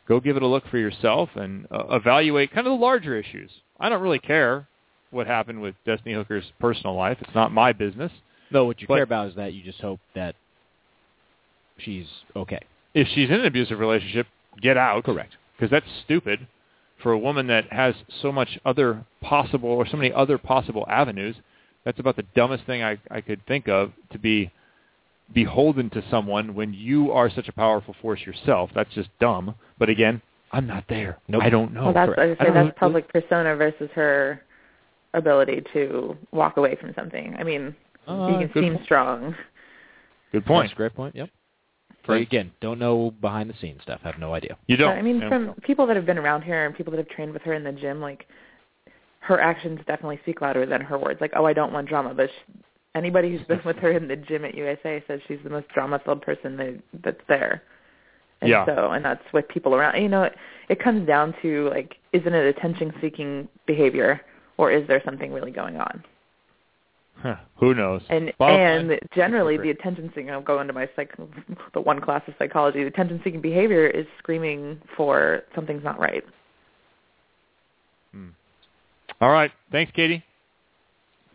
Go 0.08 0.20
give 0.20 0.36
it 0.36 0.44
a 0.44 0.48
look 0.48 0.68
for 0.70 0.78
yourself 0.78 1.30
and 1.36 1.68
uh, 1.72 1.86
evaluate 1.92 2.52
kind 2.52 2.68
of 2.68 2.72
the 2.72 2.84
larger 2.84 3.18
issues. 3.18 3.50
I 3.80 3.90
don't 3.90 4.02
really 4.02 4.20
care 4.20 4.68
what 5.14 5.28
happened 5.28 5.62
with 5.62 5.76
Destiny 5.86 6.14
Hooker's 6.16 6.52
personal 6.60 6.96
life. 6.96 7.18
It's 7.22 7.36
not 7.36 7.52
my 7.52 7.72
business. 7.74 8.12
No, 8.52 8.66
what 8.66 8.82
you 8.82 8.88
But- 8.88 8.96
care 8.96 9.04
about 9.04 9.30
is 9.30 9.36
that 9.36 9.54
you 9.54 9.64
just 9.64 9.80
hope 9.82 10.00
that 10.16 10.36
she's 11.78 12.08
okay. 12.36 12.60
If 12.94 13.08
she's 13.10 13.30
in 13.30 13.36
an 13.40 13.46
abusive 13.46 13.80
relationship, 13.80 14.28
get 14.62 14.78
out. 14.78 15.04
Correct. 15.04 15.36
Because 15.56 15.72
that's 15.72 15.86
stupid 16.04 16.48
for 17.02 17.12
a 17.12 17.18
woman 17.18 17.48
that 17.48 17.72
has 17.72 17.96
so 18.22 18.32
much 18.32 18.60
other 18.66 19.06
possible 19.22 19.70
or 19.70 19.86
so 19.88 19.98
many 19.98 20.12
other 20.14 20.38
possible 20.38 20.86
avenues. 20.88 21.36
That's 21.84 22.00
about 22.00 22.16
the 22.16 22.24
dumbest 22.36 22.66
thing 22.66 22.84
I, 22.84 22.98
I 23.12 23.22
could 23.22 23.46
think 23.46 23.68
of 23.68 23.92
to 24.12 24.20
be 24.20 24.52
beholden 25.34 25.90
to 25.92 26.04
someone 26.10 26.54
when 26.54 26.74
you 26.74 27.12
are 27.12 27.30
such 27.30 27.48
a 27.48 27.54
powerful 27.54 27.96
force 28.02 28.22
yourself. 28.22 28.70
That's 28.76 28.94
just 28.94 29.10
dumb. 29.20 29.56
But 29.80 29.90
again, 29.90 30.22
I'm 30.52 30.68
not 30.68 30.86
there. 30.88 31.18
Nope. 31.28 31.42
I 31.44 31.50
don't 31.50 31.74
know. 31.74 31.86
well, 31.86 31.94
that's 31.94 32.12
I 32.18 32.22
I 32.24 32.26
say 32.36 32.36
don't 32.46 32.54
that's 32.54 32.68
know- 32.68 32.74
public 32.80 33.12
persona 33.12 33.56
versus 33.56 33.90
her 33.96 34.42
ability 35.14 35.64
to 35.74 36.18
walk 36.32 36.58
away 36.58 36.76
from 36.76 36.94
something. 36.96 37.36
I 37.38 37.44
mean, 37.44 37.76
Uh, 38.08 38.28
you 38.32 38.48
can 38.48 38.54
seem 38.54 38.74
point. 38.74 38.86
strong. 38.86 39.36
Good 40.32 40.46
point. 40.46 40.64
That's 40.66 40.74
a 40.74 40.78
great 40.78 40.96
point. 40.96 41.16
Yep. 41.16 41.30
So 42.06 42.14
Right. 42.14 42.22
again, 42.22 42.52
don't 42.60 42.80
know 42.80 43.12
behind 43.22 43.50
the 43.50 43.54
scenes 43.56 43.82
stuff. 43.84 44.02
Have 44.02 44.18
no 44.20 44.34
idea. 44.34 44.58
You 44.68 44.76
don't. 44.76 44.98
I 44.98 45.02
mean, 45.02 45.22
And- 45.22 45.30
from 45.30 45.54
people 45.62 45.86
that 45.88 45.96
have 45.96 46.06
been 46.06 46.18
around 46.18 46.42
here 46.42 46.66
and 46.66 46.76
people 46.76 46.92
that 46.92 46.98
have 46.98 47.08
trained 47.08 47.32
with 47.34 47.44
her 47.44 47.54
in 47.54 47.64
the 47.64 47.72
gym, 47.72 48.02
like 48.02 48.28
her 49.20 49.40
actions 49.40 49.80
definitely 49.88 50.18
speak 50.24 50.42
louder 50.42 50.66
than 50.66 50.82
her 50.82 50.98
words. 50.98 51.22
Like, 51.22 51.32
oh, 51.36 51.46
I 51.46 51.54
don't 51.54 51.72
want 51.72 51.88
drama, 51.88 52.14
but 52.14 52.30
sh 52.30 52.34
anybody 52.96 53.32
who's 53.32 53.46
been 53.48 53.62
with 53.66 53.78
her 53.78 53.92
in 53.92 54.08
the 54.08 54.16
gym 54.16 54.44
at 54.46 54.54
USA 54.54 55.02
says 55.08 55.20
she's 55.28 55.40
the 55.44 55.50
most 55.50 55.68
drama-filled 55.70 56.22
person 56.22 56.58
that, 56.58 56.76
that's 57.02 57.26
there. 57.28 57.64
And 58.42 58.50
Yeah. 58.50 58.66
so, 58.66 58.92
and 58.92 59.04
that's 59.04 59.24
with 59.34 59.48
people 59.48 59.74
around. 59.74 60.00
You 60.00 60.10
know, 60.10 60.24
it, 60.24 60.36
it 60.70 60.80
comes 60.80 61.08
down 61.08 61.34
to 61.42 61.70
like, 61.70 61.98
isn't 62.12 62.34
it 62.34 62.46
attention-seeking 62.56 63.48
behavior, 63.66 64.22
or 64.64 64.72
is 64.72 64.88
there 64.88 65.02
something 65.06 65.32
really 65.34 65.52
going 65.52 65.78
on? 65.78 66.04
Huh, 67.22 67.36
who 67.56 67.74
knows? 67.74 68.02
And 68.10 68.34
Bottom 68.38 68.60
and 68.60 68.88
line, 68.90 69.00
generally, 69.16 69.58
the 69.58 69.70
attention 69.70 70.10
seeking. 70.10 70.32
I'll 70.32 70.42
go 70.42 70.60
into 70.62 70.74
my 70.74 70.90
psych, 70.96 71.12
the 71.74 71.80
one 71.82 72.02
class 72.02 72.22
of 72.28 72.34
psychology. 72.40 72.82
The 72.82 72.88
attention 72.88 73.22
seeking 73.24 73.40
behavior 73.42 73.88
is 73.88 74.06
screaming 74.20 74.82
for 74.98 75.44
something's 75.56 75.84
not 75.84 76.00
right. 76.00 76.24
Hmm. 78.14 78.30
All 79.22 79.30
right. 79.32 79.52
Thanks, 79.72 79.92
Katie. 79.96 80.24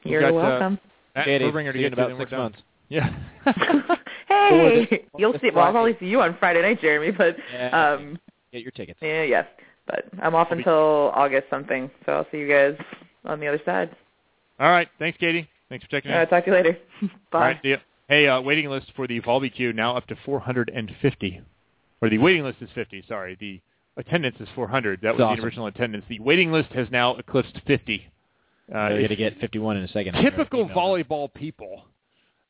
You're 0.04 0.20
got, 0.20 0.30
uh, 0.30 0.34
welcome. 0.34 0.78
Matt 1.14 1.24
Katie, 1.26 1.44
Fuerbringer 1.44 1.72
to 1.72 1.78
you 1.78 1.84
get 1.84 1.86
in 1.86 1.92
about 1.94 2.08
then 2.08 2.16
we're 2.18 2.22
six 2.22 2.30
done. 2.32 2.40
months. 2.40 2.58
Yeah. 2.90 3.10
hey, 4.28 4.88
Or 5.12 5.20
you'll 5.20 5.34
see. 5.40 5.50
Well, 5.54 5.66
I'll 5.66 5.72
probably 5.72 5.94
see 6.00 6.06
you 6.06 6.22
on 6.22 6.36
Friday 6.38 6.62
night, 6.62 6.80
Jeremy. 6.80 7.10
But 7.10 7.36
Yeah. 7.52 7.92
um, 7.92 8.18
Get 8.50 8.62
your 8.62 8.70
tickets. 8.70 8.98
yeah, 9.02 9.24
yes. 9.24 9.46
But 9.86 10.06
I'm 10.22 10.34
off 10.34 10.48
I'll 10.50 10.56
be- 10.56 10.60
until 10.62 11.12
August 11.14 11.48
something, 11.50 11.90
so 12.06 12.12
I'll 12.12 12.26
see 12.32 12.38
you 12.38 12.48
guys 12.48 12.76
on 13.24 13.40
the 13.40 13.46
other 13.46 13.60
side. 13.64 13.94
All 14.60 14.70
right. 14.70 14.88
Thanks, 14.98 15.18
Katie. 15.18 15.48
Thanks 15.68 15.84
for 15.84 15.90
checking 15.90 16.10
in. 16.10 16.16
Uh, 16.16 16.24
talk 16.26 16.44
to 16.44 16.50
you 16.50 16.56
later. 16.56 16.78
Bye. 17.02 17.08
All 17.32 17.40
right, 17.40 17.58
see 17.62 17.70
ya. 17.70 17.76
Hey, 18.08 18.26
uh, 18.26 18.40
waiting 18.40 18.68
list 18.70 18.90
for 18.96 19.06
the 19.06 19.20
Volby 19.20 19.54
queue 19.54 19.72
now 19.72 19.96
up 19.96 20.06
to 20.06 20.16
450. 20.24 21.42
Or 22.00 22.08
the 22.08 22.18
waiting 22.18 22.42
list 22.42 22.58
is 22.62 22.70
50, 22.74 23.04
sorry. 23.08 23.36
The 23.38 23.60
attendance 23.98 24.36
is 24.40 24.48
400. 24.54 25.00
That 25.02 25.14
was 25.14 25.20
awesome. 25.22 25.40
the 25.40 25.44
original 25.44 25.66
attendance. 25.66 26.04
The 26.08 26.18
waiting 26.20 26.50
list 26.52 26.70
has 26.70 26.88
now 26.90 27.16
eclipsed 27.16 27.60
50. 27.66 28.06
Uh, 28.74 28.88
You're 28.88 29.02
gonna 29.02 29.16
get 29.16 29.38
51 29.40 29.76
in 29.78 29.84
a 29.84 29.88
second. 29.88 30.14
typical 30.22 30.60
Email. 30.62 30.76
volleyball 30.76 31.32
people. 31.34 31.82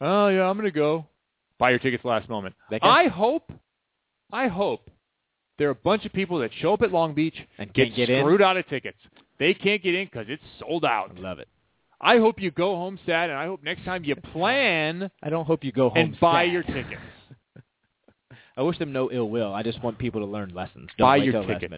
Oh, 0.01 0.29
yeah, 0.29 0.49
I'm 0.49 0.57
going 0.57 0.67
to 0.67 0.77
go. 0.77 1.07
Buy 1.59 1.71
your 1.71 1.81
tickets 1.81 2.05
last 2.05 2.29
moment. 2.29 2.55
That 2.71 2.83
guy? 2.83 2.89
I 2.89 3.09
hope, 3.09 3.51
I 4.33 4.47
hope 4.47 4.91
there 5.59 5.67
are 5.67 5.73
a 5.73 5.75
bunch 5.75 6.05
of 6.07 6.13
people 6.13 6.39
that 6.39 6.53
show 6.61 6.73
up 6.73 6.83
at 6.83 6.93
Long 6.93 7.15
Beach 7.15 7.35
And 7.59 7.73
get 7.75 7.87
can't 7.87 7.97
get 7.97 8.11
in? 8.11 8.23
screwed 8.23 8.43
out 8.43 8.57
of 8.57 8.69
tickets. 8.69 8.99
They 9.39 9.55
can't 9.55 9.83
get 9.83 9.95
in 9.95 10.07
because 10.07 10.27
it's 10.29 10.43
sold 10.59 10.85
out. 10.85 11.13
I 11.17 11.21
love 11.21 11.39
it. 11.39 11.49
I 12.01 12.19
hope 12.19 12.41
you 12.41 12.51
go 12.51 12.77
home 12.77 12.99
sad, 13.07 13.31
and 13.31 13.39
I 13.39 13.47
hope 13.47 13.63
next 13.63 13.85
time 13.85 14.05
you 14.05 14.15
plan 14.17 15.11
I 15.23 15.31
don't 15.31 15.47
hope 15.47 15.65
you 15.65 15.73
go 15.73 15.89
home 15.89 15.99
and 15.99 16.21
buy 16.21 16.45
sad. 16.47 16.53
your 16.53 16.63
tickets. 16.75 17.01
I 18.57 18.63
wish 18.63 18.79
them 18.79 18.93
no 18.93 19.11
ill 19.11 19.29
will. 19.29 19.53
I 19.55 19.63
just 19.63 19.83
want 19.83 19.99
people 19.99 20.21
to 20.21 20.27
learn 20.27 20.53
lessons. 20.55 20.89
Don't 20.99 21.07
buy 21.07 21.17
your 21.17 21.45
tickets. 21.45 21.75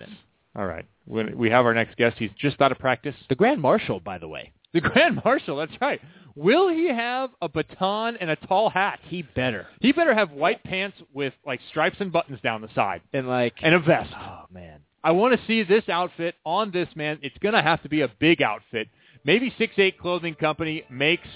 All 0.57 0.66
right. 0.66 0.85
When 1.05 1.37
we 1.39 1.51
have 1.51 1.65
our 1.66 1.74
next 1.74 1.97
guest, 1.97 2.16
he's 2.19 2.31
just 2.39 2.61
out 2.61 2.73
of 2.73 2.78
practice. 2.78 3.15
The 3.28 3.35
Grand 3.35 3.61
Marshal, 3.61 4.01
by 4.01 4.19
the 4.19 4.28
way. 4.28 4.53
The 4.73 4.81
Grand 4.81 5.20
Marshal, 5.24 5.57
that's 5.57 5.73
right. 5.81 6.01
Will 6.37 6.69
he 6.69 6.89
have 6.89 7.31
a 7.43 7.49
baton 7.49 8.16
and 8.16 8.31
a 8.31 8.37
tall 8.37 8.70
hat? 8.70 8.99
He 9.09 9.23
better. 9.23 9.66
He 9.81 9.93
better 9.93 10.15
have 10.15 10.31
white 10.31 10.62
pants 10.65 10.97
with 11.12 11.35
like 11.45 11.61
stripes 11.69 11.97
and 12.01 12.12
buttons 12.12 12.41
down 12.41 12.62
the 12.62 12.69
side 12.74 13.03
And 13.12 13.28
like, 13.28 13.55
and 13.62 13.74
a 13.74 13.81
vest. 13.81 14.12
oh 14.19 14.45
man, 14.53 14.81
I 15.02 15.12
want 15.12 15.39
to 15.39 15.47
see 15.47 15.62
this 15.62 15.89
outfit 15.89 16.35
on 16.44 16.70
this 16.70 16.89
man. 16.94 17.18
It's 17.22 17.36
going 17.39 17.55
to 17.55 17.62
have 17.62 17.82
to 17.82 17.89
be 17.89 18.02
a 18.02 18.09
big 18.18 18.43
outfit. 18.43 18.89
Maybe 19.24 19.52
Six 19.56 19.74
Eight 19.78 19.98
Clothing 19.98 20.35
Company 20.35 20.85
makes 20.90 21.27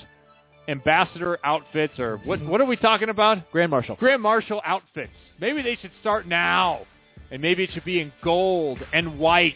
ambassador 0.68 1.38
outfits 1.44 1.98
or 1.98 2.16
what 2.24 2.42
what 2.44 2.60
are 2.60 2.64
we 2.64 2.76
talking 2.76 3.10
about? 3.10 3.50
Grand 3.52 3.70
Marshal. 3.70 3.96
Grand 3.96 4.22
Marshal 4.22 4.60
outfits. 4.64 5.12
Maybe 5.40 5.62
they 5.62 5.76
should 5.76 5.92
start 6.00 6.26
now. 6.26 6.86
And 7.30 7.40
maybe 7.40 7.64
it 7.64 7.70
should 7.72 7.84
be 7.84 8.00
in 8.00 8.12
gold 8.22 8.78
and 8.92 9.18
white. 9.18 9.54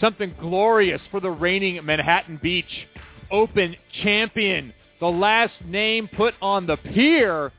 Something 0.00 0.34
glorious 0.40 1.00
for 1.10 1.20
the 1.20 1.30
reigning 1.30 1.84
Manhattan 1.84 2.40
Beach 2.42 2.88
Open 3.30 3.76
champion. 4.02 4.72
The 4.98 5.06
last 5.06 5.54
name 5.64 6.08
put 6.16 6.34
on 6.42 6.66
the 6.66 6.76
pier. 6.76 7.52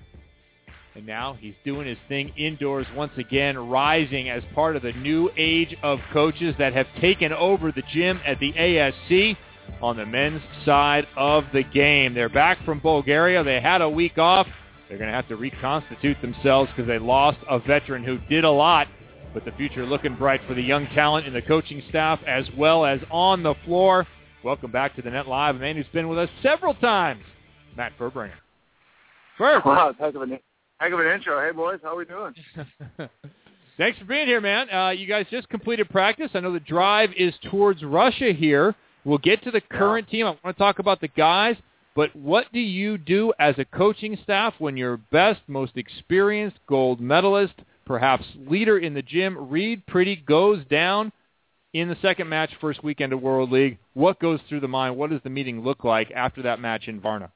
And 0.93 1.05
now 1.05 1.37
he's 1.39 1.53
doing 1.63 1.87
his 1.87 1.97
thing 2.09 2.33
indoors 2.35 2.85
once 2.95 3.13
again, 3.17 3.57
rising 3.57 4.29
as 4.29 4.43
part 4.53 4.75
of 4.75 4.81
the 4.81 4.91
new 4.91 5.29
age 5.37 5.75
of 5.83 5.99
coaches 6.11 6.53
that 6.59 6.73
have 6.73 6.87
taken 6.99 7.31
over 7.31 7.71
the 7.71 7.83
gym 7.93 8.19
at 8.25 8.39
the 8.39 8.51
ASC 8.53 9.37
on 9.81 9.95
the 9.95 10.05
men's 10.05 10.41
side 10.65 11.07
of 11.15 11.45
the 11.53 11.63
game. 11.63 12.13
They're 12.13 12.29
back 12.29 12.63
from 12.65 12.79
Bulgaria. 12.79 13.41
They 13.43 13.61
had 13.61 13.81
a 13.81 13.89
week 13.89 14.17
off. 14.17 14.47
They're 14.89 14.97
going 14.97 15.09
to 15.09 15.15
have 15.15 15.29
to 15.29 15.37
reconstitute 15.37 16.21
themselves 16.21 16.69
because 16.75 16.87
they 16.87 16.99
lost 16.99 17.37
a 17.49 17.59
veteran 17.59 18.03
who 18.03 18.17
did 18.29 18.43
a 18.43 18.51
lot. 18.51 18.87
But 19.33 19.45
the 19.45 19.53
future 19.53 19.85
looking 19.85 20.15
bright 20.15 20.41
for 20.45 20.53
the 20.53 20.61
young 20.61 20.87
talent 20.87 21.25
in 21.25 21.33
the 21.33 21.41
coaching 21.41 21.81
staff 21.87 22.19
as 22.27 22.45
well 22.57 22.85
as 22.85 22.99
on 23.09 23.43
the 23.43 23.55
floor. 23.63 24.05
Welcome 24.43 24.71
back 24.71 24.97
to 24.97 25.01
the 25.01 25.09
Net 25.09 25.27
Live, 25.27 25.55
a 25.55 25.59
man 25.59 25.77
who's 25.77 25.85
been 25.93 26.09
with 26.09 26.19
us 26.19 26.29
several 26.43 26.73
times, 26.73 27.23
Matt 27.77 27.93
Fuerbringer. 27.97 28.33
Fur. 29.37 29.61
Wow, 29.63 29.93
heck 29.97 30.15
an 30.15 30.39
heck 30.81 30.93
of 30.93 30.99
an 30.99 31.07
intro. 31.07 31.39
Hey 31.39 31.51
boys, 31.55 31.79
how 31.83 31.95
we 31.95 32.05
doing? 32.05 32.33
Thanks 33.77 33.99
for 33.99 34.05
being 34.05 34.25
here, 34.25 34.41
man. 34.41 34.69
Uh, 34.69 34.89
you 34.89 35.05
guys 35.05 35.25
just 35.29 35.47
completed 35.49 35.89
practice. 35.89 36.31
I 36.33 36.39
know 36.39 36.51
the 36.51 36.59
drive 36.59 37.11
is 37.15 37.33
towards 37.49 37.83
Russia 37.83 38.33
here. 38.33 38.75
We'll 39.05 39.19
get 39.19 39.43
to 39.43 39.51
the 39.51 39.61
current 39.61 40.09
team. 40.09 40.25
I 40.25 40.37
want 40.43 40.57
to 40.57 40.59
talk 40.59 40.79
about 40.79 40.99
the 40.99 41.07
guys, 41.07 41.55
but 41.95 42.15
what 42.15 42.51
do 42.51 42.59
you 42.59 42.97
do 42.97 43.31
as 43.39 43.55
a 43.57 43.65
coaching 43.65 44.17
staff 44.23 44.55
when 44.57 44.75
your 44.75 44.97
best, 44.97 45.41
most 45.47 45.77
experienced 45.77 46.57
gold 46.67 46.99
medalist, 46.99 47.53
perhaps 47.85 48.25
leader 48.47 48.77
in 48.77 48.93
the 48.93 49.01
gym, 49.01 49.49
Reid 49.49 49.85
Priddy, 49.87 50.23
goes 50.25 50.63
down 50.65 51.11
in 51.73 51.89
the 51.89 51.97
second 52.01 52.27
match, 52.27 52.51
first 52.59 52.83
weekend 52.83 53.13
of 53.13 53.21
World 53.21 53.51
League? 53.51 53.77
What 53.93 54.19
goes 54.19 54.39
through 54.49 54.59
the 54.59 54.67
mind? 54.67 54.97
What 54.97 55.11
does 55.11 55.21
the 55.23 55.29
meeting 55.29 55.63
look 55.63 55.83
like 55.83 56.11
after 56.11 56.41
that 56.43 56.59
match 56.59 56.87
in 56.87 56.99
Varna? 56.99 57.31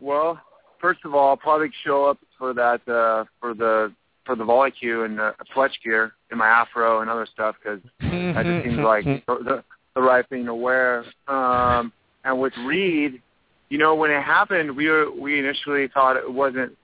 Well, 0.00 0.38
first 0.84 1.00
of 1.06 1.14
all, 1.14 1.30
I'll 1.30 1.36
probably 1.38 1.70
show 1.82 2.04
up 2.04 2.18
for 2.36 2.52
that 2.52 2.86
uh, 2.86 3.24
for 3.40 3.54
the 3.54 3.90
for 4.26 4.36
the 4.36 4.44
volley 4.44 4.70
cue 4.70 5.04
and 5.04 5.18
the 5.18 5.34
Fletch 5.54 5.72
gear 5.82 6.12
in 6.30 6.36
my 6.36 6.46
afro 6.46 7.00
and 7.00 7.08
other 7.08 7.26
stuff 7.32 7.56
because 7.58 7.80
that 8.00 8.44
just 8.44 8.66
seems 8.66 8.78
like 8.84 9.04
the, 9.04 9.64
the, 9.94 10.02
right 10.02 10.28
thing 10.28 10.44
to 10.44 10.54
wear. 10.54 11.06
Um, 11.26 11.90
and 12.24 12.38
with 12.38 12.52
Reid, 12.66 13.22
you 13.70 13.78
know, 13.78 13.94
when 13.94 14.10
it 14.10 14.22
happened, 14.22 14.76
we 14.76 14.90
were, 14.90 15.10
we 15.10 15.38
initially 15.38 15.88
thought 15.88 16.16
it 16.16 16.30
wasn't 16.30 16.76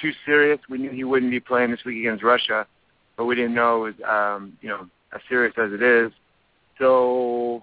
too 0.00 0.12
serious. 0.24 0.58
We 0.70 0.78
knew 0.78 0.90
he 0.90 1.04
wouldn't 1.04 1.30
be 1.30 1.40
playing 1.40 1.72
this 1.72 1.80
week 1.84 1.98
against 1.98 2.24
Russia, 2.24 2.66
but 3.18 3.26
we 3.26 3.34
didn't 3.34 3.54
know 3.54 3.84
it 3.84 3.96
was, 3.98 4.08
um, 4.08 4.56
you 4.62 4.70
know, 4.70 4.86
as 5.14 5.20
serious 5.28 5.54
as 5.58 5.72
it 5.72 5.82
is. 5.82 6.10
So, 6.78 7.62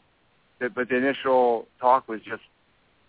but 0.59 0.89
the 0.89 0.97
initial 0.97 1.67
talk 1.79 2.07
was 2.07 2.19
just, 2.21 2.43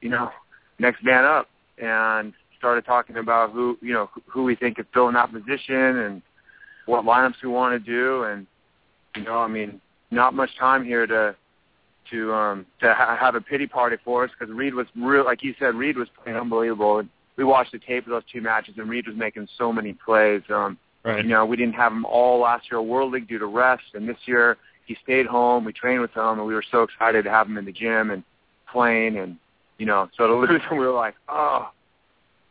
you 0.00 0.08
know, 0.08 0.30
next 0.78 1.02
man 1.02 1.24
up, 1.24 1.48
and 1.78 2.32
started 2.64 2.86
talking 2.86 3.18
about 3.18 3.52
who, 3.52 3.76
you 3.82 3.92
know, 3.92 4.08
who 4.26 4.42
we 4.42 4.56
think 4.56 4.76
could 4.76 4.86
fill 4.94 5.08
in 5.08 5.14
that 5.14 5.30
position 5.30 5.74
and 5.98 6.22
what 6.86 7.04
lineups 7.04 7.34
we 7.42 7.48
want 7.50 7.74
to 7.74 7.78
do, 7.78 8.24
and 8.24 8.46
you 9.14 9.22
know, 9.22 9.36
I 9.36 9.48
mean, 9.48 9.82
not 10.10 10.32
much 10.32 10.48
time 10.58 10.82
here 10.82 11.06
to 11.06 11.36
to 12.10 12.32
um 12.32 12.64
to 12.80 12.94
ha- 12.94 13.18
have 13.20 13.34
a 13.34 13.40
pity 13.42 13.66
party 13.66 13.96
for 14.02 14.24
us 14.24 14.30
because 14.38 14.54
Reid 14.54 14.74
was 14.74 14.86
real 14.96 15.24
like 15.26 15.42
you 15.42 15.54
said 15.58 15.74
Reid 15.74 15.96
was 15.98 16.08
playing 16.22 16.38
unbelievable. 16.38 17.00
And 17.00 17.08
We 17.36 17.44
watched 17.44 17.72
the 17.72 17.78
tape 17.78 18.04
of 18.06 18.10
those 18.10 18.22
two 18.32 18.40
matches 18.40 18.74
and 18.78 18.88
Reid 18.88 19.06
was 19.06 19.16
making 19.16 19.46
so 19.58 19.70
many 19.72 19.92
plays. 19.92 20.42
Um 20.50 20.78
Right. 21.02 21.22
you 21.22 21.30
know, 21.30 21.44
we 21.44 21.56
didn't 21.58 21.74
have 21.74 21.92
him 21.92 22.06
all 22.06 22.40
last 22.40 22.70
year 22.70 22.80
World 22.80 23.12
League 23.12 23.28
due 23.28 23.38
to 23.38 23.46
rest 23.46 23.84
and 23.94 24.08
this 24.08 24.16
year 24.26 24.56
he 24.86 24.96
stayed 25.02 25.26
home. 25.26 25.64
We 25.64 25.72
trained 25.72 26.00
with 26.02 26.12
him 26.14 26.38
and 26.38 26.46
we 26.46 26.54
were 26.54 26.64
so 26.70 26.82
excited 26.82 27.24
to 27.24 27.30
have 27.30 27.46
him 27.46 27.56
in 27.58 27.64
the 27.66 27.72
gym 27.72 28.10
and 28.10 28.22
playing 28.70 29.16
and 29.18 29.36
you 29.78 29.86
know, 29.86 30.08
so 30.16 30.26
to 30.26 30.34
lose 30.34 30.60
him 30.70 30.76
we 30.78 30.86
were 30.86 30.92
like, 30.92 31.14
Oh 31.28 31.70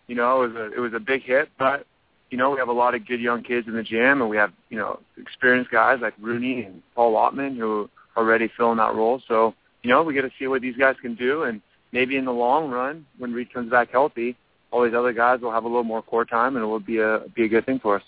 you 0.08 0.16
know, 0.16 0.44
it 0.44 0.48
was 0.48 0.56
a 0.56 0.74
it 0.74 0.80
was 0.80 0.94
a 0.94 1.00
big 1.00 1.24
hit, 1.24 1.50
but 1.58 1.86
you 2.30 2.38
know, 2.38 2.50
we 2.50 2.58
have 2.58 2.68
a 2.68 2.74
lot 2.74 2.96
of 2.96 3.06
good 3.08 3.22
young 3.22 3.44
kids 3.44 3.68
in 3.68 3.76
the 3.76 3.84
gym, 3.84 4.22
and 4.22 4.30
we 4.30 4.38
have 4.38 4.52
you 4.70 4.78
know 4.78 5.00
experienced 5.18 5.72
guys 5.72 6.00
like 6.02 6.14
Rooney 6.20 6.64
and 6.64 6.82
Paul 6.96 7.14
Lotman 7.14 7.58
who 7.58 7.90
are 8.16 8.24
already 8.24 8.50
filling 8.58 8.78
that 8.78 8.96
role. 8.96 9.22
So 9.28 9.54
you 9.84 9.90
know, 9.90 10.04
we 10.04 10.14
got 10.14 10.22
to 10.22 10.32
see 10.40 10.48
what 10.48 10.62
these 10.62 10.78
guys 10.78 10.96
can 11.02 11.16
do, 11.16 11.44
and 11.44 11.62
maybe 11.92 12.18
in 12.18 12.26
the 12.26 12.32
long 12.32 12.70
run, 12.70 13.06
when 13.18 13.34
Reid 13.34 13.54
comes 13.54 13.70
back 13.70 13.92
healthy, 13.92 14.36
all 14.72 14.84
these 14.84 14.96
other 14.96 15.14
guys 15.14 15.42
will 15.42 15.52
have 15.52 15.66
a 15.66 15.68
little 15.68 15.84
more 15.84 16.02
core 16.02 16.26
time, 16.26 16.56
and 16.56 16.64
it 16.64 16.68
will 16.68 16.80
be 16.80 17.00
a 17.00 17.22
be 17.36 17.44
a 17.46 17.48
good 17.48 17.66
thing 17.66 17.80
for 17.80 17.98
us. 17.98 18.04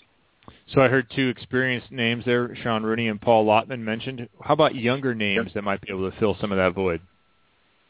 So 0.74 0.80
I 0.80 0.88
heard 0.88 1.08
two 1.14 1.28
experienced 1.28 1.92
names 1.92 2.24
there, 2.24 2.54
Sean 2.56 2.82
Rooney 2.82 3.08
and 3.08 3.20
Paul 3.20 3.46
Lotman 3.46 3.80
mentioned. 3.80 4.28
How 4.42 4.54
about 4.54 4.74
younger 4.74 5.14
names 5.14 5.52
that 5.54 5.62
might 5.62 5.80
be 5.80 5.90
able 5.90 6.10
to 6.10 6.18
fill 6.18 6.36
some 6.40 6.50
of 6.50 6.58
that 6.58 6.74
void? 6.74 7.00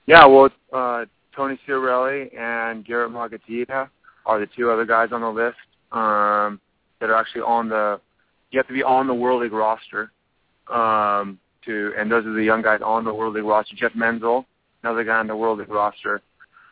Yeah, 0.06 0.26
well, 0.26 0.50
uh, 0.72 1.06
Tony 1.34 1.58
Ciarelli 1.66 2.36
and 2.38 2.84
Garrett 2.84 3.12
Muagututia 3.12 3.88
are 4.26 4.38
the 4.38 4.48
two 4.54 4.70
other 4.70 4.84
guys 4.84 5.08
on 5.12 5.22
the 5.22 5.30
list 5.30 5.56
um, 5.92 6.60
that 7.00 7.08
are 7.08 7.14
actually 7.14 7.42
on 7.42 7.68
the. 7.68 8.00
You 8.50 8.58
have 8.58 8.68
to 8.68 8.74
be 8.74 8.82
on 8.82 9.06
the 9.06 9.14
World 9.14 9.42
League 9.42 9.52
roster 9.52 10.12
um, 10.72 11.38
to, 11.64 11.92
and 11.98 12.10
those 12.10 12.24
are 12.26 12.32
the 12.32 12.44
young 12.44 12.62
guys 12.62 12.80
on 12.84 13.04
the 13.04 13.14
World 13.14 13.34
League 13.34 13.44
roster. 13.44 13.74
Jeff 13.76 13.94
Menzel, 13.94 14.46
another 14.82 15.04
guy 15.04 15.18
on 15.18 15.26
the 15.26 15.36
World 15.36 15.58
League 15.58 15.68
roster. 15.68 16.22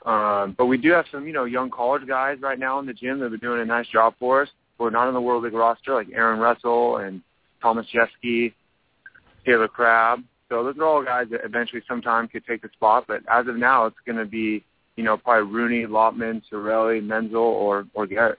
Um, 0.04 0.54
but 0.56 0.66
we 0.66 0.76
do 0.76 0.92
have 0.92 1.06
some, 1.10 1.26
you 1.26 1.32
know, 1.32 1.44
young 1.44 1.70
college 1.70 2.06
guys 2.06 2.38
right 2.40 2.58
now 2.58 2.78
in 2.78 2.86
the 2.86 2.92
gym 2.92 3.18
that 3.20 3.30
been 3.30 3.40
doing 3.40 3.60
a 3.60 3.64
nice 3.64 3.88
job 3.88 4.14
for 4.18 4.42
us. 4.42 4.48
Who 4.78 4.84
are 4.84 4.90
not 4.90 5.06
on 5.06 5.14
the 5.14 5.20
World 5.20 5.44
League 5.44 5.54
roster, 5.54 5.94
like 5.94 6.08
Aaron 6.12 6.40
Russell 6.40 6.96
and 6.98 7.22
Thomas 7.62 7.86
Jaeschke, 7.94 8.52
Taylor 9.46 9.68
Crabb. 9.68 10.22
So 10.48 10.64
those 10.64 10.76
are 10.78 10.84
all 10.84 11.02
guys 11.02 11.28
that 11.30 11.44
eventually 11.44 11.82
sometime 11.88 12.28
could 12.28 12.44
take 12.44 12.62
the 12.62 12.68
spot. 12.74 13.04
But 13.06 13.22
as 13.30 13.46
of 13.46 13.56
now, 13.56 13.86
it's 13.86 13.96
going 14.04 14.18
to 14.18 14.24
be, 14.24 14.64
you 14.96 15.04
know, 15.04 15.16
probably 15.16 15.52
Rooney, 15.52 15.86
Lotman, 15.86 16.42
Ciarelli, 16.50 17.02
Menzel, 17.02 17.40
or 17.40 17.86
or 17.94 18.06
Garrett. 18.06 18.38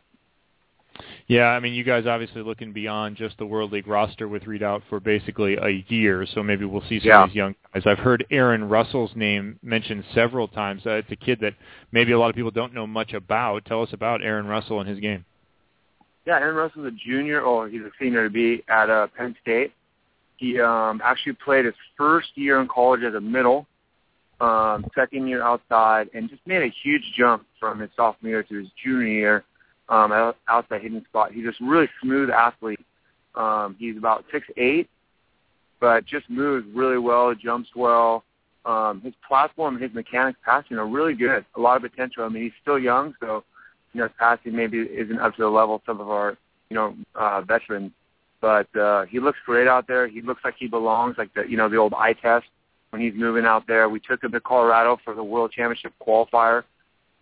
Yeah, 1.27 1.47
I 1.47 1.59
mean, 1.59 1.73
you 1.73 1.83
guys 1.83 2.05
obviously 2.05 2.41
looking 2.41 2.71
beyond 2.71 3.17
just 3.17 3.37
the 3.37 3.45
World 3.45 3.71
League 3.71 3.87
roster 3.87 4.27
with 4.27 4.47
Reid 4.47 4.63
out 4.63 4.81
for 4.89 4.99
basically 4.99 5.55
a 5.55 5.83
year, 5.89 6.25
so 6.33 6.41
maybe 6.41 6.65
we'll 6.65 6.83
see 6.87 6.99
some 6.99 7.09
Yeah. 7.09 7.23
of 7.23 7.29
these 7.29 7.35
young 7.35 7.55
guys. 7.73 7.83
I've 7.85 7.99
heard 7.99 8.25
Aaron 8.31 8.69
Russell's 8.69 9.13
name 9.15 9.59
mentioned 9.61 10.05
several 10.13 10.47
times. 10.47 10.85
Uh, 10.85 10.91
it's 10.91 11.11
a 11.11 11.15
kid 11.15 11.39
that 11.41 11.55
maybe 11.91 12.11
a 12.13 12.19
lot 12.19 12.29
of 12.29 12.35
people 12.35 12.51
don't 12.51 12.73
know 12.73 12.87
much 12.87 13.13
about. 13.13 13.65
Tell 13.65 13.81
us 13.81 13.91
about 13.91 14.21
Aaron 14.21 14.47
Russell 14.47 14.79
and 14.79 14.87
his 14.87 14.99
game. 14.99 15.25
Yeah, 16.25 16.37
Aaron 16.39 16.55
Russell's 16.55 16.85
a 16.85 16.91
junior, 16.91 17.41
or 17.41 17.67
he's 17.67 17.81
a 17.81 17.91
senior 17.99 18.23
to 18.23 18.29
be 18.29 18.63
at 18.69 18.89
uh, 18.89 19.07
Penn 19.17 19.35
State. 19.41 19.73
He 20.37 20.59
um, 20.61 21.01
actually 21.03 21.33
played 21.33 21.65
his 21.65 21.75
first 21.97 22.29
year 22.35 22.61
in 22.61 22.67
college 22.67 23.03
as 23.03 23.15
a 23.15 23.21
middle, 23.21 23.67
um, 24.41 24.85
second 24.95 25.27
year 25.27 25.43
outside, 25.43 26.09
and 26.13 26.29
just 26.29 26.45
made 26.45 26.61
a 26.61 26.73
huge 26.83 27.03
jump 27.17 27.45
from 27.59 27.79
his 27.79 27.89
sophomore 27.95 28.29
year 28.29 28.43
to 28.43 28.59
his 28.59 28.67
junior 28.83 29.07
year 29.07 29.43
um, 29.89 30.11
out- 30.11 30.37
outside 30.47 30.81
hitting 30.81 31.03
spot. 31.07 31.31
He's 31.31 31.45
just 31.45 31.59
really 31.61 31.89
smooth 32.01 32.29
athlete. 32.29 32.79
Um, 33.35 33.75
he's 33.79 33.97
about 33.97 34.25
six 34.31 34.47
eight, 34.57 34.89
but 35.79 36.05
just 36.05 36.29
moves 36.29 36.65
really 36.73 36.97
well, 36.97 37.33
jumps 37.35 37.69
well. 37.75 38.23
Um, 38.65 39.01
his 39.01 39.13
platform 39.27 39.75
and 39.75 39.83
his 39.83 39.93
mechanics 39.93 40.39
passing 40.43 40.77
are 40.77 40.87
really 40.87 41.13
good. 41.13 41.45
A 41.55 41.59
lot 41.59 41.77
of 41.77 41.89
potential. 41.89 42.23
I 42.23 42.29
mean, 42.29 42.43
he's 42.43 42.51
still 42.61 42.79
young, 42.79 43.13
so 43.19 43.43
you 43.93 43.99
know, 43.99 44.07
his 44.07 44.15
passing 44.17 44.55
maybe 44.55 44.79
isn't 44.79 45.19
up 45.19 45.35
to 45.35 45.43
the 45.43 45.49
level 45.49 45.75
of 45.75 45.81
some 45.85 46.01
of 46.01 46.09
our, 46.09 46.37
you 46.69 46.75
know, 46.75 46.95
uh, 47.13 47.41
veterans. 47.41 47.91
But 48.41 48.75
uh, 48.75 49.05
he 49.05 49.19
looks 49.19 49.37
great 49.45 49.67
out 49.67 49.87
there. 49.87 50.07
He 50.07 50.21
looks 50.21 50.43
like 50.43 50.55
he 50.57 50.67
belongs, 50.67 51.15
like 51.17 51.33
the, 51.33 51.43
you 51.47 51.57
know, 51.57 51.69
the 51.69 51.77
old 51.77 51.93
eye 51.93 52.13
test 52.13 52.47
when 52.89 53.01
he's 53.01 53.13
moving 53.15 53.45
out 53.45 53.67
there. 53.67 53.89
We 53.89 53.99
took 53.99 54.23
him 54.23 54.31
to 54.31 54.39
Colorado 54.39 54.97
for 55.03 55.13
the 55.13 55.23
World 55.23 55.51
Championship 55.51 55.93
qualifier, 56.05 56.63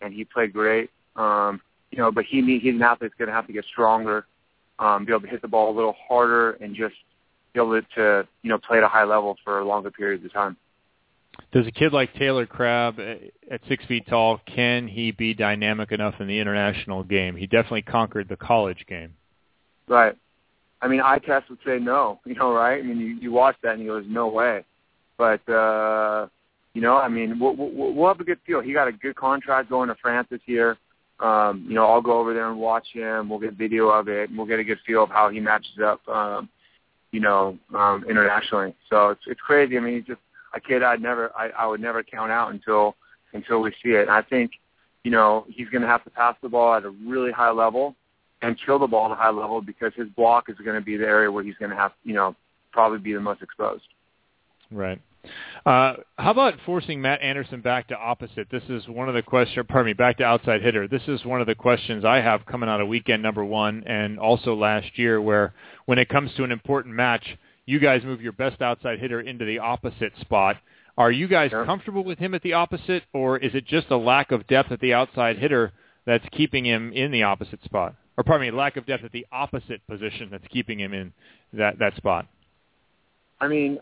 and 0.01 0.13
he 0.13 0.25
played 0.25 0.53
great. 0.53 0.89
Um, 1.15 1.61
you 1.91 1.97
know, 1.97 2.11
but 2.11 2.25
he 2.25 2.41
he's 2.59 2.73
an 2.73 2.81
athlete 2.81 3.11
that's 3.11 3.17
going 3.17 3.27
to 3.27 3.33
have 3.33 3.47
to 3.47 3.53
get 3.53 3.65
stronger, 3.65 4.25
um, 4.79 5.05
be 5.05 5.11
able 5.11 5.21
to 5.21 5.27
hit 5.27 5.41
the 5.41 5.47
ball 5.47 5.71
a 5.71 5.75
little 5.75 5.95
harder, 6.07 6.51
and 6.53 6.75
just 6.75 6.95
be 7.53 7.59
able 7.59 7.79
to, 7.79 7.87
to 7.95 8.27
you 8.41 8.49
know, 8.49 8.57
play 8.57 8.77
at 8.77 8.83
a 8.83 8.87
high 8.87 9.03
level 9.03 9.37
for 9.43 9.63
longer 9.63 9.91
periods 9.91 10.25
of 10.25 10.33
time. 10.33 10.57
Does 11.51 11.67
a 11.67 11.71
kid 11.71 11.93
like 11.93 12.13
Taylor 12.13 12.45
Crabb 12.45 12.99
uh, 12.99 13.15
at 13.51 13.61
six 13.67 13.85
feet 13.85 14.07
tall, 14.07 14.39
can 14.45 14.87
he 14.87 15.11
be 15.11 15.33
dynamic 15.33 15.91
enough 15.91 16.15
in 16.19 16.27
the 16.27 16.39
international 16.39 17.03
game? 17.03 17.35
He 17.35 17.47
definitely 17.47 17.81
conquered 17.83 18.27
the 18.29 18.37
college 18.37 18.85
game. 18.87 19.13
Right. 19.87 20.15
I 20.81 20.87
mean, 20.87 21.01
eye 21.01 21.19
test 21.19 21.49
would 21.49 21.59
say 21.65 21.79
no. 21.79 22.19
You 22.25 22.35
know, 22.35 22.53
right? 22.53 22.79
I 22.79 22.81
mean, 22.83 22.99
you 22.99 23.15
you 23.15 23.31
watch 23.31 23.55
that 23.63 23.73
and 23.73 23.81
he 23.81 23.87
goes, 23.87 24.05
no 24.07 24.27
way. 24.27 24.63
But 25.23 25.53
uh, 25.53 26.27
you 26.73 26.81
know, 26.81 26.97
I 26.97 27.07
mean, 27.07 27.39
we'll, 27.39 27.55
we'll 27.55 28.07
have 28.09 28.19
a 28.19 28.25
good 28.25 28.39
feel. 28.45 28.59
He 28.59 28.73
got 28.73 28.89
a 28.89 28.91
good 28.91 29.15
contract 29.15 29.69
going 29.69 29.87
to 29.87 29.95
France 30.01 30.27
this 30.29 30.41
year. 30.45 30.77
Um, 31.21 31.65
you 31.65 31.75
know, 31.75 31.85
I'll 31.85 32.01
go 32.01 32.19
over 32.19 32.33
there 32.33 32.49
and 32.49 32.59
watch 32.59 32.87
him. 32.91 33.29
We'll 33.29 33.39
get 33.39 33.53
video 33.53 33.87
of 33.87 34.09
it, 34.09 34.27
and 34.29 34.37
we'll 34.37 34.47
get 34.47 34.59
a 34.59 34.65
good 34.65 34.79
feel 34.85 35.03
of 35.03 35.09
how 35.09 35.29
he 35.29 35.39
matches 35.39 35.79
up. 35.81 36.05
Um, 36.09 36.49
you 37.11 37.21
know, 37.21 37.57
um, 37.73 38.03
internationally. 38.09 38.75
So 38.89 39.11
it's 39.11 39.21
it's 39.27 39.39
crazy. 39.39 39.77
I 39.77 39.79
mean, 39.79 39.95
he's 39.95 40.05
just 40.05 40.19
a 40.53 40.59
kid 40.59 40.83
I'd 40.83 41.01
never 41.01 41.31
I, 41.37 41.49
I 41.57 41.65
would 41.67 41.79
never 41.79 42.03
count 42.03 42.31
out 42.31 42.51
until 42.51 42.97
until 43.31 43.61
we 43.61 43.71
see 43.81 43.91
it. 43.91 44.01
And 44.01 44.11
I 44.11 44.23
think, 44.23 44.51
you 45.05 45.11
know, 45.11 45.45
he's 45.47 45.69
going 45.69 45.83
to 45.83 45.87
have 45.87 46.03
to 46.03 46.09
pass 46.09 46.35
the 46.41 46.49
ball 46.49 46.75
at 46.75 46.83
a 46.83 46.89
really 46.89 47.31
high 47.31 47.51
level 47.51 47.95
and 48.41 48.57
kill 48.65 48.77
the 48.77 48.87
ball 48.87 49.05
at 49.05 49.11
a 49.11 49.15
high 49.15 49.31
level 49.31 49.61
because 49.61 49.93
his 49.95 50.09
block 50.17 50.49
is 50.49 50.57
going 50.57 50.75
to 50.75 50.85
be 50.85 50.97
the 50.97 51.05
area 51.05 51.31
where 51.31 51.45
he's 51.45 51.55
going 51.55 51.71
to 51.71 51.77
have, 51.77 51.93
you 52.03 52.13
know, 52.13 52.35
probably 52.73 52.99
be 52.99 53.13
the 53.13 53.21
most 53.21 53.41
exposed. 53.41 53.85
Right. 54.69 54.99
Uh, 55.65 55.95
how 56.17 56.31
about 56.31 56.55
forcing 56.65 57.01
Matt 57.01 57.21
Anderson 57.21 57.61
back 57.61 57.87
to 57.87 57.97
opposite? 57.97 58.47
This 58.51 58.63
is 58.67 58.87
one 58.87 59.07
of 59.07 59.15
the 59.15 59.21
questions. 59.21 59.65
Pardon 59.69 59.87
me, 59.87 59.93
back 59.93 60.17
to 60.17 60.23
outside 60.23 60.61
hitter. 60.61 60.87
This 60.87 61.03
is 61.07 61.23
one 61.25 61.39
of 61.39 61.47
the 61.47 61.55
questions 61.55 62.03
I 62.03 62.17
have 62.17 62.45
coming 62.45 62.67
out 62.67 62.81
of 62.81 62.87
weekend 62.87 63.23
number 63.23 63.45
one, 63.45 63.83
and 63.85 64.19
also 64.19 64.55
last 64.55 64.97
year, 64.97 65.21
where 65.21 65.53
when 65.85 65.99
it 65.99 66.09
comes 66.09 66.33
to 66.35 66.43
an 66.43 66.51
important 66.51 66.95
match, 66.95 67.37
you 67.65 67.79
guys 67.79 68.03
move 68.03 68.21
your 68.21 68.33
best 68.33 68.61
outside 68.61 68.99
hitter 68.99 69.21
into 69.21 69.45
the 69.45 69.59
opposite 69.59 70.11
spot. 70.19 70.57
Are 70.97 71.11
you 71.11 71.27
guys 71.27 71.51
comfortable 71.51 72.03
with 72.03 72.19
him 72.19 72.33
at 72.33 72.43
the 72.43 72.53
opposite, 72.53 73.03
or 73.13 73.37
is 73.37 73.55
it 73.55 73.65
just 73.65 73.89
a 73.89 73.97
lack 73.97 74.31
of 74.31 74.45
depth 74.47 74.71
at 74.71 74.81
the 74.81 74.93
outside 74.93 75.37
hitter 75.37 75.71
that's 76.05 76.25
keeping 76.33 76.65
him 76.65 76.91
in 76.91 77.11
the 77.11 77.23
opposite 77.23 77.63
spot? 77.63 77.95
Or 78.17 78.23
pardon 78.23 78.47
me, 78.47 78.51
lack 78.51 78.77
of 78.77 78.85
depth 78.85 79.03
at 79.03 79.11
the 79.11 79.25
opposite 79.31 79.85
position 79.87 80.27
that's 80.29 80.45
keeping 80.49 80.79
him 80.79 80.93
in 80.93 81.13
that 81.53 81.79
that 81.79 81.95
spot. 81.95 82.27
I 83.41 83.47
mean, 83.47 83.79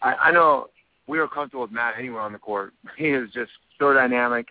I, 0.00 0.14
I 0.14 0.30
know 0.30 0.68
we 1.06 1.18
were 1.18 1.28
comfortable 1.28 1.62
with 1.62 1.72
Matt 1.72 1.94
anywhere 1.98 2.20
on 2.20 2.32
the 2.32 2.38
court. 2.38 2.72
He 2.96 3.08
is 3.08 3.30
just 3.32 3.50
so 3.78 3.92
dynamic, 3.92 4.48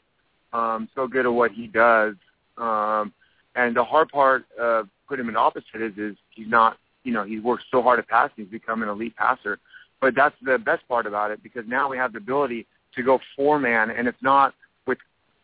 um, 0.54 0.88
so 0.96 1.08
good 1.08 1.26
at 1.26 1.34
what 1.34 1.52
he 1.52 1.68
does. 1.68 2.16
Um, 2.58 3.14
and 3.56 3.76
the 3.76 3.84
hard 3.84 4.10
part 4.10 4.46
of 4.60 4.88
putting 5.08 5.26
him 5.26 5.30
in 5.30 5.38
opposite 5.38 5.82
is, 5.82 5.94
is 5.98 6.16
he's 6.30 6.48
not, 6.48 6.78
you 7.04 7.14
know, 7.14 7.24
he 7.24 7.40
works 7.40 7.64
so 7.72 7.82
hard 7.82 8.00
at 8.00 8.08
passing. 8.08 8.46
He's 8.46 8.48
become 8.48 8.84
an 8.84 8.90
elite 8.90 9.16
passer. 9.16 9.60
But 10.02 10.16
that's 10.16 10.36
the 10.44 10.58
best 10.58 10.88
part 10.88 11.06
about 11.06 11.32
it 11.32 11.42
because 11.42 11.64
now 11.68 11.90
we 11.90 11.98
have 11.98 12.14
the 12.14 12.20
ability 12.20 12.68
to 12.96 13.04
go 13.04 13.20
four 13.36 13.60
man, 13.60 13.90
and 13.90 14.08
it's 14.08 14.22
not 14.22 14.54
with 14.88 14.98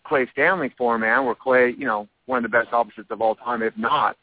Clay 0.05 0.27
Stanley 0.31 0.73
four 0.77 0.97
man, 0.97 1.25
where 1.25 1.35
Clay, 1.35 1.73
you 1.77 1.85
know, 1.85 2.07
one 2.25 2.37
of 2.37 2.43
the 2.43 2.57
best 2.57 2.71
opposites 2.73 3.11
of 3.11 3.21
all 3.21 3.35
time, 3.35 3.61
if 3.61 3.77
not. 3.77 4.17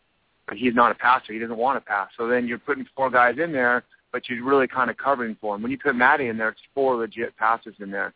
But 0.47 0.57
he's 0.57 0.75
not 0.75 0.93
a 0.93 0.95
passer. 0.95 1.33
He 1.33 1.39
doesn't 1.39 1.57
want 1.57 1.77
to 1.77 1.87
pass. 1.87 2.09
So 2.17 2.27
then 2.27 2.47
you're 2.47 2.59
putting 2.59 2.87
four 2.97 3.11
guys 3.11 3.37
in 3.43 3.53
there, 3.53 3.85
but 4.13 4.29
you're 4.29 4.45
really 4.45 4.67
kind 4.67 4.91
of 4.91 4.97
covering 4.97 5.37
for 5.41 5.57
him. 5.57 5.63
When 5.63 5.71
you 5.71 5.79
put 5.79 5.95
Matty 5.95 6.29
in 6.29 6.39
there, 6.39 6.51
it's 6.51 6.61
four 6.75 6.97
legit 6.97 7.37
passers 7.37 7.75
in 7.81 7.91
there. 7.91 8.13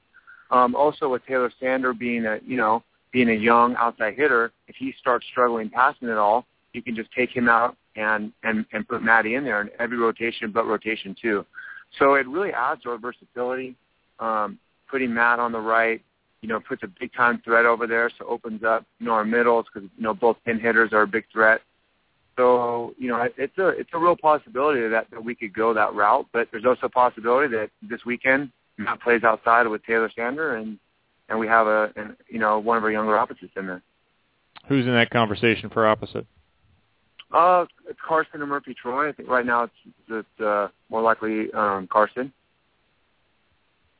Um, 0.51 0.75
also 0.75 1.09
with 1.09 1.25
Taylor 1.27 1.51
Sander 1.61 1.95
being 1.95 2.27
a, 2.27 2.39
you 2.45 2.57
know, 2.57 2.83
being 3.13 3.31
a 3.31 3.35
young 3.35 3.75
outside 3.77 4.15
hitter, 4.15 4.53
if 4.69 4.77
he 4.77 4.95
starts 4.99 5.27
struggling 5.31 5.71
passing 5.71 6.09
it 6.09 6.17
all, 6.17 6.47
you 6.73 6.83
can 6.83 6.95
just 6.95 7.11
take 7.13 7.31
him 7.31 7.49
out 7.49 7.77
and 7.97 8.33
and 8.43 8.65
and 8.73 8.89
put 8.89 9.03
Matty 9.03 9.35
in 9.35 9.45
there 9.45 9.61
in 9.61 9.71
every 9.79 9.99
rotation, 9.99 10.51
but 10.51 10.67
rotation 10.67 11.15
two. 11.21 11.45
So 11.99 12.15
it 12.15 12.27
really 12.27 12.53
adds 12.53 12.83
to 12.83 12.91
our 12.91 12.99
versatility. 12.99 13.77
Um, 14.19 14.59
putting 14.91 15.13
Matt 15.13 15.39
on 15.39 15.53
the 15.53 15.61
right, 15.61 16.01
you 16.41 16.49
know, 16.49 16.61
puts 16.61 16.83
a 16.83 16.89
big 17.01 17.13
time 17.13 17.41
threat 17.45 17.67
over 17.67 17.87
there, 17.87 18.11
so 18.19 18.27
opens 18.27 18.63
up 18.65 18.87
you 18.99 19.07
know 19.07 19.13
our 19.13 19.25
middles 19.25 19.67
because 19.73 19.89
you 19.97 20.03
know 20.03 20.15
both 20.15 20.37
pin 20.45 20.59
hitters 20.59 20.93
are 20.93 21.03
a 21.03 21.07
big 21.07 21.25
threat. 21.33 21.61
So 22.37 22.95
you 22.99 23.09
know 23.09 23.29
it's 23.37 23.59
a 23.59 23.69
it's 23.69 23.91
a 23.93 23.99
real 23.99 24.17
possibility 24.17 24.89
that 24.89 25.11
that 25.11 25.23
we 25.23 25.35
could 25.35 25.53
go 25.53 25.75
that 25.75 25.95
route, 25.95 26.27
but 26.33 26.49
there's 26.51 26.65
also 26.65 26.87
a 26.87 26.89
possibility 26.89 27.55
that 27.55 27.71
this 27.83 28.05
weekend 28.07 28.51
Matt 28.79 29.01
plays 29.01 29.23
outside 29.23 29.67
with 29.67 29.85
Taylor 29.85 30.11
Sander 30.15 30.57
and 30.57 30.79
and 31.29 31.39
we 31.39 31.47
have 31.47 31.67
a 31.67 31.93
and, 31.97 32.17
you 32.29 32.39
know 32.39 32.59
one 32.59 32.79
of 32.79 32.85
our 32.85 32.91
younger 32.91 33.17
opposites 33.19 33.53
in 33.57 33.67
there. 33.67 33.83
Who's 34.69 34.87
in 34.87 34.93
that 34.93 35.11
conversation 35.11 35.69
for 35.71 35.87
opposite? 35.87 36.27
Uh, 37.33 37.65
Carson 38.07 38.41
and 38.41 38.51
Murphy 38.51 38.75
Troy. 38.75 39.09
I 39.09 39.13
think 39.13 39.29
right 39.29 39.45
now 39.45 39.65
it's 39.65 39.95
it's 40.09 40.41
uh, 40.41 40.69
more 40.91 41.03
likely 41.03 41.53
um, 41.53 41.87
Carson. 41.87 42.33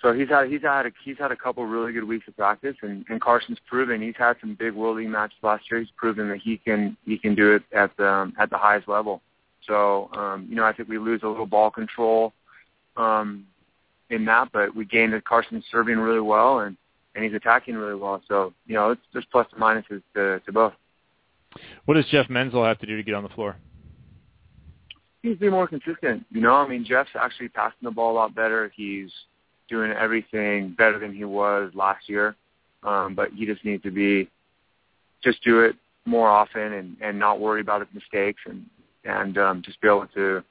So 0.03 0.13
he's 0.13 0.29
had 0.29 0.49
he's 0.49 0.63
had 0.63 0.87
a, 0.87 0.91
he's 1.05 1.17
had 1.17 1.31
a 1.31 1.37
couple 1.37 1.65
really 1.65 1.93
good 1.93 2.03
weeks 2.03 2.27
of 2.27 2.37
practice, 2.37 2.75
and, 2.83 3.05
and 3.09 3.21
Carson's 3.21 3.59
proven 3.69 4.03
he's 4.03 4.17
had 4.19 4.35
some 4.41 4.57
big 4.59 4.75
world 4.75 4.97
league 4.97 5.09
matches 5.09 5.39
last 5.43 5.71
year. 5.71 5.79
He's 5.79 5.93
proven 5.97 6.29
that 6.29 6.39
he 6.39 6.59
can 6.59 6.97
he 7.07 7.17
can 7.17 7.37
do 7.37 7.53
it 7.55 7.63
at 7.73 7.97
the 7.97 8.09
um, 8.09 8.35
at 8.39 8.51
the 8.51 8.59
highest 8.59 8.89
level. 8.89 9.23
So 9.67 10.11
um, 10.13 10.47
you 10.51 10.57
know 10.57 10.65
I 10.65 10.73
think 10.73 10.89
we 10.89 10.99
lose 10.99 11.21
a 11.23 11.29
little 11.29 11.47
ball 11.47 11.71
control 11.71 12.33
um, 12.97 13.47
in 14.11 14.25
that, 14.25 14.51
but 14.53 14.75
we 14.75 14.85
gained 14.85 15.13
that 15.13 15.25
Carson's 15.25 15.65
serving 15.71 15.99
really 15.99 16.21
well 16.21 16.61
and 16.61 16.77
and 17.15 17.25
he's 17.25 17.35
attacking 17.35 17.77
really 17.77 17.95
well. 17.95 18.21
So 18.27 18.53
you 18.67 18.75
know 18.75 18.91
it's, 18.91 19.03
there's 19.13 19.27
plus 19.31 19.47
and 19.53 19.63
minuses 19.63 20.03
to, 20.15 20.41
to 20.41 20.53
both. 20.53 20.73
What 21.85 21.95
does 21.95 22.07
Jeff 22.07 22.29
Menzel 22.29 22.65
have 22.65 22.81
to 22.81 22.87
do 22.87 22.97
to 22.97 23.05
get 23.05 23.15
on 23.15 23.23
the 23.23 23.29
floor? 23.29 23.57
He's 25.23 25.37
be 25.37 25.49
more 25.49 25.69
consistent. 25.69 26.27
You 26.33 26.41
know, 26.41 26.55
I 26.55 26.67
mean 26.67 26.85
Jeff's 26.85 27.11
actually 27.15 27.51
passing 27.51 27.79
the 27.83 27.93
ball 27.93 28.15
a 28.15 28.17
lot 28.17 28.35
better. 28.35 28.73
He's 28.75 29.13
doing 29.73 29.91
everything 29.91 30.75
better 30.77 30.99
than 30.99 31.15
he 31.15 31.25
was 31.25 31.73
last 31.75 32.09
year. 32.09 32.37
Um, 32.83 33.15
but 33.15 33.31
he 33.33 33.47
just 33.47 33.65
needs 33.65 33.83
to 33.85 33.91
be 33.91 34.29
just 35.25 35.43
do 35.43 35.61
it 35.61 35.75
more 36.05 36.29
often 36.29 36.73
and, 36.73 36.97
and 37.01 37.19
not 37.19 37.41
worry 37.41 37.61
about 37.61 37.81
his 37.81 37.89
mistakes 37.95 38.41
and 38.47 38.67
and 39.05 39.39
um, 39.39 39.63
just 39.65 39.81
be 39.81 39.89
able 39.89 40.07
to 40.15 40.45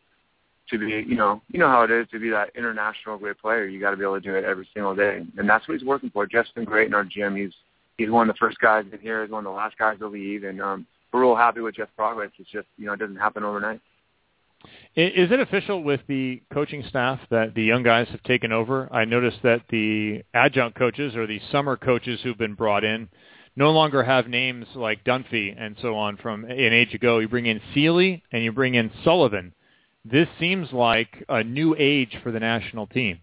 to 0.69 0.77
be 0.79 1.05
you 1.07 1.15
know 1.15 1.41
you 1.49 1.59
know 1.59 1.67
how 1.67 1.83
it 1.83 1.91
is 1.91 2.07
to 2.11 2.19
be 2.19 2.29
that 2.29 2.49
international 2.55 3.17
great 3.17 3.37
player. 3.37 3.65
You 3.65 3.79
got 3.79 3.91
to 3.91 3.97
be 3.97 4.03
able 4.03 4.19
to 4.19 4.21
do 4.21 4.35
it 4.35 4.43
every 4.43 4.67
single 4.73 4.95
day, 4.95 5.21
and 5.37 5.47
that's 5.47 5.67
what 5.67 5.77
he's 5.77 5.85
working 5.85 6.09
for. 6.09 6.25
Jeff's 6.25 6.51
been 6.51 6.65
great 6.65 6.87
in 6.87 6.93
our 6.93 7.03
gym. 7.03 7.35
He's 7.35 7.53
he's 7.97 8.09
one 8.09 8.27
of 8.27 8.33
the 8.33 8.39
first 8.39 8.59
guys 8.59 8.85
in 8.91 8.99
here. 8.99 9.23
He's 9.23 9.31
one 9.31 9.45
of 9.45 9.51
the 9.51 9.55
last 9.55 9.77
guys 9.77 9.99
to 9.99 10.07
leave, 10.07 10.43
and 10.43 10.61
um, 10.61 10.87
we're 11.13 11.21
real 11.21 11.35
happy 11.35 11.61
with 11.61 11.75
Jeff's 11.75 11.91
progress. 11.95 12.31
It's 12.39 12.49
just 12.49 12.67
you 12.77 12.85
know 12.87 12.93
it 12.93 12.99
doesn't 12.99 13.17
happen 13.17 13.43
overnight. 13.43 13.81
Is 14.95 15.31
it 15.31 15.39
official 15.39 15.83
with 15.83 16.01
the 16.07 16.41
coaching 16.53 16.83
staff 16.89 17.19
that 17.29 17.55
the 17.55 17.63
young 17.63 17.81
guys 17.81 18.07
have 18.09 18.21
taken 18.23 18.51
over? 18.51 18.89
I 18.91 19.05
noticed 19.05 19.39
that 19.43 19.61
the 19.69 20.23
adjunct 20.33 20.77
coaches 20.77 21.15
or 21.15 21.25
the 21.25 21.39
summer 21.51 21.77
coaches 21.77 22.19
who've 22.21 22.37
been 22.37 22.55
brought 22.55 22.83
in 22.83 23.07
no 23.55 23.71
longer 23.71 24.03
have 24.03 24.27
names 24.27 24.65
like 24.75 25.03
Dunphy 25.03 25.55
and 25.57 25.75
so 25.81 25.95
on 25.95 26.17
from 26.17 26.43
an 26.45 26.73
age 26.73 26.93
ago. 26.93 27.19
You 27.19 27.27
bring 27.27 27.45
in 27.45 27.61
Sealy 27.73 28.23
and 28.31 28.43
you 28.43 28.51
bring 28.51 28.75
in 28.75 28.91
Sullivan. 29.03 29.53
This 30.03 30.27
seems 30.39 30.71
like 30.71 31.23
a 31.29 31.43
new 31.43 31.75
age 31.77 32.17
for 32.23 32.31
the 32.31 32.39
national 32.39 32.87
team. 32.87 33.19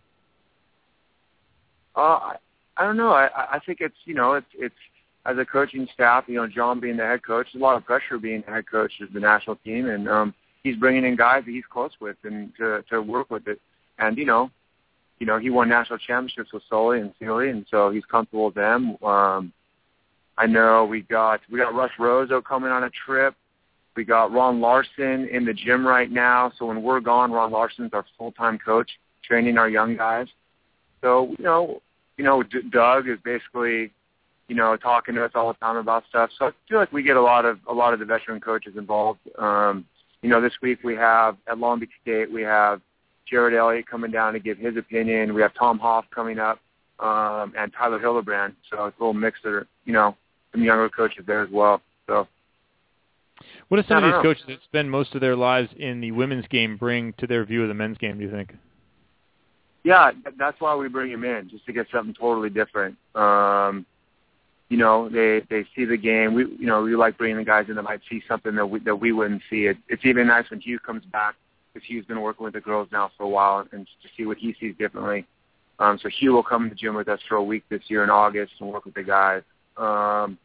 Uh, 1.97 2.01
I, 2.01 2.37
I 2.77 2.85
don't 2.85 2.97
know. 2.97 3.11
I, 3.11 3.29
I 3.35 3.59
think 3.67 3.79
it's 3.81 3.97
you 4.05 4.15
know 4.15 4.35
it's 4.35 4.47
it's 4.55 4.75
as 5.27 5.37
a 5.39 5.45
coaching 5.45 5.89
staff. 5.93 6.25
You 6.29 6.37
know, 6.37 6.47
John 6.47 6.79
being 6.79 6.97
the 6.97 7.05
head 7.05 7.25
coach, 7.25 7.49
there's 7.53 7.61
a 7.61 7.65
lot 7.65 7.77
of 7.77 7.85
pressure 7.85 8.19
being 8.19 8.43
the 8.47 8.53
head 8.53 8.71
coach 8.71 8.93
of 9.01 9.13
the 9.13 9.21
national 9.21 9.57
team, 9.57 9.89
and 9.89 10.09
um, 10.09 10.35
he's 10.69 10.77
bringing 10.77 11.05
in 11.05 11.17
guys 11.17 11.45
that 11.45 11.51
he's 11.51 11.65
close 11.71 11.93
with 12.01 12.17
and 12.25 12.53
to 12.57 12.83
to 12.91 13.01
work 13.03 13.31
with 13.31 13.47
it. 13.49 13.61
And 13.99 14.17
you 14.17 14.25
know, 14.25 14.51
you 15.19 15.27
know, 15.27 15.39
he 15.39 15.51
won 15.51 15.69
national 15.69 15.99
championships 15.99 16.53
with 16.53 16.63
Sully 16.69 17.01
and 17.01 17.13
Sealy, 17.19 17.51
and 17.51 17.67
so 17.71 17.91
he's 17.91 18.05
comfortable 18.05 18.47
with 18.47 18.55
them. 18.55 18.97
Um, 19.03 19.53
I 20.37 20.47
know 20.47 20.85
we 20.85 21.03
got 21.03 21.41
we 21.51 21.59
got 21.59 21.75
Russ 21.75 21.91
Rozo 21.99 22.43
coming 22.43 22.71
on 22.71 22.85
a 22.85 22.91
trip. 22.91 23.35
We 23.97 24.05
got 24.05 24.31
Ron 24.31 24.61
Larson 24.61 25.29
in 25.29 25.45
the 25.45 25.53
gym 25.53 25.85
right 25.85 26.11
now. 26.11 26.53
So 26.57 26.67
when 26.67 26.83
we're 26.83 27.01
gone, 27.01 27.33
Ron 27.33 27.51
Larson's 27.51 27.91
our 27.93 28.05
full 28.17 28.31
time 28.33 28.59
coach, 28.59 28.91
training 29.25 29.59
our 29.59 29.69
young 29.69 29.97
guys. 29.97 30.29
So 31.01 31.35
you 31.37 31.45
know, 31.45 31.83
you 32.17 32.25
know, 32.25 32.45
D- 32.45 32.63
Doug 32.71 33.09
is 33.09 33.19
basically, 33.25 33.91
you 34.47 34.55
know, 34.55 34.77
talking 34.77 35.17
to 35.17 35.25
us 35.25 35.33
all 35.35 35.49
the 35.49 35.59
time 35.59 35.77
about 35.77 36.05
stuff. 36.09 36.31
So 36.39 36.47
I 36.47 36.51
feel 36.69 36.79
like 36.79 36.93
we 36.93 37.03
get 37.03 37.17
a 37.17 37.23
lot 37.23 37.45
of 37.45 37.59
a 37.69 37.73
lot 37.73 37.93
of 37.93 37.99
the 37.99 38.07
veteran 38.07 38.41
coaches 38.41 38.75
involved. 38.77 39.21
Um, 39.37 39.85
you 40.23 40.29
know, 40.29 40.41
this 40.41 40.53
week 40.63 40.81
we 40.83 40.95
have 40.97 41.37
at 41.49 41.59
Long 41.59 41.81
Beach 41.81 41.91
State 42.03 42.33
we 42.33 42.43
have 42.43 42.81
Jared 43.29 43.55
Elliott 43.55 43.87
coming 43.87 44.11
down 44.11 44.33
to 44.33 44.41
give 44.41 44.59
his 44.59 44.77
opinion. 44.77 45.35
We 45.35 45.43
have 45.43 45.53
Tom 45.55 45.79
Hoff 45.79 46.07
coming 46.15 46.39
up 46.39 46.59
um, 46.99 47.53
and 47.57 47.73
Tyler 47.77 47.99
Hildebrand. 47.99 48.55
So 48.71 48.87
it's 48.87 48.97
a 48.99 49.03
little 49.03 49.15
mix 49.15 49.39
of, 49.45 49.67
you 49.85 49.93
know, 49.93 50.17
some 50.53 50.63
younger 50.63 50.89
coaches 50.89 51.25
there 51.27 51.43
as 51.43 51.51
well. 51.51 51.83
So 52.07 52.27
what 53.69 53.77
do 53.77 53.87
some 53.87 53.99
of 53.99 54.05
these 54.05 54.13
know. 54.13 54.23
coaches 54.23 54.45
that 54.49 54.59
spend 54.65 54.91
most 54.91 55.15
of 55.15 55.21
their 55.21 55.37
lives 55.37 55.69
in 55.79 56.01
the 56.01 56.11
women's 56.13 56.47
game 56.49 56.77
bring 56.77 57.13
to 57.19 57.27
their 57.27 57.45
view 57.45 57.63
of 57.63 57.69
the 57.69 57.75
men's 57.75 57.99
game? 57.99 58.19
Do 58.19 58.25
you 58.25 58.31
think? 58.31 58.55
yeah, 59.85 60.11
that's 60.39 60.61
why 60.61 60.75
we 60.75 60.89
bring 60.89 61.11
him 61.11 61.25
in 61.25 61.49
just 61.49 61.65
to 61.67 61.73
get 61.73 61.87
something 61.93 62.15
totally 62.15 62.51
different. 62.51 62.97
Um, 63.15 63.87
you 64.69 64.77
know, 64.77 65.09
they 65.09 65.43
they 65.49 65.65
see 65.75 65.85
the 65.85 65.97
game. 65.97 66.35
We 66.35 66.45
you 66.45 66.67
know 66.67 66.83
we 66.83 66.95
like 66.95 67.17
bringing 67.17 67.39
the 67.39 67.45
guys 67.45 67.67
in 67.69 67.77
that 67.77 67.83
might 67.83 68.01
see 68.09 68.23
something 68.29 68.55
that 68.57 68.67
we 68.67 68.81
that 68.81 68.97
we 68.97 69.13
wouldn't 69.13 69.43
see. 69.49 69.67
It, 69.67 69.79
it's 69.89 70.05
even 70.05 70.27
nice 70.27 70.51
when 70.51 70.61
Hugh 70.61 70.79
comes 70.79 71.05
back 71.07 71.37
because 71.73 71.87
Hugh's 71.89 72.07
been 72.07 72.21
working 72.21 72.45
with 72.45 72.55
the 72.55 72.61
girls 72.61 72.89
now 72.93 73.11
for 73.17 73.25
a 73.25 73.29
while 73.29 73.67
and 73.73 73.87
to 73.87 74.09
see 74.17 74.27
what 74.27 74.37
he 74.37 74.55
sees 74.61 74.75
differently. 74.79 75.27
Um, 75.79 75.99
so 76.03 76.09
Hugh 76.09 76.33
will 76.33 76.43
come 76.43 76.65
to 76.65 76.71
the 76.71 76.75
gym 76.75 76.95
with 76.95 77.09
us 77.09 77.21
for 77.29 77.37
a 77.37 77.43
week 77.43 77.65
this 77.69 77.83
year 77.89 78.05
in 78.05 78.11
August 78.11 78.53
and 78.61 78.69
work 78.69 78.85
with 78.85 78.95
the 78.95 79.03
guys. 79.03 79.43
Um, 79.77 80.39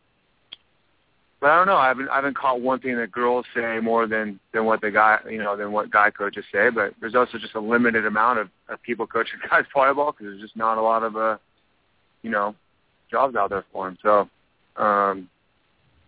but 1.41 1.49
I 1.49 1.57
don't 1.57 1.67
know. 1.67 1.75
I 1.75 1.89
haven't 1.89 2.07
I 2.07 2.15
haven't 2.15 2.37
caught 2.37 2.61
one 2.61 2.79
thing 2.79 2.95
that 2.95 3.11
girls 3.11 3.45
say 3.53 3.81
more 3.81 4.07
than 4.07 4.39
than 4.53 4.63
what 4.63 4.79
the 4.79 4.89
guy 4.89 5.19
you 5.29 5.39
know 5.39 5.57
than 5.57 5.73
what 5.73 5.91
guy 5.91 6.09
coaches 6.09 6.45
say. 6.49 6.69
But 6.69 6.93
there's 7.01 7.15
also 7.15 7.37
just 7.37 7.55
a 7.55 7.59
limited 7.59 8.05
amount 8.05 8.39
of, 8.39 8.49
of 8.69 8.81
people 8.83 9.05
coaching 9.05 9.39
guys 9.49 9.65
volleyball 9.75 10.13
because 10.13 10.27
there's 10.31 10.41
just 10.41 10.55
not 10.55 10.77
a 10.77 10.81
lot 10.81 11.03
of 11.03 11.17
uh 11.17 11.37
you 12.21 12.29
know 12.29 12.55
jobs 13.13 13.35
out 13.35 13.49
there 13.49 13.63
for 13.71 13.85
them. 13.85 13.97
So 14.01 14.29
um, 14.81 15.29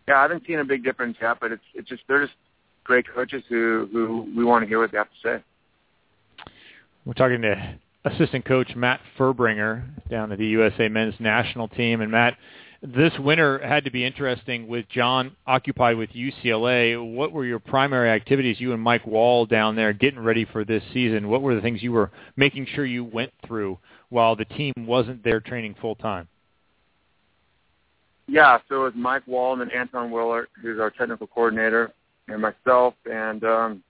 yeah, 0.07 0.18
I 0.18 0.23
haven't 0.23 0.44
seen 0.45 0.60
a 0.60 0.65
big 0.65 0.84
difference 0.84 1.18
yet. 1.22 1.38
But 1.40 1.52
it's 1.52 1.64
it's 1.73 1.88
just 1.88 2.03
they're 2.07 2.26
just 2.26 2.38
great 2.84 3.06
coaches 3.07 3.44
who 3.48 3.88
who 3.91 4.34
we 4.36 4.44
want 4.44 4.64
to 4.64 4.68
hear 4.68 4.80
what 4.80 4.91
they 4.91 4.98
have 4.98 5.07
to 5.07 5.40
say. 5.40 5.44
We're 7.06 7.14
talking 7.14 7.41
to 7.44 7.80
assistant 8.06 8.45
coach 8.45 8.76
Matt 8.76 8.99
Fuerbringer 9.18 9.84
down 10.10 10.32
at 10.32 10.38
the 10.38 10.48
USA 10.48 10.90
men's 10.90 11.15
national 11.19 11.68
team. 11.68 12.02
And 12.02 12.11
Matt, 12.11 12.38
this 12.82 13.14
winter 13.19 13.60
had 13.60 13.86
to 13.86 13.91
be 13.91 14.06
interesting 14.06 14.68
with 14.68 14.88
John 14.90 15.36
occupied 15.45 15.98
with 15.98 16.11
UCLA. 16.11 17.14
What 17.15 17.32
were 17.32 17.45
your 17.45 17.60
primary 17.60 18.10
activities, 18.10 18.60
you 18.60 18.73
and 18.73 18.82
Mike 18.82 19.06
Wall 19.06 19.45
down 19.45 19.76
there 19.76 19.94
getting 19.94 20.19
ready 20.19 20.45
for 20.45 20.64
this 20.64 20.84
season? 20.94 21.30
What 21.30 21.41
were 21.41 21.56
the 21.56 21.61
things 21.61 21.82
you 21.82 21.91
were 21.91 22.11
making 22.36 22.68
sure 22.73 22.86
you 22.86 23.03
went 23.03 23.32
through 23.45 23.80
while 24.10 24.36
the 24.36 24.45
team 24.45 24.73
wasn't 24.80 25.23
there 25.23 25.40
training 25.40 25.76
full 25.82 25.95
time? 25.95 26.27
Yeah, 28.27 28.57
so 28.68 28.81
it 28.81 28.84
was 28.85 28.93
Mike 28.95 29.27
Wall 29.27 29.53
and 29.53 29.61
then 29.61 29.72
Anton 29.72 30.11
Willert, 30.11 30.47
who's 30.61 30.80
our 30.80 30.89
technical 30.89 31.27
coordinator, 31.27 31.91
and 32.27 32.41
myself. 32.41 32.95
And 33.10 33.43
um, 33.43 33.84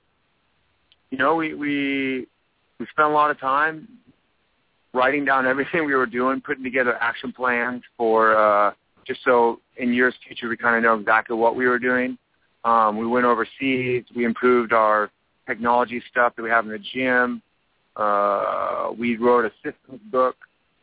you 1.10 1.18
know, 1.18 1.36
we 1.36 1.54
we 1.54 2.28
we 2.80 2.86
spent 2.92 3.10
a 3.10 3.14
lot 3.14 3.32
of 3.32 3.40
time 3.40 3.88
writing 4.94 5.26
down 5.26 5.46
everything 5.46 5.86
we 5.86 5.94
were 5.94 6.06
doing, 6.06 6.42
putting 6.42 6.64
together 6.64 6.96
action 7.02 7.32
plans 7.32 7.84
for 7.98 8.36
uh, 8.38 8.74
just 9.06 9.22
so 9.24 9.60
in 9.78 9.94
years 9.94 10.16
future 10.26 10.50
we 10.50 10.58
kind 10.58 10.76
of 10.76 10.84
know 10.84 11.00
exactly 11.00 11.36
what 11.36 11.56
we 11.56 11.68
were 11.68 11.80
doing. 11.80 12.18
Um, 12.64 12.98
we 12.98 13.06
went 13.06 13.26
overseas. 13.26 14.04
We 14.16 14.26
improved 14.26 14.74
our 14.74 15.12
technology 15.48 16.02
stuff 16.10 16.36
that 16.36 16.42
we 16.44 16.50
have 16.50 16.66
in 16.66 16.72
the 16.72 16.80
gym. 16.80 17.42
Uh, 17.96 18.92
we 18.98 19.16
wrote 19.18 19.46
a 19.46 19.52
systems 19.64 20.02
book 20.12 20.36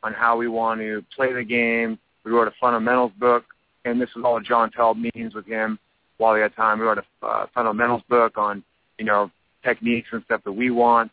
on 0.03 0.13
how 0.13 0.37
we 0.37 0.49
want 0.49 0.81
to 0.81 1.05
play 1.15 1.33
the 1.33 1.45
game. 1.45 1.99
We 2.25 2.31
wrote 2.31 2.49
a 2.49 2.53
fundamentals 2.61 3.13
book, 3.19 3.45
and 3.85 4.01
this 4.01 4.11
was 4.15 4.25
all 4.25 4.41
John 4.41 4.71
Tell 4.71 4.95
meetings 4.95 5.35
with 5.35 5.47
him 5.47 5.79
while 6.19 6.35
he 6.35 6.43
had 6.43 6.55
time. 6.55 6.79
We 6.79 6.87
wrote 6.87 6.99
a 6.99 7.27
uh, 7.27 7.47
fundamentals 7.55 8.03
book 8.09 8.39
on 8.39 8.63
you 8.99 9.05
know 9.05 9.31
techniques 9.65 10.09
and 10.13 10.23
stuff 10.25 10.43
that 10.45 10.53
we 10.53 10.71
want. 10.71 11.11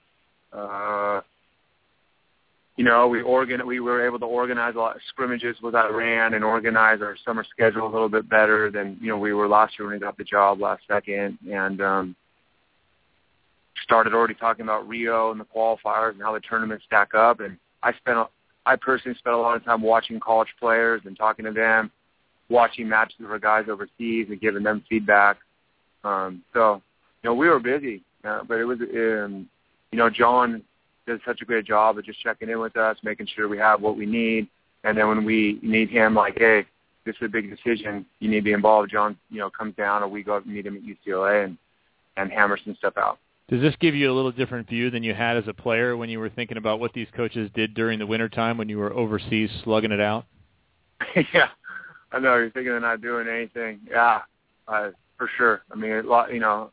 Uh, 0.54 1.22
you 2.76 2.86
know, 2.86 3.08
we 3.08 3.22
organ 3.22 3.66
we 3.68 3.82
were 3.82 4.06
able 4.06 4.20
to 4.20 4.26
organize 4.26 4.76
a 4.76 4.78
lot 4.78 4.96
of 4.96 5.02
scrimmages 5.10 5.58
with 5.62 5.76
Iran 5.76 6.34
and 6.34 6.46
organize 6.46 7.02
our 7.02 7.18
summer 7.26 7.46
schedule 7.50 7.86
a 7.86 7.92
little 7.92 8.08
bit 8.08 8.30
better 8.30 8.72
than 8.72 8.98
you 9.02 9.10
know 9.10 9.18
we 9.18 9.34
were 9.34 9.50
last 9.50 9.78
year 9.78 9.88
when 9.88 9.96
we 9.96 10.00
got 10.00 10.18
the 10.18 10.24
job 10.24 10.62
last 10.62 10.84
second, 10.88 11.38
and 11.52 11.82
um, 11.82 12.16
started 13.84 14.14
already 14.14 14.34
talking 14.34 14.64
about 14.64 14.88
Rio 14.88 15.32
and 15.32 15.40
the 15.40 15.46
qualifiers 15.46 16.12
and 16.12 16.22
how 16.22 16.34
the 16.34 16.40
tournaments 16.40 16.86
stack 16.86 17.14
up. 17.14 17.40
And 17.42 17.58
I 17.84 17.94
spent 17.94 18.18
I 18.70 18.76
personally 18.76 19.18
spent 19.18 19.36
a 19.36 19.40
lot 19.40 19.56
of 19.56 19.66
time 19.66 19.82
watching 19.82 20.20
college 20.20 20.50
players 20.60 21.02
and 21.06 21.18
talking 21.18 21.46
to 21.46 21.52
them, 21.52 21.90
watching 22.50 22.88
matches 22.88 23.16
of 23.20 23.42
guys 23.42 23.66
overseas 23.68 24.28
and 24.30 24.40
giving 24.40 24.62
them 24.62 24.84
feedback. 24.88 25.38
Um, 26.04 26.44
so, 26.54 26.82
you 27.24 27.30
know, 27.30 27.34
we 27.34 27.50
were 27.50 27.60
busy, 27.60 28.04
uh, 28.24 28.44
but 28.48 28.60
it 28.60 28.66
was, 28.66 28.78
um, 28.80 29.50
you 29.92 29.98
know, 29.98 30.08
John 30.10 30.62
did 31.08 31.20
such 31.26 31.42
a 31.42 31.46
great 31.46 31.66
job 31.66 31.98
of 31.98 32.06
just 32.06 32.22
checking 32.22 32.48
in 32.48 32.60
with 32.60 32.78
us, 32.78 32.98
making 33.04 33.28
sure 33.36 33.48
we 33.48 33.58
have 33.58 33.82
what 33.82 33.98
we 33.98 34.06
need. 34.06 34.48
And 34.84 34.96
then 34.96 35.08
when 35.08 35.26
we 35.26 35.58
need 35.64 35.90
him, 35.90 36.14
like, 36.14 36.38
hey, 36.38 36.64
this 37.06 37.16
is 37.16 37.24
a 37.24 37.28
big 37.28 37.50
decision. 37.50 38.06
You 38.20 38.30
need 38.30 38.42
to 38.42 38.44
be 38.44 38.54
involved. 38.54 38.92
John, 38.92 39.18
you 39.32 39.40
know, 39.40 39.50
comes 39.50 39.76
down, 39.76 40.04
or 40.04 40.08
we 40.08 40.22
go 40.22 40.36
up 40.36 40.46
and 40.46 40.54
meet 40.54 40.68
him 40.68 40.76
at 40.76 40.84
UCLA 40.84 41.46
and 41.46 41.58
and 42.18 42.32
hammer 42.32 42.60
some 42.64 42.76
stuff 42.76 42.98
out. 42.98 43.18
Does 43.50 43.62
this 43.62 43.76
give 43.80 43.96
you 43.96 44.12
a 44.12 44.14
little 44.14 44.32
different 44.32 44.70
view 44.70 44.92
than 44.92 45.02
you 45.02 45.16
had 45.16 45.36
as 45.36 45.48
a 45.48 45.54
player 45.54 45.98
when 45.98 46.08
you 46.08 46.20
were 46.20 46.30
thinking 46.30 46.58
about 46.58 46.80
what 46.80 46.94
these 46.94 47.08
coaches 47.16 47.50
did 47.56 47.74
during 47.74 47.98
the 47.98 48.06
wintertime 48.06 48.60
when 48.60 48.70
you 48.70 48.78
were 48.78 48.94
overseas 48.94 49.50
slugging 49.64 49.92
it 49.92 50.00
out? 50.00 50.26
yeah, 51.34 51.48
I 52.12 52.20
know 52.20 52.36
you're 52.36 52.52
thinking 52.52 52.72
they're 52.72 52.80
not 52.80 53.02
doing 53.02 53.28
anything. 53.28 53.80
Yeah, 53.90 54.22
uh, 54.68 54.90
for 55.18 55.30
sure. 55.36 55.64
I 55.72 55.76
mean, 55.76 55.92
a 55.92 56.02
lot. 56.04 56.32
You 56.32 56.40
know, 56.40 56.70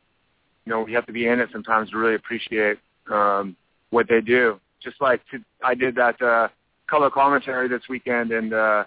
you 0.67 0.73
know, 0.73 0.83
we 0.83 0.93
have 0.93 1.07
to 1.07 1.13
be 1.13 1.29
in 1.29 1.41
it 1.41 1.49
sometimes 1.51 1.91
to 1.91 1.97
really 1.97 2.15
appreciate 2.15 2.79
um, 3.11 3.57
what 3.89 4.07
they 4.09 4.21
do. 4.21 4.61
Just 4.83 5.01
like 5.01 5.23
to, 5.31 5.39
I 5.65 5.75
did 5.75 5.95
that 5.95 6.21
uh, 6.21 6.49
color 6.89 7.09
commentary 7.09 7.69
this 7.69 7.83
weekend, 7.89 8.33
and 8.33 8.53
uh, 8.53 8.85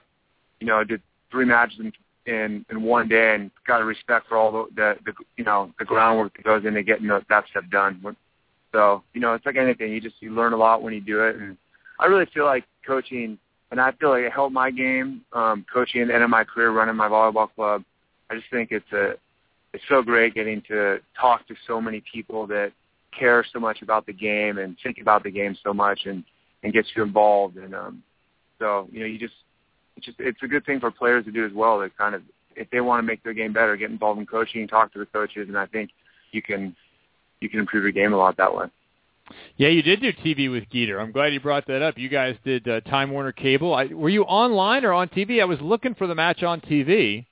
you 0.59 0.67
know, 0.67 0.83
did 0.83 1.01
three 1.31 1.45
matches 1.45 1.79
in, 1.79 1.91
in 2.25 2.65
in 2.69 2.83
one 2.83 3.07
day, 3.07 3.35
and 3.35 3.51
got 3.67 3.81
a 3.81 3.85
respect 3.85 4.27
for 4.27 4.37
all 4.37 4.51
the, 4.51 4.65
the 4.75 4.95
the 5.05 5.13
you 5.37 5.43
know 5.43 5.71
the 5.79 5.85
groundwork 5.85 6.35
that 6.35 6.43
goes 6.43 6.65
into 6.65 6.83
getting 6.83 7.07
that 7.07 7.43
stuff 7.49 7.65
done. 7.71 8.01
So 8.71 9.03
you 9.13 9.21
know, 9.21 9.33
it's 9.33 9.45
like 9.45 9.57
anything. 9.57 9.91
You 9.91 10.01
just 10.01 10.15
you 10.19 10.31
learn 10.31 10.53
a 10.53 10.57
lot 10.57 10.81
when 10.81 10.93
you 10.93 11.01
do 11.01 11.23
it, 11.23 11.35
and 11.35 11.57
I 11.99 12.05
really 12.05 12.27
feel 12.33 12.45
like 12.45 12.65
coaching, 12.85 13.37
and 13.71 13.81
I 13.81 13.91
feel 13.93 14.09
like 14.09 14.23
it 14.23 14.31
helped 14.31 14.53
my 14.53 14.71
game, 14.71 15.21
um, 15.33 15.65
coaching 15.71 16.07
the 16.07 16.13
end 16.13 16.23
of 16.23 16.29
my 16.29 16.43
career, 16.43 16.71
running 16.71 16.95
my 16.95 17.07
volleyball 17.07 17.49
club. 17.53 17.83
I 18.29 18.35
just 18.35 18.47
think 18.51 18.71
it's 18.71 18.91
a 18.91 19.13
it's 19.73 19.83
so 19.87 20.01
great 20.01 20.33
getting 20.33 20.61
to 20.67 20.99
talk 21.19 21.47
to 21.47 21.55
so 21.67 21.79
many 21.79 22.03
people 22.11 22.47
that 22.47 22.71
care 23.17 23.45
so 23.51 23.59
much 23.59 23.81
about 23.81 24.05
the 24.05 24.13
game 24.13 24.57
and 24.57 24.77
think 24.83 24.97
about 25.01 25.23
the 25.23 25.31
game 25.31 25.57
so 25.63 25.73
much 25.73 26.01
and 26.05 26.23
and 26.63 26.73
gets 26.73 26.87
you 26.95 27.01
involved 27.03 27.57
and 27.57 27.73
um 27.73 28.03
so 28.59 28.87
you 28.91 28.99
know 28.99 29.05
you 29.05 29.17
just 29.17 29.33
it's 29.99 30.05
just 30.05 30.19
it's 30.19 30.41
a 30.43 30.47
good 30.47 30.65
thing 30.65 30.79
for 30.79 30.91
players 30.91 31.25
to 31.25 31.31
do 31.31 31.45
as 31.45 31.53
well 31.53 31.79
to 31.81 31.89
kind 31.89 32.15
of 32.15 32.21
if 32.55 32.69
they 32.71 32.81
want 32.81 32.99
to 32.99 33.03
make 33.03 33.23
their 33.23 33.33
game 33.33 33.53
better 33.53 33.75
get 33.77 33.91
involved 33.91 34.19
in 34.19 34.25
coaching 34.25 34.67
talk 34.67 34.91
to 34.93 34.99
the 34.99 35.05
coaches 35.05 35.47
and 35.47 35.57
I 35.57 35.65
think 35.67 35.91
you 36.31 36.41
can 36.41 36.75
you 37.39 37.49
can 37.49 37.59
improve 37.59 37.83
your 37.83 37.91
game 37.91 38.13
a 38.13 38.17
lot 38.17 38.37
that 38.37 38.53
way. 38.53 38.65
Yeah, 39.57 39.67
you 39.67 39.83
did 39.83 40.01
do 40.01 40.11
TV 40.11 40.51
with 40.51 40.67
Geeter. 40.69 40.99
I'm 40.99 41.11
glad 41.11 41.33
you 41.33 41.39
brought 41.39 41.67
that 41.67 41.83
up. 41.83 41.99
You 41.99 42.09
guys 42.09 42.35
did 42.43 42.67
uh, 42.67 42.81
Time 42.81 43.11
Warner 43.11 43.31
Cable. 43.31 43.75
I, 43.75 43.85
were 43.85 44.09
you 44.09 44.23
online 44.23 44.83
or 44.83 44.91
on 44.91 45.07
TV? 45.07 45.39
I 45.39 45.45
was 45.45 45.61
looking 45.61 45.93
for 45.93 46.07
the 46.07 46.15
match 46.15 46.41
on 46.41 46.59
TV. 46.61 47.27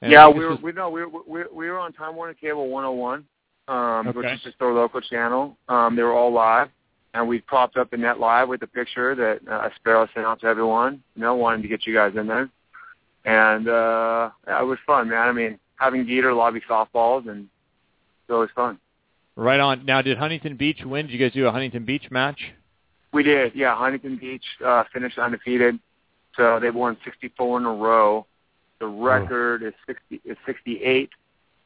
yeah, 0.00 0.28
we 0.28 0.44
were. 0.44 0.54
We 0.54 0.70
no, 0.70 0.90
we 0.90 1.04
were 1.04 1.08
we, 1.26 1.42
we 1.52 1.70
were 1.70 1.80
on 1.80 1.92
Time 1.92 2.14
Warner 2.14 2.34
Cable 2.34 2.68
101 2.68 3.24
um, 3.68 4.08
okay. 4.08 4.18
which 4.18 4.26
is 4.32 4.40
just 4.42 4.56
our 4.60 4.72
local 4.72 5.00
channel. 5.00 5.56
Um, 5.68 5.96
they 5.96 6.02
were 6.02 6.12
all 6.12 6.32
live, 6.32 6.68
and 7.14 7.28
we 7.28 7.40
propped 7.40 7.76
up 7.76 7.90
the 7.90 7.96
net 7.96 8.18
live 8.18 8.48
with 8.48 8.62
a 8.62 8.66
picture 8.66 9.14
that 9.14 9.40
uh, 9.50 9.70
Sparrow 9.76 10.08
sent 10.12 10.26
out 10.26 10.40
to 10.40 10.46
everyone. 10.46 11.02
You 11.14 11.22
know, 11.22 11.36
wanting 11.36 11.62
to 11.62 11.68
get 11.68 11.86
you 11.86 11.94
guys 11.94 12.12
in 12.16 12.26
there, 12.26 12.50
and 13.24 13.68
uh, 13.68 14.30
yeah, 14.46 14.60
it 14.60 14.66
was 14.66 14.78
fun, 14.84 15.08
man. 15.08 15.28
I 15.28 15.32
mean, 15.32 15.58
having 15.76 16.04
Geeter 16.04 16.36
lobby 16.36 16.60
softballs, 16.68 17.28
and 17.28 17.48
so 18.26 18.36
it 18.36 18.40
was 18.40 18.50
fun. 18.54 18.78
Right 19.36 19.60
on. 19.60 19.84
Now, 19.86 20.02
did 20.02 20.18
Huntington 20.18 20.56
Beach 20.56 20.80
win? 20.84 21.06
Did 21.06 21.12
you 21.12 21.18
guys 21.18 21.32
do 21.32 21.46
a 21.46 21.52
Huntington 21.52 21.84
Beach 21.84 22.10
match? 22.10 22.38
We 23.12 23.22
did. 23.22 23.52
Yeah, 23.54 23.76
Huntington 23.76 24.18
Beach 24.18 24.44
uh, 24.64 24.84
finished 24.92 25.18
undefeated, 25.18 25.78
so 26.36 26.58
they 26.60 26.70
won 26.70 26.96
64 27.04 27.58
in 27.58 27.64
a 27.64 27.72
row. 27.72 28.26
The 28.80 28.86
record 28.86 29.62
oh. 29.62 29.68
is 29.68 29.74
60 29.86 30.20
is 30.24 30.36
68 30.46 31.10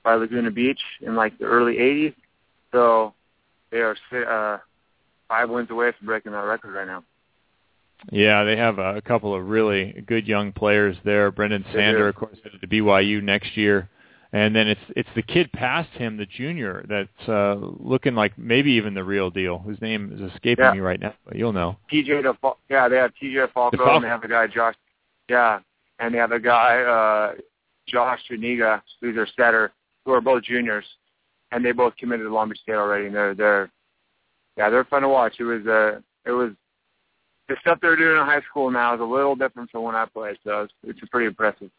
by 0.03 0.15
Laguna 0.15 0.51
Beach 0.51 0.81
in 1.01 1.17
like 1.17 1.39
the 1.39 1.47
early 1.47 1.77
80s. 1.77 2.15
So 2.71 3.15
they 3.71 3.79
are 3.79 3.97
uh, 4.13 4.59
five 5.29 5.51
wins 5.51 5.71
away 5.71 5.93
from 5.97 6.07
breaking 6.07 6.33
that 6.33 6.39
record 6.39 6.75
right 6.75 6.87
now. 6.87 7.05
Yeah, 8.11 8.45
they 8.45 8.57
have 8.57 8.79
a, 8.79 8.97
a 8.97 9.03
couple 9.03 9.35
of 9.35 9.47
really 9.47 10.05
good 10.07 10.27
young 10.27 10.53
players 10.53 10.97
there. 11.05 11.31
Brendan 11.31 11.65
Sander, 11.73 12.09
of 12.09 12.15
course, 12.15 12.39
headed 12.45 12.61
to 12.61 12.67
BYU 12.67 13.23
next 13.23 13.57
year, 13.57 13.89
and 14.33 14.55
then 14.55 14.69
it's 14.69 14.81
it's 14.95 15.09
the 15.17 15.23
kid 15.23 15.51
past 15.53 15.91
him, 15.91 16.17
the 16.17 16.27
junior, 16.27 16.85
that's 16.89 17.29
uh, 17.29 17.57
looking 17.81 18.15
like 18.15 18.39
maybe 18.39 18.71
even 18.73 18.95
the 18.95 19.03
real 19.03 19.31
deal. 19.31 19.59
Whose 19.59 19.81
name 19.81 20.13
is 20.13 20.33
escaping 20.33 20.65
yeah. 20.65 20.73
me 20.73 20.81
right 20.81 21.01
now, 21.01 21.15
but 21.25 21.37
you'll 21.37 21.53
know. 21.53 21.77
TJ, 21.93 22.23
DeFal- 22.25 22.57
yeah, 22.71 22.89
they 22.89 22.97
have 22.97 23.13
TJ 23.21 23.53
Falco, 23.53 23.77
DeFalco. 23.77 23.97
and 23.97 24.05
they 24.05 24.09
have 24.09 24.23
a 24.23 24.29
guy 24.29 24.47
Josh, 24.47 24.77
yeah, 25.29 25.59
and 25.99 26.15
they 26.15 26.19
have 26.19 26.33
a 26.33 26.41
guy 26.41 26.83
uh, 26.83 27.41
Josh 27.89 28.21
Tuaniga, 28.31 28.81
who's 29.01 29.17
their 29.17 29.29
setter, 29.37 29.73
who 30.05 30.13
are 30.13 30.21
both 30.21 30.45
juniors, 30.45 30.85
and 31.51 31.65
they 31.65 31.73
both 31.73 31.97
committed 31.97 32.27
to 32.27 32.33
Long 32.33 32.49
Beach 32.49 32.61
State 32.61 32.75
already. 32.75 33.07
And 33.07 33.15
they're 33.15 33.35
they're 33.35 33.71
yeah, 34.59 34.69
they're 34.69 34.85
fun 34.85 35.03
to 35.03 35.09
watch. 35.09 35.35
It 35.39 35.45
was 35.45 35.67
uh 35.67 36.01
it 36.27 36.33
was 36.33 36.51
the 37.49 37.57
stuff 37.61 37.79
they're 37.81 37.97
doing 37.97 38.19
in 38.19 38.27
high 38.27 38.43
school 38.43 38.71
now 38.71 38.95
is 38.95 39.01
a 39.01 39.05
little 39.05 39.35
different 39.35 39.71
from 39.71 39.85
when 39.85 39.95
I 39.95 40.05
played, 40.05 40.37
so 40.45 40.63
it's, 40.63 40.73
it's 40.83 41.09
pretty 41.09 41.27
impressive. 41.27 41.71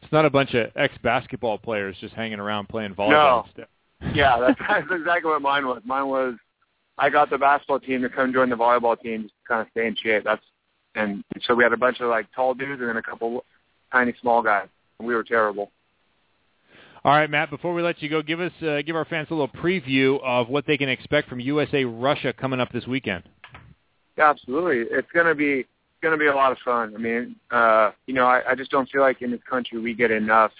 It's 0.00 0.12
not 0.12 0.24
a 0.24 0.30
bunch 0.30 0.54
of 0.54 0.70
ex 0.76 0.94
basketball 1.02 1.58
players 1.58 1.96
just 2.00 2.14
hanging 2.14 2.38
around 2.38 2.68
playing 2.68 2.94
volleyball. 2.94 3.44
No. 3.58 3.64
yeah, 4.14 4.38
that's, 4.40 4.58
that's 4.66 4.86
exactly 4.90 5.30
what 5.30 5.42
mine 5.42 5.66
was. 5.66 5.82
Mine 5.84 6.06
was 6.06 6.34
I 6.96 7.10
got 7.10 7.30
the 7.30 7.38
basketball 7.38 7.80
team 7.80 8.02
to 8.02 8.08
come 8.08 8.32
join 8.32 8.48
the 8.48 8.56
volleyball 8.56 8.98
team 8.98 9.22
just 9.22 9.34
to 9.34 9.48
kind 9.48 9.60
of 9.62 9.68
stay 9.72 9.86
in 9.86 9.96
shape. 9.96 10.24
That's 10.24 10.42
and 10.94 11.22
so 11.42 11.54
we 11.54 11.64
had 11.64 11.72
a 11.72 11.76
bunch 11.76 12.00
of 12.00 12.08
like 12.08 12.26
tall 12.34 12.54
dudes 12.54 12.80
and 12.80 12.88
then 12.88 12.96
a 12.96 13.02
couple 13.02 13.44
tiny 13.92 14.14
small 14.20 14.42
guys. 14.42 14.68
And 14.98 15.06
we 15.06 15.14
were 15.14 15.24
terrible. 15.24 15.70
All 17.08 17.14
right, 17.14 17.30
Matt. 17.30 17.48
Before 17.48 17.72
we 17.72 17.80
let 17.80 18.02
you 18.02 18.10
go, 18.10 18.20
give 18.20 18.38
us 18.38 18.52
uh, 18.60 18.82
give 18.82 18.94
our 18.94 19.06
fans 19.06 19.28
a 19.30 19.32
little 19.32 19.48
preview 19.48 20.22
of 20.22 20.50
what 20.50 20.66
they 20.66 20.76
can 20.76 20.90
expect 20.90 21.26
from 21.26 21.40
USA 21.40 21.82
Russia 21.82 22.34
coming 22.34 22.60
up 22.60 22.70
this 22.70 22.86
weekend. 22.86 23.22
Absolutely. 24.18 24.94
It's 24.94 25.08
gonna 25.14 25.34
be 25.34 25.60
it's 25.60 26.02
gonna 26.02 26.18
be 26.18 26.26
a 26.26 26.34
lot 26.34 26.52
of 26.52 26.58
fun. 26.62 26.92
I 26.94 26.98
mean, 26.98 27.36
uh, 27.50 27.92
you 28.06 28.12
know, 28.12 28.26
I, 28.26 28.50
I 28.50 28.54
just 28.54 28.70
don't 28.70 28.86
feel 28.90 29.00
like 29.00 29.22
in 29.22 29.30
this 29.30 29.40
country 29.48 29.80
we 29.80 29.94
get 29.94 30.10
enough, 30.10 30.52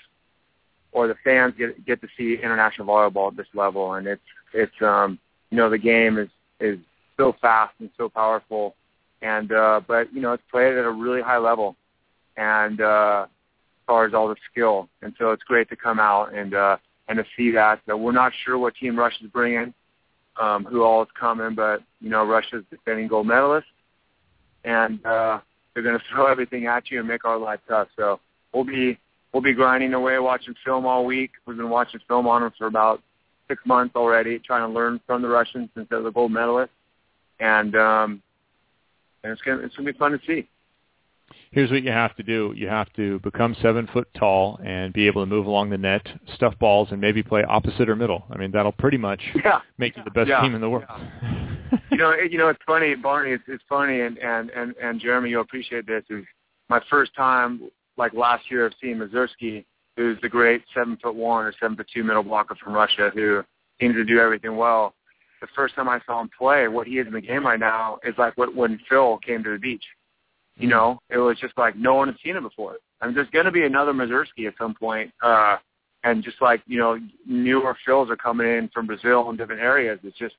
or 0.92 1.06
the 1.06 1.16
fans 1.22 1.52
get 1.58 1.84
get 1.84 2.00
to 2.00 2.08
see 2.16 2.38
international 2.42 2.88
volleyball 2.88 3.30
at 3.30 3.36
this 3.36 3.46
level, 3.52 3.92
and 3.92 4.06
it's 4.06 4.22
it's 4.54 4.72
um 4.80 5.18
you 5.50 5.58
know 5.58 5.68
the 5.68 5.76
game 5.76 6.16
is 6.16 6.30
is 6.60 6.78
so 7.18 7.36
fast 7.42 7.74
and 7.78 7.90
so 7.98 8.08
powerful, 8.08 8.74
and 9.20 9.52
uh, 9.52 9.82
but 9.86 10.10
you 10.14 10.22
know 10.22 10.32
it's 10.32 10.42
played 10.50 10.78
at 10.78 10.86
a 10.86 10.90
really 10.90 11.20
high 11.20 11.36
level, 11.36 11.76
and 12.38 12.80
uh, 12.80 13.26
far 13.88 14.04
as 14.04 14.14
all 14.14 14.28
the 14.28 14.36
skill. 14.52 14.88
And 15.02 15.12
so 15.18 15.32
it's 15.32 15.42
great 15.42 15.68
to 15.70 15.76
come 15.76 15.98
out 15.98 16.32
and 16.32 16.54
uh, 16.54 16.76
and 17.08 17.18
to 17.18 17.24
see 17.36 17.50
that. 17.52 17.80
So 17.86 17.96
we're 17.96 18.12
not 18.12 18.32
sure 18.44 18.56
what 18.56 18.76
team 18.76 18.96
Russia's 18.96 19.26
bringing, 19.32 19.74
um, 20.40 20.64
who 20.64 20.84
all 20.84 21.02
is 21.02 21.08
coming, 21.18 21.56
but 21.56 21.82
you 22.00 22.10
know 22.10 22.24
Russia's 22.24 22.64
defending 22.70 23.08
gold 23.08 23.26
medalist, 23.26 23.66
and 24.62 25.04
uh, 25.04 25.40
they're 25.74 25.82
going 25.82 25.98
to 25.98 26.04
throw 26.12 26.26
everything 26.26 26.66
at 26.66 26.90
you 26.90 27.00
and 27.00 27.08
make 27.08 27.24
our 27.24 27.38
life 27.38 27.60
tough. 27.66 27.88
So 27.96 28.20
we'll 28.54 28.64
be 28.64 28.98
we'll 29.32 29.42
be 29.42 29.54
grinding 29.54 29.94
away, 29.94 30.18
watching 30.20 30.54
film 30.64 30.86
all 30.86 31.04
week. 31.04 31.32
We've 31.46 31.56
been 31.56 31.70
watching 31.70 32.00
film 32.06 32.28
on 32.28 32.42
them 32.42 32.52
for 32.56 32.68
about 32.68 33.02
six 33.48 33.62
months 33.64 33.96
already, 33.96 34.38
trying 34.38 34.68
to 34.68 34.72
learn 34.72 35.00
from 35.06 35.22
the 35.22 35.28
Russians 35.28 35.70
since 35.74 35.88
they're 35.90 36.02
the 36.02 36.12
gold 36.12 36.30
medalist, 36.30 36.72
and 37.40 37.74
um, 37.74 38.22
and 39.24 39.32
it's 39.32 39.42
gonna 39.42 39.62
it's 39.62 39.74
gonna 39.74 39.90
be 39.90 39.98
fun 39.98 40.12
to 40.12 40.20
see 40.26 40.46
here's 41.50 41.70
what 41.70 41.82
you 41.82 41.90
have 41.90 42.14
to 42.16 42.22
do. 42.22 42.52
You 42.56 42.68
have 42.68 42.92
to 42.94 43.18
become 43.20 43.56
seven 43.62 43.88
foot 43.92 44.08
tall 44.18 44.58
and 44.64 44.92
be 44.92 45.06
able 45.06 45.22
to 45.22 45.26
move 45.26 45.46
along 45.46 45.70
the 45.70 45.78
net, 45.78 46.06
stuff 46.34 46.58
balls, 46.58 46.88
and 46.90 47.00
maybe 47.00 47.22
play 47.22 47.42
opposite 47.44 47.88
or 47.88 47.96
middle. 47.96 48.24
I 48.30 48.36
mean, 48.36 48.50
that'll 48.50 48.72
pretty 48.72 48.98
much 48.98 49.20
yeah. 49.44 49.60
make 49.78 49.96
you 49.96 50.04
the 50.04 50.10
best 50.10 50.28
yeah. 50.28 50.40
team 50.40 50.54
in 50.54 50.60
the 50.60 50.68
world. 50.68 50.84
Yeah. 50.88 51.78
you 51.90 51.96
know, 51.98 52.10
it, 52.10 52.32
you 52.32 52.38
know, 52.38 52.48
it's 52.48 52.60
funny, 52.66 52.94
Barney. 52.94 53.32
It's, 53.32 53.44
it's 53.48 53.64
funny, 53.68 54.00
and 54.00 54.18
and 54.18 54.50
and 54.50 54.74
and 54.82 55.00
Jeremy, 55.00 55.30
you'll 55.30 55.42
appreciate 55.42 55.86
this. 55.86 56.04
Is 56.10 56.24
my 56.68 56.80
first 56.90 57.14
time, 57.14 57.70
like 57.96 58.14
last 58.14 58.50
year, 58.50 58.66
of 58.66 58.74
seeing 58.80 58.98
Muserskiy, 58.98 59.64
who's 59.96 60.18
the 60.22 60.28
great 60.28 60.62
seven 60.74 60.98
foot 61.02 61.14
one 61.14 61.44
or 61.44 61.54
seven 61.60 61.76
foot 61.76 61.86
two 61.92 62.04
middle 62.04 62.22
blocker 62.22 62.56
from 62.62 62.72
Russia, 62.72 63.10
who 63.14 63.42
seems 63.80 63.94
to 63.94 64.04
do 64.04 64.18
everything 64.18 64.56
well. 64.56 64.94
The 65.40 65.46
first 65.54 65.76
time 65.76 65.88
I 65.88 66.00
saw 66.04 66.20
him 66.20 66.30
play, 66.36 66.66
what 66.66 66.88
he 66.88 66.98
is 66.98 67.06
in 67.06 67.12
the 67.12 67.20
game 67.20 67.46
right 67.46 67.60
now 67.60 68.00
is 68.04 68.14
like 68.18 68.36
what 68.36 68.54
when 68.56 68.80
Phil 68.88 69.18
came 69.18 69.44
to 69.44 69.52
the 69.52 69.58
beach 69.58 69.84
you 70.58 70.68
know, 70.68 71.00
it 71.08 71.18
was 71.18 71.38
just 71.38 71.56
like 71.56 71.76
no 71.76 71.94
one 71.94 72.08
had 72.08 72.16
seen 72.24 72.36
it 72.36 72.42
before. 72.42 72.76
I 73.00 73.06
mean, 73.06 73.14
there's 73.14 73.30
going 73.30 73.44
to 73.44 73.52
be 73.52 73.64
another 73.64 73.92
Muserskiy 73.92 74.46
at 74.46 74.54
some 74.58 74.74
point, 74.74 75.12
uh, 75.22 75.56
and 76.04 76.22
just 76.22 76.40
like 76.40 76.62
you 76.66 76.78
know, 76.78 76.98
newer 77.26 77.76
fills 77.86 78.10
are 78.10 78.16
coming 78.16 78.46
in 78.46 78.68
from 78.68 78.86
Brazil 78.86 79.28
and 79.28 79.38
different 79.38 79.62
areas. 79.62 79.98
It's 80.02 80.18
just 80.18 80.34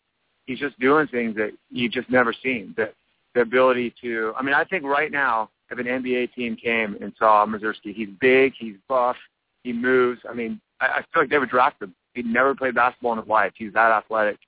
he's 0.46 0.60
just 0.60 0.80
doing 0.80 1.08
things 1.08 1.36
that 1.36 1.52
you 1.70 1.90
just 1.90 2.10
never 2.10 2.34
seen. 2.44 2.74
The 2.76 2.92
the 3.36 3.42
ability 3.42 3.94
to, 4.02 4.34
I 4.38 4.42
mean, 4.42 4.56
I 4.56 4.64
think 4.64 4.84
right 4.84 5.12
now, 5.12 5.50
if 5.70 5.78
an 5.78 5.86
NBA 5.86 6.34
team 6.34 6.56
came 6.56 6.98
and 7.00 7.14
saw 7.20 7.46
Muserskiy, 7.46 7.94
he's 7.94 8.10
big, 8.20 8.54
he's 8.58 8.76
buff, 8.88 9.16
he 9.64 9.72
moves. 9.72 10.20
I 10.28 10.34
mean, 10.34 10.60
I, 10.82 10.86
I 10.86 10.98
feel 11.14 11.24
like 11.24 11.30
they 11.30 11.38
would 11.38 11.50
draft 11.50 11.82
him. 11.82 11.94
He'd 12.16 12.26
never 12.26 12.56
played 12.56 12.76
basketball 12.76 13.14
in 13.14 13.20
his 13.20 13.28
life. 13.28 13.54
He's 13.56 13.74
that 13.74 13.92
athletic. 13.92 14.40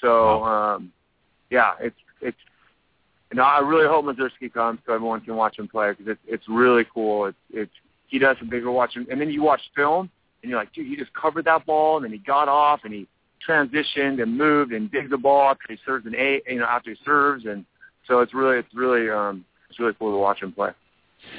So, 0.00 0.42
um, 0.44 0.92
yeah, 1.50 1.72
it's 1.80 1.96
it's 2.20 2.36
know, 3.34 3.42
I 3.42 3.60
really 3.60 3.86
hope 3.86 4.04
Muserskiy 4.04 4.52
comes 4.52 4.80
so 4.86 4.92
everyone 4.92 5.20
can 5.20 5.36
watch 5.36 5.58
him 5.58 5.68
play 5.68 5.90
because 5.90 6.06
it's 6.08 6.20
it's 6.26 6.44
really 6.48 6.84
cool. 6.92 7.26
It's 7.26 7.38
it's 7.50 7.72
he 8.06 8.18
does 8.18 8.36
some 8.38 8.48
bigger 8.48 8.70
watching, 8.70 9.06
and 9.10 9.20
then 9.20 9.30
you 9.30 9.42
watch 9.42 9.60
film 9.74 10.10
and 10.42 10.50
you're 10.50 10.58
like, 10.58 10.72
dude, 10.72 10.86
he 10.86 10.96
just 10.96 11.12
covered 11.14 11.46
that 11.46 11.64
ball 11.64 11.96
and 11.96 12.04
then 12.04 12.12
he 12.12 12.18
got 12.18 12.48
off 12.48 12.80
and 12.84 12.92
he 12.92 13.06
transitioned 13.46 14.22
and 14.22 14.36
moved 14.36 14.72
and 14.72 14.90
digged 14.90 15.10
the 15.10 15.18
ball 15.18 15.50
after 15.50 15.64
he 15.68 15.78
serves 15.84 16.06
an 16.06 16.14
eight, 16.14 16.42
you 16.46 16.58
know, 16.58 16.66
after 16.66 16.90
he 16.90 16.96
serves, 17.04 17.44
and 17.46 17.64
so 18.06 18.20
it's 18.20 18.34
really 18.34 18.58
it's 18.58 18.74
really 18.74 19.10
um 19.10 19.44
it's 19.68 19.78
really 19.78 19.94
cool 19.98 20.12
to 20.12 20.18
watch 20.18 20.40
him 20.42 20.52
play. 20.52 20.70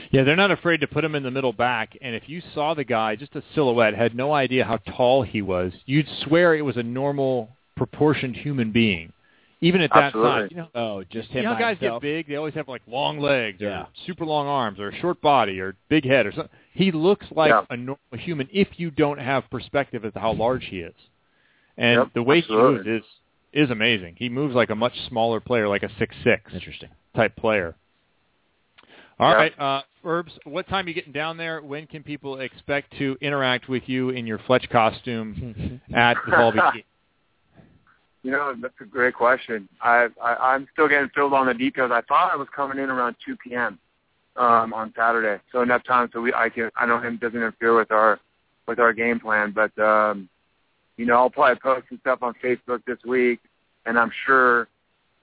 Yeah, 0.09 0.23
they're 0.23 0.35
not 0.35 0.49
afraid 0.49 0.81
to 0.81 0.87
put 0.87 1.03
him 1.03 1.13
in 1.13 1.21
the 1.21 1.29
middle 1.29 1.53
back. 1.53 1.95
And 2.01 2.15
if 2.15 2.27
you 2.27 2.41
saw 2.55 2.73
the 2.73 2.83
guy, 2.83 3.15
just 3.15 3.35
a 3.35 3.43
silhouette, 3.53 3.93
had 3.93 4.15
no 4.15 4.33
idea 4.33 4.65
how 4.65 4.77
tall 4.77 5.21
he 5.21 5.43
was, 5.43 5.73
you'd 5.85 6.07
swear 6.23 6.55
it 6.55 6.63
was 6.63 6.75
a 6.75 6.81
normal, 6.81 7.49
proportioned 7.77 8.35
human 8.35 8.71
being 8.71 9.13
even 9.65 9.81
at 9.81 9.89
that 9.95 10.03
Absolutely. 10.15 10.31
size. 10.41 10.47
You 10.51 10.57
know, 10.57 10.67
Oh, 10.75 11.03
just 11.09 11.29
him 11.29 11.37
you 11.37 11.43
know 11.43 11.49
by 11.49 11.55
how 11.55 11.59
guys 11.61 11.77
himself. 11.79 12.01
get 12.03 12.07
big? 12.07 12.27
They 12.27 12.35
always 12.35 12.53
have 12.53 12.67
like 12.67 12.83
long 12.87 13.19
legs 13.19 13.57
Yeah. 13.59 13.81
or 13.81 13.87
super 14.05 14.23
long 14.25 14.45
arms 14.47 14.79
or 14.79 14.89
a 14.89 14.95
short 14.99 15.19
body 15.21 15.59
or 15.59 15.75
big 15.89 16.05
head 16.05 16.27
or 16.27 16.31
something. 16.31 16.55
He 16.73 16.91
looks 16.91 17.25
like 17.31 17.49
Yeah. 17.49 17.65
a 17.71 17.75
normal 17.77 17.97
human 18.13 18.47
if 18.53 18.79
you 18.79 18.91
don't 18.91 19.17
have 19.17 19.49
perspective 19.49 20.05
as 20.05 20.13
to 20.13 20.19
how 20.19 20.33
large 20.33 20.65
he 20.65 20.81
is. 20.81 20.93
And 21.77 21.99
Yep, 22.01 22.13
the 22.13 22.21
way 22.23 22.37
absolutely. 22.39 22.83
he 22.83 22.89
moves 22.89 23.03
is 23.05 23.11
is 23.53 23.71
amazing. 23.71 24.15
He 24.17 24.27
moves 24.29 24.53
like 24.53 24.69
a 24.69 24.75
much 24.75 24.99
smaller 25.07 25.39
player, 25.39 25.67
like 25.67 25.81
a 25.83 25.89
six 25.97 26.15
six 26.23 26.53
Interesting. 26.53 26.89
type 27.15 27.35
player. 27.37 27.73
All 29.17 29.31
Yeah. 29.31 29.35
right, 29.37 29.59
uh, 29.59 29.81
Herbs, 30.03 30.37
what 30.43 30.67
time 30.67 30.85
are 30.85 30.89
you 30.89 30.93
getting 30.93 31.13
down 31.13 31.37
there? 31.37 31.61
When 31.61 31.87
can 31.87 32.03
people 32.03 32.39
expect 32.41 32.91
to 32.97 33.17
interact 33.21 33.69
with 33.69 33.87
you 33.87 34.09
in 34.09 34.27
your 34.27 34.37
Fletch 34.39 34.69
costume 34.69 35.79
at 35.93 36.17
the 36.25 36.31
Volby 36.33 36.73
Key? 36.73 36.83
You 38.25 38.31
know, 38.31 38.55
that's 38.59 38.73
a 38.81 38.85
great 38.85 39.13
question. 39.13 39.69
I, 39.83 40.07
I 40.19 40.33
I'm 40.53 40.67
still 40.73 40.87
getting 40.87 41.09
filled 41.13 41.33
on 41.33 41.45
the 41.45 41.53
details. 41.53 41.91
I 41.93 42.01
thought 42.01 42.33
I 42.33 42.35
was 42.35 42.47
coming 42.55 42.79
in 42.79 42.89
around 42.89 43.17
2 43.23 43.37
p.m. 43.37 43.77
um 44.35 44.73
on 44.73 44.91
Saturday, 44.97 45.39
so 45.51 45.61
enough 45.61 45.83
time 45.83 46.09
so 46.11 46.21
we 46.21 46.33
I 46.33 46.49
can 46.49 46.71
I 46.75 46.87
know 46.87 46.99
him 46.99 47.17
doesn't 47.21 47.37
interfere 47.37 47.77
with 47.77 47.91
our 47.91 48.19
with 48.67 48.79
our 48.79 48.93
game 48.93 49.19
plan. 49.19 49.53
But 49.53 49.77
um, 49.77 50.27
you 50.97 51.05
know, 51.05 51.17
I'll 51.17 51.29
probably 51.29 51.59
post 51.59 51.85
some 51.87 51.99
stuff 51.99 52.23
on 52.23 52.33
Facebook 52.43 52.83
this 52.87 52.97
week, 53.05 53.41
and 53.85 53.95
I'm 53.95 54.11
sure 54.25 54.69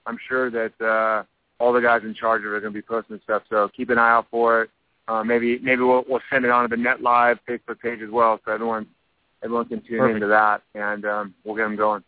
I'm 0.05 0.17
sure 0.29 0.49
that 0.51 0.79
uh, 0.79 1.23
all 1.61 1.73
the 1.73 1.81
guys 1.81 2.03
in 2.05 2.13
charge 2.13 2.43
of 2.43 2.53
it 2.53 2.55
are 2.55 2.61
going 2.61 2.71
to 2.71 2.77
be 2.77 2.81
posting 2.81 3.19
stuff. 3.25 3.43
So 3.49 3.69
keep 3.75 3.89
an 3.89 3.97
eye 3.97 4.11
out 4.11 4.27
for 4.31 4.61
it. 4.61 4.69
Uh, 5.09 5.25
maybe 5.25 5.59
maybe 5.59 5.81
we'll 5.81 6.05
we'll 6.07 6.21
send 6.29 6.45
it 6.45 6.51
on 6.51 6.69
to 6.69 6.73
the 6.73 6.81
Net 6.81 7.01
Live 7.01 7.37
Facebook 7.49 7.81
page 7.81 7.99
as 8.01 8.09
well, 8.09 8.39
so 8.45 8.53
everyone 8.53 8.87
everyone 9.43 9.65
can 9.65 9.81
tune 9.81 9.97
Perfect. 9.97 10.15
into 10.15 10.27
that, 10.27 10.61
and 10.73 11.03
um, 11.03 11.33
we'll 11.43 11.57
get 11.57 11.63
them 11.63 11.75
going. 11.75 12.01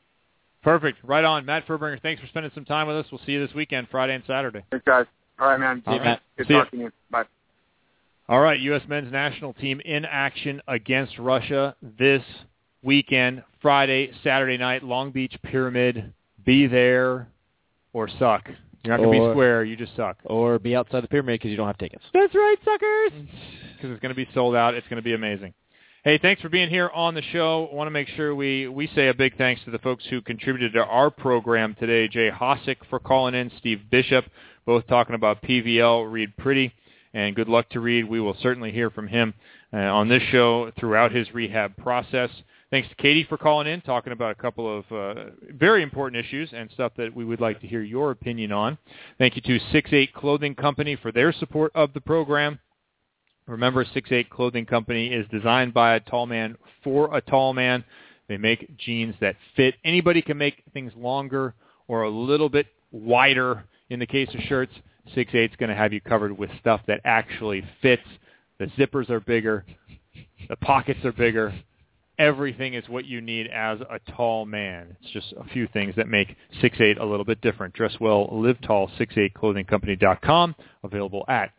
Perfect. 0.65 0.97
Right 1.03 1.23
on. 1.23 1.45
Matt 1.45 1.67
Fuerbringer, 1.67 2.01
thanks 2.01 2.19
for 2.19 2.27
spending 2.27 2.51
some 2.55 2.65
time 2.65 2.87
with 2.87 2.97
us. 2.97 3.05
We'll 3.11 3.21
see 3.23 3.33
you 3.33 3.45
this 3.45 3.55
weekend, 3.55 3.87
Friday 3.91 4.15
and 4.15 4.23
Saturday. 4.25 4.63
Thanks, 4.71 4.83
guys. 4.83 5.05
All 5.39 5.47
right, 5.47 5.59
man. 5.59 5.83
See 5.85 5.93
you, 5.93 5.99
Matt. 5.99 6.21
Good 6.37 6.47
See 6.47 6.53
ya. 6.53 6.63
talking 6.63 6.79
to 6.79 6.85
you. 6.85 6.91
Bye. 7.11 7.25
All 8.27 8.41
right, 8.41 8.59
U.S. 8.59 8.81
men's 8.87 9.11
national 9.11 9.53
team 9.53 9.79
in 9.85 10.05
action 10.05 10.59
against 10.67 11.19
Russia 11.19 11.75
this 11.99 12.23
weekend, 12.81 13.43
Friday, 13.61 14.11
Saturday 14.23 14.57
night, 14.57 14.81
Long 14.81 15.11
Beach 15.11 15.35
Pyramid. 15.43 16.11
Be 16.43 16.65
there 16.65 17.27
or 17.93 18.09
suck. 18.17 18.49
You're 18.83 18.97
not 18.97 19.03
going 19.03 19.19
to 19.19 19.25
be 19.27 19.31
square. 19.33 19.63
You 19.63 19.75
just 19.75 19.95
suck. 19.95 20.17
Or 20.25 20.57
be 20.57 20.75
outside 20.75 21.03
the 21.03 21.07
pyramid 21.07 21.39
because 21.39 21.51
you 21.51 21.57
don't 21.57 21.67
have 21.67 21.77
tickets. 21.77 22.03
That's 22.11 22.33
right, 22.33 22.57
suckers. 22.65 23.11
Because 23.75 23.91
it's 23.91 24.01
going 24.01 24.09
to 24.09 24.15
be 24.15 24.27
sold 24.33 24.55
out. 24.55 24.73
It's 24.73 24.87
going 24.87 24.97
to 24.97 25.03
be 25.03 25.13
amazing. 25.13 25.53
Hey, 26.05 26.19
thanks 26.19 26.39
for 26.39 26.49
being 26.49 26.69
here 26.69 26.91
on 26.93 27.15
the 27.15 27.23
show. 27.33 27.67
I 27.71 27.73
want 27.73 27.87
to 27.87 27.91
make 27.91 28.07
sure 28.09 28.35
we, 28.35 28.67
we 28.67 28.85
say 28.93 29.07
a 29.07 29.13
big 29.15 29.39
thanks 29.39 29.63
to 29.63 29.71
the 29.71 29.79
folks 29.79 30.05
who 30.07 30.21
contributed 30.21 30.73
to 30.73 30.85
our 30.85 31.09
program 31.09 31.75
today. 31.79 32.07
Jay 32.07 32.29
Hosack 32.29 32.75
for 32.91 32.99
calling 32.99 33.33
in, 33.33 33.51
Steve 33.57 33.81
Bishop, 33.89 34.23
both 34.67 34.85
talking 34.85 35.15
about 35.15 35.41
PVL, 35.41 36.11
Reid 36.11 36.37
Priddy, 36.37 36.71
and 37.15 37.35
good 37.35 37.49
luck 37.49 37.69
to 37.69 37.79
Reid. 37.79 38.07
We 38.07 38.21
will 38.21 38.37
certainly 38.39 38.71
hear 38.71 38.91
from 38.91 39.07
him 39.07 39.33
uh, 39.73 39.77
on 39.77 40.07
this 40.07 40.21
show 40.31 40.71
throughout 40.79 41.11
his 41.11 41.33
rehab 41.33 41.75
process. 41.77 42.29
Thanks 42.69 42.87
to 42.89 42.95
Katie 42.97 43.25
for 43.27 43.39
calling 43.39 43.65
in, 43.65 43.81
talking 43.81 44.13
about 44.13 44.29
a 44.29 44.35
couple 44.35 44.77
of 44.77 44.91
uh, 44.91 45.31
very 45.53 45.81
important 45.81 46.23
issues 46.23 46.51
and 46.53 46.69
stuff 46.69 46.91
that 46.97 47.15
we 47.15 47.25
would 47.25 47.41
like 47.41 47.59
to 47.61 47.67
hear 47.67 47.81
your 47.81 48.11
opinion 48.11 48.51
on. 48.51 48.77
Thank 49.17 49.37
you 49.37 49.41
to 49.41 49.59
6-8 49.73 50.13
Clothing 50.13 50.53
Company 50.53 50.97
for 50.97 51.11
their 51.11 51.33
support 51.33 51.71
of 51.73 51.93
the 51.93 52.01
program. 52.01 52.59
Remember, 53.47 53.85
6-8 53.85 54.29
Clothing 54.29 54.65
Company 54.65 55.07
is 55.07 55.25
designed 55.31 55.73
by 55.73 55.95
a 55.95 55.99
tall 55.99 56.25
man 56.25 56.57
for 56.83 57.15
a 57.15 57.21
tall 57.21 57.53
man. 57.53 57.83
They 58.27 58.37
make 58.37 58.75
jeans 58.77 59.13
that 59.21 59.35
fit. 59.55 59.75
Anybody 59.83 60.21
can 60.21 60.37
make 60.37 60.63
things 60.73 60.91
longer 60.97 61.53
or 61.87 62.03
a 62.03 62.09
little 62.09 62.49
bit 62.49 62.67
wider. 62.91 63.63
In 63.89 63.99
the 63.99 64.07
case 64.07 64.29
of 64.33 64.39
shirts, 64.41 64.73
6-8 65.15 65.51
is 65.51 65.55
going 65.57 65.69
to 65.69 65.75
have 65.75 65.93
you 65.93 66.01
covered 66.01 66.35
with 66.35 66.49
stuff 66.59 66.81
that 66.87 67.01
actually 67.05 67.63
fits. 67.81 68.01
The 68.57 68.65
zippers 68.77 69.11
are 69.11 69.19
bigger. 69.19 69.63
The 70.49 70.55
pockets 70.55 71.05
are 71.05 71.11
bigger. 71.11 71.53
Everything 72.17 72.73
is 72.73 72.87
what 72.87 73.05
you 73.05 73.21
need 73.21 73.47
as 73.47 73.79
a 73.81 73.99
tall 74.13 74.45
man. 74.45 74.95
It's 75.01 75.11
just 75.11 75.33
a 75.33 75.43
few 75.49 75.67
things 75.67 75.93
that 75.97 76.07
make 76.07 76.35
6'8 76.63 76.99
a 76.99 77.05
little 77.05 77.25
bit 77.25 77.41
different. 77.41 77.75
Dress 77.75 77.93
well, 77.99 78.27
live 78.31 78.59
tall, 78.61 78.89
68clothingcompany.com. 78.97 80.55
Available 80.83 81.25
at 81.27 81.51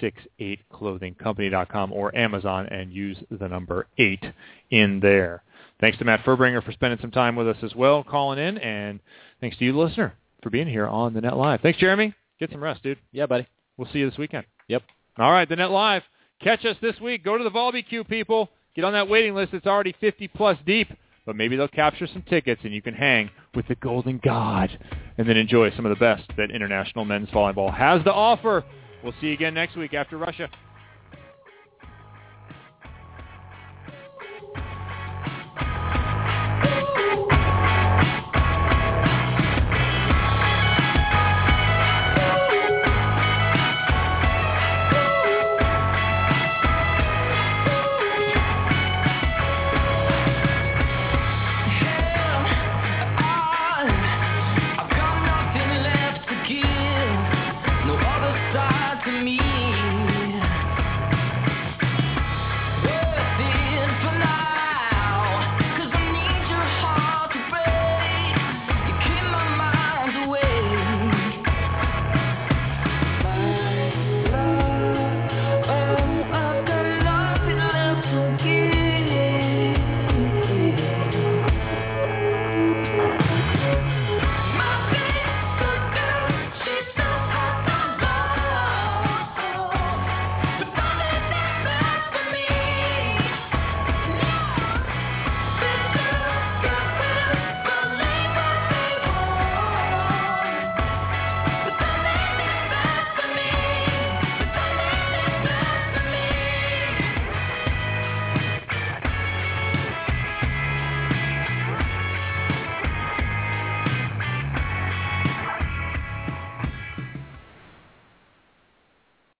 68clothingcompany.com 0.00 1.92
or 1.92 2.14
Amazon 2.16 2.66
and 2.66 2.92
use 2.92 3.18
the 3.30 3.48
number 3.48 3.86
8 3.98 4.24
in 4.70 5.00
there. 5.00 5.42
Thanks 5.80 5.98
to 5.98 6.04
Matt 6.04 6.24
Fuerbringer 6.24 6.62
for 6.62 6.72
spending 6.72 7.00
some 7.00 7.10
time 7.10 7.34
with 7.34 7.48
us 7.48 7.56
as 7.62 7.74
well, 7.74 8.04
calling 8.04 8.38
in, 8.38 8.58
and 8.58 9.00
thanks 9.40 9.56
to 9.58 9.64
you, 9.64 9.76
listener, 9.76 10.14
for 10.42 10.50
being 10.50 10.68
here 10.68 10.86
on 10.86 11.12
the 11.12 11.20
Net 11.20 11.36
Live. 11.36 11.60
Thanks, 11.60 11.78
Jeremy. 11.78 12.14
Get 12.38 12.50
some 12.50 12.62
rest, 12.62 12.82
dude. 12.82 12.98
Yeah, 13.10 13.26
buddy. 13.26 13.46
We'll 13.76 13.88
see 13.92 13.98
you 13.98 14.08
this 14.08 14.18
weekend. 14.18 14.46
Yep. 14.68 14.82
All 15.18 15.32
right, 15.32 15.48
the 15.48 15.56
Net 15.56 15.70
Live. 15.70 16.02
Catch 16.42 16.64
us 16.64 16.76
this 16.80 17.00
week. 17.00 17.24
Go 17.24 17.36
to 17.36 17.44
the 17.44 17.50
Volby 17.50 17.84
people. 18.08 18.48
Get 18.74 18.84
on 18.84 18.92
that 18.94 19.08
waiting 19.08 19.34
list. 19.34 19.52
It's 19.52 19.66
already 19.66 19.94
50 20.00 20.28
plus 20.28 20.56
deep, 20.66 20.88
but 21.26 21.36
maybe 21.36 21.56
they'll 21.56 21.68
capture 21.68 22.06
some 22.06 22.22
tickets 22.22 22.62
and 22.64 22.72
you 22.72 22.82
can 22.82 22.94
hang 22.94 23.30
with 23.54 23.68
the 23.68 23.74
Golden 23.76 24.20
God 24.24 24.76
and 25.18 25.28
then 25.28 25.36
enjoy 25.36 25.70
some 25.76 25.84
of 25.84 25.90
the 25.90 25.96
best 25.96 26.24
that 26.36 26.50
international 26.50 27.04
men's 27.04 27.28
volleyball 27.28 27.72
has 27.72 28.02
to 28.04 28.12
offer. 28.12 28.64
We'll 29.02 29.14
see 29.20 29.28
you 29.28 29.32
again 29.32 29.54
next 29.54 29.76
week 29.76 29.94
after 29.94 30.16
Russia. 30.16 30.48